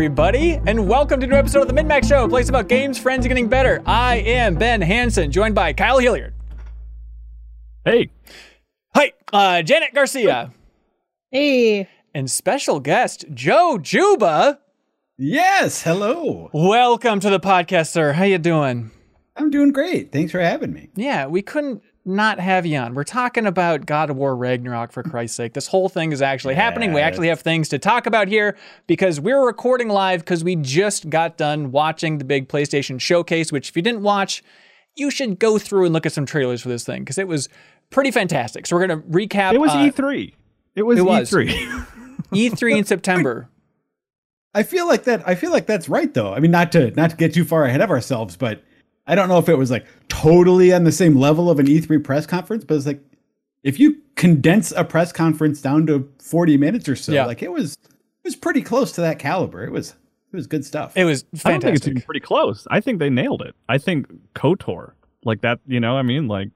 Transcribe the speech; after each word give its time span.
Hello, 0.00 0.06
everybody, 0.06 0.52
and 0.66 0.88
welcome 0.88 1.20
to 1.20 1.26
a 1.26 1.28
new 1.28 1.36
episode 1.36 1.60
of 1.60 1.68
the 1.68 1.74
MinnMax 1.74 2.08
Show, 2.08 2.24
a 2.24 2.28
place 2.28 2.48
about 2.48 2.68
games, 2.68 2.98
friends, 2.98 3.26
and 3.26 3.28
getting 3.28 3.50
better. 3.50 3.82
I 3.84 4.16
am 4.16 4.54
Ben 4.54 4.80
Hanson, 4.80 5.30
joined 5.30 5.54
by 5.54 5.74
Kyle 5.74 5.98
Hilliard. 5.98 6.32
Hey. 7.84 8.10
Hi, 8.94 9.12
uh, 9.30 9.60
Janet 9.60 9.92
Garcia. 9.92 10.54
Hey. 11.30 11.86
And 12.14 12.30
special 12.30 12.80
guest, 12.80 13.26
Joe 13.34 13.76
Juba. 13.76 14.60
Yes, 15.18 15.82
hello. 15.82 16.48
Welcome 16.54 17.20
to 17.20 17.28
the 17.28 17.38
podcast, 17.38 17.88
sir. 17.90 18.14
How 18.14 18.24
you 18.24 18.38
doing? 18.38 18.92
I'm 19.36 19.50
doing 19.50 19.70
great. 19.70 20.12
Thanks 20.12 20.32
for 20.32 20.40
having 20.40 20.72
me. 20.72 20.88
Yeah, 20.96 21.26
we 21.26 21.42
couldn't 21.42 21.82
not 22.04 22.40
have 22.40 22.64
you 22.64 22.78
on. 22.78 22.94
We're 22.94 23.04
talking 23.04 23.46
about 23.46 23.84
God 23.84 24.10
of 24.10 24.16
War 24.16 24.34
Ragnarok 24.34 24.92
for 24.92 25.02
Christ's 25.02 25.36
sake. 25.36 25.52
This 25.52 25.66
whole 25.66 25.88
thing 25.88 26.12
is 26.12 26.22
actually 26.22 26.54
yes. 26.54 26.62
happening. 26.62 26.92
We 26.92 27.00
actually 27.00 27.28
have 27.28 27.40
things 27.40 27.68
to 27.70 27.78
talk 27.78 28.06
about 28.06 28.28
here 28.28 28.56
because 28.86 29.20
we're 29.20 29.44
recording 29.44 29.88
live 29.88 30.20
because 30.20 30.42
we 30.42 30.56
just 30.56 31.10
got 31.10 31.36
done 31.36 31.72
watching 31.72 32.18
the 32.18 32.24
big 32.24 32.48
PlayStation 32.48 33.00
showcase, 33.00 33.52
which 33.52 33.68
if 33.68 33.76
you 33.76 33.82
didn't 33.82 34.02
watch, 34.02 34.42
you 34.96 35.10
should 35.10 35.38
go 35.38 35.58
through 35.58 35.84
and 35.84 35.92
look 35.92 36.06
at 36.06 36.12
some 36.12 36.26
trailers 36.26 36.62
for 36.62 36.68
this 36.68 36.84
thing 36.84 37.02
because 37.02 37.18
it 37.18 37.28
was 37.28 37.48
pretty 37.90 38.10
fantastic. 38.10 38.66
So 38.66 38.76
we're 38.76 38.86
going 38.86 39.02
to 39.02 39.08
recap. 39.08 39.52
It 39.52 39.60
was 39.60 39.72
uh, 39.72 39.76
E3. 39.76 40.34
It 40.74 40.82
was 40.84 40.98
it 40.98 41.04
E3. 41.04 41.86
E3 42.32 42.76
in 42.78 42.84
September. 42.84 43.48
I 44.54 44.62
feel 44.62 44.88
like 44.88 45.04
that 45.04 45.26
I 45.28 45.36
feel 45.36 45.52
like 45.52 45.66
that's 45.66 45.88
right 45.88 46.12
though. 46.12 46.34
I 46.34 46.40
mean 46.40 46.50
not 46.50 46.72
to 46.72 46.90
not 46.92 47.10
to 47.10 47.16
get 47.16 47.32
too 47.32 47.44
far 47.44 47.64
ahead 47.64 47.80
of 47.80 47.90
ourselves, 47.90 48.36
but 48.36 48.64
I 49.10 49.16
don't 49.16 49.28
know 49.28 49.38
if 49.38 49.48
it 49.48 49.58
was 49.58 49.72
like 49.72 49.86
totally 50.08 50.72
on 50.72 50.84
the 50.84 50.92
same 50.92 51.16
level 51.16 51.50
of 51.50 51.58
an 51.58 51.66
E3 51.66 52.02
press 52.04 52.26
conference, 52.26 52.64
but 52.64 52.76
it's 52.76 52.86
like 52.86 53.02
if 53.64 53.80
you 53.80 53.96
condense 54.14 54.70
a 54.70 54.84
press 54.84 55.10
conference 55.10 55.60
down 55.60 55.84
to 55.88 56.08
40 56.22 56.56
minutes 56.56 56.88
or 56.88 56.94
so, 56.94 57.10
yeah. 57.10 57.26
like 57.26 57.42
it 57.42 57.50
was 57.50 57.72
it 57.72 57.88
was 58.24 58.36
pretty 58.36 58.62
close 58.62 58.92
to 58.92 59.00
that 59.00 59.18
caliber. 59.18 59.64
It 59.64 59.72
was 59.72 59.96
it 60.32 60.36
was 60.36 60.46
good 60.46 60.64
stuff. 60.64 60.96
It 60.96 61.04
was 61.04 61.24
fantastic. 61.34 61.46
I 61.46 61.50
don't 61.58 61.80
think 61.80 61.96
it's 61.96 62.06
pretty 62.06 62.20
close. 62.20 62.68
I 62.70 62.80
think 62.80 63.00
they 63.00 63.10
nailed 63.10 63.42
it. 63.42 63.56
I 63.68 63.78
think 63.78 64.06
KOTOR, 64.36 64.92
like 65.24 65.40
that, 65.40 65.58
you 65.66 65.80
know, 65.80 65.96
I 65.96 66.02
mean, 66.02 66.28
like 66.28 66.50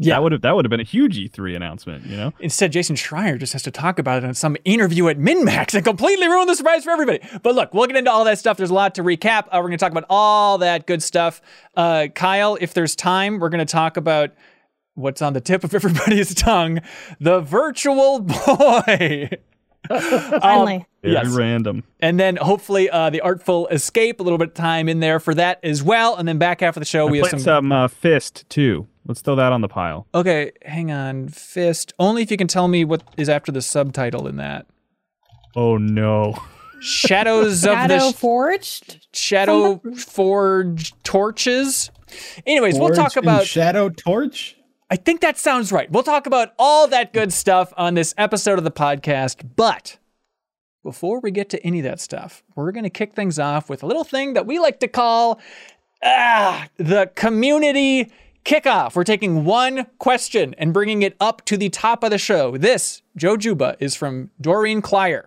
yeah. 0.00 0.14
That 0.14 0.22
would 0.22 0.32
have 0.32 0.42
that 0.42 0.54
would 0.54 0.64
have 0.64 0.70
been 0.70 0.78
a 0.78 0.84
huge 0.84 1.18
E3 1.18 1.56
announcement, 1.56 2.06
you 2.06 2.16
know. 2.16 2.32
Instead, 2.38 2.70
Jason 2.70 2.94
Schreier 2.94 3.36
just 3.36 3.52
has 3.52 3.64
to 3.64 3.72
talk 3.72 3.98
about 3.98 4.22
it 4.22 4.26
in 4.26 4.34
some 4.34 4.56
interview 4.64 5.08
at 5.08 5.18
MinnMax 5.18 5.74
and 5.74 5.84
completely 5.84 6.28
ruin 6.28 6.46
the 6.46 6.54
surprise 6.54 6.84
for 6.84 6.90
everybody. 6.90 7.18
But 7.42 7.56
look, 7.56 7.74
we'll 7.74 7.88
get 7.88 7.96
into 7.96 8.10
all 8.10 8.24
that 8.24 8.38
stuff. 8.38 8.56
There's 8.56 8.70
a 8.70 8.74
lot 8.74 8.94
to 8.94 9.02
recap. 9.02 9.46
Uh, 9.46 9.54
we're 9.54 9.62
going 9.62 9.72
to 9.72 9.76
talk 9.78 9.90
about 9.90 10.06
all 10.08 10.58
that 10.58 10.86
good 10.86 11.02
stuff. 11.02 11.42
Uh, 11.76 12.06
Kyle, 12.14 12.56
if 12.60 12.74
there's 12.74 12.94
time, 12.94 13.40
we're 13.40 13.48
going 13.48 13.58
to 13.58 13.70
talk 13.70 13.96
about 13.96 14.30
what's 14.94 15.20
on 15.20 15.32
the 15.32 15.40
tip 15.40 15.64
of 15.64 15.74
everybody's 15.74 16.32
tongue: 16.32 16.78
the 17.18 17.40
Virtual 17.40 18.20
Boy. 18.20 19.30
Finally. 19.88 20.76
Um, 20.76 20.84
yes. 21.02 21.28
random. 21.28 21.82
And 21.98 22.20
then 22.20 22.36
hopefully 22.36 22.90
uh, 22.90 23.10
the 23.10 23.20
Artful 23.20 23.66
Escape, 23.68 24.20
a 24.20 24.22
little 24.22 24.38
bit 24.38 24.48
of 24.48 24.54
time 24.54 24.88
in 24.88 25.00
there 25.00 25.18
for 25.18 25.34
that 25.34 25.60
as 25.64 25.82
well. 25.82 26.16
And 26.16 26.28
then 26.28 26.38
back 26.38 26.60
half 26.60 26.76
of 26.76 26.80
the 26.80 26.86
show, 26.86 27.08
I 27.08 27.10
we 27.10 27.18
have 27.18 27.30
some. 27.30 27.38
some 27.40 27.72
uh, 27.72 27.88
Fist 27.88 28.44
too. 28.48 28.86
Let's 29.08 29.22
throw 29.22 29.36
that 29.36 29.52
on 29.52 29.62
the 29.62 29.68
pile. 29.68 30.06
Okay, 30.14 30.52
hang 30.62 30.92
on. 30.92 31.28
Fist. 31.28 31.94
Only 31.98 32.22
if 32.22 32.30
you 32.30 32.36
can 32.36 32.46
tell 32.46 32.68
me 32.68 32.84
what 32.84 33.02
is 33.16 33.30
after 33.30 33.50
the 33.50 33.62
subtitle 33.62 34.28
in 34.28 34.36
that. 34.36 34.66
Oh 35.56 35.78
no. 35.78 36.34
Shadows 36.80 37.64
of 37.64 37.72
Shadow 37.72 38.08
the 38.08 38.12
Forged? 38.12 39.06
Shadow 39.14 39.80
Forged 39.96 40.94
Torches. 41.02 41.90
Anyways, 42.46 42.76
Forge 42.76 42.90
we'll 42.90 43.04
talk 43.04 43.16
about 43.16 43.46
Shadow 43.46 43.88
Torch. 43.88 44.56
I 44.90 44.96
think 44.96 45.22
that 45.22 45.38
sounds 45.38 45.72
right. 45.72 45.90
We'll 45.90 46.02
talk 46.02 46.26
about 46.26 46.52
all 46.58 46.86
that 46.88 47.12
good 47.12 47.32
stuff 47.32 47.72
on 47.76 47.94
this 47.94 48.14
episode 48.16 48.58
of 48.58 48.64
the 48.64 48.70
podcast, 48.70 49.48
but 49.56 49.98
before 50.82 51.20
we 51.20 51.30
get 51.30 51.50
to 51.50 51.66
any 51.66 51.80
of 51.80 51.84
that 51.84 52.00
stuff, 52.00 52.42
we're 52.54 52.72
going 52.72 52.84
to 52.84 52.90
kick 52.90 53.14
things 53.14 53.38
off 53.38 53.68
with 53.68 53.82
a 53.82 53.86
little 53.86 54.04
thing 54.04 54.34
that 54.34 54.46
we 54.46 54.58
like 54.58 54.80
to 54.80 54.88
call 54.88 55.40
ah, 56.02 56.68
the 56.76 57.10
community 57.16 58.10
kickoff. 58.44 58.94
We're 58.94 59.04
taking 59.04 59.44
one 59.44 59.86
question 59.98 60.54
and 60.58 60.72
bringing 60.72 61.02
it 61.02 61.16
up 61.20 61.44
to 61.46 61.56
the 61.56 61.68
top 61.68 62.02
of 62.02 62.10
the 62.10 62.18
show. 62.18 62.56
This, 62.56 63.02
Joe 63.16 63.36
Juba, 63.36 63.76
is 63.80 63.94
from 63.94 64.30
Doreen 64.40 64.82
Klyer, 64.82 65.24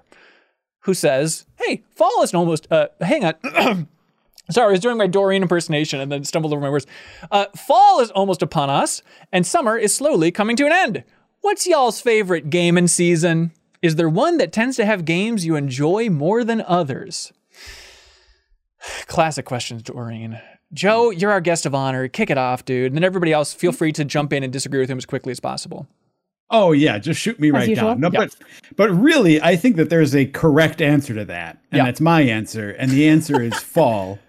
who 0.82 0.94
says, 0.94 1.46
Hey, 1.58 1.84
fall 1.90 2.24
is 2.24 2.34
almost, 2.34 2.72
uh, 2.72 2.88
hang 3.00 3.26
on. 3.26 3.88
Sorry, 4.50 4.68
I 4.68 4.72
was 4.72 4.80
doing 4.82 4.98
my 4.98 5.08
Doreen 5.08 5.44
impersonation 5.44 6.00
and 6.00 6.12
then 6.12 6.24
stumbled 6.24 6.52
over 6.52 6.62
my 6.62 6.70
words. 6.70 6.86
Uh, 7.32 7.46
fall 7.56 8.02
is 8.02 8.12
almost 8.12 8.42
upon 8.42 8.70
us, 8.70 9.02
and 9.32 9.48
summer 9.48 9.78
is 9.78 9.96
slowly 9.96 10.32
coming 10.32 10.56
to 10.58 10.66
an 10.66 10.74
end. 10.74 11.04
What's 11.40 11.66
y'all's 11.66 12.02
favorite 12.02 12.50
game 12.50 12.78
and 12.78 12.90
season? 12.90 13.52
Is 13.82 13.96
there 13.96 14.10
one 14.10 14.38
that 14.38 14.52
tends 14.52 14.76
to 14.78 14.86
have 14.86 15.06
games 15.06 15.46
you 15.46 15.56
enjoy 15.56 16.10
more 16.10 16.44
than 16.44 16.62
others? 16.62 17.32
Classic 19.08 19.46
questions, 19.46 19.84
Doreen. 19.84 20.42
Joe, 20.74 21.09
you're 21.09 21.32
our 21.32 21.42
guest 21.42 21.66
of 21.66 21.76
honor. 21.76 22.08
Kick 22.08 22.30
it 22.30 22.38
off, 22.38 22.64
dude. 22.66 22.88
And 22.88 22.96
then 22.96 23.04
everybody 23.04 23.34
else, 23.34 23.54
feel 23.54 23.72
free 23.72 23.92
to 23.94 24.06
jump 24.06 24.32
in 24.32 24.44
and 24.44 24.54
disagree 24.54 24.80
with 24.80 24.90
him 24.90 24.98
as 24.98 25.06
quickly 25.06 25.32
as 25.32 25.40
possible. 25.40 25.88
Oh 26.52 26.74
yeah, 26.74 26.98
just 26.98 27.20
shoot 27.20 27.40
me 27.40 27.50
right 27.50 27.74
down. 27.74 28.02
No, 28.02 28.09
yep. 28.12 28.30
but 28.30 28.36
but 28.76 28.92
really, 28.92 29.42
I 29.42 29.56
think 29.56 29.78
that 29.78 29.90
there's 29.90 30.14
a 30.14 30.26
correct 30.26 30.82
answer 30.82 31.14
to 31.16 31.24
that, 31.26 31.59
and 31.72 31.78
yep. 31.78 31.86
that's 31.88 32.02
my 32.02 32.22
answer. 32.22 32.72
And 32.72 32.92
the 32.92 33.08
answer 33.08 33.42
is 33.42 33.54
fall. 33.59 34.20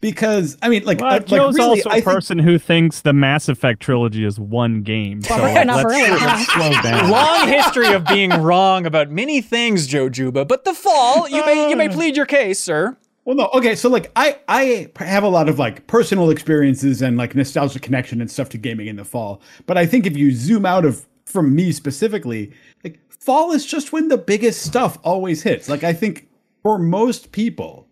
Because 0.00 0.56
I 0.62 0.68
mean, 0.68 0.84
like, 0.84 1.00
well, 1.00 1.14
uh, 1.14 1.18
Joe's 1.20 1.56
like 1.56 1.66
really, 1.66 1.82
also 1.82 1.90
a 1.90 2.02
person 2.02 2.38
who 2.38 2.58
thinks 2.58 3.00
the 3.00 3.12
Mass 3.12 3.48
Effect 3.48 3.80
trilogy 3.80 4.24
is 4.24 4.38
one 4.38 4.82
game. 4.82 5.22
So 5.22 5.36
like, 5.36 5.66
let's, 5.66 5.84
let's 6.22 6.52
slow 6.52 6.70
down. 6.82 7.10
Long 7.10 7.48
history 7.48 7.92
of 7.92 8.04
being 8.04 8.30
wrong 8.30 8.86
about 8.86 9.10
many 9.10 9.40
things, 9.40 9.88
Joe 9.88 10.08
Juba. 10.08 10.44
But 10.44 10.64
the 10.64 10.74
fall, 10.74 11.28
you 11.28 11.44
may 11.46 11.70
you 11.70 11.76
may 11.76 11.88
plead 11.88 12.16
your 12.16 12.26
case, 12.26 12.60
sir. 12.60 12.96
Well, 13.28 13.36
no, 13.36 13.50
okay. 13.52 13.74
So 13.74 13.90
like, 13.90 14.10
I 14.16 14.38
I 14.48 14.90
have 15.00 15.22
a 15.22 15.28
lot 15.28 15.50
of 15.50 15.58
like 15.58 15.86
personal 15.86 16.30
experiences 16.30 17.02
and 17.02 17.18
like 17.18 17.34
nostalgia 17.34 17.78
connection 17.78 18.22
and 18.22 18.30
stuff 18.30 18.48
to 18.48 18.56
gaming 18.56 18.86
in 18.86 18.96
the 18.96 19.04
fall. 19.04 19.42
But 19.66 19.76
I 19.76 19.84
think 19.84 20.06
if 20.06 20.16
you 20.16 20.32
zoom 20.32 20.64
out 20.64 20.86
of 20.86 21.06
from 21.26 21.54
me 21.54 21.72
specifically, 21.72 22.54
like 22.82 22.98
fall 23.10 23.52
is 23.52 23.66
just 23.66 23.92
when 23.92 24.08
the 24.08 24.16
biggest 24.16 24.62
stuff 24.62 24.96
always 25.04 25.42
hits. 25.42 25.68
Like 25.68 25.84
I 25.84 25.92
think 25.92 26.26
for 26.62 26.78
most 26.78 27.30
people, 27.30 27.86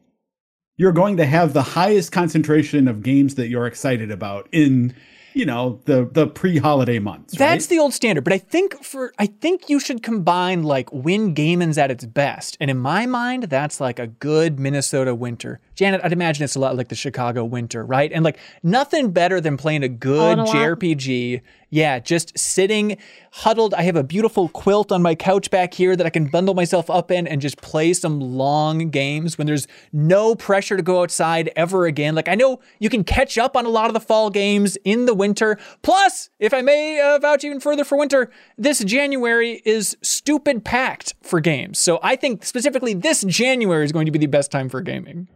you're 0.78 0.90
going 0.90 1.18
to 1.18 1.26
have 1.26 1.52
the 1.52 1.60
highest 1.60 2.12
concentration 2.12 2.88
of 2.88 3.02
games 3.02 3.34
that 3.34 3.48
you're 3.48 3.66
excited 3.66 4.10
about 4.10 4.48
in 4.52 4.94
you 5.36 5.44
know 5.44 5.78
the 5.84 6.08
the 6.10 6.26
pre-holiday 6.26 6.98
months. 6.98 7.36
That's 7.36 7.64
right? 7.64 7.68
the 7.68 7.78
old 7.78 7.92
standard, 7.92 8.24
but 8.24 8.32
I 8.32 8.38
think 8.38 8.82
for 8.82 9.12
I 9.18 9.26
think 9.26 9.68
you 9.68 9.78
should 9.78 10.02
combine 10.02 10.62
like 10.62 10.90
when 10.92 11.34
gaming's 11.34 11.76
at 11.76 11.90
its 11.90 12.06
best, 12.06 12.56
and 12.58 12.70
in 12.70 12.78
my 12.78 13.04
mind, 13.04 13.44
that's 13.44 13.78
like 13.78 13.98
a 13.98 14.06
good 14.06 14.58
Minnesota 14.58 15.14
winter. 15.14 15.60
Janet, 15.76 16.00
I'd 16.02 16.12
imagine 16.12 16.42
it's 16.42 16.56
a 16.56 16.58
lot 16.58 16.74
like 16.74 16.88
the 16.88 16.94
Chicago 16.94 17.44
winter, 17.44 17.84
right? 17.84 18.10
And 18.10 18.24
like 18.24 18.38
nothing 18.62 19.12
better 19.12 19.42
than 19.42 19.58
playing 19.58 19.82
a 19.82 19.88
good 19.88 20.38
JRPG. 20.38 21.42
Yeah, 21.68 21.98
just 21.98 22.38
sitting 22.38 22.96
huddled. 23.32 23.74
I 23.74 23.82
have 23.82 23.96
a 23.96 24.02
beautiful 24.02 24.48
quilt 24.48 24.90
on 24.90 25.02
my 25.02 25.14
couch 25.14 25.50
back 25.50 25.74
here 25.74 25.94
that 25.94 26.06
I 26.06 26.10
can 26.10 26.28
bundle 26.28 26.54
myself 26.54 26.88
up 26.88 27.10
in 27.10 27.26
and 27.26 27.42
just 27.42 27.60
play 27.60 27.92
some 27.92 28.20
long 28.20 28.88
games 28.88 29.36
when 29.36 29.46
there's 29.46 29.66
no 29.92 30.34
pressure 30.34 30.78
to 30.78 30.82
go 30.82 31.02
outside 31.02 31.52
ever 31.56 31.84
again. 31.84 32.14
Like 32.14 32.28
I 32.28 32.36
know 32.36 32.60
you 32.78 32.88
can 32.88 33.04
catch 33.04 33.36
up 33.36 33.54
on 33.54 33.66
a 33.66 33.68
lot 33.68 33.88
of 33.88 33.94
the 33.94 34.00
fall 34.00 34.30
games 34.30 34.78
in 34.84 35.04
the 35.04 35.14
winter. 35.14 35.58
Plus, 35.82 36.30
if 36.38 36.54
I 36.54 36.62
may 36.62 36.98
uh, 37.00 37.18
vouch 37.18 37.44
even 37.44 37.60
further 37.60 37.84
for 37.84 37.98
winter, 37.98 38.30
this 38.56 38.82
January 38.82 39.60
is 39.66 39.94
stupid 40.00 40.64
packed 40.64 41.14
for 41.22 41.40
games. 41.40 41.78
So 41.78 41.98
I 42.02 42.16
think 42.16 42.46
specifically 42.46 42.94
this 42.94 43.22
January 43.24 43.84
is 43.84 43.92
going 43.92 44.06
to 44.06 44.12
be 44.12 44.18
the 44.18 44.26
best 44.26 44.50
time 44.50 44.70
for 44.70 44.80
gaming. 44.80 45.28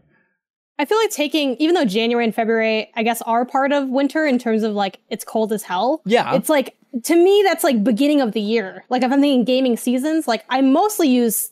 I 0.81 0.87
feel 0.87 0.97
like 0.97 1.11
taking, 1.11 1.57
even 1.57 1.75
though 1.75 1.85
January 1.85 2.25
and 2.25 2.35
February, 2.35 2.91
I 2.97 3.03
guess, 3.03 3.21
are 3.23 3.45
part 3.45 3.71
of 3.71 3.91
winter 3.91 4.25
in 4.25 4.39
terms 4.39 4.63
of 4.63 4.73
like 4.73 4.99
it's 5.11 5.25
cold 5.25 5.53
as 5.53 5.63
hell. 5.63 6.01
Yeah. 6.07 6.35
It's 6.35 6.49
like, 6.49 6.75
to 7.05 7.15
me, 7.15 7.43
that's 7.45 7.63
like 7.63 7.85
beginning 7.85 8.23
of 8.23 8.33
the 8.33 8.41
year. 8.41 8.83
Like 8.89 9.03
if 9.03 9.13
I'm 9.13 9.21
thinking 9.21 9.45
gaming 9.45 9.77
seasons, 9.77 10.27
like 10.27 10.43
I 10.49 10.63
mostly 10.63 11.07
use 11.07 11.51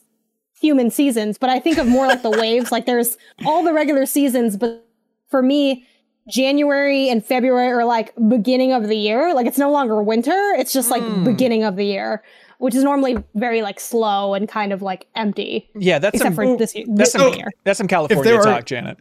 human 0.59 0.89
seasons, 0.89 1.37
but 1.37 1.51
I 1.51 1.59
think 1.59 1.77
of 1.77 1.85
more 1.85 2.07
like 2.07 2.23
the 2.23 2.31
waves. 2.41 2.71
Like 2.71 2.87
there's 2.87 3.19
all 3.45 3.63
the 3.63 3.71
regular 3.71 4.07
seasons, 4.07 4.57
but 4.57 4.83
for 5.27 5.43
me, 5.43 5.85
January 6.27 7.07
and 7.07 7.23
February 7.23 7.67
are 7.71 7.85
like 7.85 8.15
beginning 8.29 8.73
of 8.73 8.87
the 8.87 8.97
year. 8.97 9.35
Like 9.35 9.45
it's 9.45 9.59
no 9.59 9.69
longer 9.69 10.01
winter. 10.01 10.55
It's 10.57 10.73
just 10.73 10.89
like 10.89 11.03
mm. 11.03 11.23
beginning 11.23 11.63
of 11.63 11.75
the 11.75 11.85
year 11.85 12.23
which 12.59 12.75
is 12.75 12.83
normally 12.83 13.17
very 13.35 13.61
like 13.61 13.79
slow 13.79 14.33
and 14.33 14.49
kind 14.49 14.73
of 14.73 14.81
like 14.81 15.07
empty. 15.15 15.69
Yeah, 15.75 15.97
that's 15.97 16.15
except 16.15 16.35
some, 16.35 16.45
for 16.45 16.57
this, 16.57 16.73
that's 16.73 16.89
this 16.89 17.11
some, 17.13 17.33
year. 17.33 17.47
That's 17.63 17.77
some 17.77 17.87
California 17.87 18.33
talk, 18.33 18.47
are, 18.47 18.61
Janet. 18.61 18.97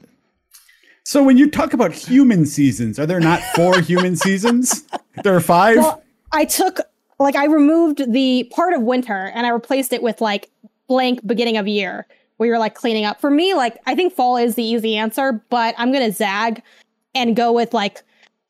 So 1.08 1.22
when 1.22 1.38
you 1.38 1.50
talk 1.50 1.72
about 1.72 1.94
human 1.94 2.44
seasons, 2.44 2.99
are 2.99 3.06
there 3.06 3.19
not 3.19 3.40
four 3.55 3.81
human 3.81 4.14
seasons? 4.14 4.84
There 5.25 5.34
are 5.34 5.40
five. 5.40 5.78
Well, 5.78 6.02
I 6.32 6.44
took 6.44 6.81
like 7.19 7.34
I 7.34 7.46
removed 7.46 8.12
the 8.12 8.44
part 8.55 8.75
of 8.75 8.82
winter 8.82 9.32
and 9.34 9.46
I 9.46 9.49
replaced 9.49 9.94
it 9.94 10.02
with 10.02 10.20
like 10.20 10.50
blank 10.87 11.26
beginning 11.26 11.56
of 11.56 11.66
year 11.66 12.06
where 12.37 12.46
you're 12.50 12.58
like 12.58 12.75
cleaning 12.75 13.06
up. 13.06 13.22
For 13.22 13.31
me, 13.31 13.55
like 13.55 13.78
I 13.87 13.94
think 13.94 14.12
fall 14.12 14.37
is 14.37 14.55
the 14.55 14.62
easy 14.62 14.96
answer, 14.96 15.43
but 15.49 15.75
I'm 15.78 15.93
gonna 15.93 16.12
zag 16.12 16.62
and 17.14 17.34
go 17.34 17.54
with 17.54 17.72
like 17.72 18.02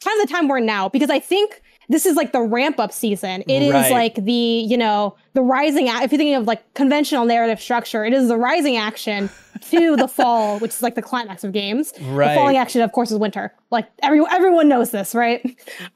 kind 0.03 0.21
of 0.21 0.27
the 0.27 0.35
time 0.35 0.49
we're 0.49 0.59
now 0.59 0.89
because 0.89 1.11
I 1.11 1.21
think 1.21 1.63
this 1.89 2.05
is 2.07 2.17
like 2.17 2.33
the 2.33 2.41
ramp 2.43 2.79
up 2.79 2.93
season. 2.93 3.43
It 3.49 3.63
is 3.63 3.73
Right. 3.73 3.91
like 3.91 4.15
the, 4.17 4.33
you 4.33 4.77
know, 4.77 5.17
the 5.33 5.41
rising, 5.43 5.87
if 5.89 6.01
you're 6.13 6.19
thinking 6.19 6.35
of 6.35 6.47
like 6.47 6.75
conventional 6.75 7.25
narrative 7.25 7.61
structure, 7.61 8.05
it 8.05 8.13
is 8.13 8.29
the 8.29 8.37
rising 8.37 8.77
action 8.77 9.31
to 9.71 9.97
the 9.97 10.07
fall, 10.17 10.59
which 10.59 10.73
is 10.73 10.83
like 10.83 10.95
the 10.97 11.03
climax 11.03 11.45
of 11.45 11.53
games. 11.53 11.93
Right. 12.03 12.29
The 12.29 12.35
falling 12.35 12.57
action, 12.59 12.83
of 12.83 12.93
course, 12.93 13.11
is 13.11 13.19
winter. 13.19 13.55
Like 13.71 13.89
everyone, 14.03 14.31
everyone 14.33 14.69
knows 14.69 14.91
this, 14.91 15.15
right? 15.15 15.41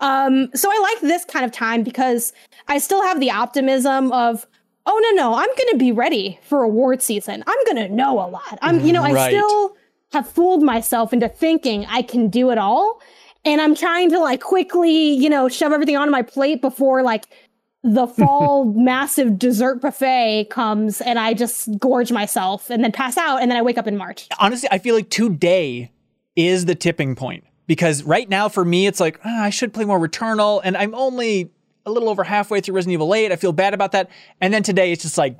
Um, 0.01 0.49
so 0.55 0.71
I 0.73 0.79
like 0.95 1.01
this 1.03 1.25
kind 1.27 1.45
of 1.45 1.53
time 1.53 1.83
because 1.83 2.33
I 2.69 2.79
still 2.79 3.03
have 3.03 3.21
the 3.21 3.31
optimism 3.31 4.13
of, 4.13 4.47
oh 4.87 4.99
no, 5.15 5.23
no, 5.23 5.35
I'm 5.35 5.49
gonna 5.59 5.79
be 5.79 5.93
ready 5.93 6.39
for 6.43 6.63
award 6.63 7.03
season. 7.03 7.45
I'm 7.47 7.59
gonna 7.67 7.89
know 7.89 8.15
a 8.15 8.29
lot. 8.29 8.59
I'm, 8.63 8.81
you 8.81 8.93
know, 8.93 9.03
I 9.03 9.29
still 9.29 9.77
have 10.13 10.29
fooled 10.29 10.63
myself 10.63 11.13
into 11.13 11.29
thinking 11.29 11.87
I 11.89 12.03
can 12.03 12.29
do 12.29 12.51
it 12.51 12.59
all. 12.59 13.01
And 13.45 13.61
I'm 13.61 13.75
trying 13.75 14.11
to 14.11 14.19
like 14.19 14.41
quickly, 14.41 15.13
you 15.15 15.29
know, 15.29 15.49
shove 15.49 15.73
everything 15.73 15.97
onto 15.97 16.11
my 16.13 16.23
plate 16.23 16.61
before 16.61 17.03
like 17.03 17.27
the 17.83 18.07
fall 18.19 18.65
massive 18.65 19.39
dessert 19.39 19.81
buffet 19.81 20.49
comes 20.51 21.01
and 21.01 21.19
I 21.19 21.35
just 21.35 21.69
gorge 21.79 22.13
myself 22.13 22.71
and 22.71 22.85
then 22.85 22.93
pass 22.93 23.17
out 23.17 23.43
and 23.43 23.51
then 23.51 23.59
I 23.59 23.63
wake 23.63 23.79
up 23.79 23.87
in 23.87 23.97
March. 23.97 24.29
honestly, 24.39 24.69
I 24.71 24.79
feel 24.79 24.95
like 24.95 25.11
today 25.11 25.91
is 26.37 26.65
the 26.65 26.75
tipping 26.75 27.15
point 27.15 27.45
because 27.67 28.03
right 28.05 28.29
now 28.29 28.49
for 28.49 28.65
me, 28.65 28.87
it's 28.87 29.01
like 29.01 29.21
"Ah, 29.25 29.45
I 29.45 29.51
should 29.51 29.73
play 29.75 29.85
more 29.85 29.99
Returnal, 29.99 30.61
and 30.63 30.77
I'm 30.77 30.95
only 30.95 31.51
a 31.85 31.91
little 31.91 32.09
over 32.09 32.25
halfway 32.25 32.61
through 32.61 32.75
Resident 32.75 32.95
Evil 32.95 33.15
8. 33.15 33.33
I 33.33 33.37
feel 33.37 33.53
bad 33.53 33.75
about 33.75 33.93
that. 33.93 34.11
And 34.41 34.53
then 34.53 34.63
today, 34.63 34.93
it's 34.93 35.03
just 35.03 35.19
like 35.19 35.39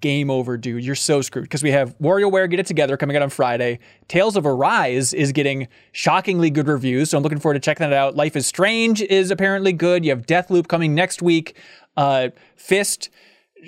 game 0.00 0.30
over, 0.30 0.56
dude. 0.56 0.84
You're 0.84 0.94
so 0.94 1.20
screwed 1.20 1.44
because 1.44 1.62
we 1.62 1.70
have 1.70 1.96
WarioWare 1.98 2.50
Get 2.50 2.60
It 2.60 2.66
Together 2.66 2.96
coming 2.96 3.16
out 3.16 3.22
on 3.22 3.30
Friday. 3.30 3.78
Tales 4.08 4.36
of 4.36 4.46
Arise 4.46 5.12
is 5.12 5.32
getting 5.32 5.68
shockingly 5.92 6.50
good 6.50 6.68
reviews, 6.68 7.10
so 7.10 7.16
I'm 7.16 7.22
looking 7.22 7.40
forward 7.40 7.54
to 7.54 7.60
checking 7.60 7.88
that 7.88 7.96
out. 7.96 8.16
Life 8.16 8.36
is 8.36 8.46
Strange 8.46 9.02
is 9.02 9.30
apparently 9.30 9.72
good. 9.72 10.04
You 10.04 10.10
have 10.10 10.26
Deathloop 10.26 10.68
coming 10.68 10.94
next 10.94 11.22
week. 11.22 11.56
Uh, 11.96 12.28
Fist. 12.56 13.10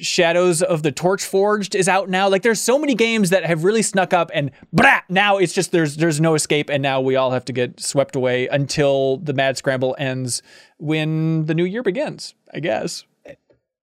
Shadows 0.01 0.63
of 0.63 0.83
the 0.83 0.93
Torch 0.93 1.25
Forged 1.25 1.75
is 1.75 1.89
out 1.89 2.09
now. 2.09 2.29
Like 2.29 2.43
there's 2.43 2.61
so 2.61 2.79
many 2.79 2.95
games 2.95 3.31
that 3.31 3.45
have 3.45 3.65
really 3.65 3.83
snuck 3.83 4.13
up 4.13 4.31
and 4.35 4.51
brah, 4.75 5.03
now 5.09 5.39
it's 5.39 5.53
just 5.53 5.73
there's 5.73 5.97
there's 5.97 6.21
no 6.21 6.35
escape 6.35 6.69
and 6.71 6.83
now 6.83 7.01
we 7.01 7.17
all 7.17 7.31
have 7.31 7.45
to 7.47 7.53
get 7.53 7.81
swept 7.81 8.17
away 8.17 8.47
until 8.49 9.19
the 9.19 9.33
mad 9.33 9.57
scramble 9.57 9.95
ends 9.99 10.43
when 10.79 11.47
the 11.47 11.55
new 11.55 11.65
year 11.65 11.83
begins, 11.83 12.35
I 12.53 12.61
guess. 12.61 13.05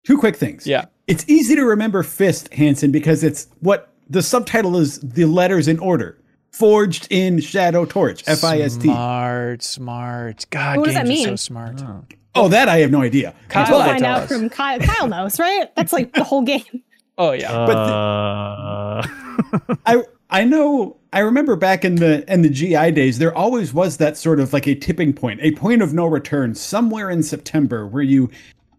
Two 0.05 0.17
quick 0.17 0.35
things. 0.35 0.67
Yeah. 0.67 0.85
It's 1.07 1.27
easy 1.29 1.55
to 1.55 1.63
remember 1.65 2.03
Fist, 2.03 2.53
Hanson, 2.53 2.91
because 2.91 3.23
it's 3.23 3.47
what 3.59 3.89
the 4.09 4.21
subtitle 4.21 4.77
is 4.77 4.99
the 4.99 5.25
letters 5.25 5.67
in 5.67 5.79
order. 5.79 6.17
Forged 6.51 7.07
in 7.09 7.39
Shadow 7.39 7.83
Torch. 7.85 8.23
F 8.27 8.43
I 8.43 8.59
S 8.59 8.75
T. 8.77 8.83
Smart, 8.83 9.63
smart. 9.63 10.45
God, 10.51 10.77
What 10.77 10.85
does 10.85 10.95
games 10.95 11.07
that 11.09 11.13
are 11.13 11.17
so 11.23 11.29
mean? 11.29 11.37
smart. 11.37 11.81
Oh, 11.81 12.03
that 12.35 12.67
I 12.69 12.77
have 12.79 12.91
no 12.91 13.01
idea. 13.01 13.33
Kyle 13.49 13.69
We'll 13.69 13.85
find 13.85 14.03
out 14.03 14.23
us. 14.23 14.27
from 14.29 14.49
Kyle. 14.49 14.79
Kyle 14.79 15.07
knows, 15.07 15.39
right? 15.39 15.73
That's 15.75 15.93
like 15.93 16.13
the 16.13 16.23
whole 16.23 16.41
game. 16.43 16.63
Oh 17.15 17.31
yeah. 17.31 17.51
Uh, 17.51 19.05
I 19.85 20.03
I 20.31 20.43
know 20.43 20.97
I 21.13 21.19
remember 21.19 21.55
back 21.55 21.85
in 21.85 21.95
the 21.95 22.23
in 22.31 22.41
the 22.41 22.49
GI 22.49 22.89
days, 22.93 23.19
there 23.19 23.35
always 23.37 23.71
was 23.71 23.97
that 23.97 24.17
sort 24.17 24.39
of 24.39 24.51
like 24.51 24.65
a 24.67 24.73
tipping 24.73 25.13
point, 25.13 25.39
a 25.43 25.51
point 25.51 25.83
of 25.83 25.93
no 25.93 26.07
return 26.07 26.55
somewhere 26.55 27.11
in 27.11 27.21
September 27.21 27.85
where 27.85 28.01
you 28.01 28.31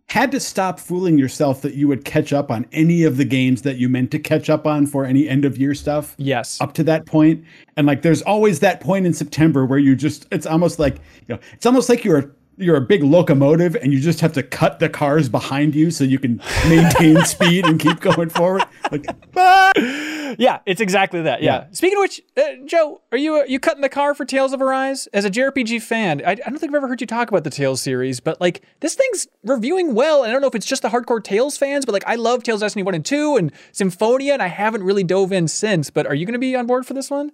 had 0.08 0.32
to 0.32 0.40
stop 0.40 0.80
fooling 0.80 1.16
yourself 1.16 1.62
that 1.62 1.74
you 1.74 1.86
would 1.86 2.04
catch 2.04 2.32
up 2.32 2.50
on 2.50 2.66
any 2.72 3.04
of 3.04 3.18
the 3.18 3.24
games 3.24 3.62
that 3.62 3.76
you 3.76 3.88
meant 3.88 4.10
to 4.10 4.18
catch 4.18 4.50
up 4.50 4.66
on 4.66 4.86
for 4.86 5.04
any 5.04 5.28
end 5.28 5.44
of 5.44 5.56
year 5.56 5.72
stuff. 5.74 6.14
yes. 6.18 6.60
Up 6.60 6.74
to 6.74 6.82
that 6.82 7.06
point, 7.06 7.44
and 7.76 7.86
like 7.86 8.02
there's 8.02 8.22
always 8.22 8.58
that 8.58 8.80
point 8.80 9.06
in 9.06 9.14
September 9.14 9.64
where 9.64 9.78
you 9.78 9.94
just 9.94 10.26
it's 10.32 10.44
almost 10.46 10.80
like 10.80 10.96
you 11.28 11.36
know 11.36 11.38
it's 11.52 11.66
almost 11.66 11.88
like 11.88 12.04
you're 12.04 12.34
you're 12.56 12.76
a 12.76 12.80
big 12.80 13.02
locomotive 13.02 13.74
and 13.76 13.92
you 13.92 14.00
just 14.00 14.20
have 14.20 14.32
to 14.34 14.42
cut 14.42 14.78
the 14.78 14.88
cars 14.88 15.28
behind 15.28 15.74
you 15.74 15.90
so 15.90 16.04
you 16.04 16.18
can 16.18 16.40
maintain 16.68 17.24
speed 17.24 17.66
and 17.66 17.80
keep 17.80 18.00
going 18.00 18.28
forward. 18.28 18.64
Like 18.90 19.06
ah! 19.36 19.72
Yeah, 20.38 20.60
it's 20.66 20.80
exactly 20.80 21.22
that. 21.22 21.42
Yeah. 21.42 21.54
Yeah. 21.54 21.66
Speaking 21.72 21.98
of 21.98 22.00
which, 22.02 22.20
uh, 22.36 22.66
Joe, 22.66 23.02
are 23.12 23.18
you 23.18 23.36
uh, 23.36 23.44
you 23.44 23.60
cutting 23.60 23.82
the 23.82 23.88
car 23.88 24.14
for 24.14 24.24
Tales 24.24 24.52
of 24.52 24.60
Arise 24.60 25.06
as 25.08 25.24
a 25.24 25.30
JRPG 25.30 25.82
fan? 25.82 26.22
I, 26.26 26.32
I 26.32 26.34
don't 26.34 26.58
think 26.58 26.70
I've 26.70 26.74
ever 26.76 26.88
heard 26.88 27.00
you 27.00 27.06
talk 27.06 27.28
about 27.28 27.44
the 27.44 27.50
Tales 27.50 27.80
series, 27.80 28.20
but 28.20 28.40
like 28.40 28.62
this 28.80 28.94
thing's 28.94 29.28
reviewing 29.44 29.94
well. 29.94 30.22
And 30.22 30.30
I 30.30 30.32
don't 30.32 30.40
know 30.40 30.48
if 30.48 30.54
it's 30.54 30.66
just 30.66 30.82
the 30.82 30.88
hardcore 30.88 31.22
Tales 31.22 31.56
fans, 31.56 31.84
but 31.84 31.92
like 31.92 32.06
I 32.06 32.16
love 32.16 32.42
Tales 32.42 32.62
of 32.62 32.66
Destiny 32.66 32.82
one 32.82 32.94
and 32.94 33.04
two 33.04 33.36
and 33.36 33.52
Symphonia, 33.72 34.32
and 34.32 34.42
I 34.42 34.48
haven't 34.48 34.82
really 34.82 35.04
dove 35.04 35.32
in 35.32 35.46
since. 35.48 35.90
But 35.90 36.06
are 36.06 36.14
you 36.14 36.26
going 36.26 36.32
to 36.32 36.38
be 36.38 36.56
on 36.56 36.66
board 36.66 36.86
for 36.86 36.94
this 36.94 37.10
one? 37.10 37.30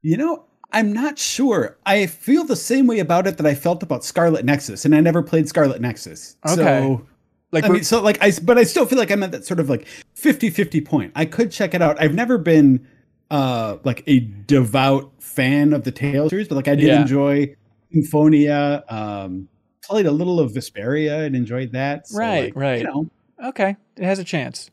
You 0.00 0.16
know, 0.16 0.46
I'm 0.72 0.92
not 0.92 1.18
sure. 1.18 1.76
I 1.86 2.06
feel 2.06 2.44
the 2.44 2.56
same 2.56 2.86
way 2.86 2.98
about 2.98 3.26
it 3.26 3.36
that 3.36 3.46
I 3.46 3.54
felt 3.54 3.82
about 3.82 4.04
Scarlet 4.04 4.44
Nexus, 4.44 4.84
and 4.84 4.94
I 4.94 5.00
never 5.00 5.22
played 5.22 5.48
Scarlet 5.48 5.80
Nexus. 5.80 6.36
Okay. 6.48 6.54
So, 6.56 7.06
Like, 7.50 7.64
I 7.64 7.68
mean, 7.68 7.84
so 7.84 8.00
like 8.00 8.16
I, 8.22 8.32
but 8.42 8.56
I 8.56 8.64
still 8.64 8.86
feel 8.86 8.98
like 8.98 9.10
I'm 9.10 9.22
at 9.22 9.32
that 9.32 9.44
sort 9.44 9.60
of 9.60 9.68
like 9.68 9.86
50-50 10.16 10.84
point. 10.86 11.12
I 11.14 11.26
could 11.26 11.50
check 11.50 11.74
it 11.74 11.82
out. 11.82 12.00
I've 12.00 12.14
never 12.14 12.38
been 12.38 12.86
uh 13.30 13.76
like 13.84 14.02
a 14.06 14.20
devout 14.46 15.10
fan 15.20 15.72
of 15.72 15.84
the 15.84 15.92
Tales 15.92 16.30
series, 16.30 16.48
but 16.48 16.54
like 16.56 16.68
I 16.68 16.74
did 16.74 16.86
Yeah. 16.86 17.02
enjoy 17.02 17.54
Symphonia. 17.92 18.84
Um, 18.88 19.48
played 19.84 20.06
a 20.06 20.10
little 20.12 20.40
of 20.40 20.52
Vesperia 20.52 21.26
and 21.26 21.34
enjoyed 21.36 21.72
that. 21.72 22.08
So, 22.08 22.18
Right, 22.18 22.44
like, 22.44 22.56
right. 22.56 22.78
You 22.80 22.84
know, 22.84 23.10
okay, 23.48 23.76
it 23.96 24.04
has 24.04 24.18
a 24.18 24.24
chance. 24.24 24.70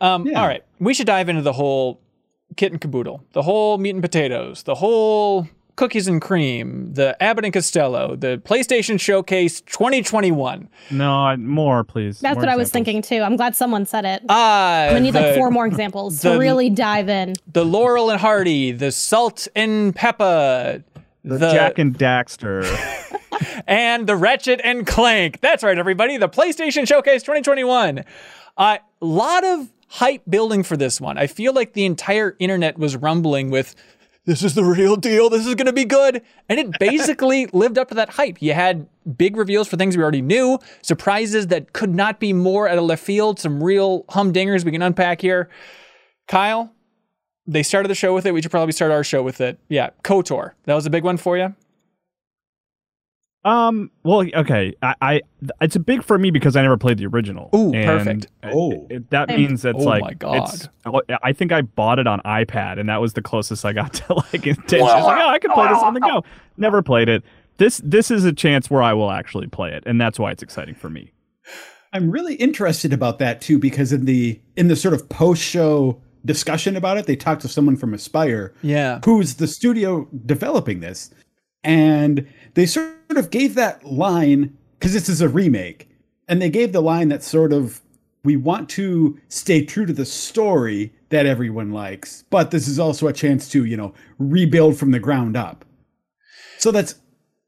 Um, 0.00 0.26
Yeah. 0.26 0.40
All 0.40 0.46
right, 0.46 0.62
we 0.78 0.92
should 0.94 1.06
dive 1.06 1.28
into 1.28 1.42
the 1.42 1.52
whole 1.52 2.00
kit 2.56 2.72
and 2.72 2.80
caboodle, 2.80 3.22
the 3.32 3.42
whole 3.42 3.78
meat 3.78 3.90
and 3.94 4.02
potatoes, 4.02 4.62
the 4.64 4.74
whole 4.76 5.48
cookies 5.76 6.06
and 6.06 6.20
cream, 6.20 6.92
the 6.92 7.20
Abbott 7.22 7.44
and 7.44 7.54
Costello, 7.54 8.14
the 8.16 8.40
PlayStation 8.44 9.00
Showcase 9.00 9.62
2021. 9.62 10.68
no, 10.90 11.12
I- 11.12 11.36
more, 11.36 11.84
please. 11.84 12.20
That's 12.20 12.34
More 12.34 12.42
what 12.42 12.48
I 12.50 12.56
was 12.56 12.70
thinking 12.70 13.00
too. 13.00 13.22
I'm 13.22 13.36
glad 13.36 13.56
someone 13.56 13.86
said 13.86 14.04
it. 14.04 14.22
Ah, 14.28 14.88
I 14.88 14.98
need 14.98 15.14
the, 15.14 15.20
like 15.20 15.36
four 15.36 15.50
more 15.50 15.66
examples 15.66 16.20
the- 16.20 16.32
to 16.34 16.38
really 16.38 16.68
dive 16.68 17.08
in. 17.08 17.34
the 17.52 17.64
Laurel 17.64 18.10
and 18.10 18.20
Hardy, 18.20 18.72
the 18.72 18.92
Salt 18.92 19.48
and 19.56 19.94
Pepper, 19.94 20.84
the, 21.24 21.38
Jak 21.38 21.78
and 21.78 21.96
Daxter. 21.96 22.64
and 23.66 24.06
the 24.06 24.16
Ratchet 24.16 24.60
and 24.62 24.86
Clank. 24.86 25.40
That's 25.40 25.62
right, 25.62 25.78
everybody. 25.78 26.16
The 26.18 26.28
PlayStation 26.28 26.86
Showcase 26.86 27.22
2021. 27.22 28.04
A 28.58 28.78
lot 29.00 29.44
of 29.44 29.70
hype 29.90 30.22
building 30.28 30.62
for 30.62 30.76
this 30.76 31.00
one. 31.00 31.18
I 31.18 31.26
feel 31.26 31.52
like 31.52 31.72
the 31.72 31.84
entire 31.84 32.36
internet 32.38 32.78
was 32.78 32.96
rumbling 32.96 33.50
with, 33.50 33.74
this 34.24 34.44
is 34.44 34.54
the 34.54 34.62
real 34.64 34.94
deal. 34.94 35.28
This 35.28 35.46
is 35.46 35.56
going 35.56 35.66
to 35.66 35.72
be 35.72 35.84
good. 35.84 36.22
And 36.48 36.60
it 36.60 36.78
basically 36.78 37.46
lived 37.52 37.76
up 37.76 37.88
to 37.88 37.94
that 37.96 38.10
hype. 38.10 38.40
You 38.40 38.52
had 38.52 38.86
big 39.16 39.36
reveals 39.36 39.66
for 39.66 39.76
things 39.76 39.96
we 39.96 40.02
already 40.04 40.22
knew, 40.22 40.60
surprises 40.80 41.48
that 41.48 41.72
could 41.72 41.92
not 41.92 42.20
be 42.20 42.32
more 42.32 42.68
out 42.68 42.78
of 42.78 42.84
left 42.84 43.02
field, 43.02 43.40
some 43.40 43.62
real 43.62 44.04
humdingers 44.04 44.64
we 44.64 44.70
can 44.70 44.82
unpack 44.82 45.20
here. 45.20 45.48
Kyle, 46.28 46.72
they 47.48 47.64
started 47.64 47.88
the 47.88 47.96
show 47.96 48.14
with 48.14 48.26
it. 48.26 48.32
We 48.32 48.42
should 48.42 48.52
probably 48.52 48.72
start 48.72 48.92
our 48.92 49.02
show 49.02 49.24
with 49.24 49.40
it. 49.40 49.58
Yeah, 49.68 49.90
KOTOR. 50.04 50.52
That 50.66 50.74
was 50.74 50.86
a 50.86 50.90
big 50.90 51.02
one 51.02 51.16
for 51.16 51.36
you. 51.36 51.56
Um. 53.44 53.90
Well, 54.02 54.26
okay. 54.34 54.74
I, 54.82 54.94
I. 55.00 55.20
It's 55.62 55.74
a 55.76 55.80
big 55.80 56.02
for 56.02 56.18
me 56.18 56.30
because 56.30 56.56
I 56.56 56.62
never 56.62 56.76
played 56.76 56.98
the 56.98 57.06
original. 57.06 57.48
Ooh, 57.54 57.72
And 57.72 57.86
perfect. 57.86 58.24
it- 58.24 58.30
Oh. 58.54 58.86
it- 58.90 59.08
that 59.10 59.28
Same. 59.30 59.40
means 59.40 59.64
it's 59.64 59.78
Oh 59.78 59.82
like 59.82 60.02
my 60.02 60.12
God. 60.14 60.52
It's, 60.54 60.68
I 61.22 61.32
think 61.32 61.50
I 61.50 61.62
bought 61.62 61.98
it 61.98 62.06
on 62.06 62.20
iPad, 62.20 62.78
and 62.78 62.88
that 62.90 63.00
was 63.00 63.14
the 63.14 63.22
closest 63.22 63.64
I 63.64 63.72
got 63.72 63.94
to 64.06 64.14
like 64.14 64.46
intention. 64.46 64.82
I 64.86 64.96
was 64.96 65.04
like, 65.06 65.22
oh, 65.24 65.28
I 65.30 65.38
can 65.38 65.52
play 65.52 65.68
this 65.68 65.78
on 65.82 65.94
the 65.94 66.00
go. 66.00 66.22
Never 66.58 66.82
played 66.82 67.08
it. 67.08 67.22
This 67.56 67.80
this 67.84 68.10
is 68.10 68.24
a 68.26 68.32
chance 68.32 68.70
where 68.70 68.82
I 68.82 68.92
will 68.92 69.10
actually 69.10 69.46
play 69.46 69.72
it, 69.72 69.84
and 69.86 69.98
that's 70.00 70.18
why 70.18 70.30
it's 70.32 70.42
exciting 70.42 70.74
for 70.74 70.90
me. 70.90 71.12
I'm 71.92 72.10
really 72.10 72.34
interested 72.34 72.92
about 72.92 73.18
that 73.20 73.40
too 73.40 73.58
because 73.58 73.92
in 73.92 74.04
the 74.04 74.38
in 74.56 74.68
the 74.68 74.76
sort 74.76 74.92
of 74.94 75.08
post 75.08 75.42
show 75.42 76.00
discussion 76.26 76.76
about 76.76 76.98
it, 76.98 77.06
they 77.06 77.16
talked 77.16 77.40
to 77.42 77.48
someone 77.48 77.76
from 77.76 77.92
Aspyr, 77.94 78.52
Yeah. 78.62 79.00
who's 79.04 79.36
the 79.36 79.46
studio 79.46 80.06
developing 80.26 80.80
this, 80.80 81.10
and 81.64 82.26
they 82.54 82.66
sort 82.66 82.94
of 83.10 83.30
gave 83.30 83.54
that 83.54 83.84
line 83.84 84.56
because 84.78 84.92
this 84.92 85.08
is 85.08 85.20
a 85.20 85.28
remake, 85.28 85.88
and 86.28 86.40
they 86.40 86.50
gave 86.50 86.72
the 86.72 86.80
line 86.80 87.08
that 87.08 87.22
sort 87.22 87.52
of 87.52 87.80
we 88.22 88.36
want 88.36 88.68
to 88.70 89.18
stay 89.28 89.64
true 89.64 89.86
to 89.86 89.92
the 89.92 90.04
story 90.04 90.92
that 91.08 91.26
everyone 91.26 91.72
likes, 91.72 92.24
but 92.30 92.50
this 92.50 92.68
is 92.68 92.78
also 92.78 93.06
a 93.06 93.12
chance 93.12 93.48
to 93.50 93.64
you 93.64 93.76
know 93.76 93.94
rebuild 94.18 94.78
from 94.78 94.90
the 94.90 94.98
ground 94.98 95.36
up. 95.36 95.64
So 96.58 96.70
that's 96.70 96.96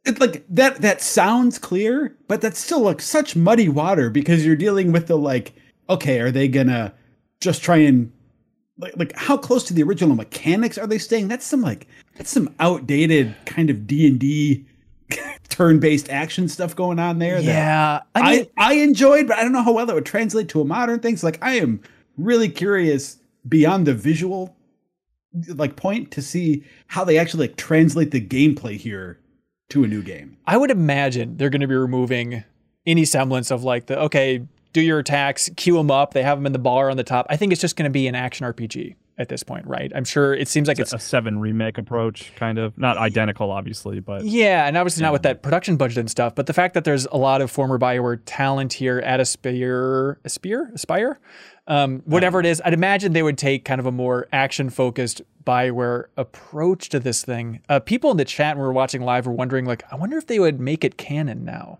it 0.04 0.20
like 0.20 0.44
that 0.48 0.80
that 0.80 1.00
sounds 1.00 1.58
clear, 1.58 2.16
but 2.28 2.40
that's 2.40 2.58
still 2.58 2.80
like 2.80 3.00
such 3.00 3.36
muddy 3.36 3.68
water 3.68 4.10
because 4.10 4.44
you're 4.44 4.56
dealing 4.56 4.92
with 4.92 5.06
the 5.06 5.16
like, 5.16 5.54
okay, 5.88 6.20
are 6.20 6.30
they 6.30 6.48
gonna 6.48 6.94
just 7.40 7.62
try 7.62 7.76
and 7.76 8.12
like 8.78 8.96
like 8.96 9.16
how 9.16 9.36
close 9.36 9.64
to 9.64 9.74
the 9.74 9.82
original 9.82 10.16
mechanics 10.16 10.78
are 10.78 10.86
they 10.86 10.98
staying? 10.98 11.28
That's 11.28 11.46
some 11.46 11.62
like 11.62 11.86
that's 12.16 12.30
some 12.30 12.54
outdated 12.58 13.34
kind 13.46 13.70
of 13.70 13.86
D 13.86 14.06
and 14.06 14.18
D 14.18 14.66
turn-based 15.48 16.10
action 16.10 16.48
stuff 16.48 16.74
going 16.74 16.98
on 16.98 17.18
there. 17.18 17.40
Yeah. 17.40 18.00
I 18.14 18.32
mean, 18.32 18.46
I, 18.56 18.72
I 18.72 18.74
enjoyed, 18.74 19.28
but 19.28 19.38
I 19.38 19.42
don't 19.42 19.52
know 19.52 19.62
how 19.62 19.72
well 19.72 19.86
that 19.86 19.94
would 19.94 20.06
translate 20.06 20.48
to 20.50 20.60
a 20.60 20.64
modern 20.64 21.00
thing. 21.00 21.16
So 21.16 21.26
like 21.26 21.38
I 21.42 21.54
am 21.56 21.80
really 22.16 22.48
curious 22.48 23.18
beyond 23.48 23.86
the 23.86 23.94
visual 23.94 24.56
like 25.48 25.76
point 25.76 26.10
to 26.12 26.22
see 26.22 26.64
how 26.88 27.04
they 27.04 27.18
actually 27.18 27.48
like 27.48 27.56
translate 27.56 28.10
the 28.10 28.20
gameplay 28.20 28.76
here 28.76 29.18
to 29.70 29.84
a 29.84 29.88
new 29.88 30.02
game. 30.02 30.36
I 30.46 30.56
would 30.56 30.70
imagine 30.70 31.36
they're 31.36 31.50
going 31.50 31.62
to 31.62 31.66
be 31.66 31.74
removing 31.74 32.44
any 32.84 33.04
semblance 33.04 33.50
of 33.50 33.64
like 33.64 33.86
the 33.86 33.98
okay, 34.00 34.46
do 34.72 34.80
your 34.80 34.98
attacks, 34.98 35.50
queue 35.56 35.76
them 35.76 35.90
up, 35.90 36.14
they 36.14 36.22
have 36.22 36.38
them 36.38 36.46
in 36.46 36.52
the 36.52 36.58
bar 36.58 36.90
on 36.90 36.96
the 36.96 37.04
top. 37.04 37.26
I 37.30 37.36
think 37.36 37.52
it's 37.52 37.60
just 37.60 37.76
going 37.76 37.84
to 37.84 37.90
be 37.90 38.06
an 38.06 38.14
action 38.14 38.46
RPG 38.46 38.96
at 39.22 39.28
this 39.28 39.42
point, 39.42 39.66
right? 39.66 39.90
I'm 39.94 40.04
sure 40.04 40.34
it 40.34 40.48
seems 40.48 40.68
like 40.68 40.78
it's 40.78 40.92
a 40.92 40.98
seven 40.98 41.38
remake 41.38 41.78
approach, 41.78 42.32
kind 42.36 42.58
of 42.58 42.76
not 42.76 42.98
identical, 42.98 43.50
obviously, 43.50 44.00
but 44.00 44.24
yeah, 44.24 44.66
and 44.66 44.76
obviously 44.76 45.02
not 45.02 45.14
with 45.14 45.22
that 45.22 45.42
production 45.42 45.76
budget 45.76 45.98
and 45.98 46.10
stuff. 46.10 46.34
But 46.34 46.46
the 46.46 46.52
fact 46.52 46.74
that 46.74 46.84
there's 46.84 47.06
a 47.06 47.16
lot 47.16 47.40
of 47.40 47.50
former 47.50 47.78
Bioware 47.78 48.20
talent 48.26 48.74
here 48.74 48.98
at 48.98 49.20
Aspyr, 49.20 50.16
Aspyr, 50.24 50.74
Aspire, 50.74 51.18
um, 51.66 52.02
whatever 52.04 52.40
it 52.40 52.46
is, 52.46 52.60
I'd 52.64 52.74
imagine 52.74 53.12
they 53.12 53.22
would 53.22 53.38
take 53.38 53.64
kind 53.64 53.80
of 53.80 53.86
a 53.86 53.92
more 53.92 54.28
action 54.32 54.68
focused 54.68 55.22
Bioware 55.44 56.04
approach 56.16 56.88
to 56.90 57.00
this 57.00 57.24
thing. 57.24 57.60
Uh, 57.68 57.80
people 57.80 58.10
in 58.10 58.16
the 58.16 58.24
chat 58.24 58.56
when 58.56 58.62
we 58.62 58.66
were 58.66 58.72
watching 58.72 59.02
live 59.02 59.26
were 59.26 59.32
wondering, 59.32 59.64
like, 59.64 59.82
I 59.90 59.96
wonder 59.96 60.18
if 60.18 60.26
they 60.26 60.38
would 60.38 60.60
make 60.60 60.84
it 60.84 60.96
canon 60.96 61.44
now. 61.44 61.78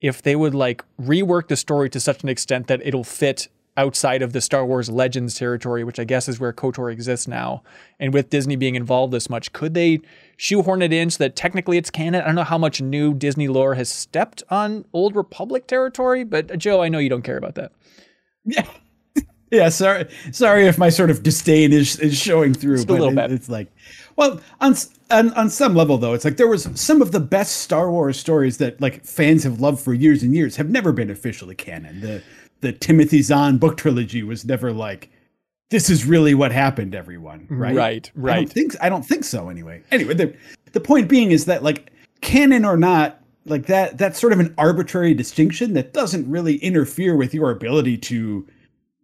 If 0.00 0.20
they 0.22 0.36
would 0.36 0.54
like 0.54 0.84
rework 1.00 1.48
the 1.48 1.56
story 1.56 1.88
to 1.90 2.00
such 2.00 2.22
an 2.22 2.28
extent 2.28 2.66
that 2.66 2.84
it'll 2.84 3.04
fit 3.04 3.48
outside 3.76 4.22
of 4.22 4.32
the 4.32 4.40
Star 4.40 4.64
Wars 4.64 4.88
Legends 4.88 5.38
territory, 5.38 5.84
which 5.84 5.98
I 5.98 6.04
guess 6.04 6.28
is 6.28 6.40
where 6.40 6.52
KOTOR 6.52 6.90
exists 6.90 7.28
now. 7.28 7.62
And 8.00 8.14
with 8.14 8.30
Disney 8.30 8.56
being 8.56 8.74
involved 8.74 9.12
this 9.12 9.28
much, 9.28 9.52
could 9.52 9.74
they 9.74 10.00
shoehorn 10.36 10.82
it 10.82 10.92
in 10.92 11.10
so 11.10 11.24
that 11.24 11.36
technically 11.36 11.76
it's 11.76 11.90
canon? 11.90 12.22
I 12.22 12.26
don't 12.26 12.34
know 12.34 12.44
how 12.44 12.58
much 12.58 12.80
new 12.80 13.14
Disney 13.14 13.48
lore 13.48 13.74
has 13.74 13.88
stepped 13.88 14.42
on 14.50 14.84
Old 14.92 15.14
Republic 15.14 15.66
territory, 15.66 16.24
but 16.24 16.50
uh, 16.50 16.56
Joe, 16.56 16.82
I 16.82 16.88
know 16.88 16.98
you 16.98 17.10
don't 17.10 17.22
care 17.22 17.38
about 17.38 17.54
that. 17.56 17.72
Yeah. 18.44 18.66
Yeah, 19.48 19.68
sorry, 19.68 20.08
sorry 20.32 20.66
if 20.66 20.76
my 20.76 20.88
sort 20.88 21.08
of 21.08 21.22
disdain 21.22 21.72
is, 21.72 22.00
is 22.00 22.18
showing 22.18 22.52
through. 22.52 22.78
Just 22.78 22.88
a 22.88 22.92
little 22.92 23.10
it, 23.10 23.14
bit. 23.14 23.30
It's 23.30 23.48
like, 23.48 23.72
well, 24.16 24.40
on, 24.60 24.74
on 25.10 25.32
on 25.34 25.50
some 25.50 25.76
level 25.76 25.98
though, 25.98 26.14
it's 26.14 26.24
like 26.24 26.36
there 26.36 26.48
was 26.48 26.68
some 26.74 27.00
of 27.00 27.12
the 27.12 27.20
best 27.20 27.58
Star 27.58 27.90
Wars 27.90 28.18
stories 28.18 28.58
that 28.58 28.80
like 28.80 29.04
fans 29.04 29.44
have 29.44 29.60
loved 29.60 29.80
for 29.80 29.94
years 29.94 30.24
and 30.24 30.34
years 30.34 30.56
have 30.56 30.68
never 30.68 30.90
been 30.90 31.10
officially 31.10 31.54
canon. 31.54 32.00
The 32.00 32.22
the 32.60 32.72
Timothy 32.72 33.22
Zahn 33.22 33.58
book 33.58 33.76
trilogy 33.76 34.22
was 34.22 34.44
never 34.44 34.72
like 34.72 35.10
this 35.70 35.90
is 35.90 36.04
really 36.06 36.34
what 36.34 36.52
happened 36.52 36.94
everyone 36.94 37.46
right 37.50 37.76
right? 37.76 38.10
Right 38.14 38.32
i 38.32 38.36
don't 38.36 38.52
think 38.52 38.76
i 38.80 38.88
don't 38.88 39.02
think 39.02 39.24
so 39.24 39.48
anyway. 39.48 39.82
Anyway 39.90 40.14
the 40.14 40.36
the 40.72 40.80
point 40.80 41.08
being 41.08 41.30
is 41.30 41.46
that 41.46 41.62
like 41.62 41.90
canon 42.20 42.64
or 42.64 42.76
not 42.76 43.20
like 43.44 43.66
that 43.66 43.98
that's 43.98 44.18
sort 44.18 44.32
of 44.32 44.40
an 44.40 44.54
arbitrary 44.58 45.14
distinction 45.14 45.74
that 45.74 45.92
doesn't 45.92 46.28
really 46.30 46.56
interfere 46.56 47.16
with 47.16 47.34
your 47.34 47.50
ability 47.50 47.96
to 47.96 48.46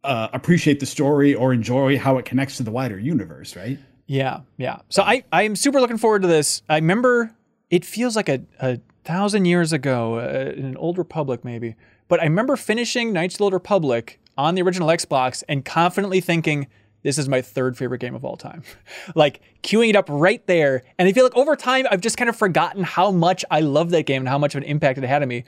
uh, 0.04 0.28
appreciate 0.32 0.80
the 0.80 0.86
story 0.86 1.32
or 1.32 1.52
enjoy 1.52 1.96
how 1.96 2.18
it 2.18 2.24
connects 2.24 2.56
to 2.56 2.62
the 2.62 2.70
wider 2.70 2.98
universe 2.98 3.56
right? 3.56 3.78
Yeah 4.06 4.40
yeah. 4.56 4.80
So 4.88 5.02
i 5.02 5.24
i'm 5.32 5.56
super 5.56 5.80
looking 5.80 5.98
forward 5.98 6.22
to 6.22 6.28
this. 6.28 6.62
I 6.68 6.76
remember 6.76 7.34
it 7.70 7.84
feels 7.84 8.16
like 8.16 8.28
a, 8.28 8.40
a 8.60 8.78
thousand 9.04 9.46
years 9.46 9.72
ago 9.72 10.18
uh, 10.18 10.52
in 10.56 10.64
an 10.64 10.76
old 10.76 10.98
republic 10.98 11.44
maybe 11.44 11.74
but 12.12 12.20
I 12.20 12.24
remember 12.24 12.56
finishing 12.56 13.14
Knights 13.14 13.36
of 13.36 13.38
the 13.38 13.44
Old 13.44 13.54
Republic 13.54 14.20
on 14.36 14.54
the 14.54 14.60
original 14.60 14.88
Xbox 14.88 15.42
and 15.48 15.64
confidently 15.64 16.20
thinking, 16.20 16.66
this 17.02 17.16
is 17.16 17.26
my 17.26 17.40
third 17.40 17.74
favorite 17.74 18.00
game 18.00 18.14
of 18.14 18.22
all 18.22 18.36
time. 18.36 18.64
like 19.14 19.40
queuing 19.62 19.88
it 19.88 19.96
up 19.96 20.10
right 20.10 20.46
there. 20.46 20.82
And 20.98 21.08
I 21.08 21.14
feel 21.14 21.24
like 21.24 21.34
over 21.34 21.56
time, 21.56 21.86
I've 21.90 22.02
just 22.02 22.18
kind 22.18 22.28
of 22.28 22.36
forgotten 22.36 22.84
how 22.84 23.12
much 23.12 23.46
I 23.50 23.60
love 23.60 23.88
that 23.92 24.04
game 24.04 24.20
and 24.20 24.28
how 24.28 24.36
much 24.36 24.54
of 24.54 24.58
an 24.62 24.68
impact 24.68 24.98
it 24.98 25.04
had 25.04 25.22
on 25.22 25.28
me. 25.28 25.44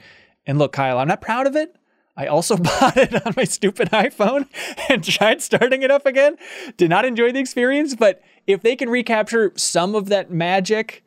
And 0.47 0.57
look, 0.57 0.71
Kyle, 0.71 0.97
I'm 0.97 1.07
not 1.07 1.21
proud 1.21 1.45
of 1.45 1.55
it. 1.55 1.75
I 2.17 2.25
also 2.25 2.57
bought 2.79 2.97
it 2.97 3.13
on 3.13 3.35
my 3.37 3.43
stupid 3.43 3.91
iPhone 3.91 4.47
and 4.89 5.03
tried 5.03 5.43
starting 5.43 5.83
it 5.83 5.91
up 5.91 6.07
again. 6.07 6.35
Did 6.77 6.89
not 6.89 7.05
enjoy 7.05 7.31
the 7.31 7.41
experience, 7.41 7.93
but 7.93 8.23
if 8.47 8.63
they 8.63 8.75
can 8.75 8.89
recapture 8.89 9.53
some 9.55 9.93
of 9.93 10.09
that 10.09 10.31
magic, 10.31 11.03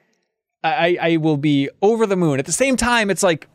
I, 0.63 0.99
I 1.01 1.17
will 1.17 1.37
be 1.37 1.69
over 1.83 2.07
the 2.07 2.15
moon. 2.15 2.39
At 2.39 2.47
the 2.47 2.53
same 2.53 2.77
time, 2.77 3.11
it's 3.11 3.25
like 3.25 3.49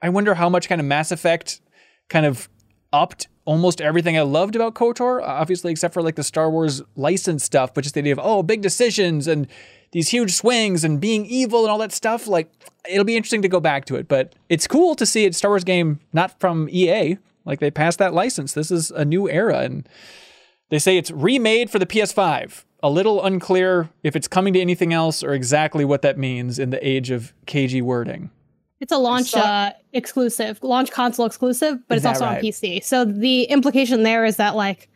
I 0.00 0.08
wonder 0.08 0.34
how 0.34 0.48
much 0.48 0.68
kind 0.68 0.80
of 0.80 0.86
Mass 0.86 1.10
Effect 1.10 1.60
kind 2.08 2.24
of 2.24 2.48
upped 2.92 3.28
almost 3.44 3.80
everything 3.80 4.16
I 4.18 4.22
loved 4.22 4.56
about 4.56 4.74
KOTOR, 4.74 5.22
obviously, 5.22 5.70
except 5.70 5.94
for 5.94 6.02
like 6.02 6.16
the 6.16 6.22
Star 6.22 6.50
Wars 6.50 6.82
license 6.96 7.44
stuff, 7.44 7.72
but 7.72 7.82
just 7.82 7.94
the 7.94 8.00
idea 8.00 8.12
of, 8.12 8.20
oh, 8.22 8.42
big 8.42 8.60
decisions 8.60 9.26
and 9.26 9.46
these 9.92 10.10
huge 10.10 10.34
swings 10.34 10.84
and 10.84 11.00
being 11.00 11.24
evil 11.26 11.62
and 11.62 11.70
all 11.70 11.78
that 11.78 11.92
stuff. 11.92 12.26
Like, 12.26 12.50
it'll 12.88 13.04
be 13.04 13.16
interesting 13.16 13.42
to 13.42 13.48
go 13.48 13.60
back 13.60 13.86
to 13.86 13.96
it, 13.96 14.06
but 14.06 14.34
it's 14.48 14.66
cool 14.66 14.94
to 14.96 15.06
see 15.06 15.26
a 15.26 15.32
Star 15.32 15.50
Wars 15.50 15.64
game 15.64 16.00
not 16.12 16.38
from 16.38 16.68
EA. 16.70 17.18
Like, 17.44 17.60
they 17.60 17.70
passed 17.70 17.98
that 17.98 18.12
license. 18.12 18.52
This 18.52 18.70
is 18.70 18.90
a 18.90 19.04
new 19.04 19.28
era. 19.28 19.60
And 19.60 19.88
they 20.68 20.78
say 20.78 20.98
it's 20.98 21.10
remade 21.10 21.70
for 21.70 21.78
the 21.78 21.86
PS5. 21.86 22.64
A 22.82 22.90
little 22.90 23.24
unclear 23.24 23.88
if 24.02 24.14
it's 24.14 24.28
coming 24.28 24.52
to 24.52 24.60
anything 24.60 24.92
else 24.92 25.24
or 25.24 25.32
exactly 25.32 25.84
what 25.84 26.02
that 26.02 26.18
means 26.18 26.58
in 26.58 26.70
the 26.70 26.86
age 26.86 27.10
of 27.10 27.32
cagey 27.46 27.82
wording. 27.82 28.30
It's 28.80 28.92
a 28.92 28.98
launch 28.98 29.30
saw- 29.30 29.40
uh, 29.40 29.70
exclusive, 29.92 30.62
launch 30.62 30.90
console 30.92 31.26
exclusive, 31.26 31.78
but 31.88 31.96
Is 31.96 32.04
it's 32.04 32.06
also 32.06 32.24
that 32.26 32.38
on? 32.38 32.42
PC. 32.44 32.82
So 32.84 33.04
the 33.04 33.42
implication 33.44 34.02
there 34.04 34.24
is 34.24 34.36
that 34.36 34.54
like 34.56 34.88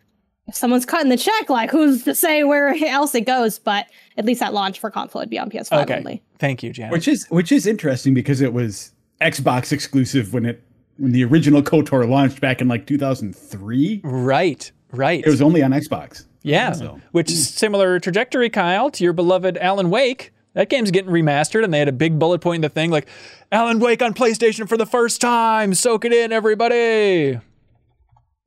if 0.48 0.54
someone's 0.56 0.84
cutting 0.86 1.08
the 1.08 1.16
check, 1.16 1.48
like 1.50 1.70
who's 1.70 2.04
to 2.04 2.14
say 2.14 2.44
where 2.44 2.74
else 2.86 3.14
it 3.14 3.22
goes? 3.26 3.58
But 3.58 3.86
at 4.16 4.24
least 4.24 4.42
at 4.42 4.52
launch 4.54 4.78
for 4.80 4.90
console, 4.90 5.20
it'd 5.22 5.30
be 5.30 5.38
on 5.38 5.50
PS5 5.50 5.82
Okay. 5.82 5.96
only. 5.96 6.22
Thank 6.38 6.62
you, 6.62 6.72
Janet. 6.72 6.92
which 6.92 7.08
is 7.08 7.26
which 7.30 7.50
is 7.52 7.66
interesting 7.66 8.14
because 8.14 8.40
it 8.40 8.52
was 8.52 8.92
xbox 9.20 9.72
exclusive 9.72 10.32
when 10.34 10.44
it 10.46 10.62
when 10.98 11.12
the 11.12 11.24
original 11.24 11.62
kotor 11.62 12.08
launched 12.08 12.40
back 12.40 12.60
in 12.60 12.68
like 12.68 12.86
2003 12.86 14.00
right, 14.04 14.72
right. 14.92 15.22
it 15.24 15.30
was 15.30 15.40
only 15.40 15.62
on 15.62 15.70
xbox 15.72 16.26
Yeah, 16.42 16.72
So- 16.72 17.00
which 17.12 17.30
is 17.30 17.48
similar 17.48 17.98
trajectory, 18.00 18.50
Kyle, 18.50 18.90
to 18.90 19.04
your 19.04 19.12
beloved 19.12 19.56
Alan 19.58 19.90
Wake. 19.90 20.32
That 20.54 20.68
game's 20.68 20.90
getting 20.90 21.11
remastered, 21.11 21.64
and 21.64 21.73
they 21.73 21.78
had 21.78 21.88
a 21.88 21.92
big 21.92 22.18
bullet 22.18 22.40
point 22.40 22.56
in 22.56 22.61
the 22.62 22.68
thing 22.68 22.90
like 22.90 23.09
Alan 23.50 23.78
Wake 23.78 24.02
on 24.02 24.12
PlayStation 24.12 24.68
for 24.68 24.76
the 24.76 24.87
first 24.87 25.21
time. 25.21 25.75
Soak 25.75 26.04
it 26.04 26.12
in, 26.12 26.32
everybody. 26.32 27.30
Is 27.32 27.40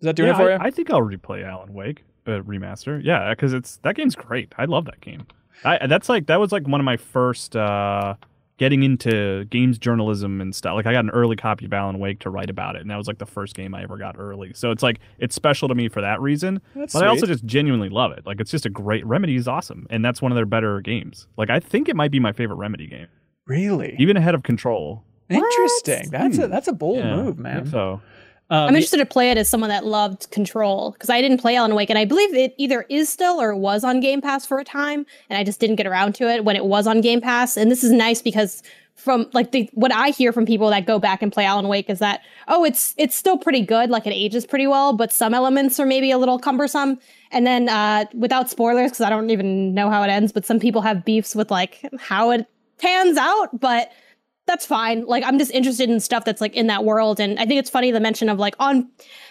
that 0.01 0.15
doing 0.15 0.27
yeah, 0.27 0.33
it 0.33 0.37
for 0.37 0.51
I, 0.51 0.53
you? 0.53 0.59
I 0.61 0.71
think 0.71 0.91
I'll 0.91 1.01
replay 1.01 1.43
Alan 1.43 1.73
Wake 1.73 2.03
uh, 2.27 2.41
remaster. 2.41 3.01
Yeah, 3.03 3.31
because 3.31 3.53
it's 3.53 3.77
that 3.77 3.95
game's 3.95 4.15
great. 4.15 4.53
I 4.57 4.65
love 4.65 4.85
that 4.85 5.01
game. 5.01 5.25
I 5.63 5.87
that's 5.87 6.09
like 6.09 6.27
that 6.27 6.39
was 6.39 6.51
like 6.51 6.67
one 6.67 6.79
of 6.79 6.85
my 6.85 6.97
first 6.97 7.55
uh, 7.55 8.15
getting 8.57 8.83
into 8.83 9.45
games 9.45 9.77
journalism 9.77 10.39
and 10.39 10.55
stuff. 10.55 10.75
Like 10.75 10.85
I 10.85 10.93
got 10.93 11.03
an 11.03 11.09
early 11.11 11.35
copy 11.35 11.65
of 11.65 11.73
Alan 11.73 11.99
Wake 11.99 12.19
to 12.19 12.29
write 12.29 12.49
about 12.49 12.75
it, 12.75 12.81
and 12.81 12.89
that 12.89 12.97
was 12.97 13.07
like 13.07 13.17
the 13.17 13.25
first 13.25 13.55
game 13.55 13.75
I 13.75 13.83
ever 13.83 13.97
got 13.97 14.15
early. 14.17 14.53
So 14.53 14.71
it's 14.71 14.83
like 14.83 14.99
it's 15.19 15.35
special 15.35 15.67
to 15.67 15.75
me 15.75 15.89
for 15.89 16.01
that 16.01 16.21
reason. 16.21 16.61
That's 16.75 16.93
but 16.93 17.03
I 17.03 17.07
also 17.07 17.25
just 17.25 17.45
genuinely 17.45 17.89
love 17.89 18.11
it. 18.13 18.25
Like 18.25 18.39
it's 18.39 18.51
just 18.51 18.65
a 18.65 18.69
great 18.69 19.05
Remedy 19.05 19.35
is 19.35 19.47
awesome, 19.47 19.87
and 19.89 20.03
that's 20.05 20.21
one 20.21 20.31
of 20.31 20.35
their 20.35 20.45
better 20.45 20.79
games. 20.81 21.27
Like 21.37 21.49
I 21.49 21.59
think 21.59 21.89
it 21.89 21.95
might 21.95 22.11
be 22.11 22.19
my 22.19 22.31
favorite 22.31 22.57
Remedy 22.57 22.87
game, 22.87 23.07
really 23.47 23.95
even 23.99 24.15
ahead 24.17 24.35
of 24.35 24.43
Control. 24.43 25.03
interesting. 25.29 26.09
That's 26.11 26.37
a 26.37 26.47
that's 26.47 26.67
a 26.67 26.73
bold 26.73 26.99
Yeah, 26.99 27.15
move, 27.15 27.39
man. 27.39 27.65
So 27.65 28.01
Um, 28.49 28.69
I'm 28.69 28.75
interested 28.75 28.97
to 28.97 29.05
play 29.05 29.31
it 29.31 29.37
as 29.37 29.49
someone 29.49 29.69
that 29.69 29.85
loved 29.85 30.29
Control 30.29 30.91
because 30.91 31.09
I 31.09 31.19
didn't 31.19 31.39
play 31.39 31.55
Alan 31.55 31.73
Wake, 31.73 31.89
and 31.89 31.97
I 31.97 32.05
believe 32.05 32.33
it 32.35 32.53
either 32.57 32.85
is 32.89 33.09
still 33.09 33.41
or 33.41 33.55
was 33.55 33.83
on 33.83 33.99
Game 33.99 34.21
Pass 34.21 34.45
for 34.45 34.59
a 34.59 34.63
time, 34.63 35.05
and 35.29 35.37
I 35.37 35.43
just 35.43 35.59
didn't 35.59 35.77
get 35.77 35.87
around 35.87 36.13
to 36.15 36.29
it 36.29 36.45
when 36.45 36.55
it 36.55 36.65
was 36.65 36.85
on 36.85 37.01
Game 37.01 37.21
Pass. 37.21 37.57
And 37.57 37.71
this 37.71 37.83
is 37.83 37.91
nice 37.91 38.21
because 38.21 38.61
from 38.95 39.27
like 39.33 39.51
the 39.51 39.69
what 39.73 39.91
I 39.91 40.09
hear 40.11 40.31
from 40.31 40.45
people 40.45 40.69
that 40.69 40.85
go 40.85 40.99
back 40.99 41.21
and 41.21 41.31
play 41.31 41.43
Alan 41.43 41.67
Wake 41.67 41.89
is 41.89 41.99
that 41.99 42.21
oh, 42.47 42.63
it's 42.63 42.93
it's 42.97 43.15
still 43.15 43.37
pretty 43.37 43.61
good, 43.61 43.89
like 43.89 44.05
it 44.05 44.11
ages 44.11 44.45
pretty 44.45 44.67
well, 44.67 44.93
but 44.93 45.11
some 45.11 45.33
elements 45.33 45.79
are 45.79 45.85
maybe 45.85 46.11
a 46.11 46.17
little 46.17 46.37
cumbersome. 46.37 46.99
And 47.31 47.47
then 47.47 47.67
uh, 47.67 48.05
without 48.13 48.49
spoilers, 48.49 48.91
because 48.91 49.01
I 49.01 49.09
don't 49.09 49.31
even 49.31 49.73
know 49.73 49.89
how 49.89 50.03
it 50.03 50.09
ends, 50.09 50.31
but 50.31 50.45
some 50.45 50.59
people 50.59 50.81
have 50.81 51.03
beefs 51.03 51.33
with 51.33 51.49
like 51.49 51.81
how 51.99 52.29
it 52.29 52.47
pans 52.77 53.17
out, 53.17 53.59
but 53.59 53.91
that's 54.47 54.65
fine. 54.65 55.05
Like 55.05 55.23
I'm 55.23 55.39
just 55.39 55.51
interested 55.51 55.89
in 55.89 55.99
stuff 55.99 56.23
that's 56.25 56.41
like 56.41 56.53
in 56.55 56.67
that 56.67 56.83
world, 56.85 57.19
and 57.19 57.39
I 57.39 57.45
think 57.45 57.59
it's 57.59 57.69
funny 57.69 57.91
the 57.91 57.99
mention 57.99 58.29
of 58.29 58.37
like 58.39 58.55
on 58.59 58.89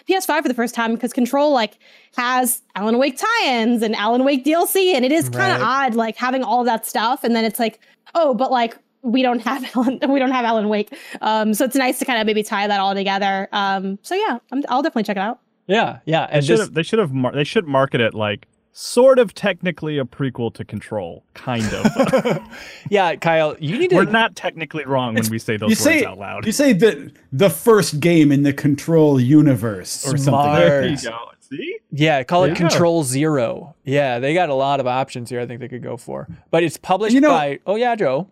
PS5 0.09 0.41
for 0.43 0.47
the 0.47 0.53
first 0.53 0.75
time 0.75 0.93
because 0.93 1.13
Control 1.13 1.51
like 1.51 1.77
has 2.17 2.61
Alan 2.75 2.97
Wake 2.97 3.17
tie-ins 3.17 3.81
and 3.81 3.95
Alan 3.95 4.23
Wake 4.23 4.43
DLC, 4.45 4.93
and 4.93 5.05
it 5.05 5.11
is 5.11 5.29
kind 5.29 5.53
of 5.53 5.61
Right. 5.61 5.87
odd 5.87 5.95
like 5.95 6.17
having 6.17 6.43
all 6.43 6.63
that 6.65 6.85
stuff, 6.85 7.23
and 7.23 7.35
then 7.35 7.45
it's 7.45 7.59
like 7.59 7.79
oh, 8.13 8.33
but 8.33 8.51
like 8.51 8.77
we 9.01 9.21
don't 9.21 9.39
have 9.41 9.63
Alan, 9.75 9.99
we 10.09 10.19
don't 10.19 10.31
have 10.31 10.45
Alan 10.45 10.67
Wake, 10.69 10.93
um, 11.21 11.53
so 11.53 11.63
it's 11.65 11.75
nice 11.75 11.99
to 11.99 12.05
kind 12.05 12.19
of 12.19 12.25
maybe 12.25 12.43
tie 12.43 12.67
that 12.67 12.79
all 12.79 12.93
together. 12.93 13.47
Um, 13.51 13.99
so 14.01 14.15
yeah, 14.15 14.39
I'm, 14.51 14.63
I'll 14.69 14.81
definitely 14.81 15.03
check 15.03 15.17
it 15.17 15.21
out. 15.21 15.39
yeah, 15.67 15.99
yeah. 16.05 16.27
they 16.27 16.33
And 16.37 16.45
should 16.45 16.59
have 16.59 16.73
they 16.73 16.83
should 16.83 16.99
have 16.99 17.11
mar- 17.13 17.31
they 17.33 17.43
should 17.43 17.67
market 17.67 18.01
it 18.01 18.13
like 18.13 18.47
sort 18.77 19.19
of 19.19 19.33
technically 19.33 19.97
a 19.97 20.03
prequel 20.03 20.53
to 20.53 20.65
Control, 20.65 21.23
kind 21.33 21.63
of. 21.73 22.41
yeah, 22.89 23.15
Kyle, 23.15 23.55
you 23.57 23.79
need 23.79 23.89
to. 23.91 23.95
We're 23.95 24.03
not 24.03 24.35
technically 24.35 24.83
wrong 24.85 25.15
when 25.15 25.29
we 25.29 25.39
say 25.39 25.55
those 25.55 25.69
you 25.69 25.75
words 25.75 25.79
say 26.01 26.03
out 26.05 26.17
loud. 26.19 26.45
you 26.45 26.51
say 26.51 26.73
the 26.73 27.11
the 27.31 27.49
first 27.49 28.01
game 28.01 28.31
in 28.33 28.43
the 28.43 28.51
control 28.53 29.19
universe 29.19 30.05
or 30.05 30.09
something 30.17 30.23
Smart. 30.25 30.49
like 30.49 30.59
there 30.59 30.87
you 30.87 30.97
go. 30.97 31.17
See? 31.39 31.77
Yeah, 31.91 32.23
call 32.23 32.43
it 32.43 32.49
Yeah. 32.49 32.55
Control 32.55 33.03
Zero. 33.03 33.75
Yeah, 33.85 34.19
they 34.19 34.33
got 34.33 34.49
a 34.49 34.53
lot 34.55 34.79
of 34.79 34.87
options 34.87 35.29
here. 35.29 35.39
I 35.39 35.45
think 35.45 35.61
they 35.61 35.67
could 35.67 35.83
go 35.83 35.95
for, 35.95 36.27
but 36.51 36.63
it's 36.63 36.75
published 36.75 37.13
You 37.15 37.21
know- 37.21 37.29
by. 37.29 37.59
Oh 37.65 37.75
yeah, 37.75 37.95
Joe. 37.95 38.27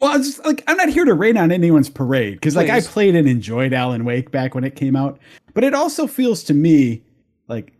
Well, 0.00 0.12
I'm 0.12 0.22
just 0.22 0.44
like 0.46 0.64
I'm 0.66 0.76
not 0.78 0.88
here 0.88 1.04
to 1.04 1.14
rain 1.14 1.36
on 1.36 1.52
anyone's 1.52 1.90
parade 1.90 2.34
because 2.34 2.56
like 2.56 2.70
I 2.70 2.80
played 2.80 3.14
and 3.16 3.28
enjoyed 3.28 3.72
Alan 3.74 4.04
Wake 4.04 4.30
back 4.30 4.54
when 4.54 4.64
it 4.64 4.76
came 4.76 4.96
out, 4.96 5.18
but 5.52 5.62
it 5.62 5.74
also 5.74 6.06
feels 6.06 6.42
to 6.44 6.54
me 6.54 7.02
like 7.48 7.66
th- 7.66 7.76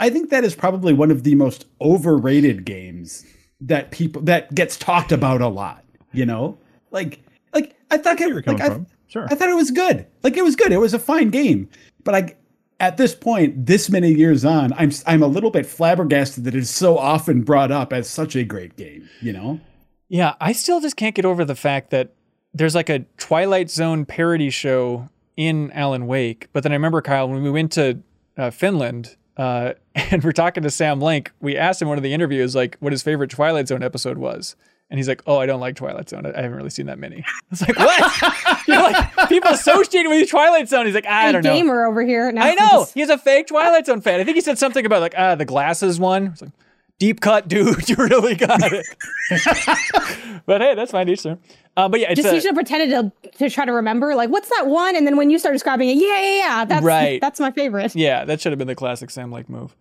I 0.00 0.10
think 0.10 0.30
that 0.30 0.44
is 0.44 0.54
probably 0.54 0.92
one 0.92 1.10
of 1.10 1.24
the 1.24 1.34
most 1.34 1.66
overrated 1.80 2.64
games 2.64 3.24
that 3.60 3.90
people 3.90 4.22
that 4.22 4.54
gets 4.54 4.76
talked 4.76 5.12
about 5.12 5.40
a 5.40 5.48
lot. 5.48 5.84
You 6.12 6.26
know, 6.26 6.58
like 6.90 7.20
like 7.52 7.76
I 7.90 7.98
thought 7.98 8.18
where 8.18 8.28
you're 8.28 8.36
like 8.38 8.44
coming 8.44 8.62
I, 8.62 8.68
from. 8.68 8.86
sure. 9.08 9.26
I 9.30 9.34
thought 9.34 9.48
it 9.48 9.56
was 9.56 9.70
good. 9.70 10.06
Like 10.22 10.36
it 10.36 10.44
was 10.44 10.56
good. 10.56 10.72
It 10.72 10.78
was 10.78 10.94
a 10.94 10.98
fine 10.98 11.30
game. 11.30 11.68
But 12.02 12.14
I 12.14 12.36
at 12.80 12.96
this 12.96 13.14
point, 13.14 13.66
this 13.66 13.88
many 13.88 14.12
years 14.12 14.44
on, 14.44 14.72
I'm 14.74 14.90
I'm 15.06 15.22
a 15.22 15.26
little 15.26 15.50
bit 15.50 15.66
flabbergasted 15.66 16.44
that 16.44 16.54
it's 16.54 16.70
so 16.70 16.98
often 16.98 17.42
brought 17.42 17.70
up 17.70 17.92
as 17.92 18.08
such 18.08 18.36
a 18.36 18.44
great 18.44 18.76
game, 18.76 19.08
you 19.20 19.32
know? 19.32 19.60
Yeah, 20.08 20.34
I 20.40 20.52
still 20.52 20.80
just 20.80 20.96
can't 20.96 21.14
get 21.14 21.24
over 21.24 21.44
the 21.44 21.54
fact 21.54 21.90
that 21.90 22.14
there's 22.52 22.74
like 22.74 22.88
a 22.88 23.00
Twilight 23.16 23.70
Zone 23.70 24.04
parody 24.04 24.50
show 24.50 25.08
in 25.36 25.70
Alan 25.72 26.06
Wake. 26.06 26.48
But 26.52 26.62
then 26.62 26.72
I 26.72 26.76
remember 26.76 27.02
Kyle 27.02 27.28
when 27.28 27.42
we 27.42 27.50
went 27.50 27.72
to 27.72 28.00
uh, 28.36 28.50
Finland 28.50 29.16
uh, 29.36 29.72
and 29.94 30.22
we're 30.22 30.32
talking 30.32 30.62
to 30.62 30.70
Sam 30.70 31.00
Lake. 31.00 31.30
We 31.40 31.56
asked 31.56 31.80
him 31.82 31.88
one 31.88 31.96
of 31.98 32.02
the 32.02 32.12
interviews 32.12 32.54
like 32.54 32.76
what 32.80 32.92
his 32.92 33.02
favorite 33.02 33.30
Twilight 33.30 33.68
Zone 33.68 33.82
episode 33.82 34.18
was, 34.18 34.56
and 34.90 34.98
he's 34.98 35.08
like, 35.08 35.22
"Oh, 35.26 35.38
I 35.38 35.46
don't 35.46 35.60
like 35.60 35.76
Twilight 35.76 36.08
Zone. 36.08 36.26
I, 36.26 36.42
haven't 36.42 36.54
really 36.56 36.70
seen 36.70 36.86
that 36.86 36.98
many." 36.98 37.24
I 37.26 37.40
was 37.50 37.60
like, 37.62 37.78
"What? 37.78 38.66
You're 38.68 38.82
like 38.82 39.28
people 39.28 39.50
associated 39.50 40.08
with 40.08 40.28
Twilight 40.30 40.68
Zone?" 40.68 40.86
He's 40.86 40.94
like, 40.94 41.06
"I 41.06 41.32
don't 41.32 41.44
know." 41.44 41.52
gamer 41.54 41.84
over 41.86 42.02
here. 42.02 42.30
No, 42.32 42.42
I 42.42 42.54
know 42.54 42.80
just- 42.80 42.94
he's 42.94 43.08
a 43.08 43.18
fake 43.18 43.48
Twilight 43.48 43.86
Zone 43.86 44.00
fan. 44.00 44.20
I 44.20 44.24
think 44.24 44.36
he 44.36 44.40
said 44.40 44.58
something 44.58 44.84
about 44.86 45.00
like 45.00 45.14
ah 45.16 45.34
the 45.34 45.44
glasses 45.44 45.98
one. 45.98 46.26
It's 46.28 46.42
like 46.42 46.50
deep 46.98 47.20
cut, 47.20 47.48
dude. 47.48 47.88
You 47.88 47.96
really 47.96 48.34
got 48.34 48.60
it. 48.62 48.86
but 50.46 50.60
hey, 50.60 50.74
that's 50.74 50.92
fine. 50.92 51.08
Each 51.08 51.22
their- 51.22 51.38
Uh, 51.76 51.88
but 51.88 52.00
yeah, 52.00 52.10
it's 52.10 52.20
Just 52.20 52.32
a- 52.32 52.34
you 52.36 52.40
should 52.40 52.48
have 52.48 52.54
pretended 52.54 53.12
to, 53.22 53.38
to 53.38 53.50
try 53.50 53.64
to 53.64 53.72
remember, 53.72 54.14
like, 54.14 54.30
what's 54.30 54.48
that 54.50 54.66
one? 54.66 54.96
And 54.96 55.06
then 55.06 55.16
when 55.16 55.30
you 55.30 55.38
start 55.38 55.54
describing 55.54 55.88
it, 55.88 55.94
yeah, 55.96 56.20
yeah, 56.20 56.36
yeah, 56.38 56.64
that's 56.64 56.84
Right. 56.84 57.20
that's 57.20 57.40
my 57.40 57.50
favorite. 57.50 57.94
Yeah, 57.96 58.24
that 58.24 58.40
should 58.40 58.52
have 58.52 58.58
been 58.58 58.68
the 58.68 58.74
classic 58.74 59.10
Sam 59.10 59.30
Lake 59.32 59.48
move. 59.48 59.76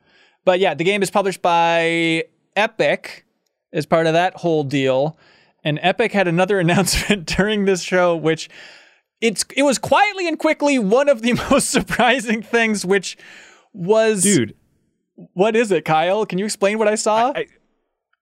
But 0.46 0.60
yeah, 0.60 0.74
the 0.74 0.84
game 0.84 1.02
is 1.04 1.10
published 1.12 1.42
by 1.42 2.26
Epic 2.56 3.26
as 3.72 3.86
part 3.86 4.08
of 4.08 4.14
that 4.14 4.36
whole 4.38 4.64
deal. 4.64 5.18
And 5.64 5.80
Epic 5.82 6.12
had 6.12 6.28
another 6.28 6.60
announcement 6.60 7.26
during 7.38 7.66
this 7.66 7.82
show, 7.82 8.16
which 8.16 8.50
it's 9.22 9.46
it 9.56 9.64
was 9.64 9.78
quietly 9.78 10.28
and 10.28 10.38
quickly 10.38 10.78
one 10.80 11.08
of 11.08 11.22
the 11.22 11.34
most 11.50 11.70
surprising 11.72 12.42
things, 12.42 12.86
which 12.86 13.18
was 13.72 14.24
Dude, 14.24 14.56
What 15.16 15.56
is 15.56 15.72
it, 15.72 15.86
Kyle? 15.86 16.26
Can 16.26 16.40
you 16.40 16.46
explain 16.46 16.80
what 16.80 16.88
I 16.88 16.96
saw? 16.96 17.32
I- 17.36 17.48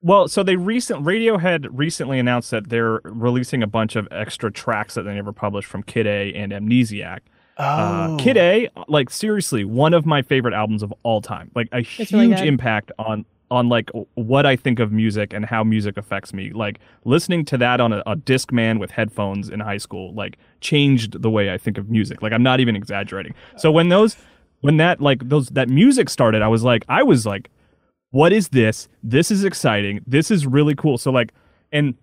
Well, 0.02 0.28
so 0.28 0.42
they 0.44 0.56
recent 0.56 1.04
Radiohead 1.06 1.68
recently 1.72 2.18
announced 2.20 2.50
that 2.52 2.70
they're 2.70 3.00
releasing 3.04 3.62
a 3.62 3.68
bunch 3.68 3.96
of 3.96 4.08
extra 4.12 4.52
tracks 4.52 4.96
that 4.96 5.04
they 5.04 5.14
never 5.14 5.32
published 5.32 5.68
from 5.68 5.84
Kid 5.84 6.08
A 6.08 6.34
and 6.34 6.52
Amnesiac. 6.52 7.20
oh, 7.58 7.64
Uh, 7.64 8.18
Kid 8.18 8.36
A, 8.38 8.70
like 8.88 9.10
seriously, 9.12 9.64
one 9.64 9.94
of 9.94 10.06
my 10.06 10.22
favorite 10.24 10.54
albums 10.56 10.82
of 10.82 10.92
all 11.04 11.22
time. 11.22 11.52
Like 11.54 11.68
a 11.72 11.82
huge 11.82 12.12
really 12.12 12.48
impact 12.48 12.92
on 12.98 13.26
on 13.52 13.68
like 13.68 13.90
what 14.14 14.46
I 14.46 14.56
think 14.56 14.80
of 14.80 14.94
music 14.94 15.34
and 15.34 15.46
how 15.46 15.62
music 15.64 15.98
affects 15.98 16.34
me. 16.34 16.52
Like 16.52 16.80
listening 17.04 17.44
to 17.46 17.58
that 17.58 17.82
on 17.82 17.92
a, 17.92 18.02
a 18.08 18.16
Discman 18.16 18.80
with 18.80 18.92
headphones 18.92 19.50
in 19.50 19.60
high 19.60 19.78
school, 19.78 20.14
like 20.14 20.38
changed 20.62 21.22
the 21.22 21.30
way 21.30 21.52
I 21.52 21.58
think 21.58 21.78
of 21.78 21.90
music. 21.90 22.22
Like 22.22 22.32
I'm 22.32 22.44
not 22.44 22.62
even 22.62 22.76
exaggerating. 22.78 23.34
So 23.58 23.70
when 23.70 23.90
those 23.90 24.16
when 24.62 24.78
that 24.78 25.02
like 25.02 25.28
those 25.30 25.50
that 25.50 25.70
music 25.70 26.10
started, 26.10 26.42
I 26.42 26.48
was 26.48 26.64
like 26.64 26.86
I 26.90 27.04
was 27.04 27.26
like 27.26 27.50
what 28.12 28.34
is 28.34 28.50
this? 28.50 28.90
This 29.02 29.32
is 29.32 29.46
exciting. 29.46 30.02
This 30.06 30.32
is 30.32 30.46
really 30.46 30.76
cool. 30.76 30.98
So 30.98 31.12
like 31.12 31.34
and 31.72 31.96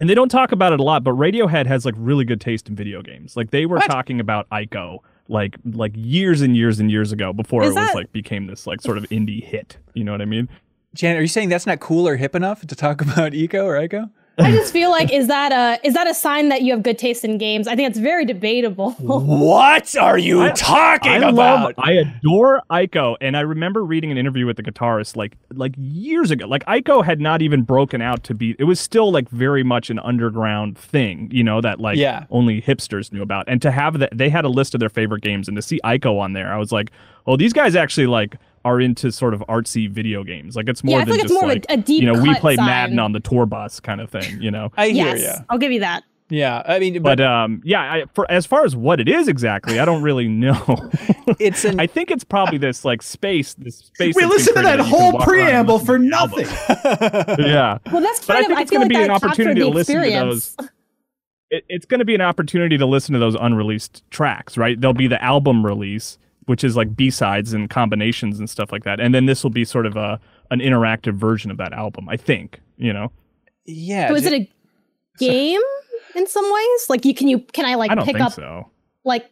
and 0.00 0.10
they 0.10 0.14
don't 0.14 0.28
talk 0.28 0.52
about 0.52 0.72
it 0.72 0.80
a 0.80 0.82
lot, 0.82 1.04
but 1.04 1.12
Radiohead 1.14 1.66
has 1.66 1.84
like 1.86 1.94
really 1.96 2.24
good 2.24 2.40
taste 2.40 2.68
in 2.68 2.74
video 2.76 3.00
games. 3.00 3.36
Like 3.36 3.50
they 3.50 3.64
were 3.64 3.76
What? 3.76 3.86
talking 3.86 4.20
about 4.20 4.48
Ico 4.50 4.98
like 5.28 5.56
like 5.64 5.92
years 5.94 6.40
and 6.40 6.56
years 6.56 6.78
and 6.80 6.90
years 6.90 7.12
ago 7.12 7.32
before 7.32 7.62
Is 7.64 7.70
it 7.70 7.74
was 7.74 7.88
that- 7.88 7.94
like 7.94 8.12
became 8.12 8.46
this 8.46 8.66
like 8.66 8.80
sort 8.80 8.98
of 8.98 9.04
indie 9.04 9.42
hit. 9.42 9.78
You 9.94 10.04
know 10.04 10.12
what 10.12 10.20
I 10.22 10.26
mean? 10.26 10.48
Jan, 10.94 11.16
are 11.16 11.20
you 11.20 11.26
saying 11.28 11.48
that's 11.50 11.66
not 11.66 11.78
cool 11.80 12.08
or 12.08 12.16
hip 12.16 12.34
enough 12.34 12.66
to 12.66 12.74
talk 12.76 13.00
about 13.12 13.32
eco 13.34 13.64
or 13.66 13.76
eco? 13.80 14.10
I 14.38 14.50
just 14.52 14.72
feel 14.72 14.90
like 14.90 15.12
is 15.12 15.28
that 15.28 15.52
a 15.52 15.86
is 15.86 15.94
that 15.94 16.06
a 16.06 16.12
sign 16.14 16.50
that 16.50 16.60
you 16.62 16.72
have 16.74 16.82
good 16.82 16.98
taste 16.98 17.24
in 17.24 17.38
games? 17.38 17.66
I 17.66 17.74
think 17.74 17.88
it's 17.88 17.98
very 17.98 18.24
debatable. 18.24 18.90
What 19.46 19.96
are 19.96 20.18
you 20.18 20.50
talking 20.52 21.10
I 21.12 21.16
about? 21.16 21.34
love, 21.34 21.72
I 21.78 21.92
adore 21.92 22.62
Ico, 22.70 23.16
and 23.20 23.36
I 23.36 23.40
remember 23.40 23.84
reading 23.84 24.10
an 24.10 24.18
interview 24.18 24.44
with 24.46 24.56
the 24.56 24.62
guitarist 24.62 25.16
like 25.16 25.36
like 25.54 25.74
years 25.78 26.30
ago. 26.30 26.46
Like 26.46 26.64
Ico 26.66 27.04
had 27.04 27.20
not 27.20 27.40
even 27.42 27.62
broken 27.62 28.02
out 28.02 28.24
to 28.24 28.34
be. 28.34 28.54
It 28.58 28.64
was 28.64 28.78
still 28.78 29.10
like 29.10 29.28
very 29.30 29.62
much 29.62 29.88
an 29.90 29.98
underground 30.00 30.76
thing, 30.78 31.28
you 31.32 31.42
know, 31.44 31.60
that 31.60 31.80
like 31.80 31.96
Yeah. 31.96 32.24
only 32.30 32.60
hipsters 32.60 33.12
knew 33.12 33.22
about. 33.22 33.46
And 33.48 33.62
to 33.62 33.70
have 33.70 33.98
that, 34.00 34.16
they 34.16 34.28
had 34.28 34.44
a 34.44 34.48
list 34.50 34.74
of 34.74 34.80
their 34.80 34.88
favorite 34.90 35.22
games, 35.22 35.48
and 35.48 35.56
to 35.56 35.62
see 35.62 35.80
Ico 35.84 36.18
on 36.20 36.32
there, 36.34 36.52
I 36.52 36.58
was 36.58 36.72
like, 36.72 36.90
oh, 37.26 37.36
these 37.36 37.52
guys 37.52 37.74
actually 37.74 38.06
like 38.06 38.36
are 38.66 38.80
into 38.80 39.12
sort 39.12 39.32
of 39.32 39.40
artsy 39.48 39.88
video 39.88 40.24
games. 40.24 40.56
Like 40.56 40.68
it's 40.68 40.82
more 40.82 40.98
Yeah, 40.98 41.04
than 41.04 41.06
feel 41.06 41.14
like 41.14 41.24
it's 41.24 41.32
just 41.32 41.40
more 41.42 41.44
of 41.44 41.56
a- 41.56 41.60
like 41.60 41.66
a 41.70 41.76
deep 41.76 42.02
you 42.02 42.12
know 42.12 42.20
we 42.20 42.34
play 42.34 42.56
sign. 42.56 42.66
Madden 42.66 42.98
on 42.98 43.12
the 43.12 43.20
tour 43.20 43.46
bus 43.46 43.78
kind 43.80 44.00
of 44.00 44.10
thing. 44.10 44.40
You 44.42 44.50
know. 44.50 44.70
I 44.76 44.88
hear 44.88 45.16
yes, 45.16 45.20
you. 45.22 45.44
I'll 45.48 45.58
give 45.58 45.72
you 45.72 45.80
that. 45.80 46.02
Yeah, 46.28 46.60
I 46.66 46.80
mean, 46.80 46.94
but, 46.94 47.18
But 47.18 47.20
um, 47.20 47.62
yeah, 47.64 47.80
I, 47.80 48.04
for 48.12 48.28
as 48.28 48.46
far 48.46 48.64
as 48.64 48.74
what 48.74 48.98
it 48.98 49.08
is 49.08 49.28
exactly, 49.28 49.78
I 49.78 49.84
don't 49.84 50.02
really 50.02 50.26
know. 50.26 50.60
it's 51.38 51.64
an 51.64 51.78
I 51.80 51.86
think 51.86 52.10
it's 52.10 52.24
probably 52.24 52.58
this 52.58 52.84
like 52.84 53.00
space, 53.00 53.54
this 53.54 53.76
space. 53.76 54.16
We 54.16 54.22
that's 54.22 54.32
listened 54.34 54.56
to 54.56 54.62
created 54.62 54.80
that 54.80 54.86
whole 54.88 55.12
walk 55.12 55.28
around 55.28 55.38
and 55.38 55.68
preamble 55.68 55.78
for 55.78 55.98
to 55.98 56.04
the 56.04 56.16
album. 56.16 56.40
nothing. 56.40 57.46
yeah, 57.46 57.78
Well, 57.92 58.02
that's 58.02 58.26
but 58.26 58.36
I 58.36 58.42
think 58.42 58.52
of. 58.52 58.58
it's 58.62 58.70
feel 58.70 58.80
going 58.80 58.88
to 58.90 58.94
be 58.98 59.02
an 59.04 59.10
opportunity 59.12 59.60
to 59.60 59.68
listen 59.68 60.02
to 60.02 60.10
those. 60.10 60.56
It, 61.50 61.64
it's 61.68 61.86
going 61.86 62.00
to 62.00 62.04
be 62.04 62.16
an 62.16 62.20
opportunity 62.22 62.76
to 62.76 62.86
listen 62.86 63.12
to 63.12 63.20
those 63.20 63.36
unreleased 63.36 64.02
tracks, 64.10 64.56
right? 64.56 64.80
There'll 64.80 64.94
be 64.94 65.06
the 65.06 65.22
album 65.22 65.64
release, 65.64 66.18
which 66.46 66.64
is 66.64 66.76
like 66.76 66.96
B 66.96 67.10
sides 67.10 67.52
and 67.52 67.68
combinations 67.70 68.38
and 68.38 68.48
stuff 68.48 68.72
like 68.72 68.84
that, 68.84 69.00
and 69.00 69.14
then 69.14 69.26
this 69.26 69.42
will 69.42 69.50
be 69.50 69.64
sort 69.64 69.86
of 69.86 69.96
a 69.96 70.20
an 70.50 70.60
interactive 70.60 71.14
version 71.14 71.50
of 71.50 71.56
that 71.58 71.72
album. 71.72 72.08
I 72.08 72.16
think, 72.16 72.60
you 72.76 72.92
know. 72.92 73.12
yeah. 73.64 74.08
So 74.08 74.14
is 74.14 74.26
it 74.26 74.32
a 74.32 74.50
game 75.18 75.60
in 76.14 76.26
some 76.26 76.44
ways? 76.44 76.86
Like 76.88 77.04
you 77.04 77.14
can 77.14 77.28
you 77.28 77.40
can 77.40 77.64
I 77.64 77.74
like 77.74 77.90
I 77.90 77.94
don't 77.94 78.04
pick 78.04 78.16
think 78.16 78.24
up 78.26 78.32
so. 78.32 78.70
like 79.04 79.30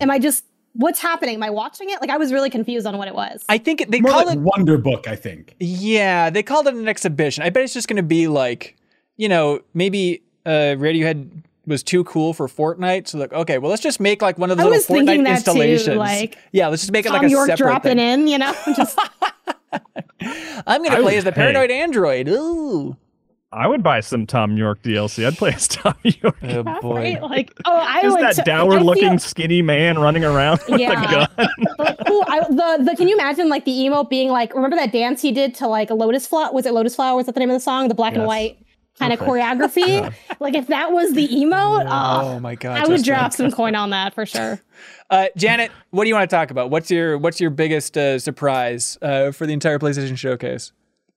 am 0.00 0.10
I 0.10 0.18
just 0.18 0.44
what's 0.74 1.00
happening? 1.00 1.34
Am 1.34 1.42
I 1.42 1.50
watching 1.50 1.90
it? 1.90 2.00
Like 2.00 2.10
I 2.10 2.16
was 2.16 2.32
really 2.32 2.50
confused 2.50 2.86
on 2.86 2.96
what 2.98 3.08
it 3.08 3.14
was. 3.14 3.44
I 3.48 3.58
think 3.58 3.86
they 3.88 4.00
More 4.00 4.12
call 4.12 4.26
like 4.26 4.36
it. 4.36 4.40
Wonder 4.40 4.78
Book, 4.78 5.08
I 5.08 5.16
think. 5.16 5.56
Yeah, 5.58 6.30
they 6.30 6.42
called 6.42 6.66
it 6.68 6.74
an 6.74 6.88
exhibition. 6.88 7.42
I 7.42 7.50
bet 7.50 7.64
it's 7.64 7.74
just 7.74 7.88
going 7.88 7.96
to 7.96 8.02
be 8.02 8.28
like, 8.28 8.76
you 9.16 9.28
know, 9.28 9.60
maybe 9.74 10.22
uh, 10.46 10.76
Radiohead 10.78 11.42
was 11.68 11.82
too 11.82 12.02
cool 12.04 12.32
for 12.34 12.48
Fortnite. 12.48 13.08
So 13.08 13.18
like, 13.18 13.32
okay, 13.32 13.58
well, 13.58 13.70
let's 13.70 13.82
just 13.82 14.00
make 14.00 14.22
like 14.22 14.38
one 14.38 14.50
of 14.50 14.56
the 14.56 14.62
I 14.62 14.66
little 14.66 14.78
was 14.78 14.86
Fortnite 14.86 15.24
that 15.24 15.44
too, 15.44 15.50
installations. 15.50 15.96
like, 15.96 16.36
yeah, 16.52 16.68
let's 16.68 16.82
just 16.82 16.92
make 16.92 17.06
it 17.06 17.10
Tom 17.10 17.18
like 17.18 17.26
a 17.26 17.30
York 17.30 17.46
separate 17.48 17.66
dropping 17.66 17.96
thing. 17.98 18.20
in, 18.22 18.28
you 18.28 18.38
know? 18.38 18.52
Just 18.76 18.98
I'm 19.72 20.82
going 20.82 20.90
I 20.92 20.96
to 20.96 21.02
play 21.02 21.04
would 21.04 21.14
as 21.14 21.24
the 21.24 21.32
pay. 21.32 21.42
paranoid 21.42 21.70
android. 21.70 22.28
Ooh, 22.28 22.96
I 23.52 23.66
would 23.68 23.82
buy 23.82 24.00
some 24.00 24.26
Thom 24.26 24.56
Yorke 24.56 24.82
DLC. 24.82 25.26
I'd 25.26 25.36
play 25.36 25.52
as 25.52 25.68
Thom 25.68 25.94
Yorke. 26.02 26.36
oh 26.42 26.94
right? 26.94 27.22
Like 27.22 27.52
oh 27.64 27.76
I 27.76 28.02
Just 28.02 28.16
would 28.16 28.24
that 28.24 28.34
t- 28.36 28.42
I 28.42 28.44
dour-looking, 28.44 29.10
feel- 29.10 29.18
skinny 29.18 29.62
man 29.62 29.98
running 29.98 30.24
around 30.24 30.60
with 30.68 30.80
Yeah. 30.80 31.02
a 31.02 31.10
gun. 31.36 31.48
like, 31.78 32.10
ooh, 32.10 32.22
I, 32.26 32.40
the 32.48 32.84
the 32.90 32.94
can 32.96 33.08
you 33.08 33.14
imagine 33.14 33.48
like 33.48 33.64
the 33.64 33.72
emote 33.72 34.08
being 34.10 34.30
like 34.30 34.54
remember 34.54 34.76
that 34.76 34.92
dance 34.92 35.22
he 35.22 35.32
did 35.32 35.54
to 35.56 35.66
like 35.66 35.90
a 35.90 35.94
lotus 35.94 36.26
flower 36.26 36.52
was 36.52 36.66
it 36.66 36.72
lotus 36.74 36.94
flower 36.96 37.16
was 37.16 37.26
that 37.26 37.34
the 37.34 37.40
name 37.40 37.50
of 37.50 37.54
the 37.56 37.60
song 37.60 37.88
the 37.88 37.94
black 37.94 38.14
and 38.14 38.24
white 38.26 38.58
kind 38.98 39.12
of 39.12 39.18
choreography 39.20 40.12
like 40.40 40.54
if 40.54 40.66
that 40.68 40.92
was 40.92 41.12
the 41.14 41.28
emote 41.28 41.86
oh 41.88 42.34
oh, 42.34 42.40
my 42.40 42.54
god! 42.54 42.78
I 42.82 42.86
would 42.88 43.02
drop 43.04 43.32
some 43.32 43.50
coin 43.50 43.74
on 43.74 43.90
that 43.90 44.14
for 44.14 44.26
sure 44.26 44.60
Uh, 45.10 45.26
Janet, 45.38 45.72
what 45.90 46.04
do 46.04 46.08
you 46.08 46.14
want 46.14 46.28
to 46.28 46.36
talk 46.36 46.50
about? 46.50 46.68
What's 46.68 46.90
your 46.90 47.16
What's 47.16 47.40
your 47.40 47.48
biggest 47.48 47.96
uh, 47.96 48.18
surprise 48.18 48.98
uh, 49.00 49.30
for 49.32 49.46
the 49.46 49.54
entire 49.54 49.78
PlayStation 49.78 50.18
showcase? 50.18 50.70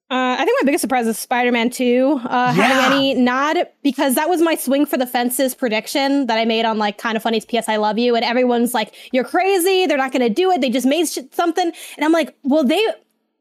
uh, 0.10 0.36
I 0.40 0.46
think 0.46 0.58
my 0.62 0.66
biggest 0.66 0.82
surprise 0.82 1.08
is 1.08 1.20
Spider-Man 1.20 1.70
2 1.72 2.22
uh, 2.24 2.28
Yeah. 2.30 2.52
having 2.54 2.86
any 2.94 3.14
nod 3.16 3.68
because 3.84 4.16
that 4.16 4.30
was 4.30 4.42
my 4.42 4.56
swing 4.56 4.86
for 4.86 4.98
the 4.98 5.06
fences 5.06 5.54
prediction 5.54 6.28
that 6.28 6.38
I 6.38 6.46
made 6.46 6.64
on 6.66 6.78
like 6.78 6.98
Kinda 7.02 7.20
Funny's 7.20 7.46
PS 7.46 7.68
I 7.68 7.76
love 7.76 7.98
you 8.00 8.16
and 8.16 8.24
everyone's 8.24 8.74
like 8.74 8.94
you're 9.12 9.26
crazy 9.26 9.86
they're 9.88 9.98
not 9.98 10.14
going 10.14 10.22
to 10.22 10.34
do 10.34 10.50
it 10.52 10.62
they 10.62 10.70
just 10.70 10.88
made 10.88 11.08
sh- 11.10 11.20
something 11.32 11.66
and 11.98 12.06
I'm 12.06 12.14
like 12.14 12.34
well 12.44 12.64
they 12.64 12.82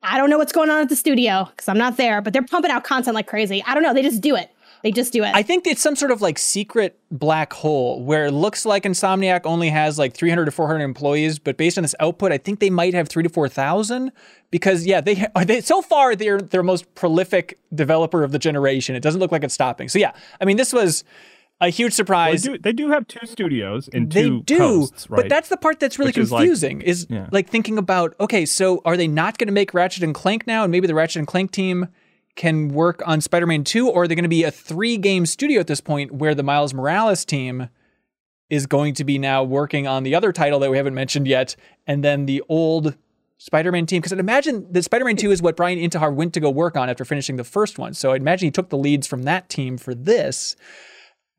I 0.03 0.17
don't 0.19 0.31
know 0.31 0.39
what's 0.39 0.53
going 0.53 0.71
on 0.71 0.81
at 0.81 0.89
the 0.89 0.97
studio 0.97 1.49
because 1.51 1.69
I'm 1.69 1.79
not 1.79 1.97
there 1.97 2.21
but 2.21 2.33
they're 2.33 2.43
pumping 2.43 2.71
out 2.71 2.85
content 2.85 3.15
like 3.15 3.27
crazy 3.27 3.63
I 3.67 3.75
don't 3.75 3.83
know 3.83 3.95
they 3.95 4.03
just 4.03 4.21
do 4.21 4.37
it 4.37 4.51
they 4.83 4.91
just 4.91 5.13
do 5.13 5.23
it 5.23 5.35
I 5.35 5.43
think 5.43 5.67
it's 5.67 5.83
some 5.83 5.97
sort 5.97 6.11
of 6.11 6.23
like 6.23 6.39
secret 6.39 6.99
black 7.11 7.53
hole 7.53 8.03
where 8.03 8.27
it 8.27 8.33
looks 8.33 8.65
like 8.65 8.85
Insomniac 8.85 9.43
only 9.45 9.69
has 9.69 9.99
like 9.99 10.15
300 10.15 10.45
to 10.47 10.51
400 10.51 10.83
employees, 10.83 11.39
but 11.39 11.57
based 11.57 11.77
on 11.77 11.83
this 11.83 11.95
output, 12.01 12.33
I 12.33 12.39
think 12.39 12.61
they 12.61 12.71
might 12.71 12.95
have 12.95 13.09
three 13.09 13.23
to 13.23 13.29
4,000 13.29 14.13
because 14.51 14.87
yeah, 14.87 15.01
they 15.01 15.27
are 15.35 15.45
they 15.45 15.61
so 15.61 15.83
far 15.83 16.17
they're 16.17 16.41
their 16.41 16.63
most 16.63 16.95
prolific 16.95 17.59
developer 17.75 18.23
of 18.23 18.33
the 18.33 18.39
generation. 18.39 18.95
It 18.95 19.01
doesn't 19.01 19.21
look 19.21 19.33
like 19.33 19.45
it's 19.45 19.55
stopping. 19.55 19.89
So 19.89 19.99
yeah, 19.99 20.13
I 20.41 20.45
mean 20.45 20.57
this 20.57 20.73
was 20.73 21.05
a 21.61 21.69
huge 21.69 21.93
They 21.93 21.97
surprise. 21.97 22.43
do, 22.43 22.57
they 22.59 22.73
do 22.73 22.91
have 22.91 23.07
two 23.07 23.27
studios 23.27 23.89
and 23.93 24.11
They 24.11 24.23
two 24.23 24.43
do, 24.43 24.57
coasts, 24.59 25.11
right? 25.11 25.19
but 25.23 25.29
that's 25.29 25.49
the 25.49 25.57
part 25.57 25.79
that's 25.81 25.99
really 25.99 26.09
Which 26.11 26.19
is 26.19 26.33
like- 26.33 26.41
confusing. 26.41 26.81
Is, 26.81 27.07
Yeah. 27.11 27.27
like 27.31 27.49
thinking 27.51 27.77
about 27.79 28.15
okay, 28.21 28.47
so 28.47 28.81
are 28.85 28.97
they 28.97 29.09
not 29.09 29.37
going 29.39 29.49
to 29.49 29.53
make 29.53 29.75
Ratchet 29.75 30.03
and 30.03 30.15
Clank 30.15 30.47
now, 30.47 30.63
and 30.65 30.73
maybe 30.73 30.87
the 30.87 30.95
Ratchet 30.95 31.19
and 31.19 31.27
Clank 31.27 31.51
team 31.53 31.89
can 32.37 32.69
work 32.69 33.03
on 33.07 33.21
Spider-Man 33.21 33.65
Two, 33.65 33.89
or 33.89 34.05
are 34.05 34.09
they 34.09 34.15
going 34.15 34.23
to 34.23 34.29
be 34.29 34.45
a 34.45 34.51
three-game 34.51 35.27
studio 35.27 35.61
at 35.61 35.67
this 35.67 35.81
point, 35.81 36.13
where 36.13 36.35
the 36.35 36.43
Miles 36.45 36.73
Morales 36.73 37.25
team 37.25 37.69
is 38.49 38.67
going 38.67 38.95
to 38.95 39.05
be 39.05 39.19
now 39.19 39.43
working 39.45 39.87
on 39.87 40.03
the 40.03 40.15
other 40.15 40.33
title 40.33 40.59
that 40.61 40.71
we 40.71 40.77
haven't 40.77 40.95
mentioned 40.95 41.27
yet, 41.27 41.55
and 41.87 42.03
then 42.03 42.27
the 42.27 42.43
old 42.49 42.97
Spider-Man 43.39 43.85
team? 43.87 44.01
Because 44.01 44.13
I'd 44.13 44.19
imagine 44.21 44.67
that 44.73 44.83
Spider-Man 44.85 45.17
Two 45.17 45.31
is 45.31 45.43
what 45.43 45.57
Bryan 45.57 45.79
Intihar 45.79 46.15
went 46.15 46.33
to 46.35 46.41
go 46.41 46.51
work 46.51 46.77
on 46.77 46.89
after 46.89 47.05
finishing 47.05 47.37
the 47.37 47.45
first 47.45 47.79
one. 47.79 47.95
So 47.95 48.13
I'd 48.13 48.21
imagine 48.23 48.47
he 48.47 48.51
took 48.51 48.71
the 48.71 48.79
leads 48.79 49.07
from 49.07 49.25
that 49.25 49.49
team 49.49 49.77
for 49.77 49.95
this. 49.95 50.57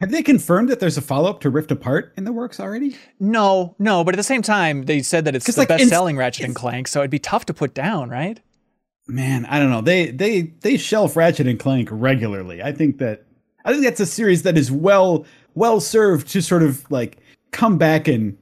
Have 0.02 0.10
they 0.10 0.24
confirmed 0.24 0.68
that 0.70 0.80
there's 0.80 0.98
a 0.98 1.02
follow 1.02 1.30
up 1.30 1.42
to 1.42 1.50
Rift 1.52 1.72
Apart 1.72 2.14
in 2.18 2.24
the 2.24 2.34
works 2.34 2.60
already? 2.60 2.98
No, 3.20 3.76
no, 3.78 4.04
but 4.04 4.16
at 4.16 4.18
the 4.18 4.24
same 4.24 4.42
time, 4.42 4.86
they 4.86 5.04
said 5.04 5.26
that 5.26 5.36
it's 5.36 5.46
the 5.46 5.62
like, 5.62 5.68
best 5.68 5.88
selling 5.90 6.18
Ratchet 6.18 6.44
and 6.44 6.56
Clank, 6.56 6.88
so 6.88 7.02
it'd 7.02 7.12
be 7.12 7.20
tough 7.20 7.46
to 7.46 7.54
put 7.54 7.76
down, 7.76 8.10
right? 8.10 8.40
Man, 9.08 9.46
I 9.46 9.60
don't 9.60 9.70
know. 9.70 9.82
They 9.82 10.10
they 10.10 10.42
they 10.62 10.78
shelf 10.78 11.16
Ratchet 11.16 11.46
and 11.46 11.60
Clank 11.60 11.90
regularly. 11.92 12.64
I 12.64 12.72
think 12.72 12.98
that 12.98 13.26
I 13.64 13.72
think 13.72 13.84
that's 13.84 14.00
a 14.00 14.06
series 14.08 14.42
that 14.44 14.58
is 14.58 14.72
well 14.72 15.26
well 15.54 15.80
served 15.80 16.28
to 16.30 16.42
sort 16.42 16.64
of 16.64 16.90
like 16.90 17.20
come 17.52 17.78
back 17.78 18.08
and 18.08 18.36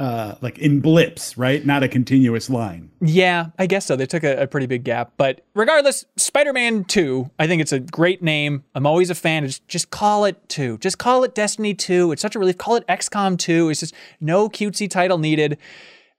uh 0.00 0.34
like 0.40 0.58
in 0.58 0.80
blips, 0.80 1.36
right? 1.36 1.64
Not 1.64 1.82
a 1.82 1.88
continuous 1.88 2.48
line. 2.50 2.90
Yeah, 3.00 3.50
I 3.58 3.66
guess 3.66 3.86
so. 3.86 3.94
They 3.96 4.06
took 4.06 4.24
a, 4.24 4.42
a 4.42 4.46
pretty 4.46 4.66
big 4.66 4.82
gap. 4.82 5.12
But 5.16 5.42
regardless, 5.54 6.06
Spider 6.16 6.52
Man 6.52 6.84
2, 6.84 7.30
I 7.38 7.46
think 7.46 7.60
it's 7.62 7.72
a 7.72 7.80
great 7.80 8.22
name. 8.22 8.64
I'm 8.74 8.86
always 8.86 9.10
a 9.10 9.14
fan. 9.14 9.46
Just, 9.46 9.68
just 9.68 9.90
call 9.90 10.24
it 10.24 10.48
2. 10.48 10.78
Just 10.78 10.98
call 10.98 11.22
it 11.22 11.34
Destiny 11.34 11.74
2. 11.74 12.12
It's 12.12 12.22
such 12.22 12.34
a 12.34 12.38
relief. 12.38 12.58
Call 12.58 12.76
it 12.76 12.86
XCOM 12.88 13.38
2. 13.38 13.68
It's 13.70 13.80
just 13.80 13.94
no 14.20 14.48
cutesy 14.48 14.88
title 14.90 15.18
needed. 15.18 15.58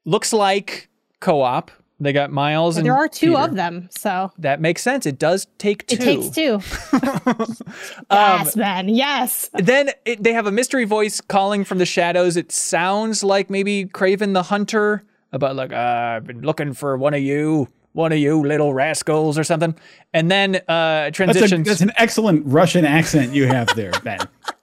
Looks 0.06 0.32
like 0.32 0.90
co 1.20 1.42
op. 1.42 1.72
They 2.02 2.14
got 2.14 2.32
Miles 2.32 2.78
and 2.78 2.86
There 2.86 2.96
are 2.98 3.08
two 3.08 3.28
Peter. 3.34 3.40
of 3.42 3.56
them, 3.56 3.88
so 3.92 4.32
That 4.40 4.60
makes 4.60 4.82
sense. 4.82 5.06
It 5.06 5.20
does 5.20 5.46
take 5.60 5.86
two. 5.86 5.96
it 5.96 6.02
takes 6.02 6.30
two. 6.30 6.60
yes, 8.12 8.56
man. 8.56 8.90
Yes. 8.90 9.50
Then 9.54 9.92
it, 10.04 10.24
they 10.24 10.34
have 10.34 10.48
a 10.48 10.52
mystery 10.52 10.86
voice 10.86 11.22
calling 11.22 11.64
from 11.64 11.78
the 11.78 11.86
shadows. 11.86 12.38
It 12.38 12.52
sounds 12.52 13.24
like 13.24 13.52
maybe 13.52 13.86
Kraven 13.86 14.34
the 14.34 14.44
Hunter 14.44 15.04
about 15.32 15.56
like 15.56 15.72
uh, 15.72 15.76
I've 16.18 16.26
been 16.26 16.42
looking 16.42 16.74
for 16.74 16.98
one 16.98 17.14
of 17.14 17.22
you, 17.22 17.68
one 17.94 18.12
of 18.12 18.18
you 18.18 18.42
little 18.46 18.74
rascals 18.74 19.38
or 19.38 19.44
something. 19.44 19.76
And 20.12 20.32
then 20.32 20.56
uh, 20.56 21.12
That's, 21.16 21.20
a, 21.52 21.58
that's 21.58 21.82
an 21.82 21.92
excellent 21.98 22.48
Russian 22.48 22.84
accent 22.84 23.34
you 23.36 23.46
have 23.46 23.68
there, 23.76 23.92
Ben. 24.04 24.20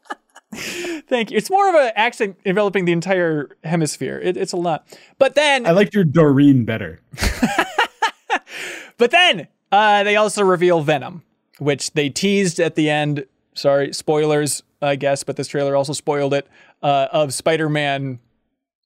Thank 0.52 1.30
you. 1.30 1.36
It's 1.36 1.50
more 1.50 1.68
of 1.68 1.74
an 1.74 1.92
accent 1.94 2.38
enveloping 2.44 2.84
the 2.84 2.92
entire 2.92 3.50
hemisphere. 3.64 4.18
It, 4.22 4.36
it's 4.36 4.52
a 4.52 4.56
lot. 4.56 4.86
But 5.18 5.34
then, 5.34 5.66
I 5.66 5.72
liked 5.72 5.94
your 5.94 6.04
Doreen 6.04 6.64
better. 6.64 7.00
but 8.98 9.10
then 9.10 9.48
uh, 9.72 10.04
they 10.04 10.16
also 10.16 10.42
reveal 10.42 10.80
Venom, 10.80 11.22
which 11.58 11.92
they 11.92 12.08
teased 12.08 12.60
at 12.60 12.74
the 12.74 12.88
end. 12.88 13.26
Sorry, 13.54 13.92
spoilers, 13.92 14.62
I 14.80 14.96
guess, 14.96 15.24
but 15.24 15.36
this 15.36 15.48
trailer 15.48 15.74
also 15.74 15.92
spoiled 15.92 16.32
it 16.32 16.46
uh, 16.82 17.08
of 17.10 17.34
Spider-Man 17.34 18.18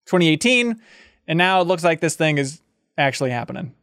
2018, 0.07 0.81
and 1.29 1.39
now 1.39 1.61
it 1.61 1.67
looks 1.67 1.85
like 1.85 2.01
this 2.01 2.17
thing 2.17 2.39
is 2.39 2.61
actually 2.97 3.31
happening. 3.31 3.75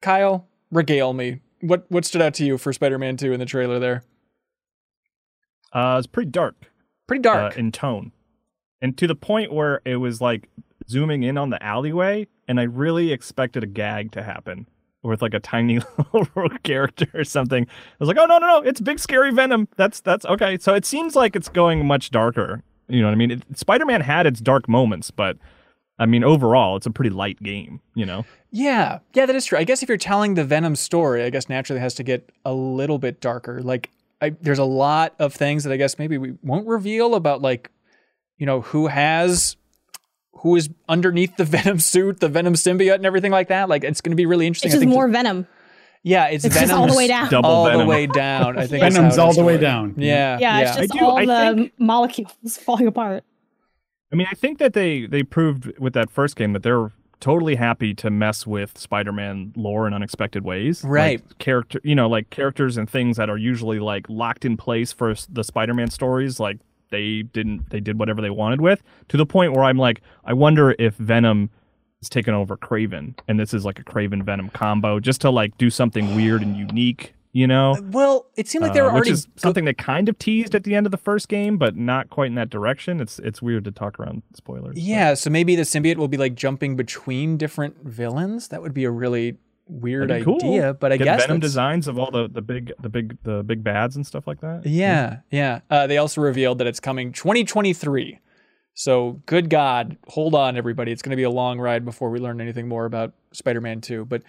Kyle, 0.00 0.46
regale 0.70 1.12
me. 1.12 1.40
What 1.60 1.86
what 1.88 2.04
stood 2.04 2.22
out 2.22 2.34
to 2.34 2.44
you 2.44 2.56
for 2.56 2.72
Spider-Man 2.72 3.16
2 3.16 3.32
in 3.32 3.40
the 3.40 3.46
trailer 3.46 3.78
there? 3.78 4.04
Uh, 5.72 5.96
it's 5.98 6.06
pretty 6.06 6.30
dark. 6.30 6.67
Pretty 7.08 7.22
dark. 7.22 7.56
uh, 7.56 7.58
in 7.58 7.72
tone, 7.72 8.12
and 8.80 8.96
to 8.98 9.08
the 9.08 9.16
point 9.16 9.52
where 9.52 9.80
it 9.84 9.96
was 9.96 10.20
like 10.20 10.48
zooming 10.88 11.24
in 11.24 11.36
on 11.36 11.50
the 11.50 11.60
alleyway, 11.62 12.28
and 12.46 12.60
I 12.60 12.64
really 12.64 13.10
expected 13.12 13.64
a 13.64 13.66
gag 13.66 14.12
to 14.12 14.22
happen 14.22 14.68
with 15.02 15.22
like 15.22 15.34
a 15.34 15.40
tiny 15.40 15.80
little 16.12 16.48
character 16.62 17.06
or 17.14 17.24
something. 17.24 17.64
I 17.66 17.94
was 17.98 18.08
like, 18.08 18.18
oh 18.18 18.26
no 18.26 18.38
no 18.38 18.46
no, 18.46 18.60
it's 18.60 18.80
big 18.80 18.98
scary 18.98 19.32
Venom. 19.32 19.68
That's 19.76 20.00
that's 20.00 20.24
okay. 20.26 20.58
So 20.58 20.74
it 20.74 20.84
seems 20.84 21.16
like 21.16 21.34
it's 21.34 21.48
going 21.48 21.86
much 21.86 22.10
darker. 22.10 22.62
You 22.88 23.00
know 23.00 23.08
what 23.08 23.12
I 23.12 23.16
mean? 23.16 23.30
It, 23.32 23.42
Spider-Man 23.54 24.00
had 24.00 24.26
its 24.26 24.40
dark 24.40 24.68
moments, 24.68 25.10
but 25.10 25.36
I 25.98 26.06
mean 26.06 26.24
overall, 26.24 26.76
it's 26.76 26.86
a 26.86 26.90
pretty 26.90 27.10
light 27.10 27.42
game. 27.42 27.80
You 27.94 28.06
know? 28.06 28.24
Yeah, 28.50 29.00
yeah, 29.12 29.26
that 29.26 29.36
is 29.36 29.44
true. 29.44 29.58
I 29.58 29.64
guess 29.64 29.82
if 29.82 29.88
you're 29.88 29.98
telling 29.98 30.34
the 30.34 30.44
Venom 30.44 30.74
story, 30.76 31.22
I 31.22 31.30
guess 31.30 31.48
naturally 31.48 31.80
it 31.80 31.82
has 31.82 31.94
to 31.94 32.02
get 32.02 32.30
a 32.44 32.54
little 32.54 32.98
bit 32.98 33.20
darker. 33.20 33.62
Like, 33.62 33.90
I, 34.20 34.30
there's 34.30 34.58
a 34.58 34.64
lot 34.64 35.14
of 35.18 35.32
things 35.34 35.64
that 35.64 35.72
I 35.72 35.76
guess 35.76 35.98
maybe 35.98 36.18
we 36.18 36.34
won't 36.42 36.66
reveal 36.66 37.14
about, 37.14 37.40
like, 37.42 37.70
you 38.36 38.46
know, 38.46 38.60
who 38.62 38.88
has, 38.88 39.56
who 40.32 40.56
is 40.56 40.68
underneath 40.88 41.36
the 41.36 41.44
Venom 41.56 41.78
suit, 41.78 42.20
the 42.20 42.28
Venom 42.28 42.54
symbiote, 42.54 42.96
and 42.96 43.06
everything 43.06 43.32
like 43.32 43.48
that. 43.48 43.68
Like, 43.68 43.84
it's 43.84 44.00
going 44.00 44.10
to 44.12 44.16
be 44.16 44.26
really 44.26 44.46
interesting. 44.46 44.68
It's 44.68 44.74
I 44.74 44.78
just 44.78 44.80
think 44.82 44.92
more 44.92 45.08
Venom. 45.08 45.46
yeah, 46.02 46.26
it's, 46.26 46.44
It's 46.44 46.54
Venom's 46.54 46.70
just 46.70 46.80
all 46.80 46.86
the 46.88 46.96
way 46.96 47.06
down. 47.06 47.28
Double 47.30 47.48
all 47.48 47.64
Venom. 47.66 47.80
the 47.80 47.86
way 47.86 48.06
down. 48.06 48.58
I 48.58 48.66
think 48.66 48.82
Venom's 48.82 49.18
all 49.18 49.32
the 49.34 49.44
way 49.44 49.56
down. 49.58 49.94
Yeah, 49.96 50.38
Yeah, 50.38 50.58
yeah. 50.58 50.60
it's 50.68 50.76
just 50.78 50.94
I 50.94 50.98
do- 50.98 51.04
all 51.04 51.18
I 51.18 51.24
the 51.50 51.56
think- 51.56 51.72
molecules 51.78 52.32
falling 52.60 52.86
apart. 52.86 53.24
I 54.12 54.16
mean, 54.16 54.26
I 54.30 54.34
think 54.34 54.58
that 54.58 54.72
they 54.72 55.04
they 55.06 55.22
proved 55.22 55.78
with 55.78 55.92
that 55.92 56.10
first 56.10 56.34
game 56.34 56.54
that 56.54 56.62
they're 56.62 56.92
totally 57.20 57.56
happy 57.56 57.94
to 57.94 58.10
mess 58.10 58.46
with 58.46 58.78
Spider-Man 58.78 59.52
lore 59.56 59.86
in 59.86 59.94
unexpected 59.94 60.44
ways. 60.44 60.84
Right. 60.84 61.20
Like 61.24 61.38
character, 61.38 61.80
you 61.84 61.94
know, 61.94 62.08
like 62.08 62.30
characters 62.30 62.76
and 62.76 62.88
things 62.88 63.16
that 63.16 63.28
are 63.28 63.38
usually 63.38 63.80
like 63.80 64.08
locked 64.08 64.44
in 64.44 64.56
place 64.56 64.92
for 64.92 65.14
the 65.28 65.44
Spider-Man 65.44 65.90
stories. 65.90 66.38
Like 66.38 66.58
they 66.90 67.22
didn't, 67.22 67.70
they 67.70 67.80
did 67.80 67.98
whatever 67.98 68.22
they 68.22 68.30
wanted 68.30 68.60
with. 68.60 68.82
To 69.08 69.16
the 69.16 69.26
point 69.26 69.52
where 69.52 69.64
I'm 69.64 69.78
like, 69.78 70.00
I 70.24 70.32
wonder 70.32 70.74
if 70.78 70.94
Venom 70.94 71.50
is 72.00 72.08
taken 72.08 72.32
over 72.32 72.56
Kraven, 72.56 73.18
and 73.26 73.40
this 73.40 73.52
is 73.52 73.64
like 73.64 73.80
a 73.80 73.84
Kraven 73.84 74.22
Venom 74.22 74.50
combo, 74.50 75.00
just 75.00 75.20
to 75.22 75.30
like 75.30 75.58
do 75.58 75.68
something 75.68 76.14
weird 76.14 76.42
and 76.42 76.56
unique. 76.56 77.12
You 77.32 77.46
know. 77.46 77.76
well, 77.90 78.26
it 78.36 78.48
seemed 78.48 78.62
like 78.62 78.72
they 78.72 78.80
were 78.80 78.88
Uh, 78.90 78.94
which 78.94 79.00
already 79.02 79.10
is 79.12 79.28
something 79.36 79.64
they 79.66 79.74
kind 79.74 80.08
of 80.08 80.18
teased 80.18 80.54
at 80.54 80.64
the 80.64 80.74
end 80.74 80.86
of 80.86 80.92
the 80.92 80.96
first 80.98 81.28
game, 81.28 81.58
but 81.58 81.76
not 81.76 82.08
quite 82.10 82.28
in 82.28 82.34
that 82.36 82.48
direction. 82.50 83.00
It's 83.00 83.18
it's 83.18 83.42
weird 83.42 83.64
to 83.64 83.70
talk 83.70 84.00
around 84.00 84.22
spoilers. 84.34 84.78
Yeah, 84.78 85.14
so 85.14 85.28
maybe 85.30 85.54
the 85.54 85.62
symbiote 85.62 85.96
will 85.96 86.08
be 86.08 86.16
like 86.16 86.34
jumping 86.34 86.74
between 86.74 87.36
different 87.36 87.76
villains. 87.84 88.48
That 88.48 88.62
would 88.62 88.72
be 88.74 88.84
a 88.84 88.90
really 88.90 89.36
weird 89.70 90.08
cool. 90.24 90.36
idea, 90.36 90.72
but 90.72 90.90
I 90.92 90.96
Get 90.96 91.04
guess 91.04 91.20
Venom 91.22 91.36
that's- 91.40 91.50
designs 91.50 91.86
of 91.88 91.98
all 91.98 92.10
the, 92.10 92.28
the 92.28 92.40
big 92.40 92.72
the 92.80 92.88
big 92.88 93.18
the 93.24 93.42
big 93.42 93.62
bads 93.62 93.94
and 93.96 94.06
stuff 94.06 94.26
like 94.26 94.40
that. 94.40 94.62
Yeah, 94.64 95.18
yeah. 95.30 95.60
Uh, 95.70 95.86
they 95.86 95.98
also 95.98 96.22
revealed 96.22 96.56
that 96.58 96.66
it's 96.66 96.80
coming 96.80 97.12
2023. 97.12 98.20
So, 98.74 99.20
good 99.26 99.50
God, 99.50 99.96
hold 100.06 100.34
on, 100.36 100.56
everybody. 100.56 100.92
It's 100.92 101.02
going 101.02 101.10
to 101.10 101.16
be 101.16 101.24
a 101.24 101.30
long 101.30 101.58
ride 101.58 101.84
before 101.84 102.10
we 102.10 102.20
learn 102.20 102.40
anything 102.40 102.68
more 102.68 102.84
about 102.84 103.12
Spider-Man 103.32 103.80
2. 103.80 104.04
But 104.04 104.22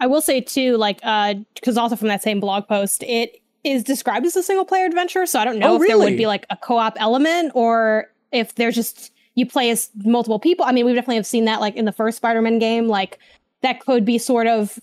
I 0.00 0.06
will 0.06 0.22
say 0.22 0.40
too, 0.40 0.76
like, 0.76 0.98
uh, 1.02 1.34
because 1.54 1.76
also 1.76 1.94
from 1.94 2.08
that 2.08 2.22
same 2.22 2.40
blog 2.40 2.66
post, 2.66 3.02
it 3.04 3.40
is 3.64 3.84
described 3.84 4.24
as 4.26 4.34
a 4.36 4.42
single 4.42 4.64
player 4.64 4.86
adventure. 4.86 5.26
So 5.26 5.38
I 5.38 5.44
don't 5.44 5.58
know 5.58 5.72
Oh, 5.72 5.82
if 5.82 5.86
there 5.86 5.98
would 5.98 6.16
be 6.16 6.26
like 6.26 6.46
a 6.50 6.56
co 6.56 6.78
op 6.78 6.96
element 6.98 7.52
or 7.54 8.10
if 8.32 8.54
there's 8.54 8.74
just 8.74 9.12
you 9.34 9.46
play 9.46 9.70
as 9.70 9.90
multiple 10.04 10.38
people. 10.38 10.64
I 10.64 10.72
mean, 10.72 10.86
we 10.86 10.94
definitely 10.94 11.16
have 11.16 11.26
seen 11.26 11.44
that 11.44 11.60
like 11.60 11.76
in 11.76 11.84
the 11.84 11.92
first 11.92 12.16
Spider 12.16 12.42
Man 12.42 12.58
game. 12.58 12.88
Like 12.88 13.18
that 13.62 13.80
could 13.80 14.04
be 14.04 14.18
sort 14.18 14.46
of 14.46 14.78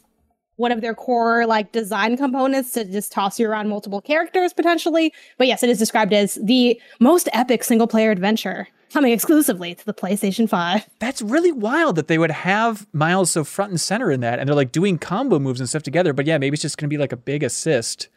one 0.57 0.71
of 0.71 0.81
their 0.81 0.95
core 0.95 1.45
like 1.45 1.71
design 1.71 2.17
components 2.17 2.71
to 2.71 2.85
just 2.85 3.11
toss 3.11 3.39
you 3.39 3.49
around 3.49 3.69
multiple 3.69 4.01
characters 4.01 4.53
potentially. 4.53 5.13
But 5.37 5.47
yes, 5.47 5.63
it 5.63 5.69
is 5.69 5.79
described 5.79 6.13
as 6.13 6.35
the 6.35 6.79
most 6.99 7.29
epic 7.33 7.63
single 7.63 7.87
player 7.87 8.11
adventure 8.11 8.67
coming 8.93 9.11
exclusively 9.11 9.75
to 9.75 9.85
the 9.85 9.93
PlayStation 9.93 10.49
5. 10.49 10.87
that's 10.99 11.21
really 11.21 11.51
wild 11.51 11.95
that 11.97 12.07
they 12.07 12.17
would 12.17 12.31
have 12.31 12.87
Miles 12.93 13.31
so 13.31 13.43
front 13.43 13.71
and 13.71 13.79
center 13.81 14.11
in 14.11 14.21
that. 14.21 14.39
And 14.39 14.47
they're 14.47 14.55
like 14.55 14.71
doing 14.71 14.97
combo 14.97 15.39
moves 15.39 15.59
and 15.59 15.67
stuff 15.67 15.83
together. 15.83 16.13
But 16.13 16.25
yeah, 16.25 16.37
maybe 16.37 16.55
it's 16.55 16.61
just 16.61 16.77
going 16.77 16.89
to 16.89 16.93
be 16.93 16.97
like 16.99 17.11
a 17.11 17.17
big 17.17 17.43
assist 17.43 18.07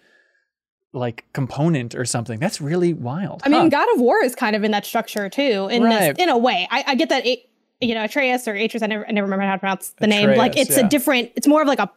like 0.92 1.24
component 1.32 1.94
or 1.94 2.04
something. 2.04 2.40
That's 2.40 2.60
really 2.60 2.92
wild. 2.92 3.42
I 3.44 3.48
mean, 3.48 3.62
Huh. 3.62 3.68
God 3.68 3.86
of 3.94 4.00
War 4.00 4.22
is 4.24 4.34
kind 4.34 4.56
of 4.56 4.64
in 4.64 4.72
that 4.72 4.84
structure 4.84 5.28
too, 5.28 5.68
in 5.70 5.82
Right. 5.84 6.16
this, 6.16 6.22
in 6.24 6.28
a 6.28 6.36
way. 6.38 6.66
I, 6.70 6.84
I 6.88 6.94
get 6.96 7.10
that, 7.10 7.24
it, 7.26 7.48
you 7.80 7.94
know, 7.94 8.04
Atreus 8.04 8.46
or 8.48 8.54
Atreus. 8.54 8.82
I 8.82 8.86
never, 8.86 9.06
I 9.06 9.12
never 9.12 9.24
remember 9.26 9.44
how 9.46 9.52
to 9.52 9.58
pronounce 9.58 9.90
the 10.00 10.06
name. 10.06 10.36
Like, 10.36 10.56
it's 10.56 10.76
yeah. 10.76 10.84
a 10.86 10.88
different. 10.88 11.30
It's 11.36 11.46
more 11.46 11.62
of 11.62 11.68
like 11.68 11.78
a, 11.78 11.90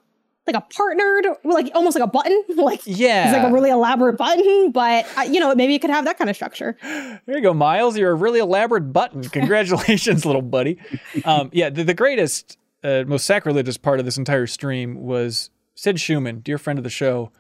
like 0.45 0.55
a 0.55 0.61
partnered, 0.61 1.25
like 1.43 1.71
almost 1.73 1.97
like 1.97 2.03
a 2.03 2.11
button. 2.11 2.43
like, 2.55 2.81
yeah. 2.85 3.25
it's 3.25 3.37
like 3.37 3.49
a 3.49 3.53
really 3.53 3.69
elaborate 3.69 4.17
button. 4.17 4.71
But 4.71 5.05
uh, 5.17 5.21
you 5.21 5.39
know, 5.39 5.53
maybe 5.55 5.75
it 5.75 5.79
could 5.79 5.89
have 5.89 6.05
that 6.05 6.17
kind 6.17 6.29
of 6.29 6.35
structure. 6.35 6.77
There 7.25 7.37
you 7.37 7.41
go, 7.41 7.53
Miles. 7.53 7.97
You're 7.97 8.11
a 8.11 8.15
really 8.15 8.39
elaborate 8.39 8.91
button. 8.91 9.23
Congratulations, 9.29 10.25
little 10.25 10.41
buddy. 10.41 10.77
Um, 11.25 11.49
yeah, 11.53 11.69
the, 11.69 11.83
the 11.83 11.93
greatest, 11.93 12.57
uh, 12.83 13.03
most 13.07 13.25
sacrilegious 13.25 13.77
part 13.77 13.99
of 13.99 14.05
this 14.05 14.17
entire 14.17 14.47
stream 14.47 14.95
was 14.95 15.51
Sid 15.75 15.97
Shuman, 15.97 16.43
dear 16.43 16.57
friend 16.57 16.77
of 16.79 16.83
the 16.83 16.89
show, 16.89 17.31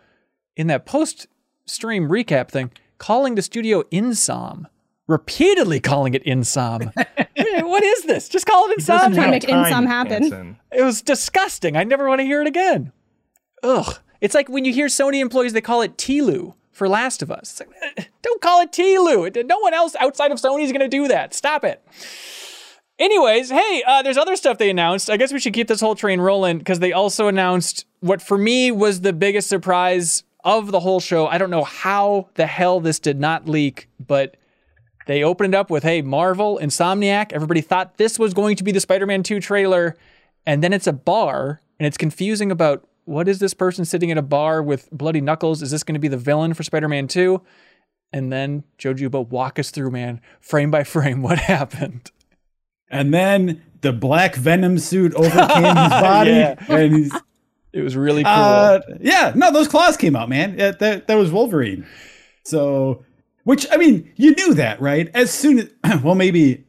in 0.55 0.67
that 0.67 0.85
post 0.85 1.27
stream 1.65 2.07
recap 2.07 2.49
thing, 2.49 2.71
calling 2.97 3.35
the 3.35 3.41
studio 3.41 3.83
Insom. 3.83 4.65
Repeatedly 5.07 5.79
calling 5.79 6.13
it 6.13 6.23
Insom. 6.25 6.93
what 7.63 7.83
is 7.83 8.03
this? 8.03 8.29
Just 8.29 8.45
call 8.45 8.69
it 8.71 8.77
Doesn't 8.85 9.11
Insom. 9.11 9.15
trying 9.15 9.27
to 9.27 9.31
make 9.31 9.43
Insom 9.43 9.85
happen. 9.85 10.23
Hanson. 10.23 10.57
It 10.71 10.83
was 10.83 11.01
disgusting. 11.01 11.75
I 11.75 11.83
never 11.83 12.07
want 12.07 12.19
to 12.19 12.25
hear 12.25 12.41
it 12.41 12.47
again. 12.47 12.91
Ugh. 13.63 13.97
It's 14.21 14.33
like 14.33 14.47
when 14.47 14.63
you 14.63 14.73
hear 14.73 14.87
Sony 14.87 15.19
employees, 15.19 15.51
they 15.51 15.61
call 15.61 15.81
it 15.81 15.97
TLU 15.97 16.53
for 16.71 16.87
Last 16.87 17.21
of 17.21 17.29
Us. 17.29 17.59
Like, 17.59 17.69
eh, 17.97 18.03
don't 18.21 18.41
call 18.41 18.61
it 18.61 18.71
TLU. 18.71 19.45
No 19.45 19.59
one 19.59 19.73
else 19.73 19.95
outside 19.99 20.31
of 20.31 20.39
Sony 20.39 20.63
is 20.63 20.71
going 20.71 20.79
to 20.81 20.87
do 20.87 21.09
that. 21.09 21.33
Stop 21.33 21.65
it. 21.65 21.85
Anyways, 22.99 23.49
hey, 23.49 23.83
uh, 23.85 24.01
there's 24.03 24.17
other 24.17 24.35
stuff 24.37 24.57
they 24.57 24.69
announced. 24.69 25.09
I 25.09 25.17
guess 25.17 25.33
we 25.33 25.39
should 25.39 25.53
keep 25.53 25.67
this 25.67 25.81
whole 25.81 25.95
train 25.95 26.21
rolling 26.21 26.59
because 26.59 26.79
they 26.79 26.93
also 26.93 27.27
announced 27.27 27.85
what 27.99 28.21
for 28.21 28.37
me 28.37 28.71
was 28.71 29.01
the 29.01 29.11
biggest 29.11 29.49
surprise 29.49 30.23
of 30.43 30.71
the 30.71 30.79
whole 30.79 30.99
show. 30.99 31.27
I 31.27 31.37
don't 31.37 31.49
know 31.49 31.63
how 31.63 32.29
the 32.35 32.45
hell 32.45 32.79
this 32.79 32.99
did 32.99 33.19
not 33.19 33.47
leak, 33.47 33.89
but 34.05 34.37
they 35.05 35.23
opened 35.23 35.53
it 35.53 35.57
up 35.57 35.69
with, 35.69 35.83
hey, 35.83 36.01
Marvel, 36.01 36.59
Insomniac. 36.61 37.31
Everybody 37.33 37.61
thought 37.61 37.97
this 37.97 38.17
was 38.19 38.33
going 38.33 38.55
to 38.57 38.63
be 38.63 38.71
the 38.71 38.79
Spider 38.79 39.05
Man 39.05 39.23
2 39.23 39.39
trailer. 39.39 39.95
And 40.45 40.63
then 40.63 40.73
it's 40.73 40.87
a 40.87 40.93
bar, 40.93 41.61
and 41.79 41.87
it's 41.87 41.97
confusing 41.97 42.51
about 42.51 42.87
what 43.05 43.27
is 43.27 43.39
this 43.39 43.53
person 43.53 43.85
sitting 43.85 44.11
at 44.11 44.17
a 44.17 44.21
bar 44.21 44.61
with 44.63 44.89
bloody 44.91 45.21
knuckles? 45.21 45.61
Is 45.61 45.71
this 45.71 45.83
going 45.83 45.95
to 45.95 45.99
be 45.99 46.07
the 46.07 46.17
villain 46.17 46.53
for 46.53 46.63
Spider 46.63 46.87
Man 46.89 47.07
2? 47.07 47.41
And 48.11 48.31
then 48.31 48.63
Joe 48.77 48.93
Juba, 48.93 49.21
walk 49.21 49.57
us 49.59 49.71
through, 49.71 49.91
man, 49.91 50.21
frame 50.39 50.69
by 50.71 50.83
frame, 50.83 51.21
what 51.23 51.39
happened. 51.39 52.11
And 52.89 53.13
then 53.13 53.63
the 53.81 53.91
black 53.91 54.35
venom 54.35 54.77
suit 54.79 55.13
overcame 55.15 55.63
his 55.63 55.89
body, 55.89 56.29
Yeah. 56.31 56.55
and 56.69 56.95
he's 56.95 57.13
It 57.73 57.81
was 57.81 57.95
really 57.97 58.23
cool. 58.23 58.31
Uh, 58.31 58.79
yeah, 59.01 59.31
no, 59.35 59.51
those 59.51 59.67
claws 59.67 59.97
came 59.97 60.15
out, 60.15 60.29
man. 60.29 60.55
Yeah, 60.59 60.71
that 60.71 61.07
that 61.07 61.15
was 61.15 61.31
Wolverine. 61.31 61.85
So, 62.45 63.03
which 63.43 63.67
I 63.71 63.77
mean, 63.77 64.11
you 64.15 64.33
knew 64.35 64.53
that, 64.55 64.81
right? 64.81 65.09
As 65.13 65.31
soon 65.31 65.59
as, 65.83 66.01
well, 66.03 66.15
maybe 66.15 66.63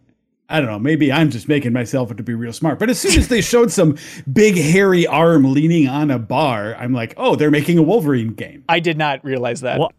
I 0.49 0.61
don't 0.61 0.69
know. 0.69 0.79
Maybe 0.79 1.11
I'm 1.11 1.31
just 1.31 1.49
making 1.49 1.73
myself 1.73 2.15
to 2.15 2.23
be 2.23 2.35
real 2.35 2.53
smart. 2.53 2.79
But 2.79 2.91
as 2.91 3.01
soon 3.01 3.19
as 3.19 3.29
they 3.29 3.41
showed 3.41 3.73
some 3.73 3.97
big 4.31 4.57
hairy 4.57 5.07
arm 5.07 5.53
leaning 5.53 5.89
on 5.89 6.11
a 6.11 6.19
bar, 6.19 6.75
I'm 6.77 6.93
like, 6.93 7.15
oh, 7.17 7.35
they're 7.35 7.51
making 7.51 7.79
a 7.79 7.83
Wolverine 7.83 8.35
game. 8.35 8.65
I 8.69 8.81
did 8.81 8.99
not 8.99 9.25
realize 9.25 9.63
that. 9.63 9.79
Well, 9.79 9.93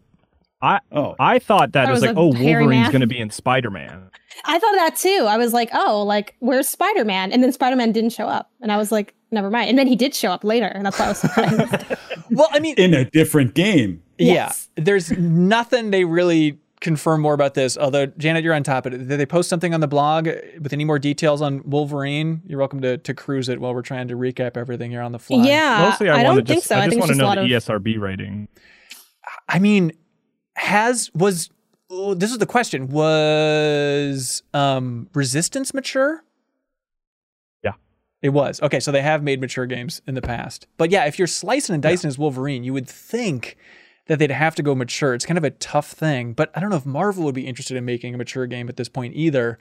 I 0.62 0.80
Oh, 0.92 1.14
I 1.18 1.38
thought 1.38 1.72
that 1.72 1.86
That 1.86 1.90
was 1.90 2.00
was 2.00 2.08
like, 2.08 2.16
oh, 2.16 2.28
Wolverine's 2.28 2.88
going 2.88 3.00
to 3.00 3.06
be 3.06 3.18
in 3.18 3.30
Spider 3.30 3.70
Man. 3.70 4.08
I 4.44 4.58
thought 4.58 4.74
that 4.76 4.96
too. 4.96 5.26
I 5.28 5.36
was 5.36 5.52
like, 5.52 5.70
oh, 5.72 6.02
like 6.02 6.36
where's 6.38 6.68
Spider 6.68 7.04
Man? 7.04 7.32
And 7.32 7.42
then 7.42 7.52
Spider 7.52 7.76
Man 7.76 7.92
didn't 7.92 8.10
show 8.10 8.26
up, 8.26 8.50
and 8.60 8.70
I 8.70 8.76
was 8.76 8.92
like, 8.92 9.14
never 9.30 9.50
mind. 9.50 9.70
And 9.70 9.78
then 9.78 9.86
he 9.86 9.96
did 9.96 10.14
show 10.14 10.30
up 10.30 10.44
later, 10.44 10.66
and 10.66 10.86
that's 10.86 10.98
why 10.98 11.06
I 11.06 11.08
was 11.08 11.18
surprised. 11.18 11.96
well, 12.30 12.48
I 12.52 12.60
mean, 12.60 12.74
in 12.76 12.94
a 12.94 13.04
different 13.04 13.54
game. 13.54 14.02
Yes. 14.18 14.68
yeah, 14.76 14.84
there's 14.84 15.10
nothing 15.12 15.90
they 15.90 16.04
really 16.04 16.58
confirm 16.80 17.20
more 17.22 17.34
about 17.34 17.54
this. 17.54 17.76
Although, 17.76 18.06
Janet, 18.06 18.44
you're 18.44 18.54
on 18.54 18.62
top 18.62 18.86
of 18.86 18.94
it. 18.94 19.08
Did 19.08 19.18
they 19.18 19.26
post 19.26 19.48
something 19.48 19.72
on 19.74 19.80
the 19.80 19.88
blog 19.88 20.26
with 20.60 20.72
any 20.72 20.84
more 20.84 20.98
details 20.98 21.42
on 21.42 21.62
Wolverine? 21.68 22.42
You're 22.46 22.58
welcome 22.58 22.80
to, 22.82 22.98
to 22.98 23.14
cruise 23.14 23.48
it 23.48 23.60
while 23.60 23.74
we're 23.74 23.82
trying 23.82 24.08
to 24.08 24.14
recap 24.14 24.56
everything 24.56 24.90
here 24.90 25.02
on 25.02 25.12
the 25.12 25.18
fly. 25.18 25.44
yeah, 25.46 25.88
Mostly, 25.88 26.08
I, 26.08 26.20
I, 26.20 26.24
want 26.24 26.36
don't 26.36 26.46
to 26.46 26.52
think 26.52 26.58
just, 26.58 26.68
so. 26.68 26.76
I 26.76 26.82
I, 26.82 26.86
just 26.86 26.98
want 26.98 27.10
to 27.12 27.16
know 27.16 27.34
the 27.34 27.40
of. 27.40 27.62
ESRB 27.62 27.98
rating. 27.98 28.48
I 29.48 29.58
mean, 29.58 29.92
has 30.56 31.10
was 31.14 31.50
oh, 31.90 32.14
this 32.14 32.30
is 32.30 32.38
the 32.38 32.46
question? 32.46 32.88
Was 32.88 34.42
um 34.54 35.08
Resistance 35.14 35.72
mature? 35.72 36.24
Yeah. 37.62 37.72
It 38.22 38.30
was. 38.30 38.60
Okay, 38.62 38.80
so 38.80 38.92
they 38.92 39.02
have 39.02 39.22
made 39.22 39.40
mature 39.40 39.66
games 39.66 40.02
in 40.06 40.14
the 40.14 40.22
past. 40.22 40.66
But 40.76 40.90
yeah, 40.90 41.06
if 41.06 41.18
you're 41.18 41.28
slicing 41.28 41.74
and 41.74 41.82
dicing 41.82 42.08
as 42.08 42.18
Wolverine, 42.18 42.64
you 42.64 42.72
would 42.72 42.88
think 42.88 43.56
that 44.06 44.18
they'd 44.18 44.30
have 44.30 44.54
to 44.56 44.62
go 44.62 44.74
mature. 44.74 45.14
It's 45.14 45.26
kind 45.26 45.38
of 45.38 45.44
a 45.44 45.50
tough 45.50 45.90
thing, 45.90 46.32
but 46.32 46.50
I 46.54 46.60
don't 46.60 46.70
know 46.70 46.76
if 46.76 46.86
Marvel 46.86 47.24
would 47.24 47.34
be 47.34 47.46
interested 47.46 47.76
in 47.76 47.84
making 47.84 48.14
a 48.14 48.18
mature 48.18 48.46
game 48.46 48.68
at 48.68 48.76
this 48.76 48.88
point 48.88 49.14
either. 49.16 49.58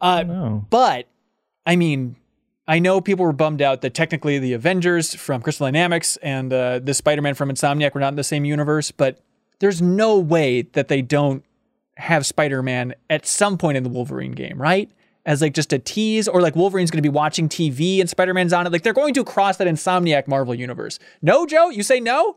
Uh, 0.00 0.22
No. 0.22 0.66
but 0.70 1.08
I 1.64 1.76
mean, 1.76 2.16
I 2.68 2.78
know 2.78 3.00
people 3.00 3.24
were 3.24 3.32
bummed 3.32 3.62
out 3.62 3.80
that 3.80 3.94
technically 3.94 4.38
the 4.38 4.52
Avengers 4.52 5.14
from 5.14 5.40
Crystal 5.40 5.66
Dynamics 5.66 6.16
and 6.18 6.52
uh, 6.52 6.80
the 6.80 6.94
Spider-Man 6.94 7.34
from 7.34 7.48
Insomniac 7.50 7.94
were 7.94 8.00
not 8.00 8.08
in 8.08 8.16
the 8.16 8.24
same 8.24 8.44
universe, 8.44 8.90
but 8.90 9.20
there's 9.60 9.80
no 9.80 10.18
way 10.18 10.62
that 10.62 10.88
they 10.88 11.00
don't 11.00 11.44
have 11.96 12.26
Spider-Man 12.26 12.94
at 13.08 13.26
some 13.26 13.56
point 13.56 13.76
in 13.78 13.82
the 13.84 13.88
Wolverine 13.88 14.32
game, 14.32 14.60
right? 14.60 14.90
As 15.24 15.40
like 15.40 15.54
just 15.54 15.72
a 15.72 15.78
tease, 15.78 16.28
or 16.28 16.40
like 16.40 16.54
Wolverine's 16.54 16.90
going 16.90 17.02
to 17.02 17.08
be 17.08 17.12
watching 17.12 17.48
TV 17.48 18.00
and 18.00 18.10
Spider-Man's 18.10 18.52
on 18.52 18.66
it. 18.66 18.72
Like 18.72 18.82
they're 18.82 18.92
going 18.92 19.14
to 19.14 19.24
cross 19.24 19.56
that 19.56 19.66
Insomniac 19.66 20.28
Marvel 20.28 20.54
universe. 20.54 20.98
No, 21.22 21.46
Joe, 21.46 21.70
you 21.70 21.82
say 21.82 21.98
no? 22.00 22.36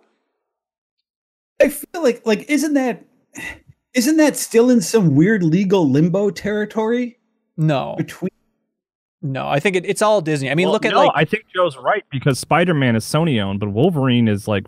I 1.61 1.69
feel 1.69 2.01
like 2.03 2.25
like 2.25 2.49
isn't 2.49 2.73
that 2.73 3.03
isn't 3.93 4.17
that 4.17 4.37
still 4.37 4.69
in 4.69 4.81
some 4.81 5.15
weird 5.15 5.43
legal 5.43 5.89
limbo 5.89 6.29
territory 6.29 7.17
No, 7.57 7.95
between? 7.97 8.29
no. 9.21 9.47
I 9.47 9.59
think 9.59 9.75
it, 9.75 9.85
it's 9.85 10.01
all 10.01 10.21
Disney. 10.21 10.49
I 10.49 10.55
mean, 10.55 10.67
Well, 10.67 10.73
look 10.73 10.85
at 10.85 10.93
no, 10.93 11.05
like 11.05 11.11
I 11.15 11.25
think 11.25 11.45
Joe's 11.53 11.77
right 11.77 12.03
because 12.11 12.39
Spider 12.39 12.73
Man 12.73 12.95
is 12.95 13.03
Sony 13.03 13.41
owned, 13.41 13.59
but 13.59 13.69
Wolverine 13.69 14.27
is 14.27 14.47
like 14.47 14.67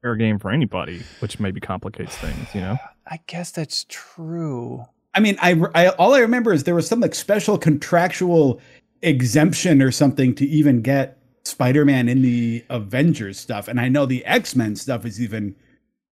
fair 0.00 0.16
game 0.16 0.38
for 0.38 0.50
anybody, 0.50 1.02
which 1.20 1.38
maybe 1.38 1.60
complicates 1.60 2.16
things. 2.16 2.48
You 2.54 2.60
know. 2.62 2.78
I 3.06 3.20
guess 3.26 3.50
that's 3.50 3.84
true. 3.88 4.84
I 5.14 5.20
mean, 5.20 5.36
I, 5.40 5.60
I 5.74 5.88
all 5.90 6.14
I 6.14 6.20
remember 6.20 6.52
is 6.52 6.64
there 6.64 6.74
was 6.74 6.86
some 6.88 7.00
like 7.00 7.14
special 7.14 7.58
contractual 7.58 8.60
exemption 9.02 9.82
or 9.82 9.90
something 9.90 10.34
to 10.36 10.46
even 10.46 10.80
get 10.80 11.18
Spider-Man 11.44 12.08
in 12.08 12.22
the 12.22 12.64
Avengers 12.70 13.38
stuff, 13.38 13.68
and 13.68 13.78
I 13.80 13.88
know 13.88 14.06
the 14.06 14.24
X-Men 14.24 14.76
stuff 14.76 15.04
is 15.04 15.20
even 15.20 15.54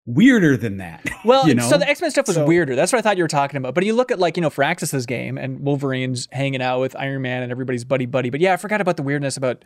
weirder 0.07 0.57
than 0.57 0.79
that. 0.79 1.05
Well, 1.25 1.47
you 1.47 1.55
know, 1.55 1.69
so 1.69 1.79
the 1.79 1.88
X 1.88 2.01
Men 2.01 2.11
stuff 2.11 2.27
was 2.27 2.35
So- 2.35 2.45
weirder. 2.47 2.75
That's 2.75 2.93
what 2.93 2.99
I 2.99 3.03
thought 3.03 3.17
you 3.17 3.23
were 3.23 3.29
talking 3.29 3.57
about. 3.57 3.75
But 3.77 3.85
you 3.87 3.95
look 3.95 4.11
at 4.11 4.19
like 4.19 4.37
you 4.37 4.41
know 4.43 4.51
Firaxis's 4.51 5.07
game 5.07 5.38
and 5.38 5.61
Wolverine's 5.61 6.27
hanging 6.33 6.61
out 6.61 6.81
with 6.81 6.97
Iron 6.97 7.23
Man 7.23 7.45
and 7.45 7.53
everybody's 7.53 7.85
buddy 7.85 8.07
buddy. 8.07 8.29
But 8.29 8.41
yeah, 8.41 8.53
I 8.55 8.57
forgot 8.57 8.81
about 8.81 8.97
the 8.97 9.05
weirdness 9.05 9.37
about 9.37 9.65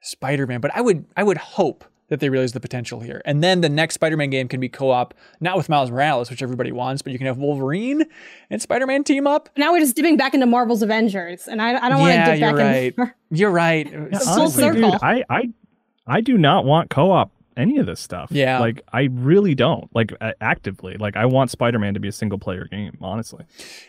Spider 0.00 0.46
Man. 0.46 0.60
But 0.62 0.70
I 0.74 0.80
would 0.80 1.04
I 1.14 1.22
would 1.22 1.36
hope 1.36 1.84
that 2.08 2.20
they 2.20 2.28
realize 2.30 2.52
the 2.52 2.60
potential 2.60 3.00
here, 3.00 3.20
and 3.26 3.42
then 3.44 3.60
the 3.60 3.68
next 3.68 3.94
Spider 3.96 4.16
Man 4.16 4.30
game 4.30 4.48
can 4.48 4.60
be 4.60 4.68
co 4.70 4.90
op, 4.90 5.12
not 5.40 5.58
with 5.58 5.68
Miles 5.68 5.90
Morales, 5.90 6.30
which 6.30 6.42
everybody 6.42 6.72
wants, 6.72 7.02
but 7.02 7.12
you 7.12 7.18
can 7.18 7.26
have 7.26 7.36
Wolverine 7.36 8.04
and 8.48 8.62
Spider 8.62 8.86
Man 8.86 9.04
team 9.04 9.26
up. 9.26 9.50
Now 9.58 9.72
we're 9.72 9.80
just 9.80 9.94
dipping 9.96 10.16
back 10.16 10.32
into 10.32 10.46
Marvel's 10.46 10.80
Avengers, 10.82 11.48
and 11.48 11.60
I, 11.60 11.84
I 11.84 11.88
don't 11.90 11.98
want 12.00 12.12
to 12.12 12.14
yeah, 12.14 12.30
dip 12.30 12.40
you're 12.40 12.54
right. 12.54 12.94
in. 12.96 13.12
You're 13.30 13.50
right. 13.50 13.86
It's 13.92 14.24
full 14.24 14.40
Honestly, 14.42 14.62
circle. 14.62 14.90
dude, 14.92 15.02
I, 15.02 15.24
I, 15.28 15.42
I 16.06 16.20
do 16.22 16.38
not 16.38 16.64
want 16.64 16.88
co-op 16.90 17.30
any 17.56 17.78
of 17.78 17.86
this 17.86 18.00
stuff. 18.00 18.30
Yeah. 18.30 18.58
like 18.60 18.82
I 18.92 19.08
really 19.12 19.54
don't. 19.54 19.88
Like 19.94 20.12
actively, 20.40 20.96
like 20.96 21.16
I 21.16 21.26
want 21.26 21.50
Spider-Man 21.50 21.94
to 21.94 22.00
be 22.00 22.08
a 22.08 22.12
single-player 22.12 22.68
game. 22.70 22.96
Honestly, 23.00 23.44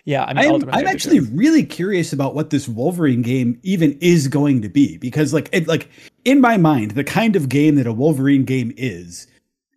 Yeah, 0.06 0.24
I 0.26 0.34
mean, 0.34 0.56
I'm, 0.64 0.70
I'm 0.70 0.76
I 0.76 0.82
do 0.82 0.88
actually 0.88 1.20
too. 1.20 1.28
really 1.34 1.64
curious 1.64 2.14
about 2.14 2.36
what 2.36 2.50
this 2.50 2.68
Wolverine 2.68 3.22
game 3.22 3.60
even 3.64 3.98
is 4.02 4.28
going 4.28 4.62
to 4.62 4.70
be 4.70 4.98
because, 4.98 5.34
like, 5.34 5.50
it, 5.52 5.68
like 5.68 5.90
in 6.26 6.42
my 6.42 6.58
mind, 6.58 6.92
the 6.92 7.04
kind 7.04 7.36
of 7.36 7.50
game 7.50 7.76
that 7.76 7.88
a 7.88 7.94
Wolverine 7.94 8.46
game 8.46 8.74
is 8.78 9.28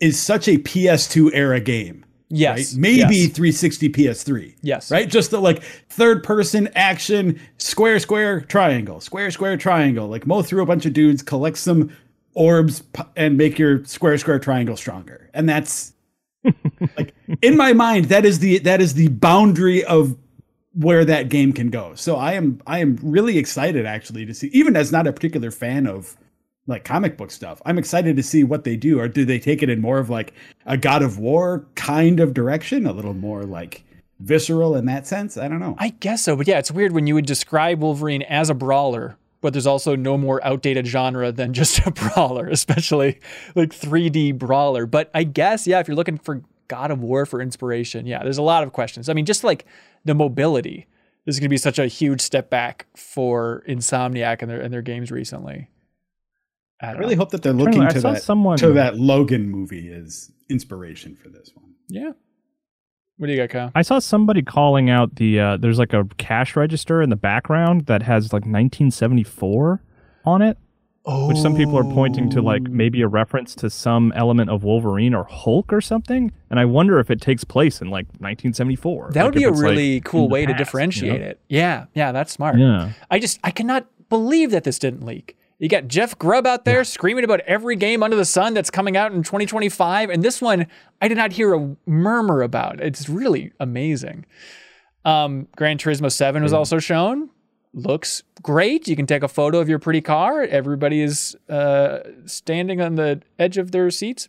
is 0.00 0.18
such 0.20 0.46
a 0.48 0.58
PS2 0.58 1.30
era 1.34 1.60
game. 1.60 2.04
yes, 2.28 2.72
right? 2.74 2.80
Maybe 2.80 3.16
yes. 3.16 3.32
360 3.32 3.88
PS3. 3.88 4.54
Yes. 4.62 4.90
Right? 4.92 5.08
Just 5.08 5.30
the 5.32 5.40
like 5.40 5.62
third 5.88 6.22
person 6.22 6.68
action, 6.74 7.40
square, 7.56 7.98
square, 7.98 8.42
triangle, 8.42 9.00
square, 9.00 9.30
square, 9.30 9.56
triangle. 9.56 10.06
Like 10.06 10.26
mow 10.26 10.42
through 10.42 10.62
a 10.62 10.66
bunch 10.66 10.86
of 10.86 10.92
dudes, 10.92 11.22
collect 11.22 11.56
some 11.58 11.90
orbs, 12.38 12.82
and 13.16 13.36
make 13.36 13.58
your 13.58 13.84
square, 13.84 14.16
square, 14.16 14.38
triangle 14.38 14.76
stronger. 14.76 15.28
And 15.34 15.48
that's 15.48 15.92
like 16.96 17.14
in 17.42 17.56
my 17.56 17.72
mind, 17.72 18.06
that 18.06 18.24
is 18.24 18.38
the 18.38 18.58
that 18.60 18.80
is 18.80 18.94
the 18.94 19.08
boundary 19.08 19.84
of 19.84 20.16
where 20.72 21.04
that 21.04 21.28
game 21.28 21.52
can 21.52 21.70
go. 21.70 21.94
So 21.96 22.16
I 22.16 22.34
am 22.34 22.62
I 22.66 22.78
am 22.78 22.98
really 23.02 23.36
excited 23.36 23.84
actually 23.84 24.24
to 24.26 24.34
see, 24.34 24.46
even 24.48 24.76
as 24.76 24.92
not 24.92 25.06
a 25.06 25.12
particular 25.12 25.50
fan 25.50 25.86
of 25.86 26.16
like 26.68 26.84
comic 26.84 27.16
book 27.16 27.30
stuff. 27.30 27.60
I'm 27.66 27.78
excited 27.78 28.16
to 28.16 28.22
see 28.22 28.44
what 28.44 28.64
they 28.64 28.76
do. 28.76 29.00
Or 29.00 29.08
do 29.08 29.24
they 29.24 29.40
take 29.40 29.62
it 29.62 29.70
in 29.70 29.80
more 29.80 29.98
of 29.98 30.08
like 30.08 30.32
a 30.66 30.76
God 30.76 31.02
of 31.02 31.18
War 31.18 31.66
kind 31.74 32.20
of 32.20 32.34
direction, 32.34 32.86
a 32.86 32.92
little 32.92 33.14
more 33.14 33.42
like 33.42 33.82
visceral 34.20 34.76
in 34.76 34.86
that 34.86 35.06
sense? 35.06 35.36
I 35.36 35.48
don't 35.48 35.60
know. 35.60 35.74
I 35.78 35.88
guess 35.88 36.22
so, 36.22 36.36
but 36.36 36.46
yeah, 36.46 36.58
it's 36.58 36.70
weird 36.70 36.92
when 36.92 37.06
you 37.06 37.14
would 37.14 37.26
describe 37.26 37.80
Wolverine 37.80 38.22
as 38.22 38.50
a 38.50 38.54
brawler, 38.54 39.16
but 39.40 39.52
there's 39.52 39.66
also 39.66 39.94
no 39.96 40.18
more 40.18 40.44
outdated 40.44 40.86
genre 40.86 41.30
than 41.32 41.52
just 41.52 41.78
a 41.86 41.90
brawler, 41.90 42.48
especially 42.48 43.20
like 43.54 43.70
3D 43.70 44.38
brawler. 44.38 44.86
But 44.86 45.10
I 45.14 45.24
guess, 45.24 45.66
yeah, 45.66 45.80
if 45.80 45.88
you're 45.88 45.96
looking 45.96 46.18
for 46.18 46.42
God 46.68 46.90
of 46.90 47.00
War 47.00 47.24
for 47.26 47.40
inspiration, 47.40 48.06
yeah, 48.06 48.22
there's 48.22 48.38
a 48.38 48.42
lot 48.42 48.62
of 48.62 48.72
questions. 48.72 49.08
I 49.08 49.12
mean, 49.14 49.24
just 49.26 49.44
like 49.44 49.64
the 50.04 50.14
mobility, 50.14 50.86
this 51.24 51.36
is 51.36 51.40
going 51.40 51.46
to 51.48 51.50
be 51.50 51.56
such 51.58 51.78
a 51.78 51.86
huge 51.86 52.20
step 52.20 52.50
back 52.50 52.86
for 52.96 53.62
Insomniac 53.68 54.42
and 54.42 54.50
their 54.50 54.60
and 54.60 54.72
their 54.72 54.82
games 54.82 55.10
recently. 55.10 55.68
I 56.80 56.88
I 56.88 56.92
really 56.92 57.14
know. 57.14 57.20
hope 57.22 57.30
that 57.30 57.42
they're 57.42 57.52
Trying 57.52 57.72
to- 57.72 57.78
looking 57.78 57.94
to 57.94 58.00
that 58.02 58.22
someone- 58.22 58.58
to 58.58 58.72
that 58.72 58.98
Logan 58.98 59.48
movie 59.50 59.90
as 59.92 60.30
inspiration 60.48 61.16
for 61.16 61.28
this 61.28 61.50
one. 61.54 61.74
Yeah. 61.88 62.12
What 63.18 63.26
do 63.26 63.32
you 63.32 63.38
got, 63.38 63.50
Kyle? 63.50 63.72
I 63.74 63.82
saw 63.82 63.98
somebody 63.98 64.42
calling 64.42 64.90
out 64.90 65.16
the. 65.16 65.40
Uh, 65.40 65.56
there's 65.56 65.78
like 65.78 65.92
a 65.92 66.06
cash 66.18 66.54
register 66.54 67.02
in 67.02 67.10
the 67.10 67.16
background 67.16 67.86
that 67.86 68.02
has 68.02 68.32
like 68.32 68.42
1974 68.42 69.82
on 70.24 70.40
it, 70.40 70.56
which 71.04 71.36
some 71.36 71.56
people 71.56 71.76
are 71.76 71.84
pointing 71.84 72.30
to 72.30 72.40
like 72.40 72.62
maybe 72.62 73.02
a 73.02 73.08
reference 73.08 73.56
to 73.56 73.70
some 73.70 74.12
element 74.14 74.50
of 74.50 74.62
Wolverine 74.62 75.14
or 75.14 75.24
Hulk 75.24 75.72
or 75.72 75.80
something. 75.80 76.30
And 76.48 76.60
I 76.60 76.64
wonder 76.64 77.00
if 77.00 77.10
it 77.10 77.20
takes 77.20 77.42
place 77.42 77.80
in 77.80 77.88
like 77.88 78.06
1974. 78.18 79.10
That 79.12 79.24
would 79.24 79.34
be 79.34 79.42
a 79.42 79.48
it's, 79.48 79.58
like, 79.58 79.70
really 79.70 80.00
cool 80.02 80.28
the 80.28 80.32
way 80.32 80.46
to 80.46 80.46
past, 80.46 80.48
you 80.48 80.54
know? 80.54 80.58
differentiate 80.58 81.20
it. 81.20 81.40
Yeah, 81.48 81.86
yeah, 81.94 82.12
that's 82.12 82.30
smart. 82.30 82.56
Yeah. 82.58 82.92
I 83.10 83.18
just 83.18 83.40
I 83.42 83.50
cannot 83.50 83.88
believe 84.08 84.52
that 84.52 84.62
this 84.62 84.78
didn't 84.78 85.04
leak. 85.04 85.36
You 85.58 85.68
got 85.68 85.88
Jeff 85.88 86.16
Grubb 86.18 86.46
out 86.46 86.64
there 86.64 86.84
screaming 86.84 87.24
about 87.24 87.40
every 87.40 87.74
game 87.74 88.02
under 88.04 88.16
the 88.16 88.24
sun 88.24 88.54
that's 88.54 88.70
coming 88.70 88.96
out 88.96 89.12
in 89.12 89.24
2025, 89.24 90.08
and 90.08 90.22
this 90.22 90.40
one 90.40 90.66
I 91.02 91.08
did 91.08 91.16
not 91.16 91.32
hear 91.32 91.52
a 91.52 91.76
murmur 91.84 92.42
about. 92.42 92.80
It's 92.80 93.08
really 93.08 93.52
amazing. 93.58 94.24
Um, 95.04 95.48
Gran 95.56 95.78
Turismo 95.78 96.12
7 96.12 96.42
was 96.42 96.52
also 96.52 96.78
shown. 96.78 97.30
Looks 97.74 98.22
great. 98.40 98.86
You 98.86 98.94
can 98.94 99.06
take 99.06 99.22
a 99.22 99.28
photo 99.28 99.58
of 99.58 99.68
your 99.68 99.78
pretty 99.80 100.00
car. 100.00 100.42
Everybody 100.42 101.00
is 101.00 101.36
uh, 101.48 101.98
standing 102.24 102.80
on 102.80 102.94
the 102.94 103.20
edge 103.38 103.58
of 103.58 103.72
their 103.72 103.90
seats. 103.90 104.28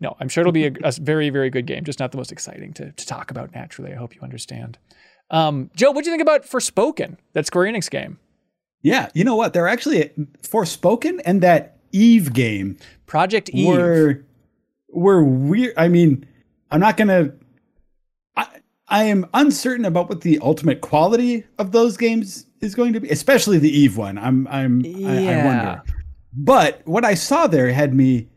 No, 0.00 0.16
I'm 0.18 0.28
sure 0.28 0.42
it'll 0.42 0.52
be 0.52 0.66
a, 0.66 0.72
a 0.82 0.92
very, 0.92 1.30
very 1.30 1.50
good 1.50 1.66
game. 1.66 1.84
Just 1.84 2.00
not 2.00 2.10
the 2.10 2.18
most 2.18 2.32
exciting 2.32 2.72
to, 2.74 2.90
to 2.90 3.06
talk 3.06 3.30
about 3.30 3.54
naturally. 3.54 3.92
I 3.92 3.96
hope 3.96 4.14
you 4.14 4.22
understand. 4.22 4.78
Um, 5.30 5.70
Joe, 5.74 5.92
what 5.92 6.04
do 6.04 6.10
you 6.10 6.16
think 6.16 6.22
about 6.22 6.44
Forspoken? 6.44 7.16
That 7.32 7.46
Square 7.46 7.72
Enix 7.72 7.88
game. 7.88 8.18
Yeah, 8.84 9.08
you 9.14 9.24
know 9.24 9.34
what? 9.34 9.54
They're 9.54 9.66
actually 9.66 10.10
Forspoken 10.42 11.20
and 11.24 11.40
that 11.40 11.78
Eve 11.92 12.34
game 12.34 12.76
Project 13.06 13.48
Eve. 13.48 13.66
were 13.66 14.24
were 14.90 15.24
weird. 15.24 15.72
I 15.78 15.88
mean, 15.88 16.26
I'm 16.70 16.80
not 16.80 16.98
gonna. 16.98 17.32
I, 18.36 18.46
I 18.88 19.04
am 19.04 19.26
uncertain 19.32 19.86
about 19.86 20.10
what 20.10 20.20
the 20.20 20.38
ultimate 20.40 20.82
quality 20.82 21.44
of 21.58 21.72
those 21.72 21.96
games 21.96 22.44
is 22.60 22.74
going 22.74 22.92
to 22.92 23.00
be, 23.00 23.08
especially 23.08 23.58
the 23.58 23.70
Eve 23.70 23.96
one. 23.96 24.18
I'm 24.18 24.46
I'm 24.48 24.84
I, 24.84 25.32
I 25.32 25.44
wonder. 25.46 25.82
But 26.34 26.82
what 26.84 27.06
I 27.06 27.14
saw 27.14 27.46
there 27.46 27.72
had 27.72 27.94
me 27.94 28.28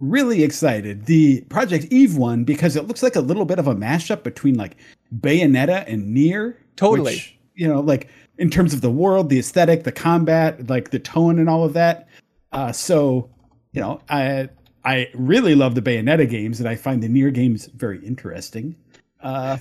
really 0.00 0.42
excited. 0.42 1.06
The 1.06 1.40
Project 1.42 1.86
Eve 1.90 2.18
one 2.18 2.44
because 2.44 2.76
it 2.76 2.86
looks 2.86 3.02
like 3.02 3.16
a 3.16 3.20
little 3.20 3.46
bit 3.46 3.58
of 3.58 3.68
a 3.68 3.74
mashup 3.74 4.22
between 4.22 4.56
like 4.56 4.76
Bayonetta 5.18 5.84
and 5.86 6.12
Nier. 6.12 6.58
Totally. 6.76 7.14
which, 7.14 7.38
you 7.54 7.68
know, 7.68 7.80
like 7.80 8.08
in 8.38 8.50
terms 8.50 8.74
of 8.74 8.80
the 8.80 8.90
world, 8.90 9.28
the 9.28 9.38
aesthetic, 9.38 9.84
the 9.84 9.92
combat, 9.92 10.68
like 10.68 10.90
the 10.90 10.98
tone 10.98 11.38
and 11.38 11.48
all 11.48 11.64
of 11.64 11.72
that. 11.74 12.08
Uh, 12.52 12.72
so, 12.72 13.30
you 13.72 13.80
know, 13.80 14.00
I 14.08 14.48
I 14.84 15.08
really 15.14 15.54
love 15.54 15.74
the 15.74 15.82
Bayonetta 15.82 16.28
games, 16.28 16.60
and 16.60 16.68
I 16.68 16.76
find 16.76 17.02
the 17.02 17.08
Nier 17.08 17.30
games 17.30 17.66
very 17.66 18.04
interesting. 18.04 18.76
Uh, 19.22 19.58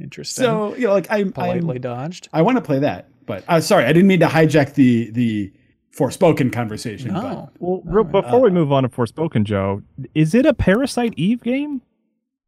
Interesting. 0.00 0.42
so 0.44 0.74
you 0.74 0.86
know, 0.86 0.92
like 0.94 1.06
I'm, 1.10 1.32
politely 1.32 1.76
I'm 1.76 1.82
dodged. 1.82 2.28
I 2.32 2.42
want 2.42 2.56
to 2.56 2.62
play 2.62 2.78
that, 2.80 3.08
but 3.26 3.44
uh, 3.46 3.60
sorry, 3.60 3.84
I 3.84 3.92
didn't 3.92 4.06
mean 4.08 4.20
to 4.20 4.26
hijack 4.26 4.74
the 4.74 5.10
the 5.10 5.52
Forspoken 5.94 6.50
conversation. 6.50 7.12
No. 7.12 7.50
Well, 7.58 7.82
real, 7.84 8.02
before 8.04 8.40
we 8.40 8.48
move 8.50 8.72
on 8.72 8.84
to 8.84 8.88
Forspoken, 8.88 9.44
Joe, 9.44 9.82
is 10.14 10.34
it 10.34 10.46
a 10.46 10.54
Parasite 10.54 11.12
Eve 11.18 11.42
game, 11.42 11.82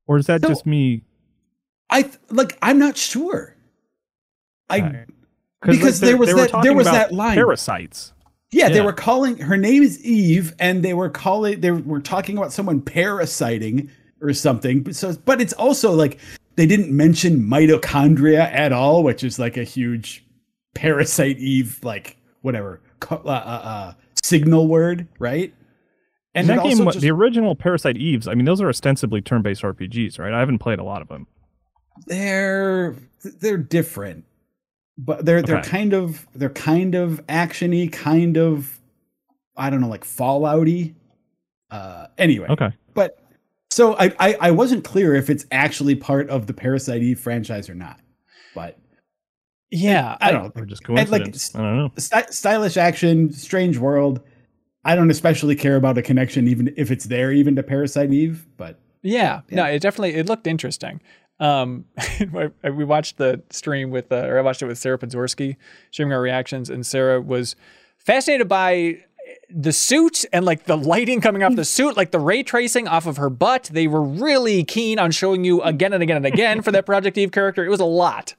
or 0.07 0.17
is 0.17 0.27
that 0.27 0.41
So- 0.41 0.49
just 0.49 0.65
me? 0.65 1.03
I 1.91 2.03
th- 2.03 2.17
like 2.31 2.57
I'm 2.63 2.79
not 2.79 2.97
sure. 2.97 3.55
I 4.71 4.81
Okay. 4.81 5.05
Because 5.65 6.01
there 6.01 6.17
was 6.17 6.29
that- 6.35 6.63
there 6.63 6.75
was 6.75 6.87
that 6.87 7.13
line. 7.13 7.35
Parasites. 7.37 8.13
yeah, 8.53 8.69
they 8.69 8.81
were 8.81 8.93
calling 8.93 9.39
her 9.39 9.57
name 9.57 9.83
is 9.83 10.03
Eve, 10.05 10.55
and 10.59 10.83
they 10.85 10.95
were 10.95 11.09
calling 11.11 11.61
they 11.61 11.71
were 11.71 12.01
talking 12.01 12.37
about 12.39 12.53
someone 12.53 12.81
parasiting 12.81 13.91
or 14.21 14.33
something. 14.33 14.83
But 14.83 14.95
So, 14.95 15.15
but 15.25 15.41
it's 15.41 15.53
also 15.55 15.93
like 15.93 16.19
they 16.57 16.67
didn't 16.67 16.91
mention 16.97 17.41
mitochondria 17.41 18.41
at 18.53 18.73
all, 18.73 19.03
which 19.03 19.25
is 19.25 19.39
like 19.39 19.57
a 19.57 19.65
huge 19.65 20.25
parasite 20.75 21.39
Eve 21.39 21.79
like 21.83 22.17
whatever 22.43 22.81
uh, 23.11 23.15
uh, 23.25 23.29
uh, 23.29 23.93
signal 24.23 24.67
word, 24.69 25.07
right? 25.19 25.53
And 26.37 26.49
that 26.49 26.63
game, 26.65 26.79
just- 26.85 27.01
the 27.01 27.11
original 27.13 27.55
Parasite 27.55 27.97
Eves, 27.97 28.27
I 28.27 28.35
mean, 28.35 28.45
those 28.45 28.61
are 28.61 28.69
ostensibly 28.69 29.21
turn-based 29.21 29.63
RPGs, 29.63 30.19
right? 30.19 30.33
I 30.33 30.41
haven't 30.41 30.59
played 30.59 30.79
a 30.81 30.85
lot 30.85 31.01
of 31.01 31.07
them. 31.09 31.27
they're 32.07 32.97
they're 33.41 33.57
different 33.57 34.25
but 34.99 35.25
they're 35.25 35.43
they're 35.43 35.59
Okay. 35.59 35.69
kind 35.69 35.93
of 35.93 36.27
they're 36.35 36.51
kind 36.51 36.95
of 36.95 37.25
actiony 37.27 37.91
kind 37.91 38.37
of 38.37 38.81
i 39.57 39.69
don't 39.71 39.81
know 39.81 39.89
like 39.89 40.05
fallouty 40.05 40.95
uh 41.71 42.07
anyway 42.19 42.47
Okay. 42.51 42.71
but 42.95 43.19
so 43.71 43.95
I, 43.97 44.13
I 44.21 44.37
i 44.41 44.51
wasn't 44.51 44.85
clear 44.85 45.15
if 45.15 45.31
it's 45.31 45.47
actually 45.51 45.95
part 45.97 46.29
of 46.31 46.47
the 46.47 46.55
parasite 46.55 47.03
eve 47.03 47.19
franchise 47.19 47.69
or 47.69 47.75
not 47.75 47.99
but 48.55 48.79
Yeah. 49.71 50.17
i 50.21 50.31
don't 50.31 50.55
know 50.57 50.63
Or 50.63 50.67
just 50.67 50.83
And, 50.89 50.97
like, 51.11 51.23
coincidence. 51.23 51.55
I 51.55 51.59
don't 51.63 51.77
know. 51.79 51.93
Sty- 51.99 52.27
stylish 52.31 52.77
action 52.77 53.33
strange 53.33 53.79
world 53.79 54.21
i 54.85 54.95
don't 54.95 55.11
especially 55.11 55.57
care 55.57 55.77
about 55.77 55.99
a 55.99 56.03
connection 56.03 56.47
even 56.47 56.73
if 56.77 56.91
it's 56.91 57.07
there 57.07 57.33
even 57.33 57.57
to 57.57 57.63
parasite 57.63 58.13
eve 58.13 58.47
but 58.57 58.79
Yeah, 59.03 59.41
no, 59.51 59.65
it 59.65 59.81
definitely 59.83 60.15
it 60.15 60.27
looked 60.29 60.47
interesting. 60.47 61.01
Um, 61.41 61.87
we 62.65 62.85
watched 62.85 63.19
the 63.19 63.43
stream 63.51 63.91
with, 63.91 64.11
uh, 64.13 64.27
or 64.27 64.39
I 64.39 64.43
watched 64.43 64.63
it 64.63 64.67
with 64.67 64.79
Sarah 64.79 64.99
Pazorski, 64.99 65.57
streaming 65.91 66.13
our 66.13 66.21
reactions, 66.21 66.71
and 66.71 66.87
Sarah 66.87 67.21
was 67.21 67.57
fascinated 67.99 68.49
by 68.49 68.99
the 69.49 69.73
suit 69.73 70.25
and 70.33 70.45
like 70.45 70.65
the 70.65 70.77
lighting 70.77 71.21
coming 71.21 71.43
off 71.43 71.55
the 71.57 71.65
suit, 71.65 71.97
like 71.97 72.11
the 72.11 72.19
ray 72.19 72.43
tracing 72.43 72.87
off 72.87 73.07
of 73.07 73.17
her 73.17 73.31
butt. 73.31 73.71
They 73.73 73.87
were 73.87 74.03
really 74.03 74.65
keen 74.65 74.99
on 74.99 75.11
showing 75.11 75.45
you 75.45 75.63
again 75.63 75.93
and 75.93 76.03
again 76.03 76.17
and 76.17 76.27
again 76.27 76.63
for 76.63 76.73
that 76.73 76.87
Project 76.87 77.17
Eve 77.17 77.33
character. 77.33 77.65
It 77.65 77.71
was 77.71 77.81
a 77.81 77.87
lot. 77.87 78.35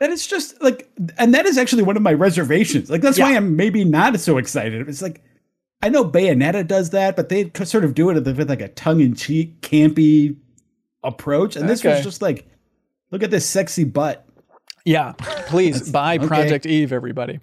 That 0.00 0.10
is 0.10 0.26
just 0.26 0.60
like, 0.62 0.88
and 1.18 1.34
that 1.34 1.46
is 1.46 1.58
actually 1.58 1.82
one 1.82 1.96
of 1.96 2.02
my 2.02 2.12
reservations. 2.12 2.88
Like, 2.88 3.00
that's 3.00 3.18
why 3.18 3.34
I'm 3.34 3.56
maybe 3.56 3.84
not 3.84 4.18
so 4.20 4.38
excited. 4.38 4.88
It's 4.88 5.02
like, 5.02 5.22
I 5.82 5.88
know 5.88 6.04
Bayonetta 6.04 6.66
does 6.66 6.90
that, 6.90 7.16
but 7.16 7.28
they 7.28 7.50
sort 7.64 7.84
of 7.84 7.94
do 7.94 8.10
it 8.10 8.24
with 8.24 8.48
like 8.48 8.60
a 8.60 8.68
tongue 8.68 9.00
in 9.00 9.14
cheek, 9.14 9.60
campy 9.60 10.36
approach. 11.04 11.56
And 11.56 11.68
this 11.68 11.80
Okay. 11.80 11.94
was 11.94 12.04
just 12.04 12.22
like, 12.22 12.46
look 13.10 13.22
at 13.22 13.30
this 13.30 13.46
sexy 13.46 13.84
butt. 13.84 14.24
Yeah, 14.84 15.12
please 15.48 15.90
buy 15.90 16.16
okay. 16.16 16.26
Project 16.26 16.66
Eve, 16.66 16.92
everybody. 16.92 17.40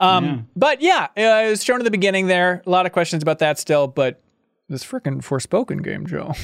Um, 0.00 0.48
But 0.56 0.80
yeah, 0.82 1.08
uh, 1.16 1.46
it 1.46 1.50
was 1.50 1.62
shown 1.62 1.78
in 1.80 1.84
the 1.84 1.90
beginning 1.90 2.26
there. 2.26 2.62
A 2.66 2.70
lot 2.70 2.86
of 2.86 2.92
questions 2.92 3.22
about 3.22 3.38
that 3.38 3.58
still, 3.58 3.86
but 3.86 4.20
this 4.68 4.84
freaking 4.84 5.22
Forspoken 5.22 5.82
game, 5.82 6.06
Joe. 6.06 6.32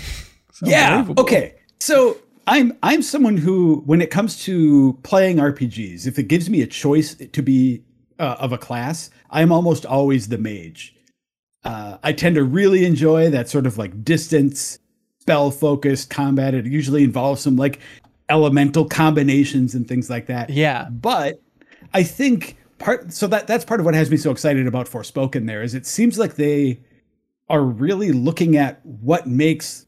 Yeah. 0.65 1.07
Okay. 1.17 1.55
So 1.79 2.17
I'm 2.49 2.77
I'm 2.83 3.01
someone 3.03 3.37
who, 3.37 3.83
when 3.87 4.01
it 4.01 4.11
comes 4.11 4.43
to 4.45 4.99
playing 5.05 5.37
RPGs, 5.37 6.05
if 6.05 6.19
it 6.19 6.25
gives 6.25 6.51
me 6.51 6.63
a 6.63 6.67
choice 6.67 7.15
to 7.15 7.43
be 7.43 7.85
uh, 8.19 8.35
of 8.41 8.51
a 8.53 8.59
class, 8.59 9.11
I'm 9.31 9.53
almost 9.53 9.87
always 9.87 10.27
the 10.29 10.39
mage. 10.39 10.97
Uh, 11.63 11.99
I 12.03 12.13
tend 12.13 12.35
to 12.35 12.43
really 12.43 12.85
enjoy 12.85 13.31
that 13.31 13.49
sort 13.49 13.67
of 13.67 13.79
like 13.79 14.03
distance, 14.03 14.81
spell 15.29 15.51
focused 15.51 16.09
combat. 16.09 16.55
It 16.55 16.65
usually 16.65 17.05
involves 17.05 17.43
some 17.43 17.57
like 17.57 17.81
elemental 18.31 18.87
combinations 18.87 19.75
and 19.75 19.87
things 19.87 20.09
like 20.09 20.25
that. 20.27 20.49
Yeah. 20.49 20.89
But 20.89 21.43
I 21.93 22.03
think 22.03 22.57
part 22.79 23.13
so 23.13 23.27
that 23.27 23.47
that's 23.47 23.65
part 23.65 23.79
of 23.79 23.85
what 23.85 23.95
has 23.95 24.11
me 24.11 24.17
so 24.17 24.31
excited 24.31 24.67
about 24.67 24.87
Forspoken 24.87 25.47
there 25.47 25.63
is 25.63 25.75
it 25.75 25.85
seems 25.85 26.19
like 26.19 26.37
they 26.37 26.81
are 27.51 27.63
really 27.63 28.11
looking 28.11 28.57
at 28.57 28.81
what 28.87 29.27
makes 29.27 29.85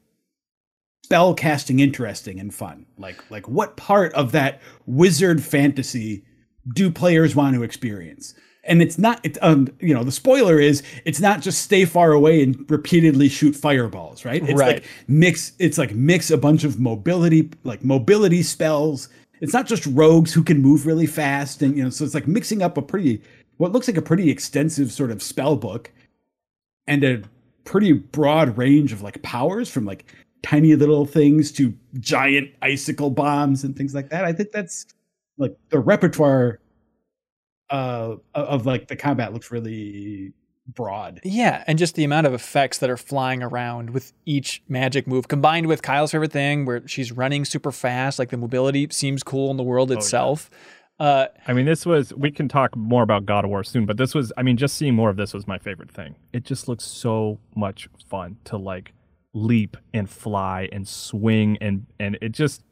spell 1.04 1.32
casting 1.32 1.80
interesting 1.80 2.38
and 2.38 2.52
fun. 2.52 2.84
Like 2.98 3.30
like 3.30 3.48
what 3.48 3.78
part 3.78 4.12
of 4.12 4.32
that 4.32 4.60
wizard 4.84 5.42
fantasy 5.42 6.22
do 6.74 6.90
players 6.90 7.34
want 7.34 7.56
to 7.56 7.62
experience? 7.62 8.34
And 8.64 8.82
it's 8.82 8.98
not 8.98 9.20
it's 9.24 9.38
um 9.42 9.68
you 9.80 9.94
know 9.94 10.04
the 10.04 10.12
spoiler 10.12 10.60
is 10.60 10.82
it's 11.04 11.20
not 11.20 11.40
just 11.40 11.62
stay 11.62 11.84
far 11.84 12.12
away 12.12 12.42
and 12.42 12.70
repeatedly 12.70 13.28
shoot 13.28 13.56
fireballs, 13.56 14.24
right? 14.24 14.42
It's 14.42 14.58
Right. 14.58 14.74
like 14.76 14.84
mix 15.08 15.52
it's 15.58 15.78
like 15.78 15.94
mix 15.94 16.30
a 16.30 16.36
bunch 16.36 16.64
of 16.64 16.78
mobility 16.78 17.50
like 17.64 17.82
mobility 17.84 18.42
spells. 18.42 19.08
It's 19.40 19.54
not 19.54 19.66
just 19.66 19.86
rogues 19.86 20.34
who 20.34 20.42
can 20.42 20.60
move 20.60 20.84
really 20.86 21.06
fast 21.06 21.62
and 21.62 21.76
you 21.76 21.82
know 21.82 21.90
so 21.90 22.04
it's 22.04 22.14
like 22.14 22.28
mixing 22.28 22.62
up 22.62 22.76
a 22.76 22.82
pretty 22.82 23.22
what 23.56 23.72
looks 23.72 23.88
like 23.88 23.96
a 23.96 24.02
pretty 24.02 24.30
extensive 24.30 24.92
sort 24.92 25.10
of 25.10 25.22
spell 25.22 25.56
book 25.56 25.90
and 26.86 27.02
a 27.04 27.22
pretty 27.64 27.92
broad 27.92 28.56
range 28.58 28.92
of 28.92 29.00
like 29.00 29.22
powers 29.22 29.70
from 29.70 29.84
like 29.86 30.04
tiny 30.42 30.74
little 30.74 31.06
things 31.06 31.52
to 31.52 31.72
giant 32.00 32.50
icicle 32.62 33.10
bombs 33.10 33.64
and 33.64 33.76
things 33.76 33.94
like 33.94 34.08
that. 34.10 34.24
I 34.24 34.32
think 34.32 34.52
that's 34.52 34.86
like 35.38 35.56
the 35.70 35.78
repertoire 35.78 36.58
uh 37.70 38.16
of 38.34 38.66
like 38.66 38.88
the 38.88 38.96
combat 38.96 39.32
looks 39.32 39.50
really 39.50 40.32
broad. 40.74 41.20
Yeah, 41.24 41.64
and 41.66 41.78
just 41.78 41.94
the 41.94 42.04
amount 42.04 42.26
of 42.26 42.34
effects 42.34 42.78
that 42.78 42.90
are 42.90 42.96
flying 42.96 43.42
around 43.42 43.90
with 43.90 44.12
each 44.26 44.62
magic 44.68 45.06
move, 45.06 45.28
combined 45.28 45.66
with 45.66 45.82
Kyle's 45.82 46.12
favorite 46.12 46.32
thing, 46.32 46.64
where 46.64 46.86
she's 46.86 47.12
running 47.12 47.44
super 47.44 47.72
fast, 47.72 48.18
like 48.18 48.30
the 48.30 48.36
mobility 48.36 48.86
seems 48.90 49.22
cool 49.22 49.50
in 49.50 49.56
the 49.56 49.62
world 49.62 49.90
itself. 49.90 50.50
Uh, 50.98 51.28
I 51.48 51.54
mean, 51.54 51.64
this 51.64 51.86
was. 51.86 52.12
We 52.14 52.30
can 52.30 52.46
talk 52.46 52.76
more 52.76 53.02
about 53.02 53.24
God 53.24 53.44
of 53.44 53.50
War 53.50 53.64
soon, 53.64 53.86
but 53.86 53.96
this 53.96 54.14
was. 54.14 54.32
I 54.36 54.42
mean, 54.42 54.58
just 54.58 54.76
seeing 54.76 54.94
more 54.94 55.08
of 55.08 55.16
this 55.16 55.32
was 55.32 55.46
my 55.46 55.58
favorite 55.58 55.90
thing. 55.90 56.14
It 56.34 56.44
just 56.44 56.68
looks 56.68 56.84
so 56.84 57.38
much 57.56 57.88
fun 58.08 58.36
to 58.44 58.58
like 58.58 58.92
leap 59.32 59.78
and 59.94 60.10
fly 60.10 60.68
and 60.72 60.86
swing 60.86 61.56
and 61.60 61.86
and 61.98 62.18
it 62.20 62.32
just. 62.32 62.62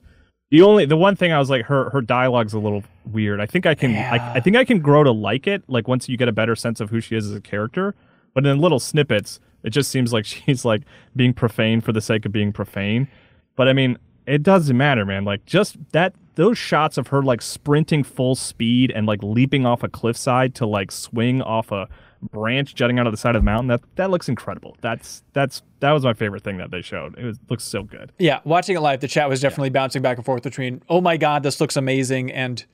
The 0.50 0.62
only 0.62 0.86
the 0.86 0.96
one 0.96 1.14
thing 1.14 1.32
I 1.32 1.38
was 1.38 1.50
like 1.50 1.66
her 1.66 1.90
her 1.90 2.00
dialogue's 2.00 2.54
a 2.54 2.58
little 2.58 2.82
weird. 3.04 3.40
I 3.40 3.46
think 3.46 3.66
I 3.66 3.74
can 3.74 3.92
Yeah. 3.92 4.12
I, 4.34 4.38
I 4.38 4.40
think 4.40 4.56
I 4.56 4.64
can 4.64 4.80
grow 4.80 5.04
to 5.04 5.12
like 5.12 5.46
it 5.46 5.62
like 5.68 5.88
once 5.88 6.08
you 6.08 6.16
get 6.16 6.28
a 6.28 6.32
better 6.32 6.56
sense 6.56 6.80
of 6.80 6.90
who 6.90 7.00
she 7.00 7.16
is 7.16 7.26
as 7.26 7.34
a 7.34 7.40
character. 7.40 7.94
But 8.34 8.46
in 8.46 8.58
little 8.58 8.78
snippets, 8.80 9.40
it 9.62 9.70
just 9.70 9.90
seems 9.90 10.12
like 10.12 10.24
she's 10.24 10.64
like 10.64 10.82
being 11.14 11.34
profane 11.34 11.80
for 11.80 11.92
the 11.92 12.00
sake 12.00 12.24
of 12.24 12.32
being 12.32 12.52
profane. 12.52 13.08
But 13.56 13.68
I 13.68 13.72
mean, 13.72 13.98
it 14.26 14.42
doesn't 14.42 14.76
matter, 14.76 15.04
man. 15.04 15.24
Like 15.24 15.44
just 15.44 15.76
that 15.92 16.14
those 16.36 16.56
shots 16.56 16.96
of 16.96 17.08
her 17.08 17.22
like 17.22 17.42
sprinting 17.42 18.04
full 18.04 18.34
speed 18.34 18.92
and 18.94 19.06
like 19.06 19.22
leaping 19.22 19.66
off 19.66 19.82
a 19.82 19.88
cliffside 19.88 20.54
to 20.54 20.66
like 20.66 20.92
swing 20.92 21.42
off 21.42 21.72
a 21.72 21.88
branch 22.22 22.74
jutting 22.74 22.98
out 22.98 23.06
of 23.06 23.12
the 23.12 23.16
side 23.16 23.36
of 23.36 23.42
the 23.42 23.46
mountain. 23.46 23.68
That 23.68 23.80
that 23.96 24.10
looks 24.10 24.28
incredible. 24.28 24.76
That's 24.80 25.22
that's 25.32 25.62
that 25.80 25.92
was 25.92 26.04
my 26.04 26.14
favorite 26.14 26.42
thing 26.42 26.58
that 26.58 26.70
they 26.70 26.82
showed. 26.82 27.18
It 27.18 27.24
was 27.24 27.38
looks 27.48 27.64
so 27.64 27.82
good. 27.82 28.12
yeah, 28.18 28.40
watching 28.44 28.76
it 28.76 28.80
live, 28.80 29.00
the 29.00 29.08
chat 29.08 29.28
was 29.28 29.40
definitely 29.40 29.70
bouncing 29.70 30.02
back 30.02 30.16
and 30.16 30.26
forth 30.26 30.42
between, 30.42 30.82
oh 30.88 31.00
my 31.00 31.16
God, 31.16 31.42
this 31.42 31.60
looks 31.60 31.76
amazing, 31.76 32.30
and 32.32 32.64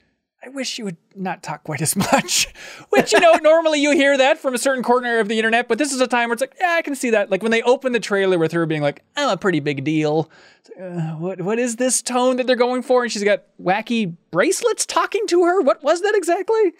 I 0.45 0.49
wish 0.51 0.79
you 0.79 0.85
would 0.85 0.99
not 1.17 1.43
talk 1.43 1.65
quite 1.65 1.81
as 1.81 1.97
much. 2.13 2.49
Which, 2.91 3.13
you 3.13 3.21
know, 3.21 3.33
normally 3.43 3.81
you 3.81 3.93
hear 3.93 4.17
that 4.19 4.39
from 4.39 4.53
a 4.55 4.59
certain 4.59 4.83
corner 4.83 5.19
of 5.19 5.29
the 5.29 5.39
internet, 5.39 5.69
but 5.69 5.79
this 5.79 5.93
is 5.93 6.01
a 6.03 6.07
time 6.07 6.29
where 6.29 6.35
it's 6.35 6.43
like, 6.43 6.55
yeah, 6.61 6.75
I 6.77 6.83
can 6.83 6.95
see 6.95 7.11
that. 7.11 7.31
Like 7.31 7.43
when 7.43 7.51
they 7.51 7.63
open 7.63 7.93
the 7.93 8.01
trailer 8.01 8.39
with 8.39 8.53
her 8.53 8.67
being 8.67 8.83
like, 8.83 9.03
I'm 9.17 9.31
a 9.31 9.37
pretty 9.39 9.61
big 9.61 9.85
deal. 9.85 10.31
Like, 10.79 10.93
uh, 10.93 11.13
what 11.13 11.41
what 11.41 11.59
is 11.59 11.77
this 11.77 12.03
tone 12.03 12.37
that 12.37 12.47
they're 12.47 12.57
going 12.57 12.83
for? 12.83 13.05
And 13.05 13.13
she's 13.13 13.25
got 13.25 13.45
wacky 13.63 14.17
bracelets 14.31 14.85
talking 14.85 15.27
to 15.29 15.45
her. 15.45 15.63
What 15.63 15.83
was 15.83 16.03
that 16.03 16.15
exactly? 16.15 16.73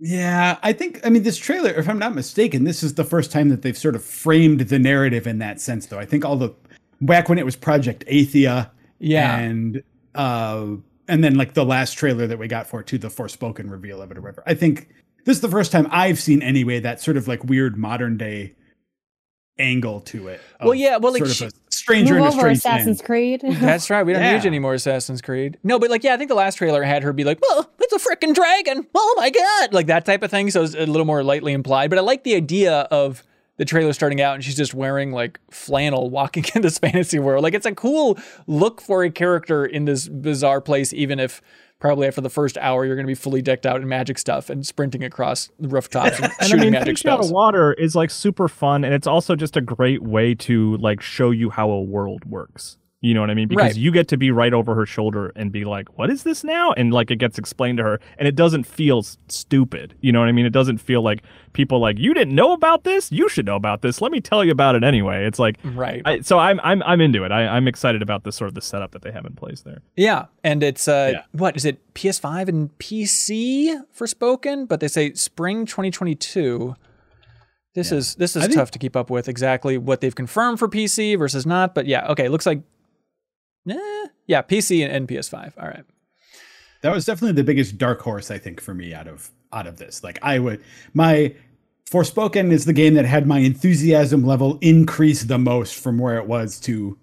Yeah, 0.00 0.58
I 0.62 0.72
think 0.72 1.00
I 1.04 1.10
mean 1.10 1.22
this 1.24 1.36
trailer, 1.36 1.70
if 1.70 1.88
I'm 1.88 1.98
not 1.98 2.14
mistaken, 2.14 2.64
this 2.64 2.82
is 2.82 2.94
the 2.94 3.04
first 3.04 3.30
time 3.30 3.50
that 3.50 3.60
they've 3.62 3.76
sort 3.76 3.94
of 3.94 4.02
framed 4.02 4.60
the 4.62 4.78
narrative 4.78 5.26
in 5.26 5.38
that 5.40 5.60
sense 5.60 5.86
though. 5.86 5.98
I 5.98 6.06
think 6.06 6.24
all 6.24 6.36
the 6.36 6.54
back 7.02 7.28
when 7.28 7.38
it 7.38 7.44
was 7.44 7.54
Project 7.56 8.04
Athia 8.06 8.70
Yeah. 8.98 9.38
and 9.38 9.82
uh, 10.14 10.66
and 11.06 11.22
then 11.22 11.34
like 11.34 11.52
the 11.54 11.64
last 11.66 11.94
trailer 11.98 12.26
that 12.26 12.38
we 12.38 12.48
got 12.48 12.66
for 12.66 12.80
it 12.80 12.86
to 12.88 12.98
the 12.98 13.08
Forspoken 13.08 13.70
reveal 13.70 14.00
of 14.00 14.10
it 14.10 14.16
or 14.16 14.22
whatever. 14.22 14.42
I 14.46 14.54
think 14.54 14.88
this 15.26 15.36
is 15.36 15.42
the 15.42 15.48
first 15.48 15.70
time 15.70 15.86
I've 15.90 16.18
seen 16.18 16.40
anyway 16.42 16.80
that 16.80 17.00
sort 17.02 17.16
of 17.18 17.28
like 17.28 17.44
weird 17.44 17.76
modern 17.76 18.16
day 18.16 18.54
angle 19.58 20.00
to 20.00 20.28
it. 20.28 20.40
Well, 20.62 20.74
yeah, 20.74 20.96
well, 20.96 21.12
like, 21.12 21.26
she- 21.26 21.50
stranger 21.90 22.14
Move 22.14 22.20
in 22.20 22.24
a 22.24 22.28
over 22.28 22.38
strange 22.40 22.58
Assassin's 22.58 22.98
land. 23.00 23.06
Creed. 23.06 23.40
That's 23.44 23.90
right. 23.90 24.02
We 24.04 24.12
don't 24.12 24.22
Yeah. 24.22 24.36
need 24.36 24.46
any 24.46 24.58
more 24.58 24.74
Assassin's 24.74 25.20
Creed. 25.20 25.58
No, 25.62 25.78
but 25.78 25.90
like, 25.90 26.04
yeah, 26.04 26.14
I 26.14 26.16
think 26.16 26.28
the 26.28 26.34
last 26.34 26.56
trailer 26.56 26.82
had 26.82 27.02
her 27.02 27.12
be 27.12 27.24
like, 27.24 27.38
"Well, 27.42 27.70
it's 27.80 27.92
a 27.92 27.98
freaking 28.08 28.34
dragon! 28.34 28.86
Oh 28.94 29.14
my 29.16 29.30
god!" 29.30 29.72
Like 29.74 29.86
that 29.86 30.04
type 30.04 30.22
of 30.22 30.30
thing. 30.30 30.50
So 30.50 30.62
it's 30.62 30.74
a 30.74 30.86
little 30.86 31.06
more 31.06 31.22
lightly 31.22 31.52
implied. 31.52 31.90
But 31.90 31.98
I 31.98 32.02
like 32.02 32.24
the 32.24 32.34
idea 32.34 32.80
of 32.90 33.22
the 33.56 33.64
trailer 33.66 33.92
starting 33.92 34.22
out 34.22 34.34
and 34.36 34.42
she's 34.42 34.56
just 34.56 34.72
wearing 34.72 35.12
like 35.12 35.38
flannel, 35.50 36.08
walking 36.08 36.44
in 36.54 36.62
this 36.62 36.78
fantasy 36.78 37.18
world. 37.18 37.42
Like 37.42 37.54
it's 37.54 37.66
a 37.66 37.74
cool 37.74 38.18
look 38.46 38.80
for 38.80 39.04
a 39.04 39.10
character 39.10 39.66
in 39.66 39.84
this 39.84 40.08
bizarre 40.08 40.60
place, 40.60 40.92
even 40.92 41.18
if. 41.20 41.42
Probably 41.80 42.06
after 42.06 42.20
the 42.20 42.30
first 42.30 42.58
hour, 42.58 42.84
you're 42.84 42.94
going 42.94 43.06
to 43.06 43.10
be 43.10 43.14
fully 43.14 43.40
decked 43.40 43.64
out 43.64 43.80
in 43.80 43.88
magic 43.88 44.18
stuff 44.18 44.50
and 44.50 44.66
sprinting 44.66 45.02
across 45.02 45.50
the 45.58 45.66
rooftops 45.66 46.20
and, 46.20 46.30
And 46.40 46.52
I 46.52 46.56
mean, 46.56 46.72
magic 46.72 46.98
fish 46.98 47.06
out 47.06 47.24
of 47.24 47.30
water 47.30 47.72
is 47.72 47.96
like 47.96 48.10
super 48.10 48.48
fun, 48.48 48.84
and 48.84 48.92
it's 48.92 49.06
also 49.06 49.34
just 49.34 49.56
a 49.56 49.62
great 49.62 50.02
way 50.02 50.34
to 50.36 50.76
like 50.76 51.00
show 51.00 51.30
you 51.30 51.50
how 51.50 51.70
a 51.70 51.80
world 51.80 52.24
works. 52.26 52.76
You 53.02 53.14
know 53.14 53.20
what 53.22 53.30
I 53.30 53.34
mean? 53.34 53.48
Because 53.48 53.62
Right. 53.64 53.76
you 53.76 53.90
get 53.92 54.08
to 54.08 54.18
be 54.18 54.30
right 54.30 54.52
over 54.52 54.74
her 54.74 54.84
shoulder 54.84 55.32
and 55.34 55.50
be 55.50 55.64
like, 55.64 55.96
"What 55.96 56.10
is 56.10 56.22
this 56.22 56.44
now?" 56.44 56.72
And 56.72 56.92
like 56.92 57.10
it 57.10 57.16
gets 57.16 57.38
explained 57.38 57.78
to 57.78 57.84
her, 57.84 57.98
and 58.18 58.28
it 58.28 58.34
doesn't 58.36 58.64
feel 58.64 58.98
s- 58.98 59.16
stupid. 59.28 59.94
You 60.02 60.12
know 60.12 60.20
what 60.20 60.28
I 60.28 60.32
mean? 60.32 60.44
It 60.44 60.52
doesn't 60.52 60.78
feel 60.82 61.00
like 61.00 61.22
people 61.54 61.78
like 61.80 61.98
you 61.98 62.12
didn't 62.12 62.34
know 62.34 62.52
about 62.52 62.84
this. 62.84 63.10
You 63.10 63.30
should 63.30 63.46
know 63.46 63.56
about 63.56 63.80
this. 63.80 64.02
Let 64.02 64.12
me 64.12 64.20
tell 64.20 64.44
you 64.44 64.52
about 64.52 64.74
it 64.74 64.84
anyway. 64.84 65.24
It's 65.24 65.38
like, 65.38 65.56
Right. 65.64 66.02
I, 66.04 66.20
so 66.20 66.38
I'm 66.38 66.60
I'm 66.62 66.82
I'm 66.82 67.00
into 67.00 67.24
it. 67.24 67.32
I, 67.32 67.46
I'm 67.46 67.66
excited 67.66 68.02
about 68.02 68.24
this 68.24 68.36
sort 68.36 68.48
of 68.48 68.54
the 68.54 68.60
setup 68.60 68.90
that 68.90 69.00
they 69.00 69.12
have 69.12 69.24
in 69.24 69.32
place 69.32 69.62
there. 69.62 69.80
Yeah, 69.96 70.26
and 70.44 70.62
it's 70.62 70.86
uh, 70.86 71.12
Yeah. 71.14 71.22
what 71.32 71.56
is 71.56 71.64
it? 71.64 71.78
PS5 71.94 72.48
and 72.50 72.68
PC 72.78 73.80
Forspoken, 73.98 74.68
but 74.68 74.80
they 74.80 74.88
say 74.88 75.14
spring 75.14 75.64
2022. 75.64 76.74
This 77.74 77.92
is 77.92 78.16
this 78.16 78.36
is 78.36 78.42
I 78.42 78.46
think- 78.46 78.56
tough 78.58 78.70
to 78.72 78.78
keep 78.78 78.94
up 78.94 79.08
with 79.08 79.26
exactly 79.26 79.78
what 79.78 80.02
they've 80.02 80.14
confirmed 80.14 80.58
for 80.58 80.68
PC 80.68 81.16
versus 81.18 81.46
not. 81.46 81.74
But 81.74 81.86
yeah, 81.86 82.06
okay, 82.08 82.28
looks 82.28 82.44
like, 82.44 82.60
eh, 83.68 84.06
yeah, 84.26 84.42
PC 84.42 84.84
and, 84.84 84.92
and 84.92 85.08
PS5. 85.08 85.52
All 85.58 85.68
right, 85.68 85.84
That 86.82 86.94
was 86.94 87.04
definitely 87.04 87.36
the 87.36 87.44
biggest 87.44 87.78
dark 87.78 88.00
horse 88.00 88.30
I 88.30 88.38
think 88.38 88.60
for 88.60 88.74
me 88.74 88.94
out 88.94 89.08
of 89.08 89.30
out 89.52 89.66
of 89.66 89.76
this. 89.76 90.02
Like 90.04 90.18
I 90.22 90.38
would 90.38 90.62
my 90.94 91.34
Forspoken 91.90 92.52
is 92.52 92.66
the 92.66 92.72
game 92.72 92.94
that 92.94 93.04
had 93.04 93.26
my 93.26 93.40
enthusiasm 93.40 94.24
level 94.24 94.58
increase 94.60 95.24
the 95.24 95.38
most 95.38 95.74
from 95.74 95.98
where 95.98 96.18
it 96.18 96.26
was 96.26 96.60
to 96.60 96.96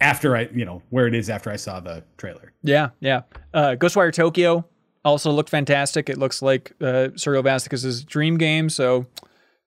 after 0.00 0.34
I, 0.36 0.48
you 0.54 0.64
know, 0.64 0.82
where 0.90 1.06
it 1.06 1.14
is 1.14 1.28
after 1.28 1.50
I 1.50 1.56
saw 1.56 1.80
the 1.80 2.04
trailer. 2.16 2.52
yeah, 2.62 2.90
yeah. 3.00 3.22
Uh, 3.52 3.76
Ghostwire 3.78 4.12
Tokyo 4.12 4.64
also 5.04 5.30
looked 5.30 5.50
fantastic. 5.50 6.08
It 6.08 6.16
looks 6.18 6.40
like 6.40 6.72
uh, 6.80 7.08
Suriel 7.14 7.44
Vazquez's 7.44 8.02
dream 8.02 8.38
game. 8.38 8.70
So 8.70 9.06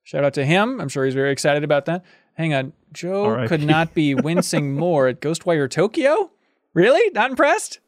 shout 0.03 0.23
out 0.23 0.33
to 0.33 0.45
him. 0.45 0.81
I'm 0.81 0.89
sure 0.89 1.05
he's 1.05 1.13
very 1.13 1.31
excited 1.31 1.63
about 1.63 1.85
that. 1.85 2.03
Hang 2.37 2.53
on, 2.53 2.73
Joe 2.93 3.25
R.I.P.. 3.25 3.47
could 3.47 3.63
not 3.63 3.93
be 3.93 4.13
wincing 4.15 4.75
more 4.75 5.07
at 5.07 5.19
Ghostwire 5.21 5.69
Tokyo. 5.69 6.31
Really? 6.73 7.09
Not 7.11 7.31
impressed? 7.31 7.79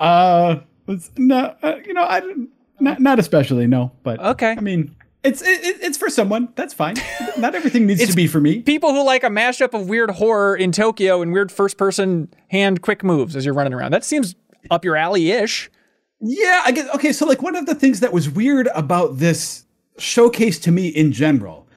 Uh, 0.00 0.56
it's 0.86 1.10
no, 1.16 1.54
uh, 1.62 1.76
you 1.86 1.92
know, 1.94 2.04
I 2.04 2.20
don't, 2.20 2.48
not 2.80 3.00
not 3.00 3.18
especially 3.18 3.66
no, 3.66 3.92
but 4.02 4.20
Okay. 4.20 4.52
I 4.56 4.60
mean, 4.60 4.94
it's 5.24 5.42
it, 5.42 5.64
it- 5.64 5.82
it's 5.82 5.98
for 5.98 6.08
someone. 6.08 6.48
That's 6.54 6.72
fine. 6.74 6.96
Not 7.38 7.54
everything 7.54 7.86
needs 7.86 8.04
to 8.06 8.14
be 8.14 8.26
for 8.26 8.40
me. 8.40 8.62
people 8.62 8.92
who 8.92 9.04
like 9.04 9.22
a 9.24 9.28
mashup 9.28 9.74
of 9.74 9.88
weird 9.88 10.10
horror 10.12 10.56
in 10.56 10.72
Tokyo 10.72 11.22
and 11.22 11.32
weird 11.32 11.50
first 11.52 11.76
person 11.76 12.28
hand 12.48 12.82
quick 12.82 13.02
moves 13.04 13.36
as 13.36 13.44
you're 13.44 13.54
running 13.54 13.72
around. 13.74 13.92
That 13.92 14.04
seems 14.04 14.34
up 14.70 14.84
your 14.84 14.96
alley 14.96 15.30
ish. 15.30 15.70
Yeah, 16.20 16.62
I 16.64 16.72
guess. 16.72 16.88
Okay, 16.96 17.12
so 17.12 17.26
like 17.26 17.42
one 17.42 17.54
of 17.56 17.66
the 17.66 17.74
things 17.76 18.00
that 18.00 18.12
was 18.12 18.28
weird 18.28 18.68
about 18.74 19.18
this 19.18 19.64
showcase 19.98 20.58
to 20.60 20.72
me 20.72 20.88
in 20.88 21.12
general 21.12 21.68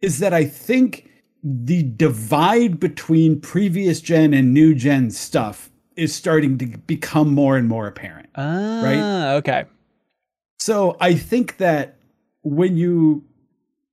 is 0.00 0.18
that 0.20 0.32
I 0.32 0.44
think 0.46 1.09
the 1.42 1.82
divide 1.82 2.78
between 2.80 3.40
previous 3.40 4.00
gen 4.00 4.34
and 4.34 4.52
new 4.52 4.74
gen 4.74 5.10
stuff 5.10 5.70
is 5.96 6.14
starting 6.14 6.58
to 6.58 6.66
become 6.86 7.32
more 7.34 7.56
and 7.56 7.68
more 7.68 7.86
apparent. 7.86 8.28
Ah, 8.36 8.80
Right. 8.82 9.34
Okay. 9.36 9.64
So 10.58 10.96
I 11.00 11.14
think 11.14 11.56
that 11.58 11.96
when 12.42 12.76
you 12.76 13.24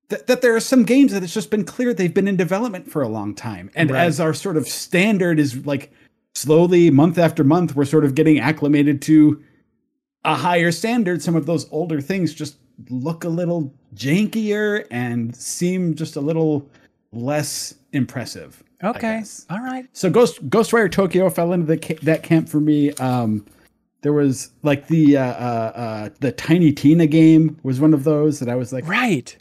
that, 0.09 0.27
that 0.27 0.41
there 0.41 0.55
are 0.55 0.61
some 0.61 0.83
games 0.83 1.11
that 1.11 1.21
it's 1.21 1.33
just 1.33 1.49
been 1.51 1.65
clear 1.65 1.93
they've 1.93 2.13
been 2.13 2.29
in 2.29 2.37
development 2.37 2.89
for 2.89 3.01
a 3.01 3.09
long 3.09 3.35
time, 3.35 3.69
and 3.75 3.91
Right. 3.91 4.05
as 4.05 4.19
our 4.21 4.33
sort 4.33 4.55
of 4.55 4.65
standard 4.67 5.37
is 5.39 5.65
like 5.65 5.91
slowly 6.33 6.89
month 6.91 7.17
after 7.17 7.43
month, 7.43 7.75
we're 7.75 7.83
sort 7.85 8.05
of 8.05 8.15
getting 8.15 8.39
acclimated 8.39 9.01
to 9.03 9.41
a 10.23 10.35
higher 10.35 10.71
standard. 10.71 11.21
Some 11.21 11.35
of 11.35 11.45
those 11.45 11.67
older 11.71 11.99
things 11.99 12.33
just 12.33 12.55
look 12.89 13.23
a 13.25 13.29
little 13.29 13.73
jankier 13.95 14.85
and 14.91 15.35
seem 15.35 15.93
just 15.95 16.15
a 16.15 16.21
little 16.21 16.69
less 17.11 17.75
impressive. 17.93 18.63
Okay. 18.83 19.23
All 19.49 19.59
right. 19.59 19.87
So 19.93 20.09
Ghost 20.09 20.47
Ghostwire 20.49 20.91
Tokyo 20.91 21.29
fell 21.29 21.53
into 21.53 21.65
the 21.65 21.77
ca- 21.77 21.97
that 22.03 22.23
camp 22.23 22.47
for 22.47 22.59
me. 22.59 22.91
Um, 22.93 23.45
there 24.01 24.13
was 24.13 24.51
like 24.61 24.87
the 24.87 25.17
uh, 25.17 25.23
uh, 25.23 25.71
uh, 25.75 26.09
the 26.19 26.31
Tiny 26.31 26.71
Tina 26.71 27.07
game 27.07 27.57
was 27.63 27.79
one 27.81 27.93
of 27.93 28.03
those 28.03 28.39
that 28.39 28.49
I 28.49 28.55
was 28.55 28.71
like 28.71 28.87
Right. 28.87 29.35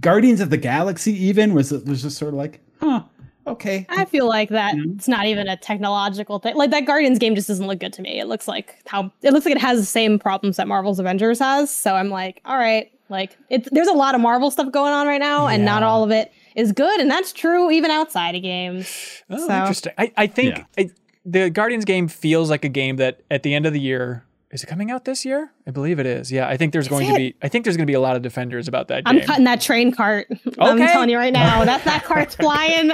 Guardians 0.00 0.40
of 0.40 0.50
the 0.50 0.56
Galaxy 0.58 1.12
even 1.24 1.54
was 1.54 1.72
was 1.72 2.02
just 2.02 2.18
sort 2.18 2.34
of 2.34 2.38
like 2.38 2.60
huh 2.80 3.02
okay 3.46 3.86
I 3.88 4.04
feel 4.04 4.28
like 4.28 4.48
that 4.50 4.74
it's 4.76 5.08
not 5.08 5.26
even 5.26 5.48
a 5.48 5.56
technological 5.56 6.38
thing. 6.38 6.54
Like 6.54 6.70
that 6.70 6.84
Guardians 6.84 7.18
game 7.18 7.34
just 7.34 7.48
doesn't 7.48 7.66
look 7.66 7.78
good 7.78 7.92
to 7.94 8.02
me. 8.02 8.20
It 8.20 8.26
looks 8.26 8.46
like 8.46 8.78
how 8.86 9.10
it 9.22 9.32
looks 9.32 9.46
like 9.46 9.54
it 9.56 9.60
has 9.60 9.78
the 9.80 9.86
same 9.86 10.18
problems 10.18 10.56
that 10.58 10.68
Marvel's 10.68 10.98
Avengers 10.98 11.38
has. 11.38 11.70
So 11.74 11.94
I'm 11.94 12.10
like, 12.10 12.40
all 12.44 12.58
right, 12.58 12.90
like 13.12 13.36
it's 13.50 13.68
there's 13.70 13.86
a 13.88 13.92
lot 13.92 14.14
of 14.16 14.20
Marvel 14.20 14.50
stuff 14.50 14.72
going 14.72 14.92
on 14.92 15.06
right 15.06 15.20
now, 15.20 15.46
and 15.46 15.64
not 15.64 15.82
all 15.84 16.02
of 16.02 16.10
it 16.10 16.32
is 16.56 16.72
good, 16.72 17.00
and 17.00 17.10
that's 17.10 17.32
true 17.32 17.70
even 17.70 17.90
outside 17.90 18.34
of 18.34 18.42
games. 18.42 19.22
Oh, 19.30 19.36
So- 19.46 19.54
interesting. 19.54 19.92
I, 19.98 20.12
I 20.16 20.26
think 20.26 20.56
Yeah. 20.58 20.64
I, 20.76 20.90
the 21.24 21.50
Guardians 21.50 21.84
game 21.84 22.08
feels 22.08 22.50
like 22.50 22.64
a 22.64 22.68
game 22.68 22.96
that 22.96 23.20
at 23.30 23.42
the 23.44 23.54
end 23.54 23.64
of 23.66 23.72
the 23.72 23.80
year 23.80 24.24
is 24.50 24.62
it 24.62 24.66
coming 24.66 24.90
out 24.90 25.06
this 25.06 25.24
year? 25.24 25.50
I 25.66 25.70
believe 25.70 25.98
it 25.98 26.04
is. 26.04 26.30
Yeah, 26.30 26.46
I 26.46 26.58
think 26.58 26.74
there's 26.74 26.88
going 26.88 27.08
to 27.08 27.14
be. 27.16 27.34
I 27.40 27.48
think 27.48 27.64
there's 27.64 27.76
going 27.78 27.86
to 27.86 27.90
be 27.90 27.94
a 27.94 28.00
lot 28.00 28.16
of 28.16 28.22
defenders 28.22 28.68
about 28.68 28.88
that 28.88 29.04
I'm 29.06 29.16
game. 29.18 29.26
cutting 29.26 29.44
that 29.44 29.60
train 29.62 29.92
cart. 29.92 30.26
Okay. 30.46 30.60
I'm 30.60 30.76
telling 30.78 31.08
you 31.08 31.16
right 31.16 31.32
now, 31.32 31.64
that 31.64 31.84
that 31.84 32.04
cart's 32.04 32.34
flying 32.44 32.88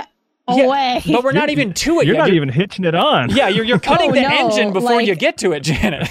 Yeah, 0.48 0.64
away. 0.64 1.02
but 1.06 1.24
we're 1.24 1.32
not 1.32 1.50
even 1.50 1.72
to 1.74 1.94
it 1.94 1.96
yet. 1.96 2.06
You're 2.06 2.14
yet. 2.14 2.18
not 2.20 2.26
You're- 2.28 2.36
even 2.36 2.48
hitching 2.50 2.84
it 2.84 2.94
on. 2.94 3.30
Yeah, 3.30 3.48
you're 3.48 3.64
you're 3.64 3.78
cutting 3.90 4.10
Oh, 4.10 4.14
the 4.14 4.20
no, 4.22 4.28
engine 4.28 4.72
before 4.72 5.00
you 5.02 5.16
get 5.16 5.36
to 5.38 5.50
it, 5.52 5.60
Janet. 5.64 6.08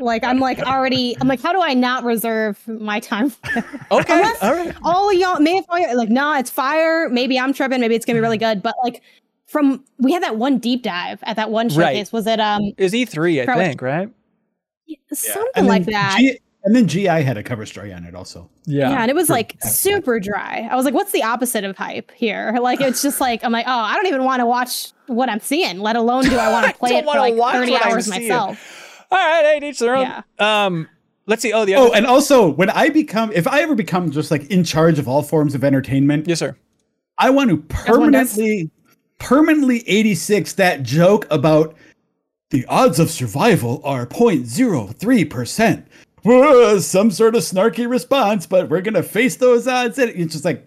Like 0.00 0.24
I'm 0.24 0.38
like 0.40 0.58
already. 0.60 1.16
I'm 1.20 1.28
like, 1.28 1.40
how 1.40 1.52
do 1.52 1.60
I 1.62 1.74
not 1.74 2.04
reserve 2.04 2.58
my 2.66 3.00
time? 3.00 3.32
Okay. 3.90 4.12
Unless 4.14 4.42
All 4.42 4.52
right. 4.52 4.74
all 4.82 5.10
of 5.10 5.16
y'all 5.16 5.38
maybe 5.38 5.58
if 5.58 5.66
all 5.68 5.78
y'all- 5.78 5.96
like 5.96 6.08
nah 6.08 6.38
it's 6.38 6.50
fire 6.50 7.08
maybe 7.10 7.38
i'm 7.38 7.52
tripping 7.52 7.80
maybe 7.80 7.94
it's 7.94 8.04
gonna 8.04 8.16
be 8.16 8.20
really 8.22 8.38
good 8.38 8.60
but 8.62 8.74
like 8.82 9.02
from 9.46 9.84
we 9.98 10.10
had 10.12 10.22
that 10.22 10.36
one 10.36 10.58
deep 10.58 10.82
dive 10.82 11.20
at 11.22 11.36
that 11.36 11.50
one 11.50 11.68
Right. 11.68 11.92
showcase 11.94 12.12
was 12.12 12.26
it 12.26 12.40
um 12.40 12.72
Is 12.78 12.92
E3, 12.92 13.42
I 13.42 13.44
Probably- 13.44 13.64
think, 13.66 13.82
right? 13.82 14.08
something 15.12 15.50
And 15.54 15.66
like 15.68 15.84
that 15.86 16.16
G- 16.18 16.38
and 16.64 16.74
then 16.74 16.88
GI 16.88 17.06
had 17.06 17.36
a 17.36 17.42
cover 17.42 17.66
story 17.66 17.92
on 17.92 18.04
it 18.04 18.14
also. 18.14 18.48
Yeah. 18.64 18.90
yeah 18.90 19.02
and 19.02 19.10
it 19.10 19.14
was 19.14 19.28
like 19.28 19.54
after 19.56 19.68
that. 19.68 19.74
super 19.74 20.18
dry 20.18 20.66
i 20.70 20.74
was 20.76 20.84
like 20.86 20.94
what's 20.94 21.12
the 21.12 21.22
opposite 21.22 21.62
of 21.64 21.76
hype 21.76 22.10
here 22.12 22.56
like 22.60 22.80
it's 22.80 23.02
just 23.02 23.20
like 23.20 23.44
i'm 23.44 23.52
like 23.52 23.66
oh 23.68 23.70
i 23.70 23.94
don't 23.94 24.06
even 24.06 24.24
want 24.24 24.40
to 24.40 24.46
watch 24.46 24.92
what 25.06 25.28
i'm 25.28 25.40
seeing 25.40 25.78
let 25.78 25.94
alone 25.96 26.24
do 26.24 26.36
i 26.36 26.50
want 26.50 26.66
to 26.66 26.74
play 26.78 26.96
it 26.96 27.04
for 27.04 27.16
like 27.18 27.34
30 27.34 27.38
what 27.40 27.54
I'm 27.84 27.92
hours 27.92 28.06
seeing. 28.06 28.22
myself 28.28 28.83
All 29.10 29.18
right, 29.18 29.58
hey, 29.60 29.68
each 29.68 29.78
their 29.78 29.96
own. 29.96 30.02
Yeah. 30.02 30.22
Um, 30.38 30.88
let's 31.26 31.42
see. 31.42 31.52
Oh, 31.52 31.64
the 31.64 31.74
other. 31.74 31.88
Oh, 31.90 31.92
and 31.92 32.06
also 32.06 32.48
when 32.48 32.70
I 32.70 32.88
become 32.88 33.32
if 33.32 33.46
I 33.46 33.60
ever 33.62 33.74
become 33.74 34.10
just 34.10 34.30
like 34.30 34.50
in 34.50 34.64
charge 34.64 34.98
of 34.98 35.08
all 35.08 35.22
forms 35.22 35.54
of 35.54 35.64
entertainment, 35.64 36.26
yes, 36.26 36.38
sir. 36.38 36.56
I 37.18 37.30
want 37.30 37.50
to 37.50 37.58
permanently 37.58 38.70
permanently 39.18 39.88
86 39.88 40.54
that 40.54 40.82
joke 40.82 41.26
about 41.30 41.76
the 42.50 42.66
odds 42.66 42.98
of 42.98 43.10
survival 43.10 43.80
are 43.84 44.06
0.03%. 44.06 45.84
Some 46.82 47.10
sort 47.10 47.34
of 47.34 47.42
snarky 47.42 47.88
response, 47.88 48.46
but 48.46 48.68
we're 48.68 48.80
gonna 48.80 49.02
face 49.02 49.36
those 49.36 49.66
odds. 49.68 49.98
And 49.98 50.10
it's 50.10 50.32
just 50.32 50.44
like, 50.44 50.66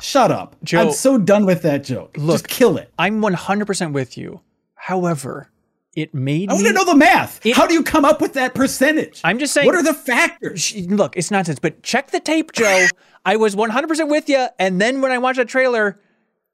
shut 0.00 0.30
up. 0.30 0.56
Joe, 0.64 0.80
I'm 0.80 0.92
so 0.92 1.18
done 1.18 1.46
with 1.46 1.62
that 1.62 1.84
joke. 1.84 2.16
look, 2.18 2.34
just 2.34 2.48
kill 2.48 2.76
it. 2.76 2.92
I'm 2.98 3.20
100% 3.20 3.92
with 3.92 4.16
you. 4.18 4.40
However, 4.74 5.50
it 5.96 6.14
made 6.14 6.48
I 6.50 6.52
want 6.54 6.64
me. 6.64 6.70
to 6.70 6.74
know 6.74 6.84
the 6.84 6.94
math. 6.96 7.44
It- 7.44 7.56
How 7.56 7.66
do 7.66 7.74
you 7.74 7.82
come 7.82 8.04
up 8.04 8.20
with 8.20 8.34
that 8.34 8.54
percentage? 8.54 9.20
I'm 9.24 9.38
just 9.38 9.52
saying. 9.52 9.66
what 9.66 9.74
are 9.74 9.82
the 9.82 9.94
factors? 9.94 10.60
Sh- 10.62 10.74
Look, 10.88 11.16
it's 11.16 11.30
nonsense, 11.30 11.58
but 11.58 11.82
check 11.82 12.10
the 12.10 12.20
tape, 12.20 12.52
Joe. 12.52 12.86
I 13.24 13.36
was 13.36 13.54
100% 13.56 14.08
with 14.08 14.28
you. 14.28 14.46
And 14.58 14.80
then 14.80 15.00
when 15.02 15.12
I 15.12 15.18
watched 15.18 15.38
that 15.38 15.48
trailer, 15.48 16.00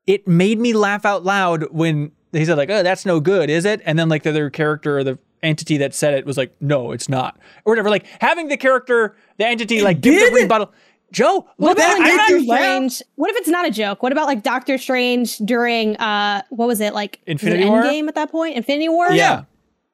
it 0.06 0.26
made 0.26 0.58
me 0.58 0.72
laugh 0.72 1.04
out 1.04 1.24
loud 1.24 1.64
when 1.70 2.12
he 2.32 2.44
said, 2.44 2.56
like, 2.56 2.70
oh, 2.70 2.82
that's 2.82 3.04
no 3.06 3.20
good, 3.20 3.50
is 3.50 3.64
it? 3.64 3.80
And 3.84 3.98
then, 3.98 4.08
like, 4.08 4.22
the 4.24 4.30
other 4.30 4.50
character 4.50 4.98
or 4.98 5.04
the 5.04 5.18
entity 5.42 5.76
that 5.78 5.94
said 5.94 6.14
it 6.14 6.26
was 6.26 6.36
like, 6.36 6.54
no, 6.60 6.92
it's 6.92 7.08
not. 7.08 7.38
Or 7.64 7.72
whatever. 7.72 7.90
Like, 7.90 8.06
having 8.20 8.48
the 8.48 8.56
character, 8.56 9.16
the 9.38 9.46
entity, 9.46 9.80
like, 9.82 10.00
give 10.00 10.14
the 10.14 10.30
did? 10.30 10.42
rebuttal. 10.42 10.72
Joe, 11.12 11.46
What 11.56 11.76
look 11.76 11.78
about 11.78 12.00
at 12.00 12.16
Doctor 12.16 12.40
not- 12.40 12.44
Strange? 12.58 13.02
What 13.14 13.30
if 13.30 13.36
it's 13.36 13.48
not 13.48 13.66
a 13.66 13.70
joke? 13.70 14.02
What 14.02 14.12
about 14.12 14.26
like 14.26 14.42
Doctor 14.42 14.76
Strange 14.78 15.38
during 15.38 15.96
uh 15.98 16.42
what 16.50 16.66
was 16.66 16.80
it 16.80 16.94
like 16.94 17.20
was 17.26 17.28
it 17.28 17.30
Infinity 17.32 17.64
War? 17.68 17.82
Endgame 17.82 18.08
at 18.08 18.14
that 18.16 18.30
point? 18.30 18.56
Infinity 18.56 18.88
War? 18.88 19.10
Yeah, 19.12 19.44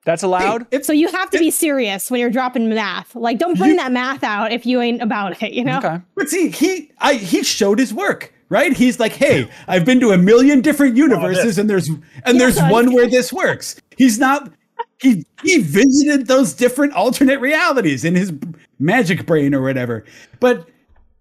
that's 0.04 0.22
allowed. 0.22 0.66
If 0.70 0.84
So 0.84 0.92
you 0.92 1.08
have 1.08 1.30
to 1.30 1.38
be 1.38 1.50
serious 1.50 2.10
when 2.10 2.20
you're 2.20 2.30
dropping 2.30 2.68
math. 2.70 3.14
Like 3.14 3.38
don't 3.38 3.58
bring 3.58 3.76
that 3.76 3.92
math 3.92 4.24
out 4.24 4.52
if 4.52 4.64
you 4.66 4.80
ain't 4.80 5.02
about 5.02 5.40
it, 5.42 5.52
you 5.52 5.64
know? 5.64 5.78
okay. 5.78 6.00
But 6.14 6.28
see, 6.28 6.48
he 6.48 6.90
I 6.98 7.14
he 7.14 7.42
showed 7.44 7.78
his 7.78 7.92
work, 7.92 8.32
right? 8.48 8.72
He's 8.72 8.98
like, 8.98 9.12
hey, 9.12 9.48
I've 9.68 9.84
been 9.84 10.00
to 10.00 10.10
a 10.12 10.18
million 10.18 10.60
different 10.62 10.96
universes, 10.96 11.58
and 11.58 11.68
there's 11.68 11.88
and 12.24 12.40
there's 12.40 12.56
Yeah. 12.56 12.70
one 12.70 12.94
where 12.94 13.06
this 13.08 13.32
works. 13.32 13.76
He's 13.98 14.18
not. 14.18 14.50
He 14.98 15.26
he 15.42 15.58
visited 15.58 16.26
those 16.26 16.52
different 16.54 16.94
alternate 16.94 17.40
realities 17.40 18.04
in 18.04 18.14
his 18.14 18.32
magic 18.78 19.26
brain 19.26 19.52
or 19.54 19.60
whatever. 19.60 20.04
But 20.40 20.68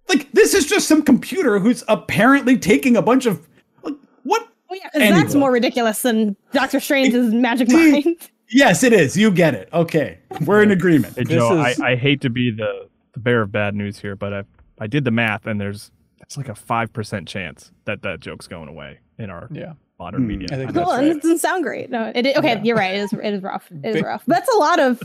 like, 0.09 0.31
this 0.33 0.53
is 0.53 0.65
just 0.65 0.87
some 0.87 1.01
computer 1.01 1.59
who's 1.59 1.83
apparently 1.87 2.57
taking 2.57 2.95
a 2.97 3.01
bunch 3.01 3.25
of 3.25 3.47
like, 3.83 3.95
what? 4.23 4.47
Oh, 4.69 4.75
yeah, 4.75 4.89
'cause 4.89 5.21
that's 5.23 5.35
more 5.35 5.51
ridiculous 5.51 6.01
than 6.01 6.35
Doctor 6.53 6.79
Strange's 6.79 7.33
magic 7.33 7.69
See, 7.69 7.91
mind. 8.03 8.29
Yes, 8.49 8.83
it 8.83 8.91
is. 8.93 9.15
You 9.15 9.31
get 9.31 9.53
it. 9.53 9.69
Okay, 9.73 10.19
we're 10.45 10.61
in 10.63 10.71
agreement. 10.71 11.15
Hey 11.17 11.23
Joe, 11.23 11.63
is- 11.65 11.79
I, 11.79 11.91
I 11.91 11.95
hate 11.95 12.21
to 12.21 12.29
be 12.29 12.51
the, 12.51 12.87
the 13.13 13.19
bearer 13.19 13.43
of 13.43 13.51
bad 13.51 13.75
news 13.75 13.97
here, 13.99 14.15
but 14.15 14.33
I 14.33 14.43
I 14.79 14.87
did 14.87 15.03
the 15.05 15.11
math 15.11 15.45
and 15.45 15.59
there's 15.59 15.91
it's 16.21 16.37
like 16.37 16.49
a 16.49 16.55
five 16.55 16.91
percent 16.93 17.27
chance 17.27 17.71
that 17.85 18.01
that 18.03 18.19
joke's 18.19 18.47
going 18.47 18.69
away 18.69 18.99
in 19.19 19.29
our 19.29 19.47
Yeah. 19.51 19.73
modern 19.99 20.21
Hmm. 20.23 20.27
media. 20.27 20.47
I 20.51 20.55
think 20.57 20.73
Well, 20.75 20.91
and 20.91 21.07
right. 21.07 21.15
it 21.17 21.21
doesn't 21.21 21.39
sound 21.39 21.63
great. 21.63 21.89
No, 21.89 22.11
it, 22.13 22.25
okay, 22.37 22.53
Yeah. 22.55 22.61
you're 22.63 22.75
right. 22.77 22.95
It 22.95 22.99
is. 22.99 23.13
It 23.13 23.33
is 23.33 23.41
rough. 23.43 23.69
It 23.71 23.85
is 23.89 23.95
Big- 23.95 24.05
rough. 24.05 24.23
That's 24.27 24.53
a 24.53 24.57
lot 24.57 24.79
of. 24.79 25.01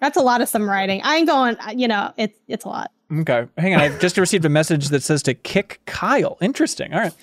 That's 0.00 0.16
a 0.16 0.20
lot 0.22 0.40
of 0.40 0.48
some 0.48 0.68
writing. 0.68 1.00
I 1.04 1.16
ain't 1.16 1.28
going. 1.28 1.56
You 1.76 1.88
know, 1.88 2.12
it's 2.16 2.38
it's 2.48 2.64
a 2.64 2.68
lot. 2.68 2.90
Okay, 3.12 3.46
hang 3.58 3.74
on. 3.74 3.80
I 3.80 3.98
just 3.98 4.16
received 4.16 4.44
a 4.46 4.48
message 4.48 4.88
that 4.88 5.02
says 5.02 5.22
to 5.24 5.34
kick 5.34 5.80
Kyle. 5.84 6.38
Interesting. 6.40 6.94
All 6.94 7.00
right. 7.00 7.14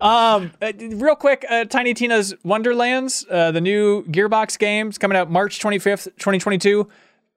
Um, 0.00 0.52
uh, 0.62 0.72
real 0.96 1.16
quick, 1.16 1.44
uh, 1.50 1.66
Tiny 1.66 1.92
Tina's 1.92 2.34
Wonderlands, 2.44 3.26
uh, 3.30 3.50
the 3.50 3.60
new 3.60 4.04
Gearbox 4.04 4.58
game, 4.58 4.88
is 4.88 4.96
coming 4.96 5.18
out 5.18 5.30
March 5.30 5.58
25th, 5.60 6.04
2022. 6.16 6.88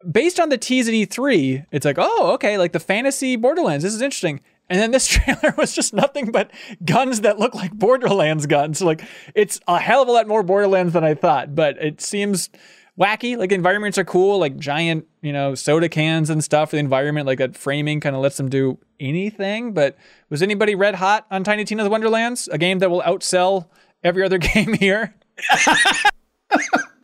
Based 0.10 0.40
on 0.40 0.50
the 0.50 0.58
tease 0.58 0.88
at 0.88 0.94
E3, 0.94 1.66
it's 1.72 1.86
like, 1.86 1.98
oh, 2.00 2.32
okay, 2.34 2.58
like 2.58 2.72
the 2.72 2.80
fantasy 2.80 3.36
Borderlands. 3.36 3.84
This 3.84 3.94
is 3.94 4.02
interesting. 4.02 4.40
And 4.70 4.80
then 4.80 4.92
this 4.92 5.08
trailer 5.08 5.54
was 5.58 5.74
just 5.74 5.94
nothing 5.94 6.32
but 6.32 6.52
guns 6.86 7.22
that 7.22 7.40
look 7.40 7.56
like 7.56 7.74
Borderlands 7.74 8.46
guns. 8.46 8.82
Like 8.82 9.02
it's 9.36 9.60
a 9.68 9.80
hell 9.80 10.02
of 10.02 10.08
a 10.08 10.12
lot 10.12 10.28
more 10.28 10.44
Borderlands 10.44 10.94
than 10.94 11.04
I 11.04 11.14
thought, 11.14 11.56
but 11.56 11.78
it 11.78 12.00
seems 12.00 12.50
wacky. 13.00 13.38
Like 13.38 13.52
environments 13.52 13.98
are 13.98 14.04
cool, 14.04 14.40
like 14.40 14.58
giant, 14.58 15.08
you 15.22 15.34
know, 15.34 15.56
soda 15.56 15.90
cans 15.90 16.30
and 16.30 16.44
stuff. 16.44 16.72
The 16.72 16.78
environment, 16.78 17.28
like 17.28 17.38
that 17.40 17.56
framing, 17.56 18.00
kind 18.00 18.16
of 18.16 18.22
lets 18.22 18.38
them 18.38 18.50
do 18.50 18.78
anything. 19.00 19.74
But 19.74 19.98
was 20.30 20.42
anybody 20.42 20.76
red 20.76 20.96
hot 20.96 21.26
on 21.32 21.44
Tiny 21.44 21.64
Tina's 21.64 21.90
Wonderlands? 21.90 22.48
A 22.48 22.58
game 22.58 22.80
that 22.80 22.90
will 22.90 23.02
outsell 23.02 23.68
every 24.04 24.24
other 24.24 24.38
game 24.40 24.74
here. 24.74 25.16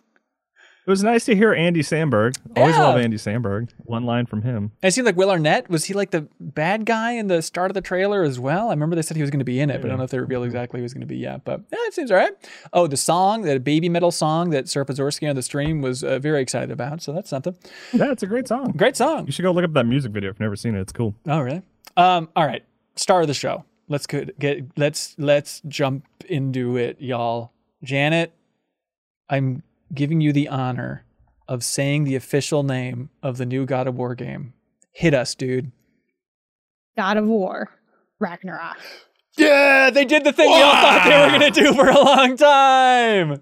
It 0.86 0.90
was 0.90 1.02
nice 1.02 1.24
to 1.26 1.36
hear 1.36 1.54
Andy 1.54 1.82
Samberg. 1.82 2.36
Always 2.58 2.76
Yeah. 2.76 2.82
love 2.84 2.98
Andy 2.98 3.16
Samberg. 3.16 3.70
One 3.86 4.04
line 4.04 4.26
from 4.26 4.42
him. 4.42 4.72
It 4.82 4.92
seemed 4.94 5.06
like 5.06 5.16
Will 5.16 5.32
Arnett 5.32 5.70
was 5.70 5.86
he 5.86 5.94
like 5.94 6.12
the 6.12 6.28
bad 6.42 6.86
guy 6.86 7.12
in 7.14 7.28
the 7.28 7.42
start 7.42 7.72
of 7.72 7.76
the 7.76 7.80
trailer 7.82 8.24
as 8.24 8.38
well. 8.38 8.68
I 8.68 8.72
remember 8.74 8.98
they 8.98 9.02
said 9.02 9.16
he 9.16 9.24
was 9.24 9.30
going 9.32 9.40
to 9.40 9.46
be 9.46 9.62
in 9.62 9.70
it, 9.70 9.82
but 9.82 9.88
I 9.88 9.90
don't 9.92 10.00
know 10.00 10.04
if 10.04 10.12
they 10.12 10.20
revealed 10.20 10.44
exactly 10.46 10.80
who 10.80 10.82
he 10.82 10.84
was 10.84 10.94
going 10.94 11.00
to 11.02 11.08
be 11.08 11.16
yet. 11.18 11.46
But 11.46 11.62
yeah, 11.72 11.78
it 11.84 11.94
seems 11.94 12.12
all 12.12 12.18
right. 12.18 12.34
Oh, 12.74 12.88
the 12.88 12.98
song, 12.98 13.44
that 13.44 13.64
baby 13.64 13.88
metal 13.88 14.12
song 14.12 14.50
that 14.50 14.68
Sarah 14.68 14.86
on 14.90 15.36
the 15.36 15.42
stream 15.42 15.82
was 15.82 16.04
uh, 16.04 16.20
very 16.20 16.42
excited 16.42 16.70
about. 16.70 17.02
So 17.02 17.14
that's 17.14 17.30
something. 17.30 17.56
Yeah, 17.94 18.12
it's 18.12 18.24
a 18.24 18.28
great 18.28 18.50
song. 18.50 18.74
Great 18.76 18.98
song. 18.98 19.26
You 19.26 19.32
should 19.32 19.44
go 19.44 19.54
look 19.54 19.64
up 19.64 19.72
that 19.74 19.86
music 19.86 20.12
video 20.12 20.32
if 20.32 20.36
you've 20.36 20.42
never 20.42 20.58
seen 20.58 20.76
it. 20.76 20.82
It's 20.82 20.92
cool. 20.92 21.16
Oh, 21.28 21.40
really? 21.40 21.62
Um, 21.96 22.28
all 22.36 22.46
right. 22.46 22.64
Star 22.98 23.22
of 23.22 23.28
the 23.28 23.34
show. 23.34 23.64
Let's 23.88 24.06
get, 24.06 24.38
get 24.38 24.66
let's 24.78 25.16
let's 25.18 25.62
jump 25.68 26.06
into 26.28 26.76
it, 26.78 26.98
y'all. 27.00 27.52
Janet, 27.84 28.34
I'm 29.30 29.64
giving 29.94 30.22
you 30.22 30.34
the 30.34 30.48
honor 30.48 31.06
of 31.48 31.64
saying 31.64 32.04
the 32.04 32.16
official 32.16 32.64
name 32.64 33.10
of 33.22 33.38
the 33.38 33.46
new 33.46 33.66
God 33.66 33.88
of 33.88 33.96
War 33.96 34.16
game. 34.16 34.54
Hit 34.92 35.14
us, 35.14 35.36
dude. 35.36 35.72
God 36.96 37.18
of 37.18 37.26
War, 37.26 37.70
Ragnarok. 38.20 38.78
Yeah, 39.38 39.90
they 39.90 40.06
did 40.06 40.24
the 40.24 40.32
thing 40.32 40.48
we 40.50 40.62
all 40.62 40.74
thought 40.74 41.04
they 41.06 41.20
were 41.20 41.40
going 41.40 41.52
to 41.52 41.62
do 41.62 41.74
for 41.74 41.90
a 41.90 41.96
long 41.96 42.38
time. 42.38 43.42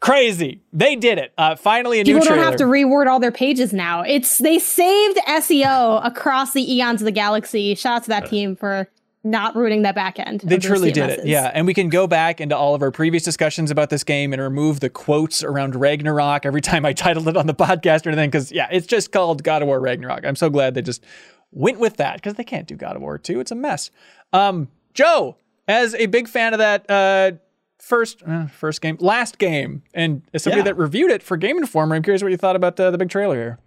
Crazy. 0.00 0.60
They 0.72 0.96
did 0.96 1.18
it. 1.18 1.32
Uh, 1.38 1.54
finally, 1.56 2.00
a 2.00 2.04
People 2.04 2.20
new 2.20 2.26
don't 2.26 2.38
have 2.38 2.56
to 2.56 2.64
reword 2.64 3.06
all 3.06 3.20
their 3.20 3.32
pages 3.32 3.72
now. 3.72 4.02
It's 4.02 4.38
they 4.38 4.58
saved 4.58 5.16
SEO 5.28 6.04
across 6.04 6.52
the 6.52 6.74
eons 6.74 7.00
of 7.00 7.06
the 7.06 7.12
galaxy. 7.12 7.74
Shout 7.74 7.92
out 7.98 8.02
to 8.02 8.08
that 8.08 8.26
team 8.26 8.56
for 8.56 8.88
not 9.24 9.54
ruining 9.54 9.82
that 9.82 9.94
back 9.94 10.18
end. 10.18 10.40
They 10.40 10.56
of 10.56 10.62
those 10.62 10.68
truly 10.68 10.90
did 10.92 11.10
it. 11.10 11.26
Yeah. 11.26 11.50
And 11.54 11.66
we 11.66 11.74
can 11.74 11.88
go 11.88 12.06
back 12.06 12.40
into 12.40 12.56
all 12.56 12.74
of 12.74 12.82
our 12.82 12.90
previous 12.90 13.22
discussions 13.22 13.70
about 13.70 13.88
this 13.90 14.02
game 14.02 14.32
and 14.32 14.42
remove 14.42 14.80
the 14.80 14.90
quotes 14.90 15.44
around 15.44 15.76
Ragnarok 15.76 16.44
every 16.44 16.60
time 16.60 16.84
I 16.84 16.92
titled 16.94 17.28
it 17.28 17.36
on 17.36 17.46
the 17.46 17.54
podcast 17.54 18.04
or 18.06 18.10
anything. 18.10 18.30
Because, 18.30 18.50
yeah, 18.50 18.68
it's 18.72 18.86
just 18.86 19.12
called 19.12 19.44
God 19.44 19.62
of 19.62 19.68
War 19.68 19.78
Ragnarok. 19.80 20.24
I'm 20.26 20.36
so 20.36 20.50
glad 20.50 20.74
they 20.74 20.82
just 20.82 21.04
went 21.52 21.78
with 21.78 21.98
that 21.98 22.16
because 22.16 22.34
they 22.34 22.44
can't 22.44 22.66
do 22.66 22.74
God 22.74 22.96
of 22.96 23.02
War 23.02 23.16
2. 23.18 23.38
It's 23.40 23.50
a 23.52 23.54
mess. 23.54 23.90
Um, 24.32 24.68
Joe, 24.94 25.36
as 25.68 25.94
a 25.94 26.06
big 26.06 26.26
fan 26.28 26.52
of 26.52 26.58
that 26.58 26.90
uh, 26.90 27.32
first 27.78 28.22
uh, 28.26 28.46
first 28.46 28.80
game, 28.80 28.96
last 29.00 29.38
game, 29.38 29.82
and 29.94 30.22
as 30.34 30.42
somebody 30.42 30.60
Yeah. 30.60 30.64
that 30.64 30.76
reviewed 30.76 31.10
it 31.10 31.22
for 31.22 31.36
Game 31.36 31.58
Informer, 31.58 31.94
I'm 31.94 32.02
curious 32.02 32.22
what 32.22 32.30
you 32.32 32.36
thought 32.36 32.56
about 32.56 32.76
the, 32.76 32.90
the 32.90 32.98
big 32.98 33.08
trailer 33.10 33.36
here. 33.36 33.58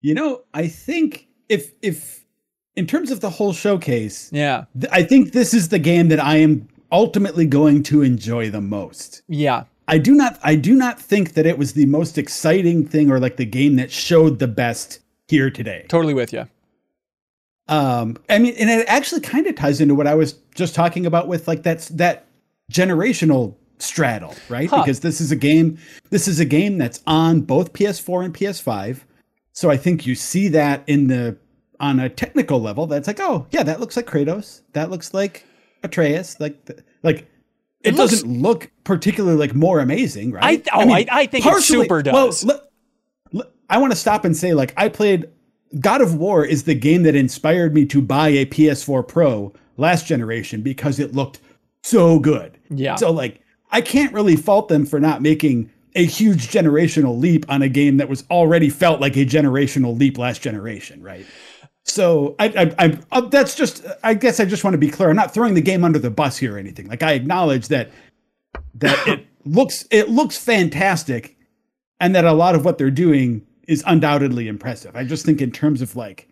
You 0.00 0.14
know, 0.14 0.42
I 0.52 0.66
think 0.66 1.28
if 1.48 1.72
if 1.82 2.21
in 2.76 2.86
terms 2.86 3.10
of 3.10 3.20
the 3.20 3.30
whole 3.30 3.52
showcase, 3.52 4.30
Yeah. 4.32 4.64
th- 4.80 4.90
I 4.92 5.02
think 5.02 5.32
this 5.32 5.52
is 5.54 5.68
the 5.68 5.78
game 5.78 6.08
that 6.08 6.20
I 6.20 6.36
am 6.36 6.68
ultimately 6.90 7.46
going 7.46 7.82
to 7.84 8.02
enjoy 8.02 8.50
the 8.50 8.60
most. 8.60 9.22
Yeah. 9.28 9.64
I 9.88 9.98
do 9.98 10.14
not 10.14 10.38
I 10.42 10.54
do 10.54 10.74
not 10.74 11.00
think 11.00 11.34
that 11.34 11.44
it 11.44 11.58
was 11.58 11.72
the 11.74 11.86
most 11.86 12.16
exciting 12.16 12.86
thing 12.86 13.10
or 13.10 13.18
like 13.18 13.36
the 13.36 13.44
game 13.44 13.76
that 13.76 13.90
showed 13.90 14.38
the 14.38 14.46
best 14.48 15.00
here 15.28 15.50
today. 15.50 15.84
Totally 15.88 16.14
with 16.14 16.32
you. 16.32 16.46
Um 17.68 18.16
I 18.28 18.38
mean 18.38 18.54
and 18.58 18.70
it 18.70 18.86
actually 18.88 19.20
kind 19.20 19.46
of 19.46 19.54
ties 19.54 19.80
into 19.80 19.94
what 19.94 20.06
I 20.06 20.14
was 20.14 20.34
just 20.54 20.74
talking 20.74 21.04
about 21.06 21.28
with 21.28 21.48
like 21.48 21.62
that's 21.62 21.88
that 21.88 22.26
generational 22.72 23.54
straddle, 23.78 24.34
right? 24.48 24.68
Huh. 24.70 24.82
Because 24.82 25.00
this 25.00 25.20
is 25.20 25.30
a 25.32 25.36
game 25.36 25.78
this 26.10 26.28
is 26.28 26.40
a 26.40 26.44
game 26.44 26.78
that's 26.78 27.00
on 27.06 27.40
both 27.42 27.72
PS4 27.72 28.24
and 28.24 28.34
PS5. 28.34 29.00
So 29.52 29.70
I 29.70 29.76
think 29.76 30.06
you 30.06 30.14
see 30.14 30.48
that 30.48 30.82
in 30.86 31.08
the 31.08 31.36
on 31.82 32.00
a 32.00 32.08
technical 32.08 32.60
level 32.62 32.86
that's 32.86 33.06
like, 33.08 33.20
oh, 33.20 33.46
yeah, 33.50 33.62
that 33.64 33.80
looks 33.80 33.96
like 33.96 34.06
Kratos. 34.06 34.62
That 34.72 34.88
looks 34.90 35.12
like 35.12 35.44
Atreus, 35.82 36.38
like 36.40 36.56
like 37.02 37.26
it, 37.84 37.88
It 37.90 37.94
looks- 37.96 38.12
doesn't 38.12 38.40
look 38.40 38.70
particularly 38.84 39.36
like 39.36 39.54
more 39.54 39.80
amazing, 39.80 40.30
right? 40.32 40.66
I- 40.72 40.84
oh, 40.84 40.90
I- 40.90 41.06
I 41.10 41.26
think 41.26 41.44
it 41.44 41.62
super 41.62 42.00
well, 42.06 42.26
does. 42.28 42.44
le- 42.44 42.62
le- 43.32 43.48
I 43.68 43.78
want 43.78 43.92
to 43.92 43.98
stop 43.98 44.24
and 44.24 44.36
say, 44.36 44.54
like, 44.54 44.72
I 44.76 44.88
played 44.88 45.26
God 45.80 46.00
of 46.00 46.14
War 46.14 46.44
is 46.44 46.62
the 46.64 46.74
game 46.74 47.02
that 47.02 47.16
inspired 47.16 47.74
me 47.74 47.84
to 47.86 48.00
buy 48.00 48.28
a 48.28 48.44
PS4 48.46 49.02
Pro 49.06 49.52
last 49.76 50.06
generation 50.06 50.62
because 50.62 51.00
it 51.00 51.14
looked 51.14 51.40
so 51.82 52.18
good. 52.20 52.58
Yeah. 52.70 52.94
So 52.96 53.10
like, 53.10 53.40
I 53.72 53.80
can't 53.80 54.12
really 54.12 54.36
fault 54.36 54.68
them 54.68 54.86
for 54.86 55.00
not 55.00 55.20
making 55.22 55.70
a 55.96 56.04
huge 56.04 56.48
generational 56.48 57.18
leap 57.18 57.44
on 57.48 57.62
a 57.62 57.68
game 57.68 57.96
that 57.96 58.08
was 58.08 58.22
already 58.30 58.68
felt 58.70 59.00
like 59.00 59.16
a 59.16 59.24
generational 59.26 59.98
leap 59.98 60.16
last 60.18 60.42
generation, 60.42 61.02
right? 61.02 61.26
So 61.84 62.36
I, 62.38 62.46
I, 62.48 62.86
I, 62.86 62.98
uh, 63.10 63.20
that's 63.22 63.54
just. 63.54 63.84
I 64.04 64.14
guess 64.14 64.40
I 64.40 64.44
just 64.44 64.64
want 64.64 64.74
to 64.74 64.78
be 64.78 64.88
clear. 64.88 65.10
I'm 65.10 65.16
not 65.16 65.34
throwing 65.34 65.54
the 65.54 65.60
game 65.60 65.84
under 65.84 65.98
the 65.98 66.10
bus 66.10 66.38
here 66.38 66.54
or 66.54 66.58
anything. 66.58 66.86
Like 66.86 67.02
I 67.02 67.12
acknowledge 67.12 67.68
that 67.68 67.90
that 68.74 69.08
it 69.08 69.26
looks 69.44 69.86
it 69.90 70.08
looks 70.08 70.38
fantastic, 70.38 71.36
and 72.00 72.14
that 72.14 72.24
a 72.24 72.32
lot 72.32 72.54
of 72.54 72.64
what 72.64 72.78
they're 72.78 72.90
doing 72.90 73.44
is 73.66 73.82
undoubtedly 73.86 74.48
impressive. 74.48 74.94
I 74.96 75.04
just 75.04 75.26
think 75.26 75.40
in 75.40 75.50
terms 75.50 75.82
of 75.82 75.96
like 75.96 76.28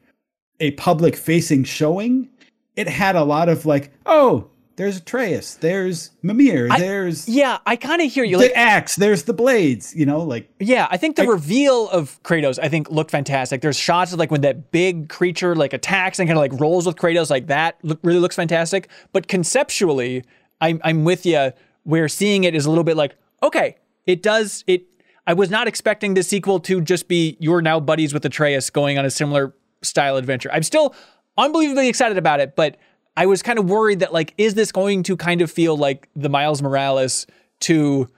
a 0.60 0.72
public 0.72 1.16
facing 1.16 1.64
showing, 1.64 2.28
it 2.76 2.88
had 2.88 3.16
a 3.16 3.24
lot 3.24 3.48
of 3.48 3.66
like, 3.66 3.92
oh, 4.06 4.48
there's 4.80 4.96
Atreus, 4.96 5.54
there's 5.56 6.10
Mimir, 6.22 6.68
I- 6.70 6.78
there's 6.80 7.28
Yeah, 7.28 7.58
I 7.66 7.76
kind 7.76 8.00
of 8.00 8.10
hear 8.10 8.24
you. 8.24 8.38
the 8.38 8.44
Like, 8.44 8.52
axe, 8.56 8.96
there's 8.96 9.24
the 9.24 9.32
blades. 9.34 9.94
You 9.94 10.06
know, 10.06 10.20
like 10.22 10.48
Yeah, 10.58 10.88
I 10.90 10.96
think 10.96 11.16
the 11.16 11.22
I- 11.22 11.26
reveal 11.26 11.88
of 11.90 12.20
Kratos, 12.22 12.58
I 12.62 12.68
think, 12.70 12.90
looked 12.90 13.10
fantastic. 13.10 13.60
There's 13.60 13.76
shots 13.78 14.12
of 14.14 14.18
like 14.18 14.30
when 14.30 14.40
that 14.40 14.70
big 14.72 15.08
creature 15.10 15.54
like 15.54 15.72
attacks 15.74 16.18
and 16.18 16.26
kind 16.28 16.38
of 16.38 16.40
like 16.40 16.58
rolls 16.60 16.86
with 16.86 16.96
Kratos, 16.96 17.28
like 17.30 17.46
that 17.48 17.76
look, 17.82 17.98
really 18.02 18.20
looks 18.20 18.36
fantastic. 18.36 18.88
But 19.12 19.28
conceptually, 19.28 20.24
I'm 20.60 20.80
I'm 20.82 21.04
with 21.04 21.26
you. 21.26 21.52
Where 21.84 22.08
seeing 22.08 22.44
it 22.44 22.54
is 22.54 22.66
a 22.66 22.68
little 22.70 22.84
bit 22.84 22.96
like, 22.96 23.16
okay, 23.42 23.76
it 24.06 24.22
does 24.22 24.64
it. 24.66 24.84
I 25.26 25.32
was 25.34 25.50
not 25.50 25.66
expecting 25.68 26.14
the 26.14 26.22
sequel 26.22 26.60
to 26.60 26.80
just 26.80 27.06
be 27.08 27.36
you're 27.40 27.62
now 27.62 27.80
buddies 27.80 28.12
with 28.14 28.24
Atreus 28.24 28.70
going 28.70 28.98
on 28.98 29.04
a 29.04 29.10
similar 29.10 29.54
style 29.82 30.16
adventure. 30.16 30.50
I'm 30.52 30.62
still 30.62 30.94
unbelievably 31.38 31.88
excited 31.88 32.18
about 32.18 32.40
it, 32.40 32.54
but 32.56 32.76
I 33.16 33.26
was 33.26 33.42
kind 33.42 33.58
of 33.58 33.68
worried 33.68 34.00
that 34.00 34.12
like, 34.12 34.34
is 34.38 34.54
this 34.54 34.72
going 34.72 35.02
to 35.04 35.16
kind 35.16 35.42
of 35.42 35.50
feel 35.50 35.76
like 35.76 36.08
the 36.14 36.28
Miles 36.28 36.62
Morales 36.62 37.26
to 37.60 38.08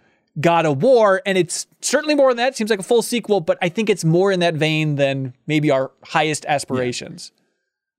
God 0.40 0.66
of 0.66 0.82
War? 0.82 1.22
And 1.26 1.36
it's 1.36 1.66
certainly 1.80 2.14
more 2.14 2.30
than 2.30 2.38
that. 2.38 2.49
It 2.49 2.57
seems 2.57 2.70
like 2.70 2.78
a 2.80 2.84
full 2.84 3.03
sequel, 3.03 3.40
but 3.40 3.59
I 3.62 3.68
think 3.68 3.90
it's 3.90 4.05
more 4.05 4.30
in 4.30 4.40
that 4.40 4.55
vein 4.55 4.97
than 4.97 5.34
maybe 5.47 5.70
our 5.70 5.90
highest 6.05 6.45
aspirations. 6.47 7.32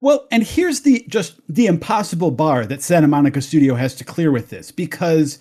Well, 0.01 0.27
and 0.31 0.43
here's 0.43 0.81
the 0.81 1.05
just 1.07 1.39
the 1.47 1.65
impossible 1.65 2.31
bar 2.31 2.65
that 2.65 2.81
Santa 2.81 3.07
Monica 3.07 3.41
Studio 3.41 3.73
has 3.75 3.95
to 3.95 4.03
clear 4.03 4.31
with 4.31 4.49
this 4.49 4.69
because 4.69 5.39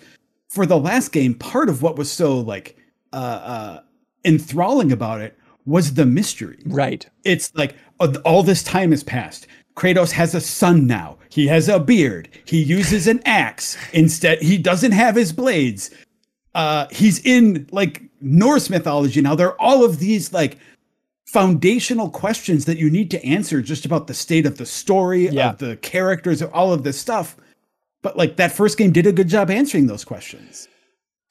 for 0.49 0.65
the 0.65 0.77
last 0.77 1.11
game, 1.11 1.33
part 1.33 1.67
of 1.67 1.81
what 1.81 1.97
was 1.97 2.09
so 2.09 2.39
like 2.39 2.77
uh, 3.11 3.15
uh, 3.15 3.79
enthralling 4.23 4.91
about 4.91 5.19
it 5.19 5.37
was 5.65 5.95
the 5.95 6.05
mystery. 6.05 6.59
Right. 6.65 7.05
It's 7.25 7.53
like 7.55 7.75
uh, 7.99 8.13
all 8.23 8.41
this 8.41 8.63
time 8.63 8.91
has 8.91 9.03
passed. 9.03 9.47
Kratos 9.75 10.11
has 10.11 10.35
a 10.35 10.41
son 10.41 10.85
now. 10.87 11.17
He 11.29 11.47
has 11.47 11.67
a 11.67 11.79
beard. 11.79 12.29
He 12.45 12.61
uses 12.61 13.07
an 13.07 13.21
axe 13.25 13.75
instead. 13.91 14.41
He 14.41 14.57
doesn't 14.57 14.91
have 14.91 15.15
his 15.15 15.33
blades. 15.33 15.89
Uh, 16.53 16.85
he's 16.91 17.19
in 17.25 17.67
like 17.71 18.03
Norse 18.21 18.69
mythology 18.69 19.21
now. 19.21 19.33
There 19.35 19.47
are 19.49 19.59
all 19.61 19.83
of 19.83 19.99
these 19.99 20.31
like 20.31 20.57
foundational 21.25 22.09
questions 22.09 22.65
that 22.65 22.77
you 22.77 22.89
need 22.89 23.09
to 23.11 23.25
answer 23.25 23.61
just 23.61 23.85
about 23.85 24.07
the 24.07 24.13
state 24.13 24.45
of 24.45 24.57
the 24.57 24.65
story, 24.65 25.27
Yeah. 25.29 25.49
of 25.51 25.57
the 25.57 25.77
characters, 25.77 26.41
of 26.41 26.53
all 26.53 26.71
of 26.73 26.83
this 26.83 26.99
stuff. 26.99 27.35
But 28.03 28.17
like 28.17 28.35
that 28.35 28.51
first 28.51 28.77
game 28.77 28.91
did 28.91 29.07
a 29.07 29.11
good 29.11 29.29
job 29.29 29.49
answering 29.49 29.87
those 29.87 30.05
questions. 30.05 30.67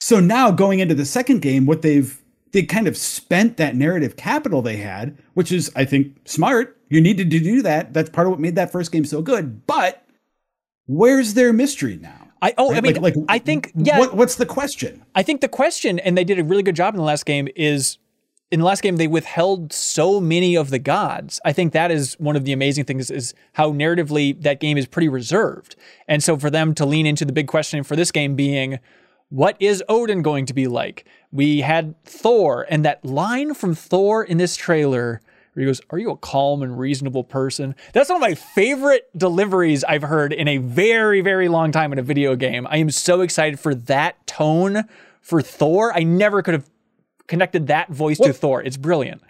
So 0.01 0.18
now 0.18 0.51
going 0.51 0.80
into 0.80 0.95
the 0.97 1.05
second 1.05 1.43
game, 1.43 1.66
what 1.66 1.82
they've 1.82 2.18
they 2.51 2.62
kind 2.64 2.86
of 2.86 2.99
spent 2.99 3.57
that 3.57 3.76
narrative 3.76 4.16
capital 4.16 4.61
they 4.61 4.76
had, 4.76 5.16
which 5.34 5.53
is 5.53 5.70
I 5.76 5.84
think 5.84 6.16
smart. 6.24 6.76
You 6.93 7.01
needed 7.01 7.30
to 7.30 7.40
do 7.40 7.62
that. 7.62 7.95
That's 7.95 8.11
part 8.11 8.26
of 8.26 8.32
what 8.32 8.40
made 8.40 8.57
that 8.57 8.70
first 8.70 8.93
game 8.93 9.07
so 9.07 9.22
good. 9.22 9.66
But 9.66 10.05
where's 10.86 11.32
their 11.32 11.51
mystery 11.51 11.99
now? 12.01 12.28
I 12.43 12.53
oh, 12.59 12.74
I 12.74 12.82
mean, 12.82 13.01
Like- 13.01 13.16
like, 13.16 13.24
I 13.28 13.38
think 13.38 13.72
yeah, 13.74 13.99
What, 13.99 14.14
what's 14.14 14.34
the 14.34 14.45
question? 14.45 15.03
I 15.14 15.22
think 15.22 15.40
the 15.40 15.49
question, 15.49 15.99
and 16.01 16.18
they 16.18 16.24
did 16.24 16.38
a 16.38 16.45
really 16.45 16.62
good 16.62 16.76
job 16.76 16.93
in 16.93 16.99
the 16.99 17.05
last 17.05 17.24
game, 17.24 17.49
is 17.57 17.97
in 18.51 18.61
the 18.61 18.66
last 18.66 18.82
game 18.82 18.97
they 18.97 19.07
withheld 19.07 19.72
so 19.72 20.20
many 20.20 20.55
of 20.55 20.68
the 20.68 20.78
gods. 20.78 21.40
I 21.47 21.55
think 21.55 21.72
that 21.72 21.90
is 21.90 22.12
one 22.20 22.36
of 22.36 22.45
the 22.45 22.53
amazing 22.53 22.84
things 22.84 23.11
is 23.11 23.32
how 23.55 23.72
narratively 23.72 24.43
that 24.43 24.61
game 24.61 24.76
is 24.76 24.86
pretty 24.86 25.09
reserved. 25.09 25.76
And 26.07 26.22
so 26.22 26.36
for 26.36 26.51
them 26.51 26.74
to 26.74 26.84
lean 26.84 27.07
into 27.07 27.24
the 27.24 27.32
big 27.32 27.47
question 27.47 27.82
for 27.84 27.97
this 27.97 28.11
game 28.11 28.36
being, 28.36 28.80
what 29.30 29.57
is 29.61 29.82
Odin 29.88 30.20
going 30.20 30.45
to 30.45 30.53
be 30.53 30.66
like? 30.66 31.07
We 31.30 31.62
had 31.62 31.95
Thor, 32.05 32.66
and 32.68 32.84
that 32.84 33.03
line 33.03 33.55
from 33.55 33.74
Thor 33.74 34.22
in 34.22 34.36
this 34.36 34.57
trailer 34.57 35.22
where 35.53 35.63
he 35.63 35.67
goes, 35.67 35.81
Are 35.91 35.99
you 35.99 36.11
a 36.11 36.17
calm 36.17 36.63
and 36.63 36.79
reasonable 36.79 37.25
person? 37.25 37.75
That's 37.93 38.09
one 38.09 38.17
of 38.17 38.21
my 38.23 38.35
favorite 38.35 39.09
deliveries 39.17 39.85
I've 39.85 40.03
heard 40.03 40.33
in 40.33 40.49
a 40.49 40.57
very, 40.59 41.21
very 41.21 41.49
long 41.49 41.73
time 41.73 41.93
in 41.93 41.99
a 41.99 42.03
video 42.03 42.37
game. 42.37 42.67
I 42.71 42.79
am 42.79 42.91
so 42.91 43.21
excited 43.21 43.61
for 43.61 43.75
that 43.75 44.27
tone 44.27 44.85
for 45.21 45.43
Thor. 45.43 45.93
I 45.95 46.03
never 46.03 46.43
could 46.43 46.55
have 46.55 46.69
connected 47.27 47.69
that 47.69 47.91
voice 47.91 48.19
to 48.19 48.33
Thor. 48.33 48.63
It's 48.63 48.77
brilliant. 48.77 49.23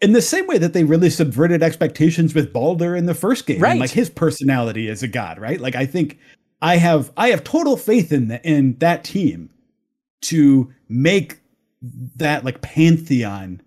In 0.00 0.12
the 0.12 0.22
same 0.22 0.46
way 0.46 0.58
that 0.58 0.72
they 0.74 0.84
really 0.84 1.10
subverted 1.10 1.62
expectations 1.62 2.34
with 2.34 2.52
Baldur 2.52 2.94
in 2.94 3.06
the 3.06 3.14
first 3.14 3.46
game, 3.46 3.60
Right. 3.60 3.72
and 3.72 3.80
like 3.80 3.90
his 3.90 4.08
personality 4.08 4.88
as 4.88 5.02
a 5.02 5.08
god, 5.08 5.38
right? 5.38 5.60
Like 5.60 5.74
I 5.74 5.86
think 5.86 6.18
I 6.62 6.76
have 6.76 7.10
I 7.16 7.28
have 7.28 7.42
total 7.44 7.76
faith 7.76 8.12
in 8.12 8.28
the, 8.28 8.40
in 8.48 8.76
that 8.78 9.02
team 9.04 9.50
to 10.22 10.72
make 10.88 11.40
that 12.16 12.44
like 12.44 12.60
pantheon 12.60 13.60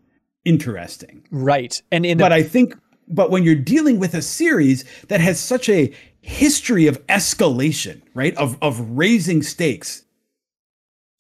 interesting. 0.46 1.28
Right. 1.32 1.82
And 1.92 2.06
in 2.06 2.18
But 2.18 2.34
I 2.34 2.44
think, 2.44 2.76
but 3.08 3.32
when 3.32 3.44
you're 3.44 3.56
dealing 3.56 4.00
with 4.00 4.14
a 4.14 4.22
series 4.22 4.86
that 5.08 5.22
has 5.22 5.40
such 5.40 5.70
a 5.70 5.94
history 6.22 6.88
of 6.88 7.06
escalation, 7.08 8.02
right, 8.14 8.36
of 8.38 8.58
of 8.62 8.80
raising 8.92 9.42
stakes, 9.44 10.04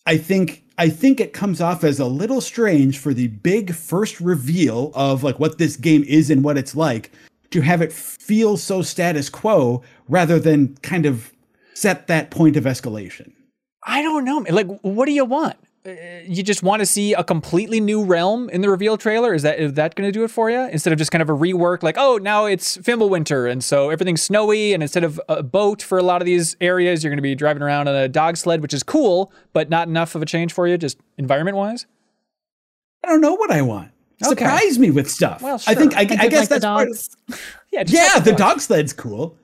I 0.05 0.17
think 0.17 0.63
I 0.78 0.89
think 0.89 1.19
it 1.19 1.34
comes 1.34 1.61
off 1.61 1.84
as 1.84 1.99
a 1.99 2.05
little 2.05 2.41
strange 2.41 2.97
for 2.97 3.13
the 3.13 3.28
big 3.28 3.74
first 3.74 4.19
reveal 4.19 4.91
of 4.95 5.24
like 5.24 5.39
what 5.39 5.57
this 5.57 5.76
game 5.76 6.03
is 6.07 6.30
and 6.30 6.43
what 6.43 6.57
it's 6.57 6.76
like 6.76 7.11
to 7.51 7.61
have 7.61 7.82
it 7.82 7.91
feel 7.93 8.57
so 8.57 8.82
status 8.82 9.30
quo 9.30 9.84
rather 10.07 10.39
than 10.39 10.76
kind 10.78 11.05
of 11.05 11.34
set 11.74 12.07
that 12.07 12.32
point 12.32 12.55
of 12.55 12.63
escalation. 12.63 13.34
I 13.84 14.01
don't 14.01 14.26
know. 14.26 14.45
Like, 14.49 14.67
what 14.82 15.05
do 15.05 15.11
you 15.11 15.26
want? 15.26 15.57
Uh, 15.86 15.92
You 16.26 16.44
just 16.44 16.62
want 16.62 16.82
to 16.82 16.86
see 16.86 17.14
a 17.14 17.24
completely 17.24 17.80
new 17.80 18.04
realm 18.04 18.50
in 18.50 18.62
the 18.62 18.70
reveal 18.70 18.98
trailer? 18.98 19.34
Is 19.34 19.42
that 19.42 19.60
is 19.60 19.74
that 19.74 19.96
going 19.96 20.08
to 20.08 20.12
do 20.12 20.24
it 20.24 20.30
for 20.30 20.50
you? 20.52 20.60
Instead 20.68 20.94
of 20.94 21.00
just 21.00 21.12
kind 21.12 21.22
of 21.22 21.30
a 21.30 21.34
rework, 21.34 21.82
like, 21.82 21.96
oh, 21.98 22.18
now 22.18 22.46
it's 22.46 22.78
Fimbulwinter, 22.78 23.50
and 23.52 23.64
so 23.64 23.90
everything's 23.90 24.22
snowy, 24.22 24.74
and 24.74 24.84
instead 24.84 25.04
of 25.04 25.20
a 25.28 25.42
boat 25.42 25.82
for 25.82 25.98
a 25.98 26.04
lot 26.04 26.22
of 26.22 26.26
these 26.28 26.56
areas, 26.62 27.04
you're 27.04 27.10
going 27.10 27.18
to 27.18 27.22
be 27.24 27.34
driving 27.36 27.64
around 27.64 27.88
on 27.88 27.96
a 27.96 28.08
dog 28.08 28.38
sled, 28.38 28.62
which 28.62 28.74
is 28.74 28.84
cool, 28.84 29.32
but 29.54 29.70
not 29.70 29.88
enough 29.88 30.14
of 30.14 30.22
a 30.22 30.26
change 30.26 30.54
for 30.54 30.68
you, 30.68 30.78
just 30.78 30.98
environment 31.18 31.58
wise. 31.58 31.88
I 33.04 33.08
don't 33.08 33.22
know 33.22 33.34
what 33.34 33.50
I 33.50 33.62
want. 33.64 33.90
Okay. 34.24 34.46
Surprise 34.46 34.78
me 34.78 34.92
with 34.92 35.10
stuff. 35.10 35.42
Well, 35.42 35.60
I 35.66 35.74
think. 35.74 35.96
I, 35.96 36.02
I, 36.02 36.02
I 36.02 36.06
guess 36.28 36.42
like 36.42 36.50
the 36.50 36.60
that's 36.60 36.66
part 36.66 36.90
of- 36.90 37.42
Yeah, 37.72 37.84
yeah, 37.88 38.10
have 38.10 38.26
the 38.26 38.34
dog 38.34 38.62
sled's 38.62 38.94
cool. 38.94 39.36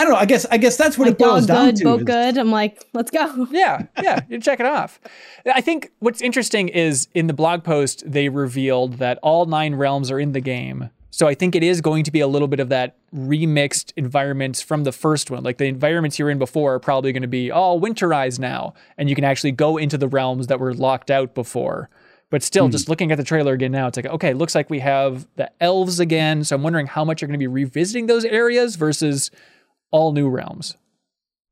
I 0.00 0.04
don't 0.04 0.14
know. 0.14 0.18
I 0.18 0.24
guess 0.24 0.46
I 0.46 0.56
guess 0.56 0.78
that's 0.78 0.96
what 0.96 1.08
Like 1.08 1.12
it 1.12 1.18
boils 1.18 1.44
dog 1.44 1.56
down 1.56 1.66
good, 1.66 1.76
to. 1.76 1.84
boat 1.84 1.98
is- 2.00 2.04
good. 2.06 2.38
I'm 2.38 2.50
like, 2.50 2.86
let's 2.94 3.10
go. 3.10 3.46
Yeah, 3.50 3.82
yeah, 4.02 4.20
you 4.30 4.40
check 4.40 4.58
it 4.58 4.64
off. 4.64 4.98
I 5.44 5.60
think 5.60 5.90
what's 5.98 6.22
interesting 6.22 6.68
is 6.68 7.06
in 7.14 7.26
the 7.26 7.34
blog 7.34 7.64
post 7.64 8.10
they 8.10 8.30
revealed 8.30 8.94
that 8.94 9.18
all 9.22 9.44
nine 9.44 9.74
realms 9.74 10.10
are 10.10 10.18
in 10.18 10.32
the 10.32 10.40
game. 10.40 10.88
So 11.10 11.28
I 11.28 11.34
think 11.34 11.54
it 11.54 11.62
is 11.62 11.82
going 11.82 12.04
to 12.04 12.10
be 12.10 12.20
a 12.20 12.26
little 12.26 12.48
bit 12.48 12.60
of 12.60 12.70
that 12.70 12.96
remixed 13.14 13.92
environments 13.96 14.62
from 14.62 14.84
the 14.84 14.92
first 14.92 15.30
one. 15.30 15.42
Like 15.42 15.58
the 15.58 15.66
environments 15.66 16.18
you 16.18 16.24
were 16.24 16.30
in 16.30 16.38
before 16.38 16.74
are 16.74 16.78
probably 16.78 17.12
going 17.12 17.20
to 17.20 17.28
be 17.28 17.50
all 17.50 17.78
winterized 17.78 18.38
now, 18.38 18.72
and 18.96 19.10
you 19.10 19.14
can 19.14 19.24
actually 19.24 19.52
go 19.52 19.76
into 19.76 19.98
the 19.98 20.08
realms 20.08 20.46
that 20.46 20.58
were 20.58 20.72
locked 20.72 21.10
out 21.10 21.34
before. 21.34 21.90
But 22.30 22.42
still, 22.42 22.66
hmm. 22.66 22.70
just 22.70 22.88
looking 22.88 23.12
at 23.12 23.18
the 23.18 23.24
trailer 23.24 23.52
again 23.52 23.72
now, 23.72 23.88
it's 23.88 23.98
like, 23.98 24.06
okay, 24.06 24.32
looks 24.32 24.54
like 24.54 24.70
we 24.70 24.78
have 24.78 25.26
the 25.36 25.50
elves 25.60 26.00
again. 26.00 26.42
So 26.44 26.56
I'm 26.56 26.62
wondering 26.62 26.86
how 26.86 27.04
much 27.04 27.20
you're 27.20 27.26
going 27.26 27.38
to 27.38 27.42
be 27.42 27.48
revisiting 27.48 28.06
those 28.06 28.24
areas 28.24 28.76
versus 28.76 29.30
all 29.90 30.12
new 30.12 30.28
realms. 30.28 30.76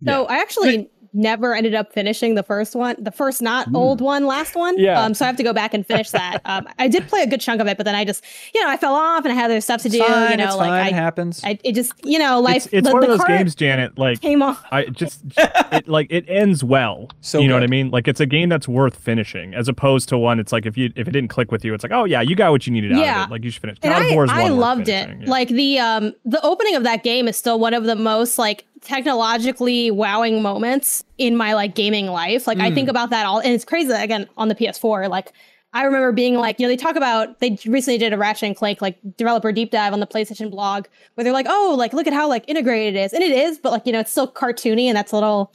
So 0.04 0.26
I 0.26 0.38
actually 0.38 0.90
never 1.12 1.54
ended 1.54 1.74
up 1.74 1.92
finishing 1.92 2.34
the 2.34 2.42
first 2.42 2.74
one, 2.74 2.96
the 2.98 3.10
first 3.12 3.42
not 3.42 3.72
old 3.74 4.00
one, 4.00 4.26
last 4.26 4.54
one. 4.54 4.78
Yeah. 4.78 5.00
Um, 5.02 5.14
so 5.14 5.24
I 5.24 5.28
have 5.28 5.36
to 5.36 5.42
go 5.42 5.52
back 5.52 5.74
and 5.74 5.86
finish 5.86 6.10
that. 6.10 6.40
um, 6.44 6.68
I 6.78 6.88
did 6.88 7.06
play 7.08 7.22
a 7.22 7.26
good 7.26 7.40
chunk 7.40 7.60
of 7.60 7.66
it, 7.66 7.76
but 7.76 7.84
then 7.84 7.94
I 7.94 8.04
just, 8.04 8.24
you 8.54 8.62
know, 8.62 8.68
I 8.70 8.76
fell 8.76 8.94
off 8.94 9.24
and 9.24 9.32
I 9.32 9.34
had 9.34 9.46
other 9.50 9.60
stuff 9.60 9.82
to 9.82 9.88
do. 9.88 9.98
Fine, 9.98 10.30
you 10.32 10.36
know, 10.38 10.44
it's 10.46 10.56
like 10.56 10.68
fine, 10.70 10.86
it 10.88 10.92
I, 10.92 10.96
happens. 10.96 11.40
I, 11.44 11.58
it 11.64 11.72
just, 11.74 11.92
you 12.04 12.18
know, 12.18 12.40
life. 12.40 12.66
It's, 12.66 12.66
it's 12.72 12.86
the, 12.88 12.92
one 12.92 13.02
the 13.02 13.12
of 13.12 13.18
those 13.18 13.26
games, 13.28 13.54
Janet. 13.54 13.98
Like 13.98 14.20
Came 14.20 14.42
off. 14.42 14.64
I 14.70 14.84
just 14.86 15.22
it 15.36 15.88
like 15.88 16.08
it 16.10 16.24
ends 16.28 16.62
well. 16.62 17.08
So 17.20 17.38
you 17.38 17.48
know 17.48 17.54
what 17.54 17.62
I 17.62 17.68
mean? 17.68 17.90
Like 17.90 18.08
it's 18.08 18.20
a 18.20 18.26
game 18.26 18.48
that's 18.48 18.68
worth 18.68 18.96
finishing, 18.96 19.54
as 19.54 19.68
opposed 19.68 20.08
to 20.10 20.18
one. 20.18 20.38
It's 20.40 20.52
like 20.52 20.66
if 20.66 20.76
you 20.76 20.92
if 20.96 21.08
it 21.08 21.12
didn't 21.12 21.28
click 21.30 21.50
with 21.52 21.64
you, 21.64 21.74
it's 21.74 21.82
like 21.82 21.92
oh 21.92 22.04
yeah, 22.04 22.20
you 22.20 22.36
got 22.36 22.50
what 22.50 22.66
you 22.66 22.72
needed 22.72 22.92
out 22.92 22.98
Yeah. 23.00 23.22
of 23.24 23.28
it. 23.28 23.32
Like 23.32 23.44
you 23.44 23.50
should 23.50 23.62
finish. 23.62 23.78
and 23.82 23.92
God 23.92 24.02
of 24.02 24.08
I, 24.08 24.12
I 24.12 24.16
one 24.16 24.52
worth 24.52 24.58
loved 24.58 24.88
it. 24.88 25.08
yeah. 25.20 25.26
Like 25.30 25.48
the 25.48 25.78
um 25.78 26.12
the 26.24 26.40
opening 26.44 26.76
of 26.76 26.82
that 26.84 27.02
game 27.02 27.28
is 27.28 27.36
still 27.36 27.58
one 27.58 27.74
of 27.74 27.84
the 27.84 27.96
most 27.96 28.38
like 28.38 28.64
technologically 28.82 29.90
wowing 29.90 30.42
moments 30.42 31.04
in 31.18 31.36
my 31.36 31.54
like 31.54 31.74
gaming 31.74 32.06
life. 32.06 32.46
Like 32.46 32.58
I 32.60 32.68
Hmm. 32.68 32.74
think 32.74 32.88
about 32.88 33.10
that 33.10 33.26
all, 33.26 33.38
and 33.38 33.52
it's 33.52 33.64
crazy 33.64 33.92
again 33.92 34.28
on 34.36 34.48
the 34.48 34.54
PS4. 34.54 35.08
Like 35.08 35.32
I 35.72 35.82
remember 35.84 36.12
being 36.12 36.34
like, 36.36 36.58
you 36.58 36.64
know, 36.64 36.68
they 36.70 36.76
talk 36.76 36.96
about 36.96 37.40
they 37.40 37.58
recently 37.66 37.98
did 37.98 38.12
a 38.12 38.18
Ratchet 38.18 38.44
and 38.46 38.56
Clank 38.56 38.80
like 38.80 38.98
developer 39.16 39.52
deep 39.52 39.70
dive 39.70 39.92
on 39.92 40.00
the 40.00 40.06
PlayStation 40.06 40.50
blog 40.50 40.86
where 41.14 41.24
they're 41.24 41.32
like, 41.32 41.46
oh, 41.48 41.74
like 41.78 41.92
look 41.92 42.06
at 42.06 42.12
how 42.12 42.28
like 42.28 42.44
integrated 42.48 42.96
it 42.96 43.00
is, 43.04 43.12
and 43.12 43.22
it 43.22 43.32
is, 43.32 43.58
but 43.58 43.72
like 43.72 43.86
you 43.86 43.92
know, 43.92 44.00
it's 44.00 44.10
still 44.10 44.30
cartoony, 44.30 44.84
and 44.86 44.96
that's 44.96 45.12
a 45.12 45.16
little 45.16 45.52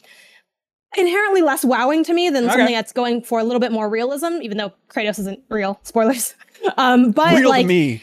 inherently 0.97 1.41
less 1.41 1.65
wowing 1.65 2.03
to 2.03 2.13
me 2.13 2.29
than 2.29 2.45
Okay. 2.45 2.53
something 2.53 2.73
that's 2.75 2.91
going 2.93 3.23
for 3.23 3.39
a 3.39 3.43
little 3.43 3.59
bit 3.59 3.71
more 3.71 3.89
realism, 3.89 4.39
even 4.41 4.57
though 4.57 4.71
Kratos 4.89 5.17
isn't 5.19 5.39
real. 5.49 5.79
Spoilers. 5.83 6.35
Um, 6.77 7.11
but 7.11 7.35
Real 7.39 7.49
like 7.49 7.63
to 7.63 7.67
me. 7.67 8.01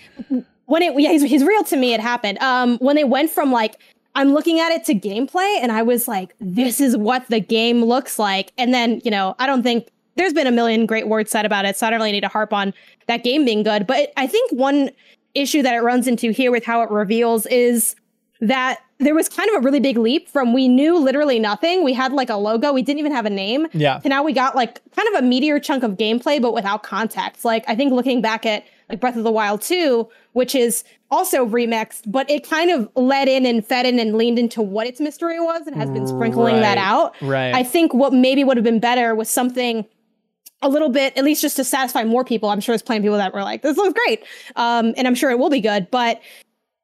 when 0.66 0.82
it 0.82 0.98
yeah 1.00 1.10
he's, 1.12 1.22
he's 1.22 1.44
real 1.44 1.62
to 1.64 1.76
me 1.76 1.94
it 1.94 2.00
happened 2.00 2.36
um 2.38 2.76
when 2.78 2.94
they 2.94 3.04
went 3.04 3.30
from 3.30 3.50
like 3.50 3.76
i'm 4.14 4.32
looking 4.32 4.58
at 4.60 4.70
it 4.72 4.84
to 4.84 4.94
gameplay 4.94 5.58
and 5.62 5.70
i 5.72 5.82
was 5.82 6.06
like 6.08 6.34
this 6.40 6.80
is 6.80 6.96
what 6.96 7.26
the 7.28 7.40
game 7.40 7.84
looks 7.84 8.18
like 8.18 8.52
and 8.58 8.72
then 8.74 9.00
you 9.04 9.10
know 9.10 9.34
i 9.38 9.46
don't 9.46 9.62
think 9.62 9.88
there's 10.16 10.32
been 10.32 10.46
a 10.46 10.52
million 10.52 10.86
great 10.86 11.08
words 11.08 11.30
said 11.30 11.44
about 11.46 11.64
it 11.64 11.76
so 11.76 11.86
i 11.86 11.90
don't 11.90 11.98
really 12.00 12.12
need 12.12 12.20
to 12.20 12.28
harp 12.28 12.52
on 12.52 12.72
that 13.06 13.22
game 13.24 13.44
being 13.44 13.62
good 13.62 13.86
but 13.86 14.12
i 14.16 14.26
think 14.26 14.50
one 14.52 14.90
issue 15.34 15.62
that 15.62 15.74
it 15.74 15.80
runs 15.80 16.06
into 16.08 16.30
here 16.30 16.50
with 16.50 16.64
how 16.64 16.82
it 16.82 16.90
reveals 16.90 17.46
is 17.46 17.94
that 18.40 18.80
there 18.98 19.14
was 19.14 19.28
kind 19.28 19.48
of 19.50 19.56
a 19.56 19.64
really 19.64 19.80
big 19.80 19.96
leap 19.96 20.28
from 20.28 20.52
we 20.52 20.66
knew 20.66 20.98
literally 20.98 21.38
nothing 21.38 21.84
we 21.84 21.92
had 21.92 22.12
like 22.12 22.28
a 22.30 22.36
logo 22.36 22.72
we 22.72 22.82
didn't 22.82 22.98
even 22.98 23.12
have 23.12 23.26
a 23.26 23.30
name 23.30 23.66
Yeah. 23.72 23.98
to 24.00 24.08
now 24.08 24.22
we 24.22 24.32
got 24.32 24.56
like 24.56 24.80
kind 24.94 25.08
of 25.14 25.22
a 25.22 25.26
meteor 25.26 25.58
chunk 25.60 25.82
of 25.84 25.92
gameplay, 25.92 26.40
but 26.40 26.52
without 26.52 26.82
context. 26.82 27.44
Like 27.44 27.64
I 27.68 27.74
think 27.76 27.92
looking 27.92 28.20
back 28.20 28.44
at 28.44 28.64
like 28.90 29.00
Breath 29.00 29.16
of 29.16 29.24
the 29.24 29.30
Wild 29.30 29.62
2, 29.62 30.08
which 30.32 30.54
is 30.54 30.84
also 31.10 31.46
remixed, 31.46 32.02
but 32.06 32.28
it 32.30 32.48
kind 32.48 32.70
of 32.70 32.88
led 32.94 33.28
in 33.28 33.46
and 33.46 33.64
fed 33.64 33.86
in 33.86 33.98
and 33.98 34.16
leaned 34.16 34.38
into 34.38 34.60
what 34.60 34.86
its 34.86 35.00
mystery 35.00 35.40
was 35.40 35.66
and 35.66 35.76
has 35.76 35.90
been 35.90 36.06
sprinkling 36.06 36.60
that 36.60 36.78
out. 36.78 37.14
right. 37.22 37.54
I 37.54 37.62
think 37.62 37.94
what 37.94 38.12
maybe 38.12 38.44
would 38.44 38.56
have 38.56 38.64
been 38.64 38.80
better 38.80 39.14
was 39.14 39.28
something 39.28 39.86
a 40.62 40.68
little 40.68 40.90
bit, 40.90 41.16
at 41.16 41.24
least 41.24 41.40
just 41.40 41.56
to 41.56 41.64
satisfy 41.64 42.04
more 42.04 42.24
people. 42.24 42.50
I'm 42.50 42.60
sure 42.60 42.72
there's 42.74 42.82
plenty 42.82 42.98
of 42.98 43.04
people 43.04 43.18
that 43.18 43.32
were 43.32 43.42
like, 43.42 43.62
this 43.62 43.76
looks 43.76 43.98
great. 44.04 44.24
Um, 44.56 44.92
and 44.96 45.06
I'm 45.06 45.14
sure 45.14 45.30
it 45.30 45.38
will 45.38 45.50
be 45.50 45.60
good, 45.60 45.90
but 45.90 46.20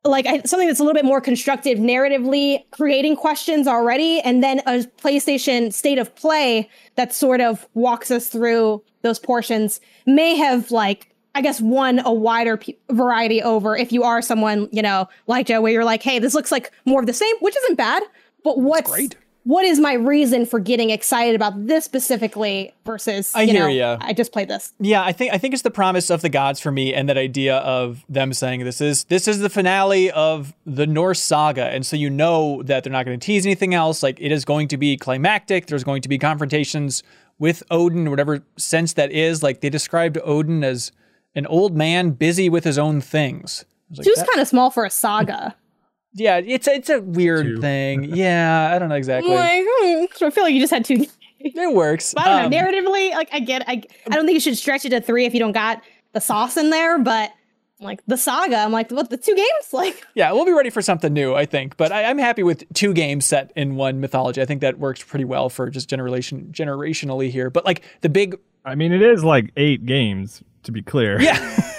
like 0.04 0.26
I, 0.26 0.40
something 0.42 0.68
that's 0.68 0.80
a 0.80 0.84
little 0.84 0.94
bit 0.94 1.04
more 1.04 1.20
constructive 1.20 1.78
narratively, 1.78 2.64
creating 2.70 3.16
questions 3.16 3.66
already, 3.66 4.20
and 4.20 4.42
then 4.42 4.60
a 4.60 4.84
PlayStation 5.02 5.72
state 5.72 5.98
of 5.98 6.14
play 6.14 6.70
that 6.94 7.12
sort 7.12 7.40
of 7.40 7.66
walks 7.74 8.10
us 8.10 8.28
through 8.28 8.82
those 9.02 9.18
portions 9.18 9.80
may 10.06 10.36
have 10.36 10.70
like 10.70 11.12
I 11.36 11.42
guess 11.42 11.60
one 11.60 11.98
a 12.00 12.12
wider 12.12 12.56
p- 12.56 12.78
variety 12.90 13.42
over 13.42 13.76
if 13.76 13.92
you 13.92 14.02
are 14.04 14.22
someone 14.22 14.68
you 14.72 14.80
know 14.82 15.08
like 15.26 15.46
Joe, 15.46 15.60
where 15.60 15.72
you're 15.72 15.84
like, 15.84 16.02
hey, 16.02 16.18
this 16.18 16.34
looks 16.34 16.50
like 16.50 16.72
more 16.86 17.00
of 17.00 17.06
the 17.06 17.12
same, 17.12 17.36
which 17.40 17.56
isn't 17.56 17.76
bad. 17.76 18.02
But 18.42 18.58
what's 18.58 18.90
great. 18.90 19.16
what 19.44 19.64
is 19.64 19.78
my 19.78 19.92
reason 19.92 20.46
for 20.46 20.58
getting 20.58 20.90
excited 20.90 21.34
about 21.34 21.66
this 21.66 21.84
specifically 21.84 22.72
versus 22.84 23.32
I 23.34 23.42
you 23.42 23.52
hear 23.52 23.62
know, 23.64 23.68
ya. 23.68 23.98
I 24.00 24.12
just 24.12 24.32
played 24.32 24.48
this. 24.48 24.72
Yeah, 24.80 25.02
I 25.04 25.12
think 25.12 25.34
I 25.34 25.38
think 25.38 25.52
it's 25.52 25.62
the 25.62 25.70
promise 25.70 26.10
of 26.10 26.22
the 26.22 26.28
gods 26.28 26.58
for 26.58 26.72
me, 26.72 26.94
and 26.94 27.08
that 27.08 27.18
idea 27.18 27.56
of 27.58 28.04
them 28.08 28.32
saying 28.32 28.64
this 28.64 28.80
is 28.80 29.04
this 29.04 29.28
is 29.28 29.40
the 29.40 29.50
finale 29.50 30.10
of 30.12 30.54
the 30.64 30.86
Norse 30.86 31.20
saga, 31.20 31.66
and 31.66 31.84
so 31.84 31.96
you 31.96 32.08
know 32.08 32.62
that 32.62 32.82
they're 32.82 32.92
not 32.92 33.04
going 33.04 33.20
to 33.20 33.26
tease 33.26 33.44
anything 33.44 33.74
else. 33.74 34.02
Like 34.02 34.18
it 34.20 34.32
is 34.32 34.44
going 34.46 34.68
to 34.68 34.78
be 34.78 34.96
climactic. 34.96 35.66
There's 35.66 35.84
going 35.84 36.00
to 36.02 36.08
be 36.08 36.18
confrontations 36.18 37.02
with 37.38 37.62
Odin, 37.70 38.08
whatever 38.08 38.42
sense 38.56 38.94
that 38.94 39.12
is. 39.12 39.42
Like 39.42 39.60
they 39.60 39.68
described 39.68 40.16
Odin 40.24 40.64
as 40.64 40.92
an 41.36 41.46
old 41.46 41.76
man 41.76 42.10
busy 42.10 42.48
with 42.48 42.64
his 42.64 42.78
own 42.78 43.00
things. 43.00 43.64
I 43.64 43.90
was 43.90 43.98
like, 43.98 44.04
She 44.06 44.10
was 44.10 44.22
kind 44.24 44.40
of 44.40 44.48
small 44.48 44.70
for 44.72 44.84
a 44.84 44.90
saga. 44.90 45.54
yeah, 46.14 46.38
it's 46.38 46.66
it's 46.66 46.90
a 46.90 47.00
weird 47.00 47.46
Two. 47.46 47.60
thing. 47.60 48.04
Yeah, 48.16 48.72
I 48.74 48.78
don't 48.80 48.88
know 48.88 48.96
exactly. 48.96 49.32
like, 49.34 49.62
hmm, 49.64 50.04
I 50.24 50.30
feel 50.30 50.42
like 50.42 50.54
you 50.54 50.60
just 50.60 50.72
had 50.72 50.84
two. 50.84 51.06
It 51.38 51.74
works. 51.74 52.14
I 52.16 52.24
don't 52.24 52.44
Um, 52.46 52.50
know. 52.50 52.56
Narratively, 52.58 53.12
like 53.12 53.28
I 53.32 53.38
get, 53.40 53.62
I, 53.68 53.82
I 54.10 54.14
don't 54.16 54.24
think 54.24 54.34
you 54.34 54.40
should 54.40 54.56
stretch 54.56 54.84
it 54.84 54.88
to 54.90 55.00
three 55.00 55.26
if 55.26 55.34
you 55.34 55.38
don't 55.38 55.52
got 55.52 55.80
the 56.12 56.20
sauce 56.20 56.56
in 56.56 56.70
there. 56.70 56.98
But 56.98 57.30
like 57.78 58.00
the 58.06 58.16
saga, 58.16 58.56
I'm 58.56 58.72
like, 58.72 58.90
what 58.90 59.10
the 59.10 59.18
two 59.18 59.34
games? 59.36 59.46
Like, 59.72 60.02
Yeah, 60.14 60.32
we'll 60.32 60.46
be 60.46 60.52
ready 60.52 60.70
for 60.70 60.80
something 60.80 61.12
new, 61.12 61.34
I 61.34 61.44
think. 61.44 61.76
But 61.76 61.92
I, 61.92 62.04
I'm 62.04 62.16
happy 62.18 62.42
with 62.42 62.64
two 62.72 62.94
games 62.94 63.26
set 63.26 63.52
in 63.54 63.76
one 63.76 64.00
mythology. 64.00 64.40
I 64.40 64.46
think 64.46 64.62
that 64.62 64.78
works 64.78 65.04
pretty 65.04 65.26
well 65.26 65.50
for 65.50 65.68
just 65.68 65.88
generation 65.90 66.48
generationally 66.52 67.30
here. 67.30 67.50
But 67.50 67.66
like 67.66 67.82
the 68.00 68.08
big, 68.08 68.38
I 68.64 68.74
mean, 68.74 68.92
it 68.92 69.02
is 69.02 69.22
like 69.22 69.52
eight 69.58 69.84
games 69.84 70.42
to 70.66 70.72
be 70.72 70.82
clear. 70.82 71.20
yeah, 71.20 71.38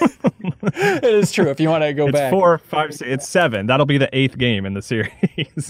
it 0.62 1.04
is 1.04 1.32
true. 1.32 1.48
If 1.48 1.60
you 1.60 1.68
want 1.68 1.84
to 1.84 1.92
go 1.92 2.06
it's 2.08 2.12
back, 2.12 2.30
four, 2.30 2.58
five, 2.58 2.92
six, 2.94 3.10
it's 3.10 3.28
seven. 3.28 3.66
That'll 3.66 3.86
be 3.86 3.98
the 3.98 4.08
eighth 4.16 4.36
game 4.38 4.66
in 4.66 4.74
the 4.74 4.82
series. 4.82 5.12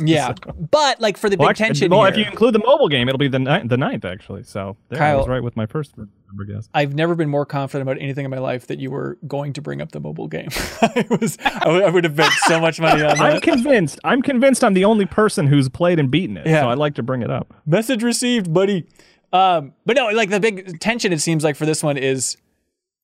yeah. 0.04 0.28
So- 0.28 0.52
But 0.70 1.00
like 1.00 1.16
for 1.16 1.28
the 1.28 1.36
big 1.36 1.40
Well, 1.40 1.50
actually, 1.50 1.66
tension 1.66 1.90
well, 1.90 2.02
here, 2.04 2.12
if 2.12 2.16
you 2.18 2.24
include 2.24 2.54
the 2.54 2.60
mobile 2.60 2.88
game, 2.88 3.08
it'll 3.08 3.18
be 3.18 3.28
the 3.28 3.38
ninth, 3.38 3.68
the 3.70 3.76
ninth 3.76 4.04
actually. 4.04 4.42
So 4.44 4.76
there, 4.88 5.02
I 5.02 5.14
was 5.14 5.28
right 5.28 5.42
with 5.42 5.56
my 5.56 5.66
first 5.66 5.96
number 5.96 6.44
guess. 6.44 6.68
I've 6.74 6.94
never 6.94 7.14
been 7.14 7.28
more 7.28 7.46
confident 7.46 7.88
about 7.88 8.00
anything 8.02 8.24
in 8.24 8.30
my 8.30 8.38
life 8.38 8.66
that 8.68 8.78
you 8.78 8.90
were 8.90 9.18
going 9.26 9.52
to 9.54 9.62
bring 9.62 9.80
up 9.80 9.92
the 9.92 10.00
mobile 10.00 10.28
game. 10.28 10.48
I 10.82 11.06
was, 11.20 11.38
I 11.44 11.68
would, 11.68 11.82
I 11.84 11.90
would 11.90 12.04
have 12.04 12.16
bet 12.16 12.32
so 12.46 12.60
much 12.60 12.80
money 12.80 13.02
on 13.02 13.16
that. 13.16 13.20
I'm 13.20 13.40
convinced. 13.40 13.98
I'm 14.04 14.22
convinced 14.22 14.64
I'm 14.64 14.74
the 14.74 14.84
only 14.84 15.06
person 15.06 15.46
who's 15.46 15.68
played 15.68 15.98
and 15.98 16.10
beaten 16.10 16.36
it. 16.36 16.46
Yeah. 16.46 16.62
So 16.62 16.70
I'd 16.70 16.78
like 16.78 16.94
to 16.96 17.02
bring 17.02 17.22
it 17.22 17.30
up. 17.30 17.54
Message 17.66 18.02
received, 18.02 18.52
buddy. 18.52 18.86
Um, 19.32 19.74
but 19.84 19.96
no, 19.96 20.08
like 20.08 20.30
the 20.30 20.40
big 20.40 20.80
tension 20.80 21.12
it 21.12 21.20
seems 21.20 21.44
like 21.44 21.54
for 21.56 21.66
this 21.66 21.82
one 21.82 21.98
is 21.98 22.36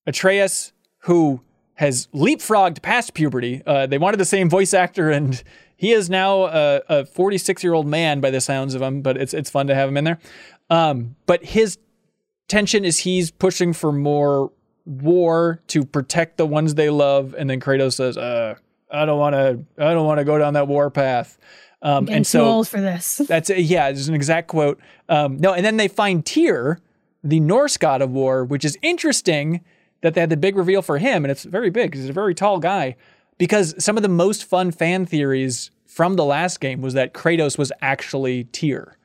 Atreus, 0.06 0.72
who 1.00 1.40
has 1.74 2.08
leapfrogged 2.14 2.82
past 2.82 3.14
puberty. 3.14 3.62
Uh, 3.66 3.86
they 3.86 3.98
wanted 3.98 4.18
the 4.18 4.24
same 4.24 4.48
voice 4.48 4.72
actor, 4.74 5.10
and 5.10 5.42
he 5.76 5.92
is 5.92 6.08
now 6.08 6.44
a, 6.44 6.82
a 6.88 7.04
46 7.06 7.62
year 7.64 7.74
old 7.74 7.86
man 7.86 8.20
by 8.20 8.30
the 8.30 8.40
sounds 8.40 8.74
of 8.74 8.82
him. 8.82 9.02
But 9.02 9.16
it's 9.16 9.34
it's 9.34 9.50
fun 9.50 9.66
to 9.66 9.74
have 9.74 9.88
him 9.88 9.96
in 9.96 10.04
there. 10.04 10.18
Um, 10.70 11.16
but 11.26 11.44
his 11.44 11.78
tension 12.48 12.84
is 12.84 13.00
he's 13.00 13.30
pushing 13.30 13.72
for 13.72 13.92
more 13.92 14.52
war 14.86 15.62
to 15.68 15.84
protect 15.84 16.36
the 16.36 16.46
ones 16.46 16.74
they 16.74 16.90
love, 16.90 17.34
and 17.36 17.50
then 17.50 17.60
Kratos 17.60 17.94
says, 17.94 18.16
uh, 18.16 18.54
"I 18.90 19.04
don't 19.04 19.18
want 19.18 19.34
to. 19.34 19.84
I 19.84 19.92
don't 19.92 20.06
want 20.06 20.18
to 20.18 20.24
go 20.24 20.38
down 20.38 20.54
that 20.54 20.68
war 20.68 20.90
path." 20.90 21.38
Um, 21.82 22.08
and 22.08 22.26
so 22.26 22.46
old 22.46 22.68
for 22.68 22.80
this. 22.80 23.16
that's 23.28 23.50
a, 23.50 23.60
yeah, 23.60 23.88
it's 23.88 24.08
an 24.08 24.14
exact 24.14 24.48
quote. 24.48 24.80
Um, 25.08 25.38
no, 25.38 25.52
and 25.52 25.64
then 25.64 25.76
they 25.76 25.88
find 25.88 26.24
Tyr, 26.24 26.78
the 27.22 27.40
Norse 27.40 27.76
god 27.76 28.00
of 28.00 28.10
war, 28.10 28.44
which 28.44 28.64
is 28.64 28.78
interesting 28.80 29.60
that 30.04 30.12
they 30.12 30.20
had 30.20 30.28
the 30.28 30.36
big 30.36 30.54
reveal 30.54 30.82
for 30.82 30.98
him, 30.98 31.24
and 31.24 31.32
it's 31.32 31.44
very 31.44 31.70
big 31.70 31.90
because 31.90 32.02
he's 32.02 32.10
a 32.10 32.12
very 32.12 32.34
tall 32.34 32.58
guy. 32.58 32.94
Because 33.38 33.74
some 33.82 33.96
of 33.96 34.02
the 34.02 34.08
most 34.10 34.44
fun 34.44 34.70
fan 34.70 35.06
theories 35.06 35.70
from 35.86 36.16
the 36.16 36.26
last 36.26 36.60
game 36.60 36.82
was 36.82 36.92
that 36.92 37.14
Kratos 37.14 37.56
was 37.56 37.72
actually 37.80 38.44
Tyr, 38.44 38.98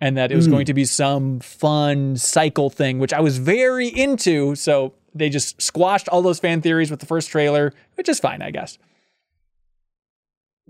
and 0.00 0.16
that 0.16 0.30
it 0.30 0.36
was 0.36 0.46
going 0.46 0.66
to 0.66 0.72
be 0.72 0.84
some 0.84 1.40
fun 1.40 2.16
cycle 2.16 2.70
thing, 2.70 3.00
which 3.00 3.12
I 3.12 3.18
was 3.18 3.38
very 3.38 3.88
into. 3.88 4.54
So 4.54 4.94
they 5.12 5.28
just 5.28 5.60
squashed 5.60 6.08
all 6.08 6.22
those 6.22 6.38
fan 6.38 6.62
theories 6.62 6.92
with 6.92 7.00
the 7.00 7.06
first 7.06 7.28
trailer, 7.28 7.74
which 7.96 8.08
is 8.08 8.20
fine, 8.20 8.40
I 8.40 8.52
guess. 8.52 8.78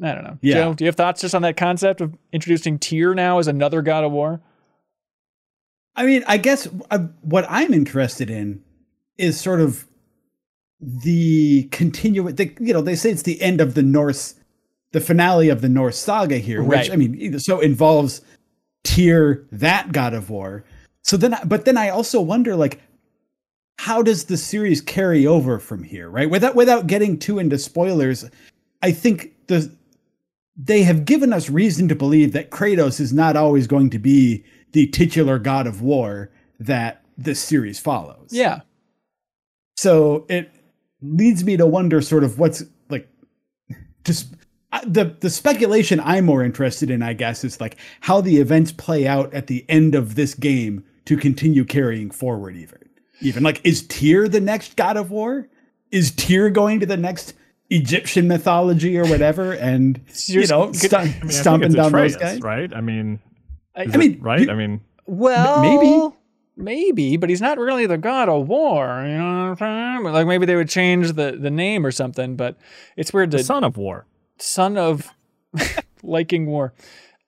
I 0.02 0.14
don't 0.14 0.24
know. 0.24 0.38
Yeah. 0.40 0.54
Joe, 0.54 0.72
do 0.72 0.84
you 0.84 0.88
have 0.88 0.96
thoughts 0.96 1.20
just 1.20 1.34
on 1.34 1.42
that 1.42 1.58
concept 1.58 2.00
of 2.00 2.16
introducing 2.32 2.78
Tyr 2.78 3.12
now 3.12 3.38
as 3.38 3.46
another 3.46 3.82
god 3.82 4.04
of 4.04 4.12
war? 4.12 4.40
I 5.94 6.06
mean, 6.06 6.24
I 6.26 6.38
guess 6.38 6.66
uh, 6.90 7.00
what 7.20 7.44
I'm 7.46 7.74
interested 7.74 8.30
in 8.30 8.64
is 9.20 9.40
sort 9.40 9.60
of 9.60 9.86
the 10.80 11.64
continuing. 11.70 12.34
The, 12.34 12.52
you 12.60 12.72
know, 12.72 12.80
they 12.80 12.94
say 12.96 13.10
it's 13.10 13.22
the 13.22 13.40
end 13.40 13.60
of 13.60 13.74
the 13.74 13.82
Norse, 13.82 14.34
the 14.92 15.00
finale 15.00 15.48
of 15.48 15.60
the 15.60 15.68
Norse 15.68 15.98
saga 15.98 16.38
here, 16.38 16.62
which 16.62 16.88
Right. 16.88 16.92
I 16.92 16.96
mean, 16.96 17.38
so 17.38 17.60
involves 17.60 18.22
Tyr, 18.84 19.46
that 19.52 19.92
god 19.92 20.14
of 20.14 20.30
war. 20.30 20.64
So 21.02 21.16
then, 21.16 21.34
I- 21.34 21.44
but 21.44 21.64
then 21.64 21.76
I 21.76 21.90
also 21.90 22.20
wonder, 22.20 22.56
like, 22.56 22.80
how 23.78 24.02
does 24.02 24.24
the 24.24 24.36
series 24.36 24.80
carry 24.80 25.26
over 25.26 25.58
from 25.58 25.82
here, 25.84 26.08
right? 26.08 26.28
Without 26.30 26.54
without 26.54 26.86
getting 26.86 27.18
too 27.18 27.38
into 27.38 27.58
spoilers, 27.58 28.24
I 28.82 28.92
think 28.92 29.32
the 29.46 29.70
they 30.56 30.82
have 30.82 31.04
given 31.06 31.32
us 31.32 31.48
reason 31.48 31.88
to 31.88 31.94
believe 31.94 32.32
that 32.32 32.50
Kratos 32.50 33.00
is 33.00 33.12
not 33.12 33.36
always 33.36 33.66
going 33.66 33.88
to 33.90 33.98
be 33.98 34.44
the 34.72 34.86
titular 34.88 35.38
god 35.38 35.66
of 35.66 35.80
war 35.80 36.30
that 36.58 37.02
this 37.16 37.40
series 37.40 37.78
follows. 37.78 38.28
Yeah. 38.30 38.60
So 39.76 40.26
it 40.28 40.50
leads 41.02 41.44
me 41.44 41.56
to 41.56 41.66
wonder 41.66 42.00
sort 42.02 42.24
of 42.24 42.38
what's 42.38 42.62
like 42.90 43.08
just 44.04 44.34
uh, 44.72 44.80
the 44.86 45.16
the 45.20 45.30
speculation 45.30 46.00
I'm 46.00 46.26
more 46.26 46.44
interested 46.44 46.90
in, 46.90 47.02
I 47.02 47.12
guess, 47.14 47.44
is 47.44 47.60
like 47.60 47.76
how 48.00 48.20
the 48.20 48.38
events 48.38 48.72
play 48.72 49.06
out 49.06 49.32
at 49.34 49.46
the 49.46 49.64
end 49.68 49.94
of 49.94 50.14
this 50.14 50.34
game 50.34 50.84
to 51.06 51.16
continue 51.16 51.64
carrying 51.64 52.10
forward 52.10 52.56
even. 52.56 52.78
Even 53.20 53.42
like 53.42 53.60
is 53.64 53.86
Tyr 53.86 54.28
the 54.28 54.40
next 54.40 54.76
god 54.76 54.96
of 54.96 55.10
war? 55.10 55.48
Is 55.90 56.12
Tyr 56.12 56.50
going 56.50 56.80
to 56.80 56.86
the 56.86 56.96
next 56.96 57.34
Egyptian 57.70 58.28
mythology 58.28 58.98
or 58.98 59.04
whatever 59.06 59.52
and 59.52 60.00
you 60.26 60.46
know 60.46 60.66
good- 60.66 60.76
st- 60.76 60.94
I 60.94 61.04
mean, 61.20 61.30
stomping 61.30 61.66
it's 61.66 61.74
down 61.76 61.92
those 61.92 62.16
guys? 62.16 62.40
right? 62.40 62.72
I 62.74 62.80
mean, 62.80 63.20
I, 63.74 63.82
is 63.84 63.94
I 63.94 63.98
mean, 63.98 64.12
it 64.14 64.22
right? 64.22 64.40
you- 64.40 64.50
I 64.50 64.54
mean, 64.54 64.80
well, 65.06 65.62
maybe. 65.62 66.16
Maybe, 66.60 67.16
but 67.16 67.30
he's 67.30 67.40
not 67.40 67.58
really 67.58 67.86
the 67.86 67.98
god 67.98 68.28
of 68.28 68.48
war. 68.48 69.02
You 69.06 69.18
know 69.18 69.50
what 69.50 69.62
I'm 69.62 70.02
saying? 70.02 70.12
Like 70.12 70.26
maybe 70.26 70.46
they 70.46 70.56
would 70.56 70.68
change 70.68 71.12
the, 71.14 71.36
the 71.38 71.50
name 71.50 71.84
or 71.86 71.90
something. 71.90 72.36
But 72.36 72.56
it's 72.96 73.12
weird 73.12 73.30
to 73.32 73.38
the 73.38 73.44
son 73.44 73.64
of 73.64 73.76
war. 73.76 74.06
son 74.38 74.76
of 74.76 75.10
liking 76.02 76.46
war. 76.46 76.72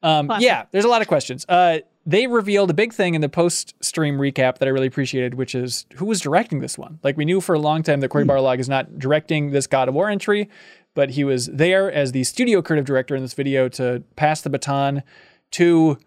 Um, 0.03 0.27
Classic. 0.27 0.45
yeah, 0.45 0.65
there's 0.73 0.85
a 0.85 0.89
lot 0.89 1.03
of 1.03 1.09
questions. 1.09 1.47
Uh, 1.49 1.79
they 2.05 2.27
revealed 2.27 2.69
a 2.71 2.75
big 2.75 2.93
thing 2.93 3.15
in 3.15 3.21
the 3.21 3.29
post 3.29 3.75
stream 3.83 4.19
recap 4.19 4.59
that 4.59 4.67
I 4.67 4.71
really 4.71 4.89
appreciated, 4.89 5.35
which 5.35 5.55
is 5.55 5.87
who 5.95 6.07
was 6.07 6.21
directing 6.21 6.61
this 6.61 6.77
one. 6.77 6.99
Like 7.05 7.17
we 7.17 7.25
knew 7.25 7.41
for 7.41 7.55
a 7.55 7.61
long 7.61 7.83
time 7.85 8.01
that 8.01 8.09
Cory 8.09 8.25
Barlog 8.25 8.59
is 8.59 8.69
not 8.69 8.99
directing 8.99 9.51
this 9.53 9.69
God 9.69 9.89
of 9.89 9.95
War 9.95 10.11
entry, 10.11 10.49
but 10.95 11.11
he 11.11 11.23
was 11.23 11.47
there 11.47 11.91
as 11.91 12.11
the 12.11 12.25
studio 12.25 12.61
creative 12.61 12.85
director 12.85 13.15
in 13.15 13.23
this 13.23 13.35
video 13.35 13.69
to 13.71 14.03
pass 14.17 14.41
the 14.41 14.51
baton 14.51 15.05
to 15.53 15.99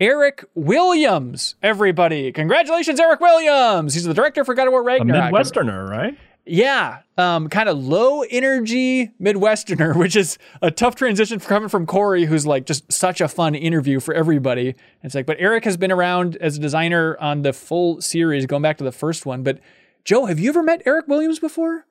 Eric 0.00 0.44
Williams. 0.54 1.54
Everybody, 1.62 2.32
congratulations, 2.32 2.98
Eric 3.00 3.20
Williams! 3.20 3.94
He's 3.94 4.04
the 4.04 4.14
director 4.14 4.44
for 4.44 4.54
God 4.54 4.66
of 4.66 4.72
War 4.72 4.80
A 4.80 4.84
Ragnarok. 4.84 5.32
Midwesterner, 5.32 5.88
right? 5.88 6.18
Yeah, 6.46 6.98
um, 7.16 7.48
kind 7.48 7.70
of 7.70 7.78
low 7.82 8.20
energy 8.22 9.12
Midwesterner, 9.20 9.96
which 9.98 10.14
is 10.14 10.36
a 10.60 10.70
tough 10.70 10.94
transition 10.94 11.38
for 11.38 11.48
coming 11.48 11.68
from 11.70 11.86
Cory, 11.86 12.24
who's 12.26 12.46
like 12.46 12.66
just 12.66 12.92
such 12.92 13.20
a 13.22 13.28
fun 13.28 13.54
interview 13.54 13.98
for 14.00 14.12
everybody. 14.12 14.74
It's 15.02 15.14
like, 15.14 15.24
but 15.26 15.36
Eric 15.38 15.64
has 15.64 15.76
been 15.78 15.90
around 15.92 16.36
as 16.36 16.56
a 16.58 16.60
designer 16.60 17.16
on 17.18 17.42
the 17.42 17.52
full 17.54 18.00
series, 18.02 18.44
going 18.46 18.62
back 18.62 18.76
to 18.78 18.84
the 18.84 18.92
first 18.92 19.24
one. 19.24 19.42
But 19.42 19.60
Joe, 20.04 20.26
have 20.26 20.38
you 20.38 20.50
ever 20.50 20.62
met 20.62 20.82
Eric 20.84 21.08
Williams 21.08 21.38
before? 21.38 21.86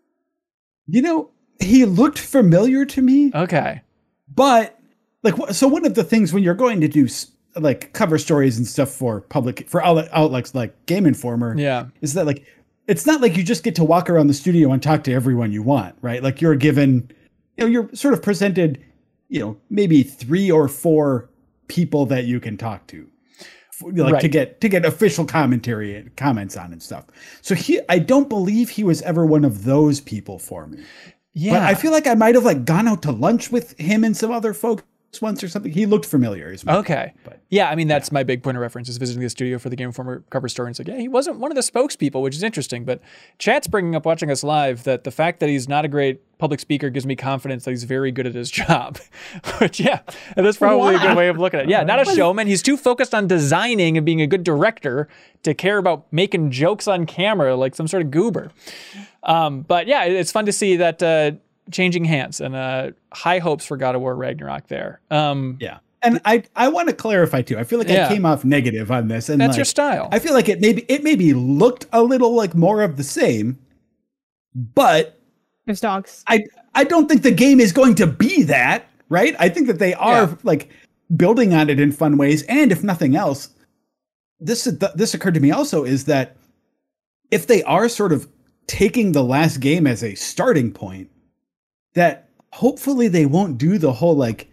You 0.85 1.01
know, 1.01 1.31
he 1.59 1.85
looked 1.85 2.19
familiar 2.19 2.85
to 2.85 3.01
me. 3.01 3.31
Okay. 3.33 3.81
but 4.27 4.77
like 5.23 5.35
so 5.53 5.67
one 5.69 5.85
of 5.85 5.95
the 5.95 6.03
things 6.03 6.31
when 6.33 6.43
you're 6.43 6.53
going 6.53 6.81
to 6.81 6.87
do 6.89 7.05
s- 7.05 7.31
like 7.55 7.93
cover 7.93 8.17
stories 8.17 8.57
and 8.57 8.65
stuff 8.67 8.89
for 8.89 9.21
public 9.21 9.67
for 9.69 9.83
outlet, 9.83 10.09
outlets 10.11 10.55
like 10.55 10.85
game 10.85 11.05
informer 11.05 11.55
Yeah. 11.57 11.85
is 12.01 12.13
that 12.15 12.25
like 12.25 12.43
it's 12.87 13.05
not 13.05 13.21
like 13.21 13.37
you 13.37 13.43
just 13.43 13.63
get 13.63 13.75
to 13.75 13.83
walk 13.83 14.09
around 14.09 14.27
the 14.27 14.33
studio 14.33 14.71
and 14.71 14.81
talk 14.81 15.03
to 15.05 15.13
everyone 15.13 15.51
you 15.51 15.61
want 15.63 15.95
right 16.01 16.21
like 16.23 16.41
you're 16.41 16.55
given 16.55 17.09
you 17.57 17.63
know 17.63 17.67
you're 17.67 17.89
sort 17.93 18.13
of 18.13 18.21
presented 18.21 18.83
you 19.29 19.39
know 19.39 19.57
maybe 19.69 20.03
three 20.03 20.49
or 20.51 20.67
four 20.67 21.29
people 21.67 22.05
that 22.07 22.25
you 22.25 22.39
can 22.39 22.57
talk 22.57 22.87
to 22.87 23.07
like 23.81 24.19
to 24.21 24.27
get 24.27 24.61
to 24.61 24.69
get 24.69 24.85
official 24.85 25.25
commentary 25.25 25.95
and 25.95 26.15
comments 26.15 26.55
on 26.55 26.71
and 26.71 26.81
stuff 26.81 27.05
so 27.41 27.53
he 27.55 27.81
i 27.89 27.97
don't 27.99 28.29
believe 28.29 28.69
he 28.69 28.83
was 28.83 29.01
ever 29.01 29.25
one 29.25 29.43
of 29.43 29.63
those 29.65 29.99
people 29.99 30.39
for 30.39 30.67
me 30.67 30.79
Yeah. 31.33 31.53
but 31.53 31.61
I 31.63 31.73
feel 31.73 31.91
like 31.91 32.05
I 32.07 32.13
might 32.13 32.35
have 32.35 32.45
like 32.45 32.63
gone 32.65 32.87
out 32.87 33.01
to 33.03 33.11
lunch 33.11 33.51
with 33.51 33.77
him 33.79 34.03
and 34.03 34.15
some 34.15 34.31
other 34.31 34.53
folks 34.53 34.83
once 35.21 35.43
or 35.43 35.47
something. 35.47 35.71
He 35.71 35.85
looked 35.85 36.05
familiar. 36.05 36.55
Okay. 36.67 37.13
But- 37.23 37.39
yeah, 37.49 37.69
I 37.69 37.75
mean 37.75 37.87
that's 37.87 38.11
my 38.11 38.23
big 38.23 38.41
point 38.41 38.57
of 38.57 38.61
reference 38.61 38.89
is 38.89 38.97
visiting 38.97 39.21
the 39.21 39.29
studio 39.29 39.59
for 39.59 39.69
the 39.69 39.75
Game 39.75 39.89
Informer 39.89 40.23
cover 40.31 40.49
story 40.49 40.67
and 40.67 40.71
it's 40.73 40.79
like, 40.79 40.87
yeah, 40.87 40.97
he 40.99 41.07
wasn't 41.07 41.37
one 41.39 41.51
of 41.51 41.55
the 41.55 41.61
spokespeople, 41.61 42.21
which 42.21 42.35
is 42.35 42.41
interesting. 42.41 42.83
But 42.83 42.99
chat's 43.37 43.67
bringing 43.67 43.95
up 43.95 44.05
watching 44.05 44.31
us 44.31 44.43
live 44.43 44.83
that 44.85 45.03
the 45.03 45.11
fact 45.11 45.39
that 45.39 45.49
he's 45.49 45.67
not 45.69 45.85
a 45.85 45.87
great 45.87 46.21
public 46.39 46.59
speaker 46.59 46.89
gives 46.89 47.05
me 47.05 47.15
confidence 47.15 47.63
that 47.65 47.71
he's 47.71 47.83
very 47.83 48.11
good 48.11 48.25
at 48.25 48.33
his 48.33 48.49
job. 48.63 48.97
which 49.59 49.79
yeah, 49.79 49.99
that's 50.35 50.57
probably 50.57 50.95
a 50.95 50.99
good 50.99 51.15
way 51.15 51.27
of 51.29 51.37
looking 51.37 51.59
at 51.59 51.65
it. 51.67 51.69
Yeah, 51.69 51.83
not 51.83 52.01
a 52.01 52.05
showman. 52.15 52.47
He's 52.47 52.63
too 52.63 52.75
focused 52.75 53.13
on 53.13 53.27
designing 53.27 53.97
and 53.97 54.05
being 54.05 54.21
a 54.21 54.27
good 54.27 54.43
director 54.43 55.07
to 55.43 55.53
care 55.53 55.77
about 55.77 56.05
making 56.11 56.49
jokes 56.51 56.87
on 56.87 57.05
camera 57.05 57.55
like 57.55 57.75
some 57.75 57.87
sort 57.87 58.01
of 58.01 58.09
goober. 58.11 58.51
Um, 59.21 59.61
but 59.61 59.87
yeah, 59.87 60.03
it's 60.05 60.31
fun 60.31 60.45
to 60.47 60.51
see 60.51 60.75
that 60.77 61.01
uh, 61.03 61.31
changing 61.71 62.05
hands 62.05 62.41
and 62.41 62.55
uh, 62.55 62.91
high 63.13 63.39
hopes 63.39 63.65
for 63.65 63.77
God 63.77 63.95
of 63.95 64.01
War 64.01 64.15
Ragnarok 64.15 64.67
there. 64.67 64.99
Um, 65.11 65.57
Yeah. 65.59 65.79
And 66.05 66.19
I 66.25 66.43
I 66.55 66.67
want 66.67 66.89
to 66.89 66.93
clarify 66.95 67.41
too. 67.41 67.57
I 67.57 67.63
feel 67.63 67.79
like 67.79 67.87
Yeah. 67.87 68.07
I 68.07 68.13
came 68.13 68.25
off 68.25 68.43
negative 68.43 68.91
on 68.91 69.07
this, 69.07 69.29
and 69.29 69.39
That's 69.39 69.51
like, 69.51 69.57
your 69.57 69.65
style. 69.65 70.09
I 70.11 70.19
feel 70.19 70.33
like 70.33 70.49
it 70.49 70.59
maybe 70.59 70.85
it 70.89 71.01
maybe 71.03 71.33
looked 71.33 71.85
a 71.93 72.03
little 72.03 72.35
like 72.35 72.53
more 72.55 72.81
of 72.81 72.97
the 72.97 73.03
same, 73.03 73.57
but 74.53 75.19
There's 75.65 75.79
dogs. 75.79 76.23
I 76.27 76.43
I 76.75 76.83
don't 76.83 77.07
think 77.07 77.21
the 77.23 77.31
game 77.31 77.59
is 77.59 77.71
going 77.71 77.95
to 77.95 78.07
be 78.07 78.43
that, 78.43 78.85
right? 79.09 79.35
I 79.39 79.47
think 79.49 79.67
that 79.67 79.79
they 79.79 79.93
are 79.93 80.23
Yeah. 80.23 80.35
like 80.43 80.69
building 81.15 81.53
on 81.53 81.69
it 81.69 81.79
in 81.79 81.91
fun 81.91 82.17
ways, 82.17 82.43
and 82.43 82.71
if 82.71 82.83
nothing 82.83 83.15
else, 83.15 83.49
this 84.41 84.65
this 84.95 85.13
occurred 85.13 85.35
to 85.35 85.39
me 85.39 85.51
also 85.51 85.85
is 85.85 86.03
that 86.05 86.35
if 87.31 87.47
they 87.47 87.63
are 87.63 87.87
sort 87.87 88.11
of 88.11 88.27
taking 88.67 89.13
the 89.13 89.23
last 89.23 89.59
game 89.61 89.87
as 89.87 90.03
a 90.03 90.15
starting 90.15 90.71
point, 90.73 91.09
that 91.93 92.29
hopefully 92.53 93.07
they 93.07 93.25
won't 93.25 93.57
do 93.57 93.77
the 93.77 93.93
whole 93.93 94.15
like 94.15 94.49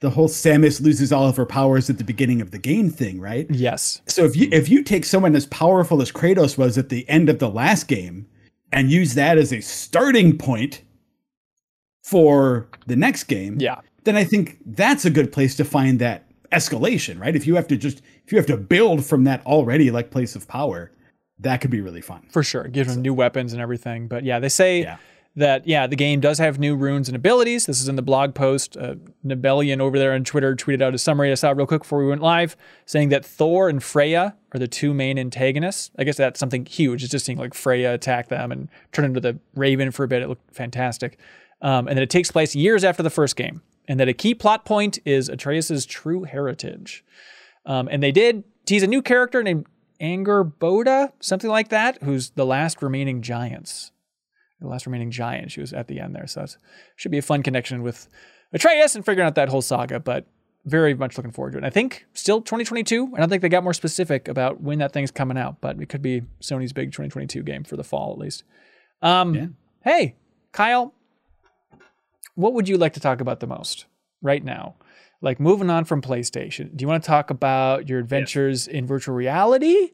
the 0.00 0.10
whole 0.10 0.28
Samus 0.28 0.80
loses 0.80 1.12
all 1.12 1.28
of 1.28 1.36
her 1.36 1.44
powers 1.44 1.90
at 1.90 1.98
the 1.98 2.04
beginning 2.04 2.40
of 2.40 2.52
the 2.52 2.58
game 2.58 2.88
thing, 2.90 3.20
right? 3.20 3.46
yes. 3.50 4.00
So 4.06 4.24
if 4.24 4.34
you 4.36 4.48
if 4.52 4.68
you 4.68 4.82
take 4.82 5.04
someone 5.04 5.36
as 5.36 5.46
powerful 5.46 6.00
as 6.00 6.10
Kratos 6.10 6.56
was 6.56 6.78
at 6.78 6.88
the 6.88 7.06
end 7.08 7.28
of 7.28 7.38
the 7.38 7.50
last 7.50 7.86
game 7.88 8.26
and 8.72 8.90
use 8.90 9.14
that 9.14 9.36
as 9.36 9.52
a 9.52 9.60
starting 9.60 10.38
point 10.38 10.82
for 12.02 12.68
the 12.86 12.96
next 12.96 13.24
game, 13.24 13.56
Yeah. 13.60 13.80
then 14.04 14.16
I 14.16 14.24
think 14.24 14.58
that's 14.64 15.04
a 15.04 15.10
good 15.10 15.32
place 15.32 15.54
to 15.56 15.64
find 15.64 15.98
that 15.98 16.24
escalation, 16.50 17.20
right? 17.20 17.36
If 17.36 17.46
you 17.46 17.54
have 17.56 17.68
to 17.68 17.76
just 17.76 18.02
if 18.24 18.32
you 18.32 18.38
have 18.38 18.46
to 18.46 18.56
build 18.56 19.04
from 19.04 19.24
that 19.24 19.44
already 19.46 19.90
like 19.90 20.10
place 20.10 20.34
of 20.34 20.48
power, 20.48 20.90
that 21.40 21.60
could 21.60 21.70
be 21.70 21.80
really 21.80 22.00
fun. 22.00 22.22
For 22.30 22.42
sure. 22.42 22.64
Give 22.68 22.86
them 22.86 23.02
new 23.02 23.14
weapons 23.14 23.52
and 23.52 23.60
everything. 23.62 24.08
But 24.08 24.24
yeah, 24.24 24.38
they 24.38 24.48
say 24.48 24.80
Yeah. 24.82 24.96
That, 25.36 25.66
yeah, 25.66 25.86
the 25.86 25.96
game 25.96 26.18
does 26.18 26.38
have 26.38 26.58
new 26.58 26.74
runes 26.74 27.08
and 27.08 27.14
abilities. 27.14 27.66
This 27.66 27.80
is 27.80 27.88
in 27.88 27.94
the 27.94 28.02
blog 28.02 28.34
post. 28.34 28.76
Uh, 28.76 28.96
over 29.24 29.98
there 29.98 30.12
on 30.12 30.24
Twitter 30.24 30.56
tweeted 30.56 30.82
out 30.82 30.92
a 30.92 30.98
summary 30.98 31.30
I 31.30 31.34
saw 31.34 31.52
real 31.52 31.66
quick 31.66 31.82
before 31.82 32.00
we 32.00 32.08
went 32.08 32.20
live 32.20 32.56
saying 32.84 33.10
that 33.10 33.24
Thor 33.24 33.68
and 33.68 33.80
Freya 33.82 34.34
are 34.52 34.58
the 34.58 34.66
two 34.66 34.92
main 34.92 35.18
antagonists. 35.18 35.92
I 35.96 36.04
guess 36.04 36.16
that's 36.16 36.40
something 36.40 36.66
huge. 36.66 37.04
It's 37.04 37.12
just 37.12 37.24
seeing 37.24 37.38
like 37.38 37.54
Freya 37.54 37.94
attack 37.94 38.28
them 38.28 38.50
and 38.50 38.68
turn 38.92 39.04
into 39.04 39.20
the 39.20 39.38
Raven 39.54 39.92
for 39.92 40.02
a 40.02 40.08
bit. 40.08 40.22
It 40.22 40.28
looked 40.28 40.52
fantastic. 40.52 41.18
Um, 41.62 41.86
and 41.86 41.96
that 41.96 42.02
it 42.02 42.10
takes 42.10 42.30
place 42.30 42.56
years 42.56 42.82
after 42.82 43.02
the 43.02 43.10
first 43.10 43.36
game. 43.36 43.62
And 43.86 44.00
that 44.00 44.08
a 44.08 44.12
key 44.12 44.34
plot 44.34 44.64
point 44.64 44.98
is 45.04 45.28
Atreus' 45.28 45.86
true 45.86 46.24
heritage. 46.24 47.04
Um, 47.66 47.88
and 47.90 48.02
they 48.02 48.12
did 48.12 48.44
tease 48.64 48.82
a 48.82 48.86
new 48.86 49.02
character 49.02 49.42
named 49.42 49.66
Angrboda, 50.00 51.12
something 51.20 51.50
like 51.50 51.68
that, 51.68 52.02
who's 52.02 52.30
the 52.30 52.46
last 52.46 52.82
remaining 52.82 53.20
giants. 53.20 53.92
The 54.60 54.68
last 54.68 54.86
remaining 54.86 55.10
giant. 55.10 55.52
She 55.52 55.60
was 55.60 55.72
at 55.72 55.88
the 55.88 56.00
end 56.00 56.14
there. 56.14 56.26
So 56.26 56.42
it 56.42 56.56
should 56.96 57.10
be 57.10 57.18
a 57.18 57.22
fun 57.22 57.42
connection 57.42 57.82
with 57.82 58.08
Atreus 58.52 58.94
and 58.94 59.04
figuring 59.04 59.26
out 59.26 59.34
that 59.36 59.48
whole 59.48 59.62
saga, 59.62 60.00
but 60.00 60.26
very 60.66 60.92
much 60.92 61.16
looking 61.16 61.32
forward 61.32 61.52
to 61.52 61.58
it. 61.58 61.64
I 61.64 61.70
think 61.70 62.04
still 62.12 62.40
2022. 62.40 63.12
I 63.14 63.20
don't 63.20 63.28
think 63.28 63.42
they 63.42 63.48
got 63.48 63.64
more 63.64 63.72
specific 63.72 64.28
about 64.28 64.60
when 64.60 64.78
that 64.80 64.92
thing's 64.92 65.10
coming 65.10 65.38
out, 65.38 65.60
but 65.60 65.80
it 65.80 65.88
could 65.88 66.02
be 66.02 66.22
Sony's 66.42 66.72
big 66.72 66.88
2022 66.92 67.42
game 67.42 67.64
for 67.64 67.76
the 67.76 67.84
fall 67.84 68.12
at 68.12 68.18
least. 68.18 68.44
Um, 69.02 69.34
Yeah. 69.34 69.46
Hey, 69.82 70.16
Kyle, 70.52 70.92
what 72.34 72.52
would 72.52 72.68
you 72.68 72.76
like 72.76 72.92
to 72.94 73.00
talk 73.00 73.22
about 73.22 73.40
the 73.40 73.46
most 73.46 73.86
right 74.20 74.44
now? 74.44 74.74
Like 75.22 75.40
moving 75.40 75.70
on 75.70 75.84
from 75.84 76.02
PlayStation, 76.02 76.76
do 76.76 76.82
you 76.82 76.88
want 76.88 77.02
to 77.02 77.06
talk 77.06 77.30
about 77.30 77.88
your 77.88 77.98
adventures 77.98 78.66
in 78.66 78.86
virtual 78.86 79.14
reality 79.14 79.92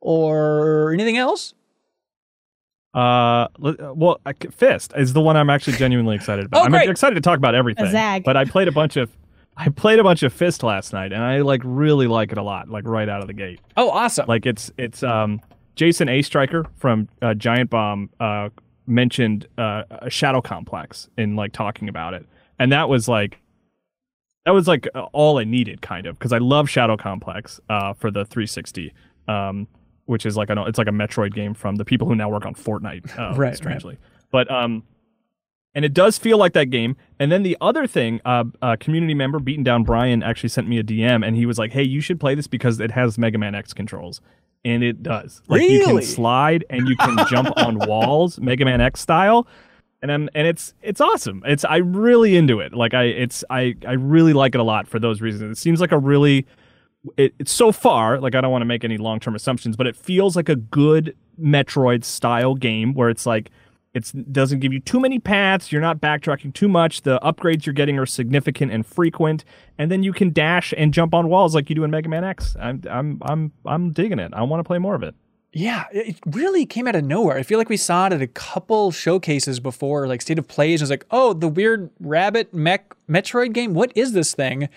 or 0.00 0.92
anything 0.92 1.16
else? 1.16 1.54
Uh, 2.94 3.48
well, 3.58 4.18
Fist 4.50 4.92
is 4.96 5.12
the 5.12 5.20
one 5.20 5.36
I'm 5.36 5.50
actually 5.50 5.76
genuinely 5.76 6.16
excited 6.16 6.46
about. 6.46 6.62
Oh, 6.62 6.64
I'm 6.64 6.70
great. 6.70 6.88
excited 6.88 7.14
to 7.14 7.20
talk 7.20 7.36
about 7.36 7.54
everything. 7.54 7.90
zag. 7.90 8.24
But 8.24 8.36
I 8.36 8.44
played 8.44 8.66
a 8.68 8.72
bunch 8.72 8.96
of, 8.96 9.10
I 9.56 9.68
played 9.68 9.98
a 9.98 10.04
bunch 10.04 10.22
of 10.22 10.32
Fist 10.32 10.62
last 10.62 10.92
night, 10.92 11.12
and 11.12 11.22
I 11.22 11.40
like 11.40 11.60
really 11.64 12.06
like 12.06 12.32
it 12.32 12.38
a 12.38 12.42
lot, 12.42 12.68
like 12.68 12.86
right 12.86 13.08
out 13.08 13.20
of 13.20 13.26
the 13.26 13.34
gate. 13.34 13.60
Oh, 13.76 13.90
awesome. 13.90 14.26
Like 14.26 14.46
it's 14.46 14.70
it's 14.78 15.02
um 15.02 15.40
Jason 15.76 16.08
Oestreicher 16.08 16.66
from 16.76 17.08
uh, 17.22 17.34
Giant 17.34 17.70
Bomb 17.70 18.10
uh 18.20 18.48
mentioned 18.86 19.46
uh, 19.58 19.82
a 19.90 20.08
Shadow 20.10 20.40
Complex 20.40 21.08
in 21.18 21.36
like 21.36 21.52
talking 21.52 21.88
about 21.88 22.14
it, 22.14 22.26
and 22.58 22.72
that 22.72 22.88
was 22.88 23.06
like. 23.08 23.40
That 24.46 24.52
was 24.52 24.66
like 24.66 24.88
uh, 24.94 25.02
all 25.12 25.36
I 25.38 25.44
needed, 25.44 25.82
kind 25.82 26.06
of, 26.06 26.18
because 26.18 26.32
I 26.32 26.38
love 26.38 26.70
Shadow 26.70 26.96
Complex 26.96 27.60
uh, 27.68 27.92
for 27.92 28.10
the 28.10 28.24
360. 28.24 28.94
Um, 29.26 29.68
which 30.08 30.26
is 30.26 30.36
like 30.36 30.50
I 30.50 30.54
know 30.54 30.64
it's 30.64 30.78
like 30.78 30.88
a 30.88 30.92
Metroid 30.92 31.34
game 31.34 31.54
from 31.54 31.76
the 31.76 31.84
people 31.84 32.08
who 32.08 32.14
now 32.14 32.28
work 32.28 32.46
on 32.46 32.54
Fortnite, 32.54 33.18
uh, 33.18 33.28
Right, 33.36 33.38
right. 33.38 33.56
strangely. 33.56 33.98
But 34.30 34.50
um, 34.50 34.82
and 35.74 35.84
it 35.84 35.94
does 35.94 36.18
feel 36.18 36.38
like 36.38 36.54
that 36.54 36.70
game. 36.70 36.96
And 37.20 37.30
then 37.30 37.42
the 37.42 37.56
other 37.60 37.86
thing, 37.86 38.20
uh, 38.24 38.44
a 38.62 38.76
community 38.76 39.14
member, 39.14 39.38
Beaten 39.38 39.62
Down 39.62 39.84
Brian, 39.84 40.22
actually 40.22 40.48
sent 40.48 40.68
me 40.68 40.78
a 40.78 40.82
DM, 40.82 41.24
and 41.26 41.36
he 41.36 41.46
was 41.46 41.58
like, 41.58 41.72
"Hey, 41.72 41.82
you 41.82 42.00
should 42.00 42.18
play 42.18 42.34
this 42.34 42.46
because 42.46 42.80
it 42.80 42.90
has 42.90 43.18
Mega 43.18 43.38
Man 43.38 43.54
X 43.54 43.72
controls." 43.72 44.20
And 44.64 44.82
it 44.82 45.02
does. 45.02 45.40
Like 45.46 45.62
you 45.62 45.84
can 45.84 46.02
slide 46.02 46.64
and 46.68 46.88
you 46.88 46.96
can 46.96 47.16
jump 47.28 47.56
on 47.56 47.78
walls, 47.86 48.40
Mega 48.40 48.64
Man 48.64 48.80
X 48.80 49.00
style. 49.00 49.46
And 50.02 50.10
I'm, 50.12 50.28
and 50.34 50.46
it's 50.46 50.74
it's 50.82 51.00
awesome. 51.00 51.42
It's 51.46 51.64
I'm 51.64 51.96
really 51.96 52.36
into 52.36 52.60
it. 52.60 52.72
Like 52.72 52.92
I 52.94 53.04
it's 53.04 53.44
I 53.50 53.74
I 53.86 53.92
really 53.92 54.32
like 54.32 54.54
it 54.54 54.60
a 54.60 54.64
lot 54.64 54.88
for 54.88 54.98
those 54.98 55.20
reasons. 55.20 55.58
It 55.58 55.60
seems 55.60 55.80
like 55.80 55.92
a 55.92 55.98
really 55.98 56.46
it, 57.16 57.34
it's 57.38 57.52
so 57.52 57.72
far 57.72 58.20
like 58.20 58.34
I 58.34 58.40
don't 58.40 58.50
want 58.50 58.62
to 58.62 58.66
make 58.66 58.84
any 58.84 58.98
long 58.98 59.20
term 59.20 59.34
assumptions, 59.34 59.76
but 59.76 59.86
it 59.86 59.96
feels 59.96 60.36
like 60.36 60.48
a 60.48 60.56
good 60.56 61.16
Metroid 61.40 62.04
style 62.04 62.54
game 62.54 62.94
where 62.94 63.08
it's 63.10 63.26
like 63.26 63.50
it 63.94 64.32
doesn't 64.32 64.60
give 64.60 64.72
you 64.72 64.80
too 64.80 65.00
many 65.00 65.18
paths. 65.18 65.72
You're 65.72 65.80
not 65.80 66.00
backtracking 66.00 66.52
too 66.54 66.68
much. 66.68 67.02
The 67.02 67.18
upgrades 67.20 67.66
you're 67.66 67.72
getting 67.72 67.98
are 67.98 68.06
significant 68.06 68.70
and 68.72 68.86
frequent, 68.86 69.44
and 69.78 69.90
then 69.90 70.02
you 70.02 70.12
can 70.12 70.32
dash 70.32 70.74
and 70.76 70.92
jump 70.92 71.14
on 71.14 71.28
walls 71.28 71.54
like 71.54 71.68
you 71.68 71.74
do 71.74 71.84
in 71.84 71.90
Mega 71.90 72.08
Man 72.08 72.24
X. 72.24 72.56
I'm 72.60 72.82
I'm 72.88 73.18
I'm 73.22 73.52
I'm 73.64 73.92
digging 73.92 74.18
it. 74.18 74.32
I 74.34 74.42
want 74.42 74.60
to 74.60 74.64
play 74.64 74.78
more 74.78 74.94
of 74.94 75.02
it. 75.02 75.14
Yeah, 75.52 75.86
it 75.92 76.08
it 76.08 76.18
really 76.26 76.66
came 76.66 76.86
out 76.86 76.96
of 76.96 77.04
nowhere. 77.04 77.38
I 77.38 77.42
feel 77.42 77.58
like 77.58 77.70
we 77.70 77.78
saw 77.78 78.06
it 78.06 78.12
at 78.12 78.20
a 78.20 78.26
couple 78.26 78.92
showcases 78.92 79.60
before, 79.60 80.06
like 80.06 80.20
State 80.20 80.38
of 80.38 80.46
Plays. 80.46 80.82
I 80.82 80.84
was 80.84 80.90
like, 80.90 81.06
oh, 81.10 81.32
the 81.32 81.48
weird 81.48 81.90
rabbit 81.98 82.52
mech 82.52 82.94
Metroid 83.08 83.54
game. 83.54 83.74
What 83.74 83.90
is 83.94 84.12
this 84.12 84.34
thing? 84.34 84.68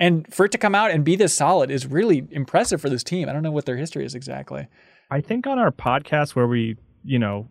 And 0.00 0.32
for 0.32 0.46
it 0.46 0.52
to 0.52 0.58
come 0.58 0.74
out 0.74 0.90
and 0.90 1.04
be 1.04 1.16
this 1.16 1.34
solid 1.34 1.70
is 1.70 1.86
really 1.86 2.26
impressive 2.30 2.80
for 2.80 2.88
this 2.88 3.02
team. 3.02 3.28
I 3.28 3.32
don't 3.32 3.42
know 3.42 3.50
what 3.50 3.66
their 3.66 3.76
history 3.76 4.04
is 4.04 4.14
exactly. 4.14 4.68
I 5.10 5.20
think 5.20 5.46
on 5.46 5.58
our 5.58 5.72
podcast 5.72 6.34
where 6.36 6.46
we 6.46 6.76
you 7.04 7.18
know 7.18 7.48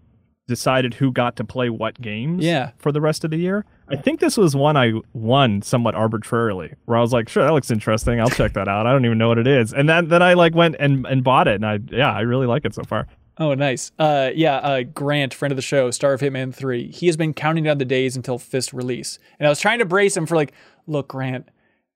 decided 0.47 0.93
who 0.93 1.11
got 1.11 1.35
to 1.35 1.43
play 1.43 1.69
what 1.69 1.99
games 1.99 2.41
Yeah. 2.45 2.71
for 2.77 2.93
the 2.93 3.01
rest 3.01 3.25
of 3.25 3.31
the 3.31 3.37
year. 3.37 3.65
I 3.89 3.97
think 3.97 4.21
this 4.21 4.37
was 4.37 4.55
one 4.55 4.77
I 4.77 4.93
won 5.13 5.61
somewhat 5.61 5.93
arbitrarily, 5.93 6.73
where 6.85 6.97
I 6.97 7.01
was 7.01 7.11
like, 7.11 7.27
sure, 7.27 7.43
that 7.43 7.51
looks 7.51 7.69
interesting. 7.69 8.21
I'll 8.21 8.29
check 8.29 8.53
that 8.53 8.67
out. 8.69 8.87
I 8.87 8.93
don't 8.93 9.03
even 9.05 9.17
know 9.17 9.27
what 9.27 9.39
it 9.39 9.47
is. 9.47 9.73
And 9.73 9.89
then 9.89 10.07
then 10.07 10.21
I 10.21 10.35
like 10.35 10.55
went 10.55 10.77
and, 10.79 11.05
and 11.05 11.21
bought 11.23 11.47
it 11.49 11.55
and 11.55 11.65
I 11.65 11.79
yeah, 11.91 12.11
I 12.13 12.21
really 12.21 12.47
like 12.47 12.63
it 12.63 12.73
so 12.73 12.83
far. 12.83 13.07
Oh, 13.39 13.53
nice. 13.53 13.91
Uh, 13.99 14.31
yeah, 14.33 14.55
uh, 14.55 14.81
Grant, 14.81 15.31
friend 15.31 15.51
of 15.51 15.57
the 15.57 15.61
show, 15.61 15.91
Star 15.91 16.13
of 16.13 16.21
Hitman 16.21 16.55
3, 16.55 16.89
he 16.91 17.05
has 17.05 17.15
been 17.15 17.35
counting 17.35 17.65
down 17.65 17.77
the 17.77 17.85
days 17.85 18.15
until 18.15 18.39
Fist 18.39 18.73
release. 18.73 19.19
And 19.37 19.45
I 19.45 19.49
was 19.49 19.59
trying 19.59 19.77
to 19.77 19.85
brace 19.85 20.17
him 20.17 20.25
for 20.25 20.35
like, 20.35 20.53
look, 20.87 21.09
Grant, 21.09 21.47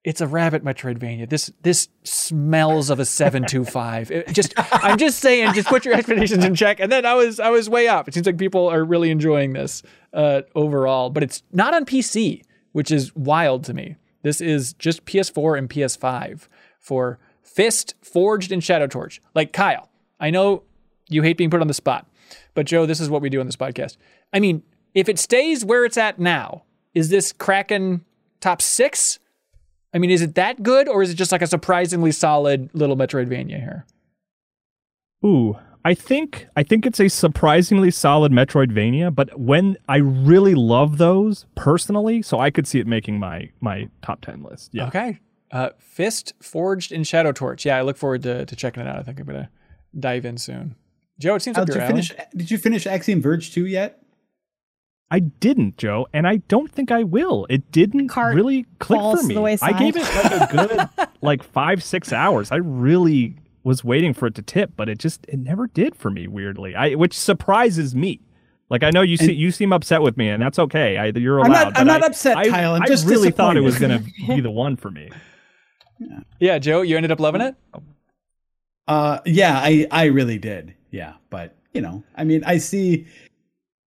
it's 0.04 0.20
a 0.22 0.28
rabbit 0.28 0.64
Metroidvania. 0.64 1.30
This 1.30 1.52
this 1.62 1.88
smells 2.04 2.90
of 2.90 3.00
a 3.00 3.06
725. 3.06 4.12
It 4.12 4.34
just 4.34 4.54
I'm 4.58 4.98
just 4.98 5.20
saying, 5.20 5.54
just 5.54 5.68
put 5.68 5.86
your 5.86 5.94
expectations 5.94 6.44
in 6.44 6.56
check. 6.56 6.80
And 6.80 6.92
then 6.92 7.06
I 7.06 7.14
was 7.14 7.40
I 7.40 7.50
was 7.50 7.70
way 7.70 7.88
up. 7.88 8.08
It 8.08 8.14
seems 8.14 8.26
like 8.26 8.38
people 8.38 8.68
are 8.68 8.84
really 8.84 9.12
enjoying 9.12 9.54
this 9.54 9.84
uh, 10.14 10.42
overall, 10.56 11.10
but 11.10 11.24
it's 11.24 11.44
not 11.52 11.74
on 11.74 11.86
PC, 11.86 12.42
which 12.72 12.90
is 12.90 13.16
wild 13.16 13.64
to 13.66 13.74
me. 13.74 13.96
This 14.24 14.42
is 14.42 14.74
just 14.74 15.06
PS4 15.06 15.58
and 15.58 15.70
PS5 15.70 16.48
for 16.80 17.20
Fist 17.44 17.96
Forged 18.02 18.52
in 18.52 18.60
Shadow 18.60 18.88
Torch. 18.88 19.22
Like 19.36 19.54
Kyle, 19.54 19.90
I 20.20 20.32
know 20.32 20.64
you 21.10 21.22
hate 21.22 21.38
being 21.38 21.50
put 21.52 21.62
on 21.62 21.68
the 21.68 21.74
spot, 21.76 22.08
but 22.56 22.66
Joe, 22.66 22.86
this 22.88 23.00
is 23.00 23.10
what 23.10 23.22
we 23.22 23.30
do 23.30 23.40
on 23.40 23.46
this 23.46 23.56
podcast. 23.56 23.98
I 24.34 24.40
mean, 24.40 24.64
if 24.96 25.08
it 25.08 25.20
stays 25.20 25.64
where 25.64 25.86
it's 25.86 25.98
at 25.98 26.20
now, 26.20 26.64
is 26.94 27.10
this 27.10 27.32
Kraken 27.32 28.04
top 28.40 28.62
six? 28.62 29.20
I 29.94 29.98
mean, 29.98 30.10
is 30.10 30.22
it 30.22 30.36
that 30.36 30.64
good, 30.64 30.88
or 30.88 31.02
is 31.02 31.12
it 31.12 31.16
just 31.16 31.32
like 31.32 31.42
a 31.42 31.48
surprisingly 31.48 32.12
solid 32.12 32.70
little 32.74 32.96
Metroidvania 32.96 33.60
here? 33.60 33.86
Ooh. 35.26 35.58
I 35.84 35.96
think 35.96 36.48
I 36.56 36.64
think 36.64 36.86
it's 36.86 37.00
a 37.00 37.08
surprisingly 37.08 37.90
solid 37.90 38.32
Metroidvania, 38.32 39.14
but 39.14 39.40
when 39.40 39.78
I 39.90 39.98
really 39.98 40.54
love 40.54 41.00
those 41.00 41.48
personally, 41.56 42.22
so 42.22 42.40
I 42.40 42.52
could 42.52 42.68
see 42.68 42.80
it 42.80 42.86
making 42.86 43.20
my 43.20 43.50
my 43.62 43.90
top 44.04 44.22
ten 44.22 44.44
list. 44.44 44.70
Yeah. 44.74 44.88
Okay. 44.88 45.20
Uh, 45.52 45.70
Fist 45.80 46.34
Forged 46.40 46.92
in 46.92 47.04
Shadow 47.04 47.32
Torch. 47.32 47.66
Yeah, 47.66 47.78
I 47.78 47.82
look 47.82 47.98
forward 47.98 48.24
to, 48.24 48.46
to 48.46 48.56
checking 48.56 48.84
it 48.84 48.88
out. 48.88 49.00
I 49.00 49.04
think 49.04 49.20
I'm 49.20 49.26
gonna 49.26 49.50
dive 50.00 50.24
in 50.24 50.38
soon. 50.38 50.76
Joe, 51.20 51.36
it 51.36 51.42
seems 51.42 51.58
Al, 51.58 51.64
like 51.64 51.68
did 51.68 51.76
you're 51.76 51.84
you 51.84 51.90
finish? 51.90 52.14
Did 52.36 52.52
you 52.52 52.58
finish 52.58 52.86
Axiom 52.86 53.22
Verge 53.22 53.52
two 53.52 53.66
yet? 53.66 54.02
I 55.12 55.20
didn't, 55.20 55.78
Joe, 55.78 56.08
and 56.14 56.26
I 56.26 56.38
don't 56.38 56.72
think 56.72 56.90
I 56.90 57.04
will. 57.04 57.46
It 57.50 57.70
didn't 57.72 58.08
Cart 58.08 58.34
really 58.34 58.66
click 58.80 59.00
for 59.00 59.22
me. 59.24 59.58
I 59.62 59.74
gave 59.78 59.98
it 59.98 60.04
like 60.04 60.50
a 60.50 60.56
good 60.98 61.08
like 61.22 61.44
five 61.44 61.84
six 61.84 62.14
hours. 62.14 62.50
I 62.52 62.56
really 62.56 63.36
was 63.64 63.84
waiting 63.84 64.14
for 64.14 64.26
it 64.28 64.36
to 64.36 64.42
tip, 64.42 64.72
but 64.78 64.88
it 64.88 64.98
just 64.98 65.26
it 65.28 65.38
never 65.38 65.68
did 65.68 65.96
for 65.98 66.10
me. 66.10 66.28
Weirdly, 66.28 66.76
I 66.76 66.96
which 66.96 67.16
surprises 67.18 67.94
me. 67.94 68.22
Like 68.70 68.84
I 68.84 68.90
know 68.90 69.02
you 69.02 69.18
see, 69.18 69.34
you 69.34 69.52
seem 69.52 69.74
upset 69.74 70.02
with 70.02 70.16
me, 70.16 70.30
and 70.30 70.42
that's 70.42 70.58
okay. 70.58 70.98
I, 70.98 71.08
you're 71.08 71.40
allowed. 71.40 71.46
I'm 71.46 71.52
not- 71.52 71.78
I'm 71.78 71.88
not 71.88 72.04
I- 72.04 72.08
upset, 72.08 72.38
I, 72.38 72.48
Kyle. 72.48 72.74
I'm 72.76 72.84
I 72.84 72.88
just 72.88 73.06
really 73.06 73.32
thought 73.32 73.58
it 73.58 73.62
was 73.62 73.78
going 73.78 74.02
to 74.02 74.28
be 74.28 74.40
the 74.40 74.50
one 74.52 74.76
for 74.78 74.90
me. 74.90 75.10
Yeah, 76.40 76.58
Joe, 76.58 76.82
you 76.82 76.98
ended 76.98 77.12
up 77.12 77.20
loving 77.20 77.42
it. 77.42 77.56
Uh, 78.88 79.20
yeah, 79.24 79.60
I 79.62 79.86
I 79.92 80.06
really 80.06 80.40
did. 80.40 80.74
Yeah, 80.90 81.14
but 81.30 81.56
you 81.76 81.82
know, 81.82 82.04
I 82.16 82.24
mean, 82.24 82.44
I 82.44 82.58
see 82.58 83.06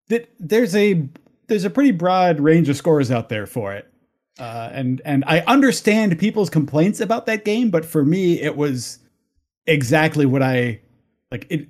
that 0.08 0.28
there's 0.38 0.74
a 0.74 1.08
there's 1.46 1.64
a 1.64 1.70
pretty 1.70 1.90
broad 1.90 2.40
range 2.40 2.68
of 2.68 2.76
scores 2.76 3.10
out 3.10 3.28
there 3.28 3.46
for 3.46 3.72
it, 3.72 3.90
uh, 4.38 4.70
and 4.72 5.00
and 5.04 5.24
I 5.26 5.40
understand 5.40 6.18
people's 6.18 6.50
complaints 6.50 7.00
about 7.00 7.26
that 7.26 7.44
game, 7.44 7.70
but 7.70 7.84
for 7.84 8.04
me, 8.04 8.40
it 8.40 8.56
was 8.56 8.98
exactly 9.66 10.26
what 10.26 10.42
I 10.42 10.80
like. 11.30 11.46
It 11.50 11.68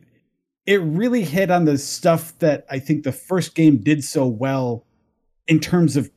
it 0.66 0.80
really 0.82 1.24
hit 1.24 1.50
on 1.50 1.64
the 1.64 1.78
stuff 1.78 2.38
that 2.38 2.64
I 2.70 2.78
think 2.78 3.04
the 3.04 3.12
first 3.12 3.54
game 3.54 3.78
did 3.78 4.02
so 4.02 4.26
well 4.26 4.86
in 5.46 5.60
terms 5.60 5.96
of 5.96 6.10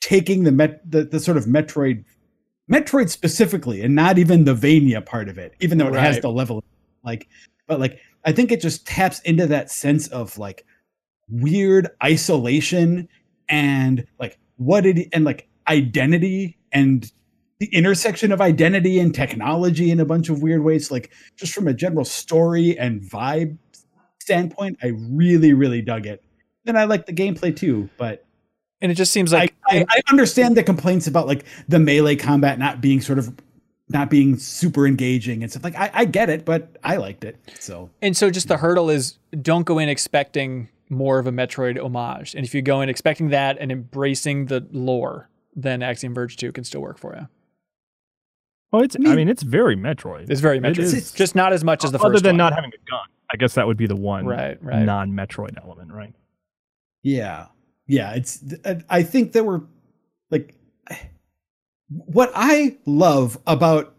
taking 0.00 0.44
the 0.44 0.52
met 0.52 0.90
the, 0.90 1.04
the 1.04 1.20
sort 1.20 1.36
of 1.36 1.44
Metroid 1.44 2.04
Metroid 2.70 3.10
specifically, 3.10 3.82
and 3.82 3.94
not 3.94 4.18
even 4.18 4.44
the 4.44 4.54
Vania 4.54 5.00
part 5.00 5.28
of 5.28 5.38
it, 5.38 5.54
even 5.60 5.78
though 5.78 5.88
it 5.88 5.94
has 5.94 6.20
the 6.20 6.30
level 6.30 6.64
like, 7.04 7.28
but 7.66 7.78
like 7.78 8.00
I 8.24 8.32
think 8.32 8.50
it 8.50 8.60
just 8.60 8.86
taps 8.86 9.20
into 9.20 9.46
that 9.46 9.70
sense 9.70 10.08
of 10.08 10.36
like 10.38 10.64
weird 11.28 11.88
isolation 12.02 13.08
and 13.48 14.06
like 14.18 14.38
what 14.56 14.86
it 14.86 15.08
and 15.12 15.24
like 15.24 15.48
identity 15.68 16.56
and 16.72 17.10
the 17.58 17.66
intersection 17.74 18.32
of 18.32 18.40
identity 18.40 18.98
and 18.98 19.14
technology 19.14 19.90
in 19.90 19.98
a 20.00 20.04
bunch 20.04 20.28
of 20.28 20.42
weird 20.42 20.62
ways. 20.62 20.90
Like 20.90 21.10
just 21.36 21.54
from 21.54 21.66
a 21.68 21.74
general 21.74 22.04
story 22.04 22.78
and 22.78 23.00
vibe 23.00 23.56
standpoint, 24.20 24.78
I 24.82 24.88
really, 24.88 25.52
really 25.52 25.82
dug 25.82 26.06
it. 26.06 26.22
And 26.66 26.78
I 26.78 26.84
like 26.84 27.06
the 27.06 27.12
gameplay 27.12 27.56
too, 27.56 27.88
but 27.96 28.24
And 28.80 28.92
it 28.92 28.96
just 28.96 29.12
seems 29.12 29.32
like 29.32 29.54
I, 29.70 29.78
I, 29.78 29.86
I 29.88 30.00
understand 30.10 30.56
the 30.56 30.62
complaints 30.62 31.06
about 31.06 31.26
like 31.26 31.44
the 31.68 31.78
melee 31.78 32.16
combat 32.16 32.58
not 32.58 32.80
being 32.80 33.00
sort 33.00 33.18
of 33.18 33.34
not 33.88 34.10
being 34.10 34.36
super 34.36 34.86
engaging 34.86 35.42
and 35.42 35.50
stuff. 35.50 35.62
Like 35.62 35.76
I, 35.76 35.90
I 35.94 36.04
get 36.04 36.28
it, 36.28 36.44
but 36.44 36.76
I 36.82 36.96
liked 36.96 37.24
it. 37.24 37.36
So 37.60 37.90
And 38.02 38.16
so 38.16 38.30
just 38.30 38.48
the 38.48 38.56
hurdle 38.56 38.90
is 38.90 39.18
don't 39.40 39.64
go 39.64 39.78
in 39.78 39.88
expecting 39.88 40.68
more 40.88 41.18
of 41.18 41.26
a 41.26 41.32
Metroid 41.32 41.78
homage. 41.82 42.34
And 42.34 42.44
if 42.44 42.54
you 42.54 42.62
go 42.62 42.80
in 42.80 42.88
expecting 42.88 43.30
that 43.30 43.58
and 43.58 43.70
embracing 43.72 44.46
the 44.46 44.66
lore, 44.70 45.28
then 45.54 45.82
Axiom 45.82 46.14
Verge 46.14 46.36
2 46.36 46.52
can 46.52 46.64
still 46.64 46.80
work 46.82 46.98
for 46.98 47.14
you. 47.16 47.28
Well, 48.72 48.82
it's. 48.82 48.96
I 48.96 48.98
mean- 48.98 49.14
mean, 49.16 49.28
it's 49.28 49.42
very 49.42 49.76
Metroid. 49.76 50.28
It's 50.30 50.40
very 50.40 50.58
Metroid. 50.60 50.70
It 50.78 50.78
is. 50.78 51.12
Just 51.12 51.34
not 51.34 51.52
as 51.52 51.64
much 51.64 51.84
as 51.84 51.92
the 51.92 51.98
Other 51.98 52.14
first 52.14 52.24
than 52.24 52.32
one. 52.34 52.38
not 52.38 52.52
having 52.54 52.70
a 52.70 52.90
gun, 52.90 53.00
I 53.32 53.36
guess 53.36 53.54
that 53.54 53.66
would 53.66 53.76
be 53.76 53.86
the 53.86 53.96
one 53.96 54.26
Right, 54.26 54.62
right. 54.62 54.82
non-Metroid 54.84 55.56
element, 55.64 55.92
right? 55.92 56.12
yeah, 57.02 57.46
yeah. 57.86 58.14
It's 58.14 58.42
I 58.90 59.02
think 59.04 59.32
there 59.32 59.44
were 59.44 59.62
like 60.30 60.54
what 61.88 62.32
I 62.34 62.76
love 62.84 63.38
about 63.46 63.94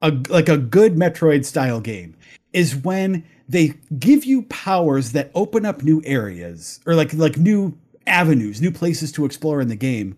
a 0.00 0.12
like 0.28 0.48
a 0.48 0.56
good 0.56 0.94
Metroid 0.94 1.44
style 1.44 1.80
game 1.80 2.14
is 2.52 2.76
when 2.76 3.24
they 3.48 3.74
give 3.98 4.24
you 4.24 4.42
powers 4.42 5.12
that 5.12 5.30
open 5.34 5.66
up 5.66 5.82
new 5.82 6.02
areas 6.04 6.80
or 6.86 6.94
like 6.94 7.12
like 7.14 7.36
new 7.36 7.76
avenues, 8.06 8.60
new 8.60 8.70
places 8.70 9.12
to 9.12 9.24
explore 9.24 9.60
in 9.60 9.68
the 9.68 9.76
game 9.76 10.16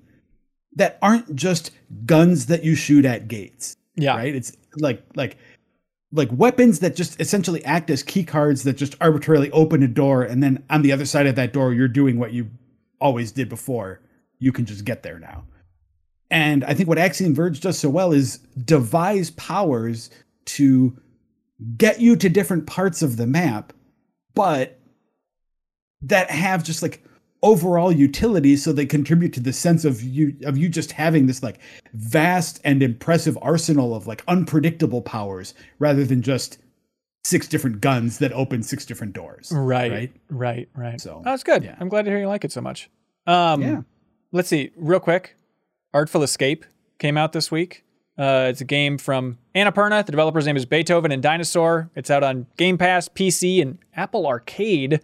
that 0.77 0.99
aren't 1.03 1.35
just 1.35 1.70
guns 2.05 2.47
that 2.47 2.62
you 2.62 2.74
shoot 2.74 3.05
at 3.05 3.29
gates. 3.29 3.77
Yeah. 3.97 4.16
Right? 4.16 4.35
It's 4.35 4.57
like 4.79 5.03
like 5.14 5.37
like 6.12 6.29
weapons 6.33 6.81
that 6.81 6.95
just 6.95 7.20
essentially 7.20 7.64
act 7.64 7.91
as 7.91 8.03
key 8.03 8.24
cards 8.24 8.62
that 8.62 8.74
just 8.74 8.95
arbitrarily 9.01 9.51
open 9.51 9.83
a 9.83 9.89
door 9.89 10.22
and 10.22 10.43
then 10.43 10.62
on 10.70 10.83
the 10.83 10.93
other 10.93 11.05
side 11.05 11.27
of 11.27 11.35
that 11.35 11.53
door 11.53 11.72
you're 11.72 11.89
doing 11.89 12.18
what 12.18 12.33
you 12.33 12.49
always 13.01 13.33
did 13.33 13.49
before. 13.49 14.01
You 14.39 14.53
can 14.53 14.66
just 14.66 14.85
get 14.85 15.03
there 15.03 15.18
now. 15.18 15.45
And 16.31 16.64
I 16.64 16.74
think 16.74 16.89
what 16.89 16.99
Axiom 16.99 17.35
Verge 17.35 17.61
does 17.61 17.79
so 17.79 17.89
well 17.89 18.12
is 18.12 18.39
devise 18.64 19.31
powers 19.33 20.11
to 20.47 20.97
get 21.77 22.01
you 22.01 22.17
to 22.17 22.29
different 22.29 22.67
parts 22.67 23.03
of 23.03 23.17
the 23.17 23.27
map, 23.27 23.73
but 24.35 24.79
that 26.03 26.31
have 26.31 26.63
just 26.63 26.83
like 26.83 27.03
overall 27.43 27.93
utility 27.93 28.57
so 28.57 28.73
they 28.73 28.87
contribute 28.87 29.33
to 29.33 29.41
the 29.41 29.53
sense 29.53 29.85
of 29.85 30.03
you 30.03 30.35
of 30.45 30.57
you 30.57 30.69
just 30.69 30.91
having 30.93 31.27
this 31.27 31.43
like 31.43 31.59
vast 31.95 32.61
and 32.65 32.83
impressive 32.83 33.39
arsenal 33.43 33.95
of 33.95 34.07
like 34.07 34.23
unpredictable 34.27 35.01
powers 35.03 35.55
rather 35.79 36.05
than 36.05 36.23
just 36.23 36.59
six 37.25 37.47
different 37.49 37.81
guns 37.81 38.19
that 38.19 38.33
open 38.33 38.63
six 38.63 38.85
different 38.87 39.13
doors. 39.13 39.51
Right, 39.53 39.91
Right? 39.91 40.13
right, 40.31 40.69
right. 40.77 41.01
So, 41.01 41.09
So 41.11 41.23
that's 41.25 41.43
good. 41.43 41.65
yeah. 41.65 41.77
I'm 41.81 41.89
glad 41.89 42.05
to 42.05 42.11
hear 42.11 42.21
you 42.21 42.29
like 42.29 42.45
it 42.45 42.53
so 42.53 42.61
much. 42.61 42.89
Um, 43.27 43.63
Yeah. 43.63 43.83
Let's 44.33 44.49
see, 44.49 44.71
real 44.77 45.01
quick. 45.01 45.35
Artful 45.95 46.23
Escape 46.23 46.67
came 46.99 47.17
out 47.17 47.33
this 47.33 47.51
week. 47.51 47.85
Uh, 48.19 48.47
it's 48.51 48.61
a 48.61 48.64
game 48.64 48.97
from 48.99 49.39
Annapurna. 49.55 50.05
The 50.05 50.12
developer's 50.12 50.47
name 50.47 50.57
is 50.57 50.64
Beethoven 50.64 51.12
and 51.12 51.23
Dinosaur. 51.23 51.91
It's 51.95 52.11
out 52.11 52.23
on 52.23 52.47
Game 52.57 52.79
Pass, 52.79 53.09
PC, 53.09 53.61
and 53.61 53.79
Apple 53.95 54.27
Arcade. 54.27 55.01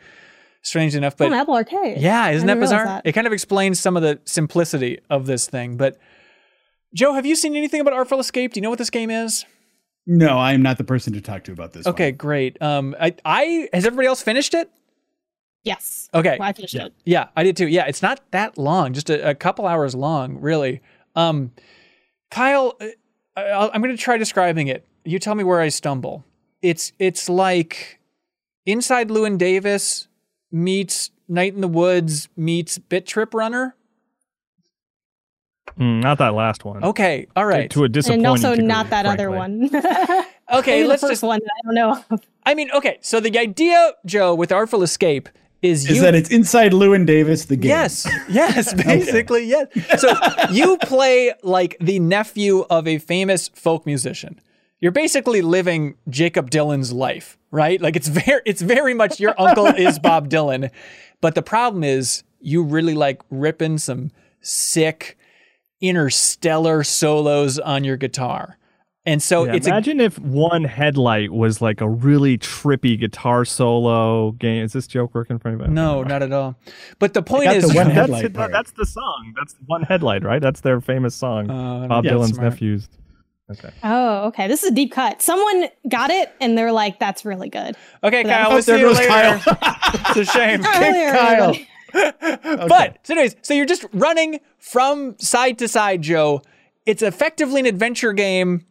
Strange 0.63 0.95
enough, 0.95 1.17
but 1.17 1.27
on 1.27 1.33
Apple 1.35 1.55
Arcade. 1.55 1.99
yeah, 1.99 2.31
isn't 2.31 2.47
that 2.47 2.61
bizarre? 2.61 2.85
that. 2.85 3.03
It 3.05 3.13
kind 3.13 3.27
of 3.27 3.33
explains 3.33 3.81
some 3.81 3.97
of 3.97 4.03
the 4.03 4.21
simplicity 4.25 5.01
of 5.11 5.27
this 5.27 5.47
thing. 5.49 5.77
But 5.77 5.99
Joe, 6.95 7.15
have 7.15 7.27
you 7.27 7.35
seen 7.35 7.57
anything 7.57 7.81
about 7.81 7.95
Artful 7.95 8.21
Escape? 8.21 8.53
Do 8.53 8.59
you 8.59 8.63
know 8.63 8.71
what 8.71 8.79
this 8.79 8.91
game 8.91 9.11
is? 9.11 9.45
No, 10.07 10.39
I 10.39 10.53
am 10.53 10.63
not 10.63 10.79
the 10.79 10.85
person 10.85 11.13
to 11.15 11.21
talk 11.21 11.45
to 11.45 11.53
about 11.53 11.73
this. 11.73 11.85
one. 11.85 11.95
Okay, 11.95 12.13
great. 12.13 12.61
Um, 12.63 12.95
I, 13.01 13.15
I 13.25 13.69
has 13.73 13.85
everybody 13.85 14.07
else 14.07 14.23
finished 14.23 14.55
it? 14.55 14.71
Yes. 15.65 16.09
Okay. 16.15 16.37
Well, 16.39 16.49
I 16.49 16.53
finished 16.53 16.75
it. 16.75 16.93
Yeah, 17.05 17.29
I 17.37 17.45
did 17.45 17.57
too. 17.57 17.69
Yeah, 17.69 17.87
it's 17.87 18.03
not 18.03 18.21
that 18.33 18.57
long, 18.59 18.93
just 18.95 19.11
a, 19.11 19.31
a 19.31 19.35
couple 19.35 19.67
hours 19.67 19.95
long, 19.95 20.41
really. 20.41 20.81
Um, 21.15 21.53
Kyle, 22.31 22.77
uh, 23.37 23.41
I'll, 23.41 23.71
I'm 23.73 23.83
going 23.83 23.95
to 23.97 24.03
try 24.03 24.17
describing 24.17 24.69
it. 24.69 24.87
You 25.05 25.19
tell 25.19 25.35
me 25.35 25.45
where 25.45 25.61
I 25.61 25.69
stumble. 25.69 26.25
It's 26.61 26.93
it's 26.99 27.29
like 27.29 27.99
Inside 28.67 29.09
Llewyn 29.09 29.37
Davis 29.39 30.09
meets 30.51 31.11
Night 31.29 31.55
in 31.55 31.61
the 31.61 31.69
Woods 31.69 32.29
meets 32.37 32.79
Bit 32.79 33.07
Trip 33.07 33.35
Runner. 33.35 33.75
Mm, 35.79 36.03
not 36.03 36.19
that 36.19 36.35
last 36.35 36.65
one. 36.65 36.85
Okay, 36.85 37.27
all 37.35 37.47
right. 37.47 37.71
To 37.71 37.85
a 37.85 37.89
disappointing 37.89 38.21
And 38.21 38.27
also 38.27 38.51
degree, 38.51 38.67
not 38.67 38.91
that 38.91 39.07
other 39.07 39.31
one. 39.31 39.71
Okay, 40.53 40.73
Maybe 40.81 40.89
let's 40.89 41.01
the 41.01 41.09
first 41.09 41.23
just. 41.23 41.23
one 41.23 41.41
that 41.41 41.51
I 41.51 41.67
don't 41.67 41.75
know. 42.11 42.19
I 42.45 42.55
mean, 42.55 42.71
okay. 42.73 42.99
So 43.01 43.21
the 43.21 43.39
idea, 43.39 43.93
Joe, 44.05 44.35
with 44.35 44.53
Artful 44.53 44.83
Escape 44.83 45.31
is 45.63 45.89
Is 45.89 45.97
you 45.97 46.03
that 46.03 46.15
it's 46.15 46.29
inside 46.29 46.73
Llewyn 46.73 47.07
Davis 47.07 47.47
the 47.47 47.57
game? 47.57 47.71
Yes, 47.71 48.09
yes, 48.29 48.75
basically, 48.75 49.45
yes. 49.45 49.69
So 49.99 50.13
you 50.51 50.77
play 50.79 51.33
like 51.43 51.77
the 51.81 52.01
nephew 52.01 52.67
of 52.69 52.89
a 52.89 52.99
famous 52.99 53.49
folk 53.49 53.87
musician. 53.87 54.41
You're 54.81 54.93
basically 54.93 55.41
living 55.41 55.95
Jakob 56.09 56.51
Dylan's 56.51 56.93
life, 56.93 57.39
right? 57.53 57.81
Like 57.81 57.95
it's 57.95 58.09
very 58.09 58.43
it's 58.45 58.61
very 58.61 58.93
much 58.93 59.21
your 59.21 59.41
uncle 59.41 59.67
is 59.87 60.01
Bob 60.01 60.29
Dylan. 60.29 60.71
But 61.21 61.37
the 61.37 61.43
problem 61.43 61.85
is 61.85 62.25
you 62.41 62.65
really 62.65 62.95
like 62.95 63.23
ripping 63.31 63.79
some 63.79 64.11
sick 64.41 65.17
interstellar 65.81 66.83
solos 66.83 67.61
on 67.61 67.85
your 67.85 67.97
guitar. 67.97 68.59
And 69.05 69.21
so 69.21 69.45
Yeah, 69.47 69.55
it's 69.55 69.67
a 69.67 69.71
imagine 69.71 70.01
if 70.01 70.19
one 70.21 70.63
headlight 70.63 71.33
was 71.33 71.61
like 71.61 71.81
a 71.81 71.89
really 71.89 72.39
trippy 72.39 72.99
guitar 72.99 73.45
solo 73.45 74.31
game. 74.33 74.63
Is 74.65 74.73
this 74.73 74.87
joke 74.87 75.13
working 75.15 75.39
for 75.41 75.49
anybody? 75.49 75.73
no, 75.73 76.05
not 76.05 76.23
at 76.23 76.33
all. 76.33 76.55
But 77.01 77.13
the 77.15 77.23
point 77.23 77.51
is 77.51 77.69
the 77.69 77.75
one 77.75 77.87
that's, 77.89 77.95
headlight 77.95 78.25
it, 78.27 78.35
part. 78.35 78.53
that's 78.53 78.71
the 78.73 78.87
song. 78.87 79.35
That's 79.37 79.57
one 79.67 79.83
headlight, 79.83 80.23
right? 80.23 80.41
That's 80.41 80.61
their 80.61 80.81
famous 80.81 81.17
song. 81.17 81.51
Uh, 81.51 81.89
Bob 81.89 82.05
yeah, 82.05 82.13
Dylan's 82.13 82.35
smart. 82.35 82.53
nephews. 82.53 82.89
Okay. 83.51 83.71
Oh, 83.83 84.27
okay. 84.29 84.47
This 84.47 84.63
is 84.63 84.71
a 84.71 84.75
deep 84.75 84.93
cut. 84.93 85.21
Someone 85.21 85.69
got 85.89 86.11
it 86.11 86.33
and 86.41 86.57
they're 86.57 86.73
like, 86.73 86.99
that's 87.01 87.25
really 87.25 87.49
good. 87.49 87.77
Okay, 88.05 88.23
that- 88.23 88.45
Kyle, 88.45 88.53
we'll 88.53 88.63
see 88.63 88.79
you 88.79 88.93
later. 88.95 89.09
Kyle. 89.09 89.43
it's 90.17 90.17
a 90.17 90.25
shame. 90.25 90.65
Earlier, 90.65 91.11
Kyle. 91.13 91.43
everybody. 91.51 91.69
But 92.69 92.99
so 93.03 93.13
anyways, 93.13 93.37
so 93.43 93.53
you're 93.53 93.67
just 93.67 93.85
running 93.93 94.41
from 94.59 95.15
side 95.19 95.59
to 95.59 95.69
side, 95.69 96.01
Joe. 96.01 96.41
It's 96.87 97.03
effectively 97.03 97.61
an 97.61 97.67
adventure 97.67 98.15
game 98.15 98.65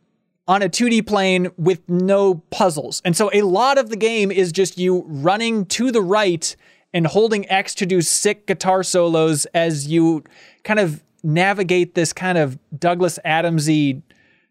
on 0.51 0.61
a 0.61 0.67
2D 0.67 1.07
plane 1.07 1.49
with 1.57 1.79
no 1.89 2.35
puzzles. 2.49 3.01
And 3.05 3.15
so 3.15 3.29
a 3.33 3.41
lot 3.43 3.77
of 3.77 3.89
the 3.89 3.95
game 3.95 4.31
is 4.31 4.51
just 4.51 4.77
you 4.77 5.05
running 5.07 5.65
to 5.67 5.91
the 5.91 6.01
right 6.01 6.53
and 6.93 7.07
holding 7.07 7.49
X 7.49 7.73
to 7.75 7.85
do 7.85 8.01
sick 8.01 8.47
guitar 8.47 8.83
solos 8.83 9.45
as 9.53 9.87
you 9.87 10.23
kind 10.65 10.79
of 10.79 11.01
navigate 11.23 11.95
this 11.95 12.11
kind 12.11 12.37
of 12.37 12.59
Douglas 12.77 13.17
Adamsy 13.25 14.01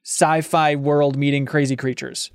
sci-fi 0.05 0.74
world 0.76 1.16
meeting 1.16 1.44
crazy 1.44 1.76
creatures. 1.76 2.30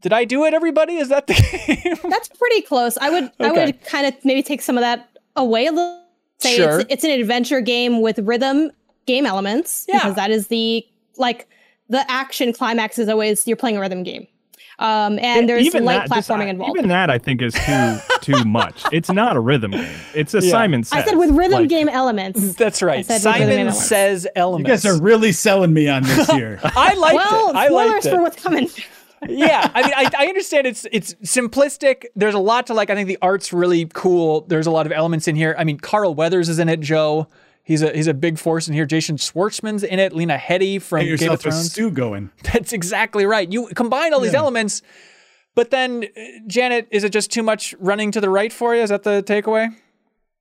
Did 0.00 0.14
I 0.14 0.24
do 0.24 0.44
it, 0.46 0.54
everybody? 0.54 0.96
Is 0.96 1.10
that 1.10 1.26
the 1.26 1.34
game? 1.84 2.10
That's 2.10 2.28
pretty 2.28 2.62
close. 2.62 2.96
I 2.96 3.10
would 3.10 3.30
I 3.38 3.52
would 3.52 3.84
kind 3.84 4.06
of 4.06 4.14
maybe 4.24 4.42
take 4.42 4.62
some 4.62 4.78
of 4.78 4.82
that 4.82 5.10
away 5.36 5.66
a 5.66 5.72
little. 5.72 5.98
Say 6.38 6.56
Sure. 6.56 6.80
it's, 6.80 6.86
it's 6.90 7.04
an 7.04 7.10
adventure 7.10 7.60
game 7.60 8.00
with 8.00 8.18
rhythm 8.20 8.70
game 9.06 9.26
elements 9.26 9.84
Yeah. 9.86 9.98
because 9.98 10.14
that 10.14 10.30
is 10.30 10.46
the 10.46 10.86
like 11.18 11.46
the 11.90 12.10
action 12.10 12.52
climax 12.54 12.98
is 12.98 13.08
always 13.08 13.46
you're 13.46 13.56
playing 13.56 13.76
a 13.76 13.80
rhythm 13.80 14.02
game. 14.02 14.26
Um, 14.78 15.18
and 15.18 15.46
there's 15.46 15.66
even 15.66 15.84
light 15.84 16.08
that, 16.08 16.24
platforming 16.24 16.46
uh, 16.46 16.50
involved. 16.50 16.78
Even 16.78 16.88
that, 16.88 17.10
I 17.10 17.18
think, 17.18 17.42
is 17.42 17.52
too 17.52 17.98
too 18.22 18.44
much. 18.44 18.82
It's 18.92 19.10
not 19.10 19.36
a 19.36 19.40
rhythm 19.40 19.72
game. 19.72 19.94
It's 20.14 20.32
a 20.32 20.40
Yeah. 20.40 20.50
Simon 20.50 20.84
Says. 20.84 21.02
I 21.04 21.06
said 21.06 21.18
with 21.18 21.30
rhythm 21.32 21.60
like- 21.60 21.68
game 21.68 21.90
elements. 21.90 22.54
That's 22.56 22.80
right. 22.80 23.04
said 23.04 23.16
with 23.16 23.22
Simon 23.22 23.50
elements. 23.50 23.84
says 23.86 24.26
elements. 24.34 24.66
You 24.68 24.72
guys 24.72 24.86
are 24.86 25.02
really 25.02 25.32
selling 25.32 25.74
me 25.74 25.86
on 25.88 26.02
this 26.04 26.30
here. 26.30 26.60
I 26.64 26.94
like 26.94 27.14
well, 27.14 27.50
it. 27.50 27.56
I 27.56 27.66
spoilers 27.66 27.90
liked 27.92 28.06
it. 28.06 28.10
for 28.14 28.22
what's 28.22 28.42
coming. 28.42 28.70
yeah, 29.28 29.70
I 29.74 29.82
mean, 29.82 29.92
I, 29.94 30.10
I 30.18 30.26
understand 30.28 30.66
it's 30.66 30.86
it's 30.90 31.12
simplistic. 31.16 32.06
There's 32.16 32.34
a 32.34 32.38
lot 32.38 32.66
to 32.68 32.74
like. 32.74 32.88
I 32.88 32.94
think 32.94 33.06
the 33.06 33.18
art's 33.20 33.52
really 33.52 33.84
cool. 33.92 34.42
There's 34.42 34.66
a 34.66 34.70
lot 34.70 34.86
of 34.86 34.92
elements 34.92 35.28
in 35.28 35.36
here. 35.36 35.54
I 35.58 35.64
mean, 35.64 35.78
Carl 35.78 36.14
Weathers 36.14 36.48
is 36.48 36.58
in 36.58 36.70
it. 36.70 36.80
Joe, 36.80 37.28
he's 37.62 37.82
a 37.82 37.92
he's 37.94 38.06
a 38.06 38.14
big 38.14 38.38
force 38.38 38.68
in 38.68 38.74
here. 38.74 38.86
Jason 38.86 39.16
Schwartzman's 39.16 39.82
in 39.82 39.98
it. 39.98 40.12
Lena 40.14 40.36
Headey 40.36 40.80
from 40.80 41.00
Get 41.00 41.06
Game 41.06 41.12
of 41.14 41.20
yourself 41.20 41.40
a 41.40 41.42
Thrones. 41.50 41.72
stew 41.72 41.90
going. 41.90 42.30
That's 42.52 42.72
exactly 42.72 43.26
right. 43.26 43.50
You 43.50 43.68
combine 43.68 44.12
all 44.14 44.20
these 44.20 44.34
elements, 44.34 44.82
but 45.54 45.70
then 45.70 46.04
uh, 46.04 46.20
Janet, 46.46 46.88
is 46.90 47.04
it 47.04 47.12
just 47.12 47.30
too 47.30 47.42
much 47.42 47.74
running 47.78 48.12
to 48.12 48.20
the 48.20 48.30
right 48.30 48.52
for 48.52 48.74
you? 48.74 48.82
Is 48.82 48.90
that 48.90 49.02
the 49.02 49.22
takeaway? 49.22 49.74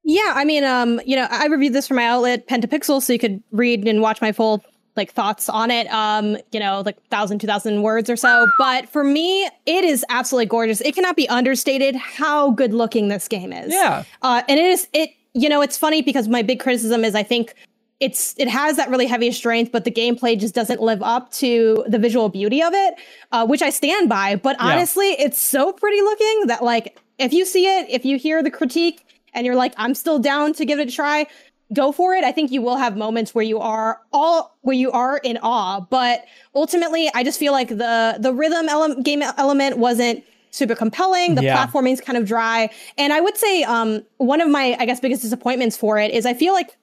Yeah, 0.04 0.34
I 0.36 0.44
mean, 0.46 0.64
um, 0.64 1.00
you 1.06 1.16
know, 1.16 1.28
I 1.30 1.46
reviewed 1.48 1.74
this 1.74 1.88
for 1.88 1.94
my 1.94 2.06
outlet 2.06 2.48
Pentapixel, 2.48 3.02
so 3.02 3.14
you 3.14 3.20
could 3.20 3.44
read 3.52 3.88
and 3.88 4.02
watch 4.02 4.22
my 4.22 4.32
full 4.32 4.64
like 4.96 5.12
thoughts 5.14 5.50
on 5.50 5.70
it. 5.72 5.88
Um, 5.94 6.36
you 6.52 6.60
know, 6.60 6.82
like 6.86 6.98
thousand, 7.10 7.40
two 7.40 7.48
thousand 7.48 7.84
words 7.84 8.10
or 8.10 8.16
so. 8.16 8.48
But 8.58 8.90
for 8.90 9.04
me, 9.04 9.46
it 9.66 9.84
is 9.84 10.04
absolutely 10.10 10.48
gorgeous. 10.48 10.82
It 10.82 10.96
cannot 10.96 11.16
be 11.16 11.30
understated 11.30 11.96
how 11.96 12.52
good 12.52 12.74
looking 12.74 13.08
this 13.08 13.28
game 13.28 13.54
is. 13.54 13.72
Yeah. 13.72 14.04
Uh, 14.22 14.42
and 14.50 14.60
it 14.60 14.66
is 14.66 14.88
it. 14.94 15.12
You 15.34 15.50
know, 15.50 15.62
it's 15.62 15.78
funny 15.78 16.02
because 16.02 16.28
my 16.28 16.42
big 16.42 16.60
criticism 16.60 17.04
is 17.04 17.16
I 17.16 17.24
think 17.24 17.54
it's 18.00 18.34
it 18.38 18.48
has 18.48 18.78
that 18.78 18.90
really 18.90 19.06
heavy 19.08 19.32
strength, 19.32 19.72
but 19.72 19.84
the 19.84 19.92
gameplay 19.92 20.40
just 20.40 20.56
doesn't 20.56 20.82
live 20.82 21.04
up 21.04 21.32
to 21.34 21.84
the 21.88 22.00
visual 22.00 22.30
beauty 22.30 22.62
of 22.64 22.74
it, 22.74 22.96
uh, 23.32 23.46
which 23.46 23.62
I 23.62 23.70
stand 23.70 24.10
by. 24.10 24.36
But 24.38 24.56
Yeah. 24.60 24.72
honestly, 24.72 25.08
it's 25.12 25.40
so 25.40 25.74
pretty 25.74 26.02
looking 26.02 26.48
that 26.48 26.64
like 26.64 26.98
if 27.18 27.34
you 27.34 27.46
see 27.46 27.66
it, 27.68 27.88
if 27.90 28.06
you 28.06 28.18
hear 28.18 28.42
the 28.42 28.52
critique, 28.52 29.02
and 29.34 29.46
you're 29.46 29.56
like, 29.56 29.74
I'm 29.78 29.94
still 29.94 30.18
down 30.18 30.54
to 30.54 30.66
give 30.66 30.80
it 30.80 30.88
a 30.88 30.92
try, 30.92 31.28
go 31.74 31.92
for 31.92 32.16
it. 32.16 32.24
I 32.24 32.32
think 32.32 32.52
you 32.52 32.62
will 32.64 32.78
have 32.78 32.98
moments 32.98 33.36
where 33.36 33.44
you 33.44 33.60
are 33.60 34.02
all 34.12 34.58
where 34.62 34.76
you 34.76 34.92
are 34.92 35.18
in 35.18 35.38
awe, 35.44 35.82
but 35.82 36.26
ultimately, 36.56 37.12
I 37.14 37.24
just 37.24 37.38
feel 37.38 37.52
like 37.52 37.68
the 37.70 38.16
the 38.20 38.34
rhythm 38.34 38.68
ele- 38.70 39.02
game 39.02 39.22
element 39.22 39.78
wasn't 39.78 40.24
super 40.52 40.76
compelling. 40.76 41.36
The 41.36 41.44
Yeah. 41.44 41.66
platforming's 41.66 42.02
kind 42.02 42.18
of 42.18 42.26
dry, 42.26 42.70
and 42.98 43.14
I 43.14 43.22
would 43.22 43.38
say 43.38 43.64
um, 43.64 44.04
one 44.18 44.42
of 44.42 44.50
my 44.50 44.76
I 44.80 44.86
guess 44.86 45.00
biggest 45.00 45.22
disappointments 45.22 45.78
for 45.78 45.98
it 45.98 46.12
is 46.12 46.26
I 46.26 46.34
feel 46.34 46.54
like 46.54 46.76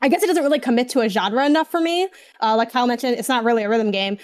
I 0.00 0.08
guess 0.08 0.22
it 0.22 0.26
doesn't 0.26 0.42
really 0.42 0.58
commit 0.58 0.88
to 0.90 1.00
a 1.00 1.08
genre 1.08 1.46
enough 1.46 1.70
for 1.70 1.80
me. 1.80 2.08
Uh, 2.40 2.56
like 2.56 2.72
Kyle 2.72 2.86
mentioned, 2.86 3.16
it's 3.18 3.28
not 3.28 3.44
really 3.44 3.62
a 3.62 3.68
rhythm 3.68 3.90
game. 3.92 4.18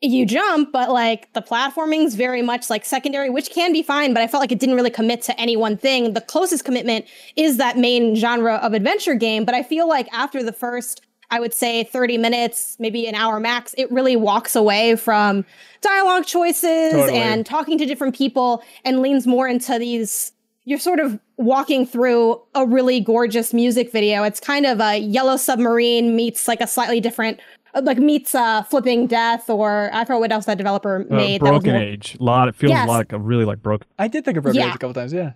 You 0.00 0.26
jump, 0.26 0.70
but 0.70 0.90
like 0.90 1.32
the 1.32 1.40
platforming's 1.40 2.14
very 2.14 2.42
much 2.42 2.68
like 2.68 2.84
secondary, 2.84 3.30
which 3.30 3.50
can 3.50 3.72
be 3.72 3.82
fine, 3.82 4.12
but 4.12 4.22
I 4.22 4.26
felt 4.26 4.42
like 4.42 4.52
it 4.52 4.58
didn't 4.60 4.76
really 4.76 4.90
commit 4.90 5.22
to 5.22 5.40
any 5.40 5.56
one 5.56 5.76
thing. 5.78 6.12
The 6.12 6.20
closest 6.20 6.64
commitment 6.64 7.06
is 7.36 7.56
that 7.56 7.78
main 7.78 8.14
genre 8.14 8.56
of 8.56 8.74
adventure 8.74 9.14
game, 9.14 9.44
but 9.44 9.54
I 9.54 9.62
feel 9.62 9.88
like 9.88 10.06
after 10.12 10.42
the 10.42 10.52
first, 10.52 11.00
I 11.34 11.40
would 11.40 11.52
say 11.52 11.82
30 11.82 12.16
minutes, 12.18 12.76
maybe 12.78 13.08
an 13.08 13.16
hour 13.16 13.40
max, 13.40 13.74
it 13.76 13.90
really 13.90 14.14
walks 14.14 14.54
away 14.54 14.94
from 14.94 15.44
dialogue 15.80 16.26
choices 16.26 16.92
Totally. 16.92 17.18
and 17.18 17.44
talking 17.44 17.76
to 17.78 17.86
different 17.86 18.14
people 18.14 18.62
and 18.84 19.00
leans 19.00 19.26
more 19.26 19.48
into 19.48 19.76
these 19.78 20.30
you're 20.66 20.78
sort 20.78 20.98
of 21.00 21.18
walking 21.36 21.84
through 21.84 22.40
a 22.54 22.64
really 22.66 22.98
gorgeous 23.00 23.52
music 23.52 23.92
video. 23.92 24.22
It's 24.22 24.40
kind 24.40 24.64
of 24.64 24.80
a 24.80 24.96
yellow 24.96 25.36
submarine 25.36 26.16
meets 26.16 26.48
like 26.48 26.62
a 26.62 26.66
slightly 26.66 27.00
different, 27.02 27.38
like 27.82 27.98
meets 27.98 28.34
uh, 28.34 28.62
Flipping 28.62 29.06
Death, 29.06 29.50
or 29.50 29.90
I 29.92 30.06
forgot 30.06 30.20
what 30.20 30.32
else 30.32 30.46
that 30.46 30.56
developer 30.56 31.04
Uh, 31.10 31.14
made. 31.16 31.42
that 31.42 31.52
was 31.52 31.62
Broken 31.62 31.72
more- 31.74 31.82
Age. 31.82 32.16
A 32.18 32.22
lot. 32.22 32.48
It 32.48 32.54
feels 32.54 32.70
Yes. 32.70 32.86
a 32.86 32.90
lot 32.90 32.96
like 32.96 33.12
a 33.12 33.18
really 33.18 33.44
like 33.44 33.62
broken. 33.62 33.86
I 33.98 34.08
did 34.08 34.24
think 34.24 34.38
of 34.38 34.44
Broken 34.44 34.58
Yeah. 34.60 34.68
Age 34.68 34.74
a 34.76 34.78
couple 34.78 34.94
times. 34.94 35.12
Yeah. 35.12 35.32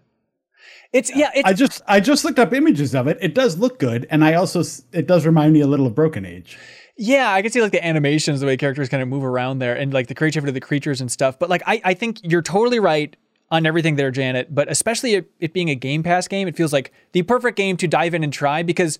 It's 0.92 1.14
yeah. 1.14 1.30
It's 1.34 1.46
I 1.46 1.52
just 1.52 1.82
I 1.86 2.00
just 2.00 2.24
looked 2.24 2.38
up 2.38 2.52
images 2.54 2.94
of 2.94 3.06
it. 3.08 3.18
It 3.20 3.34
does 3.34 3.58
look 3.58 3.78
good, 3.78 4.06
and 4.10 4.24
I 4.24 4.34
also 4.34 4.62
it 4.92 5.06
does 5.06 5.26
remind 5.26 5.52
me 5.52 5.60
a 5.60 5.66
little 5.66 5.86
of 5.86 5.94
Broken 5.94 6.24
Age. 6.24 6.58
Yeah, 6.96 7.32
I 7.32 7.42
can 7.42 7.52
see 7.52 7.62
like 7.62 7.72
the 7.72 7.84
animations, 7.84 8.40
the 8.40 8.46
way 8.46 8.56
characters 8.56 8.88
kind 8.88 9.02
of 9.02 9.08
move 9.08 9.22
around 9.22 9.58
there, 9.60 9.76
and 9.76 9.92
like 9.92 10.08
the 10.08 10.14
creativity 10.14 10.50
of 10.50 10.54
the 10.54 10.60
creatures 10.60 11.00
and 11.00 11.12
stuff. 11.12 11.38
But 11.38 11.48
like, 11.48 11.62
I, 11.66 11.80
I 11.84 11.94
think 11.94 12.20
you're 12.22 12.42
totally 12.42 12.80
right 12.80 13.14
on 13.50 13.66
everything 13.66 13.96
there, 13.96 14.10
Janet. 14.10 14.54
But 14.54 14.70
especially 14.70 15.14
it, 15.14 15.30
it 15.38 15.52
being 15.52 15.70
a 15.70 15.74
Game 15.74 16.02
Pass 16.02 16.26
game, 16.26 16.48
it 16.48 16.56
feels 16.56 16.72
like 16.72 16.92
the 17.12 17.22
perfect 17.22 17.56
game 17.56 17.76
to 17.76 17.86
dive 17.86 18.14
in 18.14 18.24
and 18.24 18.32
try 18.32 18.62
because 18.62 18.98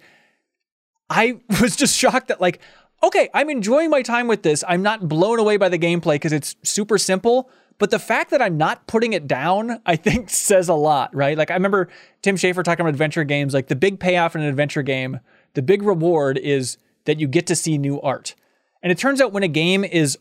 I 1.11 1.41
was 1.61 1.75
just 1.75 1.97
shocked 1.97 2.29
that 2.29 2.41
like, 2.41 2.61
okay, 3.03 3.31
I'm 3.35 3.51
enjoying 3.51 3.91
my 3.91 4.03
time 4.03 4.29
with 4.29 4.43
this. 4.43 4.63
I'm 4.69 4.83
not 4.83 5.09
blown 5.09 5.39
away 5.39 5.57
by 5.57 5.69
the 5.69 5.79
gameplay 5.79 6.15
because 6.15 6.33
it's 6.33 6.57
super 6.63 6.99
simple. 6.99 7.51
But 7.79 7.91
the 7.91 7.99
fact 7.99 8.31
that 8.31 8.43
I'm 8.43 8.57
not 8.57 8.87
putting 8.87 9.13
it 9.13 9.27
down, 9.27 9.81
I 9.87 9.97
think 9.97 10.31
says 10.31 10.69
a 10.69 10.75
lot, 10.75 11.15
right? 11.15 11.39
Like 11.39 11.51
I 11.51 11.55
remember 11.55 11.89
Tim 12.23 12.37
Schafer 12.37 12.63
talking 12.65 12.83
about 12.83 12.91
adventure 12.91 13.25
games, 13.25 13.55
like 13.55 13.69
the 13.69 13.77
big 13.77 14.01
payoff 14.01 14.35
in 14.35 14.43
an 14.43 14.49
adventure 14.49 14.83
game, 14.83 15.21
the 15.55 15.63
big 15.63 15.83
reward 15.83 16.39
is 16.39 16.77
that 17.05 17.19
you 17.19 17.27
get 17.27 17.47
to 17.47 17.57
see 17.57 17.79
new 17.79 18.01
art. 18.01 18.35
And 18.83 18.93
it 18.93 18.99
turns 18.99 19.21
out 19.21 19.33
when 19.33 19.43
a 19.43 19.49
game 19.49 19.85
is 19.85 20.19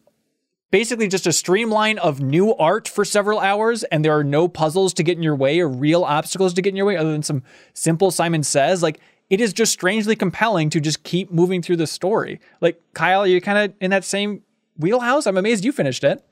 basically 0.71 1.07
just 1.07 1.27
a 1.27 1.33
streamline 1.33 1.97
of 1.97 2.19
new 2.19 2.53
art 2.55 2.87
for 2.87 3.05
several 3.05 3.39
hours 3.39 3.83
and 3.85 4.03
there 4.03 4.17
are 4.17 4.23
no 4.23 4.47
puzzles 4.47 4.93
to 4.93 5.03
get 5.03 5.17
in 5.17 5.23
your 5.23 5.35
way 5.35 5.59
or 5.59 5.67
real 5.67 6.03
obstacles 6.03 6.53
to 6.53 6.61
get 6.61 6.71
in 6.71 6.75
your 6.75 6.85
way 6.85 6.97
other 6.97 7.11
than 7.11 7.23
some 7.23 7.43
simple 7.73 8.11
Simon 8.11 8.43
says, 8.43 8.83
like 8.83 8.99
it 9.29 9.41
is 9.41 9.53
just 9.53 9.71
strangely 9.71 10.15
compelling 10.15 10.69
to 10.69 10.79
just 10.79 11.03
keep 11.03 11.31
moving 11.31 11.61
through 11.61 11.77
the 11.77 11.87
story. 11.87 12.39
Like 12.61 12.81
Kyle, 12.93 13.21
are 13.21 13.27
you 13.27 13.41
kind 13.41 13.57
of 13.57 13.73
in 13.79 13.91
that 13.91 14.03
same 14.03 14.43
wheelhouse? 14.77 15.25
I'm 15.25 15.37
amazed 15.37 15.63
you 15.63 15.71
finished 15.71 16.03
it. 16.03 16.23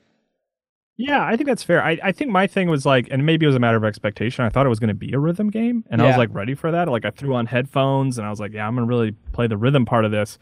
Yeah, 0.98 1.22
I 1.24 1.36
think 1.36 1.46
that's 1.46 1.62
fair. 1.62 1.82
I, 1.84 1.98
I 2.02 2.12
think 2.12 2.30
my 2.30 2.46
thing 2.46 2.68
was 2.68 2.86
like, 2.86 3.08
and 3.10 3.26
maybe 3.26 3.44
it 3.44 3.48
was 3.48 3.56
a 3.56 3.58
matter 3.60 3.76
of 3.76 3.84
expectation. 3.84 4.44
I 4.44 4.48
thought 4.48 4.64
it 4.64 4.70
was 4.70 4.78
going 4.80 4.88
to 4.88 4.94
be 4.94 5.12
a 5.12 5.18
rhythm 5.18 5.50
game, 5.50 5.84
and 5.90 6.00
I 6.00 6.04
was 6.06 6.16
like 6.18 6.30
ready 6.32 6.54
for 6.54 6.70
that. 6.72 6.88
Like 6.88 7.04
I 7.04 7.10
threw 7.10 7.34
on 7.34 7.46
headphones, 7.46 8.16
and 8.18 8.26
I 8.26 8.30
was 8.30 8.40
like, 8.40 8.52
yeah, 8.52 8.66
I'm 8.66 8.74
going 8.74 8.86
to 8.86 8.88
really 8.88 9.12
play 9.32 9.46
the 9.46 9.58
rhythm 9.58 9.84
part 9.84 10.04
of 10.06 10.10
this. 10.10 10.38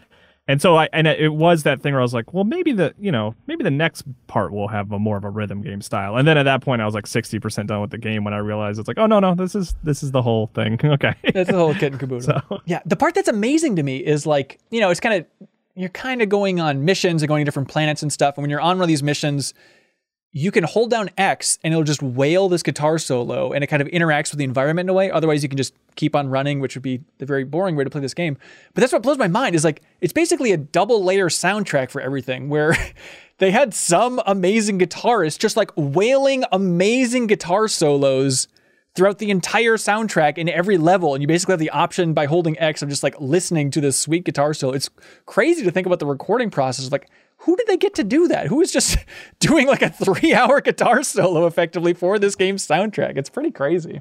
And 0.46 0.61
so 0.61 0.76
I 0.76 0.90
and 0.92 1.07
it 1.07 1.32
was 1.32 1.62
that 1.62 1.80
thing 1.80 1.94
where 1.94 2.00
I 2.00 2.05
was 2.05 2.12
like, 2.12 2.34
well, 2.34 2.44
maybe 2.44 2.70
the 2.72 2.94
you 2.98 3.11
know 3.11 3.34
maybe 3.46 3.64
the 3.64 3.70
next 3.70 4.05
part 4.26 4.52
will 4.52 4.68
have 4.68 4.93
a 4.93 4.98
more 4.98 5.16
of 5.16 5.24
a 5.24 5.31
rhythm 5.31 5.62
game 5.62 5.81
style. 5.81 6.16
And 6.18 6.28
then 6.28 6.36
at 6.36 6.43
that 6.43 6.60
point, 6.60 6.82
I 6.82 6.85
was 6.85 6.94
like 6.94 7.06
sixty 7.06 7.39
percent 7.39 7.68
done 7.68 7.81
with 7.81 7.90
the 7.90 7.97
game 7.98 8.24
when 8.24 8.35
I 8.35 8.39
realized 8.39 8.78
it's 8.78 8.86
like, 8.86 8.98
oh 8.98 9.06
no 9.06 9.20
no, 9.20 9.35
this 9.35 9.55
is 9.55 9.74
this 9.82 10.02
is 10.02 10.10
the 10.12 10.20
whole 10.20 10.48
thing. 10.48 10.78
okay. 10.85 11.14
That's 11.32 11.51
the 11.51 11.56
whole 11.56 11.72
kit 11.74 11.93
and 11.93 11.98
caboodle. 12.01 12.20
So- 12.20 12.60
Yeah, 12.66 12.81
the 12.85 12.94
part 12.94 13.14
that's 13.14 13.26
amazing 13.28 13.76
to 13.76 13.82
me 13.82 13.97
is 14.05 14.26
like, 14.26 14.60
you 14.70 14.81
know, 14.81 14.90
it's 14.90 15.01
kind 15.01 15.14
of 15.14 15.48
you're 15.76 15.89
kind 15.89 16.20
of 16.20 16.28
going 16.28 16.60
on 16.60 16.85
missions 16.85 17.22
and 17.22 17.28
going 17.28 17.40
to 17.40 17.44
different 17.47 17.68
planets 17.68 18.02
and 18.02 18.12
stuff. 18.12 18.36
And 18.36 18.43
when 18.43 18.51
you're 18.51 18.60
on 18.60 18.76
one 18.76 18.82
of 18.85 18.89
these 18.89 19.02
missions, 19.02 19.55
you 20.36 20.51
can 20.51 20.65
hold 20.65 20.90
down 20.90 21.09
X 21.16 21.61
and 21.62 21.73
it'll 21.73 21.85
just 21.85 22.02
wail 22.02 22.48
this 22.48 22.65
guitar 22.65 22.98
solo 22.98 23.52
and 23.52 23.62
it 23.62 23.69
kind 23.69 23.81
of 23.81 23.86
interacts 23.89 24.32
with 24.32 24.39
the 24.39 24.44
environment 24.44 24.86
in 24.86 24.90
a 24.90 24.93
way. 24.93 25.09
Otherwise, 25.09 25.44
you 25.44 25.48
can 25.48 25.56
just 25.56 25.74
keep 25.94 26.16
on 26.16 26.28
running, 26.28 26.59
which 26.59 26.74
would 26.74 26.82
be 26.82 27.01
the 27.19 27.24
very 27.24 27.44
boring 27.44 27.77
way 27.77 27.85
to 27.85 27.90
play 27.90 28.01
this 28.01 28.15
game. 28.15 28.36
But 28.74 28.81
that's 28.81 28.93
what 28.93 29.01
blows 29.01 29.16
my 29.16 29.28
mind 29.28 29.55
is 29.55 29.62
like 29.62 29.81
it's 30.01 30.12
basically 30.12 30.51
a 30.51 30.56
double 30.56 31.05
layer 31.05 31.28
soundtrack 31.28 31.89
for 31.89 32.01
everything 32.01 32.48
where 32.48 32.77
they 33.39 33.52
had 33.52 33.73
some 33.74 34.20
amazing 34.27 34.81
guitarist 34.81 35.39
just 35.39 35.56
like 35.56 35.70
wailing 35.77 36.43
amazing 36.51 37.28
guitar 37.28 37.69
solos 37.69 38.48
throughout 38.97 39.19
the 39.19 39.31
entire 39.31 39.77
soundtrack 39.77 40.36
in 40.36 40.48
every 40.48 40.78
level. 40.78 41.15
And 41.15 41.23
you 41.23 41.28
basically 41.28 41.52
have 41.52 41.61
the 41.61 41.70
option 41.70 42.12
by 42.12 42.27
holding 42.27 42.59
X 42.59 42.82
of 42.82 42.89
just 42.89 43.05
like 43.05 43.15
listening 43.20 43.70
to 43.70 43.81
this 43.81 43.97
sweet 43.97 44.24
guitar 44.24 44.52
solo. 44.52 44.73
It's 44.73 44.90
crazy 45.27 45.62
to 45.62 45.70
think 45.70 45.86
about 45.86 46.01
the 46.01 46.06
recording 46.06 46.51
process. 46.51 46.90
Like, 46.90 47.09
who 47.45 47.57
did 47.57 47.66
they 47.66 47.77
get 47.77 47.95
to 47.95 48.05
do 48.05 48.29
that? 48.29 48.47
Who 48.47 48.61
is 48.61 48.73
just 48.73 48.99
doing 49.39 49.66
like 49.66 49.83
a 49.83 49.91
three 49.91 50.35
hour 50.35 50.61
guitar 50.61 51.03
solo 51.03 51.47
effectively 51.47 51.93
for 51.93 52.19
this 52.19 52.35
game's 52.35 52.66
soundtrack? 52.66 53.16
It's 53.16 53.31
pretty 53.31 53.51
crazy. 53.51 54.01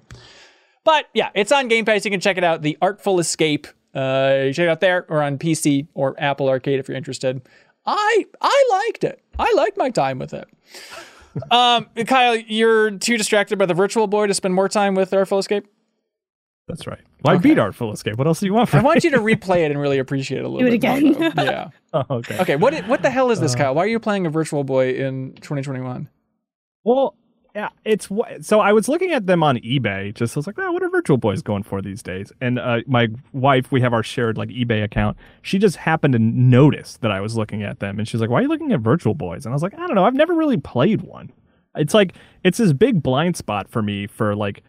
But 0.83 1.05
yeah, 1.13 1.29
it's 1.33 1.51
on 1.51 1.67
Game 1.67 1.85
Pass. 1.85 2.03
You 2.05 2.11
can 2.11 2.19
check 2.19 2.37
it 2.37 2.43
out. 2.43 2.61
The 2.61 2.77
Artful 2.81 3.19
Escape. 3.19 3.67
Uh, 3.95 4.43
you 4.45 4.53
check 4.53 4.63
it 4.63 4.69
out 4.69 4.79
there 4.79 5.05
or 5.07 5.21
on 5.21 5.37
PC 5.37 5.87
or 5.93 6.15
Apple 6.17 6.49
Arcade 6.49 6.79
if 6.79 6.87
you're 6.87 6.97
interested. 6.97 7.41
I 7.85 8.25
I 8.41 8.81
liked 8.87 9.03
it. 9.03 9.21
I 9.37 9.53
liked 9.53 9.77
my 9.77 9.89
time 9.89 10.19
with 10.19 10.33
it. 10.33 10.47
um, 11.51 11.87
Kyle, 12.05 12.35
you're 12.35 12.91
too 12.91 13.17
distracted 13.17 13.57
by 13.59 13.65
the 13.65 13.73
Virtual 13.73 14.07
Boy 14.07 14.27
to 14.27 14.33
spend 14.33 14.53
more 14.53 14.69
time 14.69 14.95
with 14.95 15.13
Artful 15.13 15.39
Escape. 15.39 15.67
That's 16.67 16.87
right. 16.87 16.99
Well, 17.23 17.33
I 17.33 17.37
Okay. 17.37 17.49
beat 17.49 17.59
Artful 17.59 17.91
Escape. 17.91 18.17
What 18.17 18.25
else 18.25 18.39
do 18.39 18.45
you 18.45 18.53
want 18.53 18.69
I 18.69 18.77
from 18.77 18.85
want 18.85 19.03
you 19.03 19.11
to 19.11 19.17
replay 19.19 19.65
it 19.65 19.71
and 19.71 19.79
really 19.79 19.99
appreciate 19.99 20.39
it 20.39 20.45
a 20.45 20.47
little 20.47 20.59
Do 20.59 20.67
it 20.67 20.69
bit 20.69 20.75
again. 20.75 21.11
more, 21.13 21.31
yeah. 21.45 21.69
Oh, 21.93 22.03
okay. 22.09 22.39
Okay. 22.39 22.55
What 22.55 22.73
what 22.87 23.01
the 23.01 23.09
hell 23.09 23.31
is 23.31 23.39
Uh. 23.39 23.43
this, 23.43 23.55
Kyle? 23.55 23.75
Why 23.75 23.83
are 23.83 23.87
you 23.87 23.99
playing 23.99 24.25
a 24.25 24.29
Virtual 24.29 24.63
Boy 24.63 24.91
in 24.93 25.33
2021? 25.41 26.07
Well, 26.85 27.15
yeah, 27.55 27.69
it's 27.85 28.07
wh- 28.07 28.41
so 28.41 28.59
I 28.61 28.73
was 28.73 28.87
looking 28.89 29.11
at 29.11 29.27
them 29.27 29.43
on 29.43 29.57
eBay. 29.57 30.13
Just 30.13 30.35
I 30.35 30.39
was 30.39 30.47
like, 30.47 30.57
oh, 30.57 30.71
what 30.71 30.81
are 30.81 30.89
Virtual 30.89 31.17
Boys 31.17 31.41
going 31.43 31.61
for 31.63 31.81
these 31.83 32.01
days? 32.01 32.31
And 32.41 32.57
uh, 32.57 32.79
my 32.87 33.09
wife, 33.33 33.71
we 33.71 33.79
have 33.81 33.93
our 33.93 34.01
shared 34.01 34.37
like 34.37 34.49
eBay 34.49 34.83
account. 34.83 35.17
She 35.43 35.59
just 35.59 35.75
happened 35.75 36.13
to 36.13 36.19
notice 36.19 36.97
that 37.01 37.11
I 37.11 37.19
was 37.21 37.35
looking 37.37 37.61
at 37.61 37.79
them, 37.79 37.99
and 37.99 38.07
she's 38.07 38.21
like, 38.21 38.29
"Why 38.31 38.39
are 38.39 38.41
you 38.43 38.47
looking 38.47 38.71
at 38.71 38.79
Virtual 38.79 39.13
Boys?" 39.13 39.45
And 39.45 39.53
I 39.53 39.55
was 39.55 39.61
like, 39.61 39.75
"I 39.75 39.85
don't 39.85 39.93
know. 39.95 40.03
I've 40.05 40.15
never 40.15 40.33
really 40.33 40.57
played 40.57 41.01
one. 41.03 41.31
It's 41.75 41.93
like 41.93 42.15
it's 42.43 42.57
this 42.57 42.73
big 42.73 43.03
blind 43.03 43.35
spot 43.37 43.69
for 43.69 43.81
me 43.81 44.07
for 44.07 44.33
like." 44.35 44.63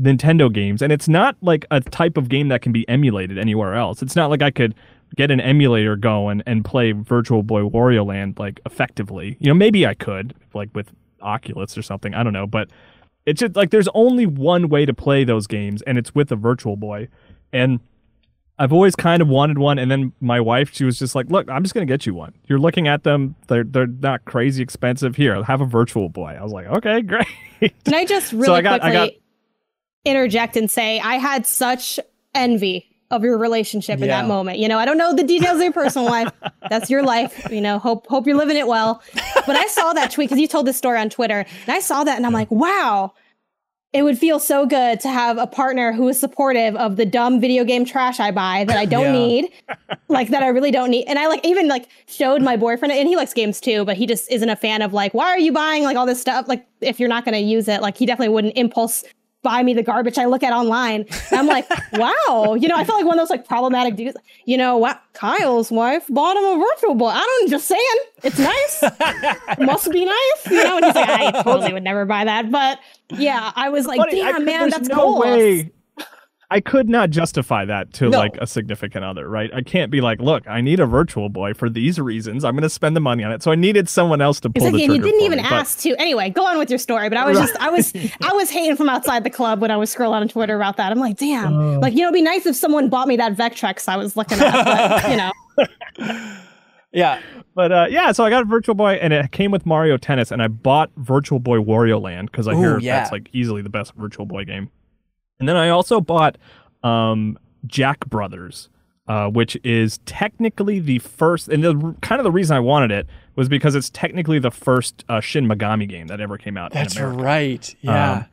Nintendo 0.00 0.52
games, 0.52 0.82
and 0.82 0.92
it's 0.92 1.08
not 1.08 1.36
like 1.40 1.64
a 1.70 1.80
type 1.80 2.16
of 2.16 2.28
game 2.28 2.48
that 2.48 2.62
can 2.62 2.72
be 2.72 2.86
emulated 2.88 3.38
anywhere 3.38 3.74
else. 3.74 4.02
It's 4.02 4.16
not 4.16 4.28
like 4.30 4.42
I 4.42 4.50
could 4.50 4.74
get 5.16 5.30
an 5.30 5.40
emulator 5.40 5.96
going 5.96 6.42
and 6.46 6.64
play 6.64 6.92
Virtual 6.92 7.42
Boy 7.42 7.62
Wario 7.62 8.04
Land 8.04 8.38
like 8.38 8.60
effectively. 8.66 9.36
You 9.40 9.48
know, 9.48 9.54
maybe 9.54 9.86
I 9.86 9.94
could 9.94 10.34
like 10.52 10.68
with 10.74 10.90
Oculus 11.22 11.78
or 11.78 11.82
something. 11.82 12.14
I 12.14 12.22
don't 12.22 12.32
know, 12.34 12.46
but 12.46 12.68
it's 13.24 13.40
just 13.40 13.56
like 13.56 13.70
there's 13.70 13.88
only 13.94 14.26
one 14.26 14.68
way 14.68 14.84
to 14.84 14.92
play 14.92 15.24
those 15.24 15.46
games, 15.46 15.80
and 15.82 15.96
it's 15.96 16.14
with 16.14 16.30
a 16.30 16.36
Virtual 16.36 16.76
Boy. 16.76 17.08
And 17.52 17.80
I've 18.58 18.72
always 18.72 18.96
kind 18.96 19.20
of 19.22 19.28
wanted 19.28 19.58
one, 19.58 19.78
and 19.78 19.90
then 19.90 20.12
my 20.20 20.40
wife, 20.40 20.70
she 20.74 20.84
was 20.84 20.98
just 20.98 21.14
like, 21.14 21.30
"Look, 21.30 21.48
I'm 21.50 21.62
just 21.62 21.74
gonna 21.74 21.86
get 21.86 22.04
you 22.06 22.14
one. 22.14 22.32
You're 22.46 22.58
looking 22.58 22.86
at 22.88 23.02
them; 23.02 23.34
they're 23.48 23.64
they're 23.64 23.86
not 23.86 24.24
crazy 24.26 24.62
expensive. 24.62 25.16
Here, 25.16 25.42
have 25.44 25.60
a 25.60 25.66
Virtual 25.66 26.08
Boy." 26.08 26.36
I 26.38 26.42
was 26.42 26.52
like, 26.52 26.66
"Okay, 26.66 27.00
great." 27.02 27.26
Can 27.84 27.94
I 27.94 28.04
just 28.04 28.32
really 28.32 28.46
so 28.46 28.54
I 28.54 28.60
got- 28.62 28.82
I 28.82 28.90
quickly 28.90 28.92
got- 29.16 29.22
interject 30.06 30.56
and 30.56 30.70
say 30.70 31.00
I 31.00 31.16
had 31.16 31.46
such 31.46 32.00
envy 32.34 32.86
of 33.10 33.22
your 33.22 33.38
relationship 33.38 34.00
in 34.00 34.06
Yeah. 34.06 34.22
that 34.22 34.28
moment. 34.28 34.58
You 34.58 34.68
know, 34.68 34.78
I 34.78 34.84
don't 34.84 34.98
know 34.98 35.14
the 35.14 35.22
details 35.22 35.56
of 35.58 35.62
your 35.62 35.72
personal 35.72 36.08
life. 36.08 36.32
That's 36.70 36.90
your 36.90 37.02
life. 37.04 37.46
You 37.50 37.60
know, 37.60 37.78
hope 37.78 38.06
hope 38.08 38.26
you're 38.26 38.36
living 38.36 38.56
it 38.56 38.66
well. 38.66 39.00
But 39.46 39.56
I 39.56 39.66
saw 39.68 39.92
that 39.92 40.10
tweet 40.10 40.28
because 40.28 40.40
you 40.40 40.48
told 40.48 40.66
this 40.66 40.76
story 40.76 40.98
on 40.98 41.08
Twitter, 41.10 41.40
and 41.66 41.68
I 41.68 41.80
saw 41.80 42.02
that 42.04 42.16
and 42.16 42.26
I'm 42.26 42.32
like, 42.32 42.50
wow. 42.50 43.12
It 43.92 44.02
would 44.02 44.18
feel 44.18 44.38
so 44.38 44.66
good 44.66 45.00
to 45.00 45.08
have 45.08 45.38
a 45.38 45.46
partner 45.46 45.90
who 45.92 46.06
is 46.08 46.20
supportive 46.20 46.76
of 46.76 46.96
the 46.96 47.06
dumb 47.06 47.40
video 47.40 47.64
game 47.64 47.86
trash 47.86 48.20
I 48.20 48.30
buy 48.30 48.64
that 48.64 48.76
I 48.76 48.84
don't 48.84 49.04
Yeah. 49.04 49.12
need, 49.12 49.52
like 50.08 50.28
that 50.30 50.42
I 50.42 50.48
really 50.48 50.70
don't 50.70 50.90
need. 50.90 51.04
And 51.06 51.18
I 51.18 51.28
like 51.28 51.42
even 51.46 51.66
like 51.68 51.88
showed 52.06 52.42
my 52.42 52.56
boyfriend, 52.58 52.92
and 52.92 53.08
he 53.08 53.16
likes 53.16 53.32
games 53.32 53.58
too, 53.58 53.86
but 53.86 53.96
he 53.96 54.04
just 54.06 54.30
isn't 54.30 54.50
a 54.50 54.56
fan 54.56 54.82
of 54.82 54.92
like, 54.92 55.14
why 55.14 55.28
are 55.28 55.38
you 55.38 55.50
buying 55.52 55.82
like 55.84 55.96
all 55.96 56.04
this 56.04 56.20
stuff? 56.20 56.46
Like 56.46 56.66
if 56.82 57.00
you're 57.00 57.08
not 57.08 57.24
going 57.24 57.34
to 57.36 57.40
use 57.40 57.68
it, 57.68 57.80
like 57.80 57.96
he 57.96 58.04
definitely 58.04 58.34
wouldn't 58.34 58.58
impulse 58.58 59.02
buy 59.46 59.62
me 59.62 59.74
the 59.74 59.82
garbage 59.84 60.18
I 60.18 60.24
look 60.26 60.42
at 60.42 60.52
online. 60.52 61.06
And 61.30 61.38
I'm 61.40 61.46
like, 61.46 61.66
wow, 61.92 62.56
you 62.58 62.66
know, 62.68 62.74
I 62.76 62.84
felt 62.84 62.98
like 62.98 63.06
one 63.06 63.16
of 63.18 63.22
those 63.22 63.30
like 63.30 63.46
problematic 63.46 63.94
dudes. 63.94 64.16
You 64.44 64.58
know 64.58 64.76
what? 64.76 65.00
Kyle's 65.12 65.70
wife 65.70 66.04
bought 66.08 66.36
him 66.36 66.44
a 66.44 66.58
virtual 66.58 66.94
boy. 66.96 67.08
I 67.08 67.20
don't 67.20 67.48
just 67.50 67.66
saying, 67.66 67.80
it's 68.24 68.38
nice. 68.38 68.82
Must 69.58 69.90
be 69.92 70.04
nice, 70.04 70.50
you 70.50 70.64
know. 70.64 70.76
And 70.78 70.84
he's 70.86 70.94
like, 70.94 71.08
I 71.08 71.42
totally 71.42 71.72
would 71.72 71.84
never 71.84 72.04
buy 72.04 72.24
that, 72.24 72.50
but 72.50 72.80
yeah, 73.10 73.52
I 73.54 73.68
was 73.68 73.86
like, 73.86 73.98
Funny, 73.98 74.16
damn 74.20 74.34
could- 74.36 74.46
man, 74.46 74.70
that's 74.70 74.88
no 74.88 74.96
cool. 74.96 75.20
way 75.20 75.70
I 76.48 76.60
could 76.60 76.88
not 76.88 77.10
justify 77.10 77.64
that 77.64 77.92
to 77.94 78.08
No. 78.08 78.18
like 78.18 78.36
a 78.40 78.46
significant 78.46 79.04
other, 79.04 79.28
right? 79.28 79.50
I 79.52 79.62
can't 79.62 79.90
be 79.90 80.00
like, 80.00 80.20
look, 80.20 80.46
I 80.46 80.60
need 80.60 80.78
a 80.78 80.86
virtual 80.86 81.28
boy 81.28 81.54
for 81.54 81.68
these 81.68 81.98
reasons. 81.98 82.44
I'm 82.44 82.54
going 82.54 82.62
to 82.62 82.70
spend 82.70 82.94
the 82.94 83.00
money 83.00 83.24
on 83.24 83.32
it. 83.32 83.42
So 83.42 83.50
I 83.50 83.56
needed 83.56 83.88
someone 83.88 84.20
else 84.20 84.38
to 84.40 84.50
pull 84.50 84.62
Exactly, 84.66 84.86
the 84.86 84.92
and 84.94 85.02
trigger. 85.02 85.06
you 85.06 85.12
didn't 85.12 85.26
even 85.26 85.38
me, 85.38 85.42
but- 85.50 85.52
ask 85.52 85.80
to. 85.80 85.96
Anyway, 86.00 86.30
go 86.30 86.46
on 86.46 86.56
with 86.58 86.70
your 86.70 86.78
story. 86.78 87.08
But 87.08 87.18
I 87.18 87.26
was 87.26 87.36
just, 87.36 87.56
I 87.56 87.70
was, 87.70 87.92
I 88.22 88.32
was 88.32 88.48
hating 88.50 88.76
from 88.76 88.88
outside 88.88 89.24
the 89.24 89.30
club 89.30 89.60
when 89.60 89.72
I 89.72 89.76
was 89.76 89.92
scrolling 89.92 90.20
on 90.20 90.28
Twitter 90.28 90.54
about 90.54 90.76
that. 90.76 90.92
I'm 90.92 91.00
like, 91.00 91.16
damn, 91.16 91.52
Oh. 91.52 91.78
like 91.80 91.94
you 91.94 92.00
know, 92.00 92.06
it'd 92.08 92.14
be 92.14 92.22
nice 92.22 92.46
if 92.46 92.54
someone 92.54 92.88
bought 92.90 93.08
me 93.08 93.16
that 93.16 93.34
Vectrex 93.34 93.88
I 93.88 93.96
was 93.96 94.16
looking 94.16 94.38
at. 94.38 94.64
But, 94.64 95.10
you 95.10 95.16
know, 95.16 96.36
Yeah. 96.92 97.20
But 97.54 97.72
uh, 97.72 97.86
yeah, 97.90 98.12
so 98.12 98.24
I 98.24 98.30
got 98.30 98.42
a 98.42 98.46
Virtual 98.46 98.74
Boy, 98.74 98.92
and 98.94 99.12
it 99.12 99.32
came 99.32 99.50
with 99.50 99.66
Mario 99.66 99.96
Tennis, 99.96 100.30
and 100.30 100.42
I 100.42 100.48
bought 100.48 100.90
Virtual 100.96 101.38
Boy 101.38 101.58
Wario 101.58 102.00
Land 102.00 102.30
because 102.30 102.46
I 102.46 102.52
Ooh, 102.52 102.58
hear 102.58 102.78
yeah. 102.78 102.98
that's 103.00 103.12
like 103.12 103.28
easily 103.32 103.62
the 103.62 103.68
best 103.70 103.94
Virtual 103.96 104.26
Boy 104.26 104.44
game. 104.44 104.70
And 105.38 105.48
then 105.48 105.56
I 105.56 105.68
also 105.68 106.00
bought 106.00 106.38
um, 106.82 107.38
Jack 107.66 108.06
Brothers, 108.06 108.68
uh, 109.08 109.28
which 109.28 109.56
is 109.64 109.98
technically 110.06 110.78
the 110.78 110.98
first, 110.98 111.48
and 111.48 111.62
the 111.62 111.94
kind 112.00 112.20
of 112.20 112.24
the 112.24 112.32
reason 112.32 112.56
I 112.56 112.60
wanted 112.60 112.90
it 112.90 113.06
was 113.36 113.48
because 113.48 113.74
it's 113.74 113.90
technically 113.90 114.38
the 114.38 114.50
first 114.50 115.04
uh, 115.08 115.20
Shin 115.20 115.46
Megami 115.46 115.88
game 115.88 116.06
that 116.08 116.20
ever 116.20 116.38
came 116.38 116.56
out. 116.56 116.72
in 116.72 116.78
That's 116.78 116.98
right. 116.98 117.74
Yeah. 117.82 118.12
Um, 118.12 118.26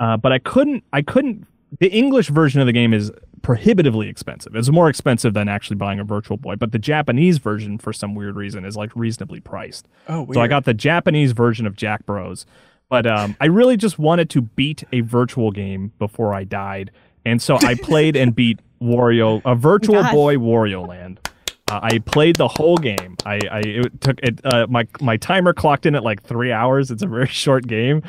uh, 0.00 0.16
but 0.16 0.32
I 0.32 0.38
couldn't. 0.38 0.84
I 0.92 1.02
couldn't. 1.02 1.46
The 1.80 1.88
English 1.88 2.28
version 2.28 2.60
of 2.60 2.66
the 2.66 2.72
game 2.72 2.94
is 2.94 3.12
prohibitively 3.42 4.08
expensive. 4.08 4.54
It's 4.54 4.70
more 4.70 4.88
expensive 4.88 5.34
than 5.34 5.48
actually 5.48 5.76
buying 5.76 5.98
a 5.98 6.04
Virtual 6.04 6.36
Boy. 6.36 6.56
But 6.56 6.72
the 6.72 6.78
Japanese 6.78 7.38
version, 7.38 7.78
for 7.78 7.92
some 7.92 8.14
weird 8.14 8.36
reason, 8.36 8.64
is 8.64 8.76
like 8.76 8.94
reasonably 8.94 9.40
priced. 9.40 9.88
oh, 10.08 10.22
weird. 10.22 10.34
So 10.34 10.40
I 10.40 10.48
got 10.48 10.64
the 10.64 10.74
Japanese 10.74 11.32
version 11.32 11.66
of 11.66 11.76
Jack 11.76 12.06
Bros. 12.06 12.46
But 12.88 13.06
um, 13.06 13.36
I 13.40 13.46
really 13.46 13.76
just 13.76 13.98
wanted 13.98 14.30
to 14.30 14.42
beat 14.42 14.84
a 14.92 15.00
virtual 15.00 15.50
game 15.50 15.92
before 15.98 16.34
I 16.34 16.44
died, 16.44 16.90
and 17.24 17.40
so 17.40 17.58
I 17.62 17.74
played 17.74 18.16
and 18.16 18.34
beat 18.34 18.60
Wario, 18.80 19.42
a 19.44 19.54
Virtual 19.54 20.02
God. 20.02 20.12
Boy 20.12 20.36
Wario 20.36 20.86
Land. 20.86 21.20
Uh, 21.70 21.80
I 21.82 21.98
played 21.98 22.36
the 22.36 22.48
whole 22.48 22.78
game. 22.78 23.16
I, 23.26 23.40
I 23.50 23.60
it 23.60 24.00
took 24.00 24.18
it. 24.20 24.40
Uh, 24.44 24.66
my 24.70 24.86
my 25.00 25.16
timer 25.18 25.52
clocked 25.52 25.84
in 25.84 25.94
at 25.94 26.02
like 26.02 26.22
three 26.22 26.50
hours. 26.52 26.90
It's 26.90 27.02
a 27.02 27.06
very 27.06 27.26
short 27.28 27.66
game, 27.66 28.02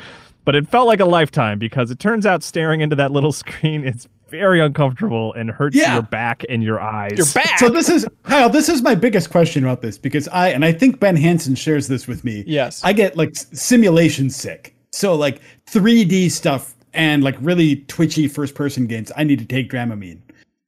but 0.44 0.54
it 0.54 0.68
felt 0.68 0.86
like 0.86 1.00
a 1.00 1.04
lifetime 1.04 1.58
because 1.58 1.90
it 1.90 1.98
turns 1.98 2.24
out 2.24 2.42
staring 2.42 2.80
into 2.80 2.96
that 2.96 3.10
little 3.12 3.32
screen 3.32 3.84
is 3.84 4.08
very 4.30 4.60
uncomfortable 4.60 5.32
and 5.34 5.50
hurts 5.50 5.76
Yeah. 5.76 5.94
your 5.94 6.02
back 6.02 6.44
and 6.48 6.62
your 6.62 6.80
eyes. 6.80 7.12
You're 7.16 7.26
back. 7.34 7.58
So 7.58 7.68
this 7.68 7.88
is 7.88 8.06
Kyle. 8.22 8.48
This 8.48 8.68
is 8.68 8.82
my 8.82 8.94
biggest 8.94 9.30
question 9.30 9.64
about 9.64 9.82
this 9.82 9.98
because 9.98 10.28
I 10.28 10.48
and 10.48 10.64
I 10.64 10.72
think 10.72 11.00
Ben 11.00 11.16
Hanson 11.16 11.54
shares 11.54 11.88
this 11.88 12.06
with 12.06 12.24
me. 12.24 12.44
Yes. 12.46 12.80
I 12.84 12.92
get 12.92 13.16
like 13.16 13.34
simulation 13.34 14.30
sick. 14.30 14.74
So 14.92 15.14
like 15.14 15.40
3D 15.66 16.30
stuff 16.30 16.74
and 16.94 17.22
like 17.22 17.36
really 17.40 17.76
twitchy 17.88 18.26
first 18.28 18.54
person 18.54 18.86
games. 18.86 19.12
I 19.16 19.24
need 19.24 19.38
to 19.40 19.44
take 19.44 19.70
Dramamine. 19.70 20.18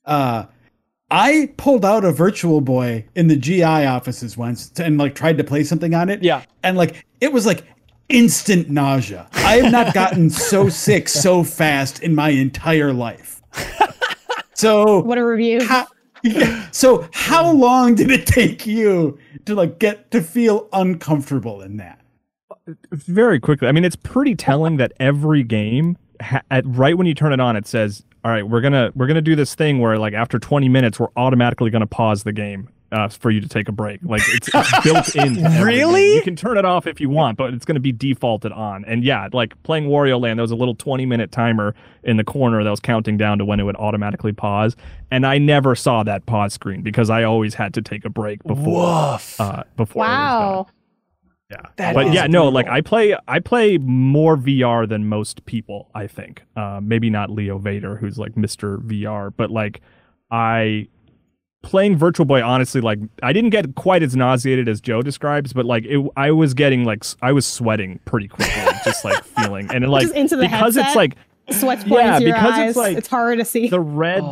Uh, 0.05 0.45
I 1.11 1.53
pulled 1.57 1.85
out 1.85 2.05
a 2.05 2.13
Virtual 2.13 2.61
Boy 2.61 3.05
in 3.15 3.29
the 3.29 3.37
GI 3.37 3.63
offices 3.65 4.37
once 4.37 4.73
and 4.79 4.97
like 4.99 5.15
tried 5.15 5.37
to 5.39 5.45
play 5.45 5.63
something 5.65 5.95
on 5.95 6.09
it. 6.09 6.23
Yeah. 6.23 6.43
and 6.63 6.77
like 6.77 7.05
it 7.21 7.33
was 7.33 7.45
like 7.47 7.65
instant 8.09 8.69
nausea. 8.71 9.27
I 9.33 9.57
have 9.59 9.73
not 9.73 9.95
gotten 9.95 10.29
so 10.31 10.69
sick 10.69 11.09
so 11.09 11.43
fast 11.45 12.03
in 12.03 12.15
my 12.15 12.31
entire 12.31 12.93
life. 12.93 13.32
So 14.55 15.01
what 15.01 15.19
a 15.19 15.25
review. 15.25 15.65
how, 15.65 15.89
yeah. 16.23 16.69
So 16.71 17.09
how 17.13 17.51
long 17.51 17.95
did 17.97 18.11
it 18.11 18.27
take 18.27 18.65
you 18.65 19.19
to 19.47 19.55
like 19.55 19.79
get 19.81 20.11
to 20.13 20.23
feel 20.23 20.69
uncomfortable 20.73 21.63
in 21.63 21.79
that? 21.79 21.99
very 22.93 23.41
quickly. 23.41 23.69
I 23.69 23.73
mean, 23.73 23.85
it's 23.85 23.97
pretty 23.97 24.35
telling 24.35 24.77
that 24.77 24.93
every 25.01 25.43
game, 25.43 25.97
ha- 26.21 26.43
at, 26.51 26.65
right 26.67 26.97
when 26.97 27.07
you 27.07 27.15
turn 27.15 27.33
it 27.33 27.41
on, 27.41 27.57
it 27.57 27.67
says, 27.67 28.05
"All 28.25 28.31
right, 28.31 28.49
we're 28.49 28.61
gonna 28.61 28.93
we're 28.95 29.07
gonna 29.07 29.21
do 29.21 29.35
this 29.35 29.55
thing 29.55 29.81
where 29.81 29.99
like 29.99 30.15
after 30.15 30.39
20 30.39 30.69
minutes, 30.69 31.01
we're 31.01 31.09
automatically 31.17 31.71
gonna 31.71 31.87
pause 31.87 32.23
the 32.23 32.33
game." 32.33 32.69
Uh, 32.93 33.09
for 33.09 33.31
you 33.31 33.41
to 33.41 33.49
take 33.49 33.71
a 33.71 33.73
break, 33.73 34.01
like 34.03 34.21
it's, 34.29 34.51
it's 34.53 34.81
built 34.85 35.17
in. 35.17 35.43
Really? 35.65 36.17
You 36.17 36.23
can 36.23 36.37
turn 36.37 36.59
it 36.59 36.67
off 36.67 36.87
if 36.87 37.01
you 37.01 37.09
want, 37.09 37.39
but 37.39 37.55
it's 37.55 37.65
going 37.65 37.77
to 37.77 37.81
be 37.81 37.91
defaulted 37.91 38.53
on. 38.53 38.85
And 38.85 39.03
yeah, 39.03 39.29
like 39.33 39.61
playing 39.63 39.85
Wario 39.89 40.21
Land, 40.21 40.39
there 40.39 40.43
was 40.43 40.51
a 40.51 40.57
little 40.57 40.75
20 40.75 41.07
minute 41.07 41.33
timer 41.33 41.75
in 42.03 42.19
the 42.19 42.25
corner 42.25 42.63
that 42.63 42.69
was 42.69 42.81
counting 42.81 43.17
down 43.17 43.39
to 43.39 43.47
when 43.47 43.61
it 43.61 43.63
would 43.63 43.77
automatically 43.77 44.33
pause. 44.35 44.77
And 45.11 45.25
I 45.27 45.39
never 45.39 45.75
saw 45.75 46.03
that 46.03 46.27
pause 46.27 46.53
screen 46.53 46.83
because 46.83 47.09
I 47.09 47.23
always 47.23 47.55
had 47.55 47.73
to 47.75 47.81
take 47.83 48.05
a 48.05 48.11
break 48.11 48.43
before 48.45 49.13
Woof. 49.13 49.41
uh, 49.41 49.63
before. 49.77 50.05
It 50.05 50.09
was 50.09 50.15
done. 50.15 50.19
wow. 50.19 50.67
Yeah. 51.51 51.63
That 51.77 51.95
but 51.95 52.07
is 52.09 52.15
yeah, 52.15 52.27
no, 52.27 52.49
like 52.49 52.67
I 52.67 52.81
play 52.83 53.17
I 53.29 53.39
play 53.39 53.79
more 53.79 54.37
VR 54.37 54.89
than 54.89 55.07
most 55.07 55.45
people, 55.47 55.91
I 55.95 56.07
think. 56.07 56.43
Uh, 56.57 56.81
maybe 56.83 57.11
not 57.11 57.31
Leo 57.31 57.59
Vader, 57.59 57.97
who's 57.97 58.19
like 58.19 58.35
Mr. 58.35 58.79
VR, 58.83 59.33
but 59.37 59.51
like 59.51 59.81
I 60.31 60.89
playing 61.63 61.97
Virtual 61.97 62.27
Boy 62.27 62.43
honestly 62.43 62.81
like 62.81 62.99
I 63.23 63.33
didn't 63.33 63.51
get 63.51 63.75
quite 63.77 64.03
as 64.03 64.15
nauseated 64.17 64.69
as 64.69 64.81
Joe 64.81 65.01
describes, 65.03 65.53
but 65.53 65.65
like 65.65 65.85
it 65.87 66.05
I 66.17 66.31
was 66.33 66.55
getting 66.55 66.85
like 66.85 67.05
I 67.23 67.33
was 67.33 67.47
sweating 67.47 68.01
pretty 68.05 68.29
quickly, 68.29 68.63
just 68.85 69.05
like 69.05 69.23
feeling 69.25 69.71
and 69.73 69.89
like 69.89 70.03
Just 70.03 70.15
into 70.15 70.37
the 70.37 70.43
because 70.43 70.77
it's 70.77 70.85
headset? 70.87 70.97
like 70.97 71.17
Sweat's 71.51 71.83
pouring 71.85 72.07
Yeah, 72.07 72.19
to 72.21 72.25
your 72.25 72.35
because 72.37 72.53
eyes. 72.55 72.69
it's 72.71 72.77
like 72.79 72.97
it's 72.97 73.09
hard 73.09 73.39
to 73.39 73.45
see. 73.45 73.69
the 73.69 73.81
red 73.81 74.23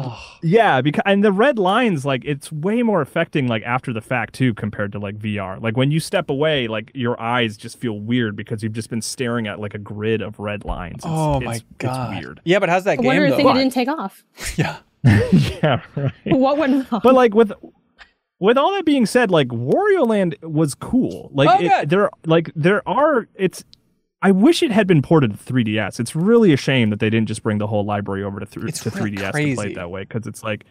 yeah 0.44 0.80
because 0.80 1.02
and 1.04 1.24
the 1.24 1.32
red 1.32 1.58
lines 1.58 2.04
like 2.06 2.24
it's 2.24 2.52
way 2.52 2.82
more 2.84 3.00
affecting 3.00 3.48
like 3.48 3.64
after 3.64 3.92
the 3.92 4.00
fact 4.00 4.32
too 4.32 4.54
compared 4.54 4.92
to 4.92 4.98
like 5.00 5.18
vr 5.18 5.60
like 5.60 5.76
when 5.76 5.90
you 5.90 5.98
step 5.98 6.30
away 6.30 6.68
like 6.68 6.90
your 6.94 7.20
eyes 7.20 7.56
just 7.56 7.78
feel 7.80 7.98
weird 7.98 8.36
because 8.36 8.62
you've 8.62 8.72
just 8.72 8.88
been 8.90 9.02
staring 9.02 9.48
at 9.48 9.58
like 9.58 9.74
a 9.74 9.78
grid 9.78 10.22
of 10.22 10.38
red 10.38 10.64
lines 10.64 10.98
It's- 11.04 11.12
oh 11.12 11.36
it's- 11.38 11.44
my 11.44 11.54
it's 11.56 11.64
god. 11.78 12.16
weird 12.22 12.40
Yeah, 12.44 12.60
but 12.60 12.68
how's 12.68 12.84
that 12.84 12.92
I 12.92 12.96
game 12.96 13.06
wonder 13.06 13.24
if 13.24 13.30
though? 13.32 13.36
thing 13.38 13.48
it 13.48 13.54
didn't 13.54 13.72
take 13.72 13.88
off. 13.88 14.24
yeah. 14.56 14.76
yeah 15.32 15.80
right 15.96 16.12
What 16.24 16.58
went 16.58 16.90
wrong? 16.90 17.00
but 17.02 17.14
like 17.14 17.34
with 17.34 17.52
with 18.38 18.56
all 18.58 18.72
that 18.72 18.84
being 18.84 19.06
said 19.06 19.30
like 19.30 19.48
wario 19.48 20.06
land 20.06 20.36
was 20.42 20.74
cool 20.74 21.30
like 21.32 21.48
Oh, 21.48 21.64
it, 21.64 21.68
good. 21.68 21.90
there 21.90 22.10
like 22.26 22.50
there 22.54 22.86
are 22.88 23.28
it's 23.34 23.64
I 24.22 24.30
wish 24.32 24.62
it 24.62 24.70
had 24.70 24.86
been 24.86 25.00
ported 25.00 25.30
to 25.32 25.52
3DS. 25.52 25.98
It's 25.98 26.14
really 26.14 26.52
a 26.52 26.56
shame 26.58 26.90
that 26.90 27.00
they 27.00 27.08
didn't 27.08 27.26
just 27.28 27.42
bring 27.42 27.56
the 27.56 27.66
whole 27.66 27.86
library 27.86 28.22
over 28.22 28.38
to, 28.38 28.44
th- 28.44 28.66
It's 28.66 28.80
to 28.80 28.90
real 28.90 29.04
3DS 29.14 29.16
to 29.26 29.32
crazy. 29.32 29.54
play 29.54 29.66
it 29.68 29.74
that 29.76 29.90
way 29.90 30.02
because 30.02 30.26
it's 30.26 30.42
like 30.42 30.66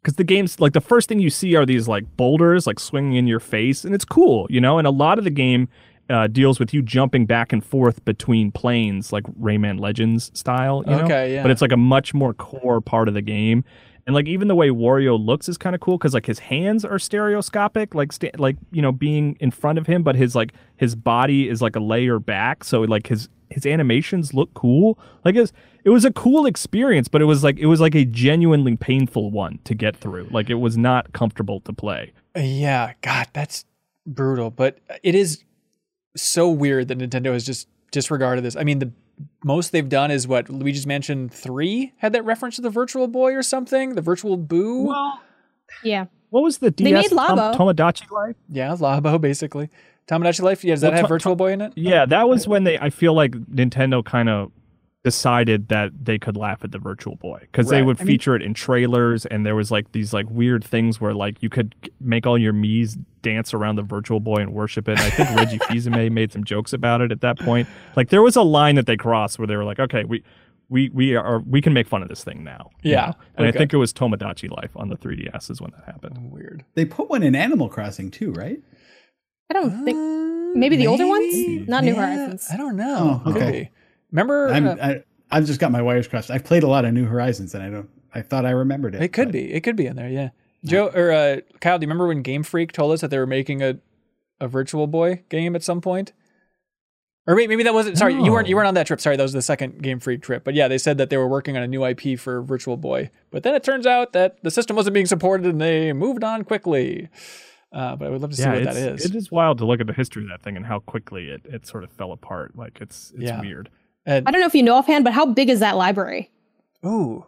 because 0.00 0.14
the 0.14 0.22
game's 0.22 0.60
like 0.60 0.72
the 0.72 0.80
first 0.80 1.08
thing 1.08 1.18
you 1.18 1.28
see 1.30 1.56
are 1.56 1.66
these 1.66 1.88
like 1.88 2.16
boulders 2.16 2.66
like 2.66 2.78
swinging 2.78 3.14
in 3.14 3.26
your 3.26 3.40
face 3.40 3.84
and 3.84 3.94
it's 3.96 4.04
cool, 4.04 4.46
you 4.48 4.60
know. 4.60 4.78
And 4.78 4.86
a 4.86 4.90
lot 4.92 5.18
of 5.18 5.24
the 5.24 5.30
game 5.30 5.68
uh, 6.10 6.26
deals 6.26 6.58
with 6.58 6.74
you 6.74 6.82
jumping 6.82 7.26
back 7.26 7.52
and 7.52 7.64
forth 7.64 8.04
between 8.04 8.50
planes 8.50 9.12
like 9.12 9.24
Rayman 9.40 9.80
Legends 9.80 10.30
style, 10.34 10.82
you 10.86 10.96
know. 10.96 11.04
Okay, 11.04 11.34
yeah. 11.34 11.42
But 11.42 11.50
it's 11.50 11.62
like 11.62 11.72
a 11.72 11.76
much 11.76 12.12
more 12.12 12.34
core 12.34 12.80
part 12.80 13.08
of 13.08 13.14
the 13.14 13.22
game. 13.22 13.64
And 14.06 14.14
like 14.14 14.26
even 14.26 14.48
the 14.48 14.56
way 14.56 14.68
Wario 14.68 15.18
looks 15.18 15.48
is 15.48 15.56
kind 15.56 15.74
of 15.76 15.80
cool 15.80 15.96
because 15.96 16.12
like 16.12 16.26
his 16.26 16.40
hands 16.40 16.84
are 16.84 16.98
stereoscopic, 16.98 17.94
like 17.94 18.12
sta- 18.12 18.32
like 18.36 18.56
you 18.72 18.82
know 18.82 18.90
being 18.90 19.36
in 19.38 19.52
front 19.52 19.78
of 19.78 19.86
him, 19.86 20.02
but 20.02 20.16
his 20.16 20.34
like 20.34 20.52
his 20.76 20.96
body 20.96 21.48
is 21.48 21.62
like 21.62 21.76
a 21.76 21.80
layer 21.80 22.18
back, 22.18 22.64
so 22.64 22.80
like 22.80 23.06
his 23.06 23.28
his 23.52 23.64
animations 23.64 24.34
look 24.34 24.52
cool. 24.54 24.98
Like 25.24 25.36
it 25.36 25.40
was, 25.40 25.52
it 25.84 25.90
was 25.90 26.04
a 26.04 26.12
cool 26.12 26.46
experience, 26.46 27.06
but 27.06 27.22
it 27.22 27.26
was 27.26 27.44
like 27.44 27.58
it 27.58 27.66
was 27.66 27.80
like 27.80 27.94
a 27.94 28.04
genuinely 28.04 28.76
painful 28.76 29.30
one 29.30 29.60
to 29.64 29.74
get 29.74 29.96
through. 29.96 30.28
Like 30.32 30.50
it 30.50 30.54
was 30.54 30.76
not 30.76 31.12
comfortable 31.12 31.60
to 31.60 31.72
play. 31.72 32.12
Yeah, 32.36 32.94
God, 33.02 33.28
that's 33.32 33.64
brutal. 34.04 34.50
But 34.50 34.78
it 35.04 35.14
is 35.14 35.44
so 36.16 36.48
weird 36.50 36.88
that 36.88 36.98
Nintendo 36.98 37.32
has 37.32 37.44
just 37.44 37.68
disregarded 37.90 38.44
this. 38.44 38.56
I 38.56 38.64
mean, 38.64 38.78
the 38.78 38.90
most 39.44 39.72
they've 39.72 39.88
done 39.88 40.10
is 40.10 40.26
what 40.26 40.48
Luigi's 40.48 40.86
Mansion 40.86 41.28
Three 41.28 41.92
had 41.98 42.12
that 42.12 42.24
reference 42.24 42.56
to 42.56 42.62
the 42.62 42.70
Virtual 42.70 43.08
Boy 43.08 43.34
or 43.34 43.42
something, 43.42 43.94
the 43.94 44.00
Virtual 44.02 44.36
Boo. 44.36 44.84
Well, 44.88 45.20
Yeah. 45.84 46.06
what 46.30 46.42
was 46.42 46.58
the 46.58 46.70
DS 46.70 46.84
They 46.86 46.92
made 47.16 47.26
Tom- 47.28 47.38
Tomodachi 47.54 48.10
Life? 48.10 48.36
yeah, 48.48 48.70
Labo 48.74 49.20
basically. 49.20 49.68
Tomodachi 50.08 50.42
Life. 50.42 50.64
Yeah, 50.64 50.74
does 50.74 50.80
that 50.80 50.88
Well, 50.88 50.96
have 50.98 51.04
to- 51.06 51.08
Virtual 51.08 51.36
Boy 51.36 51.52
in 51.52 51.60
it? 51.60 51.72
Yeah, 51.76 52.06
that 52.06 52.28
was 52.28 52.48
when 52.48 52.64
they. 52.64 52.78
I 52.78 52.90
feel 52.90 53.14
like 53.14 53.32
Nintendo 53.32 54.04
kind 54.04 54.28
of 54.28 54.50
decided 55.04 55.68
that 55.68 55.90
they 56.04 56.18
could 56.18 56.36
laugh 56.36 56.62
at 56.62 56.70
the 56.70 56.78
Virtual 56.78 57.16
Boy 57.16 57.38
because 57.40 57.68
they 57.68 57.82
would 57.82 58.00
I 58.00 58.04
mean- 58.04 58.06
feature 58.06 58.36
it 58.36 58.42
in 58.42 58.54
trailers, 58.54 59.26
and 59.26 59.44
there 59.44 59.56
was 59.56 59.70
like 59.70 59.92
these 59.92 60.12
like 60.12 60.26
weird 60.30 60.62
things 60.64 61.00
where 61.00 61.12
like 61.14 61.42
you 61.42 61.48
could 61.48 61.74
make 62.00 62.26
all 62.26 62.38
your 62.38 62.52
Mii's 62.52 62.96
dance 63.22 63.52
around 63.52 63.76
the 63.76 63.82
Virtual 63.82 64.20
Boy 64.20 64.36
and 64.36 64.52
worship 64.52 64.88
it. 64.88 64.92
And 64.92 65.00
I 65.00 65.10
think 65.10 65.30
Reggie 65.36 65.58
Fils-Aimé 65.68 66.10
made 66.12 66.32
some 66.32 66.44
jokes 66.44 66.72
about 66.72 67.00
it 67.00 67.10
at 67.12 67.20
that 67.20 67.38
point. 67.38 67.68
Like 67.96 68.10
there 68.10 68.22
was 68.22 68.36
a 68.36 68.42
line 68.42 68.76
that 68.76 68.86
they 68.86 68.96
crossed 68.96 69.38
where 69.38 69.46
they 69.46 69.56
were 69.56 69.64
like, 69.64 69.78
okay, 69.80 70.04
we. 70.04 70.22
We, 70.70 70.88
we 70.88 71.14
are 71.16 71.40
we 71.40 71.60
can 71.60 71.74
make 71.74 71.86
fun 71.86 72.02
of 72.02 72.08
this 72.08 72.24
thing 72.24 72.44
now. 72.44 72.70
you 72.80 72.92
Yeah, 72.92 73.06
know? 73.08 73.14
and 73.36 73.46
okay. 73.46 73.48
I 73.48 73.58
think 73.58 73.74
it 73.74 73.76
was 73.76 73.92
Tomodachi 73.92 74.50
Life 74.50 74.70
on 74.74 74.88
the 74.88 74.96
3DS 74.96 75.50
is 75.50 75.60
when 75.60 75.70
that 75.72 75.84
happened. 75.84 76.32
Weird. 76.32 76.64
They 76.76 76.86
put 76.86 77.10
one 77.10 77.22
in 77.22 77.34
Animal 77.34 77.68
Crossing 77.68 78.10
too, 78.10 78.32
right? 78.32 78.58
I 79.50 79.52
don't 79.52 79.84
think 79.84 79.98
Uh, 79.98 80.58
maybe 80.58 80.76
the 80.76 80.86
older 80.86 81.06
ones? 81.06 81.30
maybe. 81.34 81.66
Not 81.68 81.84
New 81.84 81.92
Yeah, 81.92 81.96
Horizons. 82.16 82.48
I 82.50 82.56
don't 82.56 82.76
know. 82.76 83.20
Oh, 83.26 83.32
Could 83.34 83.42
okay. 83.42 83.70
Be. 84.12 84.16
Remember? 84.16 84.48
I'm, 84.48 84.66
uh, 84.68 84.76
I, 84.82 85.04
I've 85.30 85.46
just 85.46 85.60
got 85.60 85.72
my 85.72 85.82
wires 85.82 86.06
crossed. 86.08 86.30
I've 86.30 86.44
played 86.44 86.62
a 86.62 86.68
lot 86.68 86.84
of 86.84 86.92
New 86.92 87.06
Horizons, 87.06 87.54
and 87.54 87.62
I 87.62 87.70
don't. 87.70 87.88
I 88.14 88.20
thought 88.22 88.44
I 88.44 88.50
remembered 88.50 88.94
it. 88.94 89.02
It 89.02 89.12
could 89.12 89.28
but- 89.28 89.32
be. 89.32 89.52
It 89.52 89.60
could 89.62 89.76
be 89.76 89.86
in 89.86 89.96
there. 89.96 90.08
Yeah. 90.08 90.30
Joe 90.64 90.88
or 90.94 91.10
uh, 91.10 91.40
Kyle, 91.60 91.78
do 91.78 91.84
you 91.84 91.88
remember 91.88 92.06
when 92.06 92.22
Game 92.22 92.44
Freak 92.44 92.70
told 92.70 92.92
us 92.92 93.00
that 93.00 93.10
they 93.10 93.18
were 93.18 93.26
making 93.26 93.62
a 93.62 93.78
a 94.40 94.46
Virtual 94.46 94.86
Boy 94.86 95.22
game 95.28 95.56
at 95.56 95.62
some 95.64 95.80
point? 95.80 96.12
Or 97.26 97.36
wait, 97.36 97.48
maybe 97.48 97.62
that 97.62 97.74
wasn't. 97.74 97.98
Sorry, 97.98 98.14
you 98.14 98.32
weren't. 98.32 98.48
You 98.48 98.56
weren't 98.56 98.68
on 98.68 98.74
that 98.74 98.86
trip. 98.86 99.00
Sorry, 99.00 99.16
that 99.16 99.22
was 99.22 99.32
the 99.32 99.42
second 99.42 99.80
Game 99.82 99.98
Freak 100.00 100.22
trip. 100.22 100.42
But 100.44 100.54
yeah, 100.54 100.66
they 100.68 100.78
said 100.78 100.98
that 100.98 101.08
they 101.10 101.16
were 101.16 101.28
working 101.28 101.56
on 101.56 101.62
a 101.62 101.68
new 101.68 101.84
IP 101.84 102.18
for 102.18 102.42
Virtual 102.42 102.76
Boy. 102.76 103.10
But 103.30 103.42
then 103.44 103.54
it 103.54 103.62
turns 103.64 103.86
out 103.86 104.12
that 104.12 104.42
the 104.42 104.50
system 104.50 104.74
wasn't 104.76 104.94
being 104.94 105.06
supported, 105.06 105.46
and 105.46 105.60
they 105.60 105.92
moved 105.92 106.24
on 106.24 106.42
quickly. 106.44 107.08
Uh, 107.72 107.96
but 107.96 108.06
I 108.06 108.10
would 108.10 108.20
love 108.20 108.30
to 108.30 108.36
see 108.36 108.42
yeah, 108.42 108.54
what 108.54 108.64
that 108.64 108.76
is. 108.76 109.04
it 109.06 109.14
is 109.14 109.30
wild 109.30 109.58
to 109.58 109.64
look 109.64 109.80
at 109.80 109.86
the 109.86 109.92
history 109.94 110.24
of 110.24 110.28
that 110.28 110.42
thing 110.42 110.56
and 110.56 110.66
how 110.66 110.80
quickly 110.80 111.28
it, 111.28 111.42
it 111.46 111.66
sort 111.66 111.84
of 111.84 111.90
fell 111.92 112.12
apart. 112.12 112.56
Like 112.56 112.78
it's 112.80 113.12
it's 113.12 113.22
Yeah. 113.24 113.40
weird. 113.40 113.70
And, 114.06 114.26
I 114.26 114.30
don't 114.30 114.40
know 114.40 114.46
if 114.46 114.54
you 114.54 114.62
know 114.62 114.74
offhand, 114.74 115.04
but 115.04 115.12
how 115.12 115.26
big 115.26 115.48
is 115.48 115.60
that 115.60 115.76
library? 115.76 116.30
ooh, 116.84 117.24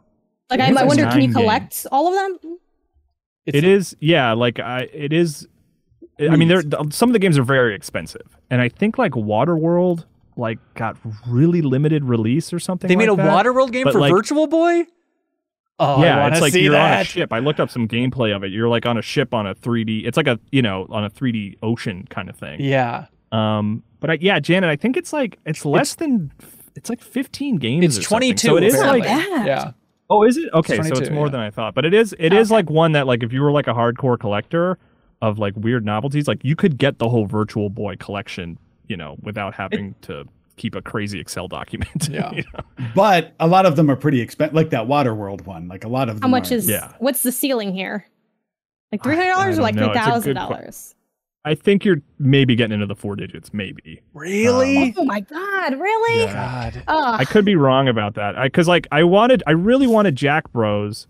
Like 0.50 0.60
I 0.60 0.64
I, 0.64 0.66
think 0.66 0.78
I 0.78 0.82
it's 0.82 0.88
wonder, 0.88 1.04
can 1.10 1.20
you 1.20 1.26
nine 1.28 1.34
collect 1.34 1.86
all 1.92 2.08
of 2.08 2.14
them? 2.42 2.58
it's, 3.46 3.56
It 3.58 3.64
is, 3.64 3.96
yeah. 4.00 4.32
Like 4.32 4.58
I, 4.58 4.88
it 4.92 5.12
is. 5.12 5.46
I 6.20 6.36
mean, 6.36 6.48
there 6.48 6.62
some 6.90 7.08
of 7.08 7.12
the 7.12 7.18
games 7.18 7.36
are 7.38 7.42
very 7.44 7.74
expensive, 7.74 8.36
and 8.50 8.60
I 8.60 8.68
think 8.68 8.98
like 8.98 9.12
Waterworld 9.12 10.04
like 10.36 10.58
got 10.74 10.96
really 11.28 11.60
limited 11.62 12.04
release 12.04 12.52
or 12.52 12.58
something. 12.58 12.88
They 12.88 12.96
made 12.96 13.08
a 13.08 13.16
that. 13.16 13.44
Waterworld 13.46 13.70
game 13.72 13.84
But, 13.84 13.92
for 13.94 14.00
like- 14.00 14.12
Virtual 14.12 14.46
Boy. 14.46 14.84
Oh, 15.80 15.96
I 16.00 16.04
yeah, 16.04 16.20
wanna 16.22 16.32
it's 16.36 16.40
like 16.40 16.52
see 16.52 16.62
you're 16.62 16.76
on 16.76 17.00
a 17.00 17.04
ship. 17.04 17.32
I 17.32 17.40
looked 17.40 17.58
up 17.58 17.68
some 17.68 17.88
gameplay 17.88 18.34
of 18.34 18.44
it. 18.44 18.52
You're 18.52 18.68
like 18.68 18.86
on 18.86 18.96
a 18.96 19.02
ship 19.02 19.34
on 19.34 19.44
a 19.44 19.56
3D. 19.56 20.06
It's 20.06 20.16
like 20.16 20.28
a 20.28 20.38
you 20.52 20.62
know 20.62 20.86
on 20.88 21.04
a 21.04 21.10
3D 21.10 21.56
ocean 21.64 22.06
kind 22.10 22.28
of 22.30 22.36
thing. 22.36 22.60
Yeah, 22.60 23.06
Um, 23.32 23.82
but 23.98 24.10
I, 24.10 24.18
yeah, 24.20 24.38
Janet, 24.38 24.70
I 24.70 24.76
think 24.76 24.96
it's 24.96 25.12
like 25.12 25.38
it's 25.46 25.64
less 25.64 25.96
than 25.96 26.30
it's 26.74 26.90
like 26.90 27.00
15 27.00 27.56
games. 27.56 27.84
it's 27.84 27.98
or 28.06 28.08
22. 28.08 28.48
So 28.48 28.56
it 28.56 28.62
is 28.64 28.76
like 28.76 29.02
bad. 29.04 29.46
yeah. 29.46 29.72
Oh, 30.10 30.22
is 30.22 30.36
it? 30.36 30.52
Okay, 30.52 30.76
so 30.82 30.94
it's 30.96 31.10
more 31.10 31.26
yeah. 31.26 31.32
than 31.32 31.40
I 31.40 31.50
thought. 31.50 31.74
But 31.74 31.84
it 31.84 31.94
is 31.94 32.14
it 32.18 32.32
oh, 32.32 32.38
is 32.38 32.50
like 32.50 32.68
one 32.68 32.92
that 32.92 33.06
like 33.06 33.22
if 33.22 33.32
you 33.32 33.40
were 33.42 33.52
like 33.52 33.66
a 33.66 33.72
hardcore 33.72 34.18
collector 34.18 34.78
of 35.22 35.38
like 35.38 35.54
weird 35.56 35.84
novelties, 35.84 36.28
like 36.28 36.44
you 36.44 36.54
could 36.56 36.76
get 36.76 36.98
the 36.98 37.08
whole 37.08 37.26
Virtual 37.26 37.70
Boy 37.70 37.96
collection, 37.96 38.58
you 38.86 38.96
know, 38.96 39.16
without 39.22 39.54
having 39.54 39.94
to 40.02 40.24
keep 40.56 40.74
a 40.74 40.82
crazy 40.82 41.18
Excel 41.20 41.48
document. 41.48 42.08
Yeah. 42.10 42.32
you 42.32 42.44
know? 42.52 42.84
But 42.94 43.32
a 43.40 43.46
lot 43.46 43.64
of 43.66 43.76
them 43.76 43.90
are 43.90 43.96
pretty 43.96 44.20
expensive, 44.20 44.54
like 44.54 44.70
that 44.70 44.86
Waterworld 44.86 45.46
one. 45.46 45.68
Like 45.68 45.84
a 45.84 45.88
lot 45.88 46.08
of 46.08 46.16
them. 46.16 46.22
How 46.22 46.28
much 46.28 46.52
are. 46.52 46.56
is 46.56 46.68
Yeah. 46.68 46.92
what's 46.98 47.22
the 47.22 47.32
ceiling 47.32 47.72
here? 47.72 48.06
Like 48.92 49.02
three 49.02 49.16
hundred 49.16 49.30
dollars 49.30 49.54
or 49.54 49.56
don't 49.56 49.62
like 49.62 49.74
know. 49.74 49.86
three 49.86 49.90
It's 49.92 50.00
a 50.00 50.04
thousand 50.10 50.34
good 50.34 50.40
que- 50.40 50.48
dollars? 50.56 50.94
I 51.46 51.54
think 51.54 51.84
you're 51.84 51.98
maybe 52.18 52.54
getting 52.56 52.72
into 52.74 52.86
the 52.86 52.96
four 52.96 53.16
digits, 53.16 53.52
maybe. 53.52 54.00
Really? 54.14 54.94
Oh 54.96 55.04
my 55.04 55.20
god, 55.20 55.78
really? 55.78 56.22
Yeah. 56.22 56.70
God. 56.70 56.82
Ugh. 56.88 57.20
I 57.20 57.24
could 57.26 57.44
be 57.44 57.54
wrong 57.56 57.86
about 57.88 58.14
that. 58.14 58.38
I 58.38 58.48
cuz 58.48 58.66
like 58.66 58.86
I 58.90 59.04
wanted 59.04 59.42
I 59.46 59.50
really 59.50 59.86
wanted 59.86 60.16
Jack 60.16 60.50
Bros 60.52 61.06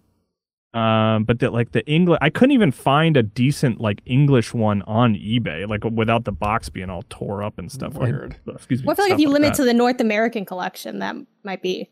um 0.73 1.23
but 1.23 1.39
that 1.39 1.53
like 1.53 1.71
the 1.71 1.87
English 1.87 2.19
I 2.21 2.31
couldn't 2.31 2.51
even 2.51 2.73
find 2.73 3.17
a 3.17 3.23
decent 3.23 3.81
like 3.81 4.03
English 4.07 4.53
one 4.53 4.83
on 4.83 5.15
eBay 5.15 5.69
like 5.69 5.85
without 5.85 6.25
the 6.25 6.33
box 6.33 6.69
being 6.69 6.91
all 6.91 7.05
tore 7.09 7.45
up 7.45 7.57
and 7.61 7.71
stuff 7.71 7.95
Weird. 7.95 8.37
like 8.45 8.57
excuse 8.57 8.81
me. 8.81 8.87
Well, 8.87 8.95
I 8.95 8.97
feel 8.97 9.05
like 9.05 9.13
if 9.13 9.19
stuff 9.19 9.21
you 9.21 9.29
limit 9.29 9.51
that. 9.51 9.57
to 9.59 9.65
the 9.65 9.75
North 9.75 10.01
American 10.01 10.45
collection, 10.45 10.99
that 10.99 11.15
might 11.45 11.63
be 11.63 11.89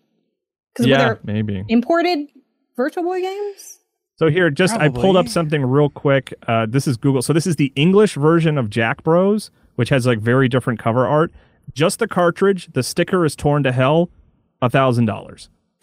because 0.75 0.87
Yeah, 0.89 1.15
maybe. 1.23 1.65
imported 1.69 2.27
Virtual 2.77 3.05
Boy 3.05 3.21
games. 3.21 3.79
So 4.23 4.31
here, 4.31 4.51
just 4.51 4.77
I 4.77 4.89
pulled 4.89 5.17
up 5.17 5.27
something 5.27 5.65
real 5.65 5.91
quick. 5.91 6.33
Uh, 6.47 6.65
this 6.65 6.87
is 6.87 6.97
Google. 6.97 7.23
So 7.23 7.33
this 7.33 7.45
is 7.45 7.57
the 7.57 7.73
English 7.75 8.15
version 8.15 8.57
of 8.57 8.71
Jack 8.71 9.03
Bros, 9.03 9.51
which 9.75 9.89
has 9.89 10.07
like 10.07 10.21
very 10.21 10.49
different 10.49 10.79
cover 10.79 11.09
art. 11.09 11.33
Just 11.75 11.99
the 11.99 12.07
cartridge. 12.07 12.69
The 12.73 12.85
sticker 12.85 13.25
is 13.25 13.35
torn 13.35 13.65
to 13.65 13.73
hell. 13.73 14.11
A 14.61 14.71
thousand 14.71 15.07
dollars. 15.07 15.51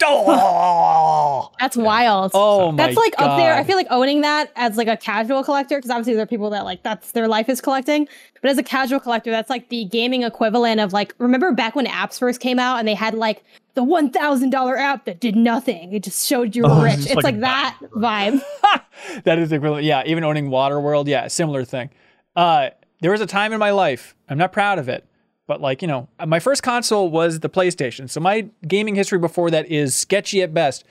That's 1.58 1.76
wild. 1.76 2.30
oh 2.34 2.72
my 2.72 2.76
that's 2.86 2.96
like 2.96 3.14
up 3.18 3.36
there. 3.38 3.54
I 3.54 3.64
feel 3.64 3.76
like 3.76 3.86
owning 3.90 4.20
that 4.22 4.52
as 4.56 4.76
like 4.76 4.88
a 4.88 4.96
casual 4.96 5.42
collector, 5.44 5.76
because 5.78 5.90
obviously 5.90 6.14
there 6.14 6.22
are 6.22 6.26
people 6.26 6.50
that 6.50 6.64
like 6.64 6.82
that's 6.82 7.12
their 7.12 7.28
life 7.28 7.48
is 7.48 7.60
collecting. 7.60 8.08
But 8.42 8.50
as 8.50 8.58
a 8.58 8.62
casual 8.62 9.00
collector, 9.00 9.30
that's 9.30 9.50
like 9.50 9.68
the 9.68 9.84
gaming 9.84 10.22
equivalent 10.22 10.80
of 10.80 10.92
like 10.92 11.14
remember 11.18 11.52
back 11.52 11.74
when 11.76 11.86
apps 11.86 12.18
first 12.18 12.40
came 12.40 12.58
out 12.58 12.78
and 12.78 12.88
they 12.88 12.94
had 12.94 13.14
like 13.14 13.42
the 13.74 13.84
one 13.84 14.10
thousand 14.10 14.50
dollar 14.50 14.76
app 14.76 15.04
that 15.04 15.20
did 15.20 15.36
nothing. 15.36 15.92
It 15.92 16.02
just 16.04 16.26
showed 16.26 16.56
you 16.56 16.62
were 16.64 16.70
Oh, 16.70 16.82
rich. 16.82 16.94
it's 16.94 17.06
It's, 17.06 17.14
like, 17.16 17.24
like 17.24 17.40
that 17.40 17.78
vibe. 17.94 18.40
that 19.24 19.38
is 19.38 19.52
equivalent. 19.52 19.84
Yeah, 19.84 20.02
even 20.06 20.24
owning 20.24 20.48
Waterworld, 20.50 21.06
yeah, 21.06 21.28
similar 21.28 21.64
thing. 21.64 21.90
Uh, 22.36 22.70
there 23.00 23.10
was 23.10 23.20
a 23.20 23.26
time 23.26 23.52
in 23.52 23.58
my 23.58 23.70
life. 23.70 24.14
I'm 24.28 24.38
not 24.38 24.52
proud 24.52 24.78
of 24.78 24.88
it, 24.88 25.04
but 25.46 25.60
like 25.60 25.82
you 25.82 25.88
know, 25.88 26.08
my 26.26 26.40
first 26.40 26.62
console 26.62 27.10
was 27.10 27.40
the 27.40 27.48
PlayStation. 27.48 28.08
So 28.10 28.20
my 28.20 28.48
gaming 28.66 28.94
history 28.94 29.18
before 29.18 29.50
that 29.50 29.70
is 29.70 29.94
sketchy 29.94 30.42
at 30.42 30.52
best. 30.54 30.84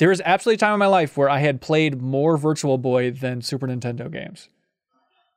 There 0.00 0.08
was 0.08 0.20
absolutely 0.24 0.56
a 0.56 0.58
time 0.58 0.72
in 0.72 0.78
my 0.80 0.86
life 0.86 1.16
where 1.16 1.30
I 1.30 1.38
had 1.38 1.60
played 1.60 2.02
more 2.02 2.36
Virtual 2.36 2.76
Boy 2.78 3.12
than 3.12 3.40
Super 3.42 3.68
Nintendo 3.68 4.10
games. 4.10 4.48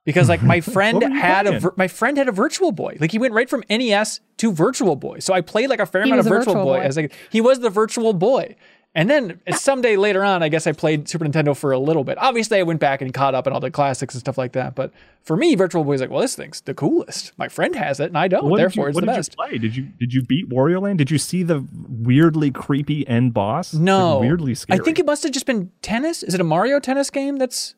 Because 0.05 0.27
like 0.27 0.41
my 0.41 0.59
friend 0.75 0.95
What 0.95 1.03
were 1.09 1.15
you 1.15 1.21
had 1.21 1.45
a 1.45 1.49
playing? 1.49 1.61
vir- 1.61 1.73
my 1.77 1.87
friend 1.87 2.17
had 2.17 2.27
a 2.27 2.31
Virtual 2.31 2.71
Boy. 2.71 2.97
Like 2.99 3.11
he 3.11 3.19
went 3.19 3.33
right 3.33 3.49
from 3.49 3.63
NES 3.69 4.19
to 4.37 4.51
Virtual 4.51 4.95
Boy. 4.95 5.19
So 5.19 5.33
I 5.33 5.41
played 5.41 5.69
like 5.69 5.79
a 5.79 5.85
fair 5.85 6.03
He 6.03 6.09
amount 6.09 6.21
of 6.21 6.25
Virtual, 6.25 6.53
Virtual 6.55 6.65
Boy. 6.65 6.77
Boy. 6.79 6.83
as 6.83 6.97
like 6.97 7.13
he 7.29 7.39
was 7.41 7.59
the 7.59 7.69
Virtual 7.69 8.13
Boy. 8.13 8.55
And 8.95 9.09
then 9.09 9.39
someday 9.55 9.97
later 9.97 10.23
on, 10.23 10.43
I 10.43 10.49
guess 10.49 10.67
I 10.67 10.71
played 10.71 11.09
Super 11.09 11.25
Nintendo 11.25 11.57
for 11.57 11.71
a 11.71 11.79
little 11.79 12.03
bit. 12.03 12.15
Obviously, 12.19 12.59
I 12.59 12.63
went 12.63 12.79
back 12.79 13.01
and 13.01 13.11
caught 13.11 13.33
up 13.33 13.47
on 13.47 13.53
all 13.53 13.59
the 13.59 13.71
classics 13.71 14.13
and 14.13 14.19
stuff 14.19 14.37
like 14.37 14.51
that. 14.51 14.75
But 14.75 14.91
for 15.23 15.35
me, 15.35 15.55
Virtual 15.55 15.83
Boy 15.83 15.93
is 15.93 16.01
like, 16.01 16.11
well, 16.11 16.21
this 16.21 16.35
thing's 16.35 16.61
the 16.61 16.75
coolest. 16.75 17.31
My 17.37 17.47
friend 17.47 17.75
has 17.75 17.99
it, 17.99 18.05
and 18.05 18.17
I 18.17 18.27
don't. 18.27 18.43
What 18.45 18.57
did 18.57 18.65
Therefore, 18.65 18.85
you, 18.85 18.89
it's 18.89 18.95
what 18.95 19.01
the 19.01 19.11
did 19.11 19.17
best. 19.17 19.31
you 19.31 19.35
play? 19.47 19.57
Did 19.57 19.75
you 19.75 19.83
did 19.99 20.13
you 20.13 20.21
beat 20.21 20.47
Wario 20.49 20.79
Land? 20.79 20.99
Did 20.99 21.09
you 21.09 21.17
see 21.17 21.41
the 21.41 21.65
weirdly 21.89 22.51
creepy 22.51 23.07
end 23.07 23.33
boss? 23.33 23.69
It's, 23.69 23.75
like, 23.75 23.83
No, 23.83 24.19
weirdly 24.19 24.53
scary. 24.53 24.79
I 24.79 24.83
think 24.83 24.99
it 24.99 25.07
must 25.07 25.23
have 25.23 25.31
just 25.31 25.47
been 25.47 25.71
tennis. 25.81 26.21
Is 26.21 26.35
it 26.35 26.39
a 26.41 26.43
Mario 26.43 26.79
tennis 26.79 27.09
game? 27.09 27.37
That's 27.37 27.73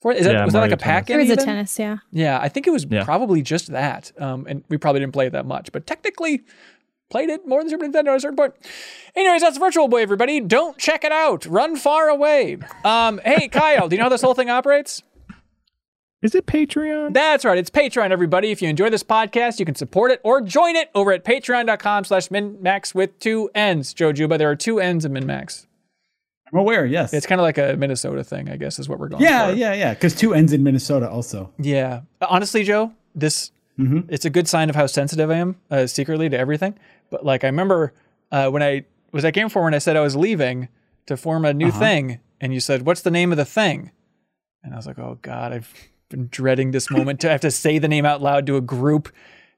for 0.00 0.10
is 0.10 0.26
that 0.26 0.32
Yeah, 0.34 0.44
was 0.44 0.54
that 0.54 0.60
like 0.60 0.72
a 0.72 0.76
pack? 0.76 1.06
There 1.06 1.20
is 1.20 1.30
a 1.30 1.36
tennis, 1.36 1.78
yeah. 1.78 1.98
Yeah, 2.10 2.40
I 2.42 2.48
think 2.48 2.66
it 2.66 2.70
was 2.70 2.84
Yeah. 2.90 3.04
probably 3.04 3.40
just 3.40 3.68
that. 3.68 4.10
Um, 4.20 4.46
and 4.48 4.64
we 4.68 4.78
probably 4.78 5.00
didn't 5.00 5.12
play 5.12 5.26
it 5.26 5.30
that 5.30 5.46
much, 5.46 5.70
but 5.70 5.86
technically 5.86 6.42
played 7.10 7.30
it 7.30 7.46
more 7.46 7.60
than 7.60 7.70
Super 7.70 7.86
Nintendo 7.86 8.08
at 8.08 8.16
a 8.16 8.20
certain 8.20 8.36
point. 8.36 8.54
Anyways, 9.14 9.40
that's 9.42 9.58
Virtual 9.58 9.88
Boy, 9.88 10.02
everybody. 10.02 10.40
Don't 10.40 10.76
check 10.78 11.04
it 11.04 11.12
out. 11.12 11.46
Run 11.46 11.76
far 11.76 12.08
away. 12.08 12.58
Um, 12.84 13.20
hey, 13.24 13.48
Kyle, 13.52 13.88
do 13.88 13.96
you 13.96 13.98
know 13.98 14.04
how 14.06 14.10
this 14.10 14.22
whole 14.22 14.34
thing 14.34 14.50
operates? 14.50 15.02
Is 16.22 16.34
it 16.34 16.46
Patreon? 16.46 17.12
That's 17.12 17.44
right. 17.44 17.58
It's 17.58 17.70
Patreon, 17.70 18.10
everybody. 18.10 18.50
If 18.50 18.60
you 18.62 18.68
enjoy 18.68 18.90
this 18.90 19.02
podcast, 19.04 19.58
you 19.60 19.64
can 19.66 19.74
support 19.74 20.10
it 20.10 20.20
or 20.24 20.40
join 20.40 20.74
it 20.74 20.90
over 20.94 21.12
at 21.12 21.24
patreon.com 21.24 22.04
slash 22.04 22.28
MinnMax 22.28 22.94
with 22.94 23.16
two 23.20 23.50
N's. 23.54 23.92
Joe 23.94 24.12
Juba, 24.12 24.38
there 24.38 24.50
are 24.50 24.56
two 24.56 24.80
N's 24.80 25.04
in 25.04 25.12
MinnMax. 25.12 25.66
I'm 26.52 26.58
aware. 26.58 26.86
Yes. 26.86 27.12
It's 27.12 27.26
kind 27.26 27.40
of 27.40 27.42
like 27.42 27.58
a 27.58 27.76
Minnesota 27.76 28.24
thing, 28.24 28.48
I 28.48 28.56
guess, 28.56 28.78
is 28.78 28.88
what 28.88 28.98
we're 28.98 29.08
going 29.08 29.22
yeah, 29.22 29.50
for. 29.50 29.56
yeah, 29.56 29.74
yeah. 29.74 29.94
Because 29.94 30.14
two 30.14 30.32
ends 30.32 30.52
in 30.52 30.62
Minnesota 30.62 31.08
also. 31.08 31.52
Yeah. 31.58 32.00
Honestly, 32.22 32.64
Joe, 32.64 32.92
this 33.14 33.50
Mhm. 33.78 34.06
it's 34.08 34.24
a 34.24 34.30
good 34.30 34.48
sign 34.48 34.70
of 34.70 34.74
how 34.76 34.86
sensitive 34.86 35.30
I 35.30 35.34
am 35.34 35.56
uh, 35.70 35.86
secretly 35.86 36.28
to 36.30 36.38
everything. 36.38 36.78
But 37.10 37.24
like 37.24 37.44
I 37.44 37.48
remember 37.48 37.94
uh, 38.30 38.50
when 38.50 38.62
I 38.62 38.84
was 39.12 39.24
at 39.24 39.34
Game 39.34 39.48
Four 39.48 39.64
when 39.64 39.74
I 39.74 39.78
said 39.78 39.96
I 39.96 40.00
was 40.00 40.16
leaving 40.16 40.68
to 41.06 41.16
form 41.16 41.44
a 41.44 41.54
new 41.54 41.70
thing, 41.70 42.20
and 42.40 42.52
you 42.52 42.60
said, 42.60 42.84
"What's 42.84 43.02
the 43.02 43.10
name 43.10 43.32
of 43.32 43.38
the 43.38 43.44
thing?" 43.44 43.90
And 44.62 44.74
I 44.74 44.76
was 44.76 44.86
like, 44.86 44.98
"Oh 44.98 45.18
God, 45.22 45.52
I've 45.52 45.72
been 46.08 46.28
dreading 46.30 46.70
this 46.70 46.90
moment 46.90 47.20
to 47.20 47.28
have 47.28 47.40
to 47.42 47.50
say 47.50 47.78
the 47.78 47.88
name 47.88 48.04
out 48.04 48.22
loud 48.22 48.46
to 48.46 48.56
a 48.56 48.60
group." 48.60 49.10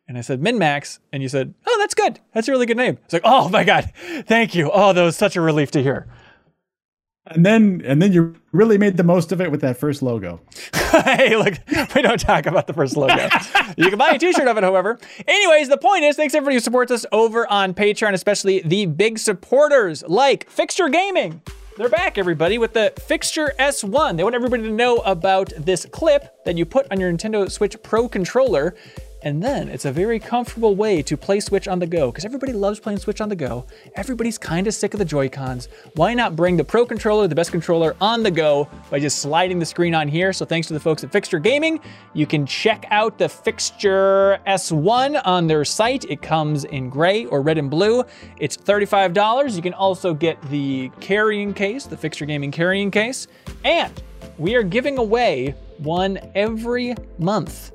And 0.07 0.17
I 0.17 0.23
said 0.23 0.41
MinnMax, 0.41 1.01
and 1.13 1.23
you 1.23 1.29
said, 1.29 1.55
"Oh, 1.67 1.77
that's 1.81 1.95
good. 1.95 2.21
That's 2.33 2.49
a 2.49 2.51
really 2.53 2.67
good 2.67 2.77
name." 2.77 2.99
It's 3.05 3.13
like, 3.13 3.23
"Oh 3.25 3.49
my 3.49 3.65
God, 3.65 3.93
thank 4.27 4.55
you. 4.55 4.71
Oh, 4.73 4.93
that 4.93 5.03
was 5.03 5.17
such 5.17 5.37
a 5.37 5.41
relief 5.41 5.71
to 5.73 5.83
hear." 5.83 6.07
And 7.31 7.45
then 7.45 7.83
and 7.85 8.01
then 8.01 8.13
you 8.13 8.35
really 8.53 8.79
made 8.79 8.97
the 8.97 9.05
most 9.05 9.33
of 9.33 9.41
it 9.41 9.51
with 9.51 9.61
that 9.61 9.77
first 9.77 10.03
logo. 10.03 10.41
hey, 10.75 11.37
look, 11.37 11.55
we 11.95 12.03
don't 12.03 12.21
talk 12.21 12.47
about 12.47 12.67
the 12.67 12.73
first 12.73 12.97
logo. 12.97 13.29
you 13.77 13.89
can 13.91 13.99
buy 13.99 14.11
a 14.11 14.19
t-shirt 14.19 14.49
of 14.49 14.57
it, 14.57 14.65
however. 14.65 14.99
Anyways, 15.27 15.69
the 15.69 15.77
point 15.77 16.05
is, 16.05 16.17
thanks 16.17 16.35
everybody 16.35 16.57
who 16.57 16.61
supports 16.61 16.91
us 16.91 17.05
over 17.13 17.47
on 17.51 17.75
Patreon, 17.75 18.15
especially 18.15 18.61
the 18.61 18.87
big 18.87 19.19
supporters 19.19 20.03
like 20.07 20.49
Fixture 20.49 20.89
Gaming. 20.89 21.43
They're 21.77 21.89
back, 21.89 22.19
everybody, 22.19 22.59
with 22.59 22.73
the 22.73 22.93
Fixture 22.99 23.53
S1. 23.61 24.17
They 24.17 24.25
want 24.25 24.35
everybody 24.35 24.65
to 24.65 24.71
know 24.71 24.97
about 24.99 25.53
this 25.57 25.87
clip 25.87 26.45
that 26.45 26.57
you 26.57 26.67
put 26.67 26.91
on 26.91 26.99
your 26.99 27.13
Nintendo 27.13 27.49
Switch 27.49 27.81
Pro 27.85 28.09
controller. 28.09 28.75
And 29.23 29.43
then 29.43 29.69
it's 29.69 29.85
a 29.85 29.91
very 29.91 30.21
comfortable 30.21 30.77
way 30.77 31.03
to 31.03 31.17
play 31.17 31.41
Switch 31.41 31.67
on 31.67 31.81
the 31.81 31.87
go 31.87 32.11
because 32.11 32.25
everybody 32.25 32.53
loves 32.53 32.79
playing 32.79 33.01
Switch 33.01 33.21
on 33.21 33.29
the 33.29 33.37
go. 33.37 33.67
Everybody's 33.97 34.39
kind 34.39 34.67
of 34.67 34.75
sick 34.75 34.95
of 34.95 34.99
the 34.99 35.05
Joy-Cons. 35.05 35.69
Why 35.95 36.15
not 36.15 36.37
bring 36.37 36.57
the 36.57 36.65
Pro 36.65 36.87
controller, 36.87 37.27
the 37.27 37.35
best 37.35 37.51
controller, 37.51 37.97
on 38.01 38.23
the 38.23 38.31
go 38.31 38.69
by 38.91 39.01
just 39.01 39.19
sliding 39.19 39.59
the 39.59 39.67
screen 39.67 39.95
on 39.95 40.07
here? 40.07 40.33
So 40.33 40.45
thanks 40.45 40.69
to 40.69 40.75
the 40.75 40.81
folks 40.81 41.03
at 41.03 41.11
Fixture 41.11 41.41
Gaming, 41.41 41.81
you 42.15 42.27
can 42.27 42.47
check 42.47 42.87
out 42.91 43.19
the 43.19 43.29
Fixture 43.29 44.39
S1 44.47 45.21
on 45.25 45.47
their 45.49 45.65
site. 45.65 46.05
It 46.05 46.23
comes 46.23 46.65
in 46.65 46.89
gray 46.89 47.25
or 47.27 47.43
red 47.43 47.59
and 47.59 47.71
blue. 47.71 48.05
It's 48.39 48.57
$35. 48.57 49.57
You 49.57 49.63
can 49.63 49.75
also 49.75 50.15
get 50.15 50.41
the 50.49 50.91
carrying 51.01 51.55
case, 51.55 51.87
the 51.87 51.97
Fixture 51.97 52.25
Gaming 52.25 52.53
carrying 52.53 52.91
case, 52.91 53.27
and 53.65 54.01
we 54.39 54.55
are 54.55 54.63
giving 54.63 54.99
away 54.99 55.57
one 55.79 56.19
every 56.35 56.95
month 57.19 57.73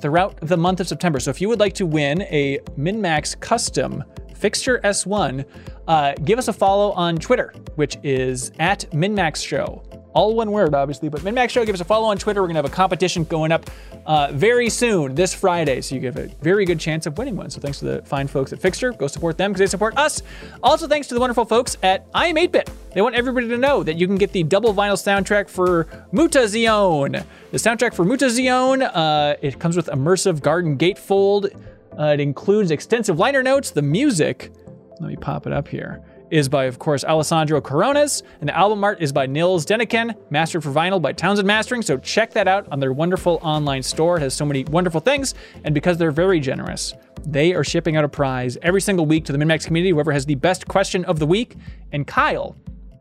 throughout 0.00 0.38
the 0.40 0.56
month 0.56 0.80
of 0.80 0.88
September. 0.88 1.20
So 1.20 1.30
if 1.30 1.40
you 1.40 1.48
would 1.48 1.60
like 1.60 1.74
to 1.74 1.86
win 1.86 2.22
a 2.22 2.58
MinnMax 2.78 3.40
custom 3.40 4.04
Fixture 4.34 4.80
S1, 4.84 5.44
uh, 5.88 6.14
give 6.24 6.38
us 6.38 6.46
a 6.46 6.52
follow 6.52 6.92
on 6.92 7.16
Twitter, 7.16 7.52
which 7.74 7.96
is 8.04 8.52
at 8.60 8.86
MinnMax 8.92 9.44
Show. 9.44 9.82
All 10.14 10.34
one 10.34 10.50
word, 10.50 10.74
obviously, 10.74 11.08
but 11.08 11.20
MinnMax 11.20 11.50
Show, 11.50 11.64
give 11.64 11.74
us 11.74 11.80
a 11.80 11.84
follow 11.84 12.08
on 12.08 12.18
Twitter. 12.18 12.40
We're 12.40 12.48
going 12.48 12.56
to 12.56 12.62
have 12.62 12.72
a 12.72 12.74
competition 12.74 13.24
going 13.24 13.52
up 13.52 13.70
uh, 14.06 14.30
very 14.32 14.70
soon, 14.70 15.14
this 15.14 15.34
Friday. 15.34 15.80
So 15.80 15.94
you 15.94 16.06
have 16.06 16.16
a 16.16 16.28
very 16.40 16.64
good 16.64 16.80
chance 16.80 17.06
of 17.06 17.16
winning 17.18 17.36
one. 17.36 17.50
So 17.50 17.60
thanks 17.60 17.78
to 17.80 17.84
the 17.84 18.02
fine 18.02 18.26
folks 18.26 18.52
at 18.52 18.60
Fixture. 18.60 18.92
Go 18.92 19.06
support 19.06 19.36
them 19.36 19.52
because 19.52 19.60
they 19.60 19.66
support 19.66 19.96
us. 19.98 20.22
Also, 20.62 20.88
thanks 20.88 21.08
to 21.08 21.14
the 21.14 21.20
wonderful 21.20 21.44
folks 21.44 21.76
at 21.82 22.10
iam8bit. 22.12 22.68
They 22.92 23.02
want 23.02 23.14
everybody 23.14 23.48
to 23.48 23.58
know 23.58 23.82
that 23.82 23.96
you 23.96 24.06
can 24.06 24.16
get 24.16 24.32
the 24.32 24.42
double 24.42 24.72
vinyl 24.72 24.94
soundtrack 24.94 25.48
for 25.48 25.84
Mutazione. 26.12 27.24
The 27.50 27.58
soundtrack 27.58 27.94
for 27.94 28.04
Mutazione, 28.04 28.90
uh, 28.92 29.36
it 29.42 29.58
comes 29.58 29.76
with 29.76 29.86
immersive 29.86 30.42
garden 30.42 30.76
gatefold. 30.78 31.54
Uh, 31.98 32.06
it 32.14 32.20
includes 32.20 32.70
extensive 32.70 33.18
liner 33.18 33.42
notes. 33.42 33.70
The 33.70 33.82
music, 33.82 34.52
let 35.00 35.08
me 35.10 35.16
pop 35.16 35.46
it 35.46 35.52
up 35.52 35.68
here, 35.68 36.02
is 36.30 36.48
by, 36.48 36.64
of 36.64 36.78
course, 36.78 37.04
Alessandro 37.04 37.60
Coronas, 37.60 38.22
and 38.40 38.48
the 38.48 38.56
album 38.56 38.82
art 38.84 39.00
is 39.00 39.12
by 39.12 39.26
Nils 39.26 39.64
Deneken, 39.64 40.14
mastered 40.30 40.62
for 40.62 40.70
vinyl 40.70 41.00
by 41.00 41.12
Townsend 41.12 41.46
Mastering. 41.46 41.82
So 41.82 41.96
check 41.96 42.32
that 42.32 42.48
out 42.48 42.66
on 42.70 42.80
their 42.80 42.92
wonderful 42.92 43.38
online 43.42 43.82
store. 43.82 44.16
It 44.16 44.22
has 44.22 44.34
so 44.34 44.44
many 44.44 44.64
wonderful 44.64 45.00
things, 45.00 45.34
and 45.64 45.74
because 45.74 45.98
they're 45.98 46.10
very 46.10 46.40
generous, 46.40 46.94
they 47.26 47.54
are 47.54 47.64
shipping 47.64 47.96
out 47.96 48.04
a 48.04 48.08
prize 48.08 48.56
every 48.62 48.80
single 48.80 49.06
week 49.06 49.24
to 49.26 49.32
the 49.32 49.38
MinnMax 49.38 49.66
community, 49.66 49.90
whoever 49.90 50.12
has 50.12 50.26
the 50.26 50.34
best 50.34 50.68
question 50.68 51.04
of 51.04 51.18
the 51.18 51.26
week. 51.26 51.56
And 51.92 52.06
Kyle, 52.06 52.56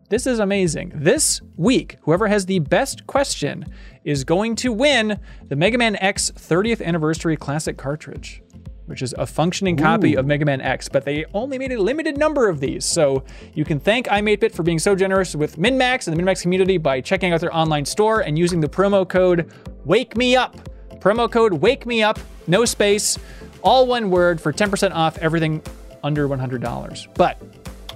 this 0.10 0.26
is 0.26 0.40
amazing. 0.40 0.94
This 0.96 1.42
week, 1.58 1.98
whoever 2.02 2.28
has 2.28 2.46
the 2.46 2.60
best 2.60 3.06
question 3.08 3.66
is 4.06 4.24
going 4.24 4.56
to 4.58 4.72
win 4.72 5.20
the 5.50 5.56
Mega 5.56 5.78
Man 5.78 5.98
X 5.98 6.32
30th 6.32 6.82
Anniversary 6.82 7.36
Classic 7.36 7.78
cartridge, 7.78 8.42
which 8.88 9.02
is 9.02 9.14
a 9.18 9.26
functioning 9.28 9.78
copy 9.78 10.16
of 10.16 10.26
Mega 10.26 10.44
Man 10.46 10.60
X, 10.62 10.90
but 10.90 11.06
they 11.06 11.26
only 11.34 11.58
made 11.60 11.72
a 11.72 11.82
limited 11.82 12.18
number 12.18 12.50
of 12.50 12.60
these. 12.60 12.84
So 12.86 13.24
you 13.54 13.64
can 13.64 13.80
thank 13.80 14.08
iam8bit 14.08 14.54
for 14.54 14.64
being 14.64 14.80
so 14.80 14.96
generous 14.96 15.36
with 15.36 15.58
MinnMax 15.58 16.08
and 16.08 16.18
the 16.18 16.22
MinnMax 16.22 16.42
community 16.42 16.78
by 16.78 17.00
checking 17.02 17.32
out 17.34 17.42
their 17.42 17.56
online 17.56 17.86
store 17.86 18.22
and 18.22 18.38
using 18.40 18.60
the 18.62 18.68
promo 18.70 19.08
code 19.08 19.52
Wake 19.86 20.18
Me 20.18 20.36
Up. 20.36 20.58
Promo 21.00 21.32
code 21.32 21.54
Wake 21.54 21.86
Me 21.86 22.02
Up, 22.02 22.20
no 22.48 22.66
space, 22.66 23.20
all 23.62 23.86
one 23.86 24.10
word 24.10 24.42
for 24.42 24.52
10% 24.52 24.94
off 24.94 25.18
everything 25.20 25.62
under 26.04 26.28
$100. 26.28 27.08
But 27.14 27.40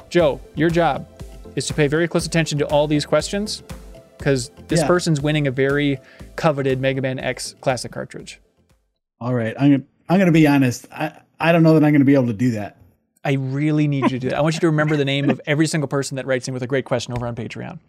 Joe, 0.09 0.39
your 0.55 0.69
job 0.69 1.07
is 1.55 1.67
to 1.67 1.73
pay 1.73 1.87
very 1.87 2.07
close 2.07 2.25
attention 2.25 2.57
to 2.59 2.65
all 2.67 2.85
these 2.87 3.05
questions 3.05 3.63
because 4.17 4.51
this 4.67 4.81
Yeah. 4.81 4.87
person's 4.87 5.19
winning 5.21 5.47
a 5.47 5.51
very 5.51 5.99
coveted 6.35 6.79
Mega 6.79 7.01
Man 7.01 7.17
X 7.17 7.55
classic 7.61 7.91
cartridge. 7.91 8.39
All 9.19 9.33
right, 9.33 9.55
I'm 9.59 9.71
gonna 9.71 9.83
I'm 10.11 10.19
gonna 10.19 10.33
be 10.33 10.45
honest. 10.45 10.87
I 10.91 11.13
I 11.39 11.53
don't 11.53 11.63
know 11.63 11.73
that 11.73 11.85
I'm 11.85 11.93
gonna 11.93 12.03
be 12.03 12.15
able 12.15 12.27
to 12.27 12.33
do 12.33 12.51
that. 12.51 12.75
I 13.23 13.33
really 13.33 13.87
need 13.87 14.03
you 14.03 14.09
to 14.09 14.19
do 14.19 14.29
that. 14.29 14.37
I 14.37 14.41
want 14.41 14.55
you 14.55 14.59
to 14.61 14.67
remember 14.67 14.97
the 14.97 15.05
name 15.05 15.29
of 15.29 15.39
every 15.45 15.67
single 15.67 15.87
person 15.87 16.17
that 16.17 16.25
writes 16.25 16.49
in 16.49 16.53
with 16.53 16.63
a 16.63 16.67
great 16.67 16.83
question 16.83 17.13
over 17.13 17.25
on 17.27 17.33
Patreon. 17.35 17.79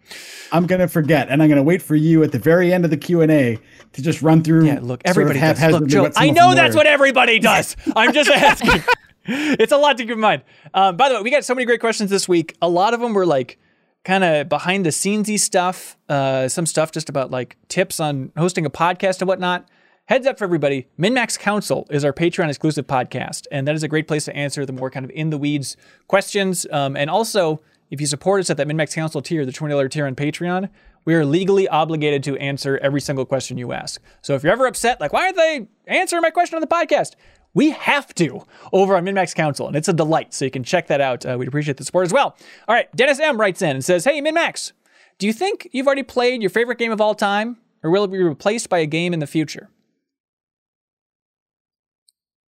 I'm 0.53 0.65
gonna 0.65 0.87
forget, 0.87 1.27
and 1.27 1.43
I'm 1.43 1.49
gonna 1.49 1.63
wait 1.63 1.81
for 1.81 1.97
you 1.97 2.23
at 2.23 2.31
the 2.31 2.39
very 2.39 2.71
end 2.71 2.85
of 2.85 2.91
the 2.91 2.97
Q 2.97 3.21
and 3.21 3.31
A 3.31 3.59
to 3.91 4.01
just 4.01 4.21
run 4.21 4.41
through. 4.41 4.67
Yeah, 4.67 4.79
look, 4.81 5.01
sort 5.05 5.17
of 5.17 5.35
everybody 5.35 5.39
does. 5.39 5.71
Look, 5.73 5.87
Joe, 5.87 6.11
I 6.15 6.29
know 6.29 6.55
that's 6.55 6.77
what 6.77 6.87
everybody 6.87 7.39
does. 7.39 7.75
I'm 7.95 8.13
just 8.13 8.29
asking. 8.29 8.83
it's 9.25 9.73
a 9.73 9.77
lot 9.77 9.97
to 9.97 10.03
keep 10.03 10.13
in 10.13 10.19
mind. 10.21 10.43
Um, 10.73 10.95
by 10.95 11.09
the 11.09 11.15
way, 11.15 11.21
we 11.23 11.29
got 11.29 11.43
so 11.43 11.53
many 11.53 11.65
great 11.65 11.81
questions 11.81 12.09
this 12.09 12.29
week. 12.29 12.55
A 12.61 12.69
lot 12.69 12.93
of 12.93 13.01
them 13.01 13.13
were 13.13 13.25
like 13.25 13.59
kind 14.05 14.23
of 14.23 14.47
behind 14.47 14.85
the 14.85 14.91
scenesy 14.91 15.37
stuff. 15.37 15.97
Uh, 16.07 16.47
some 16.47 16.65
stuff 16.65 16.93
just 16.93 17.09
about 17.09 17.31
like 17.31 17.57
tips 17.67 17.99
on 17.99 18.31
hosting 18.37 18.65
a 18.65 18.69
podcast 18.69 19.19
and 19.19 19.27
whatnot. 19.27 19.67
Heads 20.07 20.27
up 20.27 20.37
for 20.37 20.43
everybody, 20.43 20.87
MinnMax 20.99 21.39
Council 21.39 21.87
is 21.89 22.03
our 22.03 22.11
Patreon 22.11 22.49
exclusive 22.49 22.85
podcast, 22.85 23.47
and 23.53 23.65
that 23.65 23.73
is 23.73 23.83
a 23.83 23.87
great 23.87 24.05
place 24.05 24.25
to 24.25 24.35
answer 24.35 24.65
the 24.65 24.73
more 24.73 24.89
kind 24.89 25.05
of 25.05 25.11
in 25.11 25.29
the 25.29 25.37
weeds 25.37 25.77
questions. 26.09 26.67
Um, 26.73 26.97
and 26.97 27.09
also, 27.09 27.61
if 27.89 28.01
you 28.01 28.07
support 28.07 28.41
us 28.41 28.49
at 28.49 28.57
that 28.57 28.67
MinnMax 28.67 28.93
Council 28.95 29.21
tier, 29.21 29.45
the 29.45 29.53
$20 29.53 29.89
tier 29.89 30.05
on 30.05 30.13
Patreon, 30.13 30.67
we 31.05 31.15
are 31.15 31.23
legally 31.23 31.69
obligated 31.69 32.21
to 32.23 32.35
answer 32.35 32.77
every 32.79 32.99
single 32.99 33.23
question 33.23 33.57
you 33.57 33.71
ask. 33.71 34.01
So 34.21 34.35
if 34.35 34.43
you're 34.43 34.51
ever 34.51 34.65
upset, 34.65 34.99
like, 34.99 35.13
why 35.13 35.23
aren't 35.23 35.37
they 35.37 35.67
answering 35.87 36.21
my 36.21 36.31
question 36.31 36.55
on 36.57 36.61
the 36.61 36.67
podcast? 36.67 37.13
We 37.53 37.69
have 37.69 38.13
to 38.15 38.45
over 38.73 38.97
on 38.97 39.05
MinnMax 39.05 39.33
Council, 39.33 39.67
and 39.67 39.75
it's 39.77 39.87
a 39.87 39.93
delight. 39.93 40.33
So 40.33 40.43
you 40.43 40.51
can 40.51 40.65
check 40.65 40.87
that 40.87 40.99
out. 40.99 41.25
Uh, 41.25 41.37
we'd 41.39 41.47
appreciate 41.47 41.77
the 41.77 41.85
support 41.85 42.07
as 42.07 42.11
well. 42.11 42.35
All 42.67 42.75
right, 42.75 42.93
Dennis 42.93 43.21
M 43.21 43.39
writes 43.39 43.61
in 43.61 43.69
and 43.69 43.85
says, 43.85 44.03
Hey, 44.03 44.21
MinnMax, 44.21 44.73
do 45.17 45.27
you 45.27 45.31
think 45.31 45.69
you've 45.71 45.87
already 45.87 46.03
played 46.03 46.41
your 46.41 46.49
favorite 46.49 46.77
game 46.77 46.91
of 46.91 46.99
all 46.99 47.15
time, 47.15 47.55
or 47.83 47.89
will 47.89 48.03
it 48.03 48.11
be 48.11 48.21
replaced 48.21 48.67
by 48.67 48.79
a 48.79 48.85
game 48.85 49.13
in 49.13 49.21
the 49.21 49.27
future? 49.27 49.69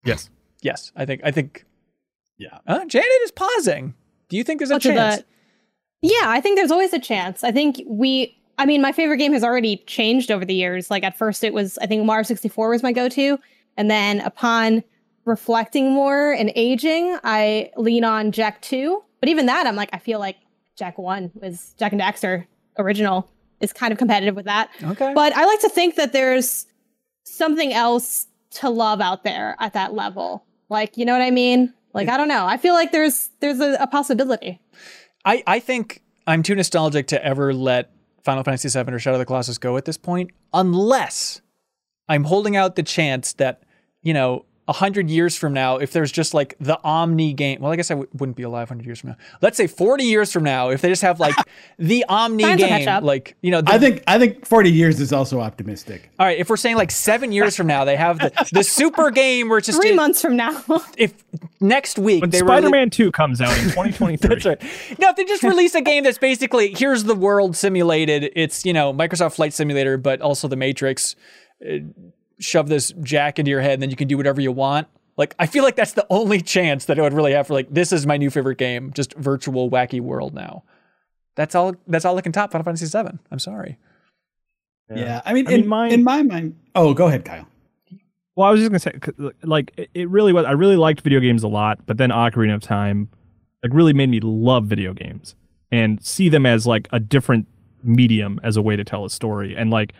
Yes. 0.05 0.29
Yes, 0.61 0.91
I 0.95 1.05
think. 1.05 1.21
I 1.23 1.31
think. 1.31 1.65
Yeah. 2.37 2.59
Uh, 2.67 2.85
Janet 2.85 3.07
is 3.23 3.31
pausing. 3.31 3.93
Do 4.29 4.37
you 4.37 4.43
think 4.43 4.59
there's 4.59 4.71
a 4.71 4.75
Much 4.75 4.85
of 4.85 4.93
chance? 4.95 5.17
that- 5.17 5.25
Yeah, 6.01 6.23
I 6.29 6.41
think 6.41 6.57
there's 6.57 6.71
always 6.71 6.93
a 6.93 6.99
chance. 6.99 7.43
I 7.43 7.51
think 7.51 7.81
we 7.87 8.37
I 8.57 8.65
mean, 8.65 8.81
my 8.81 8.91
favorite 8.93 9.17
game 9.17 9.33
has 9.33 9.43
already 9.43 9.77
changed 9.85 10.31
over 10.31 10.45
the 10.45 10.53
years. 10.53 10.89
Like 10.89 11.03
at 11.03 11.17
first 11.17 11.43
it 11.43 11.53
was 11.53 11.77
I 11.79 11.87
think 11.87 12.05
Mario 12.05 12.23
64 12.23 12.69
was 12.69 12.83
my 12.83 12.91
go-to, 12.93 13.37
and 13.77 13.89
then 13.91 14.21
upon 14.21 14.83
reflecting 15.25 15.91
more 15.91 16.31
and 16.33 16.51
aging, 16.55 17.17
I 17.23 17.71
lean 17.77 18.03
on 18.03 18.31
Jak 18.31 18.61
2. 18.61 19.01
But 19.19 19.29
even 19.29 19.45
that 19.47 19.65
I'm 19.67 19.75
like 19.75 19.89
I 19.93 19.99
feel 19.99 20.19
like 20.19 20.37
Jak 20.77 20.97
1 20.97 21.31
was 21.35 21.73
Jak 21.79 21.91
and 21.93 22.01
Daxter 22.01 22.45
original 22.77 23.29
is 23.61 23.71
kind 23.73 23.91
of 23.93 23.97
competitive 23.97 24.35
with 24.35 24.45
that. 24.45 24.69
Okay. 24.83 25.13
But 25.13 25.33
I 25.35 25.45
like 25.45 25.61
to 25.61 25.69
think 25.69 25.95
that 25.95 26.11
there's 26.13 26.65
something 27.23 27.73
else 27.73 28.27
to 28.55 28.69
love 28.69 29.01
out 29.01 29.23
there 29.23 29.55
at 29.59 29.73
that 29.73 29.93
level. 29.93 30.45
Like, 30.69 30.97
you 30.97 31.05
know 31.05 31.13
what 31.13 31.21
I 31.21 31.31
mean? 31.31 31.73
Like, 31.93 32.09
I 32.09 32.17
don't 32.17 32.27
know. 32.27 32.45
I 32.45 32.57
feel 32.57 32.73
like 32.73 32.91
there's 32.91 33.29
there's 33.39 33.59
a, 33.59 33.77
a 33.79 33.87
possibility. 33.87 34.59
I, 35.23 35.43
I 35.47 35.59
think 35.59 36.01
I'm 36.27 36.43
too 36.43 36.55
nostalgic 36.55 37.07
to 37.07 37.23
ever 37.23 37.53
let 37.53 37.91
Final 38.23 38.43
Fantasy 38.43 38.67
VII 38.69 38.91
or 38.91 38.99
Shadow 38.99 39.15
of 39.15 39.19
the 39.19 39.25
Colossus 39.25 39.57
go 39.57 39.77
at 39.77 39.85
this 39.85 39.97
point, 39.97 40.31
unless 40.53 41.41
I'm 42.09 42.25
holding 42.25 42.55
out 42.55 42.75
the 42.75 42.83
chance 42.83 43.33
that, 43.33 43.63
you 44.01 44.13
know, 44.13 44.45
a 44.67 44.73
hundred 44.73 45.09
years 45.09 45.35
from 45.35 45.53
now, 45.53 45.77
if 45.77 45.91
there's 45.91 46.11
just 46.11 46.33
like 46.33 46.55
the 46.59 46.79
Omni 46.83 47.33
game, 47.33 47.61
well, 47.61 47.71
I 47.71 47.75
guess 47.75 47.91
I 47.91 47.93
w- 47.93 48.09
wouldn't 48.13 48.35
be 48.35 48.43
alive 48.43 48.67
hundred 48.67 48.85
years 48.85 48.99
from 48.99 49.11
now. 49.11 49.17
Let's 49.41 49.57
say 49.57 49.67
forty 49.67 50.05
years 50.05 50.31
from 50.31 50.43
now, 50.43 50.69
if 50.69 50.81
they 50.81 50.89
just 50.89 51.03
have 51.03 51.19
like 51.19 51.35
the 51.77 52.03
Omni 52.09 52.43
Science 52.43 52.85
game, 52.85 53.03
like 53.03 53.35
you 53.41 53.51
know, 53.51 53.61
the, 53.61 53.71
I 53.71 53.77
think 53.77 54.03
I 54.07 54.17
think 54.17 54.45
40 54.45 54.71
years 54.71 54.99
is 54.99 55.13
also 55.13 55.39
optimistic. 55.39 56.09
all 56.19 56.25
right, 56.25 56.37
if 56.37 56.49
we're 56.49 56.57
saying 56.57 56.77
like 56.77 56.91
seven 56.91 57.31
years 57.31 57.55
from 57.55 57.67
now, 57.67 57.85
they 57.85 57.95
have 57.95 58.17
the, 58.19 58.49
the 58.51 58.63
super 58.63 59.11
game 59.11 59.49
where 59.49 59.59
it's 59.59 59.67
just 59.67 59.81
Three 59.81 59.93
months 59.93 60.21
from 60.21 60.35
now. 60.35 60.63
if 60.97 61.13
next 61.59 61.99
week 61.99 62.21
When 62.21 62.29
they 62.29 62.39
Spider-Man 62.39 62.89
2 62.89 63.11
comes 63.11 63.41
out 63.41 63.55
in 63.57 63.65
2023. 63.65 64.17
That's 64.29 64.45
right. 64.45 64.61
No, 64.99 65.09
if 65.09 65.15
they 65.15 65.25
just 65.25 65.43
release 65.43 65.75
a 65.75 65.81
game 65.81 66.03
that's 66.03 66.17
basically 66.17 66.73
here's 66.73 67.03
the 67.03 67.15
world 67.15 67.55
simulated. 67.55 68.31
It's 68.35 68.65
you 68.65 68.73
know 68.73 68.93
Microsoft 68.93 69.35
Flight 69.35 69.53
Simulator, 69.53 69.97
but 69.97 70.21
also 70.21 70.47
the 70.47 70.55
Matrix. 70.55 71.15
Uh, 71.63 71.77
Shove 72.39 72.67
this 72.69 72.93
jack 73.01 73.39
into 73.39 73.49
your 73.51 73.61
head, 73.61 73.73
and 73.73 73.81
then 73.81 73.89
you 73.89 73.95
can 73.95 74.07
do 74.07 74.17
whatever 74.17 74.41
you 74.41 74.51
want. 74.51 74.87
Like 75.17 75.33
I 75.39 75.45
feel 75.45 75.63
like 75.63 75.75
that's 75.77 75.93
the 75.93 76.05
only 76.09 76.41
chance 76.41 76.85
that 76.85 76.99
I 76.99 77.01
would 77.01 77.13
really 77.13 77.31
have 77.33 77.47
for 77.47 77.53
like 77.53 77.73
this 77.73 77.93
is 77.93 78.05
my 78.05 78.17
new 78.17 78.29
favorite 78.29 78.57
game, 78.57 78.91
just 78.93 79.13
virtual 79.13 79.69
wacky 79.71 80.01
world 80.01 80.33
now. 80.33 80.63
That's 81.35 81.55
all. 81.55 81.75
That's 81.87 82.03
all 82.05 82.17
I 82.17 82.21
can 82.21 82.31
top 82.31 82.51
Final 82.51 82.63
Fantasy 82.65 82.85
7. 82.87 83.19
I'm 83.31 83.39
sorry. 83.39 83.77
Yeah, 84.93 85.21
I 85.25 85.33
mean, 85.33 85.47
I 85.47 85.51
mean, 85.51 85.59
in, 85.61 85.67
mine- 85.67 85.91
in 85.93 86.03
my 86.03 86.21
mind. 86.23 86.55
Oh, 86.75 86.93
go 86.93 87.07
ahead, 87.07 87.25
Kyle. 87.25 87.47
Well, 88.35 88.47
I 88.47 88.51
was 88.51 88.59
just 88.59 88.69
gonna 88.69 88.79
say 88.79 89.31
like, 89.43 89.71
it- 89.77 89.89
it 89.93 90.09
really 90.09 90.33
was. 90.33 90.45
I 90.45 90.51
really 90.51 90.75
liked 90.75 91.01
video 91.01 91.19
games 91.19 91.43
a 91.43 91.47
lot, 91.47 91.79
but 91.85 91.97
then 91.97 92.09
Ocarina 92.11 92.53
of 92.53 92.61
Time, 92.61 93.09
like, 93.63 93.73
really 93.73 93.93
made 93.93 94.09
me 94.09 94.19
love 94.19 94.65
video 94.65 94.93
games 94.93 95.35
and 95.71 96.03
see 96.05 96.29
them 96.29 96.45
as 96.45 96.67
like 96.67 96.87
a 96.91 96.99
different 96.99 97.47
medium 97.83 98.39
as 98.43 98.57
a 98.57 98.61
way 98.61 98.75
to 98.75 98.83
tell 98.83 99.05
a 99.05 99.09
story, 99.09 99.55
and 99.55 99.71
like 99.71 99.93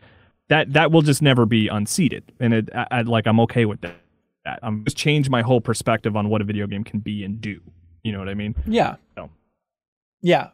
that 0.49 0.73
that 0.73 0.91
will 0.91 1.01
just 1.01 1.21
never 1.21 1.45
be 1.45 1.67
unseated. 1.67 2.23
And 2.39 2.53
it, 2.53 2.69
I, 2.75 2.87
I 2.91 3.01
like, 3.01 3.27
I'm 3.27 3.39
okay 3.41 3.65
with 3.65 3.81
that. 3.81 3.95
That 4.45 4.59
I'm 4.61 4.83
just 4.85 4.97
change 4.97 5.29
my 5.29 5.41
whole 5.41 5.61
perspective 5.61 6.15
on 6.15 6.29
what 6.29 6.41
a 6.41 6.43
video 6.43 6.67
game 6.67 6.83
can 6.83 6.99
be 6.99 7.23
and 7.23 7.41
do. 7.41 7.59
You 8.03 8.11
know 8.11 8.19
what 8.19 8.29
I 8.29 8.35
mean? 8.35 8.55
Yeah. 8.67 8.97
No. 9.17 9.29
Yeah. 10.21 10.49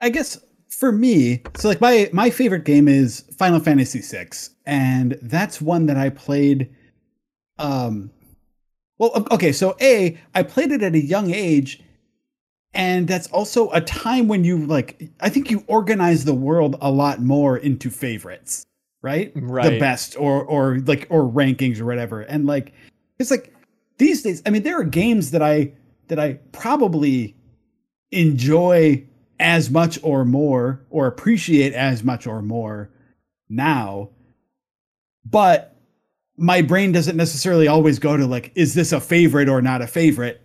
I 0.00 0.08
guess 0.08 0.40
for 0.68 0.90
me, 0.90 1.42
so 1.54 1.68
like 1.68 1.80
my 1.80 2.08
my 2.12 2.30
favorite 2.30 2.64
game 2.64 2.88
is 2.88 3.24
Final 3.38 3.60
Fantasy 3.60 4.00
VI, 4.00 4.30
and 4.64 5.18
that's 5.22 5.60
one 5.60 5.86
that 5.86 5.96
I 5.96 6.08
played. 6.08 6.74
Um, 7.58 8.10
well, 8.98 9.26
okay, 9.30 9.52
so 9.52 9.76
a 9.80 10.18
I 10.34 10.42
played 10.42 10.72
it 10.72 10.82
at 10.82 10.94
a 10.94 10.98
young 11.00 11.32
age, 11.32 11.82
and 12.74 13.06
that's 13.06 13.26
also 13.28 13.70
a 13.70 13.80
time 13.80 14.28
when 14.28 14.44
you 14.44 14.66
like 14.66 15.10
I 15.20 15.28
think 15.28 15.50
you 15.50 15.64
organize 15.66 16.24
the 16.24 16.34
world 16.34 16.76
a 16.80 16.90
lot 16.90 17.20
more 17.20 17.56
into 17.58 17.90
favorites, 17.90 18.64
right? 19.02 19.32
right 19.36 19.70
The 19.70 19.78
best 19.78 20.16
or 20.16 20.44
or 20.44 20.78
like 20.80 21.06
or 21.10 21.22
rankings 21.22 21.80
or 21.80 21.84
whatever, 21.84 22.22
and 22.22 22.46
like 22.46 22.72
it's 23.18 23.30
like 23.30 23.54
these 23.98 24.22
days. 24.22 24.42
I 24.46 24.50
mean, 24.50 24.62
there 24.62 24.78
are 24.78 24.84
games 24.84 25.30
that 25.32 25.42
I 25.42 25.72
that 26.08 26.18
I 26.18 26.34
probably 26.52 27.36
enjoy 28.10 29.04
as 29.40 29.70
much 29.70 29.98
or 30.02 30.24
more 30.24 30.84
or 30.90 31.06
appreciate 31.06 31.72
as 31.72 32.04
much 32.04 32.26
or 32.26 32.42
more 32.42 32.90
now 33.48 34.08
but 35.24 35.76
my 36.36 36.62
brain 36.62 36.92
doesn't 36.92 37.16
necessarily 37.16 37.66
always 37.66 37.98
go 37.98 38.16
to 38.16 38.26
like 38.26 38.52
is 38.54 38.74
this 38.74 38.92
a 38.92 39.00
favorite 39.00 39.48
or 39.48 39.62
not 39.62 39.82
a 39.82 39.86
favorite 39.86 40.41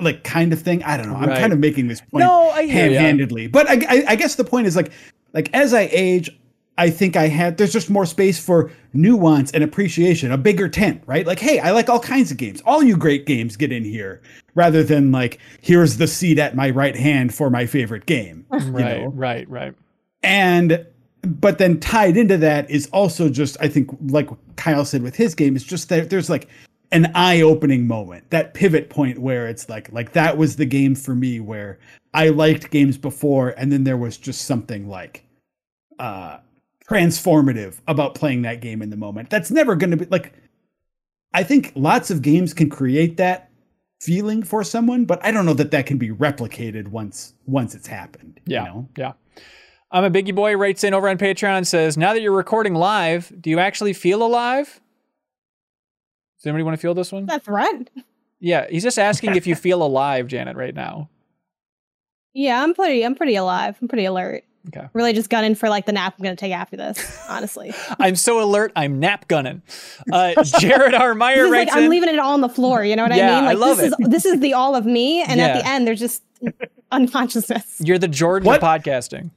like 0.00 0.24
kind 0.24 0.52
of 0.52 0.60
thing 0.60 0.82
i 0.84 0.96
don't 0.96 1.08
know 1.08 1.16
i'm 1.16 1.28
Right. 1.28 1.38
kind 1.38 1.52
of 1.52 1.58
making 1.58 1.88
this 1.88 2.00
point 2.00 2.24
No, 2.24 2.50
I 2.50 2.64
hear 2.64 2.86
ya. 2.86 2.98
hand-handedly 3.00 3.46
but 3.48 3.68
I, 3.68 3.74
I, 3.88 4.04
I 4.08 4.16
guess 4.16 4.34
the 4.36 4.44
point 4.44 4.66
is 4.66 4.76
like 4.76 4.92
like 5.32 5.50
as 5.54 5.72
i 5.74 5.88
age 5.92 6.30
i 6.78 6.88
think 6.90 7.16
i 7.16 7.26
had 7.28 7.56
there's 7.58 7.72
just 7.72 7.90
more 7.90 8.06
space 8.06 8.38
for 8.38 8.70
nuance 8.92 9.50
and 9.52 9.62
appreciation 9.64 10.30
a 10.32 10.38
bigger 10.38 10.68
tent 10.68 11.02
right 11.06 11.26
like 11.26 11.38
hey 11.38 11.58
i 11.60 11.70
like 11.70 11.88
all 11.88 12.00
kinds 12.00 12.30
of 12.30 12.36
games 12.36 12.60
all 12.66 12.82
you 12.82 12.96
great 12.96 13.26
games 13.26 13.56
get 13.56 13.70
in 13.72 13.84
here 13.84 14.20
rather 14.54 14.82
than 14.82 15.12
like 15.12 15.38
here's 15.60 15.96
the 15.98 16.06
seat 16.06 16.38
at 16.38 16.54
my 16.56 16.70
right 16.70 16.96
hand 16.96 17.34
for 17.34 17.50
my 17.50 17.66
favorite 17.66 18.06
game 18.06 18.46
you 18.52 18.58
Right. 18.70 19.00
know? 19.02 19.08
Right. 19.08 19.48
Right. 19.50 19.74
and 20.22 20.84
but 21.22 21.58
then 21.58 21.80
tied 21.80 22.16
into 22.16 22.36
that 22.38 22.70
is 22.70 22.86
also 22.92 23.28
just 23.28 23.56
i 23.60 23.68
think 23.68 23.90
like 24.08 24.28
kyle 24.56 24.84
said 24.84 25.02
with 25.02 25.16
his 25.16 25.34
game 25.34 25.56
is 25.56 25.64
just 25.64 25.88
that 25.88 26.10
there's 26.10 26.30
like 26.30 26.48
an 26.90 27.10
eye-opening 27.14 27.86
moment 27.86 28.30
that 28.30 28.54
pivot 28.54 28.88
point 28.88 29.18
where 29.18 29.46
it's 29.46 29.68
like 29.68 29.92
like 29.92 30.12
that 30.12 30.38
was 30.38 30.56
the 30.56 30.64
game 30.64 30.94
for 30.94 31.14
me 31.14 31.38
where 31.38 31.78
i 32.14 32.28
liked 32.28 32.70
games 32.70 32.96
before 32.96 33.50
and 33.58 33.70
then 33.70 33.84
there 33.84 33.96
was 33.96 34.16
just 34.16 34.46
something 34.46 34.88
like 34.88 35.24
uh 35.98 36.38
transformative 36.88 37.80
about 37.86 38.14
playing 38.14 38.42
that 38.42 38.60
game 38.62 38.80
in 38.80 38.88
the 38.90 38.96
moment 38.96 39.28
that's 39.28 39.50
never 39.50 39.76
going 39.76 39.90
to 39.90 39.96
be 39.98 40.06
like 40.06 40.32
i 41.34 41.42
think 41.42 41.72
lots 41.74 42.10
of 42.10 42.22
games 42.22 42.54
can 42.54 42.70
create 42.70 43.18
that 43.18 43.50
feeling 44.00 44.42
for 44.42 44.64
someone 44.64 45.04
but 45.04 45.22
i 45.22 45.30
don't 45.30 45.44
know 45.44 45.52
that 45.54 45.70
that 45.70 45.84
can 45.84 45.98
be 45.98 46.08
replicated 46.10 46.88
once 46.88 47.34
once 47.46 47.74
it's 47.74 47.86
happened 47.86 48.40
Yeah. 48.46 48.62
you 48.64 48.68
know? 48.70 48.88
Yeah. 48.96 49.12
I'm 49.90 50.04
a 50.04 50.10
biggie 50.10 50.34
boy 50.34 50.54
writes 50.54 50.84
in 50.84 50.92
over 50.92 51.08
on 51.08 51.16
Patreon 51.16 51.56
and 51.56 51.66
says, 51.66 51.96
Now 51.96 52.12
that 52.12 52.20
you're 52.20 52.36
recording 52.36 52.74
live, 52.74 53.32
do 53.40 53.48
you 53.48 53.58
actually 53.58 53.94
feel 53.94 54.22
alive? 54.22 54.80
Does 56.38 56.46
anybody 56.46 56.62
want 56.64 56.76
to 56.76 56.80
feel 56.80 56.94
this 56.94 57.10
one? 57.12 57.26
That's 57.26 57.44
threat. 57.44 57.90
Yeah, 58.40 58.66
he's 58.70 58.82
just 58.84 58.98
asking 58.98 59.34
if 59.36 59.46
you 59.46 59.54
feel 59.56 59.82
alive, 59.82 60.26
Janet, 60.28 60.56
right 60.56 60.74
now. 60.74 61.08
Yeah, 62.34 62.62
I'm 62.62 62.74
pretty. 62.74 63.04
I'm 63.04 63.14
pretty 63.14 63.34
alive. 63.36 63.76
I'm 63.82 63.88
pretty 63.88 64.04
alert. 64.04 64.44
Okay. 64.68 64.86
Really, 64.92 65.12
just 65.14 65.30
gunning 65.30 65.54
for 65.54 65.68
like 65.68 65.86
the 65.86 65.92
nap 65.92 66.14
I'm 66.18 66.22
gonna 66.22 66.36
take 66.36 66.52
after 66.52 66.76
this. 66.76 67.18
Honestly, 67.28 67.72
I'm 67.98 68.14
so 68.16 68.42
alert, 68.42 68.70
I'm 68.76 69.00
nap 69.00 69.26
gunning. 69.26 69.62
Uh, 70.12 70.42
Jared 70.60 70.94
R. 70.94 71.14
Meyer 71.16 71.36
this 71.36 71.44
is 71.46 71.50
like 71.50 71.58
writes 71.68 71.72
I'm 71.74 71.88
leaving 71.88 72.10
it 72.10 72.18
all 72.18 72.34
on 72.34 72.42
the 72.42 72.48
floor. 72.50 72.84
You 72.84 72.94
know 72.94 73.04
what 73.04 73.14
Yeah, 73.16 73.32
I 73.32 73.40
mean? 73.40 73.44
I 73.44 73.52
Like 73.54 73.58
love 73.58 73.76
this 73.78 73.92
it. 73.92 73.96
is 74.02 74.08
this 74.10 74.24
is 74.26 74.40
the 74.40 74.52
all 74.54 74.76
of 74.76 74.84
me, 74.84 75.22
and 75.22 75.40
at 75.40 75.58
the 75.58 75.66
end 75.66 75.86
there's 75.86 76.00
just 76.00 76.22
unconsciousness. 76.92 77.80
You're 77.82 77.98
the 77.98 78.08
Jordan 78.08 78.46
What? 78.46 78.62
of 78.62 78.68
podcasting. 78.68 79.30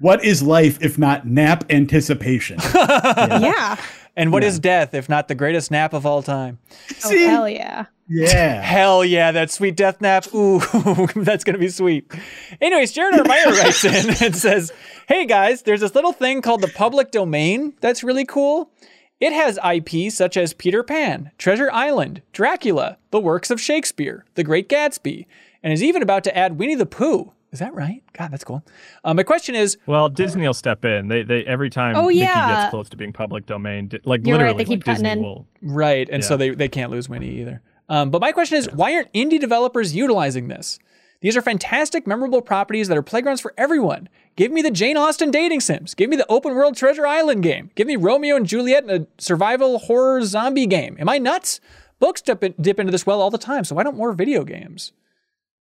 What 0.00 0.24
is 0.24 0.42
life 0.42 0.78
if 0.82 0.98
not 0.98 1.26
nap 1.26 1.64
anticipation? 1.70 2.58
yeah. 2.74 3.76
And 4.18 4.32
what 4.32 4.42
is 4.42 4.58
death 4.58 4.94
if 4.94 5.08
not 5.08 5.28
the 5.28 5.36
greatest 5.36 5.70
nap 5.70 5.92
of 5.92 6.04
all 6.04 6.22
time? 6.22 6.58
Oh 7.04 7.10
See? 7.10 7.22
hell 7.22 7.48
yeah. 7.48 7.86
yeah. 8.08 8.60
Hell 8.68 9.04
yeah, 9.04 9.30
that 9.30 9.50
sweet 9.52 9.76
death 9.76 10.00
nap. 10.00 10.26
Ooh, 10.34 10.58
that's 11.14 11.44
gonna 11.44 11.58
be 11.58 11.68
sweet. 11.68 12.12
Anyways, 12.60 12.92
Jared 12.92 13.14
R. 13.14 13.24
Meyer 13.24 13.46
writes 13.52 13.84
in 13.84 14.08
and 14.24 14.36
says, 14.36 14.72
Hey 15.06 15.24
guys, 15.24 15.62
there's 15.62 15.80
this 15.80 15.94
little 15.94 16.12
thing 16.12 16.42
called 16.42 16.62
the 16.62 16.68
public 16.68 17.12
domain 17.12 17.74
that's 17.80 18.02
really 18.02 18.24
cool. 18.24 18.72
It 19.20 19.32
has 19.32 19.58
IP 19.64 20.10
such 20.12 20.36
as 20.36 20.52
Peter 20.52 20.82
Pan, 20.82 21.30
Treasure 21.38 21.70
Island, 21.72 22.22
Dracula, 22.32 22.98
the 23.10 23.20
works 23.20 23.50
of 23.50 23.60
Shakespeare, 23.60 24.24
The 24.34 24.44
Great 24.44 24.68
Gatsby, 24.68 25.26
and 25.62 25.72
is 25.72 25.82
even 25.82 26.02
about 26.02 26.24
to 26.24 26.36
add 26.36 26.58
Winnie 26.58 26.74
the 26.74 26.86
Pooh. 26.86 27.32
Is 27.50 27.60
that 27.60 27.72
right? 27.74 28.02
God, 28.12 28.30
that's 28.30 28.44
cool. 28.44 28.62
Uh, 29.04 29.14
my 29.14 29.22
question 29.22 29.54
is, 29.54 29.78
Well, 29.86 30.08
Disney 30.10 30.46
will 30.46 30.52
step 30.54 30.84
in. 30.84 31.08
They 31.08 31.22
they 31.22 31.44
every 31.44 31.70
time 31.70 31.96
Oh, 31.96 32.08
Mickey 32.08 32.18
yeah. 32.20 32.62
gets 32.62 32.70
close 32.70 32.88
to 32.90 32.96
being 32.96 33.12
public 33.12 33.46
domain, 33.46 33.90
like 34.04 34.26
You're 34.26 34.36
right, 34.36 34.42
literally, 34.48 34.64
they 34.64 34.68
keep 34.68 34.86
like, 34.86 34.96
Disney 34.96 35.10
in. 35.10 35.22
will. 35.22 35.46
Right, 35.62 36.08
and 36.10 36.22
so 36.22 36.36
they, 36.36 36.50
they 36.50 36.68
can't 36.68 36.90
lose 36.90 37.08
Winnie 37.08 37.40
either. 37.40 37.62
Um, 37.88 38.10
but 38.10 38.20
my 38.20 38.32
question 38.32 38.58
is, 38.58 38.70
why 38.72 38.92
aren't 38.94 39.10
indie 39.14 39.40
developers 39.40 39.94
utilizing 39.96 40.48
this? 40.48 40.78
These 41.20 41.36
are 41.36 41.42
fantastic, 41.42 42.06
memorable 42.06 42.42
properties 42.42 42.86
that 42.88 42.96
are 42.98 43.02
playgrounds 43.02 43.40
for 43.40 43.52
everyone. 43.56 44.08
Give 44.36 44.52
me 44.52 44.62
the 44.62 44.70
Jane 44.70 44.96
Austen 44.96 45.30
dating 45.32 45.60
sims. 45.60 45.94
Give 45.94 46.08
me 46.08 46.16
the 46.16 46.26
open 46.28 46.54
world 46.54 46.76
Treasure 46.76 47.06
Island 47.06 47.42
game. 47.42 47.70
Give 47.74 47.88
me 47.88 47.96
Romeo 47.96 48.36
and 48.36 48.46
Juliet 48.46 48.84
in 48.84 48.90
a 48.90 49.06
survival 49.20 49.78
horror 49.78 50.22
zombie 50.24 50.66
game. 50.66 50.96
Am 51.00 51.08
I 51.08 51.18
nuts? 51.18 51.60
Books 51.98 52.20
dip, 52.22 52.44
in- 52.44 52.54
dip 52.60 52.78
into 52.78 52.92
this 52.92 53.04
well 53.06 53.20
all 53.20 53.30
the 53.30 53.38
time, 53.38 53.64
so 53.64 53.74
why 53.74 53.82
don't 53.82 53.96
more 53.96 54.12
video 54.12 54.44
games? 54.44 54.92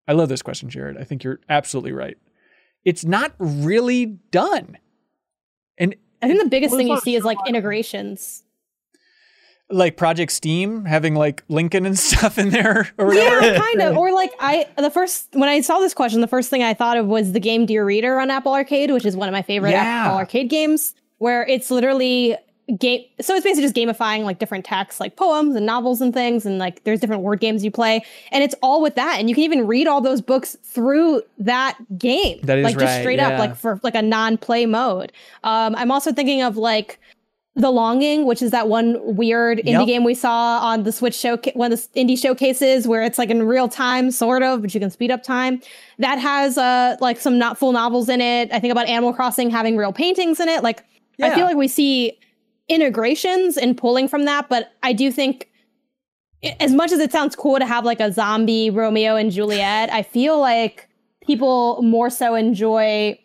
I 0.09 0.13
love 0.13 0.29
this 0.29 0.43
question, 0.43 0.69
Jared. 0.71 0.97
I 0.97 1.05
think 1.05 1.25
you're 1.25 1.41
absolutely 1.49 1.93
right. 1.93 2.17
It's 2.85 3.05
not 3.05 3.35
really 3.39 4.07
done. 4.31 4.79
And 5.79 5.97
I 6.23 6.29
think 6.29 6.43
the 6.43 6.49
biggest 6.49 6.75
thing 6.77 6.89
you 6.89 7.01
see 7.01 7.17
is 7.17 7.25
like 7.25 7.39
integrations. 7.47 8.45
like 9.69 9.97
Project 9.97 10.31
Steam 10.31 10.85
having 10.85 11.15
like 11.17 11.43
Lincoln 11.49 11.85
and 11.87 11.99
stuff 12.09 12.39
in 12.39 12.51
there 12.51 12.89
or 12.99 13.07
whatever. 13.07 13.41
Yeah, 13.47 13.59
kind 13.59 13.83
of. 13.83 13.97
Or 13.97 14.13
like 14.13 14.33
I, 14.39 14.69
the 14.79 14.91
first 14.91 15.29
when 15.33 15.49
I 15.49 15.61
saw 15.61 15.81
this 15.81 15.93
question, 15.95 16.21
the 16.21 16.29
first 16.29 16.49
thing 16.51 16.63
I 16.63 16.73
thought 16.75 16.97
of 16.97 17.07
was 17.07 17.33
the 17.33 17.41
game 17.41 17.67
Dear 17.67 17.85
Reader 17.85 18.21
on 18.21 18.31
Apple 18.31 18.53
Arcade, 18.55 18.91
which 18.93 19.05
is 19.05 19.17
one 19.17 19.29
of 19.29 19.33
my 19.33 19.43
favorite 19.43 19.73
Yeah. 19.73 19.83
Apple 20.07 20.19
Arcade 20.19 20.49
games, 20.49 20.95
where 21.19 21.45
it's 21.47 21.71
literally 21.71 22.37
game. 22.79 23.05
So 23.21 23.35
it's 23.35 23.45
basically 23.45 23.63
just 23.63 23.75
gamifying 23.75 24.25
like 24.25 24.39
different 24.39 24.65
texts, 24.65 25.01
like 25.01 25.17
poems 25.17 25.55
and 25.55 25.65
novels 25.65 26.01
and 26.01 26.13
things, 26.13 26.45
and 26.45 26.59
like 26.59 26.83
there's 26.85 27.01
different 27.01 27.23
word 27.23 27.41
games 27.41 27.65
you 27.65 27.71
play, 27.71 28.05
and 28.33 28.43
it's 28.43 28.55
all 28.63 28.83
with 28.83 28.95
that, 28.97 29.19
and 29.19 29.29
you 29.29 29.35
can 29.35 29.45
even 29.45 29.67
read 29.67 29.87
all 29.87 30.01
those 30.01 30.21
books 30.21 30.57
through 30.65 31.23
that 31.39 31.79
game. 31.99 32.41
That 32.43 32.59
is 32.59 32.65
like 32.65 32.75
just 32.75 32.85
right, 32.85 33.01
straight 33.01 33.19
yeah. 33.19 33.29
up, 33.29 33.39
like 33.39 33.57
for 33.57 33.81
like 33.83 33.95
a 33.95 34.03
non-play 34.03 34.67
mode. 34.67 35.13
Um, 35.45 35.75
I'm 35.77 35.91
also 35.91 36.13
thinking 36.13 36.43
of 36.43 36.57
like. 36.57 36.99
The 37.59 37.71
Longing, 37.71 38.27
which 38.27 38.43
is 38.43 38.51
that 38.51 38.69
one 38.69 38.99
weird 39.17 39.61
indie 39.61 39.71
Yep. 39.71 39.87
game 39.87 40.05
we 40.05 40.13
saw 40.13 40.59
on 40.59 40.83
the 40.83 40.93
Switch 40.93 41.15
show, 41.15 41.39
one 41.55 41.73
of 41.73 41.81
the 41.81 41.99
indie 41.99 42.19
showcases 42.19 42.87
where 42.87 43.01
it's 43.01 43.17
like 43.17 43.31
in 43.31 43.43
real 43.45 43.67
time, 43.67 44.11
sort 44.11 44.43
of, 44.43 44.61
but 44.61 44.75
you 44.75 44.79
can 44.79 44.91
speed 44.91 45.11
up 45.11 45.23
time. 45.23 45.63
That 45.99 46.19
has 46.19 46.59
uh 46.59 46.99
like 47.01 47.19
some 47.19 47.39
not 47.39 47.57
full 47.57 47.73
novels 47.73 48.11
in 48.11 48.21
it. 48.21 48.53
I 48.53 48.61
think 48.61 48.73
about 48.73 48.89
Animal 48.89 49.15
Crossing 49.15 49.49
having 49.49 49.79
real 49.79 49.91
paintings 49.91 50.39
in 50.39 50.51
it. 50.51 50.63
Like 50.63 50.85
I 51.23 51.35
feel 51.35 51.47
like 51.47 51.57
we 51.57 51.67
see 51.67 52.19
integrations 52.69 53.57
and 53.57 53.77
pulling 53.77 54.09
from 54.09 54.25
that, 54.25 54.49
but 54.49 54.73
I 54.83 54.93
do 54.93 55.11
think 55.13 55.49
as 56.61 56.73
much 56.73 56.93
as 56.93 57.01
it 57.01 57.13
sounds 57.13 57.35
cool 57.35 57.59
to 57.59 57.67
have 57.67 57.85
like 57.85 58.01
a 58.01 58.13
zombie 58.13 58.71
Romeo 58.71 59.17
and 59.17 59.31
Juliet, 59.31 59.93
I 59.93 60.03
feel 60.03 60.41
like 60.41 60.89
people 61.23 61.83
more 61.83 62.11
so 62.11 62.35
enjoy 62.35 63.19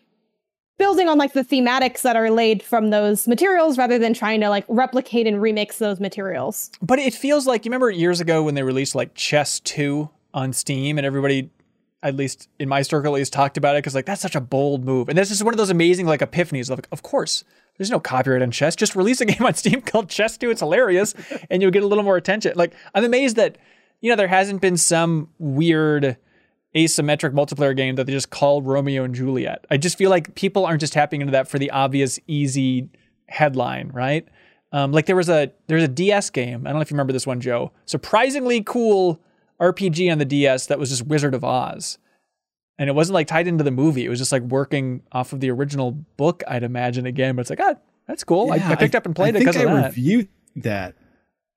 building 0.78 1.08
on 1.08 1.18
like 1.18 1.34
the 1.34 1.44
thematics 1.44 2.02
that 2.02 2.16
are 2.16 2.32
laid 2.32 2.64
from 2.64 2.90
those 2.90 3.28
materials 3.28 3.78
rather 3.78 4.00
than 4.00 4.14
trying 4.14 4.42
to 4.42 4.50
like 4.50 4.66
replicate 4.68 5.28
and 5.28 5.38
remix 5.38 5.78
those 5.78 6.00
materials. 6.00 6.72
But 6.82 6.98
it 6.98 7.14
feels 7.14 7.46
like 7.46 7.66
you 7.66 7.70
remember 7.70 7.92
years 7.92 8.20
ago 8.20 8.42
when 8.42 8.56
they 8.56 8.64
released 8.64 8.96
like 8.96 9.14
Chess 9.14 9.60
2 9.60 10.10
on 10.34 10.54
Steam 10.54 10.98
and 10.98 11.06
everybody 11.06 11.52
at 12.04 12.16
least 12.16 12.50
in 12.58 12.68
my 12.68 12.82
circle 12.82 13.14
at 13.14 13.20
least 13.20 13.32
talked 13.32 13.58
about 13.58 13.76
it 13.76 13.80
because 13.80 13.94
like 13.94 14.08
that's 14.08 14.22
such 14.22 14.36
a 14.36 14.42
bold 14.42 14.84
move. 14.84 15.08
And 15.08 15.16
this 15.16 15.30
is 15.30 15.44
one 15.44 15.54
of 15.54 15.60
those 15.60 15.70
amazing 15.70 16.08
like 16.08 16.22
epiphanies 16.22 16.72
of 16.72 16.80
like, 16.80 16.88
of 16.92 17.04
course, 17.04 17.44
there's 17.82 17.90
no 17.90 18.00
copyright 18.00 18.44
on 18.44 18.52
chess. 18.52 18.76
Just 18.76 18.96
release 18.96 19.22
a 19.22 19.26
game 19.32 19.44
on 19.44 19.56
Steam 19.56 19.82
called 19.82 20.08
Chess 20.08 20.38
2. 20.38 20.52
It's 20.52 20.60
hilarious 20.62 21.16
and 21.50 21.64
you'll 21.64 21.72
get 21.72 21.82
a 21.82 21.88
little 21.88 22.04
more 22.04 22.16
attention. 22.16 22.54
Like 22.56 22.76
I'm 22.94 23.04
amazed 23.04 23.38
that, 23.38 23.58
you 24.02 24.12
know, 24.12 24.16
there 24.16 24.28
hasn't 24.28 24.62
been 24.62 24.78
some 24.78 25.30
weird 25.40 26.16
asymmetric 26.76 27.32
multiplayer 27.32 27.76
game 27.76 27.96
that 27.96 28.06
they 28.06 28.14
just 28.14 28.30
called 28.30 28.68
Romeo 28.68 29.04
and 29.04 29.16
Juliet. 29.16 29.66
I 29.72 29.78
just 29.78 29.98
feel 29.98 30.12
like 30.12 30.36
people 30.36 30.64
aren't 30.64 30.80
just 30.80 30.94
tapping 30.94 31.22
into 31.22 31.32
that 31.32 31.48
for 31.48 31.58
the 31.58 31.72
obvious 31.72 32.20
easy 32.28 32.88
headline, 33.28 33.90
right? 33.90 34.28
Um, 34.72 34.92
like 34.92 35.08
there 35.08 35.16
was 35.16 35.28
a 35.28 35.52
there's 35.68 35.84
a 35.84 35.88
DS 35.88 36.30
game. 36.30 36.68
I 36.68 36.70
don't 36.70 36.76
know 36.76 36.82
if 36.82 36.92
you 36.92 36.96
remember 36.96 37.14
this 37.14 37.26
one, 37.26 37.42
Joe. 37.42 37.72
Surprisingly 37.88 38.62
cool 38.62 39.20
RPG 39.60 40.12
on 40.12 40.20
the 40.20 40.26
DS 40.26 40.68
that 40.68 40.78
was 40.78 40.90
just 40.90 41.08
Wizard 41.08 41.34
of 41.34 41.44
Oz, 41.44 41.98
and 42.82 42.90
it 42.90 42.94
wasn't 42.94 43.14
like 43.14 43.28
tied 43.28 43.46
into 43.48 43.64
the 43.64 43.70
movie. 43.72 44.04
It 44.04 44.10
was 44.10 44.18
just 44.18 44.32
like 44.32 44.42
working 44.42 45.04
off 45.12 45.34
of 45.34 45.40
the 45.40 45.52
original 45.52 45.92
book, 45.92 46.42
I'd 46.48 46.64
imagine 46.64 47.06
again. 47.06 47.36
But 47.36 47.42
it's 47.42 47.50
like, 47.52 47.60
ah, 47.62 47.76
that's 48.08 48.24
cool. 48.24 48.52
I, 48.52 48.56
Yeah, 48.56 48.72
I 48.72 48.76
picked 48.76 48.96
up 48.96 49.06
and 49.06 49.16
played 49.16 49.36
I 49.36 49.38
it 49.38 49.42
because 49.42 49.56
of 49.56 49.68
I 49.70 49.74
that. 49.76 49.86
reviewed 49.90 50.28
that. 50.56 50.96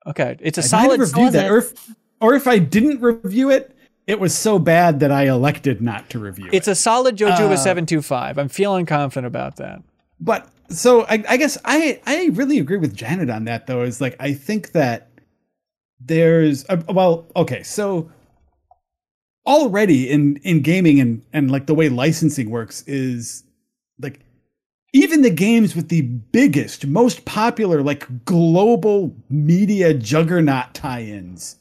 okay, 0.06 0.36
it's 0.40 0.59
a 0.59 0.60
I 0.60 0.64
solid. 0.64 1.01
have 1.01 1.12
reviewed 1.14 1.32
that, 1.32 1.51
or 1.51 1.56
if, 1.59 1.72
or 2.20 2.34
if 2.34 2.46
I 2.46 2.59
didn't 2.59 3.01
review 3.01 3.51
it, 3.51 3.74
it 4.06 4.20
was 4.20 4.34
so 4.36 4.59
bad 4.59 5.01
that 5.01 5.10
I 5.10 5.22
elected 5.28 5.80
not 5.80 6.10
to 6.10 6.18
review 6.18 6.44
It's 6.48 6.55
it. 6.55 6.56
It's 6.59 6.68
a 6.68 6.74
solid 6.74 7.16
Joe 7.16 7.34
Juba 7.34 7.55
Uh, 7.55 7.56
seven 7.56 7.86
two 7.86 8.02
five. 8.02 8.36
I'm 8.38 8.51
feeling 8.51 8.84
confident 8.84 9.26
about 9.26 9.56
that. 9.56 9.82
but 10.20 10.46
so 10.68 11.02
I, 11.05 11.24
I 11.28 11.36
guess 11.38 11.56
I 11.64 12.01
I 12.06 12.26
really 12.34 12.59
agree 12.59 12.76
with 12.76 12.94
Janet 12.94 13.30
on 13.30 13.44
that 13.46 13.66
though. 13.66 13.82
Is 13.82 14.02
like 14.02 14.14
I 14.20 14.34
think 14.34 14.72
that 14.72 15.09
there's 16.01 16.64
uh, 16.68 16.82
well 16.88 17.26
okay 17.36 17.62
so 17.62 18.10
already 19.47 20.11
in 20.11 20.37
in 20.39 20.62
gaming 20.62 21.01
and 21.01 21.23
and 21.33 21.51
like 21.51 21.66
the 21.66 21.75
way 21.75 21.89
licensing 21.89 22.51
works 22.51 22.83
is 22.87 23.45
like 24.01 24.21
even 24.93 25.23
the 25.23 25.31
games 25.31 25.77
with 25.77 25.89
the 25.89 26.03
biggest 26.03 26.87
most 26.87 27.25
popular 27.25 27.83
like 27.83 28.25
global 28.25 29.15
media 29.29 29.93
juggernaut 29.93 30.73
tie-ins 30.73 31.57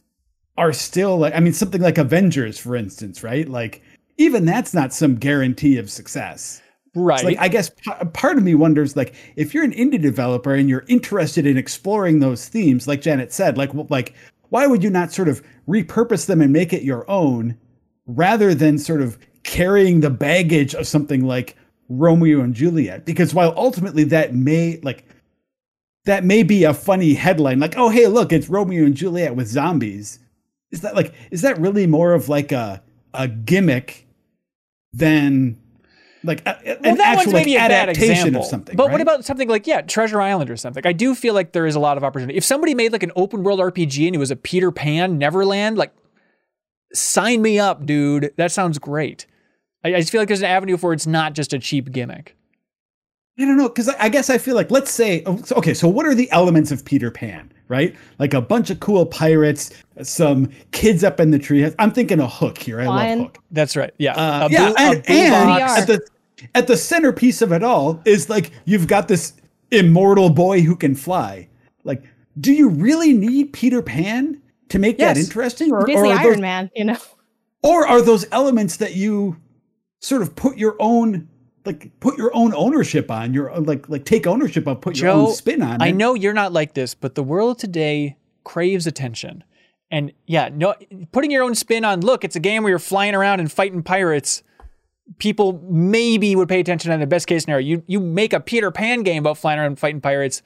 are 0.57 0.71
still 0.71 1.17
like 1.17 1.35
i 1.35 1.39
mean 1.39 1.51
something 1.53 1.81
like 1.81 1.97
avengers 1.97 2.57
for 2.57 2.75
instance 2.75 3.23
right? 3.23 3.49
Like 3.49 3.81
even 4.17 4.45
that's 4.45 4.73
not 4.73 4.93
some 4.93 5.15
guarantee 5.15 5.77
of 5.77 5.89
success. 5.89 6.61
Right. 6.95 7.15
it's 7.15 7.23
like 7.23 7.39
I 7.39 7.47
guess 7.47 7.69
p- 7.69 7.91
part 8.13 8.37
of 8.37 8.43
me 8.43 8.53
wonders 8.53 8.95
like 8.95 9.15
if 9.35 9.53
you're 9.53 9.63
an 9.63 9.73
indie 9.73 10.01
developer 10.01 10.53
and 10.53 10.69
you're 10.69 10.85
interested 10.87 11.45
in 11.45 11.57
exploring 11.57 12.19
those 12.19 12.47
themes, 12.47 12.87
like 12.87 13.01
Janet 13.01 13.33
said, 13.33 13.57
like 13.57 13.71
like 13.89 14.13
why 14.49 14.67
would 14.67 14.83
you 14.83 14.91
not 14.91 15.11
sort 15.11 15.27
of 15.27 15.41
repurpose 15.67 16.27
them 16.27 16.41
and 16.41 16.53
make 16.53 16.71
it 16.71 16.83
your 16.83 17.09
own, 17.09 17.57
rather 18.05 18.53
than 18.53 18.77
sort 18.77 19.01
of 19.01 19.17
carrying 19.43 19.99
the 20.01 20.09
baggage 20.09 20.73
of 20.75 20.87
something 20.87 21.25
like 21.25 21.55
Romeo 21.89 22.41
and 22.41 22.53
Juliet? 22.53 23.05
Because 23.05 23.33
while 23.33 23.53
ultimately 23.55 24.03
that 24.05 24.33
may 24.33 24.79
like 24.83 25.05
that 26.05 26.23
may 26.23 26.43
be 26.43 26.63
a 26.63 26.73
funny 26.73 27.13
headline, 27.13 27.59
like 27.59 27.77
oh 27.77 27.89
hey 27.89 28.07
look 28.07 28.31
it's 28.31 28.49
Romeo 28.49 28.85
and 28.85 28.95
Juliet 28.95 29.35
with 29.35 29.47
zombies. 29.47 30.19
Is 30.71 30.81
that 30.81 30.95
like 30.95 31.13
is 31.31 31.41
that 31.41 31.59
really 31.59 31.87
more 31.87 32.13
of 32.13 32.29
like 32.29 32.51
a 32.51 32.81
a 33.13 33.27
gimmick 33.27 34.07
than 34.93 35.57
like 36.23 36.41
a, 36.45 36.57
well, 36.65 36.77
an 36.83 36.97
that 36.97 37.17
actual 37.17 37.33
one's 37.33 37.45
maybe 37.45 37.55
like, 37.55 37.69
adaptation 37.69 38.35
of 38.35 38.45
something. 38.45 38.75
but 38.75 38.91
what 38.91 39.01
about 39.01 39.25
something 39.25 39.49
like 39.49 39.67
yeah, 39.67 39.81
Treasure 39.81 40.21
Island 40.21 40.49
or 40.49 40.55
something? 40.55 40.85
I 40.85 40.93
do 40.93 41.15
feel 41.15 41.33
like 41.33 41.51
there 41.51 41.65
is 41.65 41.75
a 41.75 41.79
lot 41.79 41.97
of 41.97 42.03
opportunity. 42.03 42.37
If 42.37 42.45
somebody 42.45 42.73
made 42.73 42.91
like 42.93 43.03
an 43.03 43.11
open 43.15 43.43
world 43.43 43.59
RPG 43.59 44.07
and 44.07 44.15
it 44.15 44.19
was 44.19 44.31
a 44.31 44.35
Peter 44.35 44.71
Pan 44.71 45.17
Neverland, 45.17 45.77
like 45.77 45.91
sign 46.93 47.41
me 47.41 47.59
up, 47.59 47.85
dude. 47.85 48.33
That 48.37 48.51
sounds 48.51 48.79
great. 48.79 49.25
I, 49.83 49.95
I 49.95 49.99
just 49.99 50.11
feel 50.11 50.21
like 50.21 50.27
there's 50.27 50.41
an 50.41 50.49
avenue 50.49 50.77
for 50.77 50.93
it's 50.93 51.07
not 51.07 51.33
just 51.33 51.53
a 51.53 51.59
cheap 51.59 51.91
gimmick. 51.91 52.35
I 53.39 53.45
don't 53.45 53.57
know 53.57 53.67
because 53.67 53.89
I, 53.89 53.95
I 53.99 54.09
guess 54.09 54.29
I 54.29 54.37
feel 54.37 54.55
like 54.55 54.69
let's 54.69 54.91
say 54.91 55.23
oh, 55.25 55.41
okay. 55.53 55.73
So 55.73 55.87
what 55.87 56.05
are 56.05 56.13
the 56.13 56.29
elements 56.31 56.71
of 56.71 56.85
Peter 56.85 57.09
Pan? 57.09 57.51
Right, 57.69 57.95
like 58.19 58.35
a 58.35 58.41
bunch 58.41 58.69
of 58.69 58.79
cool 58.81 59.03
pirates, 59.05 59.71
some 60.03 60.51
kids 60.71 61.03
up 61.03 61.19
in 61.19 61.31
the 61.31 61.39
tree. 61.39 61.67
I'm 61.79 61.91
thinking 61.91 62.19
a 62.19 62.27
hook 62.27 62.57
here. 62.59 62.79
I 62.79 62.85
Lion. 62.85 63.19
love 63.19 63.27
hook. 63.29 63.39
That's 63.49 63.75
right. 63.75 63.91
Yeah. 63.97 64.13
Uh, 64.13 64.47
A 64.47 64.51
yeah, 64.51 64.65
blue- 64.67 64.75
and, 64.77 65.03
blue 65.03 65.15
and 65.15 65.49
at 65.61 65.87
the 65.87 66.07
at 66.53 66.67
the 66.67 66.77
centerpiece 66.77 67.41
of 67.41 67.51
it 67.51 67.63
all 67.63 67.99
is 68.05 68.29
like 68.29 68.51
you've 68.65 68.85
got 68.85 69.07
this 69.07 69.33
immortal 69.71 70.29
boy 70.29 70.61
who 70.61 70.75
can 70.75 70.93
fly. 70.93 71.47
Like, 71.83 72.03
do 72.39 72.53
you 72.53 72.69
really 72.69 73.13
need 73.13 73.53
Peter 73.53 73.81
Pan 73.81 74.39
to 74.73 74.79
make 74.79 74.97
that 74.97 75.17
interesting, 75.17 75.71
or, 75.71 75.85
Basically, 75.85 76.09
or 76.09 76.15
Iron 76.15 76.23
those, 76.23 76.41
Man, 76.41 76.71
you 76.75 76.83
know. 76.83 76.97
or 77.61 77.87
are 77.87 78.01
those 78.01 78.25
elements 78.31 78.77
that 78.77 78.95
you 78.95 79.37
sort 79.99 80.21
of 80.21 80.35
put 80.35 80.57
your 80.57 80.75
own 80.79 81.29
like 81.65 81.97
put 81.99 82.17
your 82.17 82.35
own 82.35 82.53
ownership 82.55 83.09
on 83.09 83.33
your 83.33 83.55
like 83.61 83.87
like 83.87 84.03
take 84.03 84.27
ownership 84.27 84.67
of 84.67 84.81
put 84.81 84.99
your 84.99 85.11
own 85.11 85.31
spin 85.33 85.61
on 85.61 85.81
I 85.81 85.91
know 85.91 86.13
you're 86.13 86.33
not 86.33 86.51
like 86.51 86.73
this, 86.73 86.93
but 86.93 87.15
the 87.15 87.23
world 87.23 87.59
today 87.59 88.17
craves 88.43 88.85
attention. 88.87 89.43
And 89.91 90.11
yeah, 90.25 90.49
no 90.51 90.73
putting 91.11 91.31
your 91.31 91.43
own 91.43 91.55
spin 91.55 91.85
on 91.85 92.01
look, 92.01 92.23
it's 92.23 92.35
a 92.35 92.39
game 92.39 92.63
where 92.63 92.71
you're 92.71 92.79
flying 92.79 93.15
around 93.15 93.39
and 93.39 93.51
fighting 93.51 93.83
pirates. 93.83 94.43
People 95.19 95.61
maybe 95.69 96.35
would 96.35 96.49
pay 96.49 96.59
attention 96.59 96.91
in 96.91 96.99
the 96.99 97.07
best 97.07 97.27
case 97.27 97.43
scenario. 97.43 97.65
You 97.65 97.83
you 97.85 97.99
make 97.99 98.33
a 98.33 98.39
Peter 98.39 98.71
Pan 98.71 99.03
game 99.03 99.23
about 99.23 99.37
flying 99.37 99.59
around 99.59 99.67
and 99.67 99.79
fighting 99.79 100.01
pirates. 100.01 100.41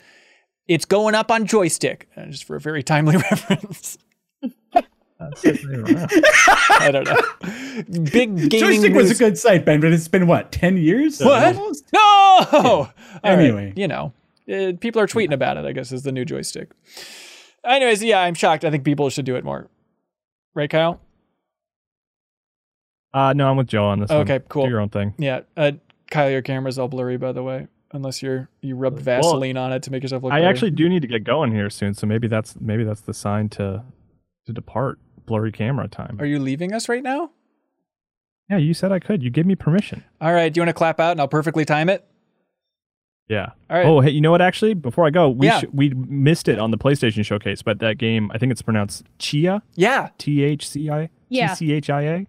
It's 0.68 0.84
going 0.84 1.16
up 1.16 1.32
on 1.32 1.46
joystick. 1.46 2.10
Uh, 2.18 2.26
just 2.26 2.44
for 2.44 2.58
a 2.58 2.60
very 2.60 2.84
timely 2.84 3.16
reference. 3.32 3.98
I 5.20 6.90
don't 6.92 7.06
know. 7.06 7.18
Big 8.12 8.12
gaming 8.14 8.50
Joystick 8.50 8.94
was 8.94 9.12
a 9.12 9.16
good 9.16 9.38
site, 9.38 9.66
Ben, 9.66 9.80
but 9.82 9.92
it's 9.92 10.08
been 10.08 10.28
what 10.28 10.52
ten 10.52 10.78
years? 10.78 11.20
What? 11.20 11.56
Almost? 11.56 11.86
No. 11.94 12.00
All 12.02 12.92
right, 13.24 13.40
Anyway. 13.40 13.74
you 13.76 13.88
know, 13.88 14.14
uh, 14.52 14.74
people 14.80 15.02
are 15.02 15.08
tweeting 15.08 15.34
about 15.34 15.58
it. 15.58 15.66
I 15.66 15.72
guess 15.72 15.92
is 15.92 16.04
the 16.04 16.12
new 16.12 16.24
joystick. 16.26 16.70
Anyways, 17.66 18.04
yeah, 18.04 18.20
I'm 18.22 18.36
shocked. 18.36 18.64
I 18.64 18.70
think 18.70 18.84
people 18.84 19.10
should 19.10 19.26
do 19.26 19.36
it 19.36 19.44
more. 19.44 19.70
Right, 20.54 20.70
Kyle? 20.70 21.02
Uh, 23.14 23.34
no, 23.34 23.50
I'm 23.50 23.58
with 23.58 23.68
Joe 23.68 23.86
on 23.86 24.00
this 24.00 24.10
one. 24.10 24.20
Okay, 24.20 24.40
cool. 24.50 24.66
Do 24.66 24.70
your 24.70 24.80
own 24.82 24.90
thing. 24.90 25.14
Yeah. 25.18 25.42
Uh, 25.56 25.72
Kyle, 26.12 26.30
your 26.30 26.42
camera's 26.42 26.78
all 26.78 26.88
blurry, 26.88 27.18
by 27.18 27.32
the 27.32 27.42
way. 27.44 27.68
Unless 27.92 28.22
you're 28.22 28.50
you 28.62 28.76
rubbed 28.76 28.98
Well, 28.98 29.22
Vaseline 29.22 29.58
on 29.58 29.72
it 29.72 29.82
to 29.84 29.92
make 29.92 30.04
yourself 30.04 30.22
look. 30.22 30.32
I 30.34 30.40
better. 30.40 30.50
actually 30.50 30.72
do 30.72 30.90
need 30.90 31.02
to 31.02 31.08
get 31.08 31.24
going 31.24 31.54
here 31.54 31.70
soon, 31.70 31.94
so 31.94 32.06
maybe 32.06 32.28
that's 32.28 32.56
maybe 32.60 32.84
that's 32.84 33.02
the 33.02 33.14
sign 33.14 33.50
to 33.50 33.84
to 34.46 34.54
depart. 34.54 35.00
Blurry 35.28 35.52
camera 35.52 35.88
time. 35.88 36.18
Are 36.20 36.26
you 36.26 36.40
leaving 36.40 36.74
us 36.74 36.90
right 36.90 37.04
now? 37.04 37.30
Yeah, 38.50 38.58
you 38.58 38.74
said 38.74 38.92
I 38.92 38.98
could. 39.00 39.22
You 39.22 39.30
gave 39.30 39.46
me 39.46 39.56
permission. 39.56 40.04
All 40.22 40.34
right. 40.34 40.52
Do 40.52 40.58
you 40.58 40.62
want 40.64 40.70
to 40.70 40.74
clap 40.74 41.00
out 41.00 41.12
and 41.12 41.20
I'll 41.20 41.28
perfectly 41.28 41.66
time 41.66 41.90
it? 41.90 42.04
Yeah. 43.28 43.52
All 43.70 43.78
right. 43.78 43.86
Oh, 43.86 44.00
hey, 44.00 44.10
you 44.12 44.22
know 44.22 44.32
what? 44.32 44.42
Actually, 44.42 44.74
before 44.74 45.06
I 45.06 45.10
go, 45.10 45.30
we 45.30 45.48
Yeah. 45.48 45.60
sh- 45.60 45.66
we 45.74 45.90
missed 45.90 46.48
it 46.48 46.58
on 46.60 46.72
the 46.72 46.78
PlayStation 46.78 47.26
showcase, 47.26 47.62
but 47.62 47.80
that 47.80 47.98
game, 47.98 48.32
I 48.34 48.38
think 48.38 48.54
it's 48.54 48.62
pronounced 48.62 49.04
Chia, 49.20 49.62
Yeah. 49.76 50.10
T 50.18 50.44
H 50.44 50.68
C 50.68 50.90
I, 50.90 51.10
Yeah. 51.28 51.50
T 51.50 51.56
C 51.56 51.74
H 51.74 51.90
I 51.90 52.02
A. 52.04 52.28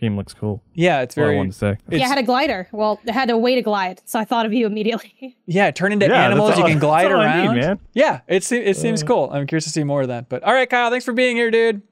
Game 0.00 0.16
looks 0.16 0.32
cool. 0.32 0.62
Yeah. 0.72 1.02
It's 1.02 1.14
That's 1.14 1.16
what 1.18 1.22
I 1.24 1.26
very. 1.26 1.36
wanted 1.36 1.52
to 1.52 1.58
say. 1.58 1.78
Yeah, 1.90 2.04
I 2.06 2.08
had 2.08 2.18
a 2.18 2.22
glider. 2.22 2.68
Well, 2.72 2.98
it 3.04 3.12
had 3.12 3.28
a 3.28 3.36
way 3.36 3.54
to 3.54 3.62
glide, 3.62 4.00
so 4.06 4.18
I 4.18 4.24
thought 4.24 4.46
of 4.46 4.52
you 4.54 4.64
immediately. 4.66 5.36
Yeah, 5.46 5.70
turn 5.72 5.92
into 5.92 6.06
Yeah, 6.06 6.24
animals. 6.24 6.48
that's 6.48 6.58
You 6.60 6.64
can 6.64 6.78
glide 6.78 7.04
that's 7.04 7.14
all 7.14 7.20
I 7.20 7.44
around. 7.44 7.56
man. 7.58 7.78
Yeah, 7.92 8.20
it 8.26 8.42
se- 8.44 8.64
it 8.64 8.78
seems 8.78 9.02
Uh, 9.02 9.06
cool. 9.06 9.30
I'm 9.30 9.46
curious 9.46 9.64
to 9.64 9.70
see 9.70 9.84
more 9.84 10.00
of 10.00 10.08
that. 10.08 10.30
But 10.30 10.42
all 10.42 10.54
right, 10.54 10.68
Kyle, 10.70 10.88
thanks 10.90 11.04
for 11.04 11.12
being 11.12 11.36
here, 11.36 11.50
dude. 11.50 11.82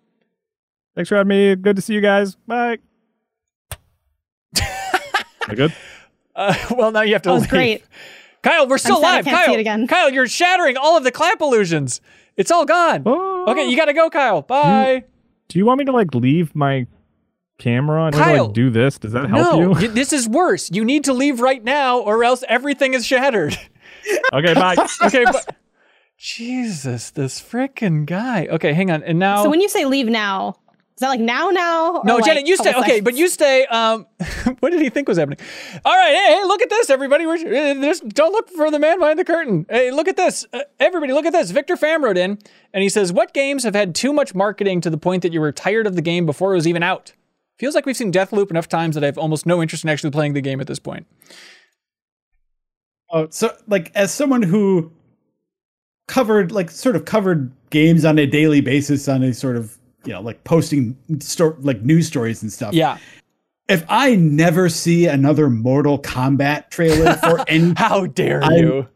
Thanks 0.94 1.08
for 1.08 1.16
having 1.16 1.28
me. 1.28 1.54
Good 1.56 1.76
to 1.76 1.82
see 1.82 1.94
you 1.94 2.00
guys. 2.00 2.34
Bye. 2.46 2.78
Good? 5.54 5.72
Uh, 6.34 6.54
well, 6.70 6.92
now 6.92 7.02
you 7.02 7.12
have 7.14 7.22
to 7.22 7.28
That 7.30 7.34
was 7.34 7.42
leave. 7.42 7.50
great. 7.50 7.84
Kyle, 8.42 8.66
we're 8.66 8.78
still 8.78 9.00
sad 9.00 9.06
I 9.06 9.16
live. 9.16 9.24
can't 9.24 9.36
Kyle, 9.36 9.46
see 9.46 9.54
it 9.54 9.60
again. 9.60 9.86
Kyle, 9.86 10.10
you're 10.10 10.26
shattering 10.28 10.76
all 10.76 10.96
of 10.96 11.04
the 11.04 11.12
clap 11.12 11.40
illusions. 11.40 12.00
It's 12.36 12.50
all 12.50 12.64
gone. 12.64 13.02
Oh. 13.06 13.44
Okay, 13.48 13.68
you 13.68 13.76
got 13.76 13.84
to 13.86 13.92
go, 13.92 14.08
Kyle. 14.10 14.42
Bye. 14.42 15.04
Do 15.48 15.58
you 15.58 15.66
want 15.66 15.78
me 15.78 15.84
to 15.84 15.92
like 15.92 16.14
leave 16.14 16.54
my 16.54 16.86
camera 17.58 18.06
and 18.06 18.14
Kyle. 18.14 18.46
like 18.46 18.54
do 18.54 18.70
this? 18.70 18.98
Does 18.98 19.12
that 19.12 19.28
help 19.28 19.52
no, 19.54 19.60
you? 19.60 19.70
y- 19.70 19.86
this 19.88 20.12
is 20.12 20.28
worse. 20.28 20.70
You 20.70 20.84
need 20.84 21.04
to 21.04 21.12
leave 21.12 21.40
right 21.40 21.62
now, 21.62 21.98
or 22.00 22.24
else 22.24 22.42
everything 22.48 22.94
is 22.94 23.06
shattered. 23.06 23.56
okay, 24.32 24.54
bye. 24.54 24.74
Okay, 25.04 25.24
but 25.24 25.54
Jesus, 26.16 27.10
this 27.10 27.40
freaking 27.40 28.06
guy. 28.06 28.46
Okay, 28.46 28.72
hang 28.72 28.90
on. 28.90 29.02
And 29.02 29.18
now, 29.18 29.42
So 29.42 29.50
when 29.50 29.60
you 29.60 29.68
say 29.68 29.84
leave 29.84 30.06
now, 30.08 30.52
does 30.52 30.61
that 31.02 31.08
like 31.08 31.20
now 31.20 31.50
now? 31.50 31.98
or, 31.98 32.04
No, 32.04 32.16
like, 32.16 32.24
Janet, 32.24 32.46
you 32.46 32.56
stay. 32.56 32.72
couple 32.72 32.82
Okay, 32.82 33.00
but 33.00 33.14
you 33.14 33.28
stay. 33.28 33.66
Um, 33.66 34.06
what 34.60 34.70
did 34.70 34.80
he 34.80 34.90
think 34.90 35.06
was 35.08 35.18
happening? 35.18 35.38
All 35.84 35.96
right, 35.96 36.14
hey, 36.14 36.34
hey, 36.36 36.44
look 36.44 36.62
at 36.62 36.70
this, 36.70 36.90
everybody. 36.90 37.26
We're, 37.26 37.36
uh, 37.36 37.74
there's, 37.74 38.00
don't 38.00 38.32
look 38.32 38.48
for 38.50 38.70
the 38.70 38.78
man 38.78 38.98
behind 38.98 39.18
the 39.18 39.24
curtain. 39.24 39.66
Hey, 39.68 39.90
look 39.90 40.08
at 40.08 40.16
this, 40.16 40.46
uh, 40.52 40.60
everybody. 40.80 41.12
Look 41.12 41.26
at 41.26 41.32
this. 41.32 41.50
Victor 41.50 41.76
Pham 41.76 42.02
wrote 42.02 42.16
in, 42.16 42.38
and 42.72 42.82
he 42.82 42.88
says, 42.88 43.12
"What 43.12 43.34
games 43.34 43.64
have 43.64 43.74
had 43.74 43.94
too 43.94 44.12
much 44.12 44.34
marketing 44.34 44.80
to 44.80 44.90
the 44.90 44.98
point 44.98 45.22
that 45.22 45.32
you 45.32 45.40
were 45.40 45.52
tired 45.52 45.86
of 45.86 45.94
the 45.94 46.02
game 46.02 46.26
before 46.26 46.52
it 46.52 46.56
was 46.56 46.66
even 46.66 46.82
out?" 46.82 47.12
Feels 47.58 47.74
like 47.74 47.86
we've 47.86 47.96
seen 47.96 48.10
Deathloop 48.10 48.50
enough 48.50 48.68
times 48.68 48.94
that 48.96 49.04
I 49.04 49.06
have 49.06 49.18
almost 49.18 49.46
no 49.46 49.62
interest 49.62 49.84
in 49.84 49.90
actually 49.90 50.10
playing 50.10 50.32
the 50.32 50.40
game 50.40 50.60
at 50.60 50.66
this 50.66 50.78
point. 50.78 51.06
Oh, 53.10 53.28
so 53.30 53.54
like 53.68 53.92
as 53.94 54.12
someone 54.12 54.42
who 54.42 54.90
covered 56.08 56.50
like 56.50 56.70
sort 56.70 56.96
of 56.96 57.04
covered 57.04 57.52
games 57.70 58.04
on 58.04 58.18
a 58.18 58.26
daily 58.26 58.60
basis 58.60 59.08
on 59.08 59.22
a 59.22 59.32
sort 59.32 59.56
of 59.56 59.78
you 60.04 60.12
know 60.12 60.20
like 60.20 60.42
posting 60.44 60.96
sto- 61.20 61.56
like 61.60 61.82
news 61.82 62.06
stories 62.06 62.42
and 62.42 62.52
stuff. 62.52 62.74
Yeah. 62.74 62.98
If 63.68 63.84
I 63.88 64.16
never 64.16 64.68
see 64.68 65.06
another 65.06 65.48
Mortal 65.48 65.98
Kombat 65.98 66.70
trailer 66.70 67.14
for 67.14 67.44
any, 67.48 67.72
How 67.76 68.06
dare 68.06 68.42
I'm- 68.42 68.52
you? 68.52 68.88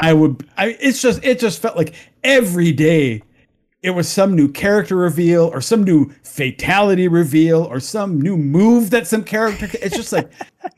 I 0.00 0.12
would. 0.12 0.48
I 0.56 0.76
it's 0.80 1.02
just 1.02 1.22
it 1.24 1.38
just 1.40 1.60
felt 1.60 1.76
like 1.76 1.94
every 2.22 2.72
day 2.72 3.22
it 3.82 3.90
was 3.90 4.08
some 4.08 4.34
new 4.34 4.48
character 4.50 4.96
reveal 4.96 5.46
or 5.52 5.60
some 5.60 5.82
new 5.84 6.10
fatality 6.22 7.08
reveal 7.08 7.62
or 7.64 7.80
some 7.80 8.20
new 8.20 8.36
move 8.36 8.90
that 8.90 9.06
some 9.06 9.24
character. 9.24 9.68
It's 9.82 9.96
just 9.96 10.12
like. 10.12 10.30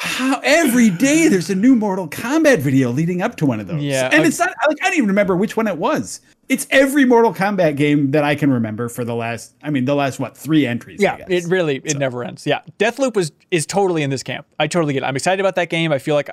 How 0.00 0.40
every 0.44 0.90
day 0.90 1.26
there's 1.26 1.50
a 1.50 1.56
new 1.56 1.74
Mortal 1.74 2.06
Kombat 2.08 2.58
video 2.58 2.92
leading 2.92 3.20
up 3.20 3.34
to 3.38 3.46
one 3.46 3.58
of 3.58 3.66
those. 3.66 3.82
Yeah, 3.82 4.08
and 4.12 4.22
I- 4.22 4.26
it's 4.26 4.38
not 4.38 4.50
like 4.68 4.76
I 4.80 4.84
don't 4.86 4.94
even 4.96 5.08
remember 5.08 5.36
which 5.36 5.56
one 5.56 5.66
it 5.66 5.76
was. 5.76 6.20
It's 6.48 6.66
every 6.70 7.04
Mortal 7.04 7.34
Kombat 7.34 7.76
game 7.76 8.12
that 8.12 8.24
I 8.24 8.34
can 8.34 8.50
remember 8.50 8.88
for 8.88 9.04
the 9.04 9.14
last. 9.14 9.54
I 9.62 9.70
mean, 9.70 9.84
the 9.84 9.94
last 9.94 10.18
what 10.18 10.36
three 10.36 10.66
entries? 10.66 11.00
I 11.00 11.02
Yeah, 11.02 11.24
it 11.28 11.44
really 11.44 11.76
it 11.84 11.98
never 11.98 12.24
ends. 12.24 12.46
Yeah, 12.46 12.60
Deathloop 12.78 13.14
was 13.16 13.32
is 13.50 13.66
totally 13.66 14.02
in 14.02 14.10
this 14.10 14.22
camp. 14.22 14.46
I 14.58 14.66
totally 14.66 14.94
get 14.94 15.02
it. 15.02 15.06
I'm 15.06 15.16
excited 15.16 15.40
about 15.40 15.56
that 15.56 15.68
game. 15.68 15.92
I 15.92 15.98
feel 15.98 16.14
like 16.14 16.30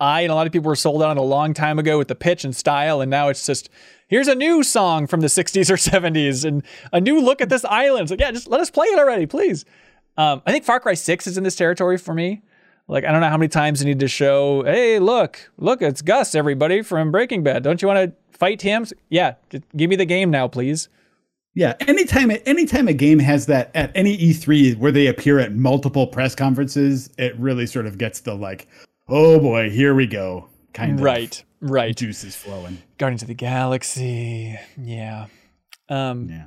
I 0.00 0.20
and 0.20 0.30
a 0.30 0.34
lot 0.34 0.46
of 0.46 0.52
people 0.52 0.68
were 0.68 0.76
sold 0.76 1.02
on 1.02 1.16
it 1.16 1.20
a 1.20 1.24
long 1.24 1.54
time 1.54 1.78
ago 1.78 1.98
with 1.98 2.08
the 2.08 2.14
pitch 2.14 2.44
and 2.44 2.54
style, 2.54 3.00
and 3.00 3.10
now 3.10 3.28
it's 3.28 3.44
just 3.44 3.68
here's 4.06 4.28
a 4.28 4.34
new 4.34 4.62
song 4.62 5.06
from 5.06 5.20
the 5.20 5.26
60s 5.26 5.70
or 5.70 5.74
70s 5.74 6.44
and 6.44 6.62
a 6.92 7.00
new 7.00 7.20
look 7.20 7.40
at 7.40 7.48
this 7.48 7.64
island. 7.64 8.10
Like, 8.10 8.20
yeah, 8.20 8.30
just 8.30 8.48
let 8.48 8.60
us 8.60 8.70
play 8.70 8.86
it 8.86 8.98
already, 8.98 9.26
please. 9.26 9.64
Um, 10.16 10.42
I 10.46 10.52
think 10.52 10.64
Far 10.64 10.80
Cry 10.80 10.94
6 10.94 11.26
is 11.26 11.38
in 11.38 11.44
this 11.44 11.54
territory 11.54 11.98
for 11.98 12.14
me. 12.14 12.42
Like, 12.88 13.04
I 13.04 13.12
don't 13.12 13.20
know 13.20 13.28
how 13.28 13.36
many 13.36 13.48
times 13.48 13.80
they 13.80 13.86
need 13.86 14.00
to 14.00 14.08
show, 14.08 14.64
hey, 14.64 14.98
look, 14.98 15.50
look, 15.58 15.82
it's 15.82 16.00
Gus, 16.00 16.34
everybody 16.34 16.80
from 16.80 17.12
Breaking 17.12 17.42
Bad. 17.42 17.62
Don't 17.62 17.82
you 17.82 17.86
want 17.86 17.98
to 17.98 18.16
fight 18.38 18.62
him? 18.62 18.86
Yeah, 19.08 19.34
just 19.50 19.64
give 19.76 19.90
me 19.90 19.96
the 19.96 20.04
game 20.04 20.30
now, 20.30 20.48
please. 20.48 20.88
Yeah, 21.54 21.74
anytime 21.80 22.30
anytime 22.46 22.86
a 22.88 22.92
game 22.92 23.18
has 23.18 23.46
that 23.46 23.70
at 23.74 23.90
any 23.94 24.16
E3 24.16 24.76
where 24.78 24.92
they 24.92 25.06
appear 25.08 25.38
at 25.40 25.54
multiple 25.54 26.06
press 26.06 26.34
conferences, 26.34 27.10
it 27.18 27.36
really 27.38 27.66
sort 27.66 27.86
of 27.86 27.98
gets 27.98 28.20
the 28.20 28.34
like, 28.34 28.68
oh 29.08 29.40
boy, 29.40 29.68
here 29.70 29.94
we 29.94 30.06
go 30.06 30.48
kind 30.72 31.00
Right, 31.00 31.42
of 31.62 31.70
right. 31.70 31.96
juices 31.96 32.36
flowing. 32.36 32.78
Guardians 32.98 33.22
of 33.22 33.28
the 33.28 33.34
Galaxy. 33.34 34.56
Yeah. 34.80 35.26
Um, 35.88 36.28
Yeah. 36.28 36.44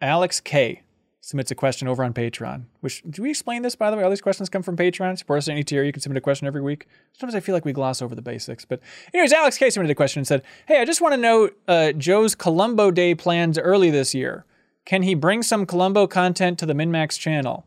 Alex 0.00 0.38
K 0.38 0.82
submits 1.28 1.50
a 1.50 1.54
question 1.54 1.86
over 1.86 2.02
on 2.02 2.14
Patreon. 2.14 2.62
Which 2.80 3.02
do 3.10 3.20
we 3.20 3.28
explain 3.28 3.60
this 3.60 3.76
by 3.76 3.90
the 3.90 3.98
way? 3.98 4.02
All 4.02 4.08
these 4.08 4.22
questions 4.22 4.48
come 4.48 4.62
from 4.62 4.78
Patreon. 4.78 5.18
Support 5.18 5.36
us 5.36 5.48
at 5.48 5.52
any 5.52 5.62
tier. 5.62 5.84
You 5.84 5.92
can 5.92 6.00
submit 6.00 6.16
a 6.16 6.22
question 6.22 6.46
every 6.46 6.62
week. 6.62 6.86
Sometimes 7.12 7.34
I 7.34 7.40
feel 7.40 7.54
like 7.54 7.66
we 7.66 7.74
gloss 7.74 8.00
over 8.00 8.14
the 8.14 8.22
basics, 8.22 8.64
but 8.64 8.80
anyways, 9.12 9.34
Alex 9.34 9.58
K 9.58 9.68
submitted 9.68 9.92
a 9.92 9.94
question 9.94 10.20
and 10.20 10.26
said, 10.26 10.42
"Hey, 10.66 10.80
I 10.80 10.86
just 10.86 11.02
want 11.02 11.12
to 11.12 11.20
know 11.20 11.50
uh, 11.68 11.92
Joe's 11.92 12.34
Columbo 12.34 12.90
Day 12.90 13.14
plans 13.14 13.58
early 13.58 13.90
this 13.90 14.14
year. 14.14 14.46
Can 14.86 15.02
he 15.02 15.12
bring 15.14 15.42
some 15.42 15.66
Columbo 15.66 16.06
content 16.06 16.58
to 16.60 16.66
the 16.66 16.72
MinnMax 16.72 17.18
channel?" 17.18 17.66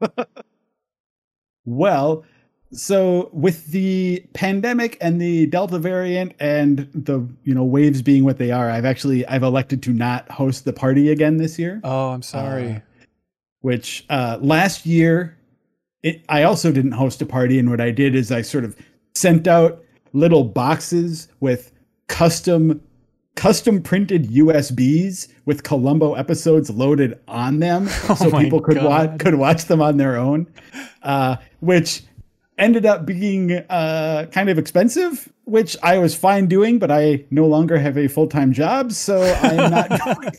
Well, 1.64 2.24
so 2.72 3.28
with 3.32 3.66
the 3.66 4.24
pandemic 4.32 4.96
and 5.00 5.20
the 5.20 5.46
Delta 5.46 5.78
variant 5.78 6.34
and 6.40 6.88
the 6.94 7.26
you 7.44 7.54
know 7.54 7.64
waves 7.64 8.02
being 8.02 8.24
what 8.24 8.38
they 8.38 8.50
are, 8.50 8.70
I've 8.70 8.84
actually 8.84 9.26
I've 9.26 9.42
elected 9.42 9.82
to 9.84 9.90
not 9.92 10.30
host 10.30 10.64
the 10.64 10.72
party 10.72 11.10
again 11.10 11.36
this 11.36 11.58
year. 11.58 11.80
Oh, 11.84 12.10
I'm 12.10 12.22
sorry. 12.22 12.72
Uh, 12.72 12.80
which 13.60 14.04
uh, 14.10 14.38
last 14.40 14.86
year 14.86 15.38
it, 16.02 16.24
I 16.28 16.42
also 16.42 16.72
didn't 16.72 16.92
host 16.92 17.22
a 17.22 17.26
party, 17.26 17.58
and 17.58 17.70
what 17.70 17.80
I 17.80 17.90
did 17.90 18.14
is 18.14 18.32
I 18.32 18.42
sort 18.42 18.64
of 18.64 18.76
sent 19.14 19.46
out 19.46 19.84
little 20.12 20.44
boxes 20.44 21.28
with 21.40 21.72
custom 22.08 22.80
custom 23.34 23.82
printed 23.82 24.28
USBs 24.28 25.28
with 25.46 25.62
Columbo 25.62 26.14
episodes 26.14 26.68
loaded 26.70 27.18
on 27.28 27.60
them, 27.60 27.88
so 27.88 28.14
Oh 28.20 28.30
my 28.30 28.44
people 28.44 28.60
could 28.60 28.82
watch 28.82 29.18
could 29.18 29.34
watch 29.34 29.66
them 29.66 29.80
on 29.80 29.96
their 29.96 30.16
own, 30.16 30.46
uh, 31.02 31.36
which 31.60 32.02
ended 32.58 32.86
up 32.86 33.06
being 33.06 33.52
uh, 33.52 34.26
kind 34.32 34.48
of 34.48 34.58
expensive. 34.58 35.32
Which 35.44 35.76
I 35.82 35.98
was 35.98 36.14
fine 36.14 36.46
doing, 36.46 36.78
but 36.78 36.92
I 36.92 37.24
no 37.32 37.46
longer 37.46 37.76
have 37.76 37.98
a 37.98 38.06
full 38.06 38.28
time 38.28 38.52
job, 38.52 38.92
so 38.92 39.22
I'm 39.42 39.70
not. 39.72 39.88
going, 40.04 40.30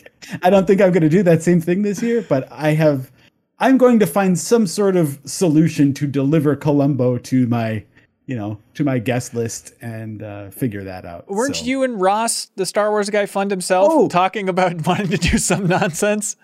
I 0.41 0.49
don't 0.49 0.65
think 0.65 0.79
I'm 0.81 0.91
going 0.93 1.03
to 1.03 1.09
do 1.09 1.21
that 1.23 1.43
same 1.43 1.59
thing 1.59 1.81
this 1.81 2.01
year. 2.01 2.21
But 2.27 2.49
I 2.51 2.69
have. 2.69 3.11
I'm 3.59 3.77
going 3.77 3.99
to 3.99 4.07
find 4.07 4.39
some 4.39 4.65
sort 4.65 4.95
of 4.95 5.19
solution 5.25 5.93
to 5.95 6.07
deliver 6.07 6.55
Columbo 6.55 7.17
to 7.17 7.47
my, 7.47 7.83
you 8.25 8.35
know, 8.35 8.59
to 8.75 8.83
my 8.85 8.97
guest 8.97 9.33
list 9.33 9.73
and 9.81 10.23
uh, 10.23 10.49
figure 10.51 10.83
that 10.85 11.05
out. 11.05 11.27
Weren't 11.29 11.57
So- 11.57 11.65
you 11.65 11.83
and 11.83 11.99
Ross, 11.99 12.45
the 12.55 12.65
Star 12.65 12.89
Wars 12.89 13.09
guy, 13.09 13.25
fund 13.25 13.51
himself, 13.51 13.89
Oh. 13.91 14.07
talking 14.07 14.47
about 14.47 14.85
wanting 14.87 15.09
to 15.09 15.17
do 15.17 15.37
some 15.37 15.67
nonsense? 15.67 16.35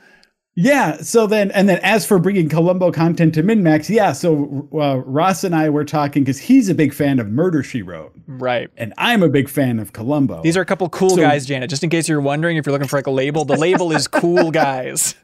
Yeah. 0.62 0.98
So 0.98 1.26
then, 1.26 1.52
and 1.52 1.70
then 1.70 1.80
as 1.84 2.06
for 2.06 2.20
bringing 2.20 2.50
Columbo 2.50 2.92
content 2.92 3.34
to 3.36 3.44
MinnMax, 3.44 3.88
yeah. 3.88 4.12
So 4.12 4.68
uh, 4.74 4.98
Ross 5.06 5.46
and 5.46 5.56
I 5.56 5.70
were 5.70 5.86
talking 5.86 6.24
because 6.24 6.38
he's 6.38 6.68
a 6.68 6.76
big 6.76 6.94
fan 6.94 7.20
of 7.20 7.30
Murder 7.30 7.64
She 7.64 7.82
Wrote, 7.82 8.12
Right. 8.28 8.70
and 8.76 8.94
I'm 8.98 9.24
a 9.24 9.30
big 9.30 9.48
fan 9.48 9.80
of 9.80 9.94
Columbo. 9.94 10.42
These 10.42 10.58
are 10.58 10.62
a 10.62 10.66
couple 10.66 10.90
cool 10.90 11.12
So- 11.12 11.16
guys, 11.22 11.46
Janet. 11.46 11.70
Just 11.70 11.84
in 11.86 11.90
case 11.90 12.10
you're 12.10 12.20
wondering 12.20 12.58
if 12.58 12.66
you're 12.66 12.74
looking 12.74 12.90
for 12.90 12.98
like 12.98 13.08
a 13.08 13.12
label, 13.12 13.46
the 13.46 13.56
label 13.56 13.94
is 13.94 14.08
cool 14.10 14.52
guys. 14.66 15.16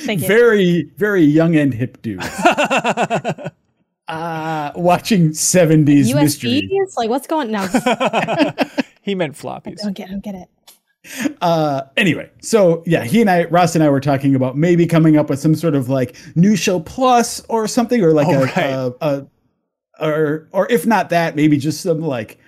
Thank 0.00 0.20
you. 0.20 0.26
very, 0.28 0.90
very 0.98 1.22
young 1.22 1.56
and 1.56 1.72
hip 1.72 2.02
dudes. 2.02 2.26
uh, 4.08 4.72
watching 4.74 5.30
70s 5.30 6.14
mystery. 6.14 6.68
Like, 6.96 7.08
what's 7.10 7.26
going? 7.26 7.50
No, 7.50 7.60
he 9.02 9.14
meant 9.14 9.34
floppies. 9.36 9.78
don't 9.82 9.92
get, 9.94 10.08
don't 10.10 10.22
get 10.22 10.34
it. 10.34 10.48
Uh 11.40 11.82
anyway 11.96 12.30
so 12.42 12.82
yeah 12.86 13.04
he 13.04 13.20
and 13.20 13.30
i 13.30 13.44
ross 13.44 13.74
and 13.74 13.82
i 13.84 13.88
were 13.88 14.00
talking 14.00 14.34
about 14.34 14.56
maybe 14.56 14.86
coming 14.86 15.16
up 15.16 15.30
with 15.30 15.38
some 15.38 15.54
sort 15.54 15.74
of 15.74 15.88
like 15.88 16.16
new 16.36 16.54
show 16.56 16.80
plus 16.80 17.40
or 17.48 17.66
something 17.66 18.02
or 18.02 18.12
like 18.12 18.26
Oh, 18.28 18.42
a, 18.42 18.44
right. 18.44 18.56
a, 18.56 18.94
a 19.00 19.26
or 20.06 20.48
or 20.52 20.70
if 20.70 20.86
not 20.86 21.10
that 21.10 21.34
maybe 21.36 21.56
just 21.56 21.80
some 21.80 22.00
like 22.00 22.38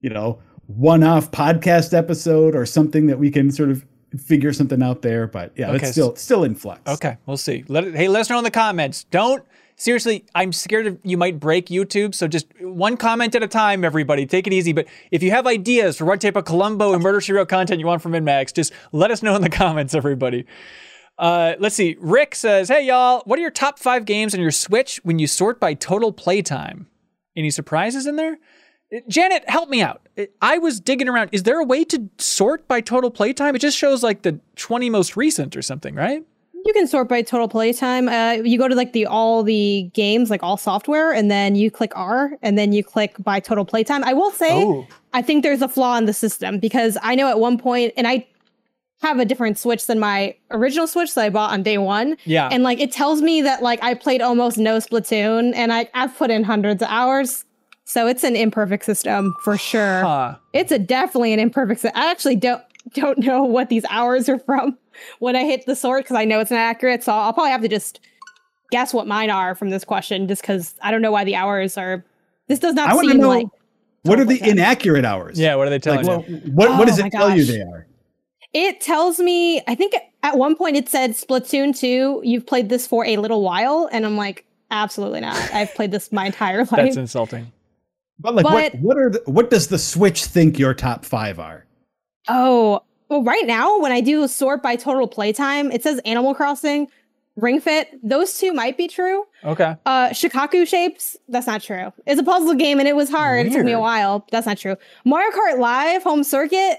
you 0.00 0.10
know 0.10 0.38
one-off 0.66 1.30
podcast 1.30 1.96
episode 1.96 2.54
or 2.54 2.64
something 2.66 3.06
that 3.06 3.18
we 3.18 3.30
can 3.30 3.50
sort 3.50 3.70
of 3.70 3.84
figure 4.18 4.52
something 4.52 4.82
out 4.82 5.02
there 5.02 5.26
but 5.26 5.52
yeah 5.56 5.70
Okay, 5.70 5.78
it's 5.86 5.92
still 5.92 6.14
still 6.16 6.44
in 6.44 6.54
flux 6.54 6.80
Okay, 6.92 7.16
we'll 7.26 7.36
see. 7.36 7.64
Let 7.68 7.84
it, 7.84 7.94
hey, 7.94 8.08
let 8.08 8.20
us 8.22 8.30
know 8.30 8.38
in 8.38 8.44
the 8.44 8.50
comments. 8.50 9.04
Don't 9.04 9.44
seriously. 9.80 10.24
I'm 10.34 10.52
scared 10.52 10.86
of 10.86 10.98
you 11.02 11.16
might 11.16 11.40
break 11.40 11.66
YouTube. 11.66 12.14
So 12.14 12.28
just 12.28 12.46
one 12.60 12.96
comment 12.96 13.34
at 13.34 13.42
a 13.42 13.48
time, 13.48 13.84
everybody. 13.84 14.26
Take 14.26 14.46
it 14.46 14.52
easy. 14.52 14.72
But 14.72 14.86
if 15.10 15.22
you 15.22 15.30
have 15.30 15.46
ideas 15.46 15.96
for 15.96 16.04
what 16.04 16.20
type 16.20 16.36
of 16.36 16.44
Columbo 16.44 16.92
and 16.92 17.02
Murder 17.02 17.20
serial 17.20 17.46
content 17.46 17.80
you 17.80 17.86
want 17.86 18.02
from 18.02 18.12
MinnMax, 18.12 18.54
just 18.54 18.72
let 18.92 19.10
us 19.10 19.22
know 19.22 19.34
in 19.34 19.42
the 19.42 19.50
comments, 19.50 19.94
everybody. 19.94 20.44
Uh, 21.18 21.54
let's 21.58 21.74
see. 21.74 21.96
Rick 22.00 22.34
says, 22.34 22.68
"Hey 22.68 22.86
y'all, 22.86 23.22
what 23.26 23.38
are 23.38 23.42
your 23.42 23.50
top 23.50 23.78
five 23.78 24.04
games 24.04 24.34
on 24.34 24.40
your 24.40 24.50
Switch 24.50 25.00
when 25.02 25.18
you 25.18 25.26
sort 25.26 25.60
by 25.60 25.74
total 25.74 26.12
playtime? 26.12 26.86
Any 27.36 27.50
surprises 27.50 28.06
in 28.06 28.16
there?" 28.16 28.38
Uh, 28.94 29.00
Janet, 29.06 29.48
help 29.48 29.68
me 29.68 29.82
out. 29.82 30.08
Uh, 30.16 30.26
I 30.40 30.56
was 30.58 30.80
digging 30.80 31.08
around. 31.08 31.28
Is 31.32 31.42
there 31.42 31.60
a 31.60 31.64
way 31.64 31.84
to 31.84 32.08
sort 32.18 32.66
by 32.66 32.80
total 32.80 33.10
playtime? 33.10 33.54
It 33.54 33.58
just 33.60 33.76
shows 33.76 34.02
like 34.02 34.22
the 34.22 34.40
20 34.56 34.88
most 34.88 35.14
recent 35.14 35.56
or 35.56 35.62
something, 35.62 35.94
right? 35.94 36.24
You 36.70 36.74
can 36.74 36.86
sort 36.86 37.08
by 37.08 37.22
total 37.22 37.48
playtime. 37.48 38.08
Uh, 38.08 38.34
you 38.44 38.56
go 38.56 38.68
to 38.68 38.76
like 38.76 38.92
the 38.92 39.04
all 39.04 39.42
the 39.42 39.90
games, 39.92 40.30
like 40.30 40.44
all 40.44 40.56
software, 40.56 41.12
and 41.12 41.28
then 41.28 41.56
you 41.56 41.68
click 41.68 41.90
R, 41.96 42.38
and 42.42 42.56
then 42.56 42.72
you 42.72 42.84
click 42.84 43.16
by 43.18 43.40
total 43.40 43.64
playtime. 43.64 44.04
I 44.04 44.12
will 44.12 44.30
say, 44.30 44.62
Oh. 44.62 44.86
I 45.12 45.20
think 45.20 45.42
there's 45.42 45.62
a 45.62 45.68
flaw 45.68 45.96
in 45.96 46.04
the 46.04 46.12
system 46.12 46.60
because 46.60 46.96
I 47.02 47.16
know 47.16 47.26
at 47.26 47.40
one 47.40 47.58
point, 47.58 47.92
and 47.96 48.06
I 48.06 48.24
have 49.02 49.18
a 49.18 49.24
different 49.24 49.58
Switch 49.58 49.86
than 49.86 49.98
my 49.98 50.36
original 50.52 50.86
Switch 50.86 51.12
that 51.14 51.24
I 51.24 51.28
bought 51.30 51.50
on 51.50 51.64
day 51.64 51.76
one. 51.76 52.16
Yeah. 52.24 52.48
And 52.52 52.62
like 52.62 52.78
it 52.78 52.92
tells 52.92 53.20
me 53.20 53.42
that 53.42 53.64
like 53.64 53.82
I 53.82 53.94
played 53.94 54.22
almost 54.22 54.56
no 54.56 54.76
Splatoon, 54.76 55.52
and 55.56 55.72
I 55.72 55.88
I've 55.92 56.16
put 56.16 56.30
in 56.30 56.44
hundreds 56.44 56.82
of 56.82 56.88
hours. 56.88 57.44
So 57.82 58.06
it's 58.06 58.22
an 58.22 58.36
imperfect 58.36 58.84
system 58.84 59.34
for 59.42 59.58
sure. 59.58 60.02
Huh. 60.02 60.36
It's 60.52 60.70
a 60.70 60.78
definitely 60.78 61.32
an 61.32 61.40
imperfect. 61.40 61.84
I 61.96 62.12
actually 62.12 62.36
don't 62.36 62.62
don't 62.94 63.18
know 63.18 63.42
what 63.42 63.70
these 63.70 63.84
hours 63.90 64.28
are 64.28 64.38
from 64.38 64.78
when 65.18 65.36
I 65.36 65.44
hit 65.44 65.66
the 65.66 65.76
sort 65.76 66.04
because 66.04 66.16
I 66.16 66.24
know 66.24 66.40
it's 66.40 66.50
not 66.50 66.58
accurate. 66.60 67.02
So 67.02 67.12
I'll 67.12 67.32
probably 67.32 67.50
have 67.52 67.62
to 67.62 67.68
just 67.68 68.00
guess 68.70 68.94
what 68.94 69.06
mine 69.06 69.30
are 69.30 69.54
from 69.54 69.70
this 69.70 69.84
question, 69.84 70.28
just 70.28 70.42
because 70.42 70.74
I 70.82 70.90
don't 70.90 71.02
know 71.02 71.12
why 71.12 71.24
the 71.24 71.34
hours 71.36 71.76
are. 71.78 72.04
This 72.48 72.58
does 72.58 72.74
not 72.74 72.90
i 72.90 72.94
want 72.94 73.06
to 73.06 73.12
seem 73.12 73.20
know 73.20 73.28
like 73.28 73.46
what 74.02 74.18
are 74.18 74.24
the 74.24 74.34
total 74.34 74.38
playtime. 74.38 74.58
inaccurate 74.58 75.04
hours 75.04 75.38
Yeah, 75.38 75.54
what 75.56 75.66
are 75.66 75.70
they 75.70 75.78
telling 75.78 76.04
like 76.06 76.18
what 76.18 76.28
you? 76.28 76.36
what, 76.52 76.78
what 76.78 76.86
does 76.88 76.98
Oh 77.00 77.04
it 77.06 77.10
tell 77.12 77.36
you 77.36 77.44
they 77.44 77.60
are 77.60 77.86
It 78.52 78.80
tells 78.80 79.20
me, 79.20 79.62
I 79.68 79.74
think 79.76 79.94
at 80.24 80.36
one 80.36 80.56
point 80.56 80.76
it 80.76 80.88
said 80.88 81.12
Splatoon 81.12 81.78
2, 81.78 82.22
you've 82.24 82.46
played 82.46 82.68
this 82.68 82.86
for 82.88 83.04
a 83.06 83.18
little 83.18 83.42
while. 83.42 83.88
And 83.92 84.04
I'm 84.04 84.16
like, 84.16 84.44
absolutely 84.72 85.20
not. 85.20 85.36
I've 85.52 85.72
played 85.74 85.92
this 85.92 86.10
my 86.10 86.26
entire 86.26 86.58
life. 86.64 86.70
That's 86.70 86.96
insulting. 86.96 87.52
But 88.18 88.34
like, 88.34 88.44
what 88.44 88.72
But- 88.72 88.80
what 88.80 88.96
are 88.98 89.10
the, 89.10 89.22
what 89.26 89.50
does 89.50 89.68
the 89.68 89.78
Switch 89.78 90.24
think 90.24 90.58
your 90.58 90.74
top 90.74 91.04
five 91.04 91.38
are? 91.38 91.66
Oh, 92.28 92.82
well, 93.10 93.24
right 93.24 93.46
now 93.46 93.78
when 93.80 93.90
I 93.90 94.00
do 94.00 94.26
sort 94.28 94.62
by 94.62 94.76
total 94.76 95.08
playtime, 95.08 95.72
it 95.72 95.82
says 95.82 96.00
Animal 96.04 96.32
Crossing, 96.32 96.86
Ring 97.34 97.60
Fit. 97.60 97.88
Those 98.02 98.38
two 98.38 98.52
might 98.52 98.76
be 98.76 98.86
true. 98.86 99.24
Okay. 99.44 99.74
Uh, 99.84 100.10
Shikaku 100.10 100.66
Shapes, 100.66 101.16
that's 101.28 101.48
not 101.48 101.60
true. 101.60 101.92
It's 102.06 102.20
a 102.20 102.24
puzzle 102.24 102.54
game 102.54 102.78
and 102.78 102.88
it 102.88 102.94
was 102.94 103.10
hard. 103.10 103.48
It 103.48 103.52
took 103.52 103.64
me 103.64 103.72
a 103.72 103.80
while. 103.80 104.24
That's 104.30 104.46
not 104.46 104.58
true. 104.58 104.76
Mario 105.04 105.30
Kart 105.32 105.58
Live 105.58 106.04
Home 106.04 106.22
Circuit. 106.22 106.78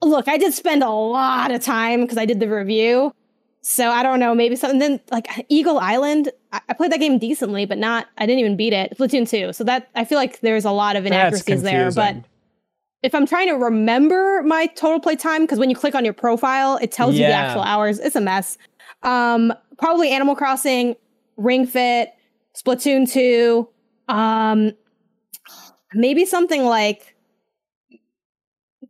Look, 0.00 0.28
I 0.28 0.38
did 0.38 0.54
spend 0.54 0.84
a 0.84 0.90
lot 0.90 1.50
of 1.50 1.60
time 1.60 2.02
because 2.02 2.18
I 2.18 2.24
did 2.24 2.38
the 2.38 2.48
review. 2.48 3.12
So 3.60 3.90
I 3.90 4.04
don't 4.04 4.20
know, 4.20 4.36
maybe 4.36 4.54
something. 4.54 4.78
Then 4.78 5.00
like 5.10 5.26
Eagle 5.48 5.78
Island, 5.78 6.30
I, 6.52 6.60
I 6.68 6.74
played 6.74 6.92
that 6.92 7.00
game 7.00 7.18
decently, 7.18 7.66
but 7.66 7.78
not. 7.78 8.06
I 8.16 8.26
didn't 8.26 8.38
even 8.38 8.56
beat 8.56 8.72
it. 8.72 8.96
Splatoon 8.96 9.28
two. 9.28 9.52
So 9.52 9.64
that 9.64 9.88
I 9.96 10.04
feel 10.04 10.16
like 10.18 10.40
there's 10.40 10.64
a 10.64 10.70
lot 10.70 10.94
of 10.94 11.04
inaccuracies 11.04 11.62
there. 11.62 11.90
But. 11.90 12.16
If 13.02 13.14
I'm 13.14 13.26
trying 13.26 13.48
to 13.48 13.54
remember 13.54 14.42
my 14.44 14.66
total 14.66 15.00
play 15.00 15.16
time, 15.16 15.42
because 15.42 15.58
when 15.58 15.70
you 15.70 15.76
click 15.76 15.94
on 15.94 16.04
your 16.04 16.14
profile, 16.14 16.76
it 16.82 16.90
tells 16.92 17.14
you 17.14 17.20
the 17.20 17.32
actual 17.32 17.62
hours. 17.62 17.98
It's 17.98 18.16
a 18.16 18.20
mess. 18.20 18.58
Um, 19.02 19.52
probably 19.78 20.10
Animal 20.10 20.34
Crossing, 20.34 20.96
Ring 21.36 21.66
Fit, 21.66 22.12
Splatoon 22.56 23.10
2, 23.10 23.68
um, 24.08 24.72
maybe 25.94 26.24
something 26.26 26.64
like 26.64 27.14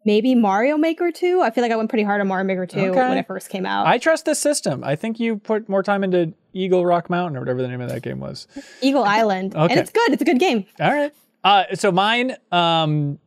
maybe 0.07 0.35
Mario 0.35 0.79
Maker 0.79 1.13
2. 1.13 1.43
I 1.43 1.51
feel 1.51 1.63
like 1.63 1.73
I 1.73 1.77
went 1.77 1.91
pretty 1.91 2.05
hard 2.05 2.21
on 2.23 2.29
Mario 2.29 2.45
Maker 2.47 2.65
2 2.67 2.79
Okay. 2.81 2.99
when 3.09 3.19
it 3.19 3.27
first 3.27 3.51
came 3.51 3.67
out. 3.67 3.87
I 3.87 3.99
trust 3.99 4.25
this 4.25 4.39
system. 4.39 4.83
I 4.85 4.97
think 4.97 5.21
you 5.21 5.37
put 5.37 5.69
more 5.69 5.83
time 5.83 6.03
into 6.03 6.33
Eagle 6.55 6.87
Rock 6.87 7.11
Mountain 7.11 7.37
or 7.37 7.41
whatever 7.41 7.61
the 7.61 7.69
name 7.69 7.83
of 7.83 7.91
that 7.91 8.01
game 8.03 8.21
was. 8.21 8.47
Eagle 8.81 9.05
Island. 9.05 9.55
Okay. 9.55 9.71
And 9.73 9.81
it's 9.81 9.91
good. 9.91 10.13
It's 10.13 10.23
a 10.23 10.25
good 10.25 10.39
game. 10.39 10.65
All 10.81 10.91
right. 10.93 11.13
Uh, 11.45 11.65
so 11.75 11.93
mine, 11.93 12.37
um, 12.51 13.19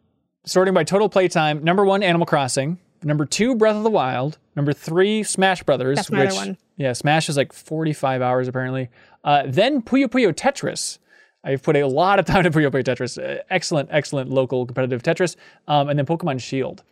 sorting 0.46 0.74
by 0.74 0.84
total 0.84 1.10
playtime. 1.10 1.64
Number 1.64 1.86
one, 1.86 2.04
Animal 2.04 2.26
Crossing. 2.26 2.80
Number 3.04 3.26
two, 3.26 3.56
Breath 3.56 3.76
of 3.76 3.84
the 3.84 3.90
Wild. 3.90 4.38
Number 4.56 4.74
three, 4.74 5.24
Smash 5.24 5.64
Brothers. 5.64 5.98
That's 5.98 6.12
my 6.12 6.20
other 6.20 6.28
which, 6.28 6.36
one. 6.36 6.58
Yeah, 6.78 6.94
Smash 6.94 7.30
is 7.30 7.38
like 7.38 7.54
45 7.54 8.22
hours 8.22 8.48
apparently. 8.48 8.90
Uh, 9.24 9.44
then 9.46 9.82
Puyo 9.82 10.06
Puyo 10.08 10.34
Tetris. 10.34 11.00
I've 11.44 11.64
put 11.64 11.76
a 11.76 11.86
lot 11.88 12.20
of 12.20 12.26
time 12.26 12.44
to 12.44 12.52
Puyo 12.52 12.70
Puyo 12.70 12.84
Tetris. 12.84 13.18
Uh, 13.18 13.42
excellent, 13.50 13.90
excellent 13.92 14.30
local 14.30 14.66
competitive 14.66 15.02
Tetris. 15.02 15.36
Um, 15.68 15.90
and 15.90 15.98
then 15.98 16.06
Pokemon 16.06 16.40
Shield 16.42 16.84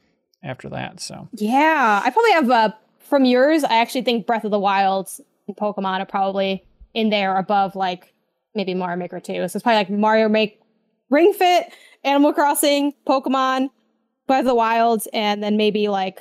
after 0.44 0.70
that. 0.70 1.00
So 1.00 1.28
Yeah. 1.34 2.02
I 2.04 2.10
probably 2.10 2.32
have, 2.32 2.50
uh, 2.50 2.72
from 3.00 3.26
yours, 3.26 3.64
I 3.64 3.78
actually 3.80 4.04
think 4.04 4.26
Breath 4.26 4.46
of 4.46 4.52
the 4.52 4.60
Wild 4.60 5.10
and 5.48 5.56
Pokemon 5.58 6.00
are 6.00 6.06
probably 6.06 6.64
in 6.94 7.10
there 7.10 7.38
above 7.38 7.76
like 7.76 8.14
maybe 8.56 8.74
Mario 8.74 8.98
Maker 8.98 9.20
2. 9.20 9.34
So 9.34 9.44
it's 9.44 9.64
probably 9.64 9.78
like 9.78 9.90
Mario 9.90 10.30
Make 10.30 10.62
Ring 11.10 11.34
Fit, 11.34 11.72
Animal 12.04 12.34
Crossing, 12.34 12.94
Pokemon, 13.08 13.70
Breath 14.28 14.42
of 14.42 14.46
the 14.46 14.56
Wild, 14.56 15.04
and 15.14 15.44
then 15.44 15.58
maybe 15.58 15.88
like 15.88 16.20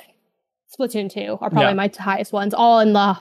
Splatoon 0.77 1.11
2 1.11 1.37
are 1.41 1.49
probably 1.49 1.63
Yeah. 1.69 1.73
my 1.73 1.91
highest 1.97 2.33
ones, 2.33 2.53
all 2.53 2.79
in 2.79 2.93
the 2.93 3.17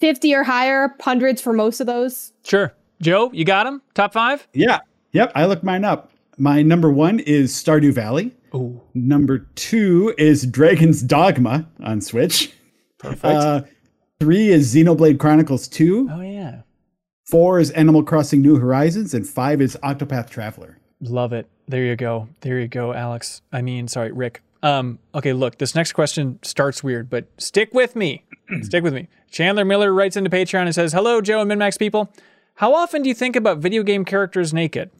50 0.00 0.34
or 0.34 0.42
higher, 0.44 0.94
hundreds 1.00 1.40
for 1.40 1.52
most 1.52 1.80
of 1.80 1.86
those. 1.86 2.32
sure. 2.44 2.72
Joe, 3.00 3.30
you 3.32 3.44
got 3.44 3.64
them? 3.64 3.82
Top 3.94 4.12
five? 4.12 4.46
Yeah. 4.52 4.78
Yep. 5.10 5.32
I 5.34 5.46
look 5.46 5.64
mine 5.64 5.84
up. 5.84 6.12
My 6.38 6.62
number 6.62 6.88
one 6.90 7.18
is 7.20 7.52
Stardew 7.52 7.92
Valley. 7.92 8.32
Ooh, 8.54 8.80
Number 8.94 9.38
two 9.56 10.14
is 10.18 10.46
Dragon's 10.46 11.02
Dogma 11.02 11.66
on 11.82 12.00
Switch. 12.00 12.52
perfect. 12.98 13.24
Uh, 13.24 13.62
three 14.20 14.50
is 14.50 14.72
Xenoblade 14.72 15.18
Chronicles 15.18 15.66
2. 15.66 16.08
oh, 16.12 16.20
yeah. 16.20 16.60
Four 17.24 17.58
is 17.58 17.70
Animal 17.72 18.04
Crossing 18.04 18.40
New 18.42 18.56
Horizons. 18.56 19.14
And 19.14 19.26
five 19.26 19.60
is 19.60 19.76
Octopath 19.82 20.30
Traveler. 20.30 20.78
Love 21.02 21.32
it. 21.32 21.48
There 21.66 21.84
you 21.84 21.96
go. 21.96 22.28
There 22.40 22.60
you 22.60 22.68
go, 22.68 22.94
Alex. 22.94 23.42
I 23.52 23.60
mean, 23.60 23.88
sorry, 23.88 24.12
Rick. 24.12 24.42
Um, 24.62 25.00
okay, 25.14 25.32
look, 25.32 25.58
this 25.58 25.74
next 25.74 25.92
question 25.92 26.38
starts 26.42 26.84
weird, 26.84 27.10
but 27.10 27.26
stick 27.38 27.74
with 27.74 27.96
me. 27.96 28.24
stick 28.62 28.84
with 28.84 28.94
me. 28.94 29.08
Chandler 29.30 29.64
Miller 29.64 29.92
writes 29.92 30.16
into 30.16 30.30
Patreon 30.30 30.66
and 30.66 30.74
says, 30.74 30.92
Hello, 30.92 31.20
Joe 31.20 31.40
and 31.40 31.50
MinnMax 31.50 31.78
people. 31.78 32.12
How 32.56 32.74
often 32.74 33.02
do 33.02 33.08
you 33.08 33.14
think 33.14 33.34
about 33.34 33.58
video 33.58 33.82
game 33.82 34.04
characters 34.04 34.54
naked? 34.54 34.90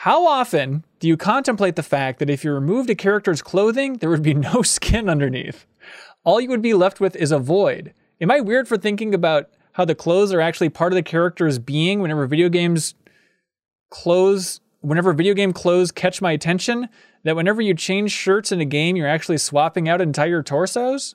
How 0.00 0.26
often 0.26 0.84
do 0.98 1.06
you 1.06 1.16
contemplate 1.16 1.76
the 1.76 1.82
fact 1.82 2.18
that 2.18 2.28
if 2.28 2.44
you 2.44 2.52
removed 2.52 2.90
a 2.90 2.94
character's 2.94 3.40
clothing, 3.42 3.98
there 3.98 4.10
would 4.10 4.22
be 4.22 4.34
no 4.34 4.62
skin 4.62 5.08
underneath? 5.08 5.66
All 6.24 6.40
you 6.40 6.48
would 6.48 6.62
be 6.62 6.74
left 6.74 6.98
with 6.98 7.14
is 7.14 7.30
a 7.30 7.38
void. 7.38 7.94
Am 8.20 8.30
I 8.30 8.40
weird 8.40 8.66
for 8.66 8.76
thinking 8.76 9.14
about 9.14 9.50
how 9.72 9.84
the 9.84 9.94
clothes 9.94 10.32
are 10.32 10.40
actually 10.40 10.70
part 10.70 10.92
of 10.92 10.96
the 10.96 11.02
character's 11.02 11.58
being 11.58 12.00
whenever 12.00 12.26
video 12.26 12.48
games 12.48 12.94
clothes 13.90 14.60
whenever 14.86 15.12
video 15.12 15.34
game 15.34 15.52
clothes 15.52 15.90
catch 15.90 16.22
my 16.22 16.32
attention 16.32 16.88
that 17.24 17.36
whenever 17.36 17.60
you 17.60 17.74
change 17.74 18.12
shirts 18.12 18.52
in 18.52 18.60
a 18.60 18.64
game 18.64 18.96
you're 18.96 19.08
actually 19.08 19.38
swapping 19.38 19.88
out 19.88 20.00
entire 20.00 20.42
torsos? 20.42 21.14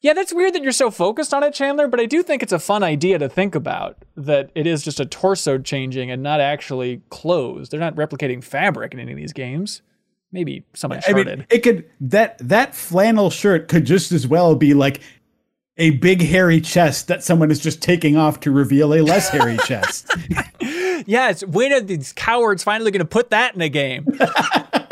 Yeah 0.00 0.14
that's 0.14 0.34
weird 0.34 0.54
that 0.54 0.62
you're 0.62 0.72
so 0.72 0.90
focused 0.90 1.32
on 1.32 1.42
it 1.42 1.54
chandler 1.54 1.88
but 1.88 2.00
i 2.00 2.06
do 2.06 2.22
think 2.22 2.42
it's 2.42 2.52
a 2.52 2.58
fun 2.58 2.82
idea 2.82 3.18
to 3.18 3.28
think 3.28 3.54
about 3.54 4.04
that 4.16 4.50
it 4.54 4.66
is 4.66 4.82
just 4.82 5.00
a 5.00 5.06
torso 5.06 5.58
changing 5.58 6.10
and 6.10 6.22
not 6.22 6.40
actually 6.40 7.02
clothes. 7.10 7.68
They're 7.68 7.80
not 7.80 7.96
replicating 7.96 8.42
fabric 8.42 8.92
in 8.92 9.00
any 9.00 9.12
of 9.12 9.18
these 9.18 9.32
games. 9.32 9.82
Maybe 10.30 10.64
some 10.72 10.92
I 10.92 11.12
mean, 11.12 11.46
it 11.50 11.58
could 11.58 11.84
that 12.00 12.38
that 12.38 12.74
flannel 12.74 13.28
shirt 13.28 13.68
could 13.68 13.84
just 13.84 14.12
as 14.12 14.26
well 14.26 14.54
be 14.54 14.72
like 14.72 15.00
a 15.76 15.90
big 15.90 16.22
hairy 16.22 16.60
chest 16.60 17.08
that 17.08 17.22
someone 17.22 17.50
is 17.50 17.58
just 17.58 17.82
taking 17.82 18.16
off 18.16 18.40
to 18.40 18.50
reveal 18.50 18.94
a 18.94 19.00
less 19.00 19.28
hairy 19.28 19.56
chest. 19.66 20.10
Yeah 21.06 21.30
it's 21.30 21.44
when 21.46 21.72
are 21.72 21.80
these 21.80 22.12
cowards 22.12 22.62
finally 22.62 22.90
going 22.90 23.00
to 23.00 23.04
put 23.04 23.30
that 23.30 23.54
in 23.54 23.60
a 23.60 23.68
game 23.68 24.06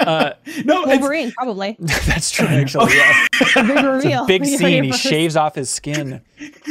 Uh, 0.01 0.33
No, 0.65 0.85
it's, 0.85 0.99
Wolverine, 1.01 1.31
probably. 1.33 1.77
that's 2.07 2.31
true 2.31 2.47
actually 2.47 2.95
yeah. 2.97 3.27
A 3.57 3.63
big 3.63 3.85
reveal. 3.85 4.27
big 4.27 4.45
scene 4.47 4.85
he 4.85 4.93
shaves 4.93 5.37
off 5.37 5.55
his 5.55 5.69
skin 5.69 6.23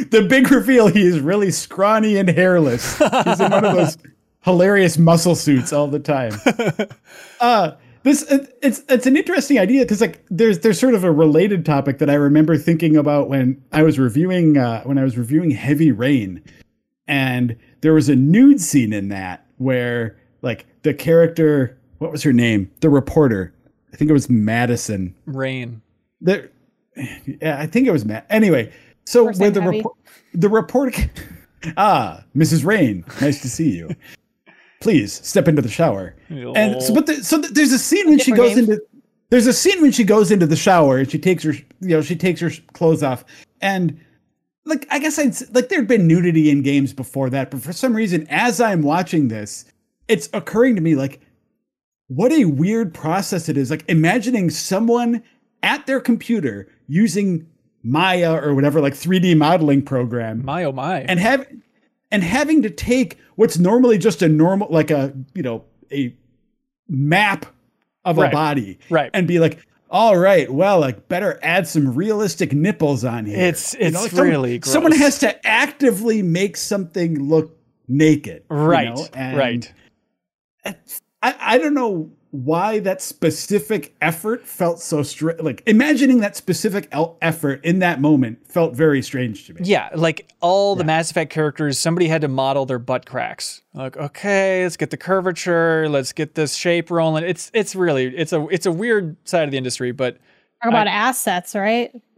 the 0.09 0.25
big 0.27 0.51
reveal. 0.51 0.87
He 0.87 1.05
is 1.05 1.19
really 1.19 1.51
scrawny 1.51 2.17
and 2.17 2.27
hairless. 2.27 2.97
He's 2.97 3.39
in 3.39 3.51
one 3.51 3.63
of 3.65 3.75
those 3.75 3.97
hilarious 4.41 4.97
muscle 4.97 5.35
suits 5.35 5.71
all 5.71 5.87
the 5.87 5.99
time. 5.99 6.33
Uh, 7.39 7.73
this 8.03 8.23
it, 8.31 8.57
it's 8.63 8.81
it's 8.89 9.05
an 9.05 9.15
interesting 9.15 9.59
idea 9.59 9.83
because 9.83 10.01
like 10.01 10.25
there's 10.29 10.59
there's 10.59 10.79
sort 10.79 10.93
of 10.95 11.03
a 11.03 11.11
related 11.11 11.65
topic 11.65 11.99
that 11.99 12.09
I 12.09 12.15
remember 12.15 12.57
thinking 12.57 12.95
about 12.97 13.29
when 13.29 13.61
I 13.71 13.83
was 13.83 13.99
reviewing 13.99 14.57
uh, 14.57 14.81
when 14.83 14.97
I 14.97 15.03
was 15.03 15.17
reviewing 15.17 15.51
Heavy 15.51 15.91
Rain, 15.91 16.41
and 17.07 17.55
there 17.81 17.93
was 17.93 18.09
a 18.09 18.15
nude 18.15 18.61
scene 18.61 18.93
in 18.93 19.09
that 19.09 19.45
where 19.57 20.17
like 20.41 20.65
the 20.83 20.93
character 20.93 21.77
what 21.99 22.11
was 22.11 22.23
her 22.23 22.31
name? 22.31 22.71
The 22.79 22.89
reporter. 22.89 23.53
I 23.93 23.97
think 23.97 24.09
it 24.09 24.13
was 24.13 24.29
Madison. 24.29 25.13
Rain. 25.25 25.81
There 26.21 26.49
yeah 27.41 27.57
i 27.59 27.65
think 27.65 27.87
it 27.87 27.91
was 27.91 28.05
matt 28.05 28.25
anyway 28.29 28.71
so 29.05 29.25
First 29.25 29.39
where 29.39 29.51
the 29.51 29.61
report 29.61 29.95
the 30.33 30.49
report 30.49 31.07
ah 31.77 32.23
mrs 32.35 32.65
rain 32.65 33.05
nice 33.21 33.41
to 33.41 33.49
see 33.49 33.69
you. 33.69 33.95
Please 34.81 35.13
step 35.27 35.49
into 35.49 35.61
the 35.61 35.67
shower. 35.69 36.15
And 36.29 36.81
so 36.81 36.93
but 36.93 37.05
the, 37.05 37.21
so 37.23 37.41
th- 37.41 37.53
there's 37.53 37.73
a 37.73 37.79
scene 37.79 38.07
when 38.07 38.17
she 38.19 38.31
goes 38.31 38.55
names. 38.55 38.69
into 38.69 38.81
there's 39.29 39.45
a 39.47 39.51
scene 39.53 39.81
when 39.81 39.91
she 39.91 40.05
goes 40.05 40.31
into 40.31 40.45
the 40.45 40.55
shower 40.55 40.97
and 40.99 41.11
she 41.11 41.19
takes 41.19 41.43
her 41.43 41.51
you 41.51 41.89
know 41.89 42.01
she 42.01 42.15
takes 42.15 42.39
her 42.39 42.49
clothes 42.73 43.03
off 43.03 43.25
and 43.61 43.99
like 44.69 44.87
i 44.91 44.99
guess 44.99 45.17
i'd 45.19 45.35
like 45.55 45.69
there'd 45.69 45.87
been 45.87 46.07
nudity 46.07 46.49
in 46.49 46.61
games 46.61 46.93
before 46.93 47.29
that 47.29 47.51
but 47.51 47.61
for 47.61 47.73
some 47.73 47.93
reason 47.95 48.25
as 48.29 48.61
i'm 48.61 48.81
watching 48.81 49.27
this 49.27 49.65
it's 50.07 50.29
occurring 50.33 50.75
to 50.75 50.81
me 50.81 50.95
like 50.95 51.19
what 52.07 52.31
a 52.31 52.45
weird 52.45 52.91
process 52.91 53.49
it 53.49 53.55
is. 53.55 53.69
Like 53.69 53.85
imagining 53.87 54.49
someone 54.49 55.21
at 55.61 55.85
their 55.85 55.99
computer 55.99 56.67
using 56.87 57.45
Maya 57.83 58.33
or 58.33 58.55
whatever, 58.55 58.81
like 58.81 58.93
3D 58.95 59.37
modeling 59.37 59.83
program, 59.83 60.43
my 60.43 60.63
oh 60.63 60.71
my 60.71 61.01
and 61.01 61.19
have 61.19 61.45
and 62.09 62.23
having 62.23 62.63
to 62.63 62.71
take 62.71 63.19
what's 63.35 63.59
normally 63.59 63.99
just 63.99 64.23
a 64.23 64.27
normal, 64.27 64.67
like 64.71 64.89
a 64.89 65.13
you 65.35 65.43
know 65.43 65.63
a 65.91 66.15
map 66.87 67.45
of 68.05 68.17
Right. 68.17 68.31
a 68.31 68.35
body, 68.35 68.79
Right. 68.89 69.11
and 69.13 69.27
be 69.27 69.37
like, 69.37 69.59
all 69.89 70.17
right, 70.17 70.49
well, 70.51 70.79
like 70.79 71.07
better 71.07 71.39
add 71.41 71.67
some 71.67 71.95
realistic 71.95 72.53
nipples 72.53 73.03
on 73.03 73.25
here. 73.25 73.37
It's- 73.39 73.73
You 73.79 73.87
it's 73.87 73.95
like, 74.01 74.11
someone- 74.11 74.27
really 74.29 74.61
someone 74.63 74.91
gross. 74.91 75.01
has 75.01 75.19
to 75.19 75.47
actively 75.47 76.21
make 76.21 76.57
something 76.57 77.19
look 77.27 77.57
naked, 77.87 78.43
you 78.49 78.55
right 78.55 78.93
know? 78.95 79.07
And- 79.13 79.37
right 79.37 79.73
I, 81.21 81.35
I 81.39 81.57
don't 81.57 81.73
know 81.73 82.11
why 82.31 82.79
that 82.79 83.01
specific 83.01 83.95
effort 84.01 84.45
felt 84.45 84.79
so 84.79 85.01
strange. 85.01 85.41
Like 85.41 85.63
imagining 85.65 86.19
that 86.19 86.35
specific 86.35 86.87
el- 86.91 87.17
effort 87.21 87.63
in 87.65 87.79
that 87.79 87.99
moment 87.99 88.45
felt 88.47 88.75
very 88.75 89.01
strange 89.01 89.47
to 89.47 89.53
me. 89.53 89.61
Yeah, 89.63 89.89
like 89.95 90.31
all 90.39 90.75
the 90.75 90.83
Mass 90.83 91.09
Effect 91.09 91.31
characters, 91.31 91.79
somebody 91.79 92.07
had 92.07 92.21
to 92.21 92.27
model 92.27 92.65
their 92.65 92.79
butt 92.79 93.05
cracks. 93.05 93.61
Like, 93.73 93.97
okay, 93.97 94.63
let's 94.63 94.77
get 94.77 94.91
the 94.91 94.97
curvature, 94.97 95.89
let's 95.89 96.13
get 96.13 96.35
this 96.35 96.53
shape 96.55 96.91
rolling. 96.91 97.23
It's 97.23 97.49
it's 97.53 97.75
really 97.75 98.15
it's 98.15 98.33
a 98.33 98.47
it's 98.49 98.65
a 98.65 98.71
weird 98.71 99.17
side 99.27 99.45
of 99.45 99.51
the 99.51 99.57
industry, 99.57 99.91
but 99.91 100.17
Talk 100.61 100.71
about 100.71 100.87
assets, 100.87 101.55
right? 101.55 101.89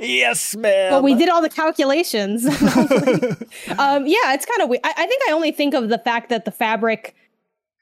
yes, 0.00 0.56
ma'am. 0.56 0.90
But 0.90 1.04
we 1.04 1.14
did 1.14 1.28
all 1.28 1.40
the 1.40 1.48
calculations. 1.48 2.44
um, 3.78 4.04
yeah, 4.04 4.34
it's 4.34 4.44
kind 4.44 4.60
of 4.60 4.68
weird. 4.68 4.80
I, 4.82 4.94
I 4.96 5.06
think 5.06 5.22
I 5.28 5.32
only 5.32 5.52
think 5.52 5.74
of 5.74 5.88
the 5.88 5.98
fact 5.98 6.30
that 6.30 6.44
the 6.44 6.50
fabric 6.50 7.14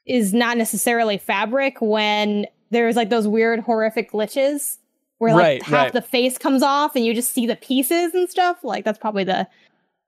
is 0.07 0.33
not 0.33 0.57
necessarily 0.57 1.17
fabric 1.17 1.77
when 1.81 2.47
there's 2.71 2.95
like 2.95 3.09
those 3.09 3.27
weird 3.27 3.59
horrific 3.59 4.11
glitches 4.11 4.77
where 5.19 5.33
like 5.33 5.43
Right, 5.43 5.63
half 5.63 5.83
right. 5.85 5.93
the 5.93 6.01
face 6.01 6.37
comes 6.37 6.63
off 6.63 6.95
and 6.95 7.05
you 7.05 7.13
just 7.13 7.31
see 7.31 7.45
the 7.45 7.55
pieces 7.55 8.13
and 8.13 8.29
stuff. 8.29 8.63
Like 8.63 8.85
that's 8.85 8.99
probably 8.99 9.23
the 9.23 9.47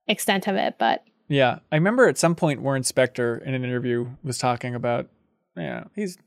extent 0.07 0.47
of 0.47 0.55
it. 0.55 0.75
But 0.79 1.03
Yeah, 1.27 1.59
I 1.71 1.75
remember 1.75 2.07
at 2.07 2.17
some 2.17 2.35
point 2.35 2.61
Warren 2.61 2.83
Spector 2.83 3.41
in 3.43 3.53
an 3.53 3.63
interview 3.63 4.07
was 4.23 4.37
talking 4.37 4.75
about, 4.75 5.07
yeah, 5.57 5.85
he's 5.95 6.17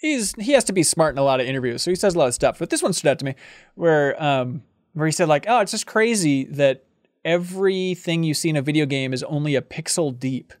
he's 0.00 0.34
he 0.34 0.52
has 0.52 0.64
to 0.64 0.72
be 0.72 0.82
smart 0.82 1.14
in 1.14 1.18
a 1.18 1.24
lot 1.24 1.40
of 1.40 1.46
interviews, 1.46 1.82
so 1.82 1.90
he 1.90 1.94
says 1.94 2.14
a 2.14 2.18
lot 2.18 2.28
of 2.28 2.34
stuff. 2.34 2.58
But 2.58 2.70
this 2.70 2.82
one 2.82 2.92
stood 2.92 3.08
out 3.08 3.18
to 3.20 3.24
me, 3.24 3.34
where 3.74 4.22
um 4.22 4.62
where 4.92 5.06
he 5.06 5.12
said 5.12 5.28
like, 5.28 5.46
oh, 5.48 5.60
it's 5.60 5.72
just 5.72 5.86
crazy 5.86 6.44
that 6.44 6.84
everything 7.24 8.22
you 8.22 8.34
see 8.34 8.50
in 8.50 8.56
a 8.56 8.62
video 8.62 8.86
game 8.86 9.12
is 9.12 9.22
only 9.24 9.54
a 9.54 9.62
pixel 9.62 10.16
deep. 10.18 10.52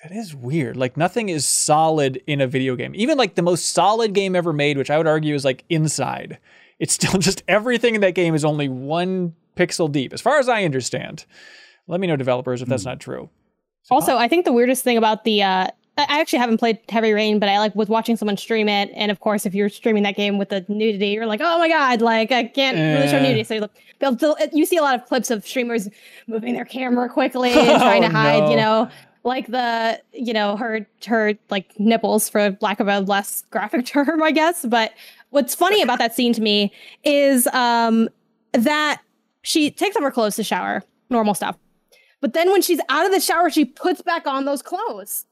It's 0.00 0.04
like 0.04 0.10
that 0.10 0.16
is 0.16 0.34
weird. 0.34 0.76
Like 0.76 0.96
nothing 0.96 1.28
is 1.28 1.46
solid 1.46 2.22
in 2.26 2.40
a 2.40 2.46
video 2.46 2.76
game. 2.76 2.92
Even 2.94 3.18
like 3.18 3.34
the 3.34 3.42
most 3.42 3.68
solid 3.70 4.12
game 4.12 4.34
ever 4.36 4.52
made, 4.52 4.76
which 4.78 4.90
I 4.90 4.98
would 4.98 5.06
argue 5.06 5.34
is 5.34 5.44
like 5.44 5.64
Inside. 5.68 6.38
It's 6.78 6.94
still 6.98 7.18
just 7.18 7.42
everything 7.48 7.94
in 7.94 8.00
that 8.02 8.14
game 8.14 8.34
is 8.34 8.44
only 8.44 8.68
one 8.68 9.34
pixel 9.56 9.90
deep, 9.90 10.12
as 10.12 10.20
far 10.20 10.38
as 10.38 10.48
I 10.48 10.64
understand. 10.64 11.24
Let 11.88 12.00
me 12.00 12.06
know, 12.06 12.16
developers, 12.16 12.62
if 12.62 12.68
that's 12.68 12.84
not 12.84 13.00
true. 13.00 13.30
Also, 13.90 14.16
I 14.16 14.28
think 14.28 14.44
the 14.44 14.52
weirdest 14.52 14.84
thing 14.84 14.98
about 14.98 15.24
the 15.24 15.42
uh 15.42 15.66
I 15.96 16.06
I 16.08 16.20
actually 16.20 16.38
haven't 16.38 16.58
played 16.58 16.78
Heavy 16.88 17.12
Rain, 17.12 17.40
but 17.40 17.48
I 17.48 17.58
like 17.58 17.74
was 17.74 17.88
watching 17.88 18.16
someone 18.16 18.36
stream 18.36 18.68
it, 18.68 18.88
and 18.94 19.10
of 19.10 19.18
course, 19.18 19.46
if 19.46 19.52
you're 19.54 19.68
streaming 19.68 20.04
that 20.04 20.14
game 20.14 20.38
with 20.38 20.50
the 20.50 20.64
nudity, 20.68 21.08
you're 21.08 21.26
like, 21.26 21.40
oh 21.42 21.58
my 21.58 21.68
god, 21.68 22.00
like 22.02 22.30
I 22.30 22.44
can't 22.44 22.76
really 22.76 23.08
show 23.10 23.16
Eh. 23.16 23.22
nudity. 23.22 23.42
So 23.42 23.54
you 23.54 23.60
look, 23.62 23.72
they'll, 23.98 24.14
they'll, 24.14 24.36
you 24.52 24.64
see 24.64 24.76
a 24.76 24.82
lot 24.82 24.94
of 24.94 25.06
clips 25.06 25.30
of 25.32 25.44
streamers 25.44 25.88
moving 26.28 26.54
their 26.54 26.64
camera 26.64 27.08
quickly 27.08 27.50
and 27.50 27.78
trying 27.82 28.02
to 28.02 28.08
Oh, 28.08 28.12
hide, 28.12 28.42
no. 28.44 28.50
you 28.50 28.56
know, 28.56 28.88
like 29.28 29.46
the 29.46 30.00
you 30.12 30.32
know 30.32 30.56
her 30.56 30.86
her 31.06 31.34
like 31.50 31.78
nipples 31.78 32.28
for 32.28 32.56
lack 32.60 32.80
of 32.80 32.88
a 32.88 33.00
less 33.00 33.44
graphic 33.50 33.86
term, 33.92 34.22
I 34.22 34.32
guess. 34.32 34.64
But 34.66 34.92
what's 35.30 35.54
funny 35.54 35.82
about 35.82 35.98
that 36.00 36.14
scene 36.14 36.32
to 36.32 36.40
me 36.42 36.72
is 37.04 37.46
um 37.48 38.08
that 38.52 39.00
she 39.42 39.70
takes 39.70 39.94
off 39.96 40.02
her 40.02 40.10
clothes 40.10 40.36
to 40.36 40.42
shower, 40.44 40.82
normal 41.10 41.34
stuff. 41.34 41.56
But 42.20 42.32
then 42.32 42.50
when 42.50 42.62
she's 42.62 42.80
out 42.88 43.06
of 43.06 43.12
the 43.12 43.20
shower, 43.20 43.48
she 43.50 43.64
puts 43.64 44.02
back 44.02 44.26
on 44.26 44.44
those 44.44 44.62
clothes. 44.62 45.24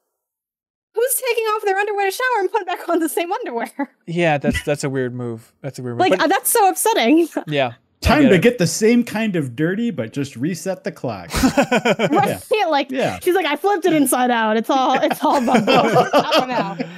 Who's 0.95 1.23
taking 1.29 1.45
off 1.45 1.65
their 1.65 1.77
underwear 1.77 2.07
to 2.09 2.13
shower 2.13 2.41
and 2.41 2.51
put 2.53 2.65
back 2.65 2.89
on 2.89 3.01
the 3.01 3.09
same 3.09 3.31
underwear? 3.33 3.91
Yeah, 4.07 4.39
that's 4.39 4.63
that's 4.63 4.85
a 4.85 4.89
weird 4.89 5.15
move. 5.15 5.53
That's 5.61 5.79
a 5.79 5.83
weird 5.83 5.97
move. 5.97 6.01
Like 6.01 6.13
But, 6.13 6.21
uh, 6.23 6.27
that's 6.29 6.49
so 6.51 6.69
upsetting. 6.69 7.29
yeah. 7.49 7.73
I 8.07 8.09
Time 8.09 8.23
get 8.23 8.29
to 8.29 8.35
it. 8.37 8.43
get 8.43 8.59
the 8.59 8.67
same 8.67 9.05
kind 9.05 9.37
of 9.37 9.57
dirty, 9.57 9.91
but 9.91 10.13
just 10.13 10.37
reset 10.37 10.85
the 10.85 10.93
clock. 10.93 11.31
right? 12.11 12.43
Like 12.69 12.91
Yeah. 12.91 13.19
she's 13.21 13.35
like, 13.35 13.47
I 13.47 13.57
flipped 13.57 13.87
it 13.87 13.93
inside 13.95 14.31
out. 14.31 14.57
It's 14.57 14.69
all 14.69 14.95
it's 15.01 15.23
all 15.25 15.41
bugged 15.45 15.69
out. 15.69 16.15
I 16.15 16.31
don't 16.39 16.49
know. 16.49 16.89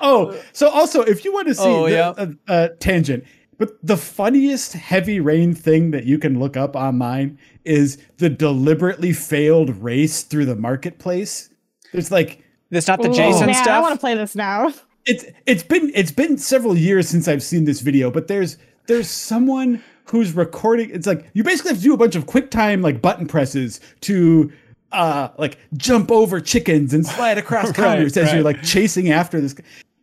Oh, 0.00 0.38
so 0.52 0.68
also, 0.68 1.00
if 1.02 1.24
you 1.24 1.32
want 1.32 1.48
to 1.48 1.54
see 1.54 1.62
Oh, 1.64 1.84
the, 1.86 1.90
yeah. 1.92 2.08
uh, 2.10 2.26
uh, 2.46 2.68
tangent, 2.78 3.24
but 3.58 3.70
the 3.82 3.96
funniest 3.96 4.74
heavy 4.74 5.18
rain 5.18 5.54
thing 5.54 5.90
that 5.92 6.04
you 6.04 6.18
can 6.18 6.38
look 6.38 6.56
up 6.56 6.76
online 6.76 7.38
is 7.64 7.98
the 8.18 8.28
deliberately 8.28 9.12
failed 9.12 9.70
race 9.82 10.22
through 10.24 10.44
the 10.44 10.56
marketplace. 10.56 11.48
It's 11.92 12.10
like 12.10 12.44
That's 12.70 12.86
not 12.86 13.00
the 13.00 13.08
Ooh, 13.10 13.14
Jason 13.14 13.46
man, 13.46 13.68
I 13.68 13.80
want 13.80 13.94
to 13.94 14.00
play 14.00 14.14
this 14.14 14.34
now. 14.36 14.72
it's 15.06 15.24
it's 15.46 15.62
been 15.62 15.90
it's 15.94 16.12
been 16.12 16.36
several 16.38 16.76
years 16.76 17.08
since 17.08 17.26
I've 17.28 17.42
seen 17.42 17.64
this 17.64 17.80
video, 17.80 18.10
but 18.10 18.28
there's 18.28 18.58
there's 18.86 19.10
someone 19.10 19.82
who's 20.06 20.32
recording. 20.32 20.90
It's 20.90 21.06
like 21.06 21.30
you 21.32 21.42
basically 21.42 21.70
have 21.70 21.78
to 21.78 21.82
do 21.82 21.94
a 21.94 21.96
bunch 21.96 22.14
of 22.14 22.26
quick 22.26 22.50
time 22.50 22.82
like 22.82 23.00
button 23.00 23.26
presses 23.26 23.80
to 24.02 24.52
uh 24.92 25.28
like 25.38 25.58
jump 25.76 26.10
over 26.12 26.40
chickens 26.40 26.94
and 26.94 27.04
slide 27.04 27.38
across 27.38 27.72
counters 27.76 28.16
as 28.16 28.26
right. 28.26 28.34
you're 28.34 28.44
like 28.44 28.62
chasing 28.62 29.10
after 29.10 29.40
this. 29.40 29.54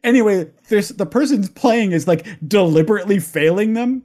Anyway, 0.04 0.50
there's 0.70 0.90
the 0.90 1.06
person's 1.06 1.50
playing 1.50 1.92
is 1.92 2.08
like 2.08 2.28
deliberately 2.48 3.20
failing 3.20 3.74
them. 3.74 4.04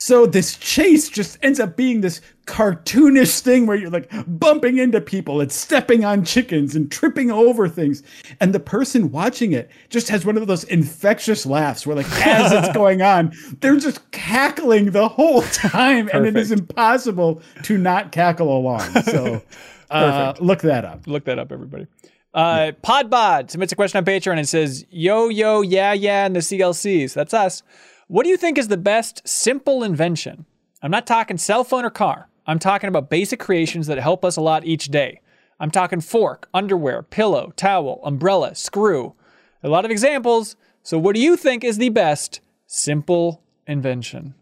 So 0.00 0.26
this 0.26 0.56
chase 0.56 1.08
just 1.08 1.38
ends 1.42 1.58
up 1.58 1.76
being 1.76 2.00
this 2.02 2.20
cartoonish 2.46 3.40
thing 3.40 3.66
where 3.66 3.76
you're 3.76 3.90
like 3.90 4.08
bumping 4.28 4.78
into 4.78 5.00
people 5.00 5.40
and 5.40 5.50
stepping 5.50 6.04
on 6.04 6.24
chickens 6.24 6.76
and 6.76 6.90
tripping 6.90 7.32
over 7.32 7.68
things. 7.68 8.04
And 8.40 8.54
the 8.54 8.60
person 8.60 9.10
watching 9.10 9.52
it 9.52 9.68
just 9.90 10.08
has 10.08 10.24
one 10.24 10.36
of 10.36 10.46
those 10.46 10.62
infectious 10.64 11.44
laughs 11.44 11.84
where 11.84 11.96
like 11.96 12.06
as 12.24 12.52
it's 12.52 12.72
going 12.74 13.02
on, 13.02 13.32
they're 13.60 13.76
just 13.76 14.08
cackling 14.12 14.92
the 14.92 15.08
whole 15.08 15.42
time 15.52 16.08
and 16.12 16.26
it 16.26 16.36
is 16.36 16.52
impossible 16.52 17.42
to 17.64 17.76
not 17.76 18.12
cackle 18.12 18.56
along. 18.56 18.88
So 19.02 19.42
uh, 19.90 20.34
look 20.38 20.60
that 20.60 20.84
up. 20.84 21.08
Look 21.08 21.24
that 21.24 21.40
up, 21.40 21.50
everybody. 21.50 21.88
Uh, 22.32 22.70
Podbod 22.84 23.50
submits 23.50 23.72
a 23.72 23.76
question 23.76 23.98
on 23.98 24.04
Patreon 24.04 24.38
and 24.38 24.48
says, 24.48 24.86
Yo, 24.90 25.28
yo, 25.28 25.62
yeah, 25.62 25.92
yeah, 25.92 26.24
and 26.24 26.36
the 26.36 26.40
CLCs. 26.40 27.14
That's 27.14 27.34
us. 27.34 27.64
What 28.08 28.24
do 28.24 28.30
you 28.30 28.36
think 28.36 28.56
is 28.58 28.68
the 28.68 28.76
best 28.78 29.26
simple 29.28 29.84
invention? 29.84 30.46
I'm 30.82 30.90
not 30.90 31.06
talking 31.06 31.36
cell 31.36 31.62
phone 31.64 31.84
or 31.84 31.90
car. 31.90 32.28
I'm 32.46 32.58
talking 32.58 32.88
about 32.88 33.10
basic 33.10 33.38
creations 33.38 33.86
that 33.86 33.98
help 33.98 34.24
us 34.24 34.36
a 34.36 34.40
lot 34.40 34.64
each 34.64 34.86
day. 34.86 35.20
I'm 35.60 35.70
talking 35.70 36.00
fork, 36.00 36.48
underwear, 36.54 37.02
pillow, 37.02 37.52
towel, 37.56 38.00
umbrella, 38.04 38.54
screw. 38.54 39.14
A 39.62 39.68
lot 39.68 39.84
of 39.84 39.90
examples. 39.90 40.56
So, 40.82 40.98
what 40.98 41.14
do 41.14 41.20
you 41.20 41.36
think 41.36 41.64
is 41.64 41.76
the 41.78 41.90
best 41.90 42.40
simple 42.66 43.42
invention? 43.66 44.34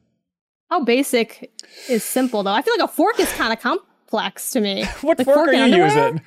How 0.70 0.84
basic 0.84 1.50
is 1.88 2.04
simple 2.04 2.42
though? 2.42 2.52
I 2.52 2.62
feel 2.62 2.74
like 2.78 2.88
a 2.88 2.92
fork 2.92 3.18
is 3.18 3.32
kind 3.32 3.52
of 3.52 3.58
complex 3.60 4.50
to 4.50 4.60
me. 4.60 4.84
What 5.00 5.18
Like 5.18 5.24
fork 5.24 5.48
are 5.48 5.52
you 5.54 5.62
underwear? 5.62 5.86
using? 6.08 6.20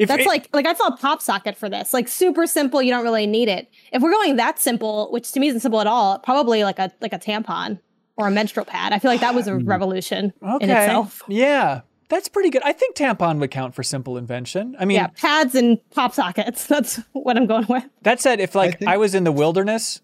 If 0.00 0.08
That's 0.08 0.22
it- 0.22 0.28
like 0.28 0.48
like 0.54 0.66
I 0.66 0.72
saw 0.72 0.86
a 0.86 0.96
pop 0.96 1.20
socket 1.20 1.58
for 1.58 1.68
this. 1.68 1.92
Like 1.92 2.08
super 2.08 2.46
simple, 2.46 2.80
you 2.80 2.90
don't 2.90 3.04
really 3.04 3.26
need 3.26 3.48
it. 3.48 3.70
If 3.92 4.02
we're 4.02 4.10
going 4.10 4.36
that 4.36 4.58
simple, 4.58 5.10
which 5.10 5.30
to 5.32 5.40
me 5.40 5.48
isn't 5.48 5.60
simple 5.60 5.80
at 5.80 5.86
all, 5.86 6.18
probably 6.20 6.64
like 6.64 6.78
a 6.78 6.90
like 7.02 7.12
a 7.12 7.18
tampon 7.18 7.78
or 8.16 8.26
a 8.26 8.30
menstrual 8.30 8.64
pad. 8.64 8.94
I 8.94 8.98
feel 8.98 9.10
like 9.10 9.20
that 9.20 9.34
was 9.34 9.46
a 9.46 9.56
hmm. 9.56 9.68
revolution 9.68 10.32
okay. 10.42 10.64
in 10.64 10.70
itself. 10.70 11.22
Yeah, 11.28 11.82
that's 12.08 12.28
pretty 12.28 12.48
good. 12.48 12.62
I 12.64 12.72
think 12.72 12.96
tampon 12.96 13.40
would 13.40 13.50
count 13.50 13.74
for 13.74 13.82
simple 13.82 14.16
invention. 14.16 14.74
I 14.80 14.86
mean, 14.86 14.96
Yeah, 14.96 15.08
pads 15.08 15.54
and 15.54 15.78
pop 15.90 16.14
sockets. 16.14 16.66
That's 16.66 16.98
what 17.12 17.36
I'm 17.36 17.46
going 17.46 17.66
with. 17.68 17.84
That 18.02 18.20
said, 18.20 18.40
if 18.40 18.54
like 18.54 18.76
I, 18.76 18.76
think- 18.78 18.98
was 18.98 19.14
in 19.14 19.24
the 19.24 19.32
wilderness 19.32 20.00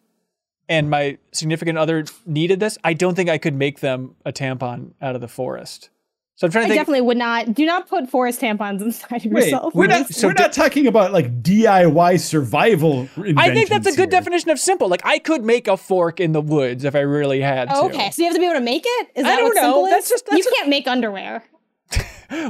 and 0.69 0.91
my 0.91 1.17
significant 1.33 1.79
other 1.79 2.05
needed 2.27 2.61
this, 2.61 2.77
I 2.85 2.93
don't 2.93 3.15
think 3.15 3.31
I 3.31 3.39
could 3.39 3.55
make 3.55 3.81
them 3.81 4.15
a 4.27 4.33
tampon 4.33 4.93
out 5.01 5.15
of 5.15 5.21
the 5.23 5.29
forest. 5.29 5.89
So 6.37 6.47
I'm 6.47 6.51
trying 6.51 6.65
I 6.65 6.69
to 6.69 6.75
think. 6.75 6.81
definitely 6.81 7.01
would 7.01 7.17
not. 7.17 7.55
Do 7.55 7.65
not 7.65 7.89
put 7.89 8.11
forest 8.11 8.41
tampons 8.43 8.81
inside 8.83 9.25
of 9.25 9.33
Wait, 9.33 9.45
yourself. 9.47 9.75
we're 9.75 9.87
not 9.87 10.09
So 10.09 10.29
we're 10.29 10.35
di- 10.35 10.43
not 10.43 10.53
talking 10.53 10.87
about 10.87 11.13
like 11.13 11.43
DIY 11.43 12.21
survival. 12.21 13.09
I 13.39 13.55
think 13.55 13.71
that's 13.71 13.87
a 13.87 13.91
good 13.93 13.99
here. 13.99 14.07
definition 14.21 14.51
of 14.51 14.59
simple. 14.59 14.89
Like 14.89 15.01
I 15.05 15.19
could 15.19 15.45
make 15.45 15.67
a 15.67 15.77
fork 15.79 16.21
in 16.21 16.33
the 16.33 16.43
woods 16.43 16.85
if 16.85 16.95
I 16.95 17.01
really 17.01 17.41
had 17.41 17.71
to. 17.71 17.75
Oh, 17.75 17.87
okay, 17.89 18.11
so 18.11 18.21
you 18.23 18.29
have 18.29 18.35
to 18.35 18.39
be 18.41 18.45
able 18.45 18.57
to 18.57 18.61
make 18.61 18.83
it. 18.85 19.09
Is 19.17 19.25
I 19.25 19.29
that 19.31 19.37
don't 19.37 19.45
what 19.45 19.55
know. 19.57 19.63
simple 19.63 19.85
is? 19.87 19.91
That's 19.93 20.11
just- 20.11 20.27
that's 20.27 20.37
you 20.37 20.45
just- 20.45 20.57
can't 20.57 20.69
make 20.69 20.87
underwear. 20.87 21.43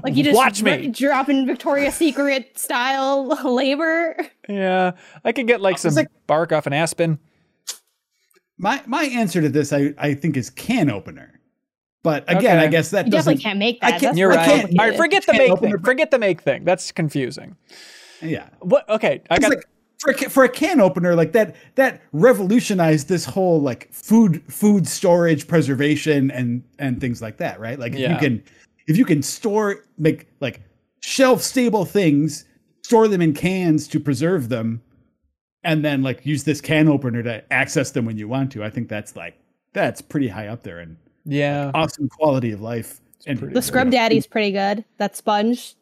Like 0.02 0.16
you 0.16 0.24
just 0.24 0.34
Watch 0.34 0.62
me. 0.62 0.88
dr- 0.88 0.92
drop 0.96 1.28
in 1.28 1.46
Victoria's 1.46 1.94
Secret 1.94 2.58
style 2.58 3.26
labor. 3.54 4.16
Yeah, 4.48 4.92
I 5.22 5.32
could 5.32 5.46
get 5.46 5.60
like 5.60 5.76
some 5.78 5.94
like- 5.94 6.08
bark 6.26 6.50
off 6.50 6.66
an 6.66 6.72
aspen. 6.72 7.18
My 8.58 8.82
my 8.86 9.04
answer 9.04 9.42
to 9.42 9.48
this, 9.50 9.72
I, 9.74 9.92
I 9.98 10.14
think, 10.14 10.36
is 10.38 10.48
can 10.50 10.90
opener. 10.90 11.35
But 12.06 12.22
again, 12.28 12.58
Okay. 12.58 12.66
I 12.66 12.68
guess 12.68 12.90
that 12.90 13.06
You 13.06 13.10
definitely 13.10 13.34
doesn't. 13.34 13.42
can't 13.42 13.58
make 13.58 13.78
I 13.82 13.90
that. 13.90 14.00
can't- 14.00 14.16
You're 14.16 14.30
I 14.32 14.36
right. 14.36 14.46
can't- 14.46 14.78
All 14.78 14.86
right, 14.88 14.96
forget 14.96 15.26
the 15.26 15.32
make 15.32 15.58
thing. 15.58 15.72
the- 15.72 15.78
Forget 15.80 16.12
the 16.12 16.20
make 16.20 16.40
thing. 16.40 16.62
That's 16.64 16.92
confusing. 16.92 17.56
Yeah, 18.22 18.46
What? 18.60 18.88
Okay, 18.88 19.22
I 19.28 19.40
got. 19.40 19.50
like 19.50 19.64
for 19.98 20.12
a, 20.12 20.14
for 20.30 20.44
a 20.44 20.48
can 20.48 20.78
opener 20.80 21.16
like 21.16 21.32
that 21.32 21.56
that 21.74 22.00
revolutionized 22.12 23.08
this 23.08 23.24
whole 23.24 23.60
like 23.60 23.92
food 23.92 24.40
food 24.46 24.86
storage 24.86 25.48
preservation 25.48 26.30
and 26.30 26.62
and 26.78 27.00
things 27.00 27.20
like 27.20 27.38
that 27.38 27.58
right 27.58 27.78
like 27.80 27.92
if 27.94 27.98
Yeah. 27.98 28.12
you 28.12 28.18
can 28.18 28.42
if 28.86 28.96
you 28.96 29.04
can 29.04 29.20
store 29.22 29.84
make 29.98 30.28
like 30.40 30.60
shelf 31.00 31.42
stable 31.42 31.84
things 31.84 32.44
store 32.84 33.08
them 33.08 33.20
in 33.20 33.32
cans 33.34 33.88
to 33.88 33.98
preserve 33.98 34.48
them 34.48 34.80
and 35.64 35.84
then 35.84 36.02
like 36.02 36.24
use 36.24 36.44
this 36.44 36.60
can 36.60 36.86
opener 36.88 37.22
to 37.24 37.42
access 37.52 37.90
them 37.90 38.04
when 38.04 38.16
you 38.16 38.28
want 38.28 38.52
to 38.52 38.62
i 38.62 38.70
think 38.70 38.88
that's 38.88 39.16
like 39.16 39.34
that's 39.72 40.00
pretty 40.02 40.28
high 40.28 40.46
up 40.46 40.62
there 40.62 40.78
and 40.78 40.96
yeah. 41.26 41.70
awesome 41.74 42.08
quality 42.08 42.52
of 42.52 42.60
life 42.62 43.00
and 43.26 43.38
The 43.38 43.60
Scrub 43.60 43.90
Daddy's 43.90 44.26
pretty 44.26 44.52
good. 44.52 44.84
That 44.98 45.16
sponge. 45.16 45.74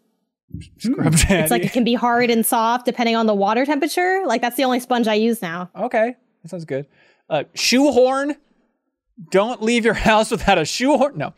Scrub 0.78 1.14
Daddy. 1.16 1.34
It's 1.42 1.50
like 1.50 1.64
it 1.64 1.72
can 1.72 1.84
be 1.84 1.94
hard 1.94 2.30
and 2.30 2.44
soft 2.44 2.86
depending 2.86 3.16
on 3.16 3.26
the 3.26 3.34
water 3.34 3.64
temperature. 3.66 4.22
Like 4.26 4.40
that's 4.40 4.56
the 4.56 4.64
only 4.64 4.80
sponge 4.80 5.06
I 5.08 5.14
use 5.14 5.42
now. 5.42 5.70
Okay, 5.76 6.16
that 6.42 6.48
sounds 6.48 6.64
good. 6.64 6.86
Uh, 7.28 7.44
shoehorn. 7.54 8.36
Don't 9.30 9.62
leave 9.62 9.84
your 9.84 9.94
house 10.08 10.30
without 10.30 10.58
a 10.58 10.64
shoehorn. 10.64 11.16
No. 11.16 11.32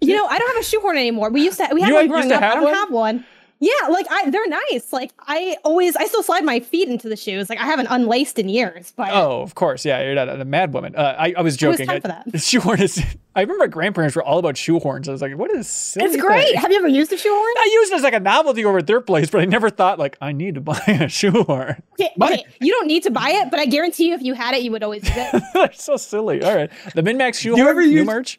You 0.00 0.14
know, 0.16 0.26
I 0.26 0.38
don't 0.38 0.48
have 0.54 0.60
a 0.62 0.66
shoehorn 0.66 0.96
anymore. 0.98 1.30
We 1.30 1.42
used 1.44 1.56
to. 1.58 1.68
We 1.72 1.80
had 1.80 1.88
You 1.88 1.94
one 1.94 2.02
used 2.04 2.10
growing 2.12 2.28
to 2.28 2.34
up. 2.36 2.42
have 2.42 2.52
I 2.52 2.54
don't 2.56 2.64
one? 2.64 2.74
have 2.74 2.90
one. 2.90 3.26
Yeah, 3.60 3.88
like 3.88 4.06
I, 4.10 4.28
they're 4.30 4.46
nice. 4.48 4.92
Like 4.92 5.12
I 5.20 5.56
always, 5.64 5.96
I 5.96 6.04
still 6.06 6.22
slide 6.22 6.44
my 6.44 6.60
feet 6.60 6.88
into 6.88 7.08
the 7.08 7.16
shoes. 7.16 7.48
Like 7.48 7.58
I 7.60 7.64
haven't 7.64 7.86
unlaced 7.88 8.38
in 8.38 8.48
years. 8.48 8.92
But 8.96 9.10
Oh, 9.12 9.40
of 9.42 9.54
course. 9.54 9.84
Yeah, 9.84 10.02
you're 10.02 10.14
not 10.14 10.28
a 10.28 10.44
mad 10.44 10.74
woman. 10.74 10.94
Uh, 10.96 11.14
I, 11.18 11.34
I 11.36 11.40
was 11.40 11.58
Who 11.58 11.68
has 11.68 11.76
joking. 11.78 11.86
time 11.86 11.96
I- 11.96 12.00
for 12.00 12.08
that? 12.08 12.40
Shoehorn 12.42 12.80
is. 12.82 13.02
I 13.36 13.40
remember 13.40 13.64
my 13.64 13.68
grandparents 13.68 14.14
were 14.14 14.22
all 14.22 14.38
about 14.38 14.54
shoehorns. 14.54 15.08
I 15.08 15.12
was 15.12 15.20
like, 15.22 15.36
what 15.36 15.50
is 15.50 15.68
silly 15.68 16.06
it's 16.06 16.16
great. 16.16 16.48
thing? 16.52 16.56
Have 16.60 16.70
you 16.70 16.78
ever 16.78 16.86
used 16.88 17.12
a 17.12 17.16
shoehorn? 17.16 17.54
I 17.58 17.70
used 17.72 17.92
it 17.92 17.96
as 17.96 18.02
like 18.02 18.14
a 18.14 18.20
novelty 18.20 18.64
over 18.64 18.78
at 18.78 18.86
their 18.86 19.00
place, 19.00 19.28
but 19.30 19.40
I 19.40 19.44
never 19.44 19.70
thought 19.70 19.98
like 19.98 20.16
I 20.20 20.32
need 20.32 20.54
to 20.56 20.60
buy 20.60 20.78
a 20.86 21.08
shoehorn. 21.08 21.82
Okay, 21.94 22.10
okay, 22.20 22.44
you 22.60 22.70
don't 22.72 22.86
need 22.86 23.02
to 23.04 23.10
buy 23.10 23.30
it, 23.30 23.50
but 23.50 23.58
I 23.60 23.66
guarantee 23.66 24.08
you, 24.08 24.14
if 24.14 24.22
you 24.22 24.34
had 24.34 24.54
it, 24.54 24.62
you 24.62 24.70
would 24.72 24.82
always 24.82 25.02
use 25.04 25.16
it. 25.16 25.42
They're 25.54 25.72
so 25.72 25.96
silly. 25.96 26.42
All 26.44 26.54
right, 26.54 26.70
the 26.94 27.02
MinnMax 27.02 27.36
shoehorn 27.40 27.66
ever 27.66 27.82
new 27.82 27.88
use- 27.88 28.06
merch. 28.06 28.38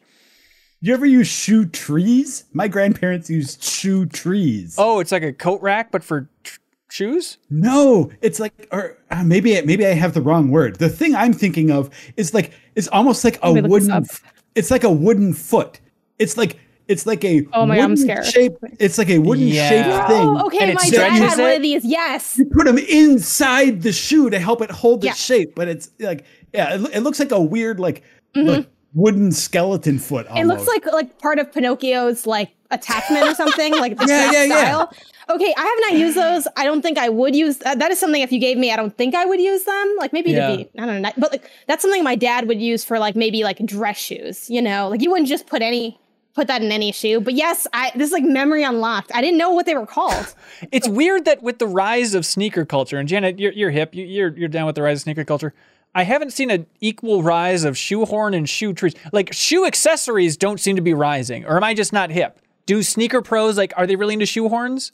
You 0.86 0.94
ever 0.94 1.04
use 1.04 1.26
shoe 1.26 1.66
trees? 1.66 2.44
My 2.52 2.68
grandparents 2.68 3.28
used 3.28 3.60
shoe 3.60 4.06
trees. 4.06 4.76
Oh, 4.78 5.00
it's 5.00 5.10
like 5.10 5.24
a 5.24 5.32
coat 5.32 5.60
rack, 5.60 5.90
but 5.90 6.04
for 6.04 6.28
tr- 6.44 6.60
shoes. 6.90 7.38
No, 7.50 8.12
it's 8.22 8.38
like, 8.38 8.68
or 8.70 8.96
uh, 9.10 9.24
maybe 9.24 9.60
maybe 9.62 9.84
I 9.84 9.94
have 9.94 10.14
the 10.14 10.20
wrong 10.20 10.48
word. 10.52 10.76
The 10.76 10.88
thing 10.88 11.16
I'm 11.16 11.32
thinking 11.32 11.72
of 11.72 11.90
is 12.16 12.32
like 12.34 12.52
it's 12.76 12.86
almost 12.86 13.24
like 13.24 13.40
a 13.42 13.52
me 13.52 13.62
look 13.62 13.64
this 13.64 13.70
wooden. 13.70 13.90
up. 13.90 14.04
It's 14.54 14.70
like 14.70 14.84
a 14.84 14.90
wooden 14.92 15.32
foot. 15.32 15.80
It's 16.20 16.36
like 16.36 16.56
it's 16.86 17.04
like 17.04 17.24
a 17.24 17.44
Oh 17.52 17.66
my 17.66 17.78
God, 17.78 17.82
I'm 17.82 17.96
scared. 17.96 18.24
shape. 18.24 18.52
It's 18.78 18.96
like 18.96 19.10
a 19.10 19.18
wooden 19.18 19.48
Yeah. 19.48 19.68
shaped 19.68 20.08
thing. 20.08 20.28
oh, 20.28 20.46
okay. 20.46 20.58
And 20.66 20.74
My 20.74 20.82
dad 20.82 20.86
stretches 20.92 21.18
had 21.18 21.38
one 21.40 21.52
of 21.56 21.62
these. 21.62 21.84
Yes. 21.84 22.38
You 22.38 22.44
put 22.44 22.64
them 22.66 22.78
inside 22.78 23.82
the 23.82 23.90
shoe 23.92 24.30
to 24.30 24.38
help 24.38 24.62
it 24.62 24.70
hold 24.70 25.02
Yeah. 25.02 25.10
its 25.10 25.20
shape, 25.20 25.56
but 25.56 25.66
it's 25.66 25.90
like 25.98 26.24
yeah, 26.54 26.76
it, 26.76 26.80
it 26.94 27.00
looks 27.00 27.18
like 27.18 27.32
a 27.32 27.40
weird 27.40 27.80
like, 27.80 28.04
Mm-hmm. 28.36 28.48
like 28.48 28.68
wooden 28.96 29.30
skeleton 29.30 29.98
foot. 30.00 30.26
Almost. 30.26 30.42
It 30.42 30.46
looks 30.48 30.66
like 30.66 30.86
like 30.92 31.18
part 31.20 31.38
of 31.38 31.52
Pinocchio's 31.52 32.26
like 32.26 32.50
attachment 32.72 33.22
or 33.28 33.34
something, 33.34 33.72
like 33.74 33.96
the 33.96 34.06
Yeah, 34.08 34.20
strap 34.28 34.32
yeah, 34.32 34.44
yeah. 34.44 34.58
style. 34.58 34.92
Okay, 35.28 35.52
I 35.56 35.60
have 35.60 35.92
not 35.92 36.00
used 36.00 36.16
those. 36.16 36.46
I 36.56 36.64
don't 36.64 36.82
think 36.82 36.98
I 36.98 37.08
would 37.08 37.34
use. 37.34 37.60
Uh, 37.64 37.74
that 37.76 37.90
is 37.90 37.98
something 37.98 38.22
if 38.22 38.30
you 38.32 38.38
gave 38.40 38.56
me, 38.58 38.72
I 38.72 38.76
don't 38.76 38.96
think 38.96 39.14
I 39.14 39.24
would 39.24 39.40
use 39.40 39.64
them. 39.64 39.94
Like 39.98 40.12
maybe 40.12 40.30
Yeah. 40.32 40.48
to 40.50 40.56
be, 40.58 40.68
I 40.78 40.86
don't 40.86 41.02
know, 41.02 41.10
but 41.18 41.30
like 41.32 41.50
that's 41.68 41.82
something 41.82 42.02
my 42.02 42.14
dad 42.16 42.48
would 42.48 42.60
use 42.60 42.84
for 42.84 42.98
like 42.98 43.14
maybe 43.16 43.44
like 43.44 43.58
dress 43.66 43.98
shoes. 43.98 44.48
You 44.50 44.62
know, 44.62 44.88
like 44.88 45.02
you 45.02 45.10
wouldn't 45.10 45.28
just 45.28 45.46
put 45.46 45.62
any 45.62 45.98
put 46.34 46.46
that 46.48 46.62
in 46.62 46.70
any 46.70 46.92
shoe. 46.92 47.20
But 47.20 47.34
yes, 47.34 47.66
I 47.72 47.90
this 47.96 48.06
is 48.08 48.12
like 48.12 48.22
memory 48.24 48.62
unlocked. 48.62 49.10
I 49.14 49.20
didn't 49.20 49.38
know 49.38 49.50
what 49.50 49.66
they 49.66 49.74
were 49.74 49.86
called. 49.86 50.34
It's 50.70 50.86
weird 50.88 51.24
that 51.24 51.42
with 51.42 51.58
the 51.58 51.66
rise 51.66 52.14
of 52.14 52.24
sneaker 52.24 52.64
culture, 52.64 52.98
and 52.98 53.08
Janet, 53.08 53.38
you're, 53.38 53.52
you're 53.52 53.70
hip, 53.70 53.94
you, 53.94 54.04
you're 54.04 54.36
you're 54.36 54.48
down 54.48 54.66
with 54.66 54.74
the 54.76 54.82
rise 54.82 54.98
of 54.98 55.02
sneaker 55.02 55.24
culture. 55.24 55.54
I 55.96 56.02
haven't 56.02 56.34
seen 56.34 56.50
an 56.50 56.66
equal 56.80 57.22
rise 57.22 57.64
of 57.64 57.76
shoehorn 57.76 58.34
and 58.34 58.46
shoe 58.46 58.74
trees. 58.74 58.94
Like 59.12 59.32
shoe 59.32 59.64
accessories 59.64 60.36
don't 60.36 60.60
seem 60.60 60.76
to 60.76 60.82
be 60.82 60.92
rising, 60.92 61.46
or 61.46 61.56
am 61.56 61.64
I 61.64 61.72
just 61.72 61.90
not 61.90 62.10
hip? 62.10 62.38
Do 62.66 62.82
sneaker 62.82 63.22
pros 63.22 63.56
like 63.56 63.72
are 63.78 63.86
they 63.86 63.96
really 63.96 64.12
into 64.12 64.26
shoehorns? 64.26 64.92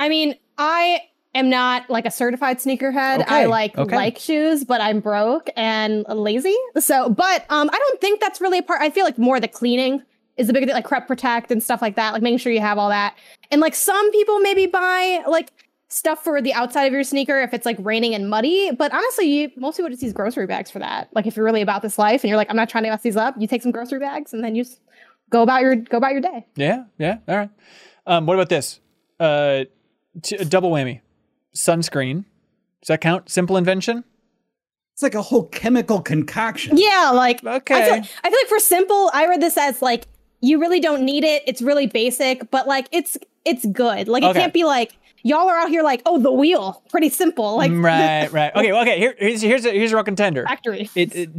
I 0.00 0.08
mean, 0.08 0.34
I 0.58 1.02
am 1.32 1.48
not 1.48 1.88
like 1.88 2.06
a 2.06 2.10
certified 2.10 2.58
sneakerhead. 2.58 3.24
I 3.28 3.44
like 3.44 3.78
okay. 3.78 3.94
like 3.94 4.18
shoes, 4.18 4.64
but 4.64 4.80
I'm 4.80 4.98
broke 4.98 5.48
and 5.56 6.04
lazy. 6.08 6.56
So, 6.80 7.08
but 7.08 7.46
um, 7.48 7.70
I 7.72 7.78
don't 7.78 8.00
think 8.00 8.20
that's 8.20 8.40
really 8.40 8.58
a 8.58 8.62
part. 8.62 8.82
I 8.82 8.90
feel 8.90 9.04
like 9.04 9.18
more 9.18 9.38
the 9.38 9.46
cleaning 9.46 10.02
is 10.36 10.48
the 10.48 10.52
big 10.52 10.64
thing, 10.64 10.74
like 10.74 10.84
crep 10.84 11.06
protect 11.06 11.52
and 11.52 11.62
stuff 11.62 11.80
like 11.80 11.94
that. 11.94 12.14
Like 12.14 12.22
making 12.22 12.38
sure 12.38 12.52
you 12.52 12.60
have 12.60 12.78
all 12.78 12.88
that. 12.88 13.14
And 13.52 13.60
like 13.60 13.76
some 13.76 14.10
people 14.10 14.40
maybe 14.40 14.66
buy 14.66 15.22
like 15.28 15.52
stuff 15.92 16.24
for 16.24 16.40
the 16.40 16.54
outside 16.54 16.84
of 16.86 16.92
your 16.92 17.04
sneaker 17.04 17.40
if 17.42 17.52
it's 17.52 17.66
like 17.66 17.76
raining 17.80 18.14
and 18.14 18.30
muddy. 18.30 18.70
But 18.72 18.92
honestly, 18.94 19.26
you, 19.26 19.50
most 19.56 19.76
people 19.76 19.90
just 19.90 20.02
use 20.02 20.12
grocery 20.12 20.46
bags 20.46 20.70
for 20.70 20.78
that. 20.78 21.08
Like 21.14 21.26
if 21.26 21.36
you're 21.36 21.44
really 21.44 21.60
about 21.62 21.82
this 21.82 21.98
life 21.98 22.22
and 22.24 22.28
you're 22.30 22.36
like, 22.38 22.48
I'm 22.50 22.56
not 22.56 22.68
trying 22.70 22.84
to 22.84 22.90
mess 22.90 23.02
these 23.02 23.16
up, 23.16 23.34
you 23.38 23.46
take 23.46 23.62
some 23.62 23.72
grocery 23.72 23.98
bags 23.98 24.32
and 24.32 24.42
then 24.42 24.54
you 24.54 24.64
just 24.64 24.80
go 25.30 25.42
about 25.42 25.60
your 25.62 25.76
go 25.76 25.98
about 25.98 26.12
your 26.12 26.20
day. 26.22 26.46
Yeah, 26.56 26.84
yeah, 26.98 27.18
all 27.28 27.36
right. 27.36 27.50
Um, 28.06 28.26
what 28.26 28.34
about 28.34 28.48
this? 28.48 28.80
Uh, 29.20 29.64
t- 30.22 30.36
a 30.36 30.44
double 30.44 30.70
whammy, 30.70 31.00
sunscreen. 31.54 32.24
Does 32.80 32.88
that 32.88 33.00
count? 33.00 33.28
Simple 33.30 33.56
invention. 33.56 34.02
it's 34.94 35.02
like 35.02 35.14
a 35.14 35.22
whole 35.22 35.44
chemical 35.48 36.00
concoction. 36.00 36.76
Yeah, 36.76 37.10
like 37.14 37.44
Okay. 37.44 37.74
I 37.76 37.84
feel, 37.84 37.94
I 38.24 38.30
feel 38.30 38.38
like 38.40 38.48
for 38.48 38.58
simple, 38.58 39.10
I 39.14 39.26
read 39.28 39.40
this 39.40 39.56
as 39.56 39.80
like 39.82 40.06
you 40.40 40.58
really 40.58 40.80
don't 40.80 41.02
need 41.04 41.22
it. 41.24 41.42
It's 41.46 41.62
really 41.62 41.86
basic, 41.86 42.50
but 42.50 42.66
like 42.66 42.88
it's 42.92 43.16
it's 43.44 43.64
good. 43.66 44.08
Like 44.08 44.22
it 44.22 44.26
Okay. 44.30 44.40
can't 44.40 44.52
be 44.52 44.64
like 44.64 44.92
y'all 45.22 45.48
are 45.48 45.58
out 45.58 45.68
here 45.68 45.82
like 45.82 46.02
oh 46.06 46.18
the 46.18 46.32
wheel, 46.32 46.82
pretty 46.90 47.08
simple. 47.08 47.56
Like 47.56 47.70
mm, 47.70 47.84
right, 47.84 48.30
right. 48.32 48.54
Okay, 48.54 48.72
okay. 48.72 48.98
Here, 48.98 49.14
here's 49.18 49.42
here's 49.42 49.64
a, 49.64 49.70
here's 49.70 49.92
a 49.92 49.96
real 49.96 50.04
contender. 50.04 50.44
factory. 50.44 50.90
It, 50.94 51.14
it 51.14 51.30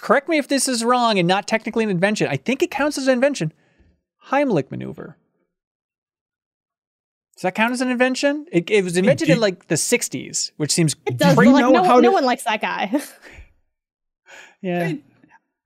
correct 0.00 0.28
me 0.28 0.38
if 0.38 0.48
this 0.48 0.68
is 0.68 0.84
wrong 0.84 1.18
and 1.18 1.28
not 1.28 1.46
technically 1.46 1.84
an 1.84 1.90
invention. 1.90 2.28
I 2.28 2.36
think 2.36 2.62
it 2.62 2.70
counts 2.70 2.98
as 2.98 3.06
an 3.06 3.12
invention. 3.14 3.52
Heimlich 4.28 4.70
maneuver. 4.70 5.16
Does 7.36 7.42
that 7.42 7.54
count 7.54 7.72
as 7.72 7.82
an 7.82 7.90
invention? 7.90 8.46
It, 8.50 8.70
it 8.70 8.82
was 8.82 8.96
invented 8.96 9.28
in 9.28 9.40
like 9.40 9.68
the 9.68 9.74
'60s, 9.74 10.52
which 10.56 10.72
seems 10.72 10.96
it 11.04 11.18
does, 11.18 11.36
like 11.36 11.48
know 11.48 11.70
no, 11.70 11.84
how 11.84 11.96
no 11.96 12.08
to- 12.08 12.12
one 12.12 12.24
likes 12.24 12.44
that 12.44 12.62
guy. 12.62 12.90
yeah. 14.62 14.94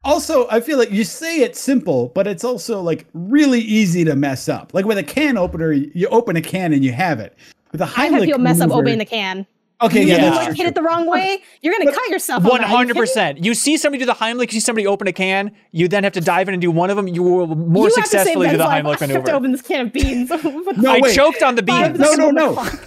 Also, 0.05 0.49
I 0.49 0.61
feel 0.61 0.79
like 0.79 0.91
you 0.91 1.05
say 1.05 1.41
it's 1.41 1.61
simple, 1.61 2.09
but 2.15 2.27
it's 2.27 2.43
also 2.43 2.81
like 2.81 3.07
really 3.13 3.61
easy 3.61 4.03
to 4.05 4.17
mess 4.17 4.49
up. 4.49 4.73
Like 4.73 4.87
with 4.87 4.97
a 4.97 5.03
can 5.03 5.37
opener, 5.37 5.73
you 5.73 6.07
open 6.09 6.37
a 6.37 6.41
can 6.41 6.73
and 6.73 6.83
you 6.83 6.93
have 6.93 7.21
it. 7.21 7.37
With 7.73 7.83
a 7.83 7.85
I 7.85 7.87
have 8.07 8.13
Heimlich 8.15 8.25
people 8.25 8.41
mess 8.41 8.61
up 8.63 8.71
opening 8.71 8.99
the 8.99 9.05
can. 9.05 9.47
Okay, 9.83 10.03
You 10.03 10.09
yeah, 10.09 10.19
that's 10.31 10.49
like 10.49 10.57
hit 10.57 10.67
it 10.67 10.75
the 10.75 10.83
wrong 10.83 11.07
way, 11.07 11.43
you're 11.63 11.73
gonna 11.79 11.91
cut 11.93 12.09
yourself. 12.11 12.45
on 12.45 12.51
One 12.51 12.61
that. 12.61 12.67
Are 12.67 12.71
you 12.71 12.77
hundred 12.77 12.95
kidding? 12.95 13.03
percent. 13.03 13.45
You 13.45 13.55
see 13.55 13.77
somebody 13.79 14.01
do 14.03 14.07
the 14.07 14.15
Heimlich. 14.15 14.45
You 14.45 14.49
see 14.53 14.61
somebody 14.61 14.87
open 14.87 15.07
a 15.07 15.13
can. 15.13 15.53
You 15.73 15.87
then 15.89 16.05
have 16.05 16.13
to 16.15 16.21
dive 16.21 16.49
in 16.49 16.55
and 16.55 16.61
do 16.63 16.71
one 16.71 16.91
of 16.91 16.97
them. 16.97 17.07
You 17.09 17.23
will 17.23 17.47
more 17.55 17.89
You 17.89 17.95
have 17.97 18.05
to 18.05 18.11
save 18.11 18.21
successfully 18.21 18.49
do 18.51 18.57
the 18.59 18.65
life. 18.65 18.85
Heimlich 18.85 18.87
I 18.87 18.89
have 18.91 18.99
to 18.99 19.07
maneuver. 19.09 19.31
open 19.33 19.53
this 19.53 19.63
can 19.63 19.87
of 19.87 19.93
beans. 19.93 20.31
What 20.43 20.43
the 20.77 20.83
No, 20.83 20.93
I 20.95 21.01
wait. 21.01 21.15
choked 21.15 21.43
on 21.43 21.55
the 21.57 21.63
beans. 21.63 21.99
No, 21.99 22.13
no, 22.15 22.27
What 22.27 22.35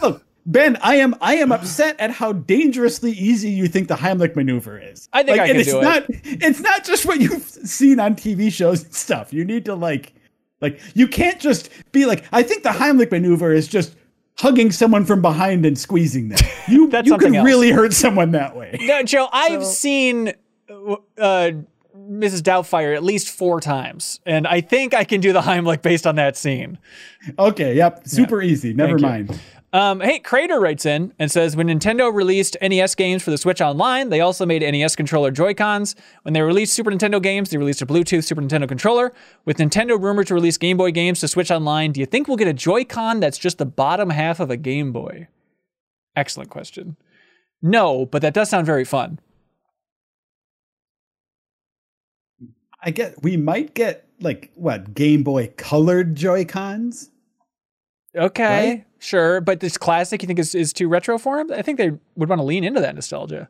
no. 0.02 0.08
Look, 0.08 0.24
Ben, 0.46 0.78
I 0.82 0.96
am 0.96 1.16
I 1.22 1.36
am 1.36 1.52
upset 1.52 1.98
at 2.00 2.12
how 2.12 2.34
dangerously 2.34 3.12
easy 3.12 3.50
you 3.50 3.68
think 3.68 3.88
the 3.88 3.96
Heimlich 3.96 4.36
maneuver 4.36 4.78
is. 4.78 5.08
I 5.14 5.24
think 5.24 5.38
like, 5.38 5.42
I 5.42 5.44
and 5.46 5.52
can 5.54 5.62
it's 5.62 5.72
do 5.72 5.80
it. 5.80 5.84
not 5.84 6.04
it's 6.10 6.60
not 6.60 6.84
just 6.84 7.06
what 7.06 7.22
you've 7.22 7.44
seen 7.44 8.00
on 8.00 8.16
TV 8.16 8.52
shows 8.52 8.84
and 8.84 8.94
stuff. 8.94 9.32
You 9.32 9.46
need 9.46 9.64
to 9.66 9.76
like 9.76 10.14
like 10.60 10.82
you 10.96 11.08
can't 11.08 11.40
just 11.40 11.70
be 11.94 12.06
like 12.06 12.26
I 12.34 12.44
think 12.44 12.64
the 12.64 12.70
Heimlich 12.70 13.12
maneuver 13.12 13.54
is 13.54 13.68
just 13.68 13.96
hugging 14.38 14.72
someone 14.72 15.06
from 15.06 15.22
behind 15.22 15.66
and 15.66 15.78
squeezing 15.78 16.30
them. 16.30 16.40
You 16.68 16.90
That's 16.90 17.06
you 17.06 17.12
something 17.12 17.32
could 17.32 17.38
else. 17.40 17.46
really 17.46 17.72
hurt 17.72 17.94
someone 17.94 18.32
that 18.32 18.56
way. 18.56 18.78
No, 18.82 19.04
Joe, 19.04 19.28
I've 19.34 19.66
seen 19.66 20.30
uh, 20.70 21.52
Mrs. 21.96 22.42
Doubtfire 22.42 22.96
at 22.96 23.04
least 23.04 23.30
four 23.30 23.60
times, 23.60 24.22
and 24.26 24.48
I 24.48 24.62
think 24.62 24.94
I 24.94 25.04
can 25.04 25.20
do 25.20 25.34
the 25.34 25.42
Heimlich 25.42 25.82
based 25.82 26.08
on 26.08 26.16
that 26.16 26.38
scene. 26.38 26.78
Okay, 27.38 27.76
yep, 27.76 28.08
super 28.08 28.42
easy. 28.42 28.74
Never 28.74 28.98
Thank 28.98 29.30
you. 29.30 29.36
Um, 29.74 30.02
hey, 30.02 30.20
Crater 30.20 30.60
writes 30.60 30.86
in 30.86 31.14
and 31.18 31.32
says 31.32 31.56
when 31.56 31.66
Nintendo 31.66 32.14
released 32.14 32.56
NES 32.62 32.94
games 32.94 33.24
for 33.24 33.32
the 33.32 33.40
Switch 33.40 33.60
Online, 33.60 34.10
they 34.10 34.22
also 34.22 34.46
made 34.46 34.62
NES 34.62 34.96
controller 34.96 35.32
Joy-Cons. 35.32 35.96
When 36.22 36.34
they 36.34 36.42
released 36.42 36.74
Super 36.74 36.92
Nintendo 36.92 37.20
games, 37.20 37.50
they 37.50 37.58
released 37.58 37.82
a 37.82 37.88
Bluetooth 37.88 38.24
Super 38.24 38.44
Nintendo 38.44 38.68
controller. 38.68 39.14
With 39.46 39.58
Nintendo 39.58 40.00
rumored 40.00 40.28
to 40.28 40.36
release 40.36 40.58
Game 40.58 40.78
Boy 40.78 40.92
games 40.92 41.22
to 41.22 41.28
Switch 41.28 41.50
Online, 41.50 41.92
do 41.92 42.00
you 42.00 42.06
think 42.06 42.28
we'll 42.28 42.38
get 42.38 42.48
a 42.48 42.54
Joy-Con 42.54 43.20
that's 43.20 43.40
just 43.40 43.58
the 43.58 43.66
bottom 43.66 44.12
half 44.12 44.40
of 44.40 44.52
a 44.52 44.58
Game 44.58 44.92
Boy? 44.92 45.28
Excellent 46.16 46.52
question. 46.52 46.96
No, 47.64 48.06
but 48.06 48.22
that 48.22 48.36
does 48.36 48.52
sound 48.52 48.68
very 48.68 48.86
fun. 48.86 49.20
I 52.84 52.92
get 52.92 53.24
we 53.24 53.38
might 53.38 53.74
get 53.74 54.06
like 54.20 54.52
what 54.54 54.94
Game 54.94 55.24
Boy 55.24 55.52
colored 55.58 56.14
Joy 56.14 56.46
Cons. 56.46 57.10
Okay, 58.16 58.70
Right? 58.70 58.86
sure, 59.00 59.42
but 59.42 59.60
this 59.60 59.78
classic 59.78 60.22
you 60.22 60.28
think 60.28 60.40
is, 60.40 60.54
is 60.56 60.72
too 60.74 60.88
retro 60.88 61.18
for 61.18 61.38
them? 61.38 61.52
I 61.58 61.62
think 61.62 61.78
they 61.78 61.92
would 62.16 62.30
want 62.30 62.40
to 62.40 62.44
lean 62.44 62.64
into 62.64 62.80
that 62.82 62.96
nostalgia. 62.96 63.50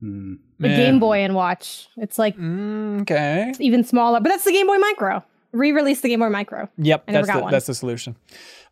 Hmm. 0.00 0.34
The 0.60 0.68
Game 0.68 0.98
Boy 1.00 1.18
and 1.18 1.34
Watch. 1.34 1.88
It's 1.96 2.18
like 2.18 2.36
Mm, 2.36 3.02
okay. 3.02 3.52
even 3.58 3.84
smaller, 3.84 4.20
but 4.20 4.28
that's 4.28 4.44
the 4.44 4.52
Game 4.52 4.66
Boy 4.66 4.78
Micro. 4.78 5.24
Re-release 5.52 6.00
the 6.02 6.08
Game 6.08 6.20
Boy 6.20 6.28
Micro. 6.28 6.68
Yep, 6.78 7.04
I 7.08 7.12
never 7.12 7.26
that's 7.26 7.34
got 7.34 7.38
the, 7.38 7.42
one. 7.44 7.52
that's 7.52 7.66
the 7.66 7.74
solution. 7.74 8.16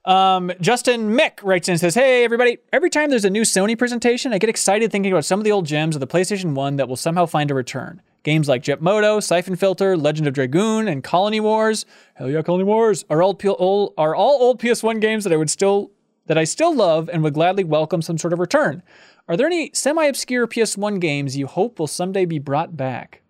Um, 0.05 0.52
Justin 0.60 1.10
Mick 1.16 1.43
writes 1.43 1.68
in 1.68 1.73
and 1.73 1.81
says, 1.81 1.94
Hey, 1.94 2.23
everybody. 2.24 2.59
Every 2.73 2.90
time 2.90 3.10
there's 3.10 3.24
a 3.24 3.31
new 3.31 3.43
Sony 3.43 3.77
presentation, 3.77 4.32
I 4.32 4.39
get 4.39 4.48
excited 4.48 4.93
thinking 4.93 5.10
about 5.10 5.24
some 5.24 5.40
of 5.40 5.44
the 5.44 5.51
old 5.52 5.66
gems 5.66 5.97
of 5.97 6.01
the 6.01 6.06
PlayStation 6.06 6.55
1 6.55 6.77
that 6.77 6.89
will 6.89 6.97
somehow 6.97 7.27
find 7.27 7.51
a 7.51 7.55
return. 7.55 8.02
Games 8.27 8.48
like 8.48 8.61
Jet 8.61 8.82
Moto, 8.82 9.20
Siphon 9.20 9.55
Filter, 9.55 9.97
Legend 9.97 10.27
of 10.27 10.35
Dragoon, 10.35 10.89
and 10.89 11.05
Colony 11.05 11.39
Wars. 11.39 11.86
Hell 12.15 12.28
yeah, 12.28 12.43
Colony 12.43 12.65
Wars 12.65 13.05
are 13.09 13.23
all, 13.23 13.35
P- 13.35 13.48
all 13.48 13.94
are 13.97 14.16
all 14.16 14.43
old 14.43 14.61
PS1 14.61 15.01
games 15.01 15.23
that 15.23 15.32
I 15.32 15.36
would 15.36 15.48
still 15.48 15.93
that 16.27 16.36
I 16.36 16.43
still 16.43 16.74
love 16.74 17.09
and 17.09 17.23
would 17.23 17.35
gladly 17.35 17.62
welcome 17.62 18.03
some 18.03 18.19
sort 18.19 18.32
of 18.32 18.40
return. 18.40 18.82
Are 19.28 19.36
there 19.36 19.47
any 19.47 19.70
semi-obscure 19.73 20.48
PS1 20.48 21.01
games 21.01 21.36
you 21.36 21.47
hope 21.47 21.78
will 21.78 21.86
someday 21.86 22.24
be 22.24 22.40
brought 22.40 22.77
back? 22.77 23.23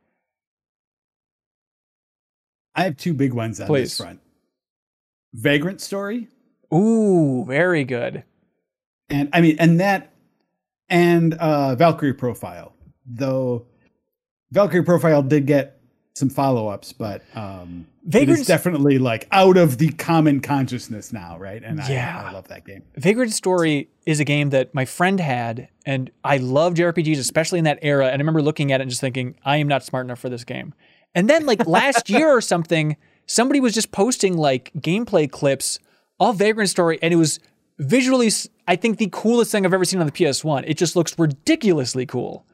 I 2.74 2.84
have 2.84 2.96
two 2.96 3.12
big 3.12 3.34
ones 3.34 3.60
on 3.60 3.66
Please. 3.66 3.90
this 3.90 3.98
front. 3.98 4.20
Vagrant 5.34 5.82
Story, 5.82 6.28
Ooh, 6.72 7.44
very 7.46 7.84
good. 7.84 8.24
and 9.10 9.28
I 9.34 9.42
mean, 9.42 9.56
and 9.58 9.78
that, 9.80 10.14
and 10.88 11.34
uh, 11.34 11.74
Valkyrie 11.74 12.14
Profile. 12.14 12.72
Though 13.04 13.66
Valkyrie 14.52 14.84
Profile 14.84 15.22
did 15.22 15.46
get 15.46 15.80
some 16.14 16.30
follow 16.30 16.68
ups, 16.68 16.92
but 16.92 17.22
um, 17.34 17.86
it 18.06 18.10
Vagrant- 18.10 18.40
is 18.40 18.46
definitely 18.46 18.98
like 18.98 19.28
out 19.32 19.56
of 19.58 19.76
the 19.76 19.90
common 19.92 20.40
consciousness 20.40 21.12
now, 21.12 21.36
right? 21.38 21.62
And 21.62 21.80
I, 21.80 21.88
Yeah. 21.90 22.24
I 22.28 22.32
love 22.32 22.48
that 22.48 22.64
game. 22.64 22.82
Vagrant 22.96 23.32
Story 23.32 23.90
is 24.06 24.18
a 24.18 24.24
game 24.24 24.50
that 24.50 24.74
my 24.74 24.86
friend 24.86 25.20
had, 25.20 25.68
and 25.84 26.10
I 26.24 26.38
loved 26.38 26.78
RPGs, 26.78 27.18
especially 27.18 27.58
in 27.58 27.66
that 27.66 27.78
era. 27.82 28.06
And 28.06 28.14
I 28.14 28.18
remember 28.18 28.40
looking 28.40 28.72
at 28.72 28.80
it 28.80 28.82
and 28.82 28.90
just 28.90 29.00
thinking, 29.00 29.36
I 29.44 29.58
am 29.58 29.68
not 29.68 29.84
smart 29.84 30.06
enough 30.06 30.18
for 30.18 30.30
this 30.30 30.44
game. 30.44 30.72
And 31.14 31.28
then, 31.28 31.44
like 31.44 31.66
last 31.66 32.08
year 32.08 32.28
or 32.28 32.40
something, 32.40 32.96
somebody 33.26 33.60
was 33.60 33.74
just 33.74 33.92
posting 33.92 34.36
like 34.38 34.70
gameplay 34.78 35.30
clips 35.30 35.78
of 36.18 36.36
Vagrant 36.36 36.70
Story, 36.70 36.98
and 37.02 37.12
it 37.12 37.16
was 37.16 37.40
visually, 37.78 38.30
I 38.66 38.76
think, 38.76 38.96
the 38.96 39.08
coolest 39.12 39.52
thing 39.52 39.66
I've 39.66 39.74
ever 39.74 39.84
seen 39.84 40.00
on 40.00 40.06
the 40.06 40.12
PS1. 40.12 40.64
It 40.66 40.78
just 40.78 40.96
looks 40.96 41.18
ridiculously 41.18 42.06
cool. 42.06 42.46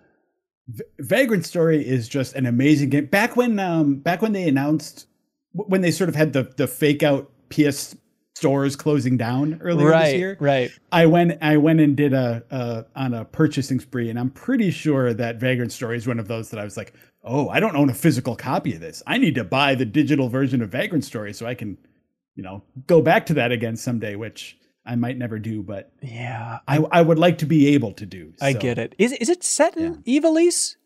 Vagrant 0.99 1.45
Story 1.45 1.87
is 1.87 2.09
just 2.09 2.35
an 2.35 2.47
amazing 2.47 2.91
game. 2.91 3.07
Back 3.07 3.37
when 3.37 3.59
um 3.59 3.97
back 3.97 4.23
when 4.23 4.33
they 4.33 4.49
announced 4.49 5.07
when 5.53 5.81
they 5.81 5.91
sort 5.91 6.09
of 6.09 6.15
had 6.15 6.33
the 6.33 6.45
the 6.57 6.67
fake 6.67 7.03
out 7.03 7.31
PS 7.51 7.97
stores 8.35 8.77
closing 8.77 9.17
down 9.17 9.59
earlier 9.61 9.91
this 9.91 10.15
year. 10.15 10.37
right. 10.41 10.71
I 10.91 11.07
went 11.07 11.43
I 11.43 11.59
went 11.59 11.81
and 11.81 11.97
did 11.97 12.13
a, 12.15 12.43
a 12.51 12.87
on 12.97 13.13
a 13.13 13.25
purchasing 13.25 13.81
spree 13.81 14.09
and 14.09 14.19
I'm 14.19 14.31
pretty 14.31 14.71
sure 14.71 15.13
that 15.15 15.37
Vagrant 15.37 15.73
Story 15.73 15.97
is 15.97 16.07
one 16.07 16.19
of 16.19 16.29
those 16.29 16.51
that 16.51 16.61
I 16.61 16.65
was 16.65 16.77
like, 16.77 16.95
"Oh, 17.23 17.49
I 17.49 17.61
don't 17.61 17.77
own 17.77 17.91
a 17.91 17.95
physical 17.95 18.37
copy 18.37 18.75
of 18.75 18.81
this. 18.81 19.03
I 19.07 19.19
need 19.19 19.35
to 19.35 19.45
buy 19.45 19.75
the 19.75 19.85
digital 19.85 20.29
version 20.29 20.63
of 20.63 20.71
Vagrant 20.71 21.05
Story 21.05 21.33
so 21.33 21.47
I 21.47 21.55
can, 21.55 21.77
you 22.35 22.43
know, 22.43 22.63
go 22.87 23.03
back 23.03 23.27
to 23.27 23.35
that 23.35 23.53
again 23.53 23.77
someday, 23.77 24.17
which 24.17 24.57
I 24.85 24.97
might 24.97 25.17
never 25.17 25.39
do, 25.39 25.63
but 25.63 25.93
Yeah, 26.03 26.59
I 26.67 26.79
I 26.91 27.03
would 27.03 27.19
like 27.19 27.39
to 27.39 27.47
be 27.47 27.69
able 27.75 27.93
to 27.93 28.07
do. 28.07 28.33
I 28.41 28.53
get 28.53 28.79
it. 28.79 28.95
Is 28.99 29.13
is 29.13 29.29
it 29.29 29.45
set 29.45 29.77
in 29.77 30.03
Ivalice? 30.03 30.77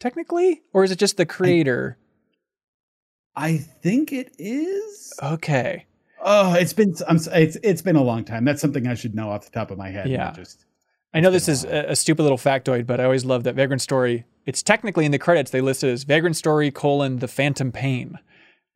Technically, 0.00 0.62
or 0.72 0.84
is 0.84 0.90
it 0.90 0.98
just 0.98 1.16
the 1.16 1.26
creator? 1.26 1.98
I 3.36 3.56
think 3.58 4.12
it 4.12 4.34
is. 4.38 5.12
Okay. 5.22 5.86
Oh, 6.20 6.54
it's 6.54 6.72
been 6.72 6.94
I'm, 7.08 7.18
it's 7.32 7.56
it's 7.62 7.82
been 7.82 7.96
a 7.96 8.02
long 8.02 8.24
time. 8.24 8.44
That's 8.44 8.60
something 8.60 8.86
I 8.86 8.94
should 8.94 9.14
know 9.14 9.30
off 9.30 9.44
the 9.44 9.50
top 9.50 9.70
of 9.70 9.78
my 9.78 9.90
head. 9.90 10.06
and 10.06 10.14
I 10.22 10.26
Yeah. 10.26 10.32
just 10.32 10.64
I 11.12 11.20
know 11.20 11.30
this 11.30 11.48
is 11.48 11.64
a 11.64 11.88
a, 11.88 11.90
a 11.92 11.96
stupid 11.96 12.22
little 12.22 12.38
factoid, 12.38 12.86
but 12.86 13.00
I 13.00 13.04
always 13.04 13.24
love 13.24 13.44
that 13.44 13.54
Vagrant 13.54 13.82
Story. 13.82 14.24
It's 14.46 14.62
technically 14.62 15.04
in 15.06 15.10
the 15.12 15.18
credits 15.18 15.50
they 15.50 15.60
listed 15.60 15.90
as 15.90 16.04
Vagrant 16.04 16.36
Story 16.36 16.70
colon 16.70 17.18
the 17.18 17.28
Phantom 17.28 17.72
Pain 17.72 18.18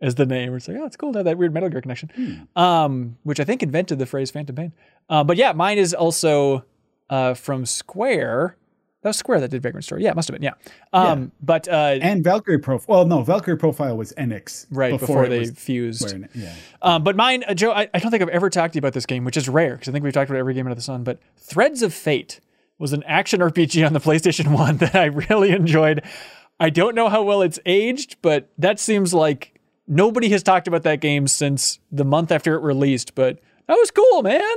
as 0.01 0.15
the 0.15 0.27
name. 0.27 0.55
It's 0.55 0.69
like, 0.69 0.77
oh, 0.79 0.87
it's 0.87 0.97
cool 0.97 1.13
to 1.13 1.19
have 1.19 1.25
that 1.27 1.39
weird 1.39 1.53
Metal 1.53 1.69
Gear 1.69 1.81
connection, 1.81 2.11
Hmm. 2.15 2.61
um, 2.61 3.17
which 3.25 3.41
I 3.41 3.45
think 3.45 3.63
invented 3.63 3.99
the 3.99 4.07
phrase 4.07 4.31
Phantom 4.31 4.55
Pain. 4.55 4.73
Uh, 5.11 5.25
but 5.25 5.37
yeah, 5.37 5.53
mine 5.53 5.79
is 5.79 5.95
also 5.95 6.65
uh, 7.11 7.35
from 7.35 7.65
Square. 7.67 8.57
That 9.03 9.11
was 9.11 9.17
Square 9.17 9.41
that 9.41 9.51
did 9.51 9.63
Vagrant 9.63 9.85
Story. 9.85 10.03
Yeah, 10.03 10.11
it 10.11 10.17
must 10.17 10.29
have 10.29 10.35
been. 10.39 10.43
Yeah. 10.43 10.53
Um, 10.93 11.31
But 11.41 11.69
uh, 11.69 11.99
and 12.03 12.23
Valkyrie 12.25 12.59
profile. 12.59 12.97
Well, 12.97 13.07
no, 13.07 13.23
Valkyrie 13.23 13.57
profile 13.57 13.97
was 13.97 14.13
Enix 14.19 14.67
right 14.71 14.99
before, 14.99 15.25
it 15.25 15.29
they 15.31 15.47
fused. 15.47 16.09
Square 16.09 16.29
Yeah. 16.35 16.53
Um, 16.83 17.05
but 17.05 17.15
mine, 17.17 17.45
uh, 17.47 17.55
Joe, 17.55 17.71
I, 17.71 17.89
I 17.95 17.99
don't 18.01 18.11
think 18.11 18.23
I've 18.23 18.29
ever 18.29 18.51
talked 18.51 18.73
to 18.73 18.77
you 18.77 18.81
about 18.81 18.93
this 18.95 19.07
game, 19.07 19.25
which 19.25 19.37
is 19.37 19.49
rare 19.49 19.75
because 19.75 19.89
I 19.89 19.93
think 19.93 20.03
we've 20.05 20.13
talked 20.13 20.29
about 20.31 20.39
every 20.41 20.53
game 20.55 20.67
under 20.67 20.75
the 20.75 20.81
sun. 20.83 21.05
But 21.05 21.21
Threads 21.37 21.83
of 21.83 21.95
Fate 21.95 22.41
was 22.79 22.93
an 22.93 23.03
action 23.05 23.41
RPG 23.41 23.87
on 23.87 23.93
the 23.93 24.01
PlayStation 24.01 24.53
1 24.55 24.77
that 24.79 24.95
I 24.97 25.05
really 25.07 25.51
enjoyed. 25.51 26.03
I 26.61 26.71
don't 26.71 26.95
know 26.97 27.09
how 27.09 27.23
well 27.23 27.41
it's 27.43 27.61
aged, 27.67 28.17
but 28.21 28.51
that 28.59 28.81
seems 28.81 29.15
like 29.15 29.58
nobody 29.89 30.29
has 30.29 30.43
talked 30.43 30.69
about 30.69 30.83
that 30.85 31.01
game 31.01 31.27
since 31.27 31.79
the 31.91 32.05
month 32.05 32.31
after 32.31 32.55
it 32.55 32.61
released. 32.61 33.15
But 33.15 33.41
that 33.67 33.75
was 33.75 33.91
cool, 33.91 34.23
man. 34.23 34.57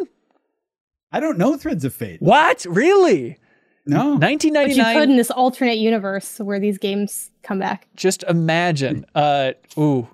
I 1.11 1.19
don't 1.19 1.37
know 1.37 1.57
Threads 1.57 1.83
of 1.85 1.93
Fate. 1.93 2.21
What? 2.21 2.65
Really? 2.69 3.37
No. 3.85 4.15
1999. 4.15 4.67
But 4.67 4.75
you 4.93 4.99
could 4.99 5.09
in 5.09 5.17
this 5.17 5.31
alternate 5.31 5.77
universe 5.77 6.39
where 6.39 6.59
these 6.59 6.77
games 6.77 7.31
come 7.43 7.57
back. 7.59 7.87
just 7.95 8.21
imagine 8.23 9.03
uh 9.15 9.53
ooh 9.77 10.07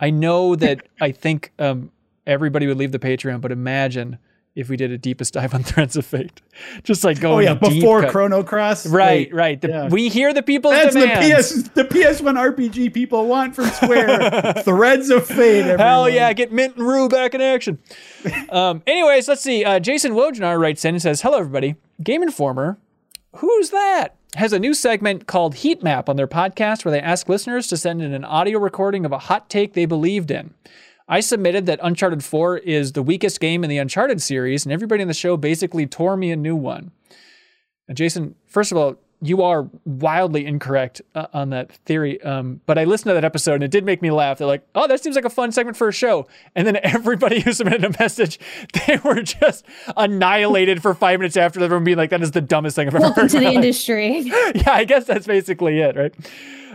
i 0.00 0.10
know 0.10 0.56
that 0.56 0.84
i 1.00 1.12
think 1.12 1.52
um 1.60 1.92
everybody 2.26 2.66
would 2.66 2.76
leave 2.76 2.90
the 2.90 2.98
patreon 2.98 3.40
but 3.40 3.52
imagine 3.52 4.18
if 4.54 4.68
we 4.68 4.76
did 4.76 4.90
a 4.90 4.98
deepest 4.98 5.34
dive 5.34 5.54
on 5.54 5.62
threads 5.64 5.96
of 5.96 6.04
fate 6.04 6.40
just 6.82 7.04
like 7.04 7.18
Oh 7.18 7.22
going 7.22 7.46
yeah, 7.46 7.54
before 7.54 8.02
cut. 8.02 8.10
Chrono 8.10 8.42
Cross. 8.42 8.86
right 8.86 9.28
Wait, 9.28 9.34
right 9.34 9.60
the, 9.60 9.68
yeah. 9.68 9.88
we 9.88 10.08
hear 10.08 10.34
the 10.34 10.42
people's 10.42 10.74
That's 10.74 10.94
demands 10.94 11.64
the 11.64 11.70
PS 11.70 11.70
the 11.74 11.84
PS1 11.84 12.54
RPG 12.54 12.92
people 12.92 13.26
want 13.26 13.54
from 13.54 13.66
Square. 13.66 14.54
Threads 14.64 15.10
of 15.10 15.26
Fate. 15.26 15.78
Hell 15.78 16.08
yeah, 16.08 16.32
get 16.32 16.52
Mint 16.52 16.76
and 16.76 16.86
Rue 16.86 17.08
back 17.08 17.34
in 17.34 17.40
action. 17.40 17.78
um, 18.50 18.82
anyways, 18.86 19.28
let's 19.28 19.42
see. 19.42 19.64
Uh, 19.64 19.78
Jason 19.80 20.12
Wojnar 20.12 20.58
writes 20.60 20.84
in 20.84 20.94
and 20.94 21.02
says, 21.02 21.22
Hello, 21.22 21.38
everybody. 21.38 21.76
Game 22.02 22.22
Informer, 22.22 22.78
who's 23.36 23.70
that? 23.70 24.16
Has 24.34 24.52
a 24.52 24.58
new 24.58 24.72
segment 24.74 25.26
called 25.26 25.56
Heat 25.56 25.82
Map 25.82 26.08
on 26.08 26.16
their 26.16 26.26
podcast 26.26 26.84
where 26.84 26.92
they 26.92 27.00
ask 27.00 27.28
listeners 27.28 27.66
to 27.68 27.76
send 27.76 28.00
in 28.00 28.12
an 28.14 28.24
audio 28.24 28.58
recording 28.58 29.04
of 29.04 29.12
a 29.12 29.18
hot 29.18 29.50
take 29.50 29.74
they 29.74 29.84
believed 29.84 30.30
in. 30.30 30.54
I 31.08 31.20
submitted 31.20 31.66
that 31.66 31.80
Uncharted 31.82 32.24
4 32.24 32.58
is 32.58 32.92
the 32.92 33.02
weakest 33.02 33.40
game 33.40 33.64
in 33.64 33.70
the 33.70 33.78
Uncharted 33.78 34.22
series, 34.22 34.64
and 34.64 34.72
everybody 34.72 35.02
in 35.02 35.08
the 35.08 35.14
show 35.14 35.36
basically 35.36 35.86
tore 35.86 36.16
me 36.16 36.30
a 36.30 36.36
new 36.36 36.56
one. 36.56 36.92
And 37.88 37.96
Jason, 37.96 38.36
first 38.46 38.72
of 38.72 38.78
all, 38.78 38.96
you 39.22 39.42
are 39.42 39.70
wildly 39.84 40.44
incorrect 40.44 41.00
uh, 41.14 41.28
on 41.32 41.50
that 41.50 41.72
theory. 41.86 42.20
Um, 42.22 42.60
but 42.66 42.76
I 42.76 42.84
listened 42.84 43.10
to 43.10 43.14
that 43.14 43.24
episode 43.24 43.54
and 43.54 43.64
it 43.64 43.70
did 43.70 43.84
make 43.84 44.02
me 44.02 44.10
laugh. 44.10 44.38
They're 44.38 44.46
like, 44.48 44.66
"Oh, 44.74 44.88
that 44.88 45.02
seems 45.02 45.14
like 45.14 45.24
a 45.24 45.30
fun 45.30 45.52
segment 45.52 45.76
for 45.76 45.88
a 45.88 45.92
show." 45.92 46.26
And 46.56 46.66
then 46.66 46.76
everybody 46.82 47.40
who 47.40 47.52
submitted 47.52 47.84
a 47.84 47.96
message, 48.00 48.38
they 48.86 48.98
were 48.98 49.22
just 49.22 49.64
annihilated 49.96 50.82
for 50.82 50.92
five 50.92 51.20
minutes 51.20 51.36
after 51.36 51.62
everyone 51.62 51.84
being 51.84 51.96
like, 51.96 52.10
"That 52.10 52.22
is 52.22 52.32
the 52.32 52.40
dumbest 52.40 52.76
thing 52.76 52.88
I've 52.88 52.94
ever 52.96 53.02
Welcome 53.02 53.22
heard." 53.22 53.30
to 53.30 53.38
the 53.38 53.44
life." 53.46 53.54
industry. 53.62 54.18
yeah, 54.20 54.72
I 54.72 54.84
guess 54.84 55.04
that's 55.04 55.26
basically 55.26 55.78
it, 55.78 55.96
right? 55.96 56.14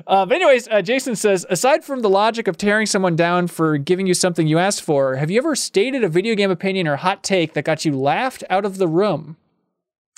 Uh, 0.06 0.26
but 0.26 0.36
anyways, 0.36 0.68
uh, 0.70 0.82
Jason 0.82 1.16
says, 1.16 1.46
aside 1.50 1.84
from 1.84 2.02
the 2.02 2.10
logic 2.10 2.48
of 2.48 2.56
tearing 2.56 2.86
someone 2.86 3.16
down 3.16 3.48
for 3.48 3.78
giving 3.78 4.08
you 4.08 4.14
something 4.14 4.48
you 4.48 4.58
asked 4.58 4.82
for, 4.84 5.16
have 5.16 5.30
you 5.30 5.38
ever 5.38 5.56
stated 5.56 6.04
a 6.04 6.08
video 6.08 6.34
game 6.36 6.52
opinion 6.52 6.88
or 6.88 6.96
hot 6.96 7.24
take 7.24 7.54
that 7.54 7.66
got 7.66 7.84
you 7.84 7.98
laughed 7.98 8.44
out 8.50 8.64
of 8.64 8.78
the 8.78 8.88
room? 8.88 9.36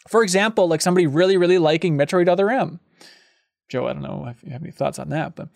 For 0.08 0.24
example, 0.24 0.68
like 0.68 0.82
somebody 0.82 1.08
really, 1.08 1.38
really 1.38 1.58
liking 1.58 1.98
Metroid 1.98 2.28
Other 2.28 2.50
M. 2.50 2.80
Joe, 3.70 3.88
I 3.88 3.94
don't 3.94 4.02
know 4.02 4.26
if 4.30 4.44
you 4.44 4.52
have 4.52 4.64
any 4.64 4.72
thoughts 4.72 4.98
on 4.98 5.10
that, 5.10 5.36
but 5.36 5.50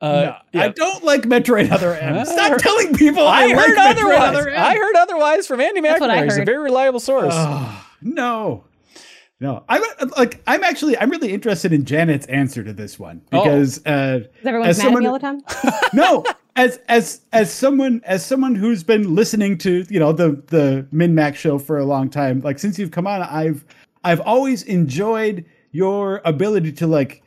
uh, 0.00 0.36
No, 0.52 0.60
I 0.60 0.68
don't 0.68 1.02
like 1.04 1.22
Metroid 1.22 1.70
Other 1.70 1.94
M. 1.94 2.18
I 2.18 2.24
Stop 2.24 2.50
heard- 2.50 2.60
telling 2.60 2.94
people 2.94 3.26
I, 3.26 3.44
I, 3.44 3.48
heard 3.54 3.76
Metroid 3.76 3.90
otherwise. 3.90 4.20
Other 4.36 4.48
M. 4.50 4.62
I 4.62 4.74
heard 4.76 4.96
otherwise 4.96 5.46
from 5.46 5.60
Andy 5.60 5.80
That's 5.80 6.00
McNamara. 6.00 6.24
He's 6.24 6.38
a 6.38 6.44
very 6.44 6.62
reliable 6.62 7.00
source. 7.00 7.32
Oh, 7.34 7.86
no. 8.02 8.64
No, 9.40 9.62
I'm 9.68 9.82
like 10.16 10.42
I'm 10.48 10.64
actually 10.64 10.98
I'm 10.98 11.10
really 11.10 11.32
interested 11.32 11.72
in 11.72 11.84
Janet's 11.84 12.26
answer 12.26 12.64
to 12.64 12.72
this 12.72 12.98
one 12.98 13.22
because 13.30 13.78
uh, 13.86 14.20
Is 14.22 14.28
everyone 14.44 14.68
As 14.68 14.78
mad 14.78 14.84
at 14.84 14.86
someone- 14.86 15.02
me 15.04 15.08
all 15.08 15.12
the 15.14 15.20
time? 15.20 15.40
no, 15.92 16.24
as 16.56 16.80
as 16.88 17.20
as 17.32 17.52
someone 17.52 18.00
as 18.04 18.26
someone 18.26 18.56
who's 18.56 18.82
been 18.82 19.14
listening 19.14 19.56
to 19.58 19.86
you 19.88 20.00
know 20.00 20.12
the 20.12 20.42
the 20.48 20.86
MinnMax 20.92 21.36
show 21.36 21.58
for 21.58 21.78
a 21.78 21.84
long 21.84 22.10
time, 22.10 22.40
like 22.40 22.58
since 22.58 22.78
you've 22.80 22.90
come 22.90 23.06
on, 23.06 23.22
I've 23.22 23.64
I've 24.02 24.20
always 24.22 24.64
enjoyed 24.64 25.44
your 25.70 26.20
ability 26.24 26.72
to 26.72 26.88
like 26.88 27.22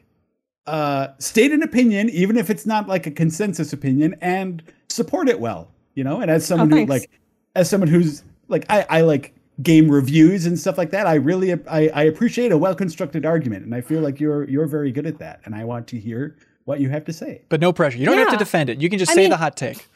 uh 0.67 1.07
state 1.19 1.53
an 1.53 1.63
opinion, 1.63 2.09
even 2.09 2.35
if 2.35 2.49
it's 2.49 2.65
not 2.65 2.89
like 2.89 3.07
a 3.07 3.11
consensus 3.11 3.71
opinion, 3.71 4.15
and 4.19 4.61
support 4.89 5.29
it 5.29 5.39
well, 5.39 5.71
you 5.95 6.03
know. 6.03 6.19
And 6.19 6.29
as 6.29 6.45
someone 6.45 6.69
who 6.71 6.85
like 6.87 7.09
as 7.55 7.69
someone 7.69 7.87
who's 7.87 8.23
like 8.49 8.65
I 8.69 8.85
I 8.89 9.01
like 9.01 9.33
game 9.63 9.89
reviews 9.91 10.45
and 10.45 10.57
stuff 10.59 10.77
like 10.77 10.91
that 10.91 11.05
i 11.07 11.15
really 11.15 11.51
i, 11.67 11.87
I 11.93 12.03
appreciate 12.03 12.51
a 12.51 12.57
well 12.57 12.73
constructed 12.75 13.25
argument 13.25 13.65
and 13.65 13.75
i 13.75 13.81
feel 13.81 14.01
like 14.01 14.19
you're 14.19 14.49
you're 14.49 14.65
very 14.67 14.91
good 14.91 15.05
at 15.05 15.19
that 15.19 15.41
and 15.45 15.53
i 15.55 15.63
want 15.65 15.87
to 15.87 15.99
hear 15.99 16.37
what 16.65 16.79
you 16.79 16.89
have 16.89 17.05
to 17.05 17.13
say 17.13 17.41
But 17.49 17.59
no 17.59 17.73
pressure. 17.73 17.97
You 17.97 18.05
don't 18.05 18.17
have 18.19 18.29
to 18.29 18.37
defend 18.37 18.69
it. 18.69 18.79
You 18.81 18.89
can 18.89 18.99
just 18.99 19.11
I 19.11 19.15
say 19.15 19.21
mean- 19.21 19.29
the 19.31 19.37
hot 19.37 19.57
take. 19.57 19.87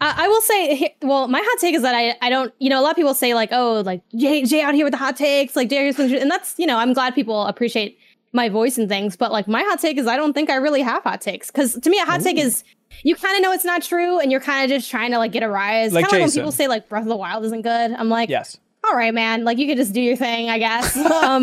I, 0.00 0.24
I 0.24 0.28
will 0.28 0.40
say, 0.42 0.94
well, 1.02 1.26
my 1.26 1.40
hot 1.42 1.58
take 1.58 1.74
is 1.74 1.80
that 1.82 1.94
I, 1.94 2.14
I 2.20 2.28
don't, 2.30 2.52
you 2.58 2.68
know, 2.68 2.78
a 2.78 2.82
lot 2.82 2.90
of 2.90 2.96
people 2.96 3.14
say 3.14 3.34
like, 3.34 3.48
oh, 3.50 3.80
like 3.84 4.02
Jay, 4.14 4.44
Jay 4.44 4.60
out 4.60 4.74
here 4.74 4.84
with 4.84 4.92
the 4.92 4.98
hot 4.98 5.16
takes, 5.16 5.56
like 5.56 5.68
Jay, 5.70 5.90
here's- 5.92 5.98
and 6.22 6.30
that's, 6.30 6.54
you 6.58 6.66
know, 6.66 6.76
I'm 6.78 6.92
glad 6.92 7.14
people 7.14 7.42
appreciate 7.46 7.98
my 8.32 8.48
voice 8.48 8.76
and 8.78 8.88
things, 8.88 9.16
but 9.16 9.32
like 9.32 9.48
my 9.48 9.62
hot 9.62 9.80
take 9.80 9.96
is 9.98 10.06
I 10.06 10.16
don't 10.16 10.32
think 10.34 10.48
I 10.50 10.56
really 10.56 10.82
have 10.82 11.02
hot 11.02 11.20
takes 11.22 11.50
because 11.50 11.74
to 11.80 11.88
me 11.90 11.98
a 11.98 12.04
hot 12.04 12.20
take 12.20 12.38
is 12.38 12.62
you 13.02 13.16
kind 13.16 13.36
of 13.36 13.42
know 13.42 13.52
it's 13.52 13.64
not 13.64 13.82
true 13.82 14.20
and 14.20 14.30
you're 14.30 14.40
kind 14.40 14.64
of 14.70 14.76
just 14.78 14.90
trying 14.90 15.10
to 15.12 15.18
like 15.18 15.32
get 15.32 15.42
a 15.42 15.48
rise. 15.48 15.92
Like 15.92 16.04
kind 16.04 16.22
of 16.22 16.28
like 16.28 16.28
when 16.28 16.40
people 16.44 16.52
say 16.52 16.68
like 16.68 16.88
Breath 16.88 17.02
of 17.02 17.08
the 17.08 17.16
Wild 17.16 17.44
isn't 17.46 17.62
good. 17.62 17.92
I'm 17.92 18.08
like, 18.10 18.28
Yes. 18.28 18.58
All 18.88 18.96
right, 18.96 19.14
man, 19.14 19.44
like 19.44 19.58
you 19.58 19.66
could 19.66 19.76
just 19.76 19.92
do 19.92 20.00
your 20.00 20.16
thing, 20.16 20.50
I 20.50 20.58
guess. 20.58 20.96
um, 21.22 21.42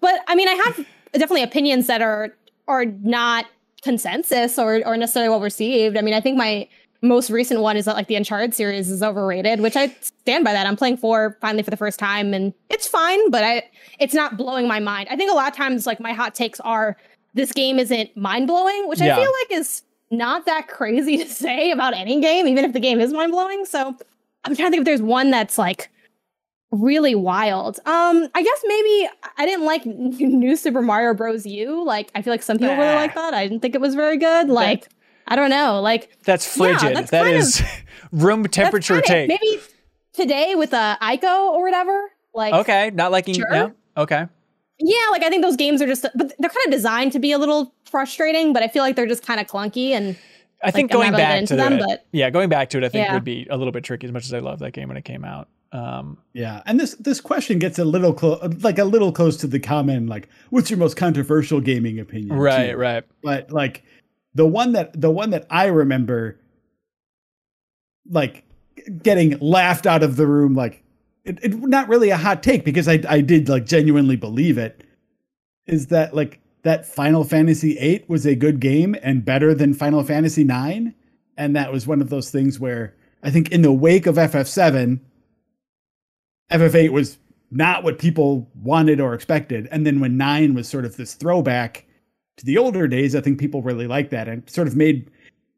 but 0.00 0.20
I 0.28 0.34
mean, 0.34 0.48
I 0.48 0.54
have 0.64 0.86
definitely 1.12 1.42
opinions 1.42 1.86
that 1.86 2.02
are 2.02 2.34
are 2.68 2.84
not 2.84 3.46
consensus 3.82 4.58
or 4.58 4.82
or 4.86 4.96
necessarily 4.96 5.28
well 5.28 5.40
received. 5.40 5.96
I 5.96 6.02
mean, 6.02 6.14
I 6.14 6.20
think 6.20 6.36
my 6.36 6.68
most 7.02 7.30
recent 7.30 7.60
one 7.60 7.76
is 7.76 7.84
that 7.84 7.94
like 7.94 8.08
the 8.08 8.16
Uncharted 8.16 8.54
series 8.54 8.90
is 8.90 9.02
overrated, 9.02 9.60
which 9.60 9.76
I 9.76 9.94
stand 10.00 10.44
by 10.44 10.52
that. 10.52 10.66
I'm 10.66 10.76
playing 10.76 10.96
four 10.96 11.36
finally 11.40 11.62
for 11.62 11.70
the 11.70 11.76
first 11.76 11.98
time, 11.98 12.34
and 12.34 12.52
it's 12.70 12.86
fine, 12.88 13.30
but 13.30 13.44
I 13.44 13.62
it's 13.98 14.14
not 14.14 14.36
blowing 14.36 14.66
my 14.66 14.80
mind. 14.80 15.08
I 15.10 15.16
think 15.16 15.30
a 15.30 15.34
lot 15.34 15.50
of 15.50 15.56
times 15.56 15.86
like 15.86 16.00
my 16.00 16.12
hot 16.12 16.34
takes 16.34 16.60
are 16.60 16.96
this 17.34 17.52
game 17.52 17.78
isn't 17.78 18.16
mind 18.16 18.46
blowing, 18.46 18.88
which 18.88 19.00
Yeah. 19.00 19.16
I 19.16 19.20
feel 19.20 19.32
like 19.42 19.60
is 19.60 19.82
not 20.10 20.46
that 20.46 20.68
crazy 20.68 21.18
to 21.18 21.26
say 21.28 21.70
about 21.70 21.94
any 21.94 22.20
game, 22.20 22.48
even 22.48 22.64
if 22.64 22.72
the 22.72 22.80
game 22.80 23.00
is 23.00 23.12
mind 23.12 23.32
blowing. 23.32 23.64
So 23.66 23.96
I'm 24.44 24.56
trying 24.56 24.68
to 24.68 24.70
think 24.70 24.80
if 24.80 24.84
there's 24.84 25.02
one 25.02 25.30
that's 25.30 25.58
like 25.58 25.90
really 26.72 27.14
wild. 27.14 27.78
Um, 27.86 28.28
I 28.34 28.42
guess 28.42 28.62
maybe 28.66 29.08
I 29.38 29.46
didn't 29.46 29.64
like 29.64 29.86
New 29.86 30.56
Super 30.56 30.82
Mario 30.82 31.14
Bros. 31.14 31.46
U. 31.46 31.84
Like, 31.84 32.10
I 32.14 32.22
feel 32.22 32.32
like 32.32 32.42
some 32.42 32.58
people 32.58 32.74
really 32.76 32.88
Ah. 32.88 32.96
like 32.96 33.14
that. 33.14 33.34
I 33.34 33.46
didn't 33.46 33.60
think 33.60 33.74
it 33.74 33.80
was 33.80 33.94
very 33.94 34.16
good. 34.18 34.48
Like, 34.48 34.88
I 35.28 35.36
don't 35.36 35.50
know. 35.50 35.80
Like, 35.80 36.10
That's 36.24 36.56
Yeah, 36.56 36.78
frigid. 36.78 36.96
that's 36.96 37.10
that 37.10 37.26
is 37.26 37.62
room 38.12 38.44
temperature 38.44 39.00
take. 39.00 39.28
Maybe 39.28 39.60
today 40.12 40.54
with 40.54 40.72
uh, 40.74 40.96
Ico 41.02 41.50
or 41.52 41.62
whatever. 41.62 42.10
Like, 42.34 42.52
Okay, 42.54 42.90
not 42.92 43.12
liking. 43.12 43.34
Sure. 43.34 43.46
Yeah. 43.52 43.68
Okay. 43.96 44.26
yeah, 44.78 44.94
like 45.10 45.22
I 45.22 45.30
think 45.30 45.42
those 45.42 45.56
games 45.56 45.80
are 45.80 45.86
just, 45.86 46.02
but 46.14 46.32
they're 46.38 46.50
kind 46.50 46.66
of 46.66 46.70
designed 46.70 47.12
to 47.12 47.18
be 47.18 47.32
a 47.32 47.38
little 47.38 47.72
frustrating. 47.86 48.52
But 48.52 48.62
I 48.62 48.68
feel 48.68 48.82
like 48.82 48.94
they're 48.96 49.06
just 49.06 49.24
kind 49.26 49.40
of 49.40 49.46
clunky 49.46 49.90
and 49.90 50.16
I 50.62 50.70
think 50.70 50.90
going 50.90 51.12
really 51.12 51.22
back 51.22 51.44
to 51.46 51.56
them, 51.56 51.78
the, 51.78 51.84
but- 51.86 52.06
yeah, 52.12 52.28
going 52.30 52.48
back 52.48 52.70
to 52.70 52.78
it, 52.78 52.84
I 52.84 52.88
think 52.88 53.06
Yeah. 53.06 53.14
would 53.14 53.24
be 53.24 53.46
a 53.50 53.56
little 53.56 53.72
bit 53.72 53.84
tricky. 53.84 54.06
As 54.06 54.12
much 54.12 54.24
as 54.26 54.34
I 54.34 54.40
love 54.40 54.58
that 54.58 54.72
game 54.72 54.88
when 54.88 54.96
it 54.96 55.04
came 55.04 55.24
out. 55.24 55.48
Um, 55.76 56.18
Yeah, 56.32 56.62
and 56.64 56.80
this 56.80 56.94
this 56.94 57.20
question 57.20 57.58
gets 57.58 57.78
a 57.78 57.84
little 57.84 58.14
close, 58.14 58.42
like 58.62 58.78
a 58.78 58.84
little 58.84 59.12
close 59.12 59.36
to 59.38 59.46
the 59.46 59.60
common, 59.60 60.06
like, 60.06 60.28
what's 60.50 60.70
your 60.70 60.78
most 60.78 60.96
controversial 60.96 61.60
gaming 61.60 62.00
opinion? 62.00 62.36
right, 62.36 62.70
too. 62.70 62.76
right. 62.76 63.04
But 63.22 63.50
like 63.52 63.82
the 64.34 64.46
one 64.46 64.72
that 64.72 64.98
the 64.98 65.10
one 65.10 65.30
that 65.30 65.46
I 65.50 65.66
remember, 65.66 66.40
like 68.08 68.44
getting 69.02 69.38
laughed 69.38 69.86
out 69.86 70.02
of 70.02 70.16
the 70.16 70.26
room, 70.26 70.54
like 70.54 70.82
it, 71.24 71.38
it 71.42 71.54
not 71.54 71.88
really 71.88 72.10
a 72.10 72.16
hot 72.16 72.42
take 72.42 72.64
because 72.64 72.88
I 72.88 73.00
I 73.08 73.20
did 73.20 73.48
like 73.48 73.66
genuinely 73.66 74.16
believe 74.16 74.56
it. 74.56 74.82
Is 75.66 75.88
that 75.88 76.14
like 76.14 76.40
that 76.62 76.86
Final 76.86 77.22
Fantasy 77.24 77.74
VIII 77.74 78.04
was 78.08 78.26
a 78.26 78.34
good 78.34 78.60
game 78.60 78.96
and 79.02 79.24
better 79.24 79.54
than 79.54 79.74
Final 79.74 80.02
Fantasy 80.02 80.42
IX, 80.42 80.94
and 81.36 81.54
that 81.54 81.70
was 81.70 81.86
one 81.86 82.00
of 82.00 82.08
those 82.08 82.30
things 82.30 82.58
where 82.58 82.94
I 83.22 83.30
think 83.30 83.50
in 83.50 83.62
the 83.62 83.72
wake 83.72 84.06
of 84.06 84.16
FF7, 84.16 85.00
FF8 86.50 86.90
was 86.90 87.18
not 87.50 87.82
what 87.84 87.98
people 87.98 88.48
wanted 88.62 89.00
or 89.00 89.14
expected, 89.14 89.68
and 89.70 89.86
then 89.86 90.00
when 90.00 90.16
nine 90.16 90.54
was 90.54 90.68
sort 90.68 90.84
of 90.84 90.96
this 90.96 91.14
throwback 91.14 91.86
to 92.36 92.44
the 92.44 92.58
older 92.58 92.86
days, 92.88 93.14
I 93.14 93.20
think 93.20 93.38
people 93.38 93.62
really 93.62 93.86
liked 93.86 94.10
that 94.10 94.28
and 94.28 94.48
sort 94.48 94.68
of 94.68 94.76
made 94.76 95.10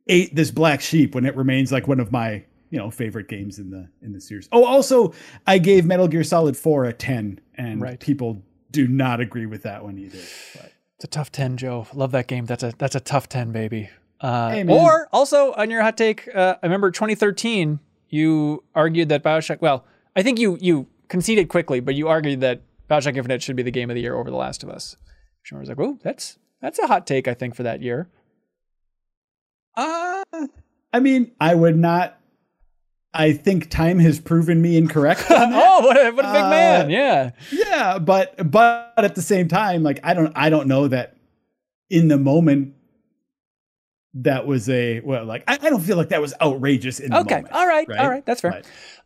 eight 0.07 0.35
this 0.35 0.51
black 0.51 0.81
sheep 0.81 1.15
when 1.15 1.27
it 1.27 1.35
remains 1.37 1.73
like 1.73 1.89
one 1.89 2.01
of 2.01 2.13
my 2.13 2.43
you 2.71 2.79
know 2.79 2.91
favorite 2.91 3.29
games 3.29 3.59
in 3.59 3.71
the 3.71 3.89
in 4.03 4.13
the 4.13 4.21
series. 4.21 4.49
Oh, 4.53 4.65
also 4.65 5.13
I 5.47 5.59
gave 5.59 5.85
Metal 5.85 6.09
Gear 6.09 6.25
Solid 6.25 6.57
Four 6.57 6.85
a 6.85 6.93
ten, 6.93 7.41
and 7.57 7.81
Right. 7.81 7.99
people 8.01 8.43
do 8.71 8.87
not 8.87 9.21
agree 9.21 9.47
with 9.47 9.63
that 9.63 9.83
one 9.83 9.99
either. 9.99 10.19
But 10.55 10.73
It's 10.97 11.05
a 11.05 11.09
tough 11.09 11.33
ten, 11.33 11.57
Joe. 11.57 11.87
Love 11.95 12.13
that 12.13 12.27
game. 12.27 12.45
That's 12.45 12.63
a 12.63 12.73
that's 12.79 12.95
a 12.95 13.01
tough 13.01 13.29
ten, 13.29 13.51
baby. 13.53 13.89
Uh, 14.21 14.51
Hey, 14.51 14.65
or 14.67 15.09
also 15.13 15.53
on 15.55 15.71
your 15.71 15.81
hot 15.83 15.97
take, 15.97 16.29
uh, 16.35 16.57
I 16.63 16.67
remember 16.67 16.91
2013. 16.91 17.79
You 18.09 18.65
argued 18.75 19.09
that 19.11 19.23
Bioshock. 19.23 19.61
Well, 19.61 19.85
I 20.19 20.23
think 20.23 20.39
you 20.39 20.59
you 20.61 20.87
conceded 21.09 21.49
quickly, 21.49 21.81
but 21.81 21.95
you 21.95 22.09
argued 22.09 22.41
that 22.41 22.63
Bioshock 22.91 23.17
Infinite 23.17 23.43
should 23.43 23.57
be 23.57 23.63
the 23.63 23.71
game 23.71 23.89
of 23.91 23.95
the 23.95 24.01
year 24.03 24.17
over 24.17 24.31
The 24.31 24.37
Last 24.37 24.63
of 24.65 24.69
Us. 24.69 24.97
Which 25.43 25.53
I 25.53 25.59
was 25.59 25.69
like, 25.69 25.79
"Oh, 25.79 25.99
that's 26.03 26.39
that's 26.61 26.79
a 26.81 26.87
hot 26.89 27.07
take." 27.07 27.29
I 27.29 27.35
think 27.35 27.55
for 27.55 27.63
that 27.63 27.81
year. 27.83 28.09
uh, 29.77 30.25
I 30.93 31.01
mean, 31.01 31.33
I 31.41 31.55
would 31.55 31.77
not. 31.77 32.19
I 33.15 33.33
think 33.33 33.71
time 33.71 33.99
has 34.01 34.21
proven 34.21 34.61
me 34.61 34.77
incorrect. 34.77 35.31
on 35.31 35.51
that. 35.51 35.63
oh, 35.65 35.87
what 35.87 35.97
a 35.97 36.11
what 36.11 36.25
a 36.25 36.33
big 36.33 36.43
Uh, 36.43 36.51
man! 36.51 36.91
Yeah, 36.91 37.31
yeah 37.53 37.99
but 37.99 38.51
but 38.51 38.93
at 38.97 39.15
the 39.15 39.23
same 39.23 39.49
time 39.49 39.83
like 39.83 40.01
i 40.05 40.13
don't 40.15 40.33
i 40.37 40.51
don't 40.51 40.67
know 40.69 40.89
that 40.89 41.17
in 41.89 42.09
the 42.09 42.19
moment 42.19 42.75
that 44.15 44.47
was 44.47 44.69
a 44.69 45.01
well 45.01 45.25
like 45.25 45.43
i, 45.49 45.55
I 45.55 45.71
don't 45.71 45.81
feel 45.81 45.97
like 45.97 46.11
that 46.11 46.21
was 46.21 46.35
outrageous 46.41 47.01
in 47.01 47.11
the 47.11 47.17
moment. 47.17 47.47
Okay. 47.47 47.53
All 47.53 47.67
right. 47.67 47.89
right? 47.89 47.99
All 47.99 48.11
right. 48.11 48.25
That's 48.27 48.41
fair. 48.41 48.63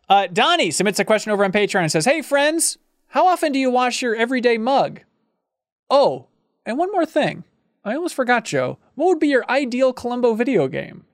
Uh, 0.08 0.26
Donnie 0.26 0.70
submits 0.70 0.98
a 0.98 1.04
question 1.04 1.32
over 1.32 1.44
on 1.44 1.52
Patreon 1.52 1.82
and 1.82 1.92
says, 1.92 2.04
Hey, 2.04 2.22
friends, 2.22 2.78
how 3.08 3.26
often 3.26 3.52
do 3.52 3.58
you 3.58 3.70
wash 3.70 4.02
your 4.02 4.14
everyday 4.14 4.58
mug? 4.58 5.00
Oh, 5.88 6.28
and 6.64 6.78
one 6.78 6.92
more 6.92 7.06
thing. 7.06 7.44
I 7.84 7.94
almost 7.94 8.14
forgot, 8.14 8.44
Joe. 8.44 8.78
What 8.94 9.06
would 9.06 9.20
be 9.20 9.28
your 9.28 9.48
ideal 9.50 9.92
Columbo 9.92 10.34
video 10.34 10.68
game? 10.68 11.04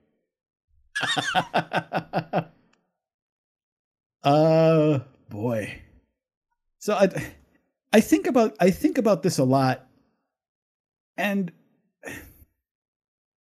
uh 4.25 4.99
boy 5.29 5.81
so 6.81 6.93
i 6.95 7.09
i 7.93 8.01
think 8.01 8.27
about 8.27 8.57
i 8.59 8.69
think 8.71 8.99
about 8.99 9.23
this 9.23 9.39
a 9.39 9.45
lot 9.45 9.87
and 11.17 11.53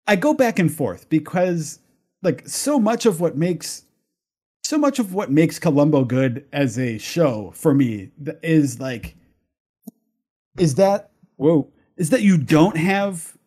i 0.06 0.18
go 0.18 0.34
back 0.34 0.60
and 0.60 0.74
forth 0.74 1.08
because 1.10 1.80
like 2.22 2.46
so 2.46 2.78
much 2.78 3.06
of 3.06 3.22
what 3.22 3.38
makes 3.38 3.84
so 4.66 4.78
much 4.80 4.98
of 4.98 5.14
what 5.14 5.32
makes 5.32 5.60
columbo 5.60 6.04
good 6.04 6.46
as 6.52 6.80
a 6.80 6.98
show 6.98 7.52
for 7.56 7.74
me 7.74 8.10
is 8.42 8.80
like 8.80 9.16
is 10.58 10.76
that 10.76 11.12
whoa. 11.36 11.70
is 11.98 12.10
that 12.10 12.24
you 12.24 12.38
don't 12.38 12.76
have 12.76 13.38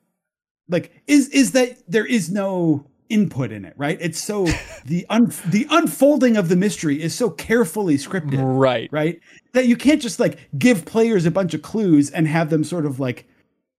like 0.68 0.92
is 1.08 1.28
is 1.30 1.52
that 1.52 1.76
there 1.88 2.06
is 2.06 2.30
no 2.30 2.86
input 3.08 3.50
in 3.50 3.64
it 3.64 3.74
right? 3.76 3.98
It's 4.00 4.22
so 4.22 4.46
the 4.84 5.04
un, 5.08 5.32
the 5.46 5.66
unfolding 5.70 6.36
of 6.36 6.48
the 6.48 6.56
mystery 6.56 7.02
is 7.02 7.14
so 7.14 7.30
carefully 7.30 7.96
scripted 7.96 8.38
Right. 8.40 8.88
right? 8.92 9.18
That 9.54 9.66
you 9.66 9.76
can't 9.76 10.00
just 10.00 10.20
like 10.20 10.38
give 10.56 10.84
players 10.84 11.26
a 11.26 11.30
bunch 11.32 11.52
of 11.52 11.62
clues 11.62 12.10
and 12.10 12.28
have 12.28 12.50
them 12.50 12.62
sort 12.62 12.86
of 12.86 13.00
like 13.00 13.26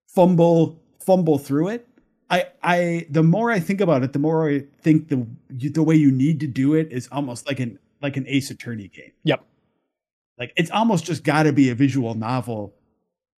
fumble 0.07 0.77
fumble 0.99 1.37
through 1.37 1.69
it 1.69 1.87
i 2.29 2.45
i 2.63 3.05
the 3.09 3.23
more 3.23 3.51
i 3.51 3.59
think 3.59 3.81
about 3.81 4.03
it 4.03 4.13
the 4.13 4.19
more 4.19 4.49
i 4.49 4.63
think 4.81 5.07
the 5.09 5.25
the 5.49 5.83
way 5.83 5.95
you 5.95 6.11
need 6.11 6.39
to 6.39 6.47
do 6.47 6.73
it 6.73 6.91
is 6.91 7.07
almost 7.11 7.47
like 7.47 7.59
an 7.59 7.79
like 8.01 8.17
an 8.17 8.25
ace 8.27 8.49
attorney 8.49 8.87
game. 8.87 9.11
Yep. 9.23 9.43
like 10.37 10.53
it's 10.55 10.71
almost 10.71 11.05
just 11.05 11.23
got 11.23 11.43
to 11.43 11.53
be 11.53 11.69
a 11.69 11.75
visual 11.75 12.13
novel 12.13 12.73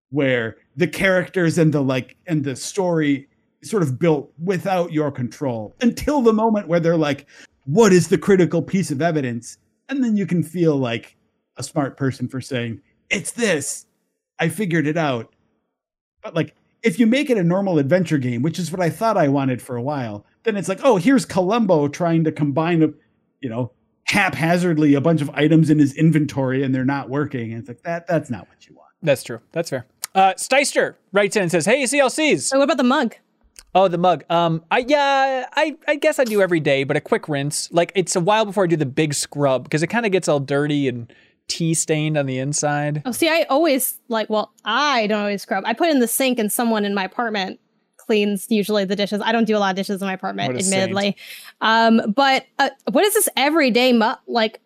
where 0.10 0.58
the 0.76 0.88
characters 0.88 1.58
and 1.58 1.74
the 1.74 1.82
like 1.82 2.18
and 2.28 2.44
the 2.44 2.56
story 2.56 3.28
sort 3.64 3.84
of 3.84 4.00
built 4.00 4.32
without 4.44 4.92
your 4.92 5.12
control 5.12 5.76
until 5.82 6.22
the 6.22 6.34
moment 6.34 6.68
where 6.68 6.80
they're 6.80 6.98
like 6.98 7.28
what 7.66 7.94
is 7.94 8.08
the 8.08 8.18
critical 8.18 8.62
piece 8.62 8.92
of 8.92 9.02
evidence? 9.02 9.58
And 9.88 10.04
then 10.04 10.18
you 10.18 10.26
can 10.26 10.44
feel 10.44 10.76
like 10.76 11.16
a 11.58 11.64
smart 11.64 11.96
person 11.96 12.28
for 12.28 12.42
saying 12.42 12.82
it's 13.10 13.32
this. 13.32 13.86
I 14.40 14.50
figured 14.50 14.88
it 14.88 14.98
out. 14.98 15.34
But 16.24 16.34
like 16.34 16.56
if 16.84 17.00
you 17.00 17.06
make 17.08 17.30
it 17.30 17.38
a 17.38 17.44
normal 17.44 17.78
adventure 17.80 18.18
game 18.18 18.42
which 18.42 18.58
is 18.60 18.72
what 18.72 18.82
i 18.82 18.90
thought 18.90 19.18
i 19.18 19.28
wanted 19.28 19.62
for 19.62 19.76
a 19.76 19.82
while 19.82 20.26
then 20.44 20.56
it's 20.58 20.70
like 20.70 20.80
oh 20.84 20.98
here's 20.98 21.26
columbo 21.26 21.88
trying 21.88 22.24
to 22.24 22.32
combine 22.32 22.82
a 22.84 22.88
you 23.42 23.50
know 23.50 23.72
haphazardly 24.06 24.94
a 24.94 25.02
bunch 25.02 25.22
of 25.22 25.30
items 25.32 25.70
in 25.70 25.80
his 25.80 25.94
inventory 25.96 26.64
and 26.64 26.76
they're 26.76 26.84
not 26.86 27.10
working 27.10 27.52
and 27.52 27.60
it's 27.60 27.68
like 27.68 27.82
that 27.84 28.06
that's 28.08 28.30
not 28.30 28.48
what 28.50 28.68
you 28.68 28.76
want 28.76 28.90
That's 29.02 29.24
true. 29.24 29.40
That's 29.52 29.70
fair. 29.70 29.86
Uh, 30.14 30.34
Steister 30.36 30.96
writes 31.14 31.36
in 31.36 31.44
and 31.44 31.52
says, 31.52 31.66
Hey, 31.66 31.84
CLCs. 31.84 32.42
so 32.42 32.58
what 32.60 32.66
about 32.66 32.78
the 32.78 32.84
mug? 32.84 33.16
Oh, 33.74 33.88
the 33.88 33.98
mug. 33.98 34.26
Um, 34.30 34.64
I 34.70 34.80
yeah, 34.80 35.46
I 35.54 35.78
I 35.88 35.96
guess 35.96 36.20
I 36.20 36.26
do 36.26 36.42
every 36.42 36.60
day, 36.60 36.84
but 36.84 36.98
a 36.98 37.02
quick 37.02 37.30
rinse. 37.30 37.72
Like 37.72 37.92
it's 37.96 38.16
a 38.16 38.20
while 38.20 38.44
before 38.46 38.66
I 38.66 38.68
do 38.68 38.76
the 38.76 38.86
big 38.86 39.14
scrub 39.14 39.64
because 39.64 39.82
it 39.82 39.88
kind 39.88 40.06
of 40.06 40.12
gets 40.12 40.28
all 40.28 40.42
dirty 40.42 40.88
and 40.90 41.12
tea 41.52 41.74
stained 41.74 42.18
on 42.18 42.26
the 42.26 42.40
inside. 42.40 43.02
Oh, 43.06 43.12
see, 43.12 43.28
I 43.28 43.46
always 43.50 44.00
like. 44.08 44.30
Well, 44.30 44.54
I 44.64 45.08
don't 45.08 45.20
always 45.20 45.42
scrub. 45.42 45.64
I 45.68 45.74
put 45.74 45.90
it 45.90 45.92
in 45.92 46.00
the 46.00 46.08
sink, 46.08 46.40
and 46.40 46.50
someone 46.50 46.86
in 46.86 46.94
my 46.94 47.04
apartment 47.04 47.60
cleans 47.98 48.48
usually 48.50 48.86
the 48.86 48.96
dishes. 48.96 49.22
I 49.24 49.34
don't 49.34 49.44
do 49.44 49.58
a 49.58 49.60
lot 49.60 49.72
of 49.72 49.76
dishes 49.76 50.02
in 50.02 50.08
my 50.08 50.14
apartment, 50.14 50.58
admittedly. 50.58 51.18
Um, 51.60 52.14
but 52.16 52.46
uh, 52.58 52.70
what 52.92 53.04
is 53.04 53.14
this 53.14 53.28
everyday 53.36 53.92
mug? 53.92 54.18
Like, 54.28 54.62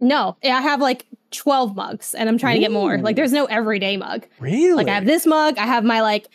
no, 0.00 0.38
I 0.42 0.60
have 0.62 0.80
like 0.80 1.04
twelve 1.30 1.76
mugs, 1.76 2.14
and 2.14 2.26
I'm 2.28 2.38
trying 2.38 2.54
to 2.56 2.60
get 2.60 2.72
more. 2.72 2.96
Like, 2.98 3.16
there's 3.16 3.32
no 3.32 3.44
everyday 3.44 3.98
mug. 3.98 4.26
Really? 4.38 4.72
Like, 4.72 4.88
I 4.88 4.94
have 4.94 5.04
this 5.04 5.26
mug. 5.26 5.58
I 5.58 5.66
have 5.66 5.84
my 5.84 6.00
like. 6.00 6.28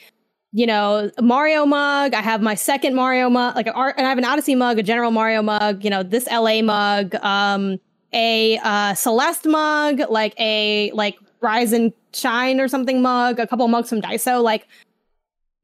You 0.57 0.65
know, 0.65 1.11
Mario 1.22 1.65
mug. 1.65 2.14
I 2.14 2.22
have 2.22 2.41
my 2.41 2.56
second 2.56 2.95
Mario 2.95 3.30
mug, 3.30 3.57
like, 3.57 3.68
an 3.68 3.73
art, 3.73 3.95
and 3.98 4.07
I 4.07 4.10
have 4.10 4.18
an 4.18 4.23
Odyssey 4.23 4.56
mug, 4.56 4.80
a 4.80 4.84
general 4.84 5.11
Mario 5.11 5.41
mug. 5.41 5.84
You 5.84 5.90
know, 5.90 6.02
this 6.02 6.27
LA 6.32 6.61
mug. 6.61 7.14
Um, 7.15 7.77
a 8.16 8.58
uh, 8.64 8.94
Celeste 8.96 9.46
mug, 9.46 10.02
like 10.10 10.34
a 10.40 10.90
like 10.94 11.18
Rise 11.42 11.74
and 11.74 11.94
Shine 12.14 12.60
or 12.62 12.68
something 12.68 13.02
mug, 13.02 13.40
a 13.40 13.46
couple 13.46 13.68
mugs 13.68 13.90
from 13.90 14.02
Daiso. 14.02 14.42
Like 14.42 14.68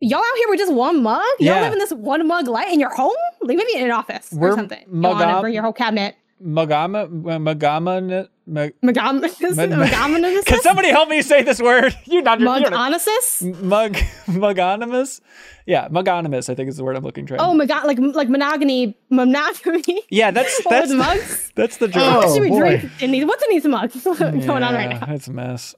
y'all 0.01 0.19
out 0.19 0.37
here 0.37 0.49
with 0.49 0.59
just 0.59 0.73
one 0.73 1.01
mug? 1.01 1.21
Y'all 1.39 1.55
Yeah. 1.55 1.61
live 1.61 1.73
in 1.73 1.79
this 1.79 1.93
one 1.93 2.27
mug 2.27 2.47
light 2.47 2.71
in 2.73 2.79
your 2.79 2.93
home? 2.93 3.15
Like 3.41 3.57
maybe 3.57 3.73
in 3.75 3.85
an 3.85 3.91
office 3.91 4.29
We're 4.33 4.51
or 4.51 4.55
something. 4.55 4.81
You 4.87 4.93
mug 4.95 5.17
to 5.19 5.25
up- 5.25 5.41
bring 5.41 5.53
your 5.53 5.63
whole 5.63 5.73
cabinet. 5.73 6.15
Magama, 6.43 7.07
Magama, 7.09 8.27
Mag- 8.47 8.73
Magam- 8.83 9.21
Magamonosis? 9.23 10.45
Can 10.45 10.61
somebody 10.61 10.89
help 10.89 11.07
me 11.09 11.21
say 11.21 11.43
this 11.43 11.61
word? 11.61 11.95
You 12.05 12.21
not 12.21 12.39
you 12.39 12.45
don't 12.45 12.61
know. 12.63 12.69
Mugonosis? 12.77 13.61
Mug 13.63 13.93
Mugonymous? 14.27 15.21
Yeah, 15.65 15.87
Mugonymous, 15.89 16.49
I 16.49 16.55
think 16.55 16.69
is 16.69 16.77
the 16.77 16.83
word 16.83 16.95
I'm 16.97 17.03
looking 17.03 17.27
for. 17.27 17.37
Oh, 17.39 17.53
mago- 17.53 17.85
like 17.85 17.99
like 17.99 18.29
monogamy, 18.29 18.97
monogamy. 19.09 20.01
yeah, 20.09 20.31
that's 20.31 20.61
that's 20.69 20.89
those 20.89 20.97
mugs? 20.97 21.51
that's 21.55 21.77
the 21.77 21.91
Oh. 21.95 22.17
What 22.17 22.33
should 22.33 22.41
we 22.41 22.49
boy. 22.49 22.59
drink 22.79 23.01
in 23.01 23.11
these? 23.11 23.25
What's 23.25 23.43
in 23.43 23.49
these 23.49 23.65
mugs? 23.65 23.95
What's 24.03 24.19
going 24.19 24.63
on 24.63 24.73
right 24.73 24.89
now? 24.99 25.13
It's 25.13 25.27
a 25.27 25.31
mess. 25.33 25.75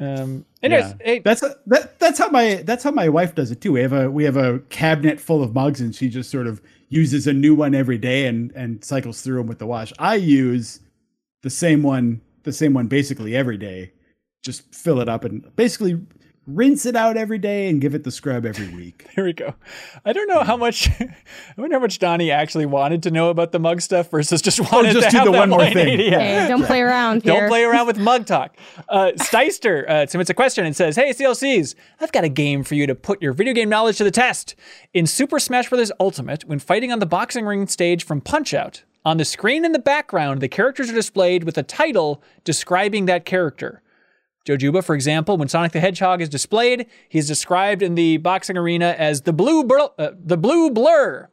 Um, 0.00 0.44
anyways, 0.62 0.84
Yeah. 0.86 0.94
hey, 1.04 1.18
That's 1.20 1.40
that. 1.66 1.98
That's 2.00 2.18
how 2.18 2.28
my 2.28 2.62
that's 2.64 2.82
how 2.84 2.90
my 2.90 3.08
wife 3.08 3.34
does 3.34 3.50
it 3.50 3.60
too. 3.60 3.72
We 3.72 3.80
have 3.82 3.92
a 3.92 4.10
we 4.10 4.24
have 4.24 4.36
a 4.36 4.58
cabinet 4.68 5.20
full 5.20 5.42
of 5.42 5.54
mugs, 5.54 5.80
and 5.80 5.94
she 5.94 6.08
just 6.08 6.30
sort 6.30 6.46
of 6.46 6.60
uses 6.92 7.26
a 7.26 7.32
new 7.32 7.54
one 7.54 7.74
every 7.74 7.98
day 7.98 8.26
and 8.26 8.52
and 8.52 8.84
cycles 8.84 9.22
through 9.22 9.38
them 9.38 9.46
with 9.46 9.58
the 9.58 9.66
wash. 9.66 9.92
I 9.98 10.16
use 10.16 10.80
the 11.42 11.50
same 11.50 11.82
one 11.82 12.20
the 12.42 12.52
same 12.52 12.74
one 12.74 12.86
basically 12.86 13.34
every 13.34 13.56
day. 13.56 13.92
Just 14.42 14.74
fill 14.74 15.00
it 15.00 15.08
up 15.08 15.24
and 15.24 15.54
basically 15.56 16.00
rinse 16.46 16.86
it 16.86 16.96
out 16.96 17.16
every 17.16 17.38
day 17.38 17.68
and 17.68 17.80
give 17.80 17.94
it 17.94 18.04
the 18.04 18.10
scrub 18.10 18.44
every 18.44 18.68
week. 18.74 19.08
There 19.14 19.24
we 19.24 19.32
go. 19.32 19.54
I 20.04 20.12
don't 20.12 20.28
know 20.28 20.42
how 20.42 20.56
much. 20.56 20.88
I 21.00 21.14
wonder 21.56 21.76
how 21.76 21.80
much 21.80 21.98
Donnie 21.98 22.30
actually 22.30 22.66
wanted 22.66 23.02
to 23.04 23.10
know 23.10 23.30
about 23.30 23.52
the 23.52 23.58
mug 23.58 23.80
stuff 23.80 24.10
versus 24.10 24.42
just 24.42 24.72
wanted 24.72 24.92
just 24.92 25.06
to 25.06 25.10
do 25.10 25.16
have 25.18 25.26
the 25.26 25.32
that 25.32 25.38
one 25.38 25.50
more 25.50 25.64
thing. 25.64 25.88
80. 26.00 26.10
Hey, 26.10 26.48
don't 26.48 26.64
play 26.64 26.80
around 26.80 27.22
Here. 27.22 27.40
Don't 27.40 27.48
play 27.48 27.62
around 27.64 27.86
with 27.86 27.98
mug 27.98 28.26
talk. 28.26 28.56
Uh, 28.88 29.12
Steister 29.16 29.88
uh, 29.88 30.06
submits 30.06 30.30
a 30.30 30.34
question 30.34 30.66
and 30.66 30.74
says, 30.74 30.96
"Hey 30.96 31.10
CLCs, 31.10 31.74
I've 32.00 32.12
got 32.12 32.24
a 32.24 32.28
game 32.28 32.64
for 32.64 32.74
you 32.74 32.86
to 32.86 32.94
put 32.94 33.22
your 33.22 33.32
video 33.32 33.54
game 33.54 33.68
knowledge 33.68 33.98
to 33.98 34.04
the 34.04 34.10
test. 34.10 34.54
In 34.92 35.06
Super 35.06 35.38
Smash 35.38 35.68
Bros. 35.68 35.92
Ultimate, 36.00 36.44
when 36.44 36.58
fighting 36.58 36.90
on 36.92 36.98
the 36.98 37.06
boxing 37.06 37.44
ring 37.44 37.66
stage 37.66 38.04
from 38.04 38.20
Punch 38.20 38.52
Out, 38.54 38.82
on 39.04 39.16
the 39.16 39.24
screen 39.24 39.64
in 39.64 39.72
the 39.72 39.78
background, 39.78 40.40
the 40.40 40.48
characters 40.48 40.90
are 40.90 40.94
displayed 40.94 41.44
with 41.44 41.58
a 41.58 41.62
title 41.62 42.22
describing 42.44 43.06
that 43.06 43.24
character. 43.24 43.82
Joe 44.44 44.56
Juba, 44.56 44.82
for 44.82 44.94
example, 44.94 45.36
when 45.36 45.48
Sonic 45.48 45.72
the 45.72 45.80
Hedgehog 45.80 46.20
is 46.20 46.28
displayed, 46.28 46.86
he's 47.08 47.28
described 47.28 47.80
in 47.82 47.94
the 47.94 48.16
boxing 48.16 48.56
arena 48.56 48.94
as 48.98 49.22
the 49.22 49.32
blue 49.32 49.62
blur, 49.64 49.88
uh, 49.98 50.10
the 50.18 50.36
blue 50.36 50.70
blur. 50.70 51.28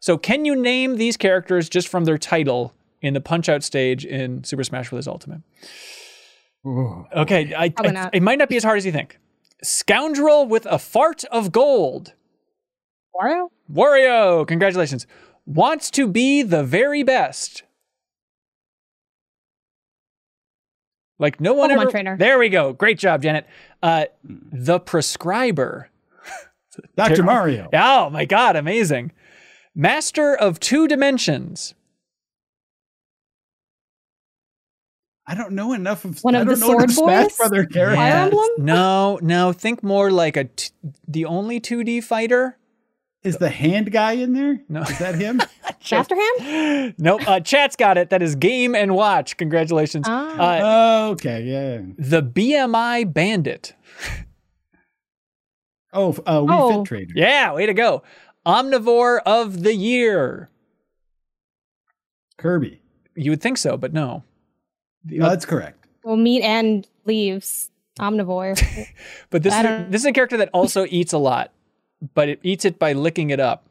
So, 0.00 0.18
can 0.18 0.44
you 0.44 0.54
name 0.56 0.96
these 0.96 1.16
characters 1.16 1.68
just 1.68 1.88
from 1.88 2.04
their 2.04 2.18
title 2.18 2.74
in 3.00 3.14
the 3.14 3.20
Punch 3.20 3.48
Out 3.48 3.62
stage 3.62 4.04
in 4.04 4.42
Super 4.44 4.64
Smash 4.64 4.90
Bros. 4.90 5.06
Ultimate? 5.06 5.42
Okay, 7.14 7.54
I, 7.54 7.72
I- 7.88 7.92
it 8.12 8.22
might 8.22 8.38
not 8.38 8.48
be 8.48 8.56
as 8.56 8.64
hard 8.64 8.78
as 8.78 8.84
you 8.86 8.92
think. 8.92 9.18
Scoundrel 9.62 10.46
with 10.46 10.66
a 10.66 10.78
fart 10.78 11.24
of 11.26 11.52
gold. 11.52 12.14
Wario? 13.14 13.48
Wario, 13.72 14.46
congratulations. 14.46 15.06
Wants 15.46 15.90
to 15.92 16.06
be 16.06 16.42
the 16.42 16.62
very 16.62 17.02
best. 17.02 17.62
Like 21.18 21.40
no 21.40 21.52
one 21.54 21.70
Pokemon 21.70 21.80
ever. 21.82 21.90
trainer. 21.90 22.16
There 22.16 22.38
we 22.38 22.48
go. 22.48 22.72
Great 22.72 22.98
job, 22.98 23.22
Janet. 23.22 23.46
Uh, 23.82 24.06
the 24.24 24.78
prescriber. 24.78 25.88
Dr. 26.96 27.22
Mario. 27.24 27.68
Oh 27.72 28.10
my 28.10 28.24
God, 28.24 28.54
amazing. 28.56 29.12
Master 29.74 30.34
of 30.36 30.60
two 30.60 30.86
dimensions. 30.88 31.74
I 35.26 35.34
don't 35.34 35.52
know 35.52 35.74
enough 35.74 36.04
of 36.06 36.20
One 36.22 36.34
I 36.34 36.40
of 36.40 36.46
don't 36.46 36.58
the 36.58 36.66
know 36.66 36.78
enough 36.78 36.90
Sword 36.92 37.06
Smash 37.08 37.24
Boys? 37.28 37.36
Brother 37.36 37.64
characters. 37.66 37.96
Fire 37.98 38.12
Emblem? 38.24 38.48
No, 38.58 39.18
no. 39.20 39.52
Think 39.52 39.82
more 39.82 40.10
like 40.10 40.36
a 40.38 40.44
t- 40.44 40.70
the 41.06 41.26
only 41.26 41.60
2D 41.60 42.02
fighter. 42.02 42.56
Is 43.24 43.36
the 43.38 43.48
hand 43.50 43.90
guy 43.90 44.12
in 44.12 44.32
there? 44.32 44.60
No. 44.68 44.82
Is 44.82 44.98
that 45.00 45.16
him? 45.16 45.40
Master 45.90 46.14
Hand? 46.14 46.94
Nope. 46.98 47.26
Uh, 47.28 47.40
chat's 47.40 47.74
got 47.76 47.98
it. 47.98 48.10
That 48.10 48.22
is 48.22 48.34
Game 48.36 48.74
and 48.74 48.94
Watch. 48.94 49.36
Congratulations. 49.36 50.06
Ah. 50.08 50.36
Uh, 50.38 50.60
oh, 50.62 51.10
okay, 51.12 51.42
yeah. 51.42 51.82
the 51.98 52.22
BMI 52.22 53.12
Bandit. 53.12 53.74
Oh, 55.90 56.10
uh, 56.26 56.42
we 56.46 56.52
Oh. 56.52 56.78
Fit 56.84 56.86
Trainer. 56.86 57.12
Yeah, 57.16 57.54
way 57.54 57.64
to 57.64 57.72
go. 57.72 58.02
Omnivore 58.46 59.20
of 59.24 59.62
the 59.62 59.74
Year. 59.74 60.50
Kirby. 62.36 62.82
You 63.16 63.30
would 63.30 63.40
think 63.40 63.56
so, 63.56 63.78
but 63.78 63.94
no. 63.94 64.22
The 65.04 65.18
No, 65.18 65.24
oth- 65.24 65.30
that's 65.32 65.46
correct. 65.46 65.86
Well, 66.04 66.16
meat 66.16 66.42
and 66.42 66.86
leaves. 67.06 67.70
Omnivore. 67.98 68.54
but 69.30 69.42
this 69.42 69.54
is, 69.54 69.62
this 69.90 70.02
is 70.02 70.06
a 70.06 70.12
character 70.12 70.36
that 70.36 70.50
also 70.52 70.84
eats 70.90 71.14
a 71.14 71.18
lot, 71.18 71.52
but 72.14 72.28
it 72.28 72.40
eats 72.42 72.64
it 72.64 72.78
by 72.78 72.92
licking 72.92 73.30
it 73.30 73.40
up. 73.40 73.64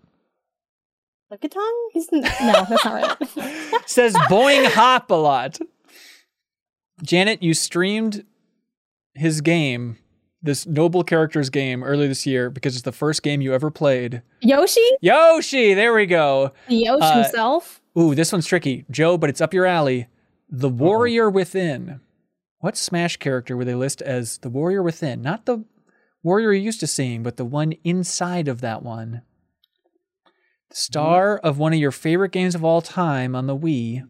Lickitung? 1.32 1.74
He's 1.94 2.08
n- 2.14 2.22
no, 2.22 2.66
that's 2.70 2.86
not 2.86 2.94
right. 2.94 3.82
Says 3.90 4.14
boing 4.30 4.66
hop 4.72 5.12
a 5.12 5.16
lot. 5.16 5.60
Janet, 7.04 7.44
you 7.44 7.54
streamed 7.54 8.26
his 9.14 9.41
game, 9.41 9.98
this 10.41 10.66
noble 10.66 11.04
characters 11.04 11.49
game, 11.49 11.84
earlier 11.84 12.08
this 12.08 12.26
year 12.26 12.49
because 12.49 12.76
it's 12.76 12.84
the 12.84 12.91
first 12.91 13.24
game 13.24 13.41
you 13.41 13.54
ever 13.54 13.70
played. 13.70 14.22
Yoshi? 14.41 14.82
Yoshi, 15.02 15.74
there 15.74 15.94
we 15.94 16.06
go. 16.06 16.54
Yoshi 16.68 17.02
Uh, 17.04 17.24
himself? 17.24 17.82
Ooh, 17.98 18.16
this 18.16 18.32
one's 18.32 18.48
tricky. 18.48 18.86
Joe, 18.90 19.18
but 19.18 19.30
it's 19.30 19.41
up 19.41 19.54
your 19.54 19.66
alley. 19.66 20.08
The 20.49 20.70
Warrior 20.70 21.30
Within. 21.30 21.99
What 22.60 22.78
Smash 22.78 23.18
character 23.18 23.56
would 23.58 23.68
they 23.68 23.76
list 23.76 24.02
as 24.02 24.38
the 24.40 24.49
Warrior 24.49 24.82
Within? 24.82 25.22
Not 25.22 25.45
the 25.45 25.66
warrior 26.28 26.52
you're 26.52 26.62
used 26.66 26.82
to 26.82 26.88
seeing, 26.88 27.24
but 27.24 27.38
the 27.38 27.45
one 27.45 27.72
inside 27.84 28.48
of 28.49 28.60
that 28.62 28.84
one. 28.84 29.22
The 30.70 30.76
star 30.76 31.38
of 31.38 31.58
one 31.58 31.72
of 31.74 31.80
your 31.80 31.91
favorite 31.94 32.32
games 32.34 32.54
of 32.54 32.64
all 32.66 32.82
time 32.82 33.34
on 33.36 33.48
the 33.48 33.58
Wii. 33.58 34.04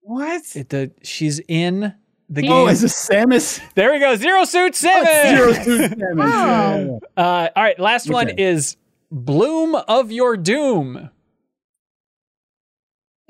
What? 0.00 0.42
It, 0.56 0.70
the, 0.70 0.92
she's 1.02 1.40
in 1.46 1.94
the 2.28 2.48
Oh, 2.48 2.64
game. 2.64 2.68
is 2.72 2.80
this 2.80 3.08
Samus? 3.08 3.60
there 3.74 3.92
we 3.92 3.98
go. 3.98 4.16
Zero 4.16 4.44
Suit 4.44 4.72
Samus. 4.72 5.28
Zero 5.28 5.52
Suit 5.52 5.90
Samus. 5.92 6.20
Oh. 6.22 7.00
yeah. 7.16 7.22
Uh, 7.22 7.48
all 7.54 7.62
right, 7.62 7.78
last 7.78 8.08
one 8.10 8.30
is 8.30 8.76
Bloom 9.10 9.74
of 9.74 10.10
Your 10.10 10.36
Doom. 10.36 11.10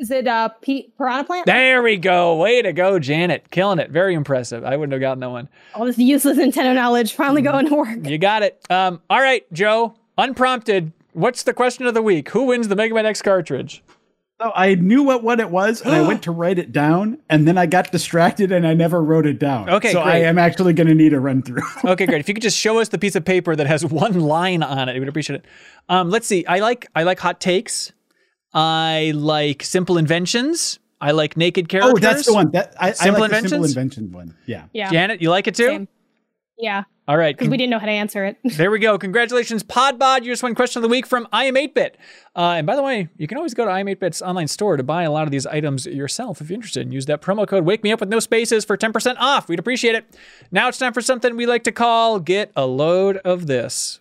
Is 0.00 0.10
it 0.10 0.26
uh, 0.26 0.48
P- 0.62 0.90
Piranha 0.96 1.24
Plant? 1.24 1.44
There 1.44 1.82
we 1.82 1.98
go. 1.98 2.36
Way 2.36 2.62
to 2.62 2.72
go, 2.72 2.98
Janet. 2.98 3.50
Killing 3.50 3.78
it. 3.78 3.90
Very 3.90 4.14
impressive. 4.14 4.64
I 4.64 4.76
wouldn't 4.76 4.92
have 4.92 5.00
gotten 5.02 5.20
that 5.20 5.28
one. 5.30 5.46
All 5.74 5.84
this 5.84 5.98
useless 5.98 6.38
Nintendo 6.38 6.74
knowledge 6.74 7.12
finally 7.12 7.42
going 7.42 7.68
to 7.68 7.74
work. 7.74 8.06
You 8.06 8.16
got 8.16 8.42
it. 8.42 8.58
Um, 8.70 9.02
all 9.10 9.20
right, 9.20 9.44
Joe. 9.52 9.94
Unprompted. 10.16 10.92
What's 11.12 11.42
the 11.42 11.52
question 11.52 11.84
of 11.86 11.92
the 11.92 12.00
week? 12.00 12.30
Who 12.30 12.44
wins 12.44 12.68
the 12.68 12.76
Mega 12.76 12.94
Man 12.94 13.04
X 13.04 13.20
cartridge? 13.20 13.82
So 14.40 14.50
I 14.54 14.74
knew 14.74 15.02
what, 15.02 15.22
what 15.22 15.38
it 15.38 15.50
was, 15.50 15.82
and 15.82 15.94
I 15.94 16.00
went 16.00 16.22
to 16.22 16.30
write 16.30 16.58
it 16.58 16.72
down, 16.72 17.18
and 17.28 17.46
then 17.46 17.58
I 17.58 17.66
got 17.66 17.92
distracted 17.92 18.50
and 18.50 18.66
I 18.66 18.72
never 18.72 19.02
wrote 19.04 19.26
it 19.26 19.38
down. 19.38 19.68
Okay, 19.68 19.92
so 19.92 20.00
I 20.00 20.16
am 20.16 20.38
actually 20.38 20.72
going 20.72 20.86
to 20.86 20.94
need 20.94 21.12
a 21.12 21.20
run 21.20 21.42
through. 21.42 21.60
Okay, 21.84 22.06
great. 22.06 22.20
If 22.20 22.28
you 22.28 22.32
could 22.32 22.42
just 22.42 22.56
show 22.56 22.78
us 22.78 22.88
the 22.88 22.96
piece 22.96 23.16
of 23.16 23.26
paper 23.26 23.54
that 23.54 23.66
has 23.66 23.84
one 24.04 24.18
line 24.18 24.62
on 24.62 24.88
it, 24.88 24.94
we 24.94 25.00
would 25.00 25.10
appreciate 25.10 25.40
it. 25.40 25.44
Um, 25.90 26.08
let's 26.08 26.26
see. 26.26 26.46
I 26.46 26.60
like 26.60 26.88
I 26.94 27.02
like 27.02 27.18
hot 27.18 27.38
takes. 27.38 27.92
I 28.52 29.12
like 29.14 29.62
simple 29.62 29.98
inventions. 29.98 30.78
I 31.00 31.12
like 31.12 31.36
naked 31.36 31.68
characters. 31.68 31.94
oh, 31.94 31.98
that's 31.98 32.26
the 32.26 32.34
one. 32.34 32.50
That 32.50 32.74
I, 32.78 32.92
Simple 32.92 33.22
I 33.22 33.28
like 33.28 33.30
the 33.30 33.48
simple 33.48 33.64
Inventions? 33.64 33.76
invention 33.76 34.12
one. 34.12 34.34
Yeah. 34.46 34.64
Yeah. 34.72 34.90
Janet, 34.90 35.22
you 35.22 35.30
like 35.30 35.46
it 35.46 35.54
too? 35.54 35.66
Same. 35.66 35.88
Yeah. 36.58 36.82
All 37.08 37.16
right. 37.16 37.34
Because 37.34 37.48
we 37.48 37.56
didn't 37.56 37.70
know 37.70 37.78
how 37.78 37.86
to 37.86 37.92
answer 37.92 38.26
it. 38.26 38.36
There 38.56 38.70
we 38.70 38.78
go. 38.80 38.98
Congratulations, 38.98 39.62
Podbod. 39.64 40.24
You 40.24 40.30
just 40.30 40.42
won 40.42 40.54
question 40.54 40.80
of 40.80 40.82
the 40.82 40.88
week 40.90 41.06
from 41.06 41.26
iam8bit. 41.32 41.92
Uh, 42.36 42.56
and 42.58 42.66
by 42.66 42.76
the 42.76 42.82
way, 42.82 43.08
you 43.16 43.26
can 43.26 43.38
always 43.38 43.54
go 43.54 43.64
to 43.64 43.70
iam8bit's 43.70 44.20
online 44.20 44.46
store 44.46 44.76
to 44.76 44.82
buy 44.82 45.04
a 45.04 45.10
lot 45.10 45.22
of 45.24 45.30
these 45.30 45.46
items 45.46 45.86
yourself 45.86 46.42
if 46.42 46.50
you're 46.50 46.56
interested. 46.56 46.82
And 46.82 46.92
use 46.92 47.06
that 47.06 47.22
promo 47.22 47.48
code 47.48 47.64
Wake 47.64 47.82
Me 47.82 47.92
Up 47.92 48.00
with 48.00 48.10
no 48.10 48.20
spaces 48.20 48.66
for 48.66 48.76
10% 48.76 49.16
off. 49.18 49.48
We'd 49.48 49.58
appreciate 49.58 49.94
it. 49.94 50.04
Now 50.52 50.68
it's 50.68 50.76
time 50.78 50.92
for 50.92 51.00
something 51.00 51.34
we 51.34 51.46
like 51.46 51.64
to 51.64 51.72
call 51.72 52.20
Get 52.20 52.52
a 52.54 52.66
Load 52.66 53.16
of 53.18 53.46
This. 53.46 54.00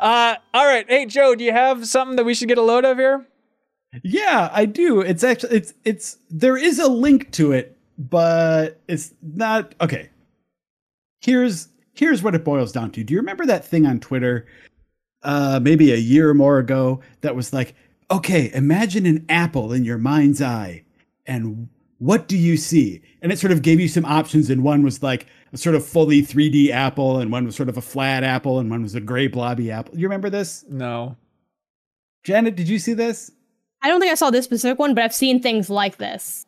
Uh, 0.00 0.36
all 0.54 0.66
right. 0.66 0.86
Hey, 0.88 1.04
Joe, 1.04 1.34
do 1.34 1.44
you 1.44 1.52
have 1.52 1.86
something 1.86 2.16
that 2.16 2.24
we 2.24 2.34
should 2.34 2.48
get 2.48 2.58
a 2.58 2.62
load 2.62 2.86
of 2.86 2.96
here? 2.96 3.26
Yeah, 4.02 4.48
I 4.52 4.64
do. 4.64 5.00
It's 5.00 5.22
actually 5.22 5.56
it's 5.56 5.74
it's 5.84 6.16
there 6.30 6.56
is 6.56 6.78
a 6.78 6.88
link 6.88 7.30
to 7.32 7.52
it, 7.52 7.76
but 7.98 8.80
it's 8.88 9.12
not 9.20 9.74
okay. 9.80 10.08
Here's 11.20 11.68
here's 11.92 12.22
what 12.22 12.34
it 12.34 12.44
boils 12.44 12.72
down 12.72 12.92
to. 12.92 13.04
Do 13.04 13.12
you 13.12 13.20
remember 13.20 13.44
that 13.46 13.64
thing 13.64 13.86
on 13.86 14.00
Twitter 14.00 14.46
uh 15.22 15.60
maybe 15.62 15.92
a 15.92 15.96
year 15.96 16.30
or 16.30 16.34
more 16.34 16.58
ago 16.58 17.00
that 17.20 17.36
was 17.36 17.52
like, 17.52 17.74
"Okay, 18.10 18.50
imagine 18.54 19.06
an 19.06 19.26
apple 19.28 19.72
in 19.72 19.84
your 19.84 19.98
mind's 19.98 20.40
eye 20.40 20.84
and 21.26 21.68
what 21.98 22.28
do 22.28 22.38
you 22.38 22.56
see?" 22.56 23.02
And 23.20 23.32
it 23.32 23.38
sort 23.38 23.52
of 23.52 23.60
gave 23.60 23.80
you 23.80 23.88
some 23.88 24.06
options 24.06 24.48
and 24.48 24.62
one 24.62 24.82
was 24.82 25.02
like 25.02 25.26
a 25.52 25.56
sort 25.56 25.74
of 25.74 25.84
fully 25.84 26.22
3D 26.22 26.70
apple 26.70 27.18
and 27.18 27.32
one 27.32 27.44
was 27.44 27.56
sort 27.56 27.68
of 27.68 27.76
a 27.76 27.82
flat 27.82 28.22
apple 28.22 28.58
and 28.58 28.70
one 28.70 28.82
was 28.82 28.94
a 28.94 29.00
gray 29.00 29.26
blobby 29.26 29.70
apple. 29.70 29.96
You 29.96 30.06
remember 30.06 30.30
this? 30.30 30.64
No. 30.68 31.16
Janet, 32.24 32.54
did 32.56 32.68
you 32.68 32.78
see 32.78 32.92
this? 32.92 33.30
I 33.82 33.88
don't 33.88 34.00
think 34.00 34.12
I 34.12 34.14
saw 34.14 34.30
this 34.30 34.44
specific 34.44 34.78
one, 34.78 34.94
but 34.94 35.02
I've 35.04 35.14
seen 35.14 35.40
things 35.40 35.70
like 35.70 35.96
this. 35.96 36.46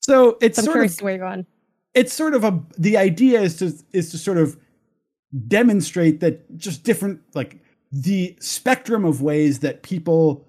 So 0.00 0.36
it's 0.40 0.56
So 0.56 0.62
I'm 0.62 0.64
sort 0.66 0.74
curious 0.74 0.96
of 0.98 1.02
where 1.02 1.14
you're 1.14 1.26
going. 1.26 1.46
it's 1.94 2.12
sort 2.12 2.34
of 2.34 2.44
a 2.44 2.62
the 2.78 2.96
idea 2.96 3.40
is 3.40 3.56
to 3.56 3.72
is 3.92 4.10
to 4.10 4.18
sort 4.18 4.38
of 4.38 4.56
demonstrate 5.48 6.20
that 6.20 6.56
just 6.56 6.84
different 6.84 7.20
like 7.34 7.58
the 7.90 8.36
spectrum 8.40 9.04
of 9.04 9.22
ways 9.22 9.60
that 9.60 9.82
people 9.82 10.46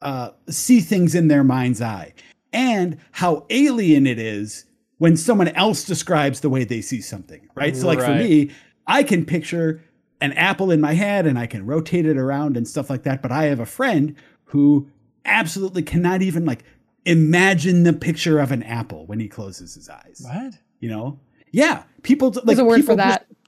uh, 0.00 0.30
see 0.48 0.80
things 0.80 1.14
in 1.14 1.28
their 1.28 1.44
mind's 1.44 1.82
eye 1.82 2.14
and 2.52 2.96
how 3.12 3.44
alien 3.50 4.06
it 4.06 4.18
is 4.18 4.64
when 4.98 5.16
someone 5.16 5.48
else 5.48 5.84
describes 5.84 6.40
the 6.40 6.48
way 6.50 6.64
they 6.64 6.80
see 6.80 7.00
something 7.00 7.48
right 7.54 7.76
so 7.76 7.86
like 7.86 8.00
for 8.00 8.14
me 8.14 8.50
i 8.86 9.02
can 9.02 9.24
picture 9.24 9.82
an 10.20 10.32
apple 10.32 10.70
in 10.70 10.80
my 10.80 10.92
head 10.94 11.26
and 11.26 11.38
i 11.38 11.46
can 11.46 11.64
rotate 11.64 12.04
it 12.06 12.16
around 12.16 12.56
and 12.56 12.66
stuff 12.68 12.90
like 12.90 13.02
that 13.04 13.22
but 13.22 13.30
i 13.32 13.44
have 13.44 13.60
a 13.60 13.66
friend 13.66 14.14
who 14.44 14.88
absolutely 15.24 15.82
cannot 15.82 16.22
even 16.22 16.44
like 16.44 16.64
imagine 17.04 17.84
the 17.84 17.92
picture 17.92 18.38
of 18.38 18.50
an 18.52 18.62
apple 18.64 19.06
when 19.06 19.20
he 19.20 19.28
closes 19.28 19.74
his 19.74 19.88
eyes 19.88 20.20
What? 20.24 20.54
you 20.80 20.88
know 20.88 21.18
yeah 21.52 21.84
people 22.02 22.30
like 22.30 22.44
There's 22.44 22.58
a 22.58 22.64
word 22.64 22.84
for 22.84 22.96
that. 22.96 23.26
just- 23.28 23.40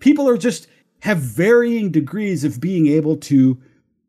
people 0.00 0.28
are 0.28 0.36
just 0.38 0.66
have 1.00 1.18
varying 1.18 1.90
degrees 1.92 2.42
of 2.44 2.60
being 2.60 2.88
able 2.88 3.16
to 3.16 3.56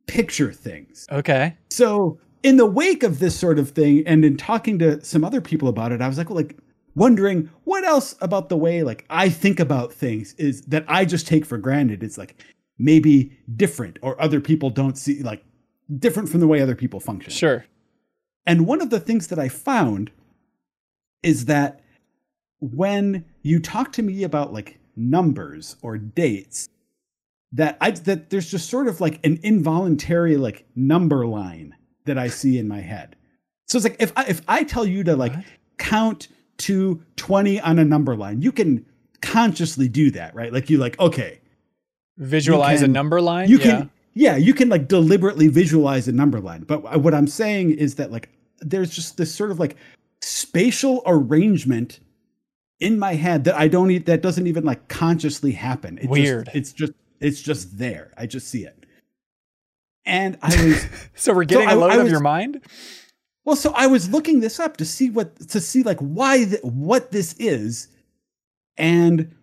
picture 0.07 0.51
things. 0.51 1.06
Okay. 1.11 1.56
So 1.69 2.19
in 2.41 2.57
the 2.57 2.65
wake 2.65 3.03
of 3.03 3.19
this 3.19 3.38
sort 3.38 3.60
of 3.60 3.69
thing, 3.69 4.03
and 4.07 4.26
in 4.26 4.38
talking 4.38 4.80
to 4.80 5.03
some 5.06 5.23
other 5.23 5.39
people 5.39 5.68
about 5.68 5.91
it, 5.91 6.01
I 6.01 6.07
was 6.07 6.18
like, 6.18 6.30
well, 6.30 6.38
like 6.38 6.57
wondering 7.00 7.50
what 7.64 7.84
else 7.84 8.16
about 8.22 8.50
the 8.50 8.58
way 8.58 8.84
like 8.84 9.06
I 9.10 9.30
think 9.30 9.60
about 9.60 9.94
things 9.94 10.34
is 10.34 10.62
that 10.64 10.86
I 10.88 11.06
just 11.06 11.28
take 11.28 11.46
for 11.46 11.58
granted. 11.58 12.04
It's 12.04 12.18
like 12.18 12.44
maybe 12.78 13.38
different, 13.56 14.00
or 14.02 14.22
other 14.22 14.40
people 14.40 14.70
don't 14.70 14.98
see 14.98 15.24
like 15.24 15.44
different 15.98 16.30
from 16.30 16.40
the 16.40 16.48
way 16.48 16.62
other 16.62 16.76
people 16.76 17.00
function. 17.00 17.32
Sure. 17.32 17.66
And 18.46 18.68
one 18.68 18.82
of 18.82 18.90
the 18.90 19.00
things 19.00 19.28
that 19.28 19.40
I 19.40 19.50
found 19.50 20.12
is 21.24 21.46
that 21.46 21.82
when 22.60 23.26
you 23.42 23.60
talk 23.60 23.92
to 23.94 24.02
me 24.02 24.24
about 24.24 24.54
like 24.54 24.80
numbers 24.96 25.76
or 25.82 25.98
dates, 25.98 26.70
that 27.52 27.78
I 27.82 27.92
that 27.92 28.30
there's 28.30 28.50
just 28.52 28.70
sort 28.70 28.88
of 28.88 29.02
like 29.02 29.20
an 29.26 29.40
involuntary 29.44 30.38
like 30.38 30.66
number 30.76 31.26
line 31.26 31.76
that 32.06 32.18
I 32.18 32.28
see 32.28 32.58
in 32.58 32.68
my 32.68 32.82
head. 32.82 33.16
So 33.68 33.78
it's 33.78 33.86
like 33.86 33.98
if 34.00 34.12
I, 34.16 34.26
if 34.26 34.42
I 34.48 34.64
tell 34.64 34.86
you 34.86 35.04
to 35.04 35.16
like 35.16 35.36
What? 35.36 35.46
count 35.78 36.28
to 36.60 37.02
20 37.15 37.60
on 37.61 37.80
a 37.80 37.86
number 37.86 38.15
line, 38.15 38.41
you 38.41 38.52
can 38.52 38.86
consciously 39.22 39.88
do 39.88 40.11
that, 40.11 40.34
right? 40.36 40.53
Like 40.53 40.69
you 40.69 40.77
like 40.77 40.99
okay, 40.99 41.40
Visualize 42.18 42.81
a 42.81 42.88
number 42.88 43.22
line. 43.22 43.49
you 43.49 43.57
yeah. 43.60 43.64
can 43.64 43.90
yeah 44.14 44.36
you 44.36 44.53
can 44.53 44.68
like 44.68 44.88
deliberately 44.90 45.48
visualize 45.48 46.07
a 46.07 46.11
number 46.11 46.40
line 46.41 46.64
but 46.64 46.99
what 47.02 47.14
i'm 47.14 47.27
saying 47.27 47.72
is 47.72 47.95
that 47.95 48.11
like 48.11 48.27
there's 48.60 48.90
just 48.90 49.15
this 49.18 49.34
sort 49.34 49.52
of 49.52 49.60
like 49.60 49.77
spatial 50.22 51.02
arrangement 51.06 51.99
in 52.81 52.98
my 52.99 53.14
head 53.14 53.44
that 53.45 53.56
i 53.56 53.68
don't 53.69 53.91
eat 53.91 54.06
that 54.07 54.22
doesn't 54.22 54.48
even 54.48 54.65
like 54.65 54.86
consciously 54.90 55.52
happen 55.53 55.98
It 55.99 56.02
just- 56.02 56.11
Weird. 56.11 56.49
it's 56.53 56.73
just 56.73 56.91
it's 57.22 57.41
just 57.41 57.77
there 57.77 58.11
i 58.18 58.26
just 58.26 58.48
see 58.49 58.65
it 58.65 58.86
and 60.06 60.38
i 60.41 60.49
was 60.65 60.86
So 61.15 61.34
we're 61.34 61.45
getting 61.45 61.69
a 61.69 61.76
load 61.76 61.91
I 61.91 61.95
of 61.98 62.03
was- 62.03 62.11
your 62.11 62.19
mind. 62.22 62.61
Well 63.50 63.56
so 63.56 63.74
i 63.76 63.88
was 63.88 64.08
looking 64.10 64.42
this 64.42 64.60
up 64.60 64.78
to 64.78 64.86
see 64.86 65.10
what 65.10 65.36
to 65.50 65.60
see 65.60 65.82
like 65.82 65.98
why 66.00 66.46
th- 66.46 66.62
what 66.64 67.12
this 67.12 67.34
is. 67.40 67.88
And 68.78 69.36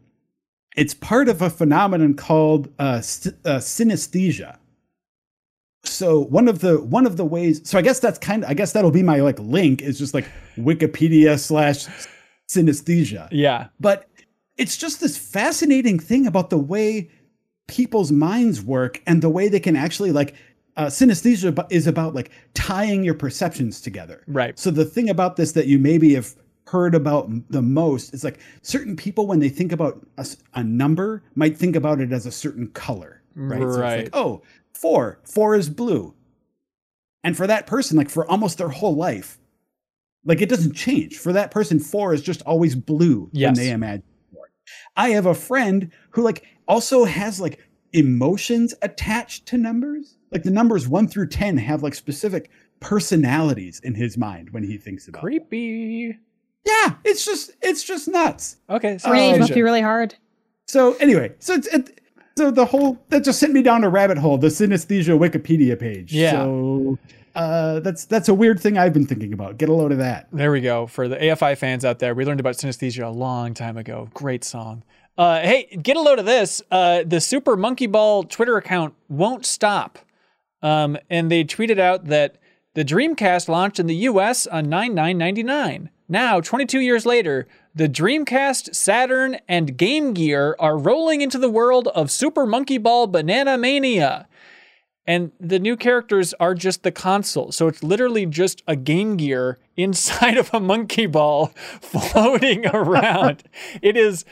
it's 0.77 0.95
part 0.95 1.29
of 1.29 1.43
a 1.43 1.51
phenomenon 1.51 2.15
called 2.15 2.73
uh, 2.79 3.01
st- 3.01 3.35
uh, 3.45 3.59
synesthesia. 3.59 4.57
So 5.85 6.21
one 6.21 6.49
of 6.49 6.61
the 6.61 6.81
one 6.81 7.05
of 7.05 7.17
the 7.17 7.25
ways 7.25 7.61
so 7.69 7.79
i 7.79 7.83
guess 7.83 7.99
that's 7.99 8.19
kind 8.19 8.45
of 8.45 8.51
i 8.51 8.55
guess 8.55 8.73
that'll 8.73 8.93
be 8.93 9.03
my 9.03 9.21
like 9.21 9.39
link 9.41 9.83
is 9.83 9.99
just 9.99 10.15
like 10.15 10.27
wikipedia 10.57 11.39
slash 11.39 11.87
synesthesia. 12.49 13.29
Yeah. 13.33 13.69
but 13.81 14.09
it's 14.57 14.77
just 14.77 15.01
this 15.01 15.19
fascinating 15.19 15.99
thing 15.99 16.27
about 16.29 16.51
the 16.51 16.59
way 16.59 17.11
people's 17.67 18.13
minds 18.13 18.63
work 18.63 19.03
and 19.07 19.21
the 19.21 19.29
way 19.29 19.49
they 19.49 19.61
can 19.61 19.75
actually 19.75 20.13
like 20.13 20.35
uh, 20.77 20.87
synesthesia 20.87 21.67
is 21.71 21.87
about 21.87 22.15
like 22.15 22.31
tying 22.55 23.03
your 23.05 23.15
perceptions 23.15 23.81
together 23.81 24.23
Right. 24.27 24.59
so 24.59 24.71
the 24.71 24.85
thing 24.85 25.09
about 25.11 25.37
this 25.37 25.53
that 25.53 25.67
you 25.67 25.79
maybe 25.79 26.15
have 26.15 26.35
heard 26.67 26.95
about 26.95 27.31
the 27.51 27.63
most 27.63 28.13
is 28.13 28.25
like 28.25 28.41
certain 28.63 28.97
people 28.97 29.27
when 29.27 29.39
they 29.39 29.49
think 29.49 29.73
about 29.73 30.05
a 30.55 30.65
number 30.65 31.23
might 31.37 31.57
think 31.57 31.77
about 31.77 32.01
it 32.01 32.13
as 32.13 32.27
a 32.27 32.33
certain 32.33 32.67
color 32.69 33.23
right, 33.35 33.61
So 33.61 33.69
it's 33.69 33.77
Right. 33.79 33.97
like, 34.05 34.11
oh 34.15 34.43
four 34.75 35.19
four 35.25 35.55
is 35.55 35.69
blue 35.71 36.15
and 37.25 37.37
for 37.37 37.47
that 37.47 37.67
person 37.67 37.97
like 37.97 38.11
for 38.11 38.29
almost 38.31 38.59
their 38.59 38.69
whole 38.69 38.95
life 38.95 39.39
like 40.25 40.43
it 40.43 40.49
doesn't 40.49 40.75
change 40.75 41.17
for 41.17 41.33
that 41.33 41.51
person 41.51 41.79
four 41.79 42.13
is 42.13 42.21
just 42.21 42.43
always 42.43 42.75
blue 42.75 43.31
Yes. 43.33 43.47
when 43.49 43.55
they 43.67 43.71
imagine 43.73 44.03
four 44.35 44.51
i 44.97 45.11
have 45.11 45.25
a 45.27 45.35
friend 45.35 45.91
who 46.11 46.23
like 46.23 46.45
also 46.69 47.05
has 47.05 47.41
like 47.41 47.61
emotions 47.93 48.75
attached 48.83 49.47
to 49.47 49.57
numbers 49.57 50.17
like 50.37 50.43
the 50.45 50.51
numbers 50.51 50.87
1 50.89 51.09
through 51.09 51.29
10 51.29 51.57
have 51.59 51.83
like 51.83 51.95
specific 51.95 52.51
personalities 53.01 53.81
in 53.85 53.95
his 53.95 54.17
mind 54.19 54.51
when 54.51 54.63
he 54.63 54.77
thinks 54.79 55.09
about 55.09 55.21
them. 55.23 55.29
Creepy. 55.31 56.19
yeah 56.65 56.95
it's 57.05 57.25
just 57.25 57.51
it's 57.63 57.83
just 57.85 58.09
nuts 58.09 58.57
Okay. 58.71 58.99
So 58.99 59.11
Rage 59.11 59.35
Um, 59.35 59.41
must 59.41 59.55
be 59.55 59.63
really 59.63 59.81
hard. 59.83 60.15
so 60.67 60.95
anyway 60.97 61.33
so 61.39 61.55
it's 61.55 61.67
it, 61.69 62.01
so 62.37 62.51
the 62.51 62.65
whole 62.67 62.99
that 63.11 63.25
just 63.25 63.39
sent 63.41 63.53
me 63.53 63.63
down 63.63 63.85
a 63.85 63.89
rabbit 63.89 64.19
hole 64.19 64.39
the 64.39 64.49
synesthesia 64.49 65.19
wikipedia 65.19 65.79
page 65.79 66.13
Yeah. 66.13 66.33
so 66.33 66.99
uh 67.35 67.81
that's 67.81 68.05
that's 68.07 68.29
a 68.29 68.35
weird 68.35 68.59
thing 68.61 68.77
i've 68.79 68.93
been 68.93 69.07
thinking 69.07 69.33
about 69.33 69.59
get 69.59 69.69
a 69.69 69.73
load 69.75 69.93
of 69.93 69.99
that 69.99 70.29
There 70.33 70.51
we 70.53 70.61
go. 70.61 70.87
For 70.87 71.07
the 71.09 71.17
AFI 71.17 71.57
fans 71.57 71.85
out 71.85 71.99
there, 71.99 72.15
we 72.15 72.25
learned 72.25 72.41
about 72.41 72.57
synesthesia 72.57 73.05
a 73.07 73.11
long 73.11 73.53
time 73.55 73.77
ago. 73.77 74.09
Great 74.15 74.43
song. 74.45 74.83
Uh, 75.19 75.41
hey, 75.41 75.65
get 75.83 75.97
a 75.97 76.01
load 76.03 76.19
of 76.19 76.27
this. 76.27 76.61
Uh, 76.71 77.03
the 77.07 77.21
Super 77.23 77.57
Monkey 77.57 77.87
Ball 77.87 78.23
Twitter 78.25 78.57
account 78.59 78.93
won't 79.09 79.47
stop. 79.47 79.99
Um, 80.67 80.99
and 81.09 81.31
they 81.31 81.45
tweeted 81.45 81.79
out 81.79 82.07
that 82.07 82.39
the 82.75 82.85
Dreamcast 82.85 83.49
launched 83.49 83.79
in 83.79 83.87
the 83.87 83.95
US 84.11 84.49
on 84.49 84.69
9999. 84.69 85.91
Now, 86.09 86.41
22 86.41 86.81
years 86.81 87.07
later, 87.07 87.47
the 87.73 87.89
Dreamcast, 87.89 88.75
Saturn, 88.75 89.37
and 89.47 89.77
Game 89.77 90.13
Gear 90.13 90.57
are 90.59 90.77
rolling 90.77 91.21
into 91.21 91.39
the 91.39 91.49
world 91.49 91.87
of 91.95 92.11
Super 92.11 92.47
Monkey 92.47 92.79
Ball 92.79 93.07
Banana 93.07 93.57
Mania. 93.57 94.27
And 95.07 95.31
the 95.39 95.61
new 95.61 95.77
characters 95.77 96.35
are 96.41 96.53
just 96.53 96.83
the 96.83 96.91
console. 96.91 97.53
So 97.53 97.69
it's 97.69 97.85
literally 97.85 98.27
just 98.27 98.65
a 98.67 98.75
Game 98.75 99.17
Gear 99.17 99.61
inside 99.77 100.37
of 100.37 100.53
a 100.53 100.59
monkey 100.59 101.07
ball 101.07 101.47
floating 101.81 102.67
around. 102.67 103.45
it 103.83 103.97
is 103.97 104.25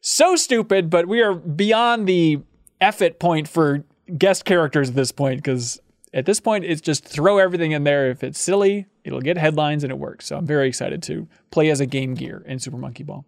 so 0.00 0.36
stupid, 0.36 0.88
but 0.88 1.06
we 1.06 1.20
are 1.20 1.34
beyond 1.34 2.06
the 2.06 2.40
effort 2.80 3.18
point 3.18 3.46
for 3.46 3.84
guest 4.18 4.44
characters 4.44 4.90
at 4.90 4.94
this 4.94 5.12
point 5.12 5.38
because 5.42 5.80
at 6.14 6.26
this 6.26 6.40
point 6.40 6.64
it's 6.64 6.80
just 6.80 7.04
throw 7.04 7.38
everything 7.38 7.72
in 7.72 7.84
there. 7.84 8.10
If 8.10 8.22
it's 8.22 8.40
silly, 8.40 8.86
it'll 9.04 9.20
get 9.20 9.38
headlines 9.38 9.84
and 9.84 9.90
it 9.90 9.98
works. 9.98 10.26
So 10.26 10.36
I'm 10.36 10.46
very 10.46 10.68
excited 10.68 11.02
to 11.04 11.26
play 11.50 11.70
as 11.70 11.80
a 11.80 11.86
Game 11.86 12.14
Gear 12.14 12.42
in 12.46 12.58
Super 12.58 12.76
Monkey 12.76 13.02
Ball. 13.04 13.24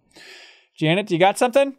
Janet, 0.77 1.11
you 1.11 1.19
got 1.19 1.39
something? 1.39 1.77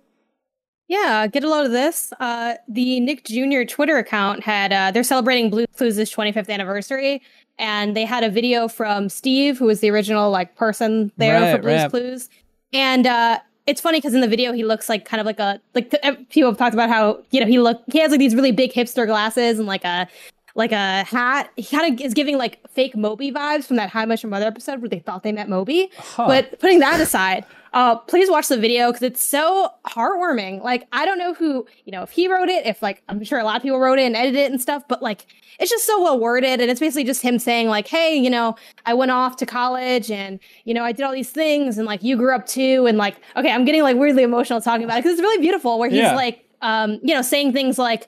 Yeah, 0.87 1.25
get 1.27 1.43
a 1.43 1.49
load 1.49 1.65
of 1.65 1.71
this. 1.71 2.13
Uh, 2.19 2.55
the 2.67 2.99
Nick 2.99 3.25
Jr. 3.25 3.63
Twitter 3.67 3.97
account 3.97 4.43
had 4.43 4.71
uh, 4.71 4.91
they're 4.91 5.03
celebrating 5.03 5.49
Blue 5.49 5.65
Clues' 5.75 5.97
25th 5.97 6.47
anniversary, 6.49 7.23
and 7.57 7.95
they 7.95 8.05
had 8.05 8.23
a 8.23 8.29
video 8.29 8.67
from 8.67 9.09
Steve, 9.09 9.57
who 9.57 9.65
was 9.65 9.79
the 9.79 9.89
original 9.89 10.29
like 10.29 10.55
person 10.55 11.11
there 11.17 11.41
Right, 11.41 11.55
for 11.55 11.61
Blue's 11.63 11.81
right. 11.81 11.89
Clues, 11.89 12.29
and 12.71 13.07
uh, 13.07 13.39
it's 13.67 13.81
funny 13.81 13.97
because 13.97 14.13
in 14.13 14.21
the 14.21 14.27
video 14.27 14.51
he 14.53 14.63
looks 14.63 14.89
like 14.89 15.05
kind 15.05 15.19
of 15.19 15.25
like 15.25 15.39
a 15.39 15.59
like 15.73 15.89
people 16.29 16.49
have 16.49 16.57
talked 16.57 16.73
about 16.73 16.89
how 16.89 17.23
you 17.31 17.39
know 17.39 17.47
he 17.47 17.59
look 17.59 17.81
he 17.91 17.99
has 17.99 18.11
like 18.11 18.19
these 18.19 18.35
really 18.35 18.51
big 18.51 18.71
hipster 18.71 19.05
glasses 19.05 19.57
and 19.57 19.67
like 19.67 19.83
a 19.83 20.07
like 20.55 20.71
a 20.71 21.03
hat. 21.03 21.51
He 21.57 21.63
kind 21.63 21.93
of 21.93 22.01
is 22.03 22.13
giving 22.13 22.37
like 22.37 22.59
fake 22.69 22.95
Moby 22.95 23.31
vibes 23.31 23.65
from 23.65 23.75
that 23.75 23.89
How 23.89 24.01
I 24.01 24.05
Met 24.05 24.23
Your 24.23 24.29
Mother 24.29 24.45
episode 24.47 24.81
where 24.81 24.89
they 24.89 24.99
thought 24.99 25.23
they 25.23 25.33
met 25.33 25.49
Moby. 25.49 25.91
But 26.27 26.59
putting 26.59 26.79
that 26.79 26.99
aside, 26.99 27.45
uh, 27.75 27.97
please 27.97 28.29
watch 28.31 28.47
the 28.47 28.57
video 28.57 28.87
because 28.87 29.03
it's 29.03 29.23
so 29.23 29.69
heartwarming. 29.85 30.63
Like 30.63 30.87
I 30.93 31.05
don't 31.05 31.17
know 31.19 31.33
who 31.33 31.67
you 31.83 31.91
know 31.91 32.03
if 32.03 32.09
he 32.11 32.27
wrote 32.31 32.47
it, 32.47 32.65
if 32.65 32.81
like 32.81 33.03
I'm 33.09 33.21
sure 33.23 33.37
a 33.37 33.43
lot 33.43 33.57
of 33.57 33.61
people 33.63 33.79
wrote 33.79 33.99
it 33.99 34.03
and 34.03 34.15
edited 34.15 34.39
it 34.39 34.51
and 34.51 34.61
stuff, 34.61 34.83
but 34.87 35.03
like 35.03 35.25
it's 35.59 35.69
just 35.69 35.85
so 35.85 36.01
well 36.01 36.17
worded 36.19 36.61
and 36.61 36.71
it's 36.71 36.79
basically 36.79 37.03
just 37.03 37.21
him 37.21 37.37
saying 37.37 37.67
like, 37.67 37.87
hey, 37.87 38.15
you 38.15 38.29
know, 38.29 38.55
I 38.85 38.93
went 38.93 39.11
off 39.11 39.35
to 39.37 39.45
college 39.45 40.09
and 40.09 40.39
you 40.63 40.73
know 40.73 40.83
I 40.85 40.93
did 40.93 41.03
all 41.03 41.11
these 41.11 41.29
things 41.31 41.77
and 41.77 41.85
like 41.85 42.01
you 42.01 42.15
grew 42.15 42.33
up 42.33 42.45
too 42.47 42.85
and 42.87 42.97
like 42.97 43.17
okay, 43.35 43.51
I'm 43.51 43.65
getting 43.65 43.83
like 43.83 43.97
weirdly 43.97 44.23
emotional 44.23 44.61
talking 44.61 44.85
about 44.85 44.97
it 44.99 45.03
because 45.03 45.19
it's 45.19 45.21
really 45.21 45.41
beautiful 45.41 45.77
where 45.77 45.89
he's 45.89 45.99
Yeah. 45.99 46.15
like, 46.15 46.45
um, 46.61 46.99
you 47.03 47.13
know, 47.13 47.21
saying 47.21 47.51
things 47.51 47.77
like 47.77 48.07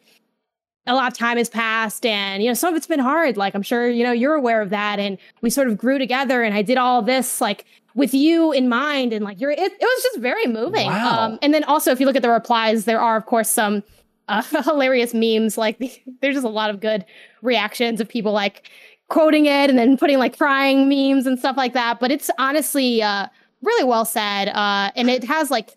a 0.85 0.94
lot 0.95 1.11
of 1.11 1.18
time 1.18 1.35
has 1.38 1.49
passed 1.49 2.06
and 2.06 2.41
you 2.41 2.49
know 2.49 2.53
some 2.53 2.73
of 2.73 2.77
it's 2.77 2.88
been 2.88 2.98
hard 3.02 3.35
like 3.35 3.53
i'm 3.53 3.61
sure 3.61 3.89
you 3.89 4.06
know 4.06 4.14
you're 4.14 4.35
aware 4.35 4.61
of 4.61 4.69
that 4.69 4.99
and 4.99 5.18
we 5.41 5.49
sort 5.49 5.68
of 5.68 5.77
grew 5.77 5.98
together 5.99 6.44
and 6.44 6.56
i 6.56 6.61
did 6.61 6.77
all 6.77 7.02
this 7.02 7.41
like 7.41 7.65
with 7.97 8.13
you 8.13 8.51
in 8.51 8.69
mind 8.69 9.11
and 9.11 9.25
like 9.25 9.41
you're 9.41 9.51
it, 9.51 9.59
it 9.59 9.81
was 9.81 10.03
just 10.03 10.19
very 10.19 10.45
moving 10.45 10.85
Wow. 10.85 11.19
um 11.19 11.39
and 11.41 11.51
then 11.53 11.63
also 11.65 11.91
if 11.91 11.99
you 11.99 12.05
look 12.05 12.15
at 12.15 12.21
the 12.21 12.29
replies 12.29 12.85
there 12.85 13.01
are 13.01 13.17
of 13.17 13.25
course 13.25 13.49
some 13.49 13.83
uh, 14.27 14.43
hilarious 14.63 15.13
memes 15.15 15.57
like 15.57 15.79
there's 16.21 16.35
just 16.35 16.45
a 16.45 16.49
lot 16.49 16.69
of 16.69 16.79
good 16.79 17.03
reactions 17.41 17.99
of 17.99 18.07
people 18.07 18.31
like 18.31 18.69
quoting 19.09 19.47
it 19.47 19.69
and 19.69 19.79
then 19.79 19.97
putting 19.97 20.19
like 20.19 20.37
crying 20.37 20.87
memes 20.87 21.25
and 21.25 21.39
stuff 21.39 21.57
like 21.57 21.73
that 21.73 21.99
but 21.99 22.11
it's 22.11 22.29
honestly 22.37 23.01
uh 23.01 23.25
really 23.63 23.83
well 23.83 24.05
said 24.05 24.49
uh 24.49 24.91
and 24.95 25.09
it 25.09 25.23
has 25.23 25.49
like 25.49 25.75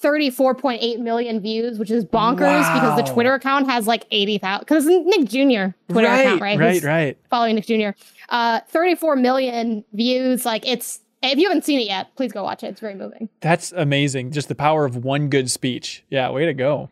34.8 0.00 1.00
million 1.00 1.40
views, 1.40 1.76
which 1.76 1.90
is 1.90 2.04
bonkers 2.04 2.72
because 2.72 2.96
the 2.96 3.12
Twitter 3.12 3.34
account 3.34 3.68
has 3.68 3.88
like 3.88 4.04
80,000. 4.12 4.60
Because 4.60 4.86
Nick 4.86 5.28
Jr. 5.28 5.74
Twitter 5.88 6.06
right, 6.06 6.20
account, 6.20 6.40
right? 6.40 6.56
Right, 6.56 6.74
Who's 6.74 6.84
right. 6.84 7.18
Following 7.30 7.56
Nick 7.56 7.66
Jr. 7.66 7.88
Uh, 8.28 8.60
34 8.68 9.16
million 9.16 9.84
views. 9.92 10.44
Like 10.46 10.64
it's, 10.68 11.00
if 11.22 11.38
you 11.38 11.48
haven't 11.48 11.64
seen 11.64 11.80
it 11.80 11.86
yet, 11.86 12.14
please 12.16 12.32
go 12.32 12.42
watch 12.44 12.62
it. 12.62 12.68
It's 12.68 12.80
very 12.80 12.94
moving. 12.94 13.28
That's 13.40 13.72
amazing. 13.72 14.30
Just 14.32 14.48
the 14.48 14.54
power 14.54 14.84
of 14.84 14.96
one 14.96 15.28
good 15.28 15.50
speech. 15.50 16.04
Yeah, 16.10 16.30
way 16.30 16.46
to 16.46 16.54
go. 16.54 16.90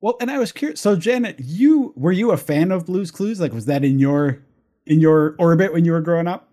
well 0.00 0.16
and 0.20 0.30
i 0.30 0.38
was 0.38 0.52
curious 0.52 0.80
so 0.80 0.94
janet 0.94 1.36
you 1.40 1.92
were 1.96 2.12
you 2.12 2.30
a 2.30 2.36
fan 2.36 2.70
of 2.70 2.84
blues 2.84 3.10
clues 3.10 3.40
like 3.40 3.52
was 3.52 3.64
that 3.66 3.82
in 3.82 3.98
your 3.98 4.38
in 4.84 5.00
your 5.00 5.34
orbit 5.38 5.72
when 5.72 5.84
you 5.86 5.92
were 5.92 6.02
growing 6.02 6.26
up 6.28 6.48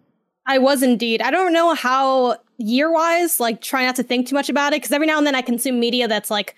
I 0.46 0.58
was 0.58 0.84
indeed. 0.84 1.22
I 1.22 1.32
don't 1.32 1.54
know 1.54 1.74
how 1.74 2.36
year 2.58 2.92
wise, 2.92 3.40
like 3.40 3.62
try 3.62 3.86
not 3.86 3.96
to 3.96 4.04
think 4.04 4.28
too 4.28 4.36
much 4.36 4.50
about 4.50 4.74
it 4.74 4.82
because 4.82 4.92
every 4.92 5.08
now 5.08 5.18
and 5.18 5.26
then 5.26 5.36
I 5.36 5.42
consume 5.42 5.80
media 5.80 6.06
that's 6.06 6.30
like 6.30 6.54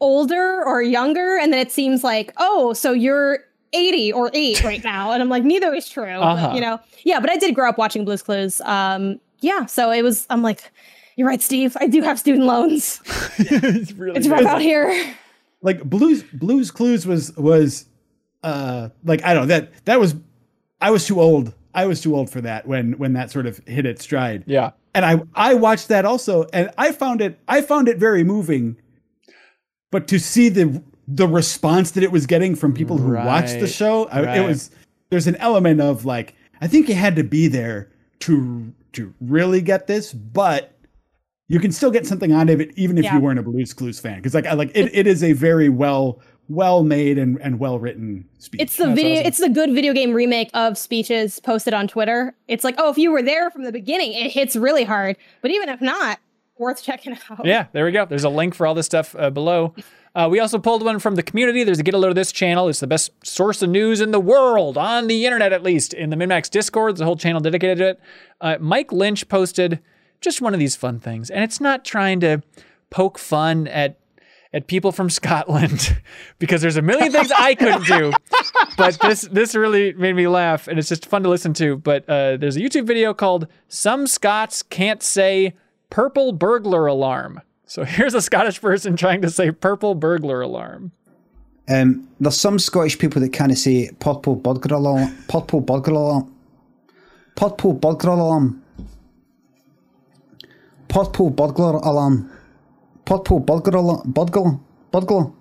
older 0.00 0.64
or 0.64 0.82
younger, 0.82 1.38
and 1.38 1.52
then 1.52 1.60
it 1.60 1.70
seems 1.70 2.02
like, 2.02 2.32
oh, 2.38 2.72
so 2.72 2.92
you're 2.92 3.38
80 3.72 4.12
or 4.14 4.30
8 4.34 4.64
right 4.64 4.82
now. 4.92 5.12
And 5.12 5.22
I'm 5.22 5.28
like, 5.28 5.44
neither 5.44 5.72
is 5.74 5.88
true. 5.88 6.04
Uh-huh. 6.06 6.48
But, 6.48 6.54
you 6.56 6.60
know, 6.60 6.80
yeah, 7.04 7.20
but 7.20 7.30
I 7.30 7.36
did 7.36 7.54
grow 7.54 7.68
up 7.68 7.78
watching 7.78 8.04
Blue's 8.04 8.22
Clues. 8.22 8.60
Um, 8.62 9.20
yeah, 9.40 9.66
so 9.66 9.90
it 9.90 10.02
was, 10.02 10.26
I'm 10.30 10.42
like, 10.42 10.70
you're 11.16 11.28
right, 11.28 11.42
Steve. 11.42 11.76
I 11.80 11.86
do 11.86 12.02
have 12.02 12.18
student 12.18 12.44
loans. 12.46 13.00
it's 13.38 13.92
really 13.92 14.16
It's 14.18 14.28
rough 14.28 14.46
out 14.46 14.60
here. 14.62 15.14
like 15.62 15.82
blues 15.84 16.22
blues 16.32 16.70
clues 16.70 17.06
was 17.06 17.36
was 17.36 17.84
uh 18.42 18.88
like 19.04 19.22
i 19.24 19.34
don't 19.34 19.42
know 19.42 19.54
that 19.58 19.84
that 19.84 20.00
was 20.00 20.14
i 20.80 20.90
was 20.90 21.06
too 21.06 21.20
old 21.20 21.52
i 21.74 21.84
was 21.84 22.00
too 22.00 22.14
old 22.16 22.30
for 22.30 22.40
that 22.40 22.66
when 22.66 22.92
when 22.92 23.12
that 23.12 23.30
sort 23.30 23.44
of 23.44 23.58
hit 23.66 23.84
its 23.84 24.02
stride 24.02 24.42
yeah. 24.46 24.70
and 24.94 25.04
i 25.04 25.20
i 25.34 25.52
watched 25.52 25.88
that 25.88 26.06
also 26.06 26.46
and 26.54 26.70
i 26.78 26.90
found 26.90 27.20
it 27.20 27.38
i 27.48 27.60
found 27.60 27.86
it 27.88 27.98
very 27.98 28.24
moving 28.24 28.74
but 29.90 30.08
to 30.08 30.18
see 30.18 30.48
the 30.48 30.82
the 31.06 31.28
response 31.28 31.90
that 31.90 32.02
it 32.02 32.10
was 32.12 32.24
getting 32.24 32.54
from 32.54 32.72
people 32.72 32.96
who 32.96 33.12
watched 33.12 33.54
the 33.56 33.60
Right, 33.62 33.68
show 33.70 34.06
I, 34.08 34.22
right. 34.22 34.38
it 34.38 34.46
was 34.46 34.70
there's 35.10 35.26
an 35.26 35.36
element 35.36 35.82
of 35.82 36.06
like 36.06 36.34
i 36.62 36.66
think 36.66 36.88
you 36.88 36.94
had 36.94 37.16
to 37.16 37.24
be 37.24 37.46
there 37.48 37.90
to 38.20 38.72
to 38.92 39.14
really 39.20 39.60
get 39.60 39.86
this 39.86 40.12
but 40.12 40.76
you 41.48 41.58
can 41.58 41.72
still 41.72 41.90
get 41.90 42.06
something 42.06 42.32
out 42.32 42.48
of 42.50 42.60
it 42.60 42.70
even 42.76 42.96
if 42.98 43.04
Yeah. 43.04 43.14
you 43.14 43.20
weren't 43.20 43.38
a 43.38 43.42
blues 43.42 43.72
clues 43.72 43.98
fan 44.00 44.16
because 44.16 44.34
like 44.34 44.46
I 44.46 44.52
like 44.54 44.70
it, 44.74 44.94
it 44.94 45.06
is 45.06 45.22
a 45.24 45.32
very 45.32 45.68
well 45.68 46.20
well 46.48 46.82
made 46.82 47.16
and, 47.18 47.40
and 47.42 47.58
well 47.60 47.78
written 47.78 48.24
speech 48.38 48.60
It's 48.60 48.76
the 48.76 48.86
That's 48.86 48.96
video. 48.96 49.14
awesome. 49.16 49.26
It's 49.26 49.38
the 49.38 49.48
good 49.50 49.72
video 49.72 49.92
game 49.92 50.12
remake 50.12 50.50
of 50.52 50.76
speeches 50.76 51.38
posted 51.40 51.72
on 51.74 51.86
Twitter. 51.86 52.34
It's 52.48 52.64
like, 52.64 52.74
oh, 52.78 52.90
if 52.90 52.98
you 52.98 53.12
were 53.12 53.22
there 53.22 53.52
from 53.52 53.62
the 53.62 53.70
beginning, 53.70 54.14
it 54.14 54.32
hits 54.32 54.56
really 54.56 54.82
hard. 54.82 55.16
But 55.42 55.52
even 55.52 55.68
if 55.68 55.80
not, 55.80 56.18
worth 56.58 56.82
checking 56.82 57.16
out. 57.30 57.46
Yeah, 57.46 57.66
there 57.72 57.84
we 57.84 57.92
go. 57.92 58.04
There's 58.04 58.24
a 58.24 58.28
link 58.28 58.56
for 58.56 58.66
all 58.66 58.74
this 58.74 58.86
stuff 58.86 59.14
uh, 59.16 59.30
below. 59.30 59.74
Uh, 60.14 60.28
we 60.30 60.40
also 60.40 60.58
pulled 60.58 60.84
one 60.84 60.98
from 60.98 61.14
the 61.14 61.22
community. 61.22 61.62
There's 61.62 61.78
a 61.78 61.82
Get 61.82 61.94
a 61.94 61.98
Load 61.98 62.08
of 62.08 62.14
This 62.16 62.32
channel. 62.32 62.68
It's 62.68 62.80
the 62.80 62.86
best 62.86 63.10
source 63.24 63.62
of 63.62 63.70
news 63.70 64.00
in 64.00 64.10
the 64.10 64.20
world, 64.20 64.76
on 64.76 65.06
the 65.06 65.24
internet 65.24 65.52
at 65.52 65.62
least. 65.62 65.94
In 65.94 66.10
the 66.10 66.16
MinnMax 66.16 66.50
Discord, 66.50 66.94
there's 66.94 67.00
a 67.00 67.04
whole 67.04 67.16
channel 67.16 67.40
dedicated 67.40 67.78
to 67.78 67.88
it. 67.90 68.00
Uh, 68.40 68.56
Mike 68.60 68.92
Lynch 68.92 69.28
posted 69.28 69.80
just 70.20 70.40
one 70.40 70.52
of 70.52 70.60
these 70.60 70.76
fun 70.76 70.98
things. 70.98 71.30
And 71.30 71.44
it's 71.44 71.60
not 71.60 71.84
trying 71.84 72.20
to 72.20 72.42
poke 72.90 73.18
fun 73.18 73.68
at 73.68 73.96
at 74.52 74.66
people 74.66 74.90
from 74.90 75.08
Scotland 75.20 75.96
because 76.40 76.60
there's 76.60 76.76
a 76.76 76.82
million 76.82 77.12
things 77.12 77.30
I 77.36 77.54
couldn't 77.54 77.86
do. 77.86 78.12
But 78.76 78.98
this 79.00 79.22
this 79.22 79.54
really 79.54 79.92
made 79.92 80.16
me 80.16 80.26
laugh 80.26 80.66
and 80.66 80.78
it's 80.78 80.88
just 80.88 81.06
fun 81.06 81.22
to 81.22 81.28
listen 81.28 81.52
to. 81.54 81.76
But 81.76 82.08
uh, 82.08 82.36
there's 82.36 82.56
a 82.56 82.60
YouTube 82.60 82.86
video 82.86 83.14
called 83.14 83.46
Some 83.68 84.06
Scots 84.06 84.62
Can't 84.62 85.02
Say 85.02 85.54
Purple 85.88 86.32
Burglar 86.32 86.86
Alarm. 86.86 87.40
So 87.70 87.84
here's 87.84 88.14
a 88.14 88.20
Scottish 88.20 88.60
person 88.60 88.96
trying 88.96 89.22
to 89.22 89.30
say 89.30 89.52
purple 89.52 89.94
burglar 89.94 90.40
alarm. 90.40 90.90
Um, 91.68 92.08
there's 92.18 92.38
some 92.38 92.58
Scottish 92.58 92.98
people 92.98 93.20
that 93.22 93.32
kind 93.32 93.52
of 93.52 93.58
say 93.58 93.90
purple 94.00 94.34
burglar 94.34 94.76
alarm, 94.76 95.16
purple 95.28 95.60
burglar 95.60 95.94
alarm, 95.94 96.34
purple 97.36 97.72
burglar 97.72 98.14
alarm, 98.14 98.60
purple 100.88 101.30
burglar 101.30 101.76
alarm, 101.76 102.28
purple 103.04 103.38
burglar 103.38 103.78
alarm, 103.78 104.02
burglar, 104.10 104.58
burglar, 104.90 105.32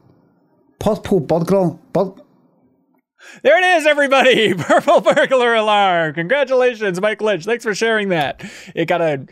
purple 0.78 1.20
burglar, 1.22 1.80
bur- 1.94 2.14
There 3.42 3.58
it 3.58 3.80
is, 3.80 3.88
everybody! 3.88 4.54
Purple 4.58 5.02
burglar 5.02 5.56
alarm. 5.56 6.14
Congratulations, 6.14 7.02
Mike 7.02 7.22
Lynch. 7.22 7.46
Thanks 7.46 7.64
for 7.64 7.74
sharing 7.74 8.10
that. 8.10 8.44
It 8.76 8.86
got 8.86 9.02
a 9.02 9.26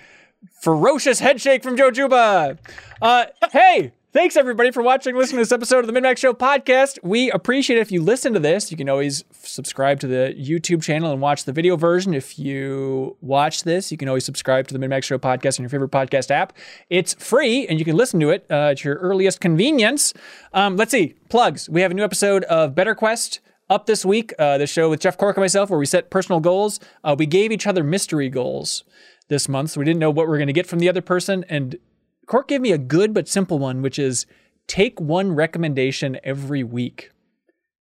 ferocious 0.61 1.19
headshake 1.19 1.64
from 1.64 1.78
Joe 1.78 1.91
Juba. 1.91 2.57
Uh, 3.02 3.26
hey, 3.52 3.91
thanks 4.14 4.36
everybody 4.36 4.72
for 4.72 4.82
watching, 4.82 5.15
listening 5.15 5.38
to 5.38 5.41
this 5.41 5.52
episode 5.52 5.80
of 5.80 5.88
the 5.88 5.94
MinnMax 5.94 6.18
Show 6.18 6.34
podcast. 6.34 6.98
We 7.03 7.30
appreciate 7.32 7.78
it 7.78 7.82
if 7.82 7.91
you 7.91 8.02
listen 8.02 8.34
to 8.34 8.40
this. 8.40 8.72
You 8.72 8.78
can 8.78 8.90
always 8.90 9.24
subscribe 9.32 9.99
to 9.99 10.07
the 10.07 10.36
YouTube 10.38 10.82
channel 10.82 11.11
and 11.11 11.22
watch 11.22 11.45
the 11.45 11.52
video 11.52 11.76
version. 11.76 12.14
If 12.14 12.40
you 12.40 13.15
watch 13.22 13.64
this, 13.64 13.91
you 13.91 13.98
can 13.98 14.07
always 14.07 14.26
subscribe 14.26 14.68
to 14.69 14.78
the 14.78 14.86
MinnMax 14.86 15.03
Show 15.03 15.19
podcast 15.19 15.60
on 15.60 15.64
your 15.64 15.69
favorite 15.69 15.91
podcast 15.91 16.32
app. 16.32 16.53
It's 16.90 17.14
free 17.14 17.68
and 17.68 17.80
you 17.80 17.86
can 17.86 17.95
listen 17.95 18.19
to 18.22 18.30
it 18.30 18.45
uh, 18.49 18.72
at 18.72 18.84
your 18.84 18.95
earliest 18.95 19.40
convenience. 19.40 20.14
Um, 20.53 20.78
let's 20.78 20.91
see, 20.91 21.15
plugs. 21.30 21.69
We 21.69 21.82
have 21.82 21.91
a 21.91 21.94
new 21.94 22.03
episode 22.03 22.44
of 22.45 22.74
Better 22.74 22.95
Quest 22.95 23.40
up 23.69 23.86
this 23.86 24.06
week, 24.06 24.34
uh, 24.40 24.57
the 24.57 24.65
show 24.68 24.90
with 24.90 25.02
Jeff 25.02 25.18
Cork 25.18 25.36
and 25.38 25.44
myself, 25.44 25.69
where 25.69 25.80
we 25.80 25.86
set 25.86 26.10
personal 26.10 26.40
goals. 26.40 26.80
Uh, 27.03 27.15
we 27.18 27.26
gave 27.26 27.52
each 27.52 27.68
other 27.68 27.84
mystery 27.84 28.30
goals 28.30 28.84
this 29.29 29.49
month, 29.49 29.71
so 29.71 29.79
we 29.79 29.85
didn't 29.85 29.99
know 29.99 30.11
what 30.11 30.27
we 30.27 30.33
are 30.33 30.37
going 30.37 30.47
to 30.47 30.53
get 30.53 30.67
from 30.67 30.79
the 30.79 30.89
other 30.89 31.01
person. 31.01 31.45
And 31.49 31.77
Cork 32.25 32.47
gave 32.47 32.61
me 32.61 32.71
a 32.71 32.77
good 32.77 33.13
but 33.13 33.27
simple 33.27 33.59
one, 33.59 33.81
which 33.81 33.99
is 33.99 34.25
take 34.67 34.99
one 34.99 35.33
recommendation 35.33 36.19
every 36.23 36.63
week. 36.63 37.11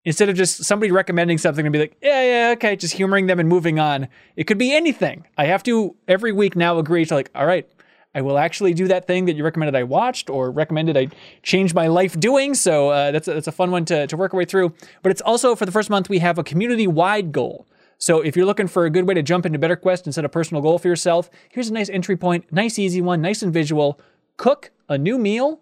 Instead 0.03 0.29
of 0.29 0.35
just 0.35 0.63
somebody 0.63 0.91
recommending 0.91 1.37
something 1.37 1.63
and 1.63 1.71
be 1.71 1.77
like, 1.77 1.95
yeah, 2.01 2.23
yeah, 2.23 2.53
okay, 2.53 2.75
just 2.75 2.95
humoring 2.95 3.27
them 3.27 3.39
and 3.39 3.47
moving 3.47 3.79
on. 3.79 4.07
It 4.35 4.45
could 4.45 4.57
be 4.57 4.73
anything. 4.73 5.27
I 5.37 5.45
have 5.45 5.61
to 5.63 5.95
every 6.07 6.31
week 6.31 6.55
now 6.55 6.79
agree 6.79 7.05
to 7.05 7.13
like, 7.13 7.29
all 7.35 7.45
right, 7.45 7.69
I 8.15 8.21
will 8.21 8.39
actually 8.39 8.73
do 8.73 8.87
that 8.87 9.05
thing 9.05 9.25
that 9.25 9.35
you 9.35 9.43
recommended 9.43 9.75
I 9.75 9.83
watched 9.83 10.29
or 10.29 10.49
recommended 10.49 10.97
I 10.97 11.09
change 11.43 11.75
my 11.75 11.85
life 11.87 12.19
doing. 12.19 12.55
So 12.55 12.89
uh, 12.89 13.11
that's, 13.11 13.27
a, 13.27 13.35
that's 13.35 13.47
a 13.47 13.51
fun 13.51 13.69
one 13.69 13.85
to, 13.85 14.07
to 14.07 14.17
work 14.17 14.33
our 14.33 14.39
way 14.39 14.45
through. 14.45 14.73
But 15.03 15.11
it's 15.11 15.21
also 15.21 15.55
for 15.55 15.67
the 15.67 15.71
first 15.71 15.89
month, 15.89 16.09
we 16.09 16.17
have 16.19 16.39
a 16.39 16.43
community 16.43 16.87
wide 16.87 17.31
goal. 17.31 17.67
So 18.01 18.19
if 18.21 18.35
you're 18.35 18.47
looking 18.47 18.67
for 18.67 18.85
a 18.85 18.89
good 18.89 19.07
way 19.07 19.13
to 19.13 19.21
jump 19.21 19.45
into 19.45 19.59
Better 19.59 19.75
Quest 19.75 20.07
and 20.07 20.15
set 20.15 20.25
a 20.25 20.29
personal 20.29 20.63
goal 20.63 20.79
for 20.79 20.87
yourself, 20.87 21.29
here's 21.49 21.69
a 21.69 21.73
nice 21.73 21.87
entry 21.87 22.17
point, 22.17 22.51
nice 22.51 22.79
easy 22.79 22.99
one, 22.99 23.21
nice 23.21 23.43
and 23.43 23.53
visual. 23.53 23.99
Cook 24.37 24.71
a 24.89 24.97
new 24.97 25.19
meal 25.19 25.59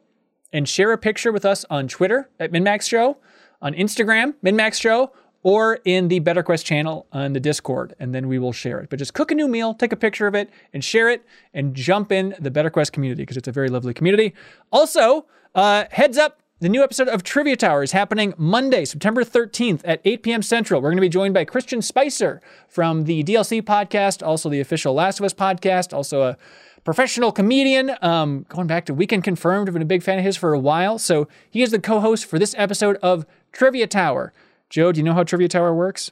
and 0.54 0.68
share 0.68 0.94
a 0.94 0.98
picture 0.98 1.34
with 1.34 1.44
us 1.44 1.66
on 1.70 1.90
Twitter 1.90 2.30
at 2.40 2.54
MinnMax 2.54 2.88
Show, 2.88 3.18
on 3.62 3.74
Instagram, 3.74 4.36
MinnMax 4.42 4.80
Show, 4.80 5.12
or 5.44 5.80
in 5.84 6.08
the 6.08 6.20
Better 6.20 6.42
Quest 6.42 6.66
channel 6.66 7.08
on 7.12 7.34
the 7.34 7.42
Discord, 7.42 7.94
and 8.00 8.16
then 8.16 8.30
we 8.30 8.40
will 8.40 8.54
share 8.54 8.80
it. 8.80 8.90
But 8.90 9.00
just 9.00 9.14
cook 9.14 9.32
a 9.32 9.36
new 9.36 9.50
meal, 9.50 9.74
take 9.74 9.92
a 9.92 9.98
picture 9.98 10.26
of 10.26 10.34
it, 10.34 10.50
and 10.72 10.82
share 10.82 11.10
it, 11.10 11.26
and 11.54 11.76
jump 11.76 12.10
in 12.10 12.36
the 12.40 12.52
Better 12.52 12.70
Quest 12.70 12.94
community 12.94 13.24
because 13.24 13.36
it's 13.36 13.50
a 13.50 13.52
very 13.52 13.68
lovely 13.68 13.94
community. 13.94 14.34
Also, 14.72 15.26
uh, 15.56 15.84
heads 15.92 16.18
up. 16.18 16.42
The 16.62 16.68
new 16.68 16.84
episode 16.84 17.08
of 17.08 17.24
Trivia 17.24 17.56
Tower 17.56 17.84
is 17.84 17.94
happening 17.94 18.34
Monday, 18.38 18.84
September 18.84 19.24
13th 19.24 19.80
at 19.86 20.02
8 20.04 20.24
p.m. 20.24 20.42
Central. 20.42 20.82
We're 20.82 20.90
going 20.90 20.98
to 20.98 21.02
be 21.02 21.08
joined 21.08 21.34
by 21.34 21.46
Christian 21.46 21.82
Spicer 21.82 22.42
from 22.68 23.06
the 23.06 23.24
DLC 23.24 23.62
podcast, 23.62 24.26
also 24.26 24.50
the 24.50 24.60
official 24.60 24.94
Last 24.94 25.22
of 25.22 25.26
Us 25.26 25.34
podcast, 25.34 25.94
also 25.94 26.22
a 26.24 26.38
professional 26.84 27.32
comedian. 27.32 27.92
Um, 28.02 28.46
going 28.50 28.68
back 28.68 28.86
to 28.88 28.94
Weekend 28.94 29.24
Confirmed, 29.24 29.70
I've 29.70 29.74
been 29.74 29.82
a 29.82 29.86
big 29.86 30.04
fan 30.04 30.18
of 30.20 30.26
his 30.26 30.36
for 30.36 30.52
a 30.54 30.60
while. 30.60 31.00
So 31.00 31.30
he 31.50 31.62
is 31.62 31.72
the 31.72 31.80
co 31.80 32.02
host 32.02 32.26
for 32.26 32.38
this 32.38 32.54
episode 32.58 32.98
of 33.02 33.26
Trivia 33.54 33.88
Tower. 33.88 34.34
Joe, 34.70 34.92
do 34.92 34.98
you 35.00 35.04
know 35.06 35.14
how 35.14 35.24
Trivia 35.24 35.48
Tower 35.48 35.74
works? 35.74 36.12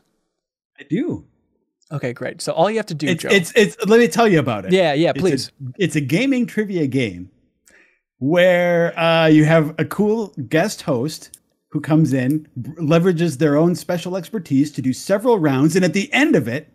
i 0.80 0.84
do 0.84 1.26
Okay, 1.92 2.14
great. 2.14 2.42
So 2.42 2.54
all 2.54 2.70
you 2.70 2.78
have 2.78 2.86
to 2.86 2.94
do, 2.94 3.08
it's, 3.08 3.24
Joe. 3.24 3.30
it's 3.32 3.52
it's 3.54 3.76
let 3.86 4.00
me 4.00 4.08
tell 4.08 4.30
you 4.30 4.40
about 4.40 4.64
it 4.64 4.72
yeah, 4.72 4.94
yeah, 4.94 5.10
It's 5.10 5.18
a- 5.18 5.22
please. 5.22 5.52
It's 5.78 5.96
a, 5.98 6.02
gaming 6.02 6.46
trivia 6.46 6.88
game 6.88 7.32
where 8.20 8.98
uh, 9.00 9.28
you 9.28 9.46
have 9.46 9.76
a 9.80 9.86
cool 9.86 10.34
guest 10.50 10.84
host 10.84 11.38
who 11.70 11.82
comes 11.82 12.14
in, 12.14 12.48
leverages 12.58 13.38
their 13.38 13.58
own 13.58 13.76
special 13.76 14.16
expertise 14.16 14.72
to 14.72 14.82
do 14.82 14.94
several 14.94 15.38
rounds, 15.38 15.76
and 15.76 15.84
at 15.84 15.94
the 15.94 16.12
end 16.14 16.36
of 16.36 16.48
it, 16.48 16.72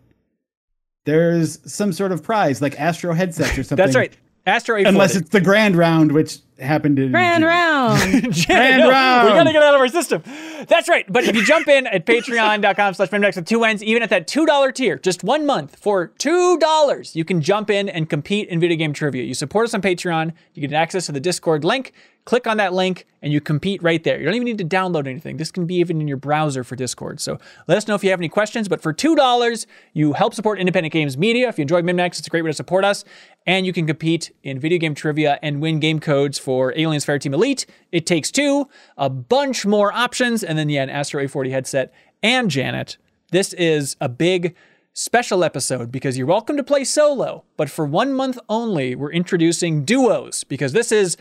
there's 1.05 1.59
some 1.71 1.91
sort 1.91 2.11
of 2.11 2.23
prize 2.23 2.61
like 2.61 2.79
Astro 2.79 3.13
headsets 3.13 3.57
or 3.57 3.63
something. 3.63 3.83
That's 3.83 3.95
right. 3.95 4.15
Astro 4.45 4.77
A40. 4.77 4.87
Unless 4.87 5.15
it's 5.15 5.29
the 5.29 5.41
grand 5.41 5.75
round, 5.75 6.11
which 6.11 6.39
happened 6.63 6.99
in 6.99 7.11
Grand 7.11 7.43
round. 7.43 7.99
Janet, 8.01 8.45
Grand 8.47 8.79
no, 8.79 8.89
round. 8.89 9.27
We 9.27 9.33
gotta 9.33 9.51
get 9.51 9.63
out 9.63 9.75
of 9.75 9.81
our 9.81 9.87
system. 9.87 10.23
That's 10.67 10.89
right. 10.89 11.05
But 11.11 11.25
if 11.25 11.35
you 11.35 11.45
jump 11.45 11.67
in 11.67 11.87
at 11.87 12.05
patreon.com 12.05 12.93
slash 12.93 13.09
MinnMax 13.09 13.35
with 13.35 13.45
two 13.45 13.63
N's, 13.63 13.83
even 13.83 14.03
at 14.03 14.09
that 14.09 14.27
$2 14.27 14.73
tier, 14.73 14.97
just 14.97 15.23
one 15.23 15.45
month 15.45 15.75
for 15.75 16.09
$2, 16.19 17.15
you 17.15 17.25
can 17.25 17.41
jump 17.41 17.69
in 17.69 17.89
and 17.89 18.09
compete 18.09 18.47
in 18.49 18.59
video 18.59 18.77
game 18.77 18.93
trivia. 18.93 19.23
You 19.23 19.33
support 19.33 19.65
us 19.65 19.73
on 19.73 19.81
Patreon, 19.81 20.33
you 20.53 20.67
get 20.67 20.73
access 20.73 21.05
to 21.07 21.11
the 21.11 21.19
Discord 21.19 21.63
link. 21.63 21.93
Click 22.25 22.47
on 22.47 22.55
that 22.55 22.71
link 22.71 23.05
and 23.21 23.33
you 23.33 23.41
compete 23.41 23.83
right 23.83 24.01
there. 24.03 24.17
You 24.17 24.23
don't 24.23 24.35
even 24.35 24.45
need 24.45 24.57
to 24.59 24.65
download 24.65 25.07
anything. 25.07 25.35
This 25.35 25.51
can 25.51 25.65
be 25.65 25.75
even 25.75 25.99
in 25.99 26.07
your 26.07 26.15
browser 26.15 26.63
for 26.63 26.77
Discord. 26.77 27.19
So 27.19 27.37
let 27.67 27.77
us 27.77 27.85
know 27.85 27.95
if 27.95 28.03
you 28.03 28.11
have 28.11 28.19
any 28.19 28.29
questions. 28.29 28.69
But 28.69 28.81
for 28.81 28.93
$2, 28.93 29.65
you 29.91 30.13
help 30.13 30.33
support 30.33 30.57
independent 30.57 30.93
games 30.93 31.17
media. 31.17 31.49
If 31.49 31.57
you 31.57 31.63
enjoy 31.63 31.81
MinnMax, 31.81 32.19
it's 32.19 32.27
a 32.27 32.29
great 32.29 32.43
way 32.43 32.49
to 32.49 32.55
support 32.55 32.85
us. 32.85 33.03
And 33.45 33.65
you 33.65 33.73
can 33.73 33.85
compete 33.85 34.31
in 34.41 34.57
video 34.57 34.77
game 34.77 34.95
trivia 34.95 35.37
and 35.41 35.61
win 35.61 35.81
game 35.81 35.99
codes 35.99 36.39
for 36.39 36.73
Aliens 36.77 37.05
Fireteam 37.05 37.33
Elite, 37.33 37.65
It 37.91 38.05
Takes 38.05 38.31
Two, 38.31 38.69
a 38.97 39.09
bunch 39.09 39.65
more 39.65 39.91
options, 39.91 40.43
and 40.45 40.57
then, 40.57 40.69
yeah, 40.69 40.83
an 40.83 40.89
Astro 40.89 41.21
A40 41.21 41.51
headset 41.51 41.93
and 42.21 42.49
Janet. 42.49 42.95
This 43.31 43.51
is 43.53 43.97
a 43.99 44.07
big 44.07 44.55
special 44.93 45.43
episode 45.43 45.91
because 45.91 46.17
you're 46.17 46.27
welcome 46.27 46.55
to 46.55 46.63
play 46.63 46.85
solo, 46.85 47.43
but 47.57 47.69
for 47.69 47.85
one 47.85 48.13
month 48.13 48.39
only, 48.47 48.95
we're 48.95 49.11
introducing 49.11 49.83
duos 49.83 50.45
because 50.45 50.71
this 50.71 50.89
is. 50.89 51.17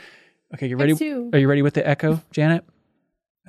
Okay, 0.54 0.68
you 0.68 0.76
ready? 0.76 0.94
two. 0.94 1.30
Are 1.32 1.38
you 1.38 1.48
ready 1.48 1.62
with 1.62 1.74
the 1.74 1.86
echo, 1.86 2.20
Janet? 2.30 2.64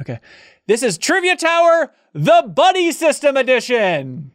Okay. 0.02 0.20
This 0.68 0.84
is 0.84 0.98
Trivia 0.98 1.36
Tower, 1.36 1.94
the 2.14 2.50
Buddy 2.54 2.92
System 2.92 3.38
Edition. 3.38 4.32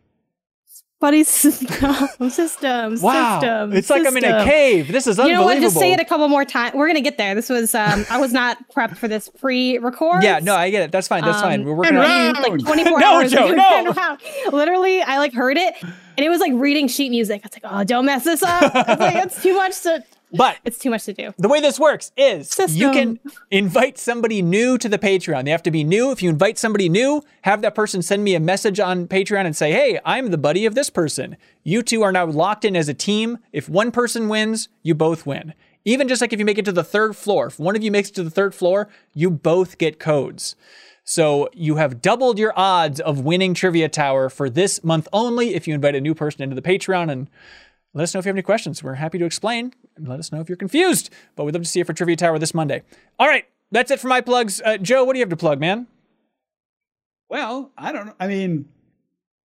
Buddy 1.01 1.23
system, 1.23 1.69
system, 2.31 3.01
Wow. 3.01 3.39
system. 3.41 3.73
it's 3.73 3.89
like 3.89 4.05
I'm 4.05 4.17
in 4.17 4.25
a 4.25 4.45
cave. 4.45 4.91
This 4.91 5.07
is 5.07 5.17
unbelievable. 5.17 5.29
You 5.29 5.35
know 5.35 5.45
what? 5.55 5.63
Just 5.63 5.79
say 5.79 5.93
it 5.93 6.01
a 6.01 6.05
couple 6.05 6.27
more 6.27 6.45
times. 6.45 6.75
We're 6.75 6.89
gonna 6.89 7.01
get 7.03 7.17
there. 7.17 7.37
This 7.37 7.49
was 7.49 7.73
um 7.73 8.05
I 8.11 8.19
was 8.19 8.33
not 8.33 8.59
prepped 8.75 8.97
for 8.97 9.07
this 9.07 9.29
pre-record. 9.29 10.25
yeah, 10.25 10.41
no, 10.43 10.57
I 10.57 10.71
get 10.71 10.83
it. 10.83 10.91
That's 10.91 11.07
fine. 11.07 11.23
That's 11.23 11.41
fine. 11.41 11.61
Um, 11.61 11.67
We're 11.67 11.75
working 11.75 11.97
on 11.99 12.05
and 12.05 12.39
like 12.39 12.59
24 12.59 12.99
No, 13.01 13.15
hours. 13.15 13.31
Joe, 13.31 13.47
ago. 13.47 13.55
no. 13.55 13.93
Wow. 13.93 14.19
Literally, 14.51 15.01
I 15.01 15.19
like 15.19 15.33
heard 15.35 15.57
it, 15.57 15.75
and 15.83 15.95
it 16.19 16.31
was 16.31 16.41
like 16.41 16.53
reading 16.57 16.89
sheet 16.89 17.11
music. 17.11 17.43
I 17.45 17.47
was 17.47 17.63
like, 17.63 17.73
oh, 17.81 17.85
don't 17.85 18.05
mess 18.05 18.25
this 18.25 18.43
up. 18.43 18.75
I 18.75 18.85
was 18.89 18.99
like, 18.99 19.25
it's 19.25 19.41
too 19.41 19.55
much 19.55 19.81
to. 19.83 20.03
But 20.33 20.59
It's 20.65 20.79
too 20.79 20.91
much 20.91 21.05
to 21.05 21.13
do. 21.13 21.33
the 21.39 21.49
way 21.49 21.61
this 21.61 21.79
works 21.79 22.13
is 22.17 22.55
you 22.71 22.91
can 22.93 23.19
invite 23.51 23.99
somebody 23.99 24.43
new 24.43 24.77
to 24.79 24.89
the 24.89 24.99
Patreon. 24.99 25.45
They 25.45 25.51
have 25.51 25.63
to 25.63 25.71
be 25.71 25.85
new. 25.85 26.11
If 26.11 26.23
you 26.23 26.29
invite 26.29 26.59
somebody 26.59 26.89
new, 26.89 27.23
have 27.43 27.63
that 27.63 27.75
person 27.75 28.03
send 28.03 28.25
me 28.25 28.35
a 28.35 28.41
message 28.41 28.79
on 28.79 29.09
Patreon 29.09 29.47
and 29.47 29.57
say, 29.57 29.73
hey, 29.73 29.99
I'm 30.05 30.31
the 30.31 30.39
buddy 30.39 30.67
of 30.67 30.75
this 30.75 30.91
person. 30.91 31.37
You 31.65 31.83
two 31.83 32.03
are 32.03 32.13
now 32.13 32.27
locked 32.27 32.65
in 32.65 32.77
as 32.77 32.89
a 32.89 32.95
team. 32.95 33.39
If 33.53 33.69
one 33.69 33.91
person 33.91 34.29
wins, 34.29 34.69
you 34.83 34.95
both 34.95 35.25
win. 35.27 35.55
Even 35.85 36.09
just 36.09 36.21
like 36.21 36.33
if 36.33 36.39
you 36.39 36.45
make 36.45 36.59
it 36.59 36.67
to 36.67 36.73
the 36.73 36.85
third 36.85 37.17
floor, 37.17 37.47
if 37.47 37.59
one 37.59 37.75
of 37.75 37.83
you 37.83 37.91
makes 37.91 38.11
it 38.11 38.15
to 38.17 38.23
the 38.23 38.31
third 38.31 38.55
floor, 38.55 38.89
you 39.15 39.31
both 39.31 39.79
get 39.79 39.99
codes. 39.99 40.55
So 41.05 41.49
you 41.55 41.77
have 41.77 42.03
doubled 42.03 42.39
your 42.39 42.53
odds 42.55 43.01
of 43.01 43.21
winning 43.21 43.55
Trivia 43.55 43.89
Tower 43.89 44.29
for 44.29 44.51
this 44.51 44.85
month 44.85 45.09
only 45.11 45.55
if 45.55 45.67
you 45.67 45.75
invite 45.75 45.95
a 45.95 46.03
new 46.03 46.15
person 46.15 46.43
into 46.43 46.55
the 46.55 46.61
Patreon 46.61 47.11
and 47.11 47.31
let 47.95 48.03
us 48.03 48.13
know 48.13 48.19
if 48.19 48.27
you 48.27 48.29
have 48.29 48.37
any 48.37 48.43
questions. 48.43 48.83
We're 48.83 48.95
happy 48.95 49.19
to 49.19 49.25
explain. 49.25 49.73
And 49.99 50.09
let 50.09 50.19
us 50.19 50.33
know 50.33 50.41
if 50.41 50.49
you're 50.49 50.57
confused. 50.57 51.11
But 51.37 51.45
we'd 51.45 51.55
love 51.55 51.63
to 51.63 51.69
see 51.69 51.81
you 51.81 51.85
for 51.85 51.93
Trivia 51.93 52.17
Tower 52.17 52.39
this 52.39 52.55
Monday. 52.55 52.83
All 53.19 53.29
right, 53.29 53.45
that's 53.71 53.91
it 53.91 54.01
for 54.01 54.09
my 54.09 54.21
plugs. 54.21 54.61
Uh, 54.65 54.79
Joe, 54.79 55.05
what 55.05 55.13
do 55.13 55.19
you 55.19 55.23
have 55.23 55.31
to 55.31 55.37
plug, 55.37 55.61
man? 55.61 55.87
Well, 57.29 57.71
I 57.77 57.93
don't 57.93 58.07
know. 58.07 58.15
I 58.19 58.27
mean, 58.27 58.67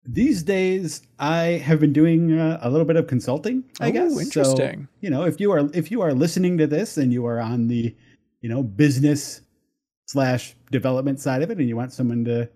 these 0.03 0.41
days 0.43 1.01
I 1.19 1.61
have 1.63 1.79
been 1.79 1.93
doing 1.93 2.37
uh, 2.37 2.59
a 2.61 2.69
little 2.69 2.85
bit 2.85 2.95
of 2.95 3.07
consulting. 3.07 3.63
I 3.79 3.89
Oh, 3.89 3.91
guess. 3.91 4.13
So, 4.13 4.19
interesting. 4.21 4.87
you 5.01 5.09
know, 5.09 5.23
if 5.25 5.39
you 5.39 5.51
are 5.51 5.69
if 5.73 5.91
you 5.91 6.01
are 6.01 6.13
listening 6.13 6.57
to 6.57 6.67
this 6.67 6.97
and 6.97 7.13
you 7.13 7.25
are 7.27 7.39
on 7.39 7.67
the, 7.67 7.95
you 8.41 8.49
know, 8.49 8.63
business 8.63 9.41
slash 10.07 10.55
development 10.71 11.19
side 11.19 11.41
of 11.43 11.51
it, 11.51 11.57
and 11.57 11.67
you 11.67 11.75
want 11.75 11.91
someone 11.93 12.23
to 12.25 12.49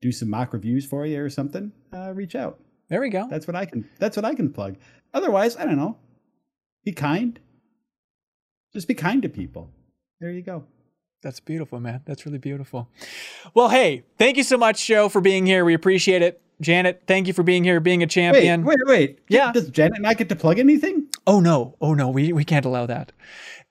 do 0.00 0.10
some 0.10 0.28
mock 0.30 0.52
reviews 0.52 0.84
for 0.86 1.06
you 1.06 1.22
or 1.22 1.30
something, 1.30 1.70
uh, 1.92 2.12
reach 2.14 2.34
out. 2.34 2.58
There 2.88 3.00
we 3.00 3.10
go. 3.10 3.26
That's 3.30 3.46
what 3.46 3.56
I 3.56 3.64
can. 3.66 3.88
That's 3.98 4.16
what 4.16 4.24
I 4.24 4.34
can 4.34 4.52
plug. 4.52 4.76
Otherwise, 5.14 5.56
I 5.56 5.64
don't 5.64 5.76
know. 5.76 5.96
Be 6.84 6.92
kind. 6.92 7.38
Just 8.72 8.88
be 8.88 8.94
kind 8.94 9.22
to 9.22 9.28
people. 9.28 9.70
There 10.20 10.30
you 10.30 10.42
go. 10.42 10.64
That's 11.22 11.40
beautiful, 11.40 11.80
man. 11.80 12.02
That's 12.04 12.26
really 12.26 12.38
beautiful. 12.38 12.88
Well, 13.54 13.70
hey, 13.70 14.04
thank 14.18 14.36
you 14.36 14.42
so 14.42 14.58
much, 14.58 14.86
Joe, 14.86 15.08
for 15.08 15.22
being 15.22 15.46
here. 15.46 15.64
We 15.64 15.72
appreciate 15.72 16.20
it. 16.20 16.42
Janet, 16.60 17.02
thank 17.06 17.26
you 17.26 17.32
for 17.32 17.42
being 17.42 17.64
here, 17.64 17.80
being 17.80 18.02
a 18.02 18.06
champion. 18.06 18.64
wait, 18.64 18.78
wait. 18.84 18.88
wait. 18.88 19.18
Yeah. 19.28 19.50
Does 19.52 19.70
Janet 19.70 20.00
not 20.00 20.18
get 20.18 20.28
to 20.28 20.36
plug 20.36 20.58
anything? 20.58 21.08
Oh 21.26 21.40
no, 21.40 21.76
oh 21.80 21.94
no, 21.94 22.10
we, 22.10 22.32
we 22.32 22.44
can't 22.44 22.64
allow 22.64 22.86
that. 22.86 23.12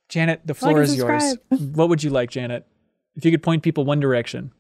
Janet, 0.10 0.42
the 0.46 0.54
floor 0.54 0.82
and 0.82 0.90
is 0.90 0.96
yours. 0.96 1.38
What 1.50 1.90
would 1.90 2.04
you 2.04 2.10
like, 2.10 2.30
Janet? 2.30 2.68
If 3.16 3.24
you 3.24 3.32
could 3.32 3.44
point 3.44 3.64
people 3.64 3.86
one 3.86 4.00
direction. 4.00 4.52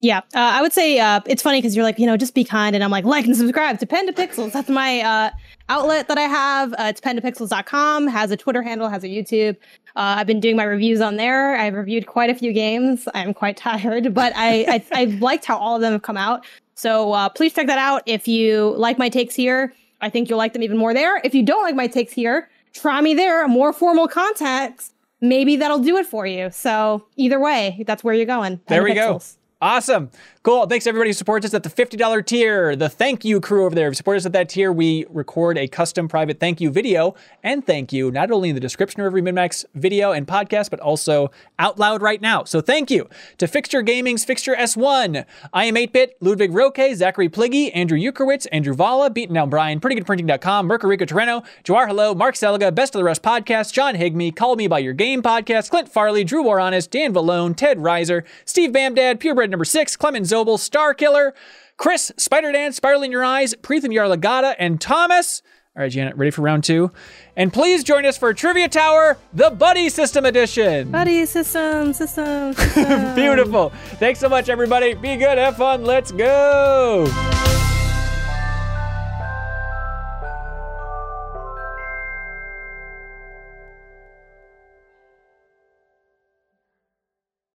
Yeah, 0.00 0.18
uh, 0.18 0.38
I 0.38 0.62
would 0.62 0.72
say 0.72 0.98
uh, 0.98 1.20
it's 1.26 1.42
funny 1.42 1.58
because 1.58 1.76
you're 1.76 1.84
like, 1.84 1.98
you 1.98 2.06
know, 2.06 2.16
just 2.16 2.34
be 2.34 2.42
kind, 2.42 2.74
and 2.74 2.82
I'm 2.82 2.90
like, 2.90 3.04
like 3.04 3.26
and 3.26 3.36
subscribe 3.36 3.78
to 3.80 3.86
Pen 3.86 4.06
to 4.06 4.12
Pixels. 4.12 4.52
That's 4.52 4.70
my 4.70 5.00
uh, 5.00 5.30
outlet 5.70 6.08
that 6.08 6.18
I 6.18 6.22
have. 6.22 6.72
Uh, 6.74 6.86
it's 6.88 7.00
pentopixels.com. 7.00 8.08
Has 8.08 8.30
a 8.30 8.36
Twitter 8.36 8.60
handle, 8.62 8.88
has 8.88 9.04
a 9.04 9.08
YouTube. 9.08 9.56
Uh, 9.96 10.18
I've 10.18 10.26
been 10.26 10.40
doing 10.40 10.56
my 10.56 10.64
reviews 10.64 11.00
on 11.00 11.16
there. 11.16 11.56
I've 11.56 11.74
reviewed 11.74 12.06
quite 12.06 12.28
a 12.28 12.34
few 12.34 12.52
games. 12.52 13.08
I'm 13.14 13.32
quite 13.32 13.56
tired, 13.68 14.12
but 14.12 14.32
I 14.36 14.82
I, 14.92 15.02
I 15.02 15.04
liked 15.20 15.46
how 15.46 15.56
all 15.56 15.76
of 15.76 15.80
them 15.80 15.92
have 15.92 16.02
come 16.02 16.18
out. 16.18 16.44
So 16.74 17.12
uh, 17.12 17.28
please 17.28 17.54
check 17.54 17.66
that 17.68 17.78
out. 17.78 18.02
If 18.06 18.26
you 18.26 18.74
like 18.76 18.98
my 18.98 19.08
takes 19.08 19.34
here, 19.34 19.72
I 20.00 20.10
think 20.10 20.28
you'll 20.28 20.38
like 20.38 20.52
them 20.52 20.62
even 20.62 20.76
more 20.76 20.92
there. 20.94 21.20
If 21.24 21.34
you 21.34 21.42
don't 21.42 21.62
like 21.62 21.74
my 21.74 21.86
takes 21.86 22.12
here, 22.12 22.48
try 22.72 23.00
me 23.00 23.14
there. 23.14 23.46
More 23.48 23.72
formal 23.72 24.08
context. 24.08 24.94
Maybe 25.20 25.56
that'll 25.56 25.80
do 25.80 25.98
it 25.98 26.06
for 26.06 26.26
you. 26.26 26.50
So 26.50 27.06
either 27.16 27.38
way, 27.38 27.84
that's 27.86 28.02
where 28.02 28.14
you're 28.14 28.24
going. 28.24 28.60
There 28.68 28.82
we 28.82 28.94
go. 28.94 29.20
Awesome. 29.62 30.10
Cool. 30.42 30.64
Thanks 30.64 30.86
everybody 30.86 31.10
who 31.10 31.12
supports 31.12 31.44
us 31.44 31.52
at 31.52 31.64
the 31.64 31.68
$50 31.68 32.24
tier. 32.24 32.74
The 32.74 32.88
thank 32.88 33.26
you 33.26 33.42
crew 33.42 33.66
over 33.66 33.74
there. 33.74 33.88
If 33.88 33.90
you 33.90 33.96
support 33.96 34.16
us 34.16 34.24
at 34.24 34.32
that 34.32 34.48
tier, 34.48 34.72
we 34.72 35.04
record 35.10 35.58
a 35.58 35.68
custom 35.68 36.08
private 36.08 36.40
thank 36.40 36.62
you 36.62 36.70
video 36.70 37.14
and 37.42 37.62
thank 37.66 37.92
you 37.92 38.10
not 38.10 38.30
only 38.30 38.48
in 38.48 38.54
the 38.54 38.60
description 38.60 39.02
of 39.02 39.04
every 39.04 39.20
MinnMax 39.20 39.66
video 39.74 40.12
and 40.12 40.26
podcast, 40.26 40.70
but 40.70 40.80
also 40.80 41.30
out 41.58 41.78
loud 41.78 42.00
right 42.00 42.22
now. 42.22 42.44
So 42.44 42.62
thank 42.62 42.90
you 42.90 43.06
to 43.36 43.46
Fixture 43.46 43.82
Gaming's 43.82 44.24
Fixture 44.24 44.54
S1, 44.54 45.26
iam8bit, 45.52 46.12
Ludwig 46.20 46.52
Roque, 46.54 46.94
Zachary 46.94 47.28
Pliggy, 47.28 47.70
Andrew 47.74 47.98
Ukrowitz, 47.98 48.46
Andrew 48.50 48.72
Vala, 48.72 49.10
Beaten 49.10 49.34
Down 49.34 49.50
Brian, 49.50 49.78
PrettyGoodPrinting.com, 49.78 50.66
Mercurico 50.66 51.06
Torreno, 51.06 51.44
Jawar 51.64 51.86
Hello, 51.86 52.14
Mark 52.14 52.34
Seliga, 52.34 52.74
Best 52.74 52.94
of 52.94 53.00
the 53.00 53.04
Rest 53.04 53.22
Podcast, 53.22 53.74
John 53.74 53.94
Higme, 53.94 54.34
Call 54.34 54.56
Me 54.56 54.68
By 54.68 54.78
Your 54.78 54.94
Game 54.94 55.20
Podcast, 55.22 55.68
Clint 55.68 55.90
Farley, 55.90 56.24
Drew 56.24 56.42
Waranis, 56.42 56.88
Dan 56.88 57.12
Valone, 57.12 57.54
Ted 57.54 57.76
Reiser, 57.76 58.24
Steve 58.46 58.70
Bamdad, 58.70 59.20
Purebred 59.20 59.50
Number 59.50 59.66
6, 59.66 59.96
Clement 59.96 60.29
Zobel, 60.30 60.58
Star 60.58 60.94
Killer, 60.94 61.34
Chris, 61.76 62.12
Spider 62.16 62.52
Dan, 62.52 62.72
Spiral 62.72 63.02
in 63.02 63.10
Your 63.10 63.24
Eyes, 63.24 63.54
Preetham 63.54 63.88
Yarlagata, 63.94 64.54
and 64.58 64.80
Thomas. 64.80 65.42
All 65.76 65.82
right, 65.82 65.90
Janet, 65.90 66.16
ready 66.16 66.30
for 66.30 66.42
round 66.42 66.64
two? 66.64 66.90
And 67.36 67.52
please 67.52 67.84
join 67.84 68.04
us 68.04 68.18
for 68.18 68.34
Trivia 68.34 68.68
Tower, 68.68 69.16
the 69.32 69.50
Buddy 69.50 69.88
System 69.88 70.24
Edition. 70.26 70.90
Buddy 70.90 71.24
system, 71.26 71.92
system, 71.92 72.52
system. 72.54 73.14
Beautiful. 73.14 73.70
Thanks 73.98 74.18
so 74.18 74.28
much, 74.28 74.48
everybody. 74.48 74.94
Be 74.94 75.16
good, 75.16 75.38
have 75.38 75.56
fun. 75.56 75.84
Let's 75.84 76.10
go. 76.12 77.06